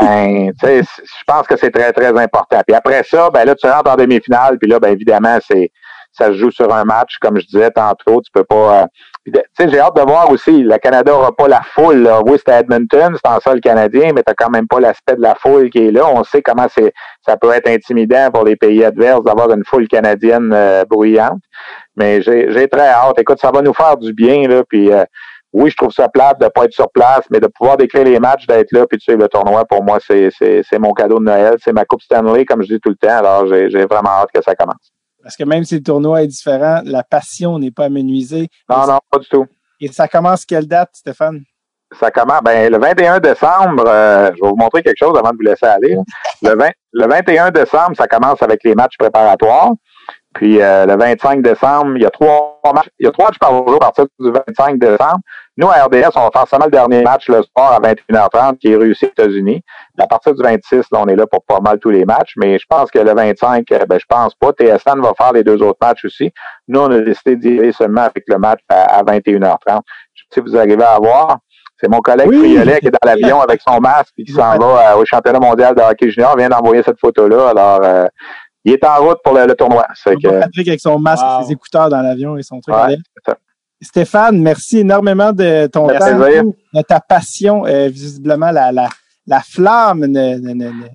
ben, 0.00 0.52
tu 0.60 0.66
sais, 0.66 0.82
je 0.82 1.24
pense 1.26 1.46
que 1.46 1.56
c'est 1.56 1.70
très, 1.70 1.92
très 1.92 2.16
important. 2.18 2.60
Puis 2.66 2.76
après 2.76 3.02
ça, 3.04 3.30
ben 3.30 3.44
là, 3.44 3.54
tu 3.54 3.66
rentres 3.66 3.90
en 3.90 3.96
demi-finale, 3.96 4.58
puis 4.58 4.68
là, 4.68 4.78
ben 4.78 4.92
évidemment, 4.92 5.38
c'est 5.46 5.70
ça 6.16 6.28
se 6.28 6.34
joue 6.34 6.50
sur 6.50 6.72
un 6.72 6.84
match, 6.84 7.18
comme 7.20 7.38
je 7.40 7.46
disais 7.46 7.70
tantôt, 7.70 8.22
tu 8.22 8.30
peux 8.32 8.44
pas. 8.44 8.82
Euh, 8.82 8.86
tu 9.26 9.32
sais, 9.56 9.68
j'ai 9.68 9.80
hâte 9.80 9.96
de 9.96 10.02
voir 10.02 10.30
aussi. 10.30 10.62
Le 10.62 10.76
Canada 10.78 11.10
n'aura 11.10 11.34
pas 11.34 11.48
la 11.48 11.62
foule. 11.62 12.02
Là. 12.02 12.20
Oui, 12.24 12.38
c'est 12.44 12.52
Edmonton, 12.52 13.16
c'est 13.16 13.28
en 13.28 13.40
sol 13.40 13.60
canadien, 13.60 14.12
mais 14.14 14.22
t'as 14.22 14.34
quand 14.34 14.50
même 14.50 14.68
pas 14.68 14.80
l'aspect 14.80 15.16
de 15.16 15.22
la 15.22 15.34
foule 15.34 15.70
qui 15.70 15.88
est 15.88 15.90
là. 15.90 16.06
On 16.06 16.22
sait 16.22 16.42
comment 16.42 16.66
c'est, 16.72 16.92
ça 17.26 17.36
peut 17.36 17.50
être 17.52 17.68
intimidant 17.68 18.30
pour 18.30 18.44
les 18.44 18.54
pays 18.54 18.84
adverses 18.84 19.24
d'avoir 19.24 19.50
une 19.50 19.64
foule 19.64 19.88
canadienne 19.88 20.52
euh, 20.52 20.84
bruyante. 20.84 21.40
Mais 21.96 22.22
j'ai 22.22 22.68
très 22.68 22.88
hâte. 22.88 23.18
Écoute, 23.18 23.40
ça 23.40 23.50
va 23.50 23.62
nous 23.62 23.74
faire 23.74 23.96
du 23.96 24.12
bien 24.12 24.46
là. 24.46 24.62
Puis 24.68 24.92
euh, 24.92 25.04
oui, 25.54 25.70
je 25.70 25.76
trouve 25.76 25.92
ça 25.92 26.08
plate 26.08 26.40
de 26.40 26.48
pas 26.48 26.64
être 26.64 26.72
sur 26.72 26.90
place, 26.90 27.22
mais 27.30 27.38
de 27.38 27.46
pouvoir 27.46 27.76
décrire 27.76 28.02
les 28.04 28.18
matchs, 28.18 28.44
d'être 28.46 28.72
là, 28.72 28.86
puis 28.88 28.98
tu 28.98 29.04
sais, 29.04 29.16
le 29.16 29.28
tournoi, 29.28 29.64
pour 29.64 29.84
moi, 29.84 29.98
c'est 30.00 30.78
mon 30.80 30.92
cadeau 30.92 31.20
de 31.20 31.24
Noël. 31.24 31.54
C'est 31.62 31.72
ma 31.72 31.84
Coupe 31.84 32.02
Stanley, 32.02 32.44
comme 32.44 32.62
je 32.62 32.74
dis 32.74 32.80
tout 32.80 32.90
le 32.90 32.96
temps. 32.96 33.16
Alors, 33.16 33.46
j'ai 33.46 33.86
vraiment 33.86 34.10
hâte 34.10 34.30
que 34.34 34.42
ça 34.42 34.56
commence. 34.56 34.92
Parce 35.22 35.36
que 35.36 35.44
même 35.44 35.62
si 35.62 35.76
le 35.76 35.82
tournoi 35.82 36.24
est 36.24 36.26
différent, 36.26 36.80
la 36.84 37.04
passion 37.04 37.58
n'est 37.60 37.70
pas 37.70 37.84
amenuisée. 37.84 38.48
Non, 38.68 38.86
non, 38.86 38.98
pas 39.08 39.18
du 39.18 39.28
tout. 39.28 39.46
Et 39.80 39.88
ça 39.88 40.08
commence 40.08 40.44
quelle 40.44 40.66
date, 40.66 40.90
Stéphane? 40.92 41.42
Ça 42.00 42.10
commence, 42.10 42.42
ben, 42.44 42.72
le 42.72 42.78
21 42.78 43.20
décembre, 43.20 43.84
euh, 43.86 44.32
je 44.34 44.42
vais 44.42 44.48
vous 44.48 44.56
montrer 44.56 44.82
quelque 44.82 44.98
chose 44.98 45.16
avant 45.16 45.30
de 45.30 45.36
vous 45.36 45.42
laisser 45.42 45.66
aller. 45.66 45.96
Le, 46.42 46.56
20, 46.56 46.70
le 46.92 47.06
21 47.06 47.50
décembre, 47.52 47.96
ça 47.96 48.08
commence 48.08 48.42
avec 48.42 48.64
les 48.64 48.74
matchs 48.74 48.96
préparatoires. 48.98 49.70
Puis 50.34 50.60
euh, 50.60 50.84
le 50.84 50.96
25 50.96 51.42
décembre, 51.42 51.92
il 51.96 52.02
y 52.02 52.06
a 52.06 52.10
trois 52.10 52.60
matchs, 52.74 52.90
il 52.98 53.06
y 53.06 53.08
a 53.08 53.12
trois 53.12 53.26
matchs 53.26 53.38
par 53.38 53.52
jour 53.52 53.76
à 53.76 53.92
partir 53.92 54.06
du 54.18 54.30
25 54.30 54.78
décembre. 54.78 55.20
Nous, 55.56 55.68
à 55.68 55.84
RDS, 55.84 56.10
on 56.16 56.22
va 56.22 56.30
faire 56.32 56.48
seulement 56.48 56.64
le 56.64 56.72
dernier 56.72 57.02
match 57.02 57.28
le 57.28 57.42
soir 57.42 57.72
à 57.72 57.80
21h30 57.80 58.58
qui 58.58 58.72
est 58.72 58.76
réussi 58.76 59.06
aux 59.06 59.10
États-Unis. 59.10 59.62
À 59.96 60.08
partir 60.08 60.34
du 60.34 60.42
26, 60.42 60.86
là, 60.90 61.02
on 61.02 61.06
est 61.06 61.14
là 61.14 61.26
pour 61.28 61.44
pas 61.44 61.60
mal 61.60 61.78
tous 61.78 61.90
les 61.90 62.04
matchs, 62.04 62.32
mais 62.36 62.58
je 62.58 62.64
pense 62.68 62.90
que 62.90 62.98
le 62.98 63.14
25, 63.14 63.70
euh, 63.70 63.86
ben, 63.86 64.00
je 64.00 64.06
pense 64.08 64.34
pas. 64.34 64.52
TSN 64.52 65.00
va 65.00 65.12
faire 65.16 65.32
les 65.32 65.44
deux 65.44 65.62
autres 65.62 65.78
matchs 65.80 66.04
aussi. 66.04 66.32
Nous, 66.66 66.80
on 66.80 66.90
a 66.90 66.98
décidé 66.98 67.36
d'y 67.36 67.60
aller 67.60 67.72
seulement 67.72 68.02
avec 68.02 68.24
le 68.26 68.38
match 68.38 68.58
à, 68.68 69.04
21h30. 69.04 69.80
Si 70.32 70.40
vous 70.40 70.56
arrivez 70.56 70.82
à 70.82 70.98
voir, 70.98 71.38
c'est 71.76 71.88
mon 71.88 72.00
collègue 72.00 72.26
Friolet 72.26 72.80
qui 72.80 72.88
est 72.88 72.90
dans 72.90 72.98
l'avion 73.04 73.40
avec 73.40 73.60
son 73.60 73.78
masque 73.78 74.14
et 74.18 74.24
qui 74.24 74.32
s'en 74.32 74.56
va 74.58 74.92
euh, 74.92 74.96
au 74.96 75.04
championnat 75.04 75.38
mondial 75.38 75.76
de 75.76 75.82
hockey 75.82 76.10
junior. 76.10 76.32
Il 76.34 76.40
vient 76.40 76.48
d'envoyer 76.48 76.82
cette 76.82 76.98
photo-là. 76.98 77.50
Alors, 77.50 78.08
il 78.64 78.72
est 78.72 78.84
en 78.84 78.96
route 78.96 79.18
pour 79.22 79.34
le, 79.34 79.54
tournoi. 79.54 79.86
Que... 80.04 80.40
Patrick 80.40 80.68
avec 80.68 80.80
son 80.80 80.98
masque, 80.98 81.24
ses 81.44 81.52
écouteurs 81.52 81.88
dans 81.88 82.00
l'avion 82.00 82.36
et 82.36 82.42
son 82.42 82.60
truc. 82.60 82.74
Stéphane, 83.80 84.40
merci 84.40 84.78
énormément 84.78 85.32
de 85.32 85.66
ton 85.66 85.86
temps, 85.88 86.18
de 86.18 86.82
ta 86.82 87.00
passion, 87.00 87.66
euh, 87.66 87.88
visiblement 87.88 88.50
la, 88.50 88.72
la, 88.72 88.88
la 89.26 89.40
flamme. 89.40 90.06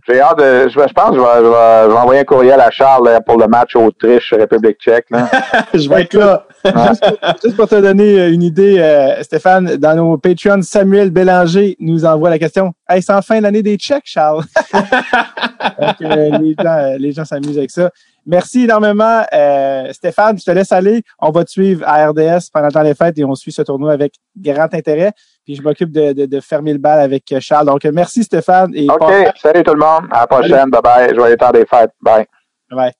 J'ai 0.08 0.22
hâte 0.22 0.40
de. 0.40 0.70
Je, 0.70 0.94
pense 0.94 1.12
que 1.12 1.16
je 1.16 1.20
vais, 1.20 1.86
je, 1.86 1.92
vais, 1.92 1.98
envoyer 2.00 2.22
un 2.22 2.24
courriel 2.24 2.60
à 2.60 2.72
Charles 2.72 3.20
pour 3.26 3.38
le 3.38 3.48
match 3.48 3.76
Autriche-République 3.76 4.80
tchèque. 4.80 5.08
je 5.74 5.88
vais 5.90 6.02
être 6.02 6.16
là. 6.16 6.46
Juste, 6.66 7.56
pour 7.56 7.68
te 7.68 7.80
donner 7.80 8.20
euh, 8.20 8.32
une 8.32 8.44
idée, 8.44 8.80
euh, 8.80 9.22
Stéphane, 9.24 9.78
dans 9.78 9.96
nos 9.96 10.18
Patreons, 10.18 10.62
Samuel 10.62 11.10
Bélanger 11.10 11.76
nous 11.80 12.06
envoie 12.06 12.30
la 12.30 12.40
question 12.40 12.74
Hey, 12.88 13.02
c'est 13.02 13.22
fin 13.22 13.40
l'année 13.40 13.64
des 13.64 13.78
Tchèques, 13.78 14.06
Charles. 14.06 14.44
Donc, 14.74 15.96
les 16.00 16.56
gens, 16.58 16.96
les 16.98 17.12
gens 17.12 17.26
s'amusent 17.26 17.58
avec 17.58 17.72
ça. 17.72 17.92
Merci 18.26 18.64
énormément, 18.64 19.24
euh, 19.34 19.92
Stéphane. 19.94 20.38
Je 20.38 20.44
te 20.44 20.52
laisse 20.52 20.72
aller. 20.72 21.02
On 21.20 21.32
va 21.32 21.44
te 21.44 21.50
suivre 21.50 21.84
à 21.88 22.08
RDS 22.10 22.50
pendant 22.54 22.82
les 22.82 22.94
fêtes 22.94 23.18
et 23.18 23.26
on 23.26 23.36
suit 23.36 23.52
ce 23.52 23.62
tournoi 23.62 23.92
avec 23.92 24.14
grand 24.38 24.74
intérêt. 24.74 25.12
Puis 25.46 25.56
je 25.56 25.62
m'occupe 25.62 25.92
de, 25.92 26.14
de, 26.14 26.26
de, 26.26 26.40
fermer 26.40 26.74
le 26.74 26.80
bal 26.80 27.00
avec 27.00 27.34
Charles. 27.40 27.68
Donc, 27.68 27.84
merci 27.86 28.24
Stéphane. 28.24 28.72
Et 28.76 28.88
OK. 28.90 29.12
Salut 29.42 29.64
tout 29.64 29.74
le 29.74 29.80
monde. 29.80 30.06
À 30.12 30.22
la 30.22 30.28
prochaine. 30.28 30.70
Bye 30.70 30.82
bye. 30.82 31.16
Joyeux 31.16 31.38
temps 31.38 31.52
des 31.52 31.66
fêtes. 31.66 31.92
Bye. 32.02 32.26
Bye. 32.72 32.92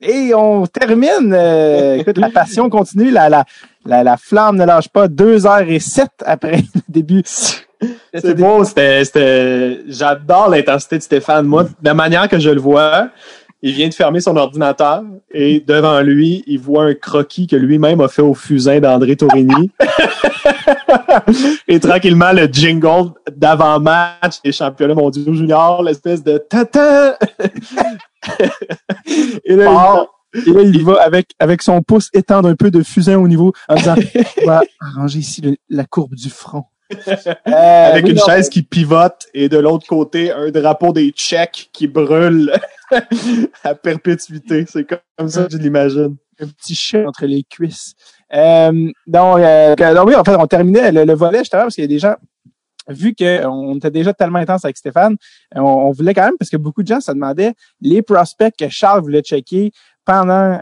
Et 0.00 0.32
on 0.34 0.66
termine. 0.66 1.32
Euh, 1.32 1.96
écoute, 1.98 2.18
la 2.18 2.30
passion 2.30 2.68
continue. 2.70 3.10
La, 3.10 3.28
la, 3.28 3.44
la, 3.84 4.02
la, 4.02 4.16
flamme 4.16 4.56
ne 4.56 4.64
lâche 4.64 4.88
pas. 4.88 5.08
Deux 5.08 5.46
heures 5.46 5.68
et 5.68 5.80
sept 5.80 6.12
après 6.24 6.58
le 6.74 6.80
début. 6.88 7.22
C'est 8.12 8.34
beau, 8.34 8.64
c'était, 8.64 9.82
j'adore 9.86 10.48
l'intensité 10.50 10.98
de 10.98 11.02
Stéphane. 11.02 11.46
Moi, 11.46 11.64
de 11.64 11.70
la 11.82 11.94
manière 11.94 12.28
que 12.28 12.38
je 12.38 12.50
le 12.50 12.60
vois, 12.60 13.10
il 13.62 13.72
vient 13.72 13.88
de 13.88 13.94
fermer 13.94 14.20
son 14.20 14.36
ordinateur 14.36 15.02
et 15.32 15.62
devant 15.66 16.00
lui, 16.00 16.42
il 16.46 16.58
voit 16.58 16.84
un 16.84 16.94
croquis 16.94 17.46
que 17.46 17.56
lui-même 17.56 18.00
a 18.00 18.08
fait 18.08 18.22
au 18.22 18.34
fusain 18.34 18.80
d'André 18.80 19.16
Tourigny. 19.16 19.70
et 21.68 21.80
tranquillement, 21.80 22.32
le 22.32 22.46
jingle 22.46 23.12
d'avant-match 23.30 24.40
des 24.44 24.52
championnats 24.52 24.94
mondiaux 24.94 25.34
juniors, 25.34 25.82
l'espèce 25.82 26.22
de 26.22 26.38
tata. 26.38 27.18
et 29.44 29.56
là, 29.56 30.06
il, 30.34 30.52
là, 30.52 30.62
il 30.62 30.84
va 30.84 31.02
avec, 31.02 31.30
avec 31.38 31.62
son 31.62 31.82
pouce 31.82 32.08
étendre 32.12 32.48
un 32.48 32.54
peu 32.54 32.70
de 32.70 32.82
fusain 32.82 33.18
au 33.18 33.28
niveau 33.28 33.52
en 33.68 33.74
disant, 33.74 33.96
on 34.42 34.46
va 34.46 34.62
arranger 34.80 35.20
ici 35.20 35.58
la 35.68 35.84
courbe 35.84 36.14
du 36.14 36.30
front. 36.30 36.64
Euh, 36.90 37.90
Avec 37.92 38.08
une 38.08 38.18
chaise 38.18 38.48
qui 38.48 38.62
pivote 38.62 39.26
et 39.34 39.50
de 39.50 39.58
l'autre 39.58 39.86
côté, 39.86 40.32
un 40.32 40.50
drapeau 40.50 40.92
des 40.92 41.10
Tchèques 41.10 41.68
qui 41.72 41.86
brûle 41.86 42.52
à 43.62 43.74
perpétuité. 43.74 44.64
C'est 44.66 44.84
comme 44.84 45.28
ça 45.28 45.44
que 45.44 45.52
je 45.52 45.58
l'imagine. 45.58 46.16
Un 46.40 46.46
petit 46.46 46.74
chat 46.74 47.06
entre 47.06 47.26
les 47.26 47.42
cuisses. 47.42 47.94
Euh, 48.34 48.90
donc, 49.06 49.38
euh, 49.38 49.94
donc, 49.94 50.08
oui, 50.08 50.14
en 50.14 50.24
fait, 50.24 50.36
on 50.36 50.46
terminait 50.46 50.92
le, 50.92 51.14
volet 51.14 51.38
justement 51.38 51.62
parce 51.62 51.74
qu'il 51.74 51.84
y 51.84 51.86
a 51.86 51.88
des 51.88 51.98
gens 51.98 52.14
vu 52.88 53.14
qu'on 53.14 53.76
était 53.76 53.90
déjà 53.90 54.14
tellement 54.14 54.38
intense 54.38 54.64
avec 54.64 54.78
Stéphane, 54.78 55.16
on, 55.54 55.90
voulait 55.90 56.14
quand 56.14 56.24
même, 56.24 56.38
parce 56.38 56.50
que 56.50 56.56
beaucoup 56.56 56.82
de 56.82 56.88
gens 56.88 57.00
se 57.00 57.12
demandaient 57.12 57.52
les 57.82 58.00
prospects 58.00 58.54
que 58.58 58.70
Charles 58.70 59.02
voulait 59.02 59.20
checker 59.20 59.72
pendant, 60.06 60.58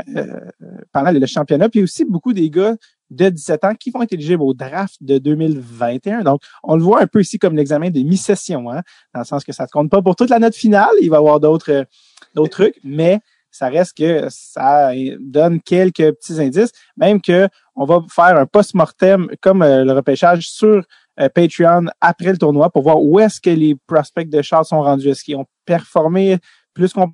pendant 0.90 1.12
le 1.12 1.24
championnat, 1.26 1.68
puis 1.68 1.84
aussi 1.84 2.04
beaucoup 2.04 2.32
des 2.32 2.50
gars 2.50 2.74
de 3.10 3.28
17 3.28 3.64
ans 3.64 3.74
qui 3.74 3.90
vont 3.90 4.02
être 4.02 4.12
éligibles 4.12 4.42
au 4.42 4.54
draft 4.54 4.96
de 5.00 5.18
2021. 5.18 6.22
Donc, 6.22 6.40
on 6.62 6.76
le 6.76 6.82
voit 6.82 7.02
un 7.02 7.06
peu 7.06 7.20
ici 7.20 7.38
comme 7.38 7.56
l'examen 7.56 7.90
de 7.90 8.00
mi-session, 8.00 8.70
hein, 8.70 8.82
dans 9.14 9.20
le 9.20 9.26
sens 9.26 9.44
que 9.44 9.52
ça 9.52 9.64
ne 9.64 9.68
compte 9.68 9.90
pas 9.90 10.02
pour 10.02 10.16
toute 10.16 10.30
la 10.30 10.38
note 10.38 10.54
finale. 10.54 10.90
Il 11.00 11.10
va 11.10 11.16
y 11.16 11.18
avoir 11.18 11.40
d'autres 11.40 11.86
d'autres 12.34 12.50
trucs, 12.50 12.78
mais 12.84 13.20
ça 13.56 13.68
reste 13.68 13.96
que 13.96 14.26
ça 14.30 14.90
donne 15.18 15.60
quelques 15.60 16.12
petits 16.12 16.40
indices, 16.40 16.72
même 16.96 17.20
que 17.20 17.48
on 17.74 17.84
va 17.84 18.00
faire 18.10 18.36
un 18.36 18.46
post-mortem 18.46 19.28
comme 19.40 19.62
euh, 19.62 19.84
le 19.84 19.92
repêchage 19.92 20.48
sur 20.48 20.84
euh, 21.20 21.28
Patreon 21.28 21.86
après 22.00 22.32
le 22.32 22.38
tournoi 22.38 22.70
pour 22.70 22.82
voir 22.82 23.00
où 23.00 23.18
est-ce 23.18 23.40
que 23.40 23.50
les 23.50 23.74
prospects 23.86 24.28
de 24.28 24.42
Charles 24.42 24.64
sont 24.64 24.80
rendus. 24.80 25.08
Est-ce 25.08 25.24
qu'ils 25.24 25.36
ont 25.36 25.46
performé 25.64 26.38
plus 26.74 26.92
qu'on 26.92 27.10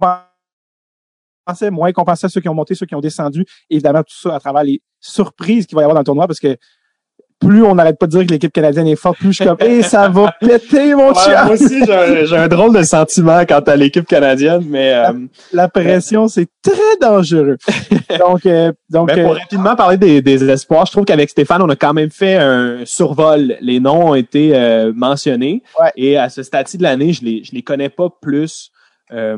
récompensait, 1.46 1.70
moins 1.70 1.86
récompensait 1.86 2.28
ceux 2.28 2.40
qui 2.40 2.48
ont 2.48 2.54
monté, 2.54 2.74
ceux 2.74 2.86
qui 2.86 2.94
ont 2.94 3.00
descendu? 3.00 3.44
Évidemment, 3.70 4.02
tout 4.02 4.16
ça 4.16 4.34
à 4.34 4.40
travers 4.40 4.64
les 4.64 4.82
surprises 5.00 5.66
qu'il 5.66 5.76
va 5.76 5.82
y 5.82 5.84
avoir 5.84 5.94
dans 5.94 6.00
le 6.00 6.06
tournoi 6.06 6.26
parce 6.26 6.40
que 6.40 6.56
plus 7.42 7.62
on 7.62 7.74
n'arrête 7.74 7.98
pas 7.98 8.06
de 8.06 8.12
dire 8.12 8.26
que 8.26 8.32
l'équipe 8.32 8.52
canadienne 8.52 8.86
est 8.86 8.96
forte, 8.96 9.18
plus 9.18 9.28
je 9.28 9.36
suis 9.36 9.44
comme, 9.44 9.56
hey, 9.60 9.82
ça 9.82 10.08
va 10.08 10.34
péter, 10.40 10.94
mon 10.94 11.08
Ouais, 11.08 11.14
chien! 11.14 11.44
moi 11.44 11.54
aussi, 11.54 11.84
j'ai 11.84 12.36
un, 12.36 12.48
drôle 12.48 12.74
de 12.76 12.82
sentiment 12.82 13.44
quant 13.46 13.60
à 13.60 13.76
l'équipe 13.76 14.06
canadienne, 14.06 14.64
mais 14.68 14.92
euh, 14.94 15.12
La 15.52 15.68
pression, 15.68 16.28
c'est 16.28 16.48
très 16.62 16.72
dangereux. 17.00 17.56
donc, 18.18 18.46
euh, 18.46 18.72
donc, 18.90 19.12
pour 19.12 19.32
euh, 19.32 19.34
rapidement 19.34 19.74
parler 19.74 19.96
des, 19.96 20.22
des 20.22 20.48
espoirs, 20.48 20.86
je 20.86 20.92
trouve 20.92 21.04
qu'avec 21.04 21.30
Stéphane, 21.30 21.62
on 21.62 21.68
a 21.68 21.76
quand 21.76 21.94
même 21.94 22.10
fait 22.10 22.36
un 22.36 22.80
survol. 22.84 23.56
Les 23.60 23.80
noms 23.80 24.10
ont 24.10 24.14
été 24.14 24.52
euh, 24.54 24.92
mentionnés. 24.94 25.62
Ouais. 25.80 25.90
Et 25.96 26.16
à 26.16 26.28
ce 26.28 26.42
stade 26.42 26.66
de 26.72 26.82
l'année, 26.82 27.12
je 27.12 27.24
les, 27.24 27.44
je 27.44 27.52
les 27.52 27.62
connais 27.62 27.88
pas 27.88 28.08
plus 28.20 28.70
euh, 29.12 29.36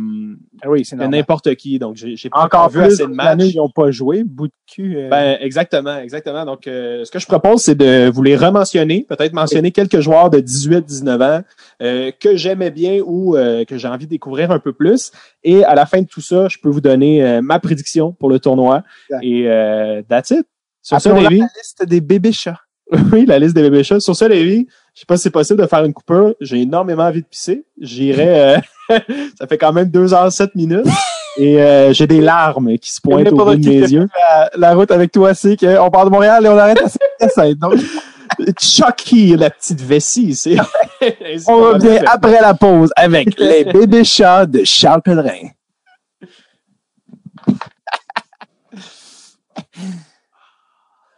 ah 0.62 0.70
oui, 0.70 0.84
c'est 0.84 0.96
n'importe 0.96 1.54
qui. 1.56 1.78
Donc, 1.78 1.96
j'ai 1.96 2.30
pas 2.30 2.44
Encore 2.44 2.68
vu 2.68 2.80
assez 2.80 3.02
de 3.04 3.12
matchs. 3.12 3.40
ils 3.52 3.56
n'ont 3.56 3.68
pas 3.70 3.90
joué. 3.90 4.22
Bout 4.24 4.46
de 4.48 4.52
cul. 4.70 4.96
euh, 4.96 5.08
Ben, 5.08 5.36
exactement, 5.40 5.98
exactement. 5.98 6.44
Donc, 6.44 6.66
euh, 6.66 7.04
ce 7.04 7.10
que 7.10 7.18
je 7.18 7.26
propose, 7.26 7.62
c'est 7.62 7.74
de 7.74 8.08
vous 8.08 8.22
les 8.22 8.36
rementionner, 8.36 9.04
peut-être 9.08 9.32
mentionner 9.32 9.72
quelques 9.72 10.00
joueurs 10.00 10.30
de 10.30 10.38
18-19 10.40 11.22
ans 11.22 11.42
euh, 11.82 12.10
que 12.20 12.36
j'aimais 12.36 12.70
bien 12.70 13.00
ou 13.04 13.36
euh, 13.36 13.64
que 13.64 13.76
j'ai 13.76 13.88
envie 13.88 14.06
de 14.06 14.10
découvrir 14.10 14.50
un 14.50 14.58
peu 14.58 14.72
plus. 14.72 15.10
Et 15.42 15.64
à 15.64 15.74
la 15.74 15.86
fin 15.86 16.02
de 16.02 16.06
tout 16.06 16.20
ça, 16.20 16.48
je 16.48 16.58
peux 16.58 16.68
vous 16.68 16.80
donner 16.80 17.24
euh, 17.24 17.42
ma 17.42 17.58
prédiction 17.58 18.12
pour 18.12 18.28
le 18.30 18.38
tournoi. 18.38 18.82
Exact. 19.10 19.24
Et 19.24 19.48
euh, 19.50 20.02
that's 20.08 20.30
it. 20.30 20.46
Sur 20.82 21.00
ça, 21.00 21.12
la 21.18 21.28
liste 21.30 21.84
des 21.86 22.00
bébés 22.00 22.32
chats. 22.32 22.60
oui, 23.12 23.26
la 23.26 23.38
liste 23.38 23.54
des 23.54 23.62
bébés 23.62 23.84
chats. 23.84 24.00
Sur 24.00 24.16
ça, 24.16 24.28
Lévi, 24.28 24.66
je 24.94 25.00
sais 25.00 25.06
pas 25.06 25.16
si 25.16 25.24
c'est 25.24 25.30
possible 25.30 25.60
de 25.60 25.66
faire 25.66 25.84
une 25.84 25.92
coupure. 25.92 26.34
J'ai 26.40 26.62
énormément 26.62 27.04
envie 27.04 27.22
de 27.22 27.26
pisser. 27.26 27.64
J'irai... 27.80 28.28
euh, 28.56 28.58
ça 29.38 29.46
fait 29.46 29.58
quand 29.58 29.72
même 29.72 29.88
2 29.88 30.14
heures 30.14 30.30
7 30.30 30.54
minutes. 30.54 30.86
Et 31.36 31.60
euh, 31.60 31.92
j'ai 31.92 32.06
des 32.06 32.20
larmes 32.20 32.78
qui 32.78 32.92
se 32.92 33.00
pointent 33.00 33.32
au 33.32 33.36
bout 33.36 33.56
de 33.56 33.68
mes 33.68 33.80
yeux. 33.80 34.08
La, 34.30 34.50
la 34.56 34.74
route 34.74 34.90
avec 34.90 35.10
toi, 35.10 35.34
c'est 35.34 35.56
qu'on 35.56 35.90
part 35.90 36.04
de 36.04 36.10
Montréal 36.10 36.46
et 36.46 36.48
on 36.48 36.56
arrête 36.56 36.80
à 37.20 37.28
saint 37.28 37.52
Donc, 37.54 37.74
Chucky, 38.60 39.36
la 39.36 39.50
petite 39.50 39.80
vessie, 39.80 40.34
c'est. 40.34 40.56
on 41.48 41.56
revient 41.56 42.00
après 42.06 42.40
la 42.40 42.54
pause 42.54 42.90
avec 42.94 43.38
les 43.38 43.64
bébés 43.64 44.04
chats 44.04 44.46
de 44.46 44.62
Charles 44.64 45.02
Pellerin. 45.02 45.48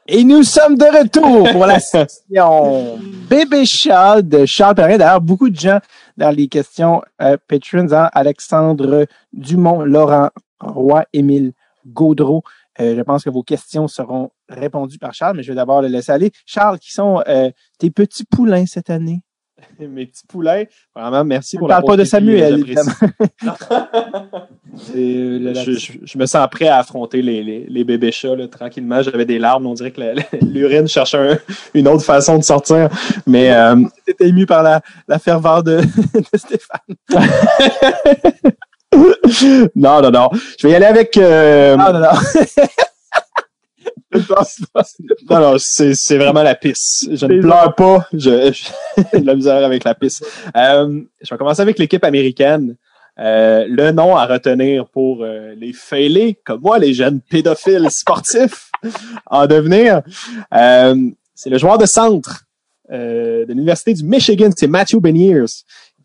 Et 0.08 0.22
nous 0.22 0.44
sommes 0.44 0.76
de 0.76 0.84
retour 0.84 1.50
pour 1.50 1.66
la 1.66 1.80
section 1.80 2.96
bébé 3.28 3.64
chat 3.64 4.22
de 4.22 4.46
Charles 4.46 4.76
Pellerin. 4.76 4.98
D'ailleurs, 4.98 5.20
beaucoup 5.20 5.50
de 5.50 5.58
gens 5.58 5.80
dans 6.16 6.30
les 6.30 6.46
questions 6.46 7.02
euh, 7.20 7.36
patrons, 7.48 7.92
hein, 7.92 8.08
Alexandre 8.12 9.06
Dumont, 9.32 9.82
Laurent 9.82 10.30
Roy, 10.60 11.04
Émile 11.12 11.54
Gaudreau. 11.86 12.44
Euh, 12.78 12.94
je 12.94 13.02
pense 13.02 13.24
que 13.24 13.30
vos 13.30 13.42
questions 13.42 13.88
seront 13.88 14.30
répondues 14.48 14.98
par 14.98 15.12
Charles, 15.12 15.38
mais 15.38 15.42
je 15.42 15.48
vais 15.48 15.56
d'abord 15.56 15.82
le 15.82 15.88
laisser 15.88 16.12
aller. 16.12 16.30
Charles, 16.44 16.78
qui 16.78 16.92
sont 16.92 17.22
euh, 17.26 17.50
tes 17.80 17.90
petits 17.90 18.24
poulains 18.24 18.66
cette 18.66 18.90
année? 18.90 19.22
Mes 19.78 20.06
petits 20.06 20.26
poulets. 20.28 20.68
Vraiment, 20.94 21.24
merci 21.24 21.56
Je 21.56 21.58
pour 21.58 21.68
ne 21.68 21.72
la 21.72 21.76
parle 21.80 21.86
pas 21.92 21.96
de 21.96 22.04
Samuel. 22.04 22.62
C'est, 24.78 24.98
euh, 24.98 25.54
je, 25.54 25.72
je- 25.72 25.92
je 26.04 26.18
me 26.18 26.26
sens 26.26 26.46
prêt 26.50 26.68
à 26.68 26.78
affronter 26.78 27.22
les, 27.22 27.42
les, 27.42 27.64
les 27.66 27.84
bébés 27.84 28.12
chats 28.12 28.36
là, 28.36 28.46
tranquillement. 28.48 29.00
J'avais 29.02 29.24
des 29.24 29.38
larmes. 29.38 29.66
On 29.66 29.72
dirait 29.74 29.90
que 29.90 30.00
l'urine 30.44 30.86
cherche 30.86 31.14
un- 31.14 31.38
une 31.72 31.88
autre 31.88 32.04
façon 32.04 32.36
de 32.38 32.44
sortir. 32.44 32.88
Mais 33.26 33.50
euh, 33.54 33.76
T'étais 34.04 34.28
ému 34.28 34.44
par 34.44 34.62
la, 34.62 34.82
la 35.08 35.18
ferveur 35.18 35.62
de, 35.62 35.78
de 35.80 36.38
Stéphane. 36.38 36.80
non, 39.74 40.02
non, 40.02 40.10
non. 40.10 40.28
Je 40.58 40.66
vais 40.66 40.72
y 40.72 40.76
aller 40.76 40.86
avec. 40.86 41.16
euh, 41.16 41.76
Ah, 41.78 41.92
non, 41.92 42.00
non. 42.00 42.08
Non, 45.30 45.40
non, 45.40 45.56
c'est 45.58 46.16
vraiment 46.16 46.42
la 46.42 46.54
pisse. 46.54 47.08
Je 47.12 47.26
ne 47.26 47.40
pleure 47.40 47.74
pas. 47.74 48.06
J'ai 48.12 48.50
de 48.50 48.54
la 49.24 49.34
misère 49.34 49.64
avec 49.64 49.84
la 49.84 49.94
pisse. 49.94 50.22
Euh, 50.56 51.02
je 51.20 51.34
vais 51.34 51.38
commencer 51.38 51.62
avec 51.62 51.78
l'équipe 51.78 52.04
américaine. 52.04 52.76
Euh, 53.18 53.66
le 53.68 53.92
nom 53.92 54.14
à 54.16 54.26
retenir 54.26 54.86
pour 54.88 55.22
euh, 55.22 55.54
les 55.56 55.72
fêlés, 55.72 56.38
comme 56.44 56.60
moi, 56.60 56.78
les 56.78 56.92
jeunes 56.92 57.20
pédophiles 57.20 57.90
sportifs 57.90 58.70
en 59.26 59.46
devenir, 59.46 60.02
c'est 61.34 61.50
le 61.50 61.58
joueur 61.58 61.78
de 61.78 61.86
centre 61.86 62.44
de 62.90 63.46
l'Université 63.48 63.94
du 63.94 64.04
Michigan, 64.04 64.50
c'est 64.54 64.68
Matthew 64.68 65.00
Beniers, 65.00 65.46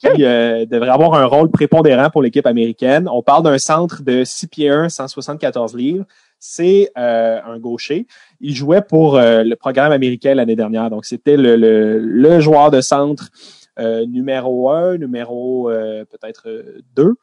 qui 0.01 0.23
euh, 0.25 0.65
devrait 0.65 0.89
avoir 0.89 1.13
un 1.13 1.25
rôle 1.25 1.49
prépondérant 1.49 2.09
pour 2.09 2.21
l'équipe 2.21 2.45
américaine. 2.47 3.07
On 3.11 3.21
parle 3.21 3.43
d'un 3.43 3.57
centre 3.57 4.01
de 4.01 4.23
6 4.23 4.47
pieds 4.47 4.69
1, 4.69 4.89
174 4.89 5.75
livres. 5.75 6.05
C'est 6.43 6.91
euh, 6.97 7.39
un 7.45 7.59
gaucher. 7.59 8.07
Il 8.39 8.55
jouait 8.55 8.81
pour 8.81 9.15
euh, 9.15 9.43
le 9.43 9.55
programme 9.55 9.91
américain 9.91 10.33
l'année 10.33 10.55
dernière. 10.55 10.89
Donc, 10.89 11.05
c'était 11.05 11.37
le, 11.37 12.39
joueur 12.39 12.71
de 12.71 12.81
centre 12.81 13.29
euh, 13.77 14.07
numéro 14.07 14.71
un, 14.71 14.97
numéro 14.97 15.69
peut-être 15.69 16.49
deux 16.95 17.13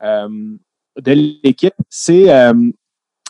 de 0.00 1.12
l'équipe. 1.42 1.74
C'est 1.90 2.26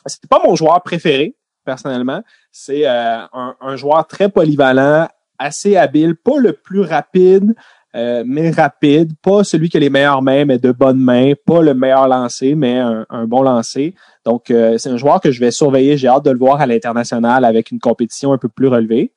c'est 0.06 0.28
pas 0.28 0.42
mon 0.44 0.54
joueur 0.54 0.82
préféré 0.82 1.34
personnellement. 1.64 2.22
C'est 2.52 2.86
un, 2.86 3.76
joueur 3.76 4.06
très 4.06 4.28
polyvalent, 4.28 5.08
assez 5.38 5.76
habile, 5.76 6.14
pas 6.14 6.38
le 6.38 6.52
plus 6.52 6.80
rapide, 6.80 7.54
mais 7.94 8.50
rapide, 8.50 9.12
pas 9.22 9.44
celui 9.44 9.70
qui 9.70 9.78
a 9.78 9.80
les 9.80 9.90
meilleures 9.90 10.22
mains, 10.22 10.44
mais 10.44 10.58
de 10.58 10.72
bonnes 10.72 11.00
mains, 11.00 11.32
pas 11.46 11.62
le 11.62 11.72
meilleur 11.72 12.06
lancé, 12.06 12.54
mais 12.54 12.78
un, 12.78 13.06
un 13.08 13.26
bon 13.26 13.42
lancé. 13.42 13.94
Donc, 14.28 14.50
euh, 14.50 14.76
c'est 14.76 14.90
un 14.90 14.98
joueur 14.98 15.22
que 15.22 15.30
je 15.30 15.40
vais 15.40 15.50
surveiller. 15.50 15.96
J'ai 15.96 16.06
hâte 16.06 16.26
de 16.26 16.30
le 16.30 16.38
voir 16.38 16.60
à 16.60 16.66
l'international 16.66 17.46
avec 17.46 17.70
une 17.70 17.78
compétition 17.78 18.34
un 18.34 18.36
peu 18.36 18.50
plus 18.50 18.68
relevée. 18.68 19.10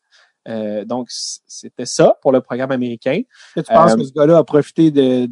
Euh, 0.48 0.86
donc, 0.86 1.10
c'était 1.10 1.86
ça 1.86 2.18
pour 2.22 2.32
le 2.32 2.40
programme 2.40 2.72
américain. 2.72 3.20
Tu 3.54 3.64
penses 3.64 3.92
Euh, 3.92 3.98
que 3.98 4.04
ce 4.06 4.14
gars-là 4.14 4.38
a 4.38 4.44
profité 4.46 4.90
de, 4.90 5.28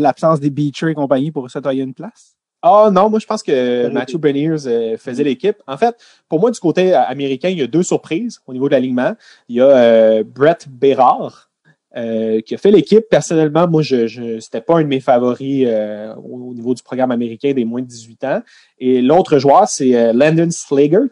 l'absence 0.00 0.38
des 0.38 0.50
Beecher 0.50 0.90
et 0.90 0.94
compagnie 0.94 1.32
pour 1.32 1.50
se 1.50 1.58
tailler 1.58 1.82
une 1.82 1.94
place? 1.94 2.36
Ah 2.62 2.90
non, 2.92 3.10
moi 3.10 3.18
je 3.18 3.26
pense 3.26 3.42
que. 3.42 3.88
Matthew 3.88 4.18
Beniers 4.18 4.66
euh, 4.66 4.96
faisait 4.96 5.24
l'équipe. 5.24 5.56
En 5.66 5.76
fait, 5.76 5.96
pour 6.28 6.38
moi, 6.38 6.52
du 6.52 6.60
côté 6.60 6.94
américain, 6.94 7.48
il 7.48 7.58
y 7.58 7.62
a 7.62 7.66
deux 7.66 7.82
surprises 7.82 8.40
au 8.46 8.52
niveau 8.52 8.68
de 8.68 8.74
l'alignement. 8.74 9.14
Il 9.48 9.56
y 9.56 9.60
a 9.60 9.66
euh, 9.66 10.24
Brett 10.24 10.68
Bérard 10.68 11.47
euh, 11.96 12.40
qui 12.42 12.54
a 12.54 12.58
fait 12.58 12.70
l'équipe. 12.70 13.04
Personnellement, 13.10 13.66
moi, 13.66 13.82
je, 13.82 14.06
je 14.06 14.38
c'était 14.40 14.60
pas 14.60 14.78
un 14.78 14.82
de 14.82 14.88
mes 14.88 15.00
favoris 15.00 15.64
euh, 15.66 16.14
au, 16.16 16.50
au 16.50 16.54
niveau 16.54 16.74
du 16.74 16.82
programme 16.82 17.10
américain 17.10 17.52
des 17.52 17.64
moins 17.64 17.80
de 17.80 17.86
18 17.86 18.24
ans. 18.24 18.42
Et 18.78 19.00
l'autre 19.00 19.38
joueur, 19.38 19.66
c'est 19.68 19.94
euh, 19.96 20.12
Landon 20.12 20.50
Sligert, 20.50 21.08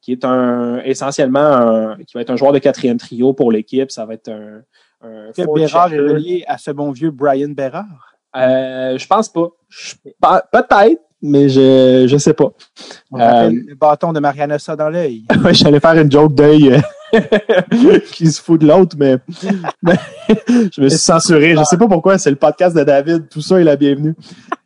qui 0.00 0.12
est 0.12 0.24
un 0.24 0.78
essentiellement 0.84 1.40
un, 1.40 1.96
qui 2.06 2.14
va 2.14 2.20
être 2.20 2.30
un 2.30 2.36
joueur 2.36 2.52
de 2.52 2.58
quatrième 2.58 2.98
trio 2.98 3.32
pour 3.32 3.50
l'équipe. 3.50 3.90
Ça 3.90 4.06
va 4.06 4.14
être 4.14 4.28
un, 4.28 4.62
un 5.02 5.28
Est-ce 5.28 5.40
que 5.40 5.44
four 5.44 5.54
Bérard 5.56 5.92
est 5.92 5.98
relié 5.98 6.44
à 6.46 6.58
ce 6.58 6.70
bon 6.70 6.90
vieux 6.92 7.10
Brian 7.10 7.48
Bérard? 7.48 8.14
Euh, 8.36 8.96
je 8.98 9.06
pense 9.06 9.28
pas. 9.28 9.48
Peut-être, 10.52 11.00
mais 11.22 11.48
je 11.48 12.06
je 12.08 12.16
sais 12.18 12.34
pas. 12.34 12.52
On 13.10 13.18
Euh, 13.18 13.24
rappelle 13.24 13.64
le 13.66 13.74
bâton 13.74 14.12
de 14.12 14.20
Mariana 14.20 14.58
ça 14.58 14.76
dans 14.76 14.88
l'œil. 14.90 15.24
J'allais 15.52 15.80
faire 15.80 15.98
une 15.98 16.10
joke 16.10 16.34
d'œil 16.34 16.72
euh, 16.72 16.78
qui 18.12 18.26
se 18.26 18.42
fout 18.42 18.60
de 18.60 18.66
l'autre, 18.66 18.96
mais, 18.98 19.16
mais 19.82 19.94
je 20.28 20.80
me 20.80 20.88
suis 20.88 20.98
censuré. 20.98 21.56
Je 21.56 21.64
sais 21.64 21.76
pas 21.76 21.88
pourquoi, 21.88 22.18
c'est 22.18 22.30
le 22.30 22.36
podcast 22.36 22.76
de 22.76 22.82
David, 22.82 23.28
tout 23.28 23.40
ça 23.40 23.60
est 23.60 23.64
la 23.64 23.76
bienvenue. 23.76 24.14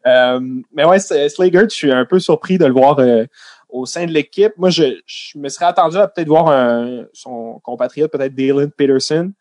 Euh, 0.06 0.40
mais 0.72 0.84
ouais, 0.84 0.98
Slager, 0.98 1.64
je 1.64 1.74
suis 1.74 1.92
un 1.92 2.04
peu 2.04 2.18
surpris 2.18 2.58
de 2.58 2.66
le 2.66 2.72
voir 2.72 2.98
euh, 2.98 3.24
au 3.68 3.86
sein 3.86 4.06
de 4.06 4.12
l'équipe. 4.12 4.52
Moi, 4.56 4.70
je, 4.70 5.00
je 5.06 5.38
me 5.38 5.48
serais 5.48 5.66
attendu 5.66 5.96
à 5.96 6.08
peut-être 6.08 6.28
voir 6.28 6.48
un, 6.48 7.04
son 7.12 7.60
compatriote, 7.62 8.10
peut-être 8.10 8.34
Dalen 8.34 8.70
Peterson, 8.70 9.32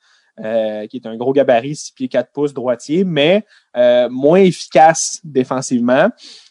euh, 0.44 0.88
qui 0.88 0.98
est 0.98 1.08
un 1.08 1.16
gros 1.16 1.34
gabarit, 1.34 1.76
6 1.76 1.94
pieds 1.94 2.08
4 2.08 2.32
pouces, 2.32 2.54
droitier, 2.54 3.04
mais 3.04 3.46
moins 4.10 4.40
efficace 4.40 5.22
défensivement. 5.24 6.10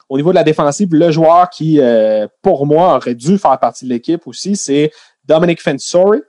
Au 0.09 0.17
niveau 0.17 0.31
de 0.31 0.37
la 0.37 0.45
défensive, 0.45 0.89
le 0.93 1.11
joueur 1.11 1.51
qui, 1.51 1.81
euh, 1.81 2.29
pour 2.43 2.65
moi, 2.67 2.97
aurait 2.97 3.15
dû 3.15 3.39
faire 3.39 3.59
partie 3.59 3.85
de 3.87 3.91
l'équipe 3.91 4.27
aussi, 4.27 4.55
c'est 4.55 4.93
Dominic 5.25 5.61
Fensori, 5.61 6.21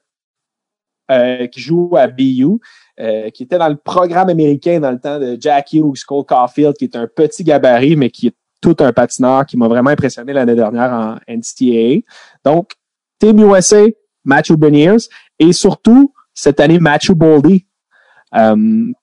euh, 1.12 1.48
qui 1.48 1.60
joue 1.60 1.96
à 1.98 2.08
BU, 2.08 2.60
euh, 3.00 3.30
qui 3.30 3.44
était 3.44 3.58
dans 3.58 3.70
le 3.70 3.76
programme 3.76 4.30
américain 4.30 4.80
dans 4.80 4.92
le 4.92 5.00
temps 5.00 5.20
de 5.20 5.38
Jack 5.40 5.74
Hughes, 5.74 6.04
Cole 6.08 6.26
Caulfield, 6.26 6.76
qui 6.76 6.86
est 6.86 6.96
un 6.96 7.08
petit 7.08 7.44
gabarit, 7.44 7.96
mais 7.96 8.10
qui 8.10 8.28
est 8.28 8.36
tout 8.62 8.76
un 8.80 8.92
patineur 8.92 9.46
qui 9.46 9.58
m'a 9.58 9.68
vraiment 9.68 9.92
impressionné 9.92 10.34
l'année 10.34 10.56
dernière 10.56 10.92
en 10.92 11.16
NCAA. 11.28 12.02
Donc, 12.44 12.72
Team 13.20 13.40
USA, 13.40 13.86
Matthew 14.26 14.56
Beniers, 14.58 15.08
et 15.40 15.54
surtout, 15.54 16.14
cette 16.34 16.60
année, 16.60 16.80
Matthew 16.80 17.12
Boldy, 17.12 17.66
euh, 18.36 18.56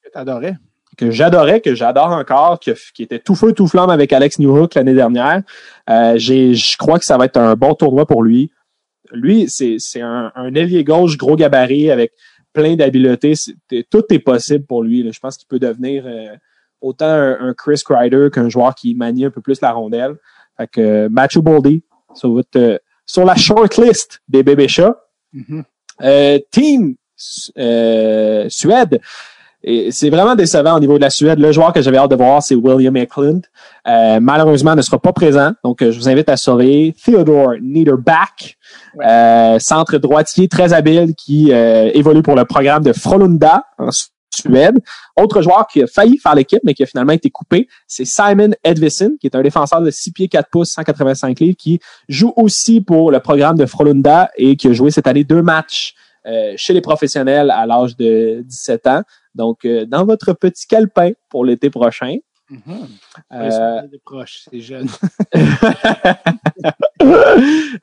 Que 0.04 0.10
t'adorais. 0.12 0.56
que 0.96 1.10
j'adorais, 1.10 1.60
que 1.60 1.74
j'adore 1.74 2.10
encore, 2.10 2.60
qui 2.60 3.02
était 3.02 3.18
tout 3.18 3.34
feu, 3.34 3.52
tout 3.52 3.66
flamme 3.66 3.90
avec 3.90 4.12
Alex 4.12 4.38
Newhook 4.38 4.74
l'année 4.74 4.94
dernière. 4.94 5.42
Euh, 5.88 6.18
je 6.18 6.76
crois 6.76 6.98
que 6.98 7.04
ça 7.04 7.16
va 7.16 7.24
être 7.24 7.36
un 7.36 7.54
bon 7.54 7.74
tournoi 7.74 8.06
pour 8.06 8.22
lui. 8.22 8.50
Lui, 9.12 9.48
c'est, 9.48 9.76
c'est 9.78 10.00
un, 10.00 10.32
un 10.34 10.54
ailier 10.54 10.84
gauche, 10.84 11.16
gros 11.16 11.36
gabarit, 11.36 11.90
avec 11.90 12.12
plein 12.52 12.76
d'habiletés. 12.76 13.34
Tout 13.90 14.04
est 14.10 14.18
possible 14.18 14.64
pour 14.64 14.82
lui. 14.82 15.02
là. 15.02 15.10
Je 15.12 15.20
pense 15.20 15.36
qu'il 15.36 15.48
peut 15.48 15.58
devenir 15.58 16.04
euh, 16.06 16.34
autant 16.80 17.06
un, 17.06 17.48
un 17.48 17.54
Chris 17.54 17.82
Kreider 17.84 18.28
qu'un 18.32 18.48
joueur 18.48 18.74
qui 18.74 18.94
manie 18.94 19.24
un 19.24 19.30
peu 19.30 19.40
plus 19.40 19.60
la 19.60 19.72
rondelle. 19.72 20.16
Fait 20.56 20.68
que 20.68 20.80
euh, 20.80 21.08
Matthew 21.10 21.38
Boldy 21.38 21.82
sur, 22.14 22.32
votre, 22.32 22.58
euh, 22.58 22.78
sur 23.06 23.24
la 23.24 23.34
shortlist 23.34 24.20
des 24.28 24.42
bébés 24.42 24.68
chats. 24.68 24.96
Mhm. 25.32 25.64
Euh, 26.02 26.38
team 26.50 26.94
Suède. 27.16 29.00
Et 29.66 29.90
C'est 29.90 30.10
vraiment 30.10 30.34
décevant 30.34 30.76
au 30.76 30.80
niveau 30.80 30.96
de 30.98 31.02
la 31.02 31.10
Suède. 31.10 31.38
Le 31.38 31.50
joueur 31.50 31.72
que 31.72 31.80
j'avais 31.80 31.96
hâte 31.96 32.10
de 32.10 32.16
voir, 32.16 32.42
c'est 32.42 32.54
William 32.54 32.94
Eklund. 32.96 33.46
Euh, 33.88 34.18
malheureusement, 34.20 34.74
ne 34.74 34.82
sera 34.82 34.98
pas 34.98 35.12
présent. 35.12 35.52
Donc, 35.64 35.80
euh, 35.80 35.90
je 35.90 35.98
vous 35.98 36.08
invite 36.08 36.28
à 36.28 36.36
surveiller 36.36 36.94
Theodore 37.02 37.54
Niederbach, 37.62 38.56
euh, 39.02 39.58
centre 39.58 39.96
droitier 39.96 40.48
très 40.48 40.74
habile 40.74 41.14
qui 41.14 41.50
euh, 41.50 41.90
évolue 41.94 42.22
pour 42.22 42.36
le 42.36 42.44
programme 42.44 42.82
de 42.82 42.92
Frolunda 42.92 43.64
en 43.78 43.88
Suède. 44.30 44.78
Autre 45.16 45.40
joueur 45.40 45.66
qui 45.66 45.82
a 45.82 45.86
failli 45.86 46.18
faire 46.18 46.34
l'équipe, 46.34 46.60
mais 46.62 46.74
qui 46.74 46.82
a 46.82 46.86
finalement 46.86 47.12
été 47.14 47.30
coupé, 47.30 47.66
c'est 47.86 48.04
Simon 48.04 48.50
Edvison, 48.64 49.12
qui 49.18 49.28
est 49.28 49.36
un 49.36 49.42
défenseur 49.42 49.80
de 49.80 49.90
6 49.90 50.12
pieds 50.12 50.28
4 50.28 50.50
pouces, 50.50 50.72
185 50.72 51.40
livres, 51.40 51.56
qui 51.56 51.80
joue 52.08 52.34
aussi 52.36 52.82
pour 52.82 53.10
le 53.10 53.20
programme 53.20 53.56
de 53.56 53.64
Frolunda 53.64 54.30
et 54.36 54.56
qui 54.56 54.68
a 54.68 54.72
joué 54.74 54.90
cette 54.90 55.06
année 55.06 55.24
deux 55.24 55.42
matchs 55.42 55.94
chez 56.56 56.72
les 56.72 56.80
professionnels 56.80 57.50
à 57.50 57.66
l'âge 57.66 57.96
de 57.96 58.42
17 58.44 58.86
ans. 58.86 59.02
Donc, 59.34 59.64
euh, 59.64 59.84
dans 59.84 60.04
votre 60.04 60.32
petit 60.32 60.66
calepin 60.66 61.12
pour 61.28 61.44
l'été 61.44 61.70
prochain. 61.70 62.16
Euh, 63.32 63.80
Ouais, 63.80 63.88
des 63.88 63.98
proches, 64.04 64.44
c'est 64.50 64.60
jeune. 64.60 64.88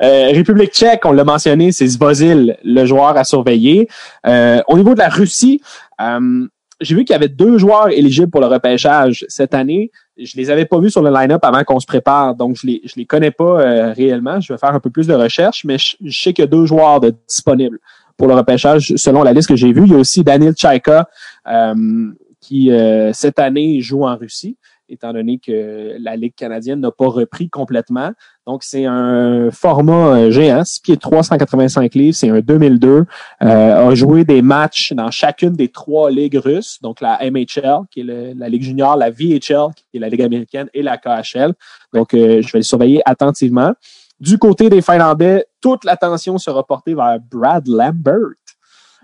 Euh, 0.01 0.31
République 0.31 0.71
tchèque, 0.71 1.05
on 1.05 1.11
l'a 1.11 1.23
mentionné, 1.23 1.71
c'est 1.71 1.85
Zvozil, 1.85 2.57
le 2.63 2.85
joueur 2.85 3.15
à 3.15 3.23
surveiller. 3.23 3.87
Euh, 4.25 4.59
au 4.67 4.77
niveau 4.77 4.95
de 4.95 4.99
la 4.99 5.09
Russie, 5.09 5.61
euh, 6.01 6.47
j'ai 6.79 6.95
vu 6.95 7.05
qu'il 7.05 7.13
y 7.13 7.15
avait 7.15 7.27
deux 7.27 7.59
joueurs 7.59 7.89
éligibles 7.89 8.31
pour 8.31 8.41
le 8.41 8.47
repêchage 8.47 9.23
cette 9.29 9.53
année. 9.53 9.91
Je 10.17 10.35
les 10.37 10.49
avais 10.49 10.65
pas 10.65 10.79
vus 10.79 10.89
sur 10.89 11.03
le 11.03 11.11
line-up 11.11 11.43
avant 11.43 11.63
qu'on 11.63 11.79
se 11.79 11.85
prépare, 11.85 12.33
donc 12.33 12.55
je 12.55 12.65
les, 12.65 12.81
je 12.83 12.93
les 12.97 13.05
connais 13.05 13.29
pas 13.29 13.61
euh, 13.61 13.93
réellement. 13.93 14.39
Je 14.39 14.51
vais 14.53 14.57
faire 14.57 14.73
un 14.73 14.79
peu 14.79 14.89
plus 14.89 15.05
de 15.05 15.13
recherche, 15.13 15.63
mais 15.65 15.77
je, 15.77 15.95
je 16.03 16.19
sais 16.19 16.33
qu'il 16.33 16.41
y 16.41 16.47
a 16.47 16.49
deux 16.49 16.65
joueurs 16.65 16.99
de 16.99 17.13
disponibles 17.27 17.77
pour 18.21 18.27
le 18.27 18.35
repêchage 18.35 18.93
selon 18.97 19.23
la 19.23 19.33
liste 19.33 19.49
que 19.49 19.55
j'ai 19.55 19.73
vue. 19.73 19.81
Il 19.85 19.93
y 19.93 19.95
a 19.95 19.97
aussi 19.97 20.23
Daniel 20.23 20.53
Tchaika 20.53 21.09
euh, 21.47 22.11
qui, 22.39 22.69
euh, 22.69 23.11
cette 23.13 23.39
année, 23.39 23.81
joue 23.81 24.03
en 24.03 24.15
Russie 24.15 24.57
étant 24.91 25.13
donné 25.13 25.39
que 25.39 25.95
la 25.99 26.15
Ligue 26.15 26.35
canadienne 26.35 26.81
n'a 26.81 26.91
pas 26.91 27.07
repris 27.07 27.49
complètement. 27.49 28.11
Donc, 28.45 28.63
c'est 28.63 28.85
un 28.85 29.49
format 29.51 30.17
euh, 30.17 30.31
géant, 30.31 30.63
6 30.63 30.81
pieds 30.81 30.97
385 30.97 31.95
livres, 31.95 32.15
c'est 32.15 32.29
un 32.29 32.41
2002. 32.41 33.05
Euh, 33.41 33.89
a 33.89 33.95
joué 33.95 34.25
des 34.25 34.41
matchs 34.41 34.93
dans 34.93 35.09
chacune 35.09 35.53
des 35.53 35.69
trois 35.69 36.11
ligues 36.11 36.35
russes, 36.35 36.79
donc 36.81 37.01
la 37.01 37.19
MHL, 37.23 37.85
qui 37.89 38.01
est 38.01 38.33
la 38.35 38.49
Ligue 38.49 38.63
junior, 38.63 38.97
la 38.97 39.09
VHL, 39.09 39.71
qui 39.75 39.97
est 39.97 39.99
la 39.99 40.09
Ligue 40.09 40.23
américaine, 40.23 40.67
et 40.73 40.83
la 40.83 40.97
KHL. 40.97 41.53
Donc, 41.93 42.13
euh, 42.13 42.41
je 42.41 42.51
vais 42.51 42.59
le 42.59 42.63
surveiller 42.63 43.01
attentivement. 43.05 43.73
Du 44.21 44.37
côté 44.37 44.69
des 44.69 44.81
Finlandais, 44.81 45.45
toute 45.59 45.83
l'attention 45.83 46.37
sera 46.37 46.65
portée 46.65 46.93
vers 46.93 47.17
Brad 47.19 47.67
Lambert. 47.67 48.15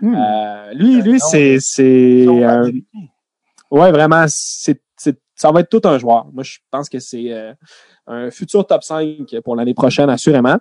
Hmm. 0.00 0.14
Euh, 0.14 0.72
lui, 0.74 1.02
lui, 1.02 1.12
non, 1.14 1.18
c'est, 1.30 1.58
c'est 1.60 2.44
un- 2.44 2.70
Ouais, 3.70 3.90
vraiment, 3.92 4.24
c'est, 4.28 4.80
c'est- 4.96 5.18
ça 5.34 5.50
va 5.52 5.60
être 5.60 5.68
tout 5.68 5.82
un 5.84 5.98
joueur. 5.98 6.26
Moi, 6.32 6.42
je 6.44 6.58
pense 6.70 6.88
que 6.88 6.98
c'est 7.00 7.32
euh, 7.32 7.52
un 8.06 8.30
futur 8.30 8.66
top 8.66 8.82
5 8.84 9.26
pour 9.44 9.56
l'année 9.56 9.74
prochaine, 9.74 10.08
assurément. 10.08 10.56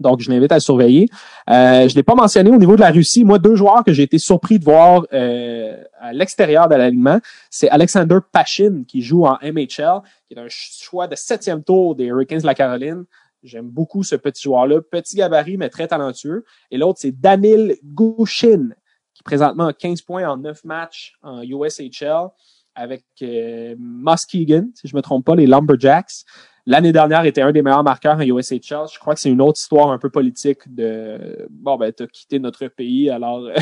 Donc, 0.00 0.20
je 0.20 0.30
l'invite 0.30 0.52
à 0.52 0.56
le 0.56 0.60
surveiller. 0.60 1.08
Euh, 1.50 1.88
je 1.88 1.94
l'ai 1.94 2.02
pas 2.04 2.14
mentionné 2.14 2.50
au 2.50 2.56
niveau 2.56 2.74
de 2.76 2.80
la 2.80 2.90
Russie. 2.90 3.24
Moi, 3.24 3.38
deux 3.38 3.54
joueurs 3.56 3.82
que 3.84 3.92
j'ai 3.92 4.04
été 4.04 4.18
surpris 4.18 4.58
de 4.58 4.64
voir 4.64 5.02
euh, 5.12 5.76
à 6.00 6.12
l'extérieur 6.12 6.68
de 6.68 6.74
l'alignement, 6.76 7.18
c'est 7.50 7.68
Alexander 7.68 8.18
Pashin 8.32 8.84
qui 8.86 9.02
joue 9.02 9.26
en 9.26 9.36
MHL, 9.42 10.00
qui 10.26 10.34
est 10.34 10.38
un 10.38 10.42
ch- 10.48 10.78
choix 10.80 11.06
de 11.08 11.16
septième 11.16 11.62
tour 11.64 11.96
des 11.96 12.04
Hurricanes 12.04 12.40
de 12.40 12.46
la 12.46 12.54
Caroline. 12.54 13.04
J'aime 13.42 13.68
beaucoup 13.68 14.02
ce 14.02 14.16
petit 14.16 14.42
joueur-là. 14.42 14.80
Petit 14.82 15.16
gabarit, 15.16 15.56
mais 15.56 15.68
très 15.68 15.88
talentueux. 15.88 16.44
Et 16.70 16.78
l'autre, 16.78 16.98
c'est 17.00 17.12
Danil 17.12 17.76
Gushin, 17.84 18.70
qui 19.14 19.22
présentement 19.22 19.66
a 19.66 19.72
15 19.72 20.02
points 20.02 20.28
en 20.28 20.36
9 20.36 20.64
matchs 20.64 21.14
en 21.22 21.42
USHL 21.42 22.28
avec 22.74 23.04
euh, 23.22 23.74
Muskegon, 23.78 24.70
si 24.74 24.86
je 24.86 24.94
me 24.94 25.02
trompe 25.02 25.24
pas, 25.24 25.34
les 25.34 25.46
Lumberjacks. 25.46 26.24
L'année 26.70 26.92
dernière 26.92 27.24
était 27.24 27.40
un 27.40 27.50
des 27.50 27.62
meilleurs 27.62 27.82
marqueurs 27.82 28.16
en 28.16 28.20
USHL. 28.20 28.60
Je 28.92 28.98
crois 28.98 29.14
que 29.14 29.20
c'est 29.20 29.30
une 29.30 29.40
autre 29.40 29.58
histoire 29.58 29.90
un 29.90 29.96
peu 29.96 30.10
politique 30.10 30.58
de 30.74 31.48
bon 31.50 31.76
ben 31.78 31.90
t'as 31.92 32.06
quitté 32.06 32.38
notre 32.38 32.66
pays 32.68 33.08
alors 33.08 33.38
euh, 33.46 33.54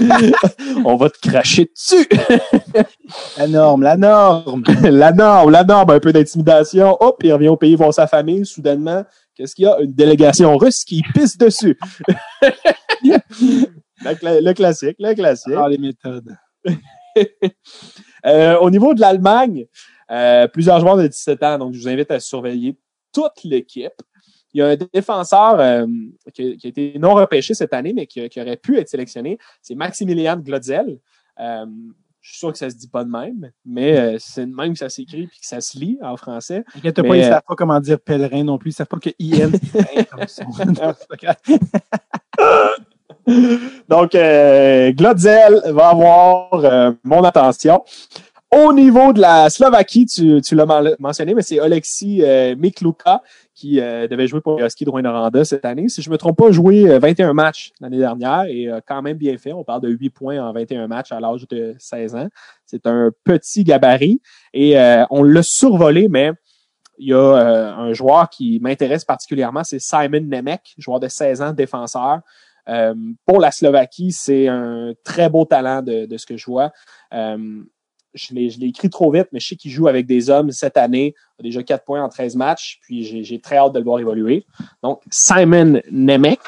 on 0.84 0.96
va 0.96 1.10
te 1.10 1.18
cracher 1.20 1.70
dessus. 1.72 2.08
La 3.38 3.46
norme, 3.46 3.82
la 3.82 3.96
norme. 3.96 4.64
la 4.82 5.12
norme, 5.12 5.50
la 5.50 5.62
norme, 5.64 5.90
un 5.90 6.00
peu 6.00 6.12
d'intimidation. 6.12 6.96
Hop, 7.00 7.20
il 7.22 7.32
revient 7.32 7.48
au 7.48 7.56
pays 7.56 7.76
voir 7.76 7.94
sa 7.94 8.06
famille. 8.08 8.44
Soudainement, 8.44 9.04
qu'est-ce 9.36 9.54
qu'il 9.54 9.64
y 9.64 9.68
a? 9.68 9.78
Une 9.80 9.92
délégation 9.92 10.56
russe 10.56 10.84
qui 10.84 11.02
pisse 11.14 11.36
dessus. 11.38 11.78
Le 13.02 14.14
cla- 14.14 14.40
le 14.40 14.52
classique, 14.54 14.96
le 14.98 15.14
classique. 15.14 15.54
Ah, 15.56 15.68
les 15.68 15.78
méthodes. 15.78 16.34
Euh, 18.26 18.56
au 18.58 18.70
niveau 18.70 18.94
de 18.94 19.00
l'Allemagne, 19.00 19.66
euh, 20.10 20.48
plusieurs 20.48 20.80
joueurs 20.80 20.96
de 20.96 21.06
17 21.06 21.42
ans, 21.42 21.58
donc 21.58 21.74
je 21.74 21.80
vous 21.80 21.88
invite 21.88 22.10
à 22.10 22.20
surveiller 22.20 22.76
toute 23.12 23.44
l'équipe. 23.44 23.92
Il 24.52 24.58
y 24.58 24.62
a 24.62 24.68
un 24.68 24.76
défenseur 24.76 25.60
euh, 25.60 25.86
qui, 26.34 26.52
a, 26.52 26.56
qui 26.56 26.66
a 26.66 26.70
été 26.70 26.98
non 26.98 27.14
repêché 27.14 27.54
cette 27.54 27.72
année, 27.72 27.92
mais 27.92 28.06
qui, 28.06 28.28
qui 28.28 28.40
aurait 28.40 28.56
pu 28.56 28.78
être 28.78 28.88
sélectionné. 28.88 29.38
C'est 29.62 29.76
Maximilian 29.76 30.36
Glotzel. 30.36 30.98
Euh, 31.38 31.66
je 32.20 32.30
suis 32.30 32.38
sûr 32.38 32.52
que 32.52 32.58
ça 32.58 32.68
se 32.68 32.76
dit 32.76 32.88
pas 32.88 33.02
de 33.04 33.10
même, 33.10 33.50
mais 33.64 33.98
euh, 33.98 34.16
c'est 34.18 34.44
de 34.44 34.54
même 34.54 34.74
que 34.74 34.78
ça 34.78 34.90
s'écrit 34.90 35.26
puis 35.26 35.40
que 35.40 35.46
ça 35.46 35.60
se 35.60 35.78
lit 35.78 35.98
en 36.02 36.16
français. 36.16 36.64
Inquiète 36.76 36.98
Mais, 36.98 37.08
pas, 37.08 37.16
ils 37.16 37.24
euh, 37.24 37.28
savent 37.28 37.42
pas 37.46 37.54
comment 37.54 37.80
dire 37.80 37.98
pèlerin 37.98 38.44
non 38.44 38.58
plus. 38.58 38.70
Ils 38.70 38.74
savent 38.74 38.88
pas 38.88 38.98
que 38.98 39.10
IN. 39.18 39.50
grave. 41.16 41.36
Donc, 43.88 44.14
euh, 44.14 44.92
Glotzel 44.92 45.62
va 45.66 45.88
avoir 45.88 46.52
euh, 46.52 46.92
mon 47.04 47.22
attention. 47.24 47.82
Au 48.52 48.72
niveau 48.72 49.12
de 49.12 49.20
la 49.20 49.48
Slovaquie, 49.48 50.06
tu, 50.06 50.40
tu 50.40 50.56
l'as 50.56 50.66
men- 50.66 50.96
mentionné, 50.98 51.34
mais 51.34 51.42
c'est 51.42 51.60
Alexis 51.60 52.20
euh, 52.24 52.56
Mikluka 52.56 53.22
qui 53.54 53.78
euh, 53.78 54.08
devait 54.08 54.26
jouer 54.26 54.40
pour 54.40 54.58
Huskies 54.60 54.84
de 54.86 55.44
cette 55.44 55.64
année. 55.64 55.88
Si 55.88 56.02
je 56.02 56.10
me 56.10 56.18
trompe 56.18 56.36
pas, 56.36 56.50
joué 56.50 56.90
euh, 56.90 56.98
21 56.98 57.32
matchs 57.32 57.70
l'année 57.80 57.98
dernière 57.98 58.46
et 58.48 58.68
a 58.68 58.80
quand 58.80 59.02
même 59.02 59.16
bien 59.16 59.38
fait. 59.38 59.52
On 59.52 59.62
parle 59.62 59.82
de 59.82 59.88
8 59.88 60.10
points 60.10 60.38
en 60.40 60.52
21 60.52 60.88
matchs 60.88 61.12
à 61.12 61.20
l'âge 61.20 61.46
de 61.46 61.76
16 61.78 62.16
ans. 62.16 62.28
C'est 62.66 62.88
un 62.88 63.12
petit 63.22 63.62
gabarit 63.62 64.20
et 64.52 64.76
euh, 64.76 65.04
on 65.10 65.22
l'a 65.22 65.44
survolé, 65.44 66.08
mais 66.08 66.32
il 66.98 67.10
y 67.10 67.14
a 67.14 67.18
euh, 67.18 67.72
un 67.72 67.92
joueur 67.92 68.28
qui 68.30 68.58
m'intéresse 68.60 69.04
particulièrement, 69.04 69.62
c'est 69.62 69.78
Simon 69.78 70.22
Nemec, 70.22 70.74
joueur 70.76 70.98
de 70.98 71.06
16 71.06 71.40
ans, 71.40 71.52
défenseur. 71.52 72.18
Euh, 72.68 72.94
pour 73.26 73.38
la 73.40 73.52
Slovaquie, 73.52 74.10
c'est 74.10 74.48
un 74.48 74.92
très 75.04 75.28
beau 75.28 75.44
talent 75.44 75.82
de, 75.82 76.06
de 76.06 76.16
ce 76.16 76.26
que 76.26 76.36
je 76.36 76.46
vois. 76.46 76.72
Je 78.14 78.34
l'ai 78.34 78.66
écrit 78.66 78.90
trop 78.90 79.12
vite, 79.12 79.28
mais 79.32 79.40
je 79.40 79.48
sais 79.48 79.56
qu'il 79.56 79.70
joue 79.70 79.86
avec 79.88 80.06
des 80.06 80.30
hommes 80.30 80.50
cette 80.50 80.76
année. 80.76 81.14
Il 81.38 81.42
a 81.42 81.48
déjà 81.48 81.62
4 81.62 81.84
points 81.84 82.02
en 82.02 82.08
13 82.08 82.36
matchs, 82.36 82.78
puis 82.82 83.24
j'ai 83.24 83.40
très 83.40 83.56
hâte 83.56 83.72
de 83.72 83.78
le 83.78 83.84
voir 83.84 83.98
évoluer. 84.00 84.44
Donc, 84.82 85.00
Simon 85.10 85.80
Nemec, 85.90 86.40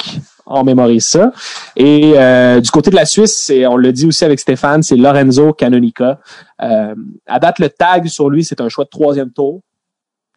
on 0.46 0.64
mémorise 0.64 1.06
ça. 1.06 1.32
Et 1.76 2.14
euh, 2.16 2.60
du 2.60 2.70
côté 2.70 2.90
de 2.90 2.96
la 2.96 3.06
Suisse, 3.06 3.50
on 3.68 3.76
l'a 3.76 3.92
dit 3.92 4.06
aussi 4.06 4.24
avec 4.24 4.40
Stéphane, 4.40 4.82
c'est 4.82 4.96
Lorenzo 4.96 5.52
Canonica. 5.52 6.20
Euh, 6.60 6.94
à 7.26 7.38
date, 7.38 7.58
le 7.58 7.68
tag 7.68 8.06
sur 8.06 8.28
lui, 8.28 8.44
c'est 8.44 8.60
un 8.60 8.68
choix 8.68 8.84
de 8.84 8.90
troisième 8.90 9.30
tour. 9.30 9.62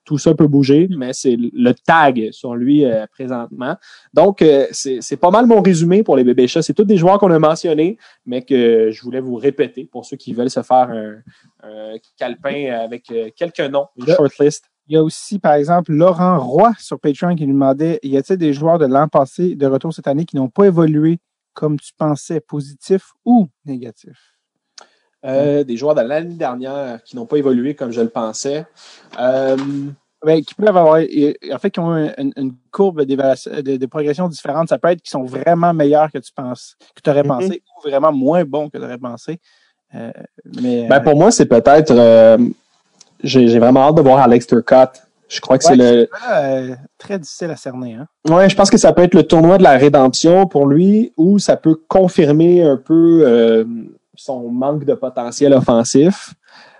Tout 0.05 0.17
ça 0.19 0.35
peut 0.35 0.47
bouger, 0.47 0.87
mais 0.95 1.13
c'est 1.13 1.35
le 1.35 1.73
tag 1.73 2.29
sur 2.31 2.55
lui 2.55 2.85
euh, 2.85 3.07
présentement. 3.07 3.75
Donc, 4.13 4.41
euh, 4.41 4.67
c'est 4.71 5.17
pas 5.17 5.31
mal 5.31 5.47
mon 5.47 5.61
résumé 5.61 6.03
pour 6.03 6.15
les 6.15 6.23
bébés 6.23 6.47
chats. 6.47 6.61
C'est 6.61 6.73
tous 6.73 6.83
des 6.83 6.97
joueurs 6.97 7.17
qu'on 7.19 7.31
a 7.31 7.39
mentionnés, 7.39 7.97
mais 8.25 8.43
que 8.43 8.91
je 8.91 9.01
voulais 9.01 9.19
vous 9.19 9.35
répéter 9.35 9.85
pour 9.85 10.05
ceux 10.05 10.17
qui 10.17 10.33
veulent 10.33 10.49
se 10.51 10.61
faire 10.61 10.89
un, 10.91 11.15
un 11.63 11.95
calepin 12.17 12.71
avec 12.71 13.09
euh, 13.11 13.29
quelques 13.35 13.59
noms, 13.61 13.87
une 13.97 14.07
shortlist. 14.07 14.65
Il 14.87 14.93
y 14.93 14.97
a 14.97 15.03
aussi, 15.03 15.39
par 15.39 15.53
exemple, 15.53 15.91
Laurent 15.91 16.39
Roy 16.39 16.73
sur 16.77 16.99
Patreon 16.99 17.35
qui 17.35 17.47
nous 17.47 17.53
demandait 17.53 17.99
y 18.03 18.17
a-t-il 18.17 18.37
des 18.37 18.53
joueurs 18.53 18.77
de 18.77 18.85
l'an 18.85 19.07
passé 19.07 19.55
de 19.55 19.65
retour 19.65 19.91
cette 19.91 20.07
année 20.07 20.25
qui 20.25 20.35
n'ont 20.35 20.49
pas 20.49 20.65
évolué 20.65 21.17
comme 21.53 21.79
tu 21.79 21.91
pensais, 21.97 22.39
positif 22.39 23.13
ou 23.23 23.47
négatif? 23.65 24.34
Euh, 25.25 25.63
des 25.63 25.75
joueurs 25.75 25.95
de 25.95 26.01
l'année 26.01 26.35
dernière 26.35 26.99
qui 27.03 27.15
n'ont 27.15 27.25
pas 27.25 27.37
évolué 27.37 27.73
comme 27.73 27.91
je 27.91 28.01
le 28.01 28.09
pensais. 28.09 28.65
Euh, 29.19 29.57
Ben, 30.25 30.43
qui 30.43 30.55
peuvent 30.55 30.75
avoir, 30.75 30.95
en 30.97 31.57
fait, 31.59 31.69
qui 31.69 31.79
ont 31.79 31.95
une, 32.17 32.53
courbe 32.71 33.03
de, 33.03 33.77
de 33.77 33.85
progression 33.85 34.27
différente. 34.27 34.69
Ça 34.69 34.79
peut 34.79 34.87
être 34.89 35.01
qu'ils 35.01 35.11
sont 35.11 35.23
vraiment 35.23 35.71
meilleurs 35.73 36.11
que 36.11 36.17
tu 36.17 36.31
penses, 36.33 36.75
que 36.95 37.01
tu 37.03 37.09
aurais 37.11 37.21
Mhm. 37.21 37.27
pensé, 37.27 37.61
ou 37.77 37.87
vraiment 37.89 38.11
moins 38.11 38.43
bons 38.43 38.69
que 38.69 38.77
tu 38.77 38.83
aurais 38.83 38.97
pensé. 38.97 39.39
Euh, 39.93 40.11
mais, 40.61 40.87
ben, 40.87 40.99
pour 41.01 41.15
moi, 41.15 41.29
c'est 41.31 41.45
peut-être. 41.45 41.91
euh, 41.91 42.37
j'ai 43.23 43.59
vraiment 43.59 43.81
hâte 43.81 43.95
de 43.95 44.01
voir 44.01 44.19
Alex 44.19 44.47
Turcotte. 44.47 45.01
Je 45.27 45.39
crois 45.41 45.57
que 45.57 45.65
Ouais, 45.67 45.75
c'est 45.75 45.95
le. 45.95 46.09
euh, 46.33 46.75
très 46.97 47.17
difficile 47.19 47.49
à 47.51 47.55
cerner. 47.55 47.93
Hein? 47.95 48.07
Ouais, 48.29 48.49
je 48.49 48.55
pense 48.55 48.69
que 48.69 48.77
ça 48.77 48.93
peut 48.93 49.03
être 49.03 49.15
le 49.15 49.23
tournoi 49.23 49.57
de 49.57 49.63
la 49.63 49.77
rédemption 49.77 50.47
pour 50.47 50.67
lui, 50.67 51.13
ou 51.17 51.39
ça 51.39 51.55
peut 51.55 51.75
confirmer 51.87 52.63
un 52.63 52.77
peu 52.77 53.21
euh, 53.25 53.63
son 54.17 54.49
manque 54.49 54.85
de 54.85 54.93
potentiel 54.93 55.53
offensif. 55.53 56.33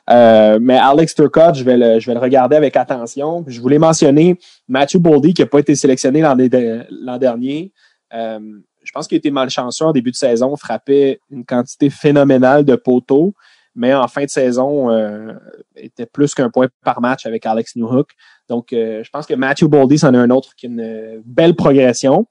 Euh, 0.09 0.59
mais 0.61 0.77
Alex 0.77 1.15
Turcotte, 1.15 1.55
je 1.55 1.63
vais 1.63 1.77
le, 1.77 2.19
regarder 2.19 2.55
avec 2.55 2.75
attention. 2.77 3.43
Je 3.47 3.59
voulais 3.59 3.79
mentionner 3.79 4.37
Matthew 4.67 4.97
Boldy 4.97 5.33
qui 5.33 5.41
n'a 5.41 5.47
pas 5.47 5.59
été 5.59 5.75
sélectionné 5.75 6.21
l'an 6.21 7.17
dernier. 7.17 7.71
Euh, 8.13 8.39
je 8.83 8.91
pense 8.91 9.07
qu'il 9.07 9.15
a 9.15 9.17
été 9.17 9.31
malchanceux 9.31 9.85
en 9.85 9.91
début 9.91 10.11
de 10.11 10.15
saison, 10.15 10.55
frappait 10.55 11.19
une 11.31 11.43
quantité 11.43 11.89
phénoménale 11.89 12.63
de 12.63 12.75
poteaux, 12.75 13.33
mais 13.73 13.93
en 13.95 14.07
fin 14.07 14.23
de 14.23 14.29
saison, 14.29 14.91
euh, 14.91 15.33
était 15.75 16.05
plus 16.05 16.35
qu'un 16.35 16.51
point 16.51 16.67
par 16.83 17.01
match 17.01 17.25
avec 17.25 17.45
Alex 17.47 17.75
Newhook. 17.75 18.11
Donc, 18.47 18.73
euh, 18.73 19.03
je 19.03 19.09
pense 19.09 19.25
que 19.25 19.33
Matthew 19.33 19.65
Boldy, 19.65 19.97
c'en 19.97 20.13
est 20.13 20.17
un 20.17 20.29
autre 20.29 20.55
qui 20.55 20.67
une 20.67 21.21
belle 21.25 21.55
progression. 21.55 22.27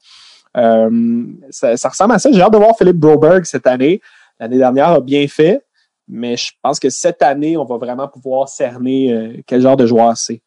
Ça, 0.55 1.89
ressemble 1.89 2.15
à 2.15 2.18
ça. 2.20 2.31
J'ai 2.31 2.41
hâte 2.41 2.52
de 2.52 2.58
voir 2.58 2.76
Philippe 2.78 2.99
Broberg 2.99 3.44
cette 3.44 3.66
année. 3.66 4.00
L'année 4.41 4.59
dernière 4.59 4.89
a 4.89 5.01
bien 5.01 5.27
fait. 5.29 5.65
Mais 6.09 6.37
je 6.37 6.53
pense 6.63 6.79
que 6.79 6.91
cette 6.91 7.23
année, 7.23 7.57
on 7.57 7.65
va 7.65 7.79
vraiment 7.79 8.09
pouvoir 8.09 8.49
cerner 8.49 9.13
euh, 9.13 9.43
quel 9.47 9.61
genre 9.61 9.77
de 9.77 9.87
joueur 9.87 10.17
c'est. 10.17 10.43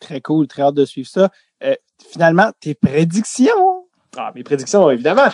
Très 0.00 0.20
cool, 0.20 0.48
très 0.48 0.62
hâte 0.62 0.74
de 0.74 0.84
suivre 0.84 1.08
ça. 1.08 1.30
Euh, 1.62 1.74
finalement, 2.10 2.50
tes 2.60 2.74
prédictions? 2.74 3.86
Ah, 4.16 4.32
mes 4.34 4.42
prédictions, 4.42 4.90
évidemment. 4.90 5.26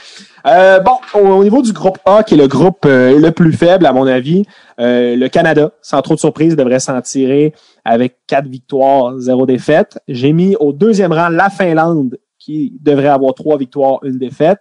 Euh, 0.46 0.80
bon, 0.80 0.92
au, 1.14 1.42
niveau 1.42 1.60
du 1.62 1.72
groupe 1.72 1.98
A, 2.04 2.22
qui 2.22 2.34
est 2.34 2.36
le 2.36 2.48
groupe 2.48 2.84
le 2.84 3.30
plus 3.30 3.52
faible, 3.52 3.84
à 3.84 3.92
mon 3.92 4.06
avis, 4.06 4.44
le 4.78 5.28
Canada, 5.28 5.72
sans 5.82 6.00
trop 6.00 6.14
de 6.14 6.20
surprise, 6.20 6.56
devrait 6.56 6.80
s'en 6.80 7.00
tirer 7.02 7.52
avec 7.84 8.18
quatre 8.26 8.46
victoires, 8.46 9.18
zéro 9.18 9.44
défaite. 9.44 9.98
J'ai 10.08 10.32
mis 10.32 10.56
au 10.56 10.72
deuxième 10.72 11.12
rang 11.12 11.28
la 11.28 11.50
Finlande, 11.50 12.18
qui 12.38 12.72
devrait 12.80 13.08
avoir 13.08 13.34
trois 13.34 13.58
victoires, 13.58 13.98
une 14.02 14.16
défaite. 14.16 14.60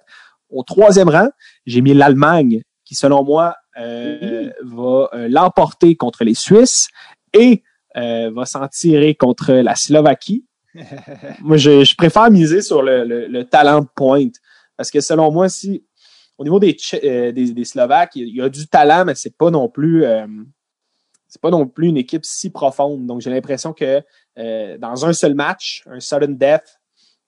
Au 0.49 0.63
troisième 0.63 1.07
rang, 1.07 1.29
j'ai 1.65 1.79
mis 1.79 1.93
l'Allemagne, 1.93 2.61
qui, 2.89 2.95
selon 2.95 3.23
moi, 3.23 3.55
euh, 3.77 4.49
va 4.63 5.09
euh, 5.13 5.27
l'emporter 5.29 5.95
contre 5.95 6.23
les 6.23 6.33
Suisses 6.33 6.87
et 7.33 7.61
euh, 7.97 8.31
va 8.33 8.45
s'en 8.45 8.67
tirer 8.67 9.13
contre 9.13 9.53
la 9.53 9.75
Slovaquie. 9.75 10.43
moi, 11.41 11.57
je, 11.57 11.95
préfère 11.95 12.31
miser 12.31 12.63
sur 12.63 12.81
le, 12.81 13.43
talent 13.43 13.81
de 13.81 13.87
pointe 13.95 14.33
parce 14.75 14.89
que 14.89 15.01
selon 15.01 15.31
moi, 15.31 15.49
si 15.49 15.85
au 16.39 16.43
niveau 16.43 16.59
des, 16.59 16.75
des, 17.31 17.65
Slovaques, 17.65 18.15
il 18.15 18.35
y 18.35 18.41
a 18.41 18.49
du 18.49 18.67
talent, 18.67 19.05
mais 19.05 19.13
c'est 19.13 19.37
pas 19.37 19.51
non 19.51 19.69
plus 19.69 20.05
c'est 21.27 21.41
pas 21.41 21.51
non 21.51 21.67
plus 21.67 21.89
une 21.89 21.97
équipe 21.97 22.25
si 22.25 22.49
profonde. 22.49 23.05
Donc, 23.05 23.21
j'ai 23.21 23.29
l'impression 23.29 23.73
que 23.73 24.01
dans 24.77 25.05
un 25.05 25.13
seul 25.13 25.35
match, 25.35 25.83
un 25.85 25.99
sudden 25.99 26.37
death, 26.37 26.79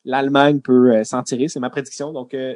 l'Allemagne 0.06 0.62
peut 0.62 1.04
s'en 1.04 1.22
tirer. 1.24 1.50
C'est 1.50 1.60
ma 1.60 1.70
prédiction. 1.70 2.14
Donc, 2.14 2.34
euh, 2.34 2.56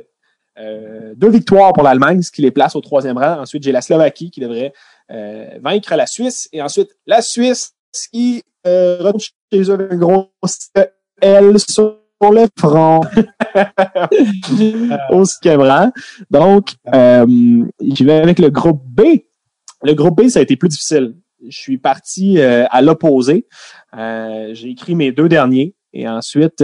deux 0.58 1.30
victoires 1.30 1.74
pour 1.74 1.84
l'Allemagne, 1.84 2.22
ce 2.22 2.32
qui 2.32 2.42
les 2.42 2.52
place 2.52 2.76
au 2.76 2.82
troisième 2.82 3.18
rang. 3.18 3.42
Ensuite, 3.42 3.64
j'ai 3.64 3.72
la 3.72 3.82
Slovaquie 3.82 4.32
qui 4.32 4.40
devrait 4.40 4.74
euh, 5.12 5.48
vaincre 5.62 5.96
la 5.96 6.08
Suisse. 6.08 6.50
Et 6.54 6.62
ensuite, 6.62 6.98
la 7.06 7.22
Suisse 7.22 7.76
qui 8.12 8.44
euh, 8.66 8.98
retourne 9.00 9.20
chez 9.20 9.72
eux 9.72 9.88
un 9.92 9.96
gros 9.96 10.32
L 11.22 11.60
sur 11.60 12.00
le 12.22 12.48
front 12.58 13.02
au 15.12 15.26
cinquième 15.26 15.92
Donc, 16.32 16.74
euh, 16.94 17.26
je 17.80 18.04
vais 18.04 18.14
avec 18.14 18.40
le 18.40 18.50
groupe 18.50 18.82
B. 18.88 19.02
Le 19.84 19.94
groupe 19.94 20.22
B, 20.22 20.28
ça 20.30 20.40
a 20.40 20.42
été 20.42 20.56
plus 20.56 20.70
difficile. 20.70 21.16
Je 21.48 21.56
suis 21.56 21.78
parti 21.78 22.40
euh, 22.40 22.66
à 22.72 22.82
l'opposé. 22.82 23.48
j'ai 23.94 24.70
écrit 24.70 24.96
mes 24.96 25.12
deux 25.12 25.30
derniers 25.30 25.76
et 25.94 26.10
ensuite, 26.10 26.64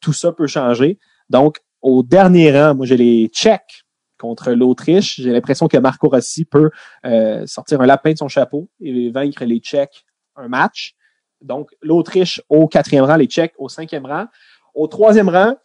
tout 0.00 0.12
ça 0.12 0.32
peut 0.32 0.46
changer. 0.46 0.98
Donc, 1.30 1.58
au 1.82 2.02
dernier 2.02 2.52
rang, 2.52 2.74
moi, 2.74 2.86
j'ai 2.86 2.96
les 2.96 3.28
Tchèques 3.28 3.84
contre 4.18 4.52
l'Autriche. 4.52 5.20
J'ai 5.20 5.30
l'impression 5.30 5.68
que 5.68 5.76
Marco 5.78 6.08
Rossi 6.08 6.44
peut 6.44 6.70
euh, 7.06 7.46
sortir 7.46 7.80
un 7.80 7.86
lapin 7.86 8.12
de 8.12 8.18
son 8.18 8.28
chapeau 8.28 8.68
et 8.80 9.10
vaincre 9.10 9.44
les 9.44 9.58
Tchèques 9.58 10.04
un 10.36 10.48
match. 10.48 10.94
Donc, 11.40 11.70
l'Autriche 11.82 12.42
au 12.48 12.66
quatrième 12.66 13.04
rang, 13.04 13.16
les 13.16 13.26
Tchèques 13.26 13.54
au 13.58 13.68
cinquième 13.68 14.06
rang. 14.06 14.26
Au 14.74 14.86
troisième 14.86 15.28
rang, 15.28 15.56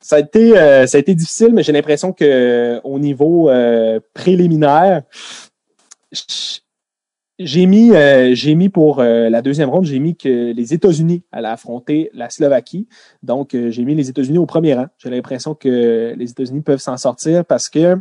ça 0.00 0.16
a 0.16 0.18
été, 0.20 0.58
euh, 0.58 0.86
ça 0.86 0.96
a 0.96 1.00
été 1.00 1.14
difficile, 1.14 1.52
mais 1.52 1.62
j'ai 1.62 1.72
l'impression 1.72 2.12
que 2.12 2.80
au 2.84 2.98
niveau 2.98 3.50
euh, 3.50 4.00
préliminaire, 4.14 5.02
j'ai 7.42 7.64
mis, 7.64 7.92
euh, 7.92 8.34
j'ai 8.34 8.54
mis 8.54 8.68
pour 8.68 9.00
euh, 9.00 9.30
la 9.30 9.40
deuxième 9.40 9.70
ronde, 9.70 9.86
j'ai 9.86 9.98
mis 9.98 10.14
que 10.14 10.52
les 10.52 10.74
États-Unis 10.74 11.24
allaient 11.32 11.48
affronter 11.48 12.10
la 12.12 12.28
Slovaquie. 12.28 12.86
Donc, 13.22 13.54
euh, 13.54 13.70
j'ai 13.70 13.82
mis 13.86 13.94
les 13.94 14.10
États-Unis 14.10 14.36
au 14.36 14.44
premier 14.44 14.74
rang. 14.74 14.88
J'ai 14.98 15.08
l'impression 15.08 15.54
que 15.54 16.14
les 16.14 16.30
États-Unis 16.30 16.60
peuvent 16.60 16.80
s'en 16.80 16.98
sortir 16.98 17.46
parce 17.46 17.70
que 17.70 17.96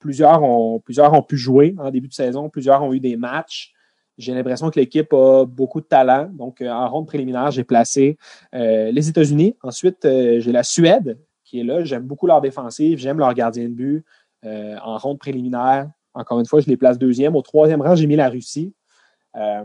plusieurs, 0.00 0.42
ont, 0.42 0.80
plusieurs 0.80 1.12
ont 1.12 1.22
pu 1.22 1.36
jouer 1.36 1.76
en 1.78 1.90
début 1.90 2.08
de 2.08 2.14
saison, 2.14 2.48
plusieurs 2.48 2.82
ont 2.82 2.92
eu 2.92 3.00
des 3.00 3.16
matchs. 3.16 3.72
J'ai 4.18 4.34
l'impression 4.34 4.70
que 4.70 4.80
l'équipe 4.80 5.12
a 5.12 5.44
beaucoup 5.44 5.80
de 5.80 5.86
talent. 5.86 6.30
Donc, 6.32 6.60
en 6.60 6.88
ronde 6.88 7.06
préliminaire, 7.06 7.50
j'ai 7.50 7.64
placé 7.64 8.16
les 8.52 9.08
États-Unis. 9.08 9.56
Ensuite, 9.62 9.98
j'ai 10.02 10.52
la 10.52 10.62
Suède 10.62 11.18
qui 11.44 11.60
est 11.60 11.64
là. 11.64 11.84
J'aime 11.84 12.04
beaucoup 12.04 12.26
leur 12.26 12.40
défensive, 12.40 12.98
j'aime 12.98 13.18
leur 13.18 13.34
gardien 13.34 13.68
de 13.68 13.74
but. 13.74 14.04
en 14.42 14.96
ronde 14.96 15.18
préliminaire, 15.18 15.90
encore 16.14 16.38
une 16.40 16.46
fois, 16.46 16.60
je 16.60 16.66
les 16.66 16.76
place 16.76 16.98
deuxième. 16.98 17.36
Au 17.36 17.42
troisième 17.42 17.82
rang, 17.82 17.94
j'ai 17.94 18.06
mis 18.06 18.16
la 18.16 18.28
Russie. 18.28 18.72
Euh, 19.36 19.64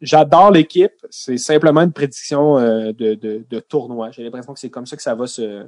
j'adore 0.00 0.50
l'équipe. 0.50 0.94
C'est 1.10 1.36
simplement 1.36 1.82
une 1.82 1.92
prédiction 1.92 2.58
euh, 2.58 2.92
de, 2.92 3.60
tournoi. 3.60 4.10
J'ai 4.10 4.24
l'impression 4.24 4.54
que 4.54 4.60
c'est 4.60 4.70
comme 4.70 4.86
ça 4.86 4.96
que 4.96 5.02
ça 5.02 5.14
va 5.14 5.26
se, 5.26 5.66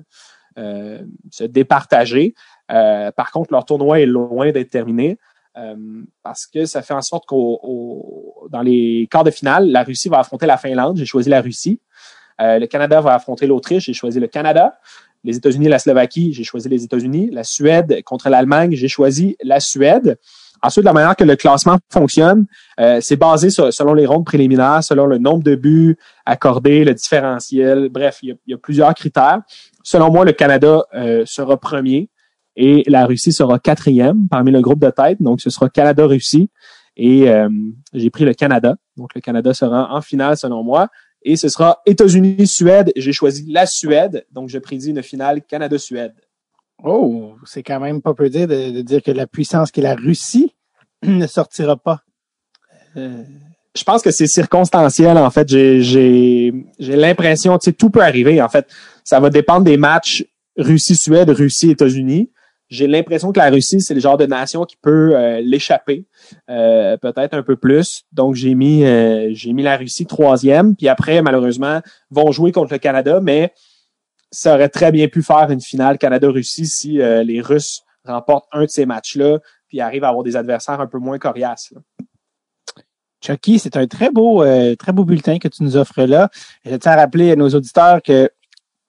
euh, 0.59 1.03
se 1.31 1.45
départager. 1.45 2.35
par 2.69 3.31
contre, 3.33 3.53
leur 3.53 3.65
tournoi 3.65 4.01
est 4.01 4.07
loin 4.07 4.51
d'être 4.51 4.71
terminé. 4.71 5.19
parce 6.23 6.47
que 6.47 6.65
ça 6.67 6.83
fait 6.83 6.95
en 6.95 7.03
sorte 7.03 7.27
qu'au 7.27 8.49
dans 8.51 8.63
les 8.63 9.09
quarts 9.11 9.25
de 9.25 9.31
finale, 9.31 9.71
la 9.71 9.83
Russie 9.83 10.09
va 10.09 10.21
affronter 10.21 10.47
la 10.47 10.57
Finlande. 10.57 10.97
J'ai 10.97 11.07
choisi 11.07 11.29
la 11.29 11.43
Russie. 11.43 11.81
le 12.39 12.67
Canada 12.67 13.01
va 13.01 13.15
affronter 13.15 13.47
l'Autriche. 13.47 13.85
J'ai 13.85 13.93
choisi 13.93 14.21
le 14.21 14.29
Canada 14.29 14.79
les 15.25 15.37
États-Unis 15.37 15.69
la 15.69 15.79
Slovaquie, 15.79 16.33
j'ai 16.33 16.45
choisi 16.45 16.69
les 16.69 16.85
États-Unis. 16.85 17.31
La 17.33 17.45
Suède 17.45 18.03
contre 18.05 18.29
l'Allemagne, 18.29 18.73
j'ai 18.75 18.89
choisi 18.89 19.37
la 19.43 19.61
Suède. 19.61 20.19
Ensuite, 20.63 20.85
la 20.85 20.93
manière 20.93 21.15
que 21.15 21.25
le 21.25 21.37
classement 21.37 21.79
fonctionne, 21.91 22.47
euh, 22.81 22.99
c'est 23.01 23.17
basé 23.17 23.51
selon 23.51 23.95
les 23.95 24.07
rondes 24.07 24.25
préliminaires, 24.25 24.83
selon 24.83 25.07
le 25.07 25.19
nombre 25.19 25.43
de 25.43 25.55
buts 25.55 25.97
accordés, 26.27 26.85
le 26.85 26.95
différentiel. 26.95 27.89
Bref, 27.91 28.19
il 28.23 28.37
y 28.47 28.55
a, 28.55 28.59
plusieurs 28.59 28.93
critères. 28.95 29.41
Selon 29.85 30.11
moi, 30.11 30.25
le 30.25 30.33
Canada 30.33 30.83
euh, 30.95 31.25
sera 31.27 31.57
premier 31.57 32.11
et 32.57 32.83
la 32.89 33.07
Russie 33.07 33.33
sera 33.33 33.59
quatrième 33.59 34.27
parmi 34.29 34.51
le 34.51 34.61
groupe 34.61 34.81
de 34.81 34.91
tête. 34.91 35.23
Donc, 35.23 35.41
ce 35.41 35.51
sera 35.51 35.69
Canada-Russie. 35.69 36.51
Et 36.97 37.31
euh, 37.31 37.49
j'ai 37.95 38.11
pris 38.11 38.25
le 38.25 38.35
Canada. 38.35 38.75
Donc, 38.97 39.15
le 39.15 39.21
Canada 39.21 39.55
sera 39.55 39.95
en 39.95 40.01
finale 40.01 40.37
selon 40.37 40.65
moi. 40.65 40.89
Et 41.23 41.37
ce 41.37 41.49
sera 41.49 41.83
États-Unis-Suède. 41.87 42.93
J'ai 42.97 43.13
choisi 43.13 43.51
la 43.51 43.67
Suède, 43.67 44.27
donc 44.33 44.49
je 44.49 44.59
prédis 44.59 44.91
une 44.91 45.03
finale 45.03 45.43
Canada-Suède. 45.43 46.15
Oh, 46.83 47.35
c'est 47.45 47.63
quand 47.63 47.81
même 47.81 48.01
pas 48.01 48.15
peu 48.15 48.31
dire 48.31 48.47
de, 48.47 48.83
dire 48.83 49.03
que 49.03 49.11
la 49.11 49.27
puissance 49.27 49.71
qui 49.71 49.81
est 49.81 49.83
la 49.83 49.97
Russie 49.97 50.55
ne 51.03 51.27
sortira 51.27 51.77
pas. 51.77 52.03
Euh, 52.97 53.23
je 53.77 53.85
pense 53.85 54.03
que 54.03 54.11
c'est 54.11 54.27
circonstanciel, 54.27 55.19
en 55.19 55.31
fait. 55.31 55.49
J'ai 55.49 56.53
l'impression, 56.79 57.59
tu 57.59 57.67
sais, 57.67 57.73
tout 57.73 57.91
peut 57.91 58.03
arriver, 58.03 58.41
en 58.41 58.49
fait. 58.49 58.67
Ça 59.05 59.21
va 59.21 59.31
dépendre 59.31 59.65
des 59.65 59.77
matchs 59.77 60.25
Russie-Suède, 60.57 61.31
Russie-États-Unis 61.31 62.31
j'ai 62.69 62.87
l'impression 62.87 63.33
que 63.33 63.39
la 63.39 63.49
Russie, 63.49 63.81
c'est 63.81 63.95
le 63.95 64.01
genre 64.01 64.19
de 64.19 64.27
nation 64.27 64.65
qui 64.65 64.77
peut 64.77 65.17
euh, 65.17 65.41
l'échapper, 65.41 66.07
euh, 66.51 66.97
peut-être 66.99 67.35
un 67.35 67.43
peu 67.43 67.57
plus. 67.57 68.05
Donc, 68.13 68.35
j'ai 68.35 68.55
mis, 68.55 68.85
euh, 68.85 69.31
j'ai 69.33 69.53
mis 69.53 69.63
la 69.63 69.77
Russie 69.77 70.07
troisième. 70.07 70.77
Puis 70.77 70.89
après, 70.89 71.23
malheureusement, 71.23 71.81
vont 72.11 72.31
jouer 72.31 72.53
contre 72.53 72.73
le 72.73 72.79
Canada, 72.79 73.21
mais 73.23 73.53
ça 74.31 74.55
aurait 74.55 74.69
très 74.69 74.93
bien 74.93 75.09
pu 75.09 75.23
faire 75.23 75.51
une 75.51 75.61
finale 75.61 75.97
Canada-Russie 75.97 76.67
si 76.67 76.99
les 76.99 77.41
Russes 77.41 77.81
remportent 78.05 78.47
un 78.53 78.65
de 78.65 78.69
ces 78.69 78.85
matchs-là, 78.85 79.39
puis 79.69 79.81
arrivent 79.81 80.05
à 80.05 80.09
avoir 80.09 80.23
des 80.23 80.37
adversaires 80.37 80.81
un 80.83 80.87
peu 80.87 80.99
moins 80.99 81.19
coriaces. 81.19 81.73
Chucky, 83.25 83.59
c'est 83.59 83.79
un 83.79 83.87
très 83.87 84.11
beau, 84.11 84.45
très 84.79 84.93
beau 84.93 85.07
bulletin 85.07 85.39
que 85.39 85.49
tu 85.49 85.63
nous 85.63 85.79
offres 85.79 86.03
là. 86.03 86.29
Je 86.67 86.77
tiens 86.77 86.93
à 86.93 86.97
rappeler 86.97 87.33
à 87.33 87.37
nos 87.37 87.49
auditeurs 87.49 88.03
que 88.03 88.31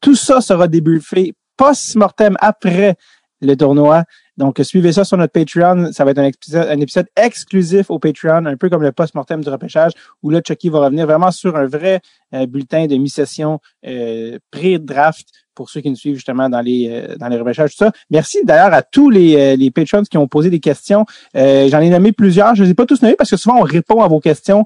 tout 0.02 0.16
ça 0.16 0.42
sera 0.42 0.68
débuffé 0.68 1.34
post-mortem 1.60 2.36
après 2.40 2.96
le 3.42 3.56
tournoi. 3.56 4.04
Donc, 4.38 4.60
suivez 4.64 4.94
ça 4.94 5.04
sur 5.04 5.18
notre 5.18 5.34
Patreon. 5.34 5.92
Ça 5.92 6.06
va 6.06 6.12
être 6.12 6.20
un 6.20 6.26
épisode, 6.26 6.68
un 6.70 6.80
épisode 6.80 7.08
exclusif 7.18 7.90
au 7.90 8.00
Patreon, 8.00 8.46
un 8.46 8.56
peu 8.56 8.70
comme 8.70 8.82
le 8.82 8.94
post-mortem 8.94 9.44
du 9.44 9.50
repêchage, 9.50 9.92
où 10.24 10.30
là, 10.30 10.40
Chucky 10.46 10.70
va 10.70 10.80
revenir 10.80 11.06
vraiment 11.06 11.32
sur 11.32 11.58
un 11.58 11.66
vrai 11.66 12.00
euh, 12.34 12.46
bulletin 12.46 12.88
de 12.88 12.96
mi-session 12.96 13.60
euh, 13.86 14.40
pré-draft 14.50 15.28
pour 15.56 15.70
ceux 15.70 15.82
qui 15.82 15.90
nous 15.90 15.98
suivent 15.98 16.16
justement 16.16 16.48
dans 16.48 16.62
les 16.62 16.88
euh, 16.90 17.18
dans 17.18 17.28
les 17.28 17.38
repêchages, 17.38 17.72
tout 17.72 17.84
ça. 17.84 17.92
Merci 18.10 18.40
d'ailleurs 18.46 18.74
à 18.74 18.82
tous 18.82 19.10
les, 19.10 19.58
les 19.58 19.72
patrons 19.72 20.04
qui 20.04 20.18
ont 20.18 20.28
posé 20.28 20.50
des 20.50 20.62
questions. 20.62 21.06
J'en 21.36 21.82
ai 21.82 21.90
nommé 21.90 22.14
plusieurs. 22.14 22.56
Je 22.56 22.62
ne 22.62 22.66
les 22.68 22.72
ai 22.72 22.76
pas 22.76 22.86
tous 22.86 23.02
nommés 23.02 23.18
parce 23.18 23.30
que 23.30 23.36
souvent, 23.36 23.58
on 23.60 23.64
répond 23.64 24.02
à 24.02 24.08
vos 24.08 24.22
questions 24.22 24.64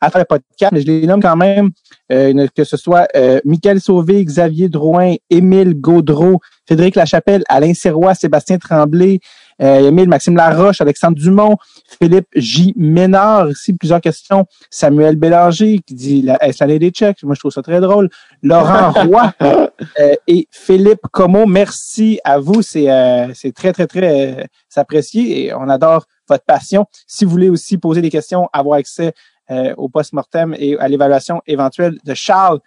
à 0.00 0.10
faire 0.10 0.20
le 0.20 0.26
podcast, 0.26 0.72
mais 0.72 0.80
je 0.80 0.86
les 0.86 1.06
nomme 1.06 1.22
quand 1.22 1.36
même, 1.36 1.70
euh, 2.12 2.46
que 2.54 2.64
ce 2.64 2.76
soit 2.76 3.06
euh, 3.16 3.40
Michael 3.44 3.80
Sauvé, 3.80 4.24
Xavier 4.24 4.68
Drouin, 4.68 5.14
Émile 5.30 5.74
Gaudreau, 5.74 6.40
Frédéric 6.66 6.96
Lachapelle, 6.96 7.42
Alain 7.48 7.74
Serrois, 7.74 8.14
Sébastien 8.14 8.58
Tremblay, 8.58 9.20
Euh, 9.62 9.88
Emile, 9.88 10.08
Maxime 10.08 10.36
Laroche, 10.36 10.80
Alexandre 10.80 11.16
Dumont, 11.16 11.56
Philippe 12.00 12.26
J. 12.34 12.74
Ménard, 12.76 13.50
ici 13.50 13.72
plusieurs 13.72 14.00
questions. 14.00 14.46
Samuel 14.70 15.16
Bélanger 15.16 15.80
qui 15.86 15.94
dit 15.94 16.22
la, 16.22 16.42
est 16.44 16.58
l'année 16.60 16.78
des 16.78 16.90
checks? 16.90 17.22
Moi, 17.22 17.34
je 17.34 17.40
trouve 17.40 17.52
ça 17.52 17.62
très 17.62 17.80
drôle. 17.80 18.08
Laurent 18.42 18.90
Roy 19.06 19.32
euh, 19.42 20.14
et 20.26 20.48
Philippe 20.50 21.06
Como, 21.12 21.46
merci 21.46 22.18
à 22.24 22.38
vous. 22.38 22.62
C'est 22.62 22.90
euh, 22.90 23.32
c'est 23.34 23.52
très, 23.52 23.72
très, 23.72 23.86
très 23.86 24.40
euh, 24.40 24.44
apprécié 24.76 25.46
et 25.46 25.54
on 25.54 25.68
adore 25.68 26.04
votre 26.28 26.44
passion. 26.44 26.86
Si 27.06 27.24
vous 27.24 27.30
voulez 27.30 27.50
aussi 27.50 27.78
poser 27.78 28.00
des 28.00 28.10
questions, 28.10 28.48
avoir 28.52 28.78
accès 28.78 29.12
euh, 29.50 29.74
au 29.76 29.88
post-mortem 29.88 30.54
et 30.58 30.78
à 30.78 30.88
l'évaluation 30.88 31.42
éventuelle 31.46 31.98
de 32.04 32.14
Charles 32.14 32.60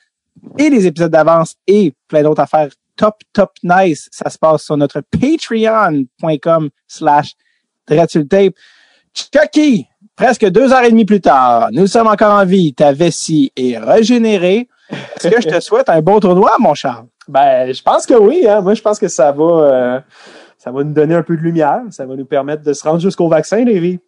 et 0.58 0.70
les 0.70 0.86
épisodes 0.86 1.12
d'avance 1.12 1.56
et 1.66 1.94
plein 2.08 2.24
d'autres 2.24 2.42
affaires 2.42 2.70
top, 2.98 3.16
top 3.32 3.52
nice. 3.64 4.10
Ça 4.12 4.30
se 4.30 4.38
passe 4.38 4.64
sur 4.64 4.76
notre 4.76 5.02
patreon.com 5.02 6.70
slash 6.88 7.34
tape. 7.86 8.54
Chucky, 9.14 9.88
presque 10.16 10.48
deux 10.50 10.74
heures 10.74 10.84
et 10.84 10.92
demie 10.92 11.06
plus 11.06 11.22
tard, 11.22 11.70
nous 11.72 11.88
sommes 11.88 12.08
encore 12.08 12.34
en 12.34 12.46
vie. 12.46 12.74
Ta 12.74 12.92
vessie 12.92 13.52
est 13.56 13.78
régénérée. 13.78 14.68
Est-ce 14.90 15.28
que 15.30 15.42
je 15.42 15.48
te 15.48 15.60
souhaite 15.60 15.90
un 15.90 16.02
bon 16.02 16.20
tournoi, 16.20 16.56
mon 16.60 16.74
Charles? 16.74 17.08
Ben, 17.28 17.72
je 17.74 17.82
pense 17.82 18.06
que 18.06 18.14
oui. 18.14 18.48
Hein. 18.48 18.62
Moi, 18.62 18.74
je 18.74 18.82
pense 18.82 19.00
que 19.00 19.08
ça 19.08 19.32
va, 19.32 19.44
euh, 19.44 20.00
ça 20.58 20.72
va 20.72 20.84
nous 20.84 20.94
donner 20.94 21.16
un 21.16 21.24
peu 21.24 21.36
de 21.36 21.42
lumière. 21.42 21.82
Ça 21.90 22.06
va 22.06 22.16
nous 22.16 22.26
permettre 22.26 22.64
de 22.64 22.74
se 22.74 22.84
rendre 22.84 23.00
jusqu'au 23.00 23.28
vaccin, 23.28 23.64
Lévi. 23.64 24.00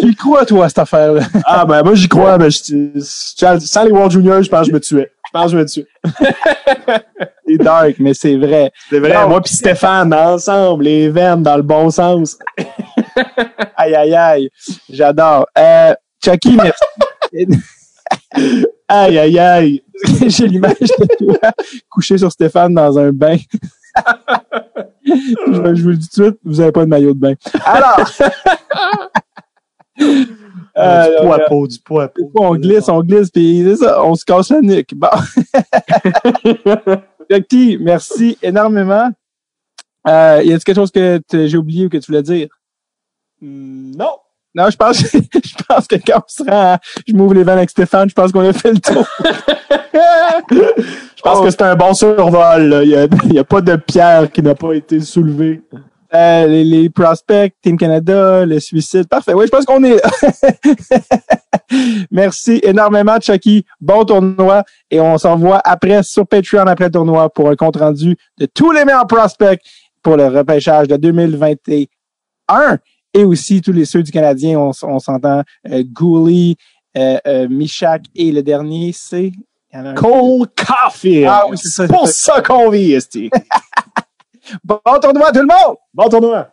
Tu 0.00 0.08
y 0.08 0.14
crois, 0.14 0.44
toi, 0.44 0.68
cette 0.68 0.78
affaire-là? 0.78 1.22
ah, 1.44 1.64
ben, 1.64 1.82
moi, 1.82 1.94
j'y 1.94 2.08
crois, 2.08 2.38
mais 2.38 2.50
je, 2.50 3.00
sans 3.00 3.84
les 3.84 3.92
World 3.92 4.12
Juniors, 4.12 4.42
je 4.42 4.50
pense 4.50 4.62
que 4.62 4.68
je 4.68 4.72
me 4.72 4.80
tuais. 4.80 5.10
Je 5.26 5.30
pense 5.32 5.44
que 5.46 5.50
je 5.52 5.56
me 5.58 5.64
tuais. 5.64 5.86
c'est 7.46 7.56
dark, 7.58 7.96
mais 7.98 8.14
c'est 8.14 8.36
vrai. 8.36 8.72
C'est 8.88 8.98
vrai. 8.98 9.26
moi 9.28 9.40
puis 9.40 9.54
Stéphane, 9.54 10.12
ensemble, 10.12 10.84
les 10.84 11.08
veines 11.08 11.42
dans 11.42 11.56
le 11.56 11.62
bon 11.62 11.90
sens. 11.90 12.38
aïe, 13.76 13.94
aïe, 13.94 14.14
aïe. 14.14 14.50
J'adore. 14.88 15.46
Euh, 15.56 15.94
Chucky, 16.22 16.56
merci. 16.56 16.82
aïe, 18.88 19.18
aïe, 19.18 19.38
aïe. 19.38 19.82
J'ai 20.26 20.48
l'image 20.48 20.78
de 20.80 21.26
toi 21.26 21.52
couché 21.88 22.18
sur 22.18 22.32
Stéphane 22.32 22.74
dans 22.74 22.98
un 22.98 23.12
bain. 23.12 23.36
Je, 25.10 25.74
je, 25.74 25.82
vous 25.82 25.88
le 25.90 25.96
dis 25.96 26.08
tout 26.08 26.20
de 26.20 26.26
suite, 26.26 26.40
vous 26.44 26.56
n'avez 26.56 26.72
pas 26.72 26.84
de 26.84 26.90
maillot 26.90 27.14
de 27.14 27.18
bain. 27.18 27.34
Alors! 27.64 28.08
Euh, 30.76 31.20
du 31.20 31.26
poids 31.26 31.38
peau, 31.46 31.66
du 31.66 31.78
poids 31.80 32.08
peau. 32.08 32.30
On 32.36 32.54
glisse, 32.54 32.88
on 32.88 33.02
glisse, 33.02 33.30
puis 33.30 33.62
c'est 33.64 33.76
ça, 33.76 34.02
on 34.04 34.14
se 34.14 34.24
casse 34.24 34.50
la 34.50 34.60
nuque. 34.60 34.94
Bon. 34.94 35.08
Jackie, 37.30 37.76
merci 37.78 38.38
énormément. 38.40 39.10
Euh, 40.06 40.42
y 40.42 40.52
a-t-il 40.52 40.64
quelque 40.64 40.76
chose 40.76 40.90
que 40.90 41.20
j'ai 41.32 41.56
oublié 41.56 41.86
ou 41.86 41.88
que 41.88 41.98
tu 41.98 42.06
voulais 42.06 42.22
dire? 42.22 42.48
Mm, 43.40 43.96
non. 43.96 44.12
Non, 44.54 44.68
je 44.68 44.76
pense, 44.76 44.98
je 45.12 45.64
pense 45.68 45.86
que 45.86 45.96
quand 45.96 46.18
on 46.18 46.44
sera, 46.44 46.78
je 47.06 47.14
m'ouvre 47.14 47.34
les 47.34 47.44
vannes 47.44 47.58
avec 47.58 47.70
Stéphane, 47.70 48.08
je 48.08 48.14
pense 48.14 48.32
qu'on 48.32 48.48
a 48.48 48.52
fait 48.52 48.72
le 48.72 48.80
tour. 48.80 49.06
je 50.50 51.22
pense 51.22 51.38
oh. 51.38 51.44
que 51.44 51.50
c'est 51.50 51.62
un 51.62 51.76
bon 51.76 51.94
survol. 51.94 52.80
Il 52.82 52.88
n'y 53.30 53.38
a, 53.38 53.40
a, 53.40 53.44
pas 53.44 53.60
de 53.60 53.76
pierre 53.76 54.30
qui 54.30 54.42
n'a 54.42 54.54
pas 54.54 54.72
été 54.72 55.00
soulevée. 55.00 55.62
Euh, 56.12 56.46
les, 56.48 56.64
les, 56.64 56.90
prospects, 56.90 57.54
Team 57.62 57.78
Canada, 57.78 58.44
le 58.44 58.58
suicide. 58.58 59.06
Parfait. 59.06 59.32
Oui, 59.32 59.46
je 59.46 59.50
pense 59.50 59.64
qu'on 59.64 59.84
est 59.84 60.02
Merci 62.10 62.60
énormément, 62.64 63.20
Chucky. 63.20 63.64
Bon 63.80 64.04
tournoi. 64.04 64.64
Et 64.90 65.00
on 65.00 65.16
s'envoie 65.18 65.60
après 65.64 66.02
sur 66.02 66.26
Patreon 66.26 66.66
après 66.66 66.86
le 66.86 66.90
tournoi 66.90 67.30
pour 67.30 67.48
un 67.48 67.54
compte 67.54 67.76
rendu 67.76 68.16
de 68.38 68.46
tous 68.46 68.72
les 68.72 68.84
meilleurs 68.84 69.06
prospects 69.06 69.60
pour 70.02 70.16
le 70.16 70.26
repêchage 70.26 70.88
de 70.88 70.96
2021. 70.96 71.86
Et 73.12 73.24
aussi 73.24 73.60
tous 73.60 73.72
les 73.72 73.84
ceux 73.84 74.02
du 74.04 74.12
Canadien, 74.12 74.58
on, 74.58 74.70
on 74.82 74.98
s'entend 75.00 75.42
euh, 75.68 75.82
Gouli, 75.84 76.56
euh, 76.96 77.18
euh, 77.26 77.48
Michak 77.48 78.02
et 78.14 78.30
le 78.30 78.42
dernier, 78.42 78.92
c'est 78.94 79.32
Cole 79.96 80.46
Caulfield. 80.56 81.26
Ah 81.28 81.44
oui, 81.48 81.56
c'est 81.58 81.70
ça. 81.70 81.88
Pour 81.88 82.06
ça 82.06 82.40
qu'on 82.40 82.70
vit, 82.70 82.96
Bon 84.64 84.78
tournoi 85.00 85.32
tout 85.32 85.40
le 85.40 85.46
monde! 85.46 85.76
Bon 85.92 86.08
tournoi! 86.08 86.48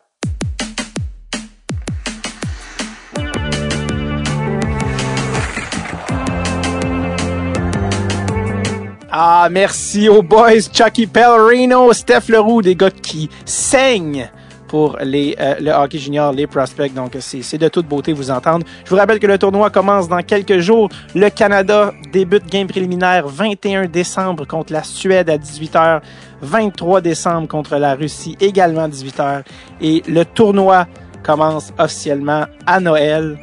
Ah, 9.11 9.48
merci 9.50 10.10
aux 10.10 10.22
boys 10.22 10.61
Chucky 10.72 11.08
Pellerino, 11.08 11.94
Steph 11.94 12.30
Leroux, 12.30 12.61
des 12.61 12.76
gars 12.76 12.92
qui 12.92 13.30
saignent 13.45 14.30
pour 14.67 14.97
les, 15.03 15.35
euh, 15.39 15.55
le 15.59 15.71
hockey 15.71 15.97
junior, 15.97 16.31
les 16.31 16.47
prospects. 16.47 16.93
Donc, 16.93 17.17
c'est 17.19 17.57
de 17.57 17.67
toute 17.67 17.87
beauté 17.87 18.13
vous 18.13 18.31
entendre. 18.31 18.65
Je 18.85 18.89
vous 18.89 18.95
rappelle 18.95 19.19
que 19.19 19.27
le 19.27 19.37
tournoi 19.37 19.69
commence 19.69 20.07
dans 20.07 20.21
quelques 20.21 20.59
jours. 20.59 20.89
Le 21.15 21.29
Canada 21.29 21.93
débute 22.11 22.45
game 22.47 22.67
préliminaire 22.67 23.27
21 23.27 23.85
décembre 23.85 24.45
contre 24.45 24.73
la 24.73 24.83
Suède 24.83 25.29
à 25.29 25.37
18h, 25.37 26.01
23 26.41 27.01
décembre 27.01 27.47
contre 27.47 27.77
la 27.77 27.95
Russie 27.95 28.35
également 28.39 28.83
à 28.83 28.89
18h. 28.89 29.43
Et 29.81 30.03
le 30.07 30.25
tournoi 30.25 30.87
commence 31.23 31.73
officiellement 31.77 32.45
à 32.65 32.79
Noël 32.79 33.37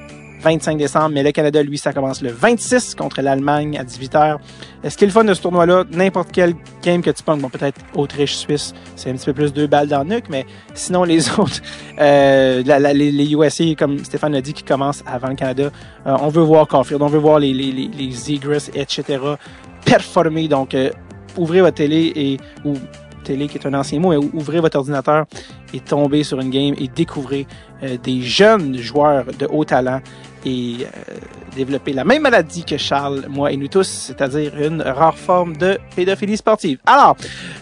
25 0.45 0.77
décembre, 0.77 1.11
mais 1.11 1.23
le 1.23 1.33
Canada, 1.33 1.63
lui, 1.63 1.79
ça 1.79 1.95
commence 1.95 2.21
le 2.21 2.31
26 2.31 2.95
contre 2.95 3.23
l'Allemagne 3.23 3.79
à 3.79 3.85
18h. 3.85 4.37
Est-ce 4.83 4.99
qu'il 4.99 5.07
est 5.07 5.09
le 5.09 5.13
fun 5.13 5.25
de 5.25 5.33
ce 5.33 5.41
tournoi-là? 5.41 5.85
N'importe 5.91 6.29
quel 6.33 6.55
game 6.83 7.01
que 7.01 7.11
tu 7.11 7.23
pognes, 7.23 7.41
bon, 7.41 7.49
peut-être 7.49 7.81
Autriche-Suisse, 7.95 8.75
c'est 8.95 9.11
un 9.11 9.15
petit 9.15 9.25
peu 9.25 9.33
plus 9.33 9.55
deux 9.55 9.67
balles 9.67 9.89
dans 9.89 10.03
le 10.03 10.17
nuque, 10.17 10.27
mais 10.29 10.45
sinon, 10.75 11.05
les 11.05 11.31
autres, 11.39 11.63
euh, 11.99 12.63
les, 12.93 13.33
USA, 13.33 13.65
comme 13.75 13.99
Stéphane 14.05 14.35
l'a 14.35 14.43
dit, 14.43 14.53
qui 14.53 14.65
commencent 14.65 15.03
avant 15.07 15.29
le 15.29 15.35
Canada, 15.35 15.71
euh, 16.07 16.17
on 16.21 16.29
veut 16.29 16.43
voir 16.43 16.69
Caulfield, 16.69 17.01
on 17.01 17.07
veut 17.07 17.19
voir 17.19 17.39
les, 17.39 17.55
les 17.55 18.33
etc., 18.75 19.19
performer. 19.87 20.47
Donc, 20.47 20.75
euh, 20.75 20.91
ouvrez 21.39 21.63
votre 21.63 21.77
télé 21.77 22.13
et 22.15 22.37
ou 22.67 22.75
télé 23.25 23.49
qui 23.49 23.57
est 23.57 23.67
un 23.67 23.73
ancien 23.73 23.99
mot, 23.99 24.11
mais 24.11 24.29
ouvrez 24.35 24.61
votre 24.61 24.77
ordinateur 24.77 25.25
et 25.75 25.81
tombez 25.81 26.25
sur 26.25 26.41
une 26.41 26.51
game 26.51 26.75
et 26.79 26.89
découvrez 26.89 27.47
des 28.03 28.23
jeunes 28.23 28.79
joueurs 28.79 29.27
de 29.39 29.47
haut 29.51 29.65
talent 29.65 30.01
et 30.45 30.77
euh, 30.83 31.15
développer 31.57 31.93
la 31.93 32.05
même 32.05 32.23
maladie 32.23 32.65
que 32.65 32.77
Charles, 32.77 33.25
moi 33.29 33.53
et 33.53 33.57
nous 33.57 33.69
tous, 33.69 33.89
c'est-à-dire 33.89 34.53
une 34.61 34.83
rare 34.83 35.17
forme 35.17 35.57
de 35.57 35.79
pédophilie 35.95 36.37
sportive. 36.37 36.79
Alors, 36.87 37.17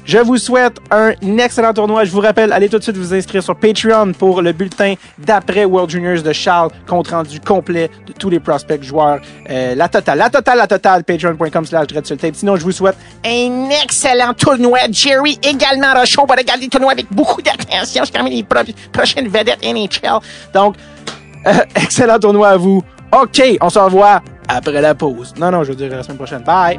je 0.04 0.18
vous 0.18 0.38
souhaite 0.38 0.78
un 0.90 1.12
excellent 1.38 1.72
tournoi. 1.72 2.04
Je 2.04 2.10
vous 2.10 2.20
rappelle, 2.20 2.52
allez 2.52 2.68
tout 2.68 2.78
de 2.78 2.82
suite 2.82 2.96
vous 2.96 3.14
inscrire 3.14 3.42
sur 3.42 3.54
Patreon 3.56 4.12
pour 4.12 4.42
le 4.42 4.52
bulletin 4.52 4.94
d'après 5.18 5.64
World 5.64 5.90
Juniors 5.90 6.22
de 6.22 6.32
Charles, 6.32 6.70
compte 6.86 7.08
rendu 7.08 7.38
complet 7.40 7.90
de 8.06 8.12
tous 8.12 8.30
les 8.30 8.40
prospects 8.40 8.82
joueurs. 8.82 9.20
Euh, 9.50 9.74
la 9.74 9.88
totale, 9.88 10.18
la 10.18 10.30
totale, 10.30 10.58
la 10.58 10.66
totale, 10.66 11.04
patreon.com 11.04 11.66
slash 11.66 11.86
tape. 11.86 12.34
Sinon, 12.34 12.56
je 12.56 12.64
vous 12.64 12.72
souhaite 12.72 12.96
un 13.24 13.68
excellent 13.84 14.34
tournoi. 14.34 14.78
Jerry 14.90 15.38
également 15.42 15.94
Rochon 15.94 16.24
va 16.24 16.34
regarder 16.34 16.64
le 16.64 16.70
tournoi 16.70 16.92
avec 16.92 17.06
beaucoup 17.12 17.42
d'attention. 17.42 18.01
C'est 18.04 18.16
quand 18.16 18.24
même 18.24 18.32
les 18.32 18.44
prochaines 18.92 19.28
vedettes 19.28 19.62
NHL. 19.64 20.20
Donc, 20.52 20.76
euh, 21.46 21.52
excellent 21.76 22.18
tournoi 22.18 22.50
à 22.50 22.56
vous. 22.56 22.82
OK, 23.12 23.42
on 23.60 23.68
se 23.68 23.78
revoit 23.78 24.22
après 24.48 24.80
la 24.80 24.94
pause. 24.94 25.34
Non, 25.38 25.50
non, 25.50 25.64
je 25.64 25.70
veux 25.70 25.76
dire 25.76 25.90
la 25.90 26.02
semaine 26.02 26.16
prochaine. 26.16 26.42
Bye! 26.42 26.78